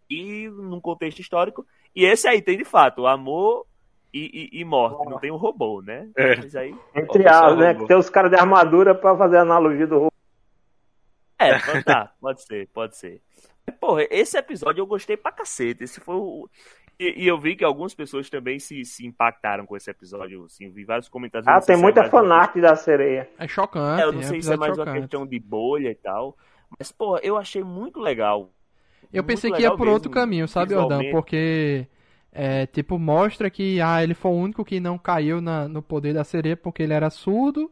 E 0.08 0.48
num 0.48 0.80
contexto 0.80 1.20
histórico. 1.20 1.66
E 1.94 2.06
esse 2.06 2.26
aí 2.26 2.40
tem 2.40 2.56
de 2.56 2.64
fato 2.64 3.06
amor 3.06 3.66
e, 4.12 4.50
e, 4.52 4.60
e 4.60 4.64
morte. 4.64 5.08
Não 5.08 5.18
tem 5.18 5.30
um 5.30 5.36
robô, 5.36 5.82
né? 5.82 6.08
É. 6.16 6.36
Mas 6.36 6.56
aí. 6.56 6.74
Entre 6.94 7.26
aspas, 7.26 7.58
né? 7.58 7.72
robô. 7.72 7.86
Tem 7.86 7.96
os 7.96 8.10
caras 8.10 8.30
de 8.30 8.36
armadura 8.36 8.94
pra 8.94 9.16
fazer 9.16 9.36
a 9.38 9.42
analogia 9.42 9.86
do 9.86 9.94
robô. 9.96 10.11
É, 11.48 11.58
pode- 11.58 11.84
tá, 11.84 12.12
pode 12.20 12.42
ser, 12.42 12.68
pode 12.68 12.96
ser. 12.96 13.20
Porra, 13.80 14.06
esse 14.10 14.36
episódio 14.36 14.80
eu 14.82 14.86
gostei 14.86 15.16
pra 15.16 15.30
cacete. 15.32 15.84
Esse 15.84 16.00
foi 16.00 16.16
o. 16.16 16.48
E, 16.98 17.24
e 17.24 17.26
eu 17.28 17.38
vi 17.38 17.56
que 17.56 17.64
algumas 17.64 17.94
pessoas 17.94 18.28
também 18.28 18.58
se, 18.58 18.84
se 18.84 19.06
impactaram 19.06 19.64
com 19.66 19.76
esse 19.76 19.90
episódio. 19.90 20.44
Assim, 20.44 20.66
eu 20.66 20.72
vi 20.72 20.84
vários 20.84 21.08
comentários. 21.08 21.48
Ah, 21.48 21.60
tem 21.60 21.74
é 21.76 21.78
muita 21.78 22.00
uma 22.02 22.10
fanart 22.10 22.56
da 22.56 22.74
sereia. 22.76 23.28
É 23.38 23.46
chocante. 23.48 24.02
É, 24.02 24.04
eu 24.04 24.12
não 24.12 24.20
é 24.20 24.24
sei 24.24 24.42
se 24.42 24.52
é 24.52 24.56
mais 24.56 24.72
uma 24.76 24.84
chocante. 24.84 25.00
questão 25.00 25.26
de 25.26 25.38
bolha 25.38 25.90
e 25.90 25.94
tal. 25.94 26.36
Mas, 26.78 26.90
pô, 26.92 27.18
eu 27.18 27.36
achei 27.36 27.62
muito 27.62 28.00
legal. 28.00 28.50
Eu 29.12 29.22
Muito 29.22 29.26
pensei 29.26 29.52
que 29.52 29.62
ia 29.62 29.76
por 29.76 29.88
outro 29.88 30.10
caminho, 30.10 30.48
sabe, 30.48 30.74
visualmente. 30.74 31.10
Porque, 31.10 31.86
é, 32.32 32.66
tipo, 32.66 32.98
mostra 32.98 33.50
que 33.50 33.80
ah, 33.80 34.02
ele 34.02 34.14
foi 34.14 34.30
o 34.30 34.34
único 34.34 34.64
que 34.64 34.80
não 34.80 34.96
caiu 34.98 35.40
na- 35.40 35.68
no 35.68 35.82
poder 35.82 36.14
da 36.14 36.24
sereia 36.24 36.56
porque 36.56 36.82
ele 36.82 36.94
era 36.94 37.10
surdo. 37.10 37.70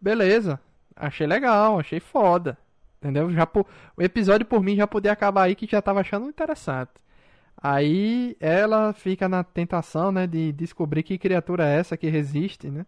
Beleza. 0.00 0.60
Achei 0.96 1.26
legal, 1.26 1.78
achei 1.78 1.98
foda. 2.00 2.58
Entendeu? 3.00 3.30
Já 3.32 3.46
po- 3.46 3.66
o 3.96 4.02
episódio 4.02 4.46
por 4.46 4.62
mim 4.62 4.76
já 4.76 4.86
podia 4.86 5.12
acabar 5.12 5.44
aí 5.44 5.54
que 5.54 5.66
já 5.66 5.80
tava 5.82 6.00
achando 6.00 6.28
interessante. 6.28 6.92
Aí 7.62 8.36
ela 8.40 8.92
fica 8.94 9.28
na 9.28 9.44
tentação, 9.44 10.12
né, 10.12 10.26
de 10.26 10.52
descobrir 10.52 11.02
que 11.02 11.18
criatura 11.18 11.66
é 11.68 11.78
essa 11.78 11.96
que 11.96 12.08
resiste, 12.08 12.70
né? 12.70 12.86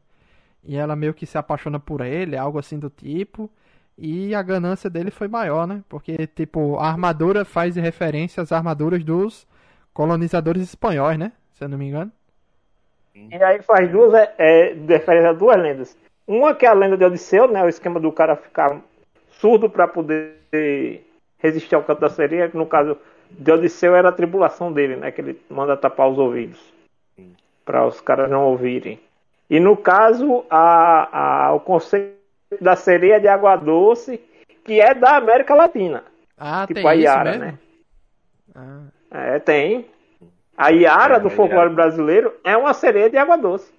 E 0.65 0.77
ela 0.77 0.97
meio 0.97 1.15
que 1.15 1.27
se 1.27 1.39
apaixona 1.39 1.81
por 1.81 2.01
ele, 2.03 2.37
algo 2.37 2.59
assim 2.59 2.79
do 2.79 2.91
tipo. 2.91 3.51
E 3.99 4.35
a 4.35 4.43
ganância 4.43 4.91
dele 4.91 5.11
foi 5.11 5.29
maior, 5.29 5.67
né? 5.67 5.83
Porque, 5.89 6.27
tipo, 6.29 6.77
a 6.79 6.89
armadura 6.89 7.45
faz 7.45 7.77
referência 7.77 8.43
às 8.43 8.53
armaduras 8.53 9.05
dos 9.05 9.47
colonizadores 9.95 10.63
espanhóis, 10.63 11.19
né? 11.19 11.33
Se 11.55 11.65
eu 11.65 11.69
não 11.69 11.79
me 11.79 11.89
engano. 11.89 12.13
E 13.31 13.43
aí 13.43 13.61
faz 13.63 13.91
duas 13.91 14.15
é, 14.15 14.35
é, 14.39 14.73
referência 14.75 15.31
a 15.31 15.33
duas 15.33 15.57
lendas. 15.57 15.97
Uma 16.27 16.55
que 16.55 16.65
é 16.65 16.69
a 16.69 16.73
lenda 16.73 16.97
de 16.97 17.05
Odisseu, 17.05 17.49
né? 17.49 17.63
O 17.63 17.69
esquema 17.69 17.99
do 18.01 18.13
cara 18.13 18.37
ficar 18.37 18.81
surdo 19.43 19.69
para 19.69 19.89
poder 19.89 20.37
resistir 21.39 21.75
ao 21.75 21.83
canto 21.83 22.01
da 22.01 22.09
sereia. 22.09 22.49
Que 22.49 22.57
no 22.57 22.65
caso 22.67 22.97
de 23.29 23.51
Odisseu 23.53 23.95
era 23.97 24.09
a 24.11 24.13
tribulação 24.13 24.73
dele, 24.73 24.95
né? 24.97 25.11
Que 25.11 25.21
ele 25.21 25.43
manda 25.51 25.77
tapar 25.77 26.09
os 26.09 26.17
ouvidos 26.17 26.59
para 27.65 27.85
os 27.87 28.01
caras 28.01 28.31
não 28.31 28.45
ouvirem. 28.47 29.01
E 29.51 29.59
no 29.61 29.77
caso, 29.77 30.45
a, 30.49 31.47
a, 31.49 31.53
o 31.53 31.61
conceito 31.61 32.17
da 32.61 32.77
sereia 32.77 33.21
de 33.21 33.29
água 33.29 33.57
doce, 33.57 34.21
que 34.65 34.81
é 34.81 34.95
da 34.95 35.17
América 35.17 35.55
Latina. 35.55 36.05
Ah, 36.39 36.65
tipo 36.67 36.75
tem 36.81 36.89
a 36.89 36.95
isso 36.95 37.03
Iara, 37.05 37.25
mesmo? 37.25 37.45
né? 37.45 37.59
Ah, 38.55 38.81
É, 39.11 39.39
tem. 39.39 39.87
A 40.57 40.71
Iara 40.71 41.17
É, 41.17 41.21
do 41.21 41.31
folclore 41.31 41.69
Iara. 41.69 41.75
brasileiro 41.75 42.33
é 42.45 42.57
uma 42.57 42.73
sereia 42.73 43.11
de 43.11 43.17
água 43.17 43.37
doce. 43.37 43.73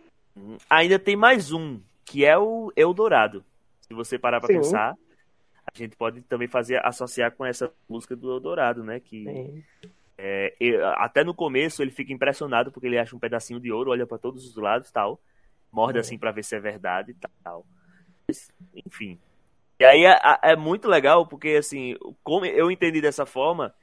Ainda 0.69 0.99
tem 0.99 1.15
mais 1.15 1.51
um, 1.51 1.79
que 2.05 2.25
é 2.25 2.37
o 2.37 2.71
Eldorado. 2.75 3.43
Se 3.81 3.93
você 3.93 4.17
parar 4.17 4.39
pra 4.39 4.47
Sim. 4.47 4.55
pensar, 4.55 4.95
a 5.75 5.85
gente 5.85 5.95
pode 5.95 6.21
também 6.21 6.47
fazer 6.47 6.83
associar 6.85 7.31
com 7.31 7.45
essa 7.45 7.71
música 7.89 8.15
do 8.15 8.31
Eldorado, 8.31 8.83
né? 8.83 8.99
Que 8.99 9.63
é, 10.17 10.53
até 10.97 11.23
no 11.23 11.33
começo 11.33 11.81
ele 11.81 11.91
fica 11.91 12.13
impressionado 12.13 12.71
porque 12.71 12.87
ele 12.87 12.99
acha 12.99 13.15
um 13.15 13.19
pedacinho 13.19 13.59
de 13.59 13.71
ouro, 13.71 13.91
olha 13.91 14.05
pra 14.05 14.17
todos 14.17 14.45
os 14.45 14.55
lados 14.55 14.91
tal, 14.91 15.19
morde 15.71 15.99
assim 15.99 16.17
pra 16.17 16.31
ver 16.31 16.43
se 16.43 16.55
é 16.55 16.59
verdade 16.59 17.11
e 17.11 17.27
tal. 17.43 17.65
Enfim. 18.85 19.19
E 19.79 19.85
aí 19.85 20.05
é, 20.05 20.19
é 20.43 20.55
muito 20.55 20.87
legal 20.87 21.25
porque 21.27 21.49
assim, 21.49 21.95
como 22.23 22.45
eu 22.45 22.69
entendi 22.69 23.01
dessa 23.01 23.25
forma, 23.25 23.73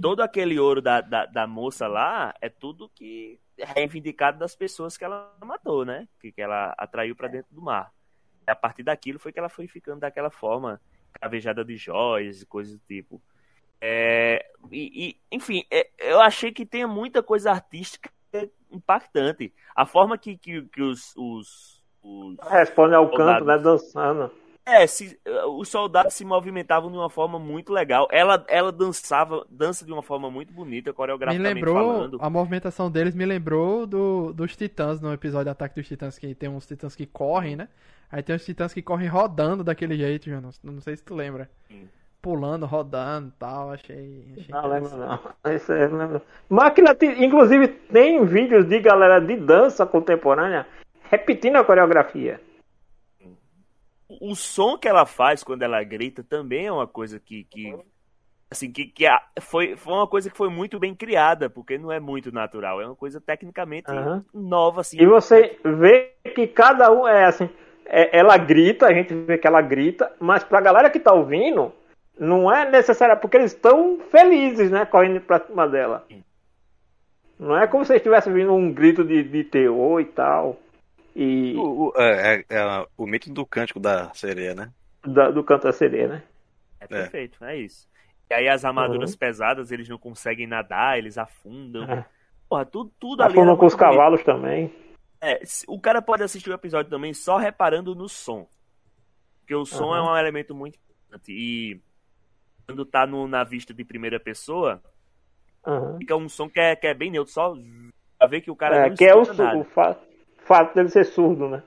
todo 0.00 0.20
aquele 0.20 0.58
ouro 0.58 0.80
da, 0.80 1.00
da, 1.00 1.26
da 1.26 1.46
moça 1.46 1.86
lá 1.86 2.32
é 2.40 2.48
tudo 2.48 2.90
que 2.94 3.38
é 3.58 3.64
reivindicado 3.64 4.38
das 4.38 4.54
pessoas 4.54 4.96
que 4.96 5.04
ela 5.04 5.34
matou, 5.44 5.84
né? 5.84 6.08
Que, 6.20 6.32
que 6.32 6.40
ela 6.40 6.74
atraiu 6.78 7.14
pra 7.14 7.28
dentro 7.28 7.54
do 7.54 7.60
mar. 7.60 7.92
E 8.46 8.50
a 8.50 8.54
partir 8.54 8.82
daquilo 8.82 9.18
foi 9.18 9.32
que 9.32 9.38
ela 9.38 9.48
foi 9.48 9.68
ficando 9.68 10.00
daquela 10.00 10.30
forma, 10.30 10.80
cravejada 11.12 11.64
de 11.64 11.76
joias 11.76 12.42
e 12.42 12.46
coisas 12.46 12.74
do 12.74 12.82
tipo. 12.86 13.20
É, 13.80 14.46
e, 14.70 15.08
e, 15.08 15.36
enfim, 15.36 15.64
é, 15.70 15.88
eu 15.98 16.20
achei 16.20 16.52
que 16.52 16.64
tem 16.64 16.86
muita 16.86 17.22
coisa 17.22 17.50
artística 17.50 18.10
impactante. 18.70 19.52
A 19.74 19.84
forma 19.84 20.16
que, 20.16 20.36
que, 20.36 20.62
que 20.62 20.82
os, 20.82 21.14
os, 21.16 21.82
os 22.02 22.36
Responde 22.48 22.94
ao 22.94 23.10
canto, 23.10 23.44
Soldados. 23.44 23.46
né? 23.46 23.58
Dançando. 23.58 24.41
É, 24.64 24.86
se, 24.86 25.18
os 25.56 25.68
soldados 25.68 26.14
se 26.14 26.24
movimentavam 26.24 26.90
de 26.90 26.96
uma 26.96 27.10
forma 27.10 27.38
muito 27.38 27.72
legal. 27.72 28.08
Ela, 28.10 28.44
ela 28.48 28.70
dançava, 28.70 29.44
dança 29.50 29.84
de 29.84 29.92
uma 29.92 30.02
forma 30.02 30.30
muito 30.30 30.52
bonita, 30.52 30.90
me 30.90 30.94
coreograficamente 30.94 31.54
lembrou, 31.54 31.74
falando. 31.74 32.18
a 32.20 32.30
movimentação 32.30 32.90
deles 32.90 33.14
me 33.14 33.26
lembrou 33.26 33.86
do, 33.86 34.32
dos 34.32 34.56
titãs 34.56 35.00
no 35.00 35.12
episódio 35.12 35.50
Ataque 35.50 35.74
dos 35.74 35.88
Titãs, 35.88 36.18
que 36.18 36.34
tem 36.34 36.48
uns 36.48 36.66
titãs 36.66 36.94
que 36.94 37.06
correm, 37.06 37.56
né? 37.56 37.68
Aí 38.10 38.22
tem 38.22 38.36
uns 38.36 38.44
titãs 38.44 38.72
que 38.72 38.82
correm 38.82 39.08
rodando 39.08 39.64
daquele 39.64 39.96
jeito, 39.96 40.28
Jonas. 40.28 40.60
Não 40.62 40.80
sei 40.80 40.96
se 40.96 41.02
tu 41.02 41.14
lembra. 41.14 41.50
Sim. 41.68 41.88
Pulando, 42.20 42.66
rodando 42.66 43.28
e 43.28 43.32
tal, 43.32 43.72
achei. 43.72 44.24
achei 44.38 44.54
Não 44.54 44.68
lembro 44.68 44.96
não. 44.96 45.18
Eu 45.44 45.88
não 45.88 45.98
lembro. 45.98 46.22
Máquina, 46.48 46.96
inclusive, 47.18 47.66
tem 47.66 48.24
vídeos 48.24 48.64
de 48.66 48.78
galera 48.78 49.18
de 49.18 49.34
dança 49.36 49.84
contemporânea 49.84 50.66
repetindo 51.10 51.56
a 51.56 51.64
coreografia. 51.64 52.40
O 54.20 54.34
som 54.34 54.76
que 54.78 54.88
ela 54.88 55.06
faz 55.06 55.42
quando 55.42 55.62
ela 55.62 55.82
grita 55.82 56.22
também 56.22 56.66
é 56.66 56.72
uma 56.72 56.86
coisa 56.86 57.18
que. 57.18 57.44
que 57.44 57.74
assim, 58.50 58.70
que, 58.70 58.86
que 58.86 59.06
a- 59.06 59.22
foi, 59.40 59.76
foi 59.76 59.92
uma 59.94 60.06
coisa 60.06 60.30
que 60.30 60.36
foi 60.36 60.50
muito 60.50 60.78
bem 60.78 60.94
criada, 60.94 61.48
porque 61.48 61.78
não 61.78 61.90
é 61.90 61.98
muito 61.98 62.30
natural. 62.30 62.80
É 62.80 62.86
uma 62.86 62.96
coisa 62.96 63.20
tecnicamente 63.20 63.90
Aham. 63.90 64.24
nova, 64.34 64.82
assim. 64.82 65.00
E 65.00 65.06
você 65.06 65.58
vê 65.64 66.12
que 66.34 66.46
cada 66.46 66.90
um 66.92 67.08
é 67.08 67.24
assim. 67.24 67.48
é- 67.86 68.16
ela 68.18 68.36
grita, 68.36 68.86
a 68.86 68.92
gente 68.94 69.12
vê 69.14 69.36
que 69.38 69.46
ela 69.46 69.60
grita, 69.60 70.12
mas 70.20 70.44
pra 70.44 70.60
galera 70.60 70.88
que 70.90 71.00
tá 71.00 71.12
ouvindo, 71.12 71.72
não 72.18 72.50
é 72.52 72.70
necessário, 72.70 73.18
porque 73.18 73.36
eles 73.36 73.52
estão 73.52 73.98
felizes, 74.10 74.70
né? 74.70 74.84
Correndo 74.86 75.20
pra 75.20 75.40
cima 75.40 75.66
dela. 75.68 76.06
Não 77.38 77.56
é 77.56 77.66
como 77.66 77.84
se 77.84 77.94
estivesse 77.96 78.28
ouvindo 78.28 78.54
um 78.54 78.72
grito 78.72 79.04
de, 79.04 79.22
de 79.24 79.44
terror 79.44 80.00
e 80.00 80.04
tal. 80.04 80.58
E 81.14 81.54
O, 81.56 81.88
o- 81.88 81.92
é, 81.96 82.36
é- 82.40 82.44
é 82.56 82.86
o 82.96 83.06
mito 83.06 83.32
do 83.32 83.44
cântico 83.46 83.78
da 83.80 84.12
sereia, 84.14 84.54
né? 84.54 84.72
da- 85.04 85.30
do 85.30 85.42
canto 85.44 85.64
da 85.64 85.72
sereia, 85.72 86.08
né? 86.08 86.22
É 86.80 86.86
perfeito, 86.86 87.44
é 87.44 87.56
isso. 87.56 87.88
E 88.30 88.34
aí 88.34 88.48
as 88.48 88.64
armaduras 88.64 89.12
Uhum. 89.12 89.18
pesadas, 89.18 89.70
eles 89.72 89.88
não 89.88 89.98
conseguem 89.98 90.46
nadar, 90.46 90.96
eles 90.98 91.18
afundam. 91.18 91.84
É. 91.90 92.04
Porra, 92.48 92.64
tudo, 92.64 92.92
tudo 92.98 93.22
ali. 93.22 93.32
Afundam 93.32 93.50
era 93.52 93.58
com 93.58 93.66
os 93.66 93.72
muito 93.72 93.80
bonito. 93.84 93.96
cavalos 93.96 94.24
também. 94.24 94.72
É, 95.20 95.40
o 95.68 95.78
cara 95.80 96.00
pode 96.02 96.22
assistir 96.22 96.50
o 96.50 96.54
episódio 96.54 96.90
também 96.90 97.12
só 97.14 97.36
reparando 97.36 97.94
no 97.94 98.08
som. 98.08 98.46
Porque 99.40 99.54
o 99.54 99.64
som 99.66 99.92
Aham. 99.92 99.96
é 99.98 100.02
um 100.12 100.16
elemento 100.16 100.54
muito 100.54 100.76
importante. 100.78 101.30
E 101.32 101.80
quando 102.66 102.84
tá 102.84 103.06
no, 103.06 103.26
na 103.28 103.44
vista 103.44 103.74
de 103.74 103.84
primeira 103.84 104.18
pessoa, 104.18 104.82
Aham. 105.66 105.98
fica 105.98 106.16
um 106.16 106.28
som 106.28 106.48
que 106.48 106.58
é, 106.60 106.74
que 106.76 106.86
é 106.86 106.94
bem 106.94 107.10
neutro, 107.10 107.32
só 107.32 107.54
pra 108.18 108.26
ver 108.28 108.40
que 108.40 108.50
o 108.50 108.56
cara 108.56 108.76
É, 108.86 108.88
não 108.88 108.96
que 108.96 109.04
é 109.04 109.14
o, 109.14 109.24
nada. 109.34 109.58
o 109.58 109.64
fa- 109.64 109.96
fato 110.54 110.74
dele 110.74 110.88
ser 110.88 111.04
surdo, 111.04 111.48
né? 111.48 111.62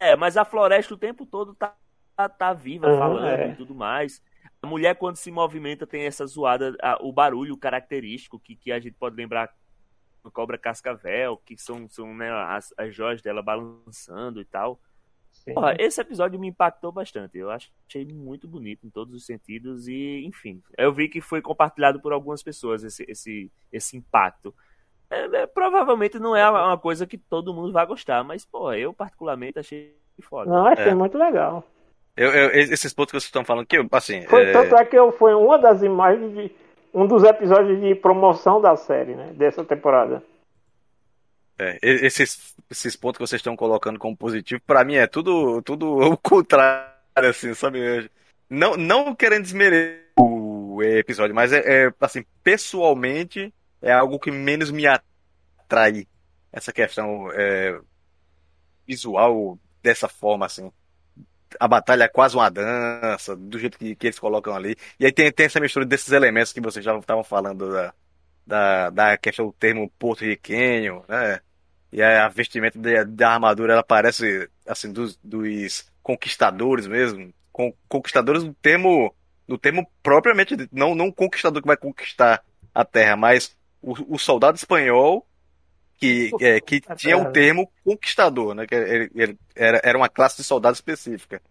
É, 0.00 0.14
mas 0.16 0.36
a 0.36 0.44
floresta 0.44 0.94
o 0.94 0.98
tempo 0.98 1.26
todo 1.26 1.54
tá, 1.54 1.76
tá, 2.16 2.28
tá 2.28 2.52
viva, 2.52 2.88
Aham, 2.88 2.98
falando 2.98 3.26
é. 3.26 3.48
e 3.48 3.56
tudo 3.56 3.74
mais. 3.74 4.22
A 4.62 4.66
mulher, 4.66 4.96
quando 4.96 5.16
se 5.16 5.30
movimenta, 5.30 5.86
tem 5.86 6.02
essa 6.04 6.26
zoada, 6.26 6.76
a- 6.82 6.98
o 7.02 7.12
barulho 7.12 7.56
característico 7.56 8.38
que, 8.40 8.56
que 8.56 8.72
a 8.72 8.78
gente 8.80 8.94
pode 8.94 9.16
lembrar 9.16 9.52
do 10.24 10.30
Cobra 10.30 10.58
Cascavel, 10.58 11.36
que 11.38 11.56
são, 11.58 11.88
são 11.88 12.14
né, 12.14 12.30
as, 12.30 12.72
as 12.76 12.94
joias 12.94 13.22
dela 13.22 13.42
balançando 13.42 14.40
e 14.40 14.44
tal. 14.44 14.80
Porra, 15.54 15.74
esse 15.78 16.00
episódio 16.00 16.38
me 16.38 16.48
impactou 16.48 16.92
bastante. 16.92 17.38
Eu 17.38 17.50
achei 17.50 18.04
muito 18.04 18.46
bonito 18.48 18.86
em 18.86 18.90
todos 18.90 19.14
os 19.14 19.24
sentidos 19.26 19.88
e, 19.88 20.24
enfim, 20.26 20.62
eu 20.76 20.92
vi 20.92 21.08
que 21.08 21.20
foi 21.20 21.40
compartilhado 21.42 22.00
por 22.00 22.12
algumas 22.12 22.42
pessoas 22.42 22.84
esse, 22.84 23.04
esse, 23.08 23.52
esse 23.72 23.96
impacto. 23.96 24.54
É, 25.10 25.24
é, 25.42 25.46
provavelmente 25.46 26.18
não 26.18 26.36
é 26.36 26.48
uma 26.50 26.76
coisa 26.78 27.06
que 27.06 27.16
todo 27.16 27.54
mundo 27.54 27.72
vai 27.72 27.86
gostar, 27.86 28.22
mas, 28.22 28.44
pô, 28.44 28.72
eu 28.74 28.92
particularmente 28.92 29.58
achei 29.58 29.94
foda. 30.22 30.50
Não, 30.50 30.66
achei 30.66 30.88
É. 30.90 30.94
muito 30.94 31.16
legal. 31.16 31.64
Eu, 32.16 32.30
eu- 32.32 32.50
esses 32.50 32.92
pontos 32.92 33.12
que 33.12 33.20
vocês 33.20 33.28
estão 33.28 33.44
falando 33.44 33.66
que, 33.66 33.78
eu, 33.78 33.86
assim, 33.92 34.22
Foi, 34.26 34.42
é, 34.46 34.52
Tanto 34.52 34.76
é 34.76 34.84
que 34.84 34.98
eu, 34.98 35.12
foi 35.12 35.34
uma 35.34 35.58
das 35.58 35.82
imagens 35.82 36.34
de 36.34 36.50
um 36.92 37.06
dos 37.06 37.22
episódios 37.22 37.80
de 37.80 37.94
promoção 37.94 38.60
da 38.60 38.76
série, 38.76 39.14
né? 39.14 39.32
Dessa 39.34 39.64
temporada. 39.64 40.22
é, 41.58 41.78
esses, 41.82 42.54
esses 42.70 42.94
pontos 42.96 43.18
que 43.18 43.26
vocês 43.26 43.40
estão 43.40 43.56
colocando 43.56 43.98
como 43.98 44.16
positivo, 44.16 44.60
pra 44.66 44.84
mim 44.84 44.94
é 44.96 45.06
tudo, 45.06 45.60
tudo 45.62 45.96
o 45.96 46.16
contrário, 46.18 46.92
assim, 47.16 47.52
sabe? 47.54 48.10
Não, 48.48 48.76
não 48.76 49.14
querendo 49.14 49.42
desmerecer 49.42 50.04
o 50.18 50.82
episódio, 50.82 51.34
mas 51.34 51.52
é, 51.52 51.86
é, 51.86 51.92
assim, 52.00 52.24
pessoalmente 52.44 53.52
é 53.80 53.92
algo 53.92 54.18
que 54.18 54.30
menos 54.30 54.70
me 54.70 54.86
atrai 54.86 56.06
essa 56.52 56.72
questão 56.72 57.30
é, 57.32 57.78
visual 58.86 59.58
dessa 59.82 60.08
forma, 60.08 60.46
assim. 60.46 60.72
A 61.58 61.66
batalha 61.66 62.04
é 62.04 62.08
quase 62.08 62.36
uma 62.36 62.50
dança, 62.50 63.34
do 63.36 63.58
jeito 63.58 63.78
que, 63.78 63.94
que 63.94 64.06
eles 64.06 64.18
colocam 64.18 64.54
ali. 64.54 64.76
E 64.98 65.06
aí 65.06 65.12
tem, 65.12 65.30
tem 65.32 65.46
essa 65.46 65.60
mistura 65.60 65.86
desses 65.86 66.12
elementos 66.12 66.52
que 66.52 66.60
vocês 66.60 66.84
já 66.84 66.96
estavam 66.98 67.24
falando 67.24 67.70
da, 67.72 67.94
da, 68.46 68.90
da 68.90 69.18
questão 69.18 69.46
do 69.46 69.52
termo 69.52 69.90
porto-riquenho, 69.98 71.04
né? 71.08 71.40
E 71.90 72.02
a 72.02 72.28
vestimenta 72.28 72.78
da, 73.06 73.30
armadura, 73.30 73.72
ela 73.72 73.82
parece, 73.82 74.50
assim, 74.66 74.92
dos, 74.92 75.16
dos 75.22 75.90
conquistadores 76.02 76.86
mesmo. 76.86 77.32
Con, 77.50 77.72
conquistadores 77.88 78.44
no 78.44 78.52
termo, 78.54 79.14
no 79.46 79.56
termo 79.56 79.90
propriamente, 80.02 80.54
não, 80.70 80.94
não 80.94 81.06
um 81.06 81.12
conquistador 81.12 81.62
que 81.62 81.66
vai 81.66 81.78
conquistar 81.78 82.44
a 82.74 82.84
terra, 82.84 83.16
mas 83.16 83.56
o, 83.82 84.14
o 84.14 84.18
soldado 84.18 84.56
espanhol 84.56 85.26
que, 85.98 86.30
é, 86.40 86.60
que 86.60 86.80
tinha 86.96 87.16
o 87.18 87.24
né? 87.24 87.30
termo 87.32 87.70
conquistador, 87.84 88.54
né? 88.54 88.66
Que 88.66 88.74
ele, 88.74 89.10
ele- 89.14 89.38
era, 89.54 89.80
era 89.84 89.98
uma 89.98 90.08
classe 90.08 90.36
de 90.38 90.44
soldado 90.44 90.74
específica. 90.74 91.42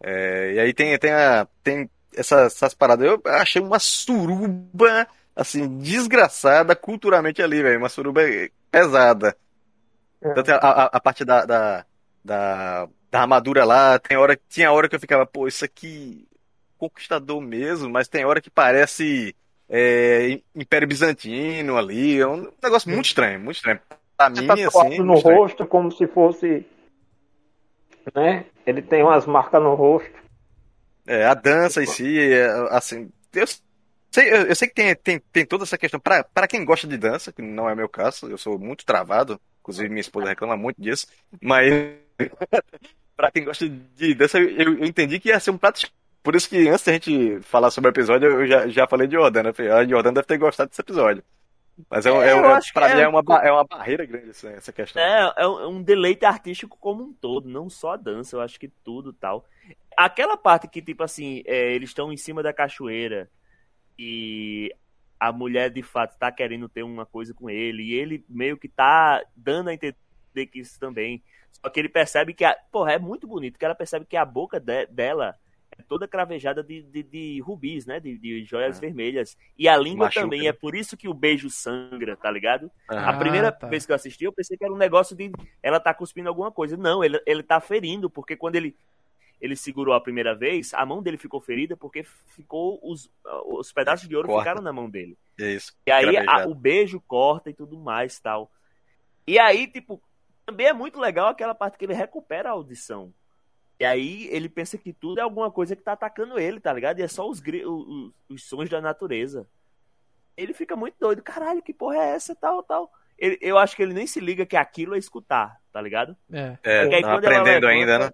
É, 0.00 0.54
e 0.54 0.60
aí 0.60 0.74
tem, 0.74 0.96
tem, 0.98 1.12
a, 1.12 1.46
tem 1.62 1.90
essas, 2.14 2.54
essas 2.54 2.74
paradas. 2.74 3.06
Eu 3.06 3.20
achei 3.26 3.60
uma 3.60 3.78
suruba, 3.78 5.06
assim, 5.34 5.78
desgraçada 5.78 6.76
culturalmente 6.76 7.42
ali, 7.42 7.62
velho. 7.62 7.78
Uma 7.78 7.88
suruba 7.88 8.22
pesada. 8.70 9.36
É. 10.22 10.32
Tanto 10.34 10.50
a, 10.52 10.56
a, 10.56 10.84
a 10.86 11.00
parte 11.00 11.24
da, 11.24 11.44
da, 11.44 11.86
da, 12.24 12.88
da 13.10 13.20
armadura 13.20 13.64
lá, 13.64 13.98
tem 13.98 14.16
hora, 14.16 14.38
tinha 14.48 14.72
hora 14.72 14.88
que 14.88 14.96
eu 14.96 15.00
ficava, 15.00 15.26
pô, 15.26 15.46
isso 15.48 15.64
aqui 15.64 16.26
conquistador 16.76 17.40
mesmo, 17.40 17.90
mas 17.90 18.08
tem 18.08 18.24
hora 18.24 18.40
que 18.40 18.50
parece 18.50 19.34
é, 19.68 20.40
Império 20.54 20.88
Bizantino 20.88 21.76
ali. 21.76 22.18
É 22.18 22.26
um 22.26 22.50
negócio 22.62 22.90
muito 22.90 23.06
estranho, 23.06 23.38
muito 23.40 23.56
estranho. 23.56 23.80
Pra 24.16 24.30
mim, 24.30 24.46
Tatuado 24.46 24.88
assim. 24.88 24.98
no 24.98 25.14
estranho. 25.14 25.38
rosto 25.38 25.66
como 25.66 25.92
se 25.92 26.06
fosse. 26.06 26.66
Né? 28.14 28.46
Ele 28.66 28.82
tem 28.82 29.02
umas 29.02 29.26
marcas 29.26 29.62
no 29.62 29.74
rosto. 29.74 30.10
É, 31.06 31.24
a 31.24 31.34
dança 31.34 31.82
em 31.82 31.86
si, 31.86 32.18
é, 32.18 32.46
assim. 32.70 33.10
Eu 33.32 33.46
sei, 34.10 34.30
eu, 34.30 34.46
eu 34.46 34.54
sei 34.54 34.68
que 34.68 34.74
tem, 34.74 34.94
tem, 34.94 35.18
tem 35.32 35.46
toda 35.46 35.64
essa 35.64 35.78
questão. 35.78 36.00
Pra 36.00 36.48
quem 36.48 36.64
gosta 36.64 36.86
de 36.86 36.96
dança, 36.96 37.32
que 37.32 37.42
não 37.42 37.68
é 37.68 37.74
meu 37.74 37.88
caso, 37.88 38.28
eu 38.28 38.38
sou 38.38 38.58
muito 38.58 38.84
travado. 38.84 39.40
Inclusive, 39.60 39.88
minha 39.88 40.00
esposa 40.00 40.28
reclama 40.28 40.56
muito 40.56 40.80
disso. 40.80 41.06
Mas. 41.40 41.72
pra 43.16 43.30
quem 43.30 43.44
gosta 43.44 43.68
de 43.68 44.14
dança, 44.14 44.38
eu, 44.38 44.78
eu 44.78 44.84
entendi 44.84 45.20
que 45.20 45.28
ia 45.28 45.38
ser 45.38 45.50
um 45.50 45.58
prato. 45.58 45.80
Por 46.22 46.34
isso 46.36 46.48
que 46.48 46.68
antes 46.68 46.84
da 46.84 46.92
gente 46.92 47.40
falar 47.42 47.70
sobre 47.70 47.88
o 47.88 47.92
episódio, 47.92 48.28
eu 48.28 48.46
já, 48.46 48.68
já 48.68 48.86
falei 48.86 49.06
de 49.06 49.14
Jordana. 49.14 49.52
Falei, 49.52 49.70
A 49.72 49.84
Jordana 49.86 50.14
deve 50.16 50.26
ter 50.26 50.38
gostado 50.38 50.68
desse 50.68 50.80
episódio. 50.80 51.22
Mas 51.88 52.04
é, 52.06 52.10
É, 52.10 52.12
é, 52.12 52.30
é, 52.30 52.60
pra 52.72 52.88
mim 52.88 53.00
é- 53.00 53.02
é 53.02 53.08
uma, 53.08 53.22
é 53.40 53.52
uma 53.52 53.64
barreira 53.64 54.04
grande 54.04 54.30
essa, 54.30 54.48
essa 54.50 54.72
questão. 54.72 55.00
É, 55.00 55.32
é 55.36 55.46
um 55.46 55.60
é 55.60 55.66
um 55.68 55.82
deleite 55.82 56.24
artístico 56.24 56.76
como 56.78 57.04
um 57.04 57.12
todo, 57.12 57.48
não 57.48 57.70
só 57.70 57.92
a 57.92 57.96
dança, 57.96 58.34
eu 58.34 58.40
acho 58.40 58.58
que 58.58 58.68
tudo 58.68 59.12
tal. 59.12 59.44
Aquela 59.96 60.36
parte 60.36 60.66
que, 60.68 60.82
tipo 60.82 61.04
assim, 61.04 61.42
é, 61.46 61.72
eles 61.72 61.90
estão 61.90 62.12
em 62.12 62.16
cima 62.16 62.42
da 62.42 62.52
cachoeira 62.52 63.30
e 63.98 64.74
a 65.20 65.32
mulher 65.32 65.70
de 65.70 65.82
fato 65.82 66.16
tá 66.18 66.30
querendo 66.30 66.68
ter 66.68 66.82
uma 66.82 67.06
coisa 67.06 67.32
com 67.32 67.48
ele 67.48 67.82
e 67.84 67.94
ele 67.94 68.24
meio 68.28 68.56
que 68.56 68.68
tá 68.68 69.22
dando 69.36 69.68
a 69.70 69.74
entender 69.74 69.96
que 70.50 70.58
isso 70.60 70.78
também. 70.80 71.22
Só 71.52 71.68
que 71.70 71.78
ele 71.80 71.88
percebe 71.88 72.34
que, 72.34 72.44
a, 72.44 72.56
porra, 72.70 72.92
é 72.92 72.98
muito 72.98 73.26
bonito, 73.26 73.58
que 73.58 73.64
ela 73.64 73.74
percebe 73.74 74.04
que 74.04 74.16
a 74.16 74.24
boca 74.24 74.60
de- 74.60 74.86
dela 74.86 75.34
toda 75.86 76.08
cravejada 76.08 76.62
de, 76.62 76.82
de, 76.82 77.02
de 77.02 77.40
rubis, 77.40 77.86
né? 77.86 78.00
De, 78.00 78.18
de 78.18 78.44
joias 78.44 78.78
É. 78.78 78.80
vermelhas. 78.80 79.36
E 79.56 79.68
a 79.68 79.76
língua 79.76 80.06
Machuca, 80.06 80.22
também, 80.22 80.42
né? 80.42 80.46
é 80.48 80.52
por 80.52 80.74
isso 80.74 80.96
que 80.96 81.08
o 81.08 81.14
beijo 81.14 81.48
sangra, 81.50 82.16
tá 82.16 82.30
ligado? 82.30 82.70
Aham. 82.90 83.08
A 83.08 83.18
primeira 83.18 83.52
tá. 83.52 83.66
vez 83.68 83.86
que 83.86 83.92
eu 83.92 83.96
assisti, 83.96 84.24
eu 84.24 84.32
pensei 84.32 84.56
que 84.56 84.64
era 84.64 84.72
um 84.72 84.76
negócio 84.76 85.14
de 85.16 85.30
ela 85.62 85.78
tá 85.78 85.94
cuspindo 85.94 86.28
alguma 86.28 86.50
coisa. 86.50 86.76
Não, 86.76 87.02
ele, 87.04 87.20
ele 87.24 87.42
tá 87.42 87.60
ferindo, 87.60 88.10
porque 88.10 88.36
quando 88.36 88.56
ele, 88.56 88.74
ele 89.40 89.54
segurou 89.54 89.94
a 89.94 90.00
primeira 90.00 90.34
vez, 90.34 90.74
a 90.74 90.84
mão 90.84 91.02
dele 91.02 91.16
ficou 91.16 91.40
ferida 91.40 91.76
porque 91.76 92.02
ficou 92.02 92.80
os, 92.82 93.10
os 93.46 93.72
pedaços 93.72 94.08
de 94.08 94.16
ouro 94.16 94.28
Corta. 94.28 94.42
ficaram 94.42 94.62
na 94.62 94.72
mão 94.72 94.90
dele. 94.90 95.16
É 95.40 95.52
isso. 95.52 95.72
E 95.86 95.90
aí 95.90 96.16
a- 96.16 96.46
o 96.48 96.54
beijo 96.54 97.00
corta 97.06 97.48
e 97.50 97.54
tudo 97.54 97.78
mais 97.78 98.18
tal. 98.18 98.50
E 99.26 99.38
aí, 99.38 99.66
tipo, 99.66 100.02
também 100.44 100.66
é 100.66 100.72
muito 100.72 100.98
legal 100.98 101.28
aquela 101.28 101.54
parte 101.54 101.78
que 101.78 101.84
ele 101.84 101.94
recupera 101.94 102.48
a 102.48 102.52
audição. 102.52 103.12
E 103.80 103.84
aí 103.84 104.26
ele 104.32 104.48
pensa 104.48 104.76
que 104.76 104.92
tudo 104.92 105.18
é 105.18 105.22
alguma 105.22 105.50
coisa 105.50 105.76
que 105.76 105.82
tá 105.82 105.92
atacando 105.92 106.38
ele, 106.38 106.58
tá 106.58 106.72
ligado? 106.72 106.98
E 106.98 107.02
é 107.02 107.08
só 107.08 107.28
os, 107.28 107.38
gri- 107.38 107.64
o- 107.64 108.12
o- 108.28 108.34
os 108.34 108.42
sons 108.44 108.68
da 108.68 108.80
natureza. 108.80 109.46
Ele 110.36 110.52
fica 110.52 110.74
muito 110.74 110.96
doido. 110.98 111.22
Caralho, 111.22 111.62
que 111.62 111.72
porra 111.72 111.96
é 111.96 112.08
essa? 112.10 112.34
Tal, 112.34 112.62
tal. 112.62 112.90
Ele- 113.16 113.38
eu 113.40 113.56
acho 113.58 113.76
que 113.76 113.82
ele 113.82 113.94
nem 113.94 114.06
se 114.06 114.18
liga 114.20 114.44
que 114.46 114.56
aquilo 114.56 114.94
é 114.94 114.98
escutar, 114.98 115.60
tá 115.72 115.80
ligado? 115.80 116.16
É. 116.32 116.56
É, 116.62 116.80
aí 116.94 117.02
tá 117.02 117.14
aprendendo 117.14 117.44
levanta- 117.44 117.66
ainda, 117.68 117.98
né? 117.98 118.10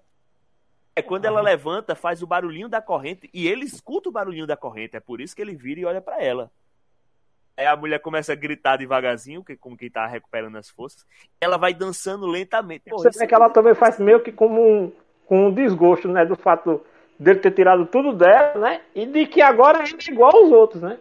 É 0.95 1.01
quando 1.01 1.25
ela 1.25 1.41
levanta, 1.41 1.93
faz 1.93 2.21
o 2.23 2.27
barulhinho 2.27 2.69
da 2.69 2.81
corrente 2.81 3.29
e 3.33 3.47
ele 3.47 3.65
escuta 3.65 4.07
o 4.07 4.11
barulhinho 4.11 4.47
da 4.47 4.55
corrente. 4.55 4.95
É 4.95 4.99
por 4.99 5.19
isso 5.19 5.35
que 5.35 5.41
ele 5.41 5.53
vira 5.55 5.79
e 5.81 5.85
olha 5.85 5.99
pra 5.99 6.21
ela. 6.23 6.49
Aí 7.57 7.65
a 7.65 7.75
mulher 7.75 7.99
começa 7.99 8.31
a 8.33 8.35
gritar 8.35 8.77
devagarzinho, 8.77 9.43
que- 9.43 9.57
como 9.57 9.75
quem 9.77 9.89
tá 9.89 10.05
recuperando 10.07 10.57
as 10.57 10.69
forças. 10.69 11.05
Ela 11.41 11.57
vai 11.57 11.73
dançando 11.73 12.25
lentamente. 12.27 12.89
Pô, 12.89 12.97
Você 12.97 13.09
vê 13.17 13.27
que 13.27 13.33
ela 13.35 13.49
também 13.49 13.73
faz 13.75 13.99
meio 13.99 14.21
que 14.21 14.31
como 14.31 14.61
um, 14.61 14.91
com 15.25 15.47
um 15.47 15.53
desgosto, 15.53 16.07
né? 16.07 16.25
Do 16.25 16.35
fato 16.35 16.81
dele 17.19 17.39
ter 17.39 17.51
tirado 17.51 17.85
tudo 17.85 18.13
dela, 18.13 18.59
né? 18.59 18.81
E 18.93 19.05
de 19.05 19.25
que 19.25 19.41
agora 19.41 19.83
ele 19.83 19.95
é 19.95 20.11
igual 20.11 20.35
aos 20.35 20.51
outros, 20.51 20.81
né? 20.81 20.99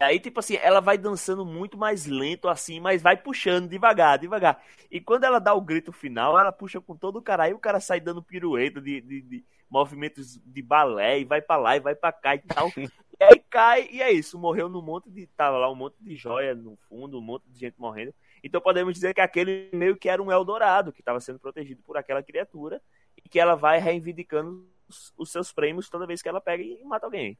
Aí, 0.00 0.20
tipo 0.20 0.38
assim, 0.38 0.56
ela 0.62 0.80
vai 0.80 0.96
dançando 0.96 1.44
muito 1.44 1.76
mais 1.76 2.06
lento, 2.06 2.48
assim, 2.48 2.78
mas 2.78 3.02
vai 3.02 3.16
puxando 3.16 3.68
devagar, 3.68 4.16
devagar. 4.16 4.62
E 4.88 5.00
quando 5.00 5.24
ela 5.24 5.40
dá 5.40 5.52
o 5.52 5.60
grito 5.60 5.92
final, 5.92 6.38
ela 6.38 6.52
puxa 6.52 6.80
com 6.80 6.94
todo 6.94 7.16
o 7.16 7.22
cara. 7.22 7.44
Aí 7.44 7.52
o 7.52 7.58
cara 7.58 7.80
sai 7.80 8.00
dando 8.00 8.22
pirueta 8.22 8.80
de, 8.80 9.00
de, 9.00 9.22
de 9.22 9.44
movimentos 9.68 10.40
de 10.46 10.62
balé, 10.62 11.18
e 11.18 11.24
vai 11.24 11.42
pra 11.42 11.56
lá 11.56 11.76
e 11.76 11.80
vai 11.80 11.96
pra 11.96 12.12
cá 12.12 12.36
e 12.36 12.38
tal. 12.38 12.68
e 12.78 13.24
aí 13.24 13.42
cai, 13.50 13.88
e 13.90 14.00
é 14.00 14.12
isso. 14.12 14.38
Morreu 14.38 14.68
num 14.68 14.80
monte 14.80 15.10
de. 15.10 15.26
Tava 15.26 15.58
lá 15.58 15.68
um 15.68 15.74
monte 15.74 15.96
de 16.00 16.14
joia 16.14 16.54
no 16.54 16.76
fundo, 16.88 17.18
um 17.18 17.22
monte 17.22 17.42
de 17.48 17.58
gente 17.58 17.74
morrendo. 17.76 18.14
Então 18.42 18.60
podemos 18.60 18.94
dizer 18.94 19.14
que 19.14 19.20
aquele 19.20 19.68
meio 19.72 19.96
que 19.96 20.08
era 20.08 20.22
um 20.22 20.30
Eldorado, 20.32 20.92
que 20.92 21.00
estava 21.00 21.20
sendo 21.20 21.38
protegido 21.38 21.82
por 21.82 21.96
aquela 21.96 22.22
criatura, 22.22 22.80
e 23.16 23.28
que 23.28 23.38
ela 23.40 23.54
vai 23.54 23.78
reivindicando 23.78 24.64
os, 24.88 25.12
os 25.16 25.30
seus 25.30 25.52
prêmios 25.52 25.88
toda 25.88 26.06
vez 26.06 26.22
que 26.22 26.28
ela 26.28 26.40
pega 26.40 26.62
e 26.62 26.82
mata 26.84 27.06
alguém. 27.06 27.36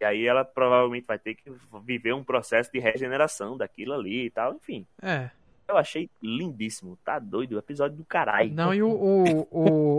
E 0.00 0.04
aí 0.04 0.26
ela 0.26 0.44
provavelmente 0.44 1.06
vai 1.06 1.18
ter 1.18 1.36
que 1.36 1.44
viver 1.84 2.12
um 2.12 2.24
processo 2.24 2.70
de 2.72 2.80
regeneração 2.80 3.56
daquilo 3.56 3.92
ali 3.94 4.26
e 4.26 4.30
tal, 4.30 4.54
enfim. 4.54 4.84
É. 5.00 5.30
Eu 5.68 5.76
achei 5.78 6.10
lindíssimo, 6.20 6.98
tá 7.04 7.20
doido, 7.20 7.56
episódio 7.56 7.96
do 7.96 8.04
caralho. 8.04 8.52
Não, 8.52 8.74
e 8.74 8.82
o, 8.82 8.90
o, 8.90 9.48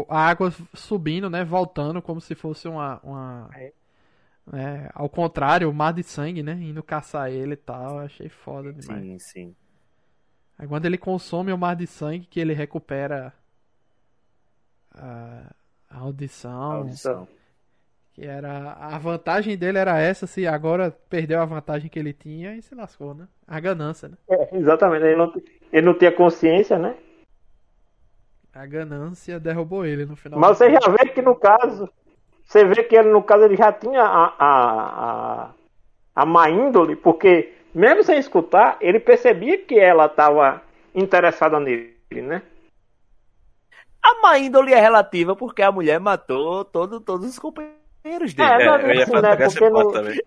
o- 0.01 0.05
a 0.09 0.19
água 0.27 0.53
subindo, 0.73 1.29
né? 1.29 1.45
Voltando 1.45 2.01
como 2.01 2.19
se 2.19 2.35
fosse 2.35 2.67
uma. 2.67 2.99
uma 3.01 3.49
É. 3.55 3.71
é, 4.53 4.89
ao 4.93 5.07
contrário, 5.09 5.69
o 5.69 5.73
mar 5.73 5.93
de 5.93 6.03
sangue, 6.03 6.43
né? 6.43 6.51
Indo 6.61 6.83
caçar 6.83 7.31
ele 7.31 7.53
e 7.53 7.57
tal. 7.57 7.97
Achei 7.99 8.27
foda 8.27 8.73
demais. 8.73 9.01
Sim, 9.01 9.19
sim. 9.19 9.55
Aí 10.63 10.67
quando 10.69 10.85
ele 10.85 10.97
consome 10.97 11.51
o 11.51 11.57
mar 11.57 11.75
de 11.75 11.85
sangue, 11.85 12.25
que 12.25 12.39
ele 12.39 12.53
recupera 12.53 13.33
a, 14.95 15.41
a 15.89 15.99
audição. 15.99 16.71
Audição. 16.71 17.27
Que 18.13 18.25
era. 18.25 18.71
A 18.79 18.97
vantagem 18.97 19.57
dele 19.57 19.77
era 19.77 19.99
essa, 19.99 20.25
se 20.25 20.47
agora 20.47 20.95
perdeu 21.09 21.41
a 21.41 21.45
vantagem 21.45 21.89
que 21.89 21.99
ele 21.99 22.13
tinha 22.13 22.55
e 22.55 22.61
se 22.61 22.73
lascou, 22.73 23.13
né? 23.13 23.27
A 23.45 23.59
ganância, 23.59 24.07
né? 24.07 24.15
É, 24.29 24.55
exatamente. 24.57 25.03
Ele 25.03 25.17
não, 25.17 25.33
ele 25.73 25.85
não 25.85 25.97
tinha 25.97 26.13
consciência, 26.13 26.79
né? 26.79 26.95
A 28.53 28.65
ganância 28.65 29.41
derrubou 29.41 29.85
ele 29.85 30.05
no 30.05 30.15
final. 30.15 30.39
Mas 30.39 30.57
você 30.57 30.71
já 30.71 30.89
vê 30.91 31.09
que 31.09 31.21
no 31.21 31.35
caso. 31.35 31.89
Você 32.45 32.63
vê 32.63 32.83
que 32.83 32.95
ele, 32.95 33.09
no 33.09 33.21
caso, 33.21 33.43
ele 33.43 33.57
já 33.57 33.73
tinha 33.73 34.01
a, 34.01 34.33
a, 34.39 35.45
a, 35.49 35.51
a 36.15 36.25
má 36.25 36.49
índole, 36.49 36.95
porque 36.95 37.53
mesmo 37.73 38.03
sem 38.03 38.17
escutar, 38.19 38.77
ele 38.81 38.99
percebia 38.99 39.57
que 39.57 39.77
ela 39.79 40.05
estava 40.05 40.61
interessada 40.93 41.59
nele, 41.59 41.95
né? 42.11 42.41
A 44.01 44.21
má 44.21 44.37
índole 44.37 44.73
é 44.73 44.79
relativa 44.79 45.35
porque 45.35 45.61
a 45.61 45.71
mulher 45.71 45.99
matou 45.99 46.65
todo, 46.65 46.99
todos 46.99 47.29
os 47.29 47.39
companheiros 47.39 48.33
dele. 48.33 48.51
É, 48.51 48.65
É, 48.67 48.91
eu 48.91 48.93
ia 48.95 49.03
assim, 49.03 49.21
né, 49.21 49.35
porque 49.35 49.59
ponto 49.59 49.71
não- 49.73 49.91
também. 49.91 50.19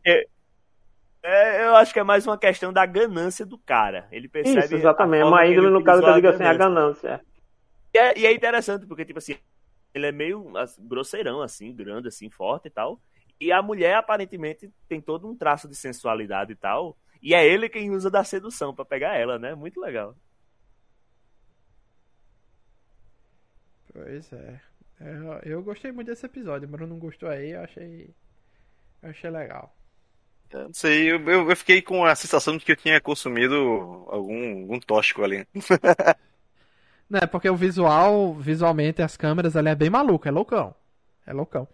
É, 1.29 1.65
eu 1.67 1.75
acho 1.75 1.93
que 1.93 1.99
é 1.99 2.05
mais 2.05 2.25
uma 2.27 2.39
questão 2.39 2.73
da 2.73 2.87
ganância 2.87 3.45
do 3.45 3.59
cara. 3.59 4.07
Ele 4.13 4.29
percebe. 4.29 4.61
Isso, 4.61 4.75
exatamente. 4.77 5.23
a 5.23 5.25
forma 5.25 5.37
má 5.39 5.47
índole, 5.47 5.71
no 5.71 5.83
caso, 5.83 6.01
que 6.01 6.09
eu 6.09 6.15
digo 6.15 6.29
assim, 6.29 6.45
a 6.45 6.55
ganância. 6.55 7.21
E 7.93 7.99
é, 7.99 8.19
e 8.19 8.27
é 8.27 8.33
interessante, 8.33 8.87
porque, 8.87 9.05
tipo 9.05 9.19
assim, 9.19 9.37
ele 9.93 10.07
é 10.07 10.13
meio 10.13 10.57
assim, 10.57 10.87
grosseirão, 10.87 11.43
assim, 11.43 11.75
grande, 11.75 12.09
assim, 12.09 12.31
forte 12.31 12.69
e 12.69 12.71
tal. 12.71 13.01
E 13.41 13.51
a 13.51 13.61
mulher, 13.61 13.97
aparentemente, 13.97 14.71
tem 14.89 15.01
todo 15.01 15.29
um 15.29 15.37
traço 15.37 15.69
de 15.69 15.75
sensualidade 15.75 16.53
e 16.53 16.57
tal. 16.57 16.97
E 17.23 17.35
é 17.35 17.47
ele 17.47 17.69
quem 17.69 17.91
usa 17.91 18.11
da 18.11 18.25
sedução 18.25 18.75
pra 18.75 18.85
pegar 18.85 19.17
ela, 19.17 19.39
né? 19.39 19.55
Muito 19.55 19.81
legal. 19.81 20.15
Pois 23.93 24.33
é. 24.33 24.61
Eu, 25.01 25.33
eu 25.43 25.63
gostei 25.63 25.93
muito 25.93 26.09
desse 26.09 26.27
episódio, 26.27 26.69
mas 26.71 26.89
não 26.89 26.99
gostou 26.99 27.29
aí, 27.29 27.51
eu 27.51 27.61
achei. 27.63 28.11
Eu 29.03 29.11
achei 29.11 29.31
legal. 29.31 29.75
Eu 30.51 30.65
Não 30.65 30.75
sei, 30.75 31.11
eu, 31.11 31.21
eu, 31.29 31.51
eu 31.51 31.57
fiquei 31.57 31.83
com 31.83 32.05
a 32.05 32.15
sensação 32.15 32.57
de 32.57 32.65
que 32.65 32.73
eu 32.73 32.77
tinha 32.77 33.01
consumido 33.01 33.55
algum, 34.09 34.61
algum 34.61 34.81
tóxico 34.81 35.23
ali. 35.23 35.47
Né, 37.09 37.21
porque 37.21 37.49
o 37.49 37.55
visual, 37.55 38.35
visualmente, 38.35 39.01
as 39.01 39.17
câmeras 39.17 39.55
ali 39.57 39.69
é 39.69 39.77
bem 39.77 39.89
maluco, 39.89 40.27
é 40.27 40.31
loucão. 40.33 40.75
É 41.25 41.33
loucão. 41.33 41.69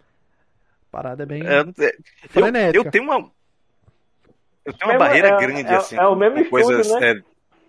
A 0.83 0.91
parada 0.91 1.23
é 1.23 1.25
bem. 1.25 1.41
É, 1.43 1.61
eu, 1.61 1.73
Frenética. 2.29 2.77
eu 2.77 2.91
tenho 2.91 3.05
uma. 3.05 3.31
Eu 4.65 4.73
tenho 4.73 4.91
uma 4.91 4.97
barreira 4.97 5.29
é- 5.29 5.37
grande, 5.37 5.73
é- 5.73 5.75
assim. 5.75 5.95
é 5.97 6.07
o 6.07 6.15
mesmo 6.15 6.39
coisas, 6.49 6.87
estúdio, 6.87 6.99
né? 6.99 7.01
é, 7.01 7.21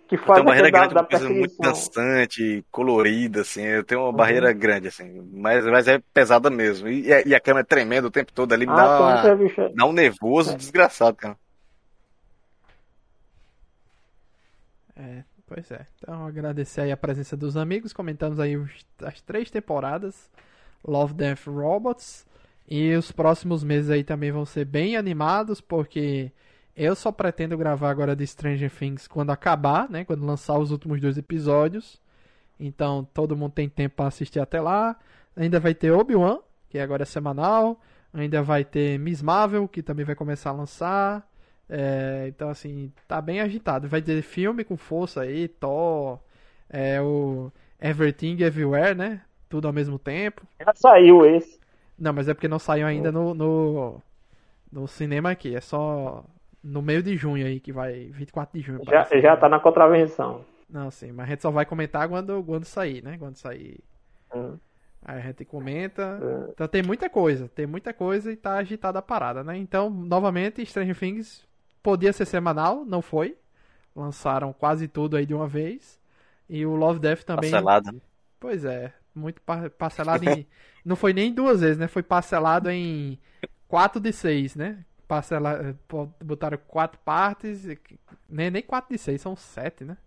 Que 0.07 0.17
faz 0.17 0.39
uma 0.39 0.45
barreira 0.45 0.69
grande 0.71 0.93
da, 0.93 1.01
da 1.01 1.07
coisa 1.07 1.29
muito 1.29 1.55
dançante, 1.59 2.65
colorida, 2.71 3.41
assim. 3.41 3.61
Eu 3.63 3.83
tenho 3.83 4.01
uma 4.01 4.11
Uhum. 4.11 4.15
barreira 4.17 4.53
grande, 4.53 4.87
assim. 4.87 5.21
Mas, 5.33 5.65
mas 5.65 5.87
é 5.87 5.99
pesada 6.13 6.49
mesmo. 6.49 6.87
E, 6.87 7.07
e 7.25 7.35
a 7.35 7.39
câmera 7.39 7.65
tremendo 7.65 8.05
o 8.07 8.11
tempo 8.11 8.31
todo 8.33 8.53
ali 8.53 8.65
me 8.65 8.73
Ah, 8.73 8.75
dá, 8.75 8.87
uma- 9.01 9.35
bicho, 9.35 9.61
dá 9.75 9.85
um 9.85 9.93
nervoso 9.93 10.55
desgraçado, 10.55 11.17
cara. 11.17 11.37
É, 14.95 15.23
pois 15.45 15.69
é. 15.71 15.85
Então, 15.97 16.25
agradecer 16.25 16.81
aí 16.81 16.91
a 16.91 16.97
presença 16.97 17.35
dos 17.35 17.57
amigos. 17.57 17.93
Comentamos 17.93 18.39
aí 18.39 18.57
os- 18.57 18.85
as 19.01 19.21
três 19.21 19.49
temporadas: 19.51 20.29
Love, 20.85 21.13
Death, 21.13 21.47
Robots. 21.47 22.25
E 22.67 22.95
os 22.95 23.11
próximos 23.11 23.63
meses 23.63 23.89
aí 23.91 24.03
também 24.03 24.31
vão 24.31 24.45
ser 24.45 24.65
bem 24.65 24.97
animados, 24.97 25.61
porque 25.61 26.31
eu 26.75 26.95
só 26.95 27.11
pretendo 27.11 27.57
gravar 27.57 27.89
agora 27.89 28.15
de 28.15 28.27
Stranger 28.27 28.69
Things 28.69 29.07
quando 29.07 29.31
acabar, 29.31 29.89
né? 29.89 30.03
Quando 30.03 30.25
lançar 30.25 30.57
os 30.57 30.71
últimos 30.71 30.99
dois 30.99 31.17
episódios. 31.17 32.01
Então, 32.59 33.07
todo 33.13 33.35
mundo 33.35 33.53
tem 33.53 33.69
tempo 33.69 33.95
para 33.95 34.07
assistir 34.07 34.39
até 34.39 34.59
lá. 34.59 34.95
Ainda 35.35 35.59
vai 35.59 35.73
ter 35.73 35.91
Obi-Wan, 35.91 36.39
que 36.69 36.77
agora 36.77 37.03
é 37.03 37.05
semanal. 37.05 37.79
Ainda 38.13 38.41
vai 38.41 38.63
ter 38.63 38.99
Miss 38.99 39.21
Marvel, 39.21 39.67
que 39.67 39.81
também 39.81 40.05
vai 40.05 40.15
começar 40.15 40.49
a 40.49 40.53
lançar. 40.53 41.29
É, 41.69 42.25
então, 42.27 42.49
assim, 42.49 42.91
tá 43.07 43.21
bem 43.21 43.39
agitado. 43.39 43.87
Vai 43.87 44.01
ter 44.01 44.21
filme 44.21 44.63
com 44.63 44.77
força 44.77 45.21
aí, 45.21 45.47
Thor, 45.47 46.19
é, 46.69 47.01
o 47.01 47.51
Everything 47.81 48.41
Everywhere, 48.41 48.95
né? 48.95 49.21
Tudo 49.49 49.67
ao 49.67 49.73
mesmo 49.73 49.97
tempo. 49.97 50.45
Já 50.59 50.73
saiu 50.75 51.25
esse. 51.25 51.59
Não, 51.97 52.11
mas 52.11 52.27
é 52.27 52.33
porque 52.33 52.47
não 52.47 52.59
saiu 52.59 52.85
ainda 52.85 53.11
no, 53.11 53.33
no, 53.33 54.01
no 54.71 54.87
cinema 54.87 55.31
aqui. 55.31 55.55
É 55.55 55.61
só 55.61 56.23
no 56.65 56.81
meio 56.81 57.03
de 57.03 57.15
junho 57.15 57.45
aí, 57.45 57.59
que 57.59 57.71
vai. 57.71 58.05
24 58.11 58.57
de 58.59 58.65
junho. 58.65 58.79
Já, 58.79 58.91
parece. 59.03 59.21
já 59.21 59.37
tá 59.37 59.47
na 59.47 59.59
contravenção. 59.59 60.43
Não, 60.67 60.89
sim, 60.89 61.11
mas 61.11 61.27
a 61.27 61.29
gente 61.29 61.41
só 61.43 61.51
vai 61.51 61.65
comentar 61.65 62.09
quando, 62.09 62.43
quando 62.43 62.65
sair, 62.65 63.03
né? 63.03 63.17
Quando 63.19 63.35
sair. 63.35 63.79
Hum. 64.33 64.57
Aí 65.05 65.19
a 65.19 65.21
gente 65.21 65.45
comenta. 65.45 66.19
É. 66.21 66.51
Então 66.51 66.67
tem 66.67 66.81
muita 66.81 67.07
coisa, 67.07 67.47
tem 67.49 67.67
muita 67.67 67.93
coisa 67.93 68.31
e 68.31 68.35
tá 68.35 68.55
agitada 68.55 68.97
a 68.97 69.01
parada, 69.03 69.43
né? 69.43 69.55
Então, 69.55 69.89
novamente, 69.91 70.65
Stranger 70.65 70.97
Things 70.97 71.45
podia 71.83 72.11
ser 72.11 72.25
semanal, 72.25 72.83
não 72.83 73.01
foi. 73.01 73.37
Lançaram 73.95 74.51
quase 74.51 74.87
tudo 74.87 75.15
aí 75.15 75.25
de 75.25 75.33
uma 75.35 75.47
vez. 75.47 75.99
E 76.49 76.65
o 76.65 76.75
Love 76.75 76.99
Death 76.99 77.23
também. 77.23 77.51
Parcelada. 77.51 77.91
né? 77.91 77.99
Pois 78.39 78.65
é, 78.65 78.91
muito 79.13 79.39
pa- 79.43 79.69
parcelado 79.69 80.27
em. 80.27 80.47
não 80.83 80.95
foi 80.95 81.13
nem 81.13 81.31
duas 81.31 81.61
vezes, 81.61 81.77
né? 81.77 81.87
Foi 81.87 82.01
parcelado 82.03 82.69
em 82.71 83.19
4 83.67 84.01
de 84.01 84.11
6, 84.11 84.55
né? 84.55 84.83
Parcela... 85.07 85.77
pô, 85.87 86.07
Botaram 86.23 86.57
quatro 86.67 86.99
partes. 86.99 87.65
Nem, 88.29 88.49
nem 88.49 88.61
4 88.61 88.93
de 88.93 88.97
6, 88.99 89.21
são 89.21 89.35
7, 89.35 89.83
né? 89.83 89.97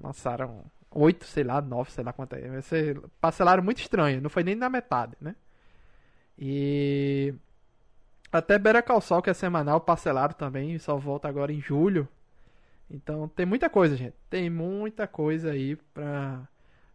Lançaram 0.00 0.64
8, 0.90 1.24
sei 1.24 1.44
lá, 1.44 1.60
9, 1.60 1.90
sei 1.90 2.04
lá 2.04 2.12
quanto 2.12 2.34
é. 2.34 2.48
Parcelaram 3.20 3.62
muito 3.62 3.80
estranho, 3.80 4.20
não 4.20 4.30
foi 4.30 4.42
nem 4.42 4.54
na 4.54 4.68
metade, 4.68 5.16
né? 5.20 5.34
E. 6.38 7.34
Até 8.30 8.58
Better 8.58 8.82
Call 8.82 9.00
Saul, 9.00 9.22
que 9.22 9.30
é 9.30 9.34
semanal, 9.34 9.80
parcelaram 9.80 10.34
também, 10.34 10.78
só 10.78 10.96
volta 10.96 11.26
agora 11.28 11.52
em 11.52 11.60
julho. 11.60 12.06
Então 12.90 13.28
tem 13.28 13.46
muita 13.46 13.68
coisa, 13.68 13.96
gente. 13.96 14.14
Tem 14.30 14.48
muita 14.50 15.06
coisa 15.06 15.50
aí 15.50 15.76
pra, 15.76 16.46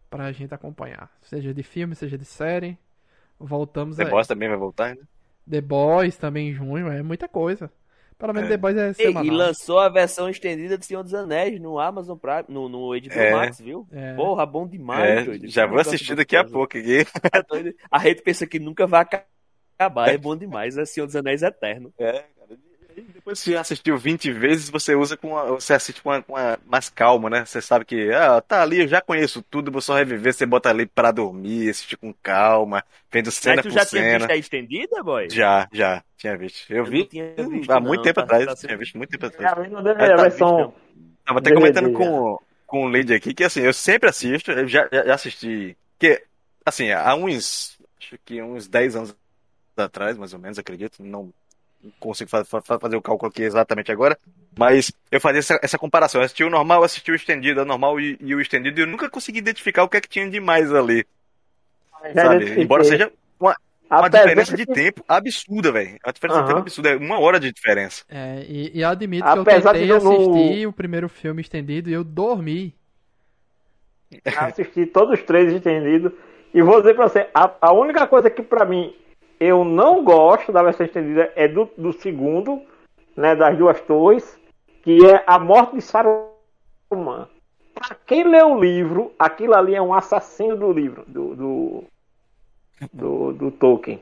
pra 0.10 0.32
gente 0.32 0.54
acompanhar. 0.54 1.12
Seja 1.22 1.54
de 1.54 1.64
filme, 1.64 1.96
seja 1.96 2.18
de 2.18 2.26
série. 2.26 2.78
Voltamos 3.40 3.98
The 3.98 4.04
aí. 4.04 4.10
Boys 4.10 4.28
também 4.28 4.48
vai 4.48 4.58
voltar 4.58 4.86
ainda. 4.86 5.08
The 5.50 5.62
Boys 5.62 6.18
também 6.18 6.50
em 6.50 6.54
junho, 6.54 6.88
é 6.92 7.02
muita 7.04 7.28
coisa. 7.28 7.72
Pelo 8.18 8.34
menos 8.34 8.50
É. 8.50 8.54
The 8.54 8.58
Boys 8.58 8.78
é 8.78 8.90
E, 8.92 8.94
semanal. 8.94 9.26
e 9.26 9.30
lançou 9.32 9.80
a 9.80 9.90
versão 9.90 10.30
estendida 10.30 10.78
de 10.78 10.86
Senhor 10.86 11.04
dos 11.04 11.14
Anéis 11.14 11.60
no 11.60 11.78
Amazon 11.80 12.18
Prime, 12.18 12.46
no, 12.48 12.70
no 12.70 12.90
HBO 12.90 13.12
É. 13.20 13.32
Max, 13.32 13.60
viu? 13.60 13.86
É. 13.92 14.14
Porra, 14.14 14.46
bom 14.46 14.66
demais, 14.68 15.04
É, 15.20 15.24
doido. 15.24 15.48
já 15.50 15.66
vou 15.66 15.80
assistir 15.80 16.16
daqui 16.16 16.36
a 16.36 16.44
gostoso. 16.44 16.54
pouco 16.60 16.78
aqui. 16.78 17.06
Doido? 17.50 17.76
A 17.92 18.00
gente 18.00 18.22
pensa 18.22 18.48
que 18.48 18.60
nunca 18.60 18.88
vai 18.88 19.02
acabar, 19.78 20.10
é 20.10 20.18
bom 20.18 20.36
demais, 20.38 20.78
é 20.78 20.86
Senhor 20.86 21.06
dos 21.06 21.16
Anéis 21.16 21.42
eterno. 21.42 21.94
É, 22.00 22.24
depois 23.02 23.40
que 23.42 23.52
você 23.52 23.56
assistiu 23.56 23.98
20 23.98 24.32
vezes, 24.32 24.70
você 24.70 24.96
usa 24.96 25.18
com 25.18 25.30
uma, 25.30 25.46
você 25.46 25.74
assiste 25.74 26.02
com, 26.02 26.10
uma, 26.10 26.22
com 26.22 26.34
uma- 26.34 26.60
mais 26.66 26.90
calma, 26.90 27.30
né? 27.30 27.46
Você 27.46 27.62
sabe 27.62 27.86
que, 27.86 28.12
ah, 28.12 28.42
tá 28.42 28.62
ali, 28.62 28.82
eu 28.82 28.88
já 28.88 29.02
conheço 29.02 29.42
tudo, 29.44 29.72
vou 29.72 29.82
só 29.82 29.96
reviver, 29.96 30.34
você 30.34 30.46
bota 30.46 30.70
ali 30.70 30.86
pra 30.86 31.12
dormir, 31.12 31.70
assistir 31.70 31.98
com 31.98 32.14
calma, 32.14 32.84
vendo 33.12 33.32
cena 33.32 33.56
Mas 33.58 33.66
tu 33.66 33.70
por 33.70 33.76
já 33.76 33.86
tinha 33.86 34.04
visto 34.04 34.30
a 34.30 34.36
estendida, 34.36 35.04
boy? 35.04 35.28
Já, 35.30 35.68
já, 35.74 36.04
tinha 36.18 36.38
visto. 36.38 36.72
Eu 36.72 36.78
Eu 36.80 36.86
vi 36.86 37.10
visto, 37.50 37.72
há 37.72 37.80
muito 37.80 37.98
não, 37.98 38.04
tempo 38.04 38.20
tá- 38.20 38.24
atrás, 38.24 38.46
tá 38.46 38.56
tinha 38.56 38.78
visto 38.78 38.98
muito 38.98 39.10
tempo 39.10 39.26
atrás. 39.26 39.52
DVD, 39.54 40.06
É, 40.06 40.10
tá 40.16 40.24
versão. 40.24 40.74
Tava 41.26 41.40
até 41.40 41.54
comentando 41.54 41.92
com, 41.92 42.38
com 42.68 42.86
o 42.86 42.90
Lady 42.90 43.14
aqui 43.14 43.34
que 43.34 43.44
assim, 43.44 43.62
eu 43.62 43.74
sempre 43.74 44.10
assisto, 44.10 44.52
eu 44.52 44.68
já, 44.68 44.88
já 44.92 45.06
já 45.06 45.14
assisti, 45.16 45.78
que 45.98 46.22
assim, 46.66 46.92
há 46.92 47.16
uns, 47.16 47.78
acho 48.00 48.18
que 48.26 48.42
uns 48.42 48.68
10 48.68 48.96
anos 48.96 49.16
atrás, 49.78 50.18
mais 50.18 50.34
ou 50.34 50.40
menos, 50.40 50.60
acredito, 50.60 51.04
não 51.04 51.34
consigo 52.00 52.30
fa- 52.30 52.46
fa- 52.46 52.80
fazer 52.80 52.96
o 52.96 53.02
cálculo 53.02 53.30
aqui 53.30 53.44
exatamente 53.44 53.92
agora, 53.92 54.18
mas 54.58 54.92
eu 55.12 55.20
fazia 55.20 55.40
essa, 55.40 55.60
essa 55.62 55.78
comparação, 55.78 56.22
eu 56.22 56.26
assisti 56.26 56.44
o 56.44 56.50
normal, 56.50 56.84
assisti 56.84 57.12
o 57.12 57.16
estendido, 57.16 57.62
o 57.62 57.66
normal 57.66 58.00
e, 58.00 58.18
e 58.22 58.34
o 58.36 58.40
estendido, 58.42 58.80
e 58.80 58.84
eu 58.84 58.88
nunca 58.88 59.10
consegui 59.10 59.40
identificar 59.40 59.84
o 59.84 59.90
que 59.90 59.98
é 59.98 60.02
que 60.02 60.08
tinha 60.10 60.30
de 60.30 60.40
mais 60.40 60.74
ali, 60.74 61.06
sabe? 62.14 62.62
Embora 62.62 62.84
seja 62.84 63.12
uma, 63.40 63.56
uma 63.90 64.10
diferença 64.10 64.56
de 64.56 64.66
que- 64.66 64.74
tempo 64.74 65.04
absurda, 65.08 65.72
velho. 65.72 65.98
Uma 66.06 66.14
diferença 66.14 66.42
de 66.42 66.48
tempo 66.48 66.60
absurda, 66.60 66.90
é 66.92 66.96
uma 66.98 67.20
hora 67.20 67.40
de 67.40 67.52
diferença. 67.52 68.04
É, 68.10 68.46
e, 68.48 68.72
e 68.78 68.82
eu 68.82 68.90
admito 68.90 69.24
que 69.24 69.30
Apesar 69.40 69.70
eu 69.70 69.74
tentei 69.74 69.86
de 69.86 69.90
eu 69.90 70.02
não- 70.04 70.16
assistir 70.40 70.68
o 70.68 70.74
primeiro 70.74 71.10
filme 71.10 71.42
estendido 71.42 71.90
e 71.90 71.94
eu 71.94 72.04
dormi. 72.04 72.74
assisti 74.38 74.86
todos 74.86 75.20
os 75.20 75.26
três 75.26 75.52
estendidos. 75.52 76.12
E 76.54 76.62
vou 76.62 76.80
dizer 76.82 76.94
pra 76.94 77.08
você, 77.10 77.28
a, 77.34 77.52
a 77.60 77.74
única 77.74 78.06
coisa 78.06 78.30
que 78.30 78.44
pra 78.44 78.64
mim 78.66 78.96
eu 79.40 79.64
não 79.64 80.04
gosto 80.04 80.52
da 80.52 80.64
versão 80.64 80.86
estendida 80.86 81.32
é 81.36 81.48
do, 81.48 81.70
do 81.78 81.94
segundo, 81.94 82.62
né, 83.16 83.36
das 83.36 83.58
duas 83.58 83.80
torres, 83.82 84.40
que 84.84 85.06
é 85.06 85.24
a 85.28 85.40
morte 85.40 85.76
de 85.76 85.82
Saruman. 85.82 87.28
Pra 87.74 87.96
quem 88.06 88.24
lê 88.24 88.42
o 88.44 88.60
livro, 88.60 89.14
aquilo 89.18 89.56
ali 89.56 89.76
é 89.76 89.82
um 89.82 89.94
assassino 89.94 90.56
do 90.56 90.72
livro, 90.72 91.04
do, 91.08 91.36
do, 91.36 91.84
do, 92.92 93.34
do 93.34 93.52
Tolkien. 93.52 94.02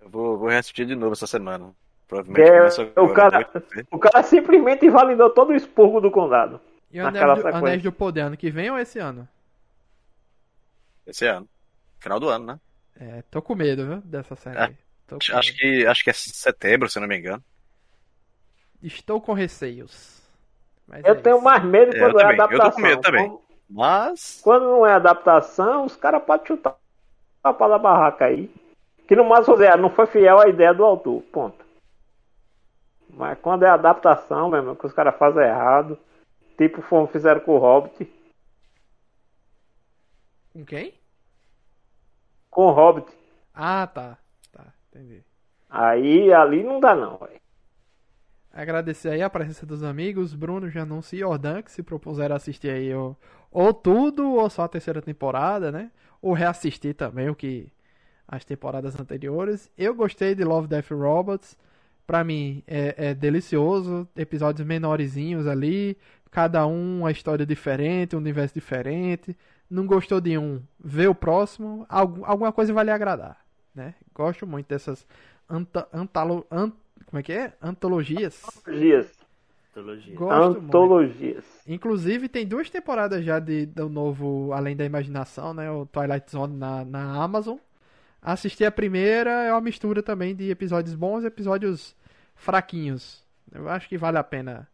Eu 0.00 0.08
vou, 0.08 0.36
vou 0.36 0.48
reassistir 0.48 0.86
de 0.86 0.94
novo 0.94 1.12
essa 1.12 1.26
semana. 1.26 1.72
Provavelmente 2.08 2.48
É, 2.48 2.58
começa 2.58 2.82
o 2.82 3.00
agora, 3.00 3.44
cara-. 3.44 3.62
O 3.90 3.98
cara 3.98 4.22
simplesmente 4.22 4.86
invalidou 4.86 5.30
todo 5.30 5.50
o 5.50 5.54
expurgo 5.54 6.00
do 6.00 6.10
condado. 6.10 6.60
E 6.90 7.00
o 7.00 7.04
Naquela 7.04 7.32
Anéis 7.32 7.38
do, 7.38 7.42
sequência. 7.42 7.58
Anéis 7.58 7.82
do 7.82 7.92
Poder 7.92 8.20
ano 8.20 8.36
que 8.36 8.50
vem 8.50 8.70
ou 8.70 8.78
esse 8.78 8.98
ano? 8.98 9.28
Esse 11.06 11.26
ano. 11.26 11.48
Final 11.98 12.20
do 12.20 12.28
ano, 12.28 12.46
né? 12.46 12.60
É, 12.98 13.22
tô 13.30 13.42
com 13.42 13.54
medo, 13.54 13.86
viu, 13.86 14.00
dessa 14.02 14.34
série. 14.36 14.56
É. 14.58 14.62
aí. 14.64 14.76
Tô 15.06 15.16
com 15.18 15.36
Acho, 15.36 15.48
medo. 15.52 15.58
que, 15.58 15.86
acho 15.86 16.04
que 16.04 16.10
é 16.10 16.12
setembro, 16.12 16.88
se 16.88 16.98
eu 16.98 17.00
não 17.02 17.08
me 17.08 17.16
engano. 17.18 17.42
Estou 18.82 19.20
com 19.20 19.32
receios. 19.32 20.22
Mas 20.86 21.04
Eu 21.04 21.12
é 21.12 21.14
tenho 21.20 21.36
isso. 21.36 21.44
mais 21.44 21.64
medo 21.64 21.94
É, 21.94 21.98
quando 21.98 22.14
eu 22.20 22.20
é 22.20 22.22
também. 22.36 22.40
Eu 22.40 22.48
tô 22.48 22.54
adaptação. 22.54 22.72
com 22.72 22.80
medo 22.80 23.00
também. 23.02 23.28
Quando- 23.28 23.42
Mas. 23.68 24.40
Quando 24.42 24.62
não 24.64 24.86
é 24.86 24.92
adaptação, 24.94 25.84
os 25.84 25.96
caras 25.96 26.22
podem 26.22 26.46
chutar 26.46 26.76
a 27.42 27.52
pau 27.52 27.68
da 27.68 27.78
barraca 27.78 28.24
aí. 28.26 28.50
Que 29.08 29.14
no 29.16 29.24
fazer, 29.24 29.76
não 29.78 29.90
foi 29.90 30.06
fiel 30.06 30.40
à 30.40 30.48
ideia 30.48 30.72
do 30.74 30.84
autor. 30.84 31.22
Ponto. 31.32 31.64
Mas 33.10 33.38
quando 33.40 33.64
é 33.64 33.68
adaptação, 33.68 34.48
meu 34.48 34.58
irmão, 34.58 34.74
que 34.76 34.86
os 34.86 34.92
caras 34.92 35.16
fazem 35.16 35.42
errado. 35.42 35.98
Tipo 36.58 36.82
como 36.82 37.06
fizeram 37.06 37.40
com 37.40 37.52
o 37.54 37.58
Hobbit. 37.58 38.10
Com 40.52 40.64
quem? 40.64 40.94
Com 42.56 42.68
o 42.68 42.70
Hobbit. 42.70 43.06
Ah, 43.52 43.86
tá. 43.86 44.16
Tá, 44.50 44.72
entendi. 44.88 45.22
Aí 45.68 46.32
ali 46.32 46.64
não 46.64 46.80
dá 46.80 46.94
não, 46.94 47.18
velho. 47.18 47.38
Agradecer 48.50 49.10
aí 49.10 49.20
a 49.20 49.28
presença 49.28 49.66
dos 49.66 49.82
amigos, 49.82 50.32
Bruno, 50.32 50.70
Janus 50.70 51.12
e 51.12 51.18
Jordan, 51.18 51.60
que 51.60 51.70
se 51.70 51.82
propuseram 51.82 52.34
assistir 52.34 52.70
aí 52.70 52.94
ou, 52.94 53.14
ou 53.50 53.74
tudo, 53.74 54.32
ou 54.32 54.48
só 54.48 54.62
a 54.62 54.68
terceira 54.68 55.02
temporada, 55.02 55.70
né? 55.70 55.90
Ou 56.22 56.32
reassistir 56.32 56.94
também 56.94 57.28
o 57.28 57.34
que 57.34 57.70
as 58.26 58.42
temporadas 58.42 58.98
anteriores. 58.98 59.70
Eu 59.76 59.94
gostei 59.94 60.34
de 60.34 60.42
Love, 60.42 60.66
Death 60.66 60.92
Robots. 60.92 61.58
Pra 62.06 62.24
mim 62.24 62.62
é, 62.66 63.10
é 63.10 63.14
delicioso. 63.14 64.08
Episódios 64.16 64.66
menorzinhos 64.66 65.46
ali. 65.46 65.98
Cada 66.30 66.66
um 66.66 67.00
uma 67.00 67.10
história 67.10 67.44
diferente, 67.44 68.16
um 68.16 68.18
universo 68.18 68.54
diferente. 68.54 69.36
Não 69.70 69.86
gostou 69.86 70.20
de 70.20 70.38
um, 70.38 70.62
vê 70.78 71.06
o 71.08 71.14
próximo. 71.14 71.84
Algum, 71.88 72.24
alguma 72.24 72.52
coisa 72.52 72.72
vai 72.72 72.84
lhe 72.84 72.90
agradar, 72.90 73.38
né? 73.74 73.94
Gosto 74.14 74.46
muito 74.46 74.68
dessas 74.68 75.06
anta, 75.50 75.88
antalo, 75.92 76.46
an- 76.50 76.72
como 77.06 77.18
é 77.20 77.22
que 77.22 77.32
é? 77.32 77.52
Antologias. 77.60 78.42
Antologias. 78.58 79.12
Antologia. 79.70 80.16
Gosto 80.16 80.50
muito. 80.60 80.64
Antologias. 80.66 81.44
Inclusive, 81.68 82.28
tem 82.28 82.46
duas 82.46 82.70
temporadas 82.70 83.24
já 83.24 83.38
de, 83.38 83.66
do 83.66 83.88
novo 83.88 84.52
Além 84.52 84.74
da 84.76 84.84
Imaginação, 84.84 85.52
né? 85.52 85.70
O 85.70 85.84
Twilight 85.86 86.30
Zone 86.30 86.56
na, 86.56 86.84
na 86.84 87.22
Amazon. 87.22 87.58
Assisti 88.22 88.64
a 88.64 88.70
primeira, 88.72 89.30
é 89.30 89.52
uma 89.52 89.60
mistura 89.60 90.02
também 90.02 90.34
de 90.34 90.50
episódios 90.50 90.94
bons 90.94 91.22
e 91.22 91.26
episódios 91.26 91.94
fraquinhos. 92.34 93.22
Eu 93.54 93.68
acho 93.68 93.88
que 93.88 93.98
vale 93.98 94.18
a 94.18 94.24
pena. 94.24 94.66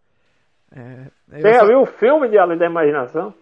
É, 0.70 1.06
Você 1.28 1.40
já 1.52 1.60
só- 1.60 1.66
viu 1.66 1.80
o 1.82 1.86
filme 1.86 2.28
de 2.28 2.38
Além 2.38 2.56
da 2.56 2.66
Imaginação? 2.66 3.34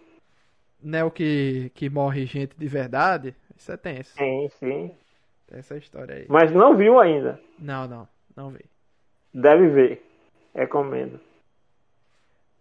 Não 0.83 0.99
é 0.99 1.03
o 1.03 1.11
que, 1.11 1.71
que 1.75 1.89
morre 1.89 2.25
gente 2.25 2.55
de 2.57 2.67
verdade? 2.67 3.35
Isso 3.55 3.71
é 3.71 3.77
tenso. 3.77 4.13
Sim, 4.17 4.49
sim. 4.59 4.91
Tem 5.47 5.59
essa 5.59 5.77
história 5.77 6.15
aí. 6.15 6.25
Mas 6.27 6.51
não 6.51 6.75
viu 6.75 6.99
ainda. 6.99 7.39
Não, 7.59 7.87
não. 7.87 8.07
Não 8.35 8.49
vi. 8.49 8.65
Deve 9.33 9.67
ver. 9.67 10.01
Recomendo. 10.55 11.19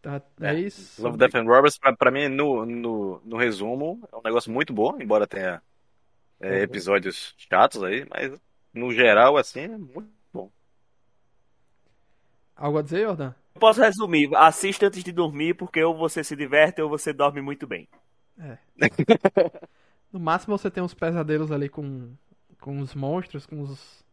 Tá, 0.02 0.22
é 0.40 0.54
isso. 0.54 1.02
Love, 1.02 1.18
Death 1.18 1.34
and 1.34 1.44
Robots, 1.44 1.78
pra, 1.78 1.94
pra 1.94 2.10
mim, 2.10 2.28
no, 2.28 2.64
no, 2.64 3.20
no 3.24 3.36
resumo, 3.36 4.00
é 4.10 4.16
um 4.16 4.22
negócio 4.22 4.50
muito 4.50 4.72
bom, 4.72 4.98
embora 5.00 5.26
tenha 5.26 5.62
é, 6.40 6.56
Uhum. 6.56 6.62
episódios 6.64 7.34
chatos 7.38 7.82
aí, 7.82 8.06
mas 8.10 8.32
no 8.74 8.92
geral, 8.92 9.36
assim, 9.36 9.60
é 9.60 9.68
muito 9.78 10.10
bom. 10.32 10.50
Algo 12.56 12.78
a 12.78 12.82
dizer, 12.82 13.02
Jordan? 13.06 13.34
Eu 13.54 13.60
Posso 13.60 13.80
resumir, 13.80 14.30
assista 14.36 14.86
antes 14.86 15.02
de 15.02 15.12
dormir, 15.12 15.54
porque 15.54 15.82
ou 15.82 15.96
você 15.96 16.22
se 16.22 16.36
diverte 16.36 16.80
ou 16.80 16.88
você 16.88 17.12
dorme 17.12 17.40
muito 17.40 17.66
bem. 17.66 17.88
No 20.12 20.18
máximo 20.18 20.58
você 20.58 20.68
tem 20.70 20.82
uns 20.82 20.92
pesadelos 20.92 21.52
ali 21.52 21.68
com, 21.68 22.12
com 22.60 22.80
os 22.80 22.96
monstros, 22.96 23.46
com 23.46 23.60
os 23.60 24.04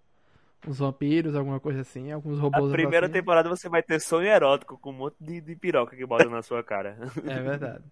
uns 0.68 0.80
vampiros, 0.80 1.36
alguma 1.36 1.60
coisa 1.60 1.82
assim, 1.82 2.12
alguns 2.12 2.38
Na 2.38 2.44
robôs 2.44 2.72
primeira 2.72 3.06
assassinos. 3.06 3.22
temporada 3.22 3.50
você 3.50 3.70
vai 3.70 3.82
ter 3.82 4.00
sonho 4.02 4.28
erótico 4.28 4.78
com 4.78 4.90
um 4.90 4.94
monte 4.94 5.16
de, 5.20 5.40
de 5.40 5.56
piroca 5.56 5.96
que 5.96 6.06
bota 6.06 6.26
na 6.30 6.42
sua 6.42 6.64
cara. 6.64 6.98
É 7.26 7.40
verdade. 7.42 7.84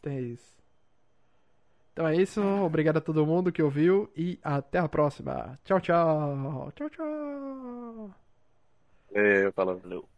Tem 0.00 0.32
isso. 0.32 0.52
Então 1.92 2.06
é 2.08 2.16
isso. 2.16 2.40
Obrigado 2.40 2.96
a 2.98 3.00
todo 3.00 3.26
mundo 3.26 3.52
que 3.52 3.62
ouviu 3.62 4.10
e 4.16 4.38
até 4.42 4.78
a 4.78 4.88
próxima. 4.88 5.58
Tchau, 5.64 5.80
tchau. 5.80 6.72
Tchau, 6.74 6.88
tchau. 6.90 8.10
Eu, 9.10 9.52
falou. 9.52 10.11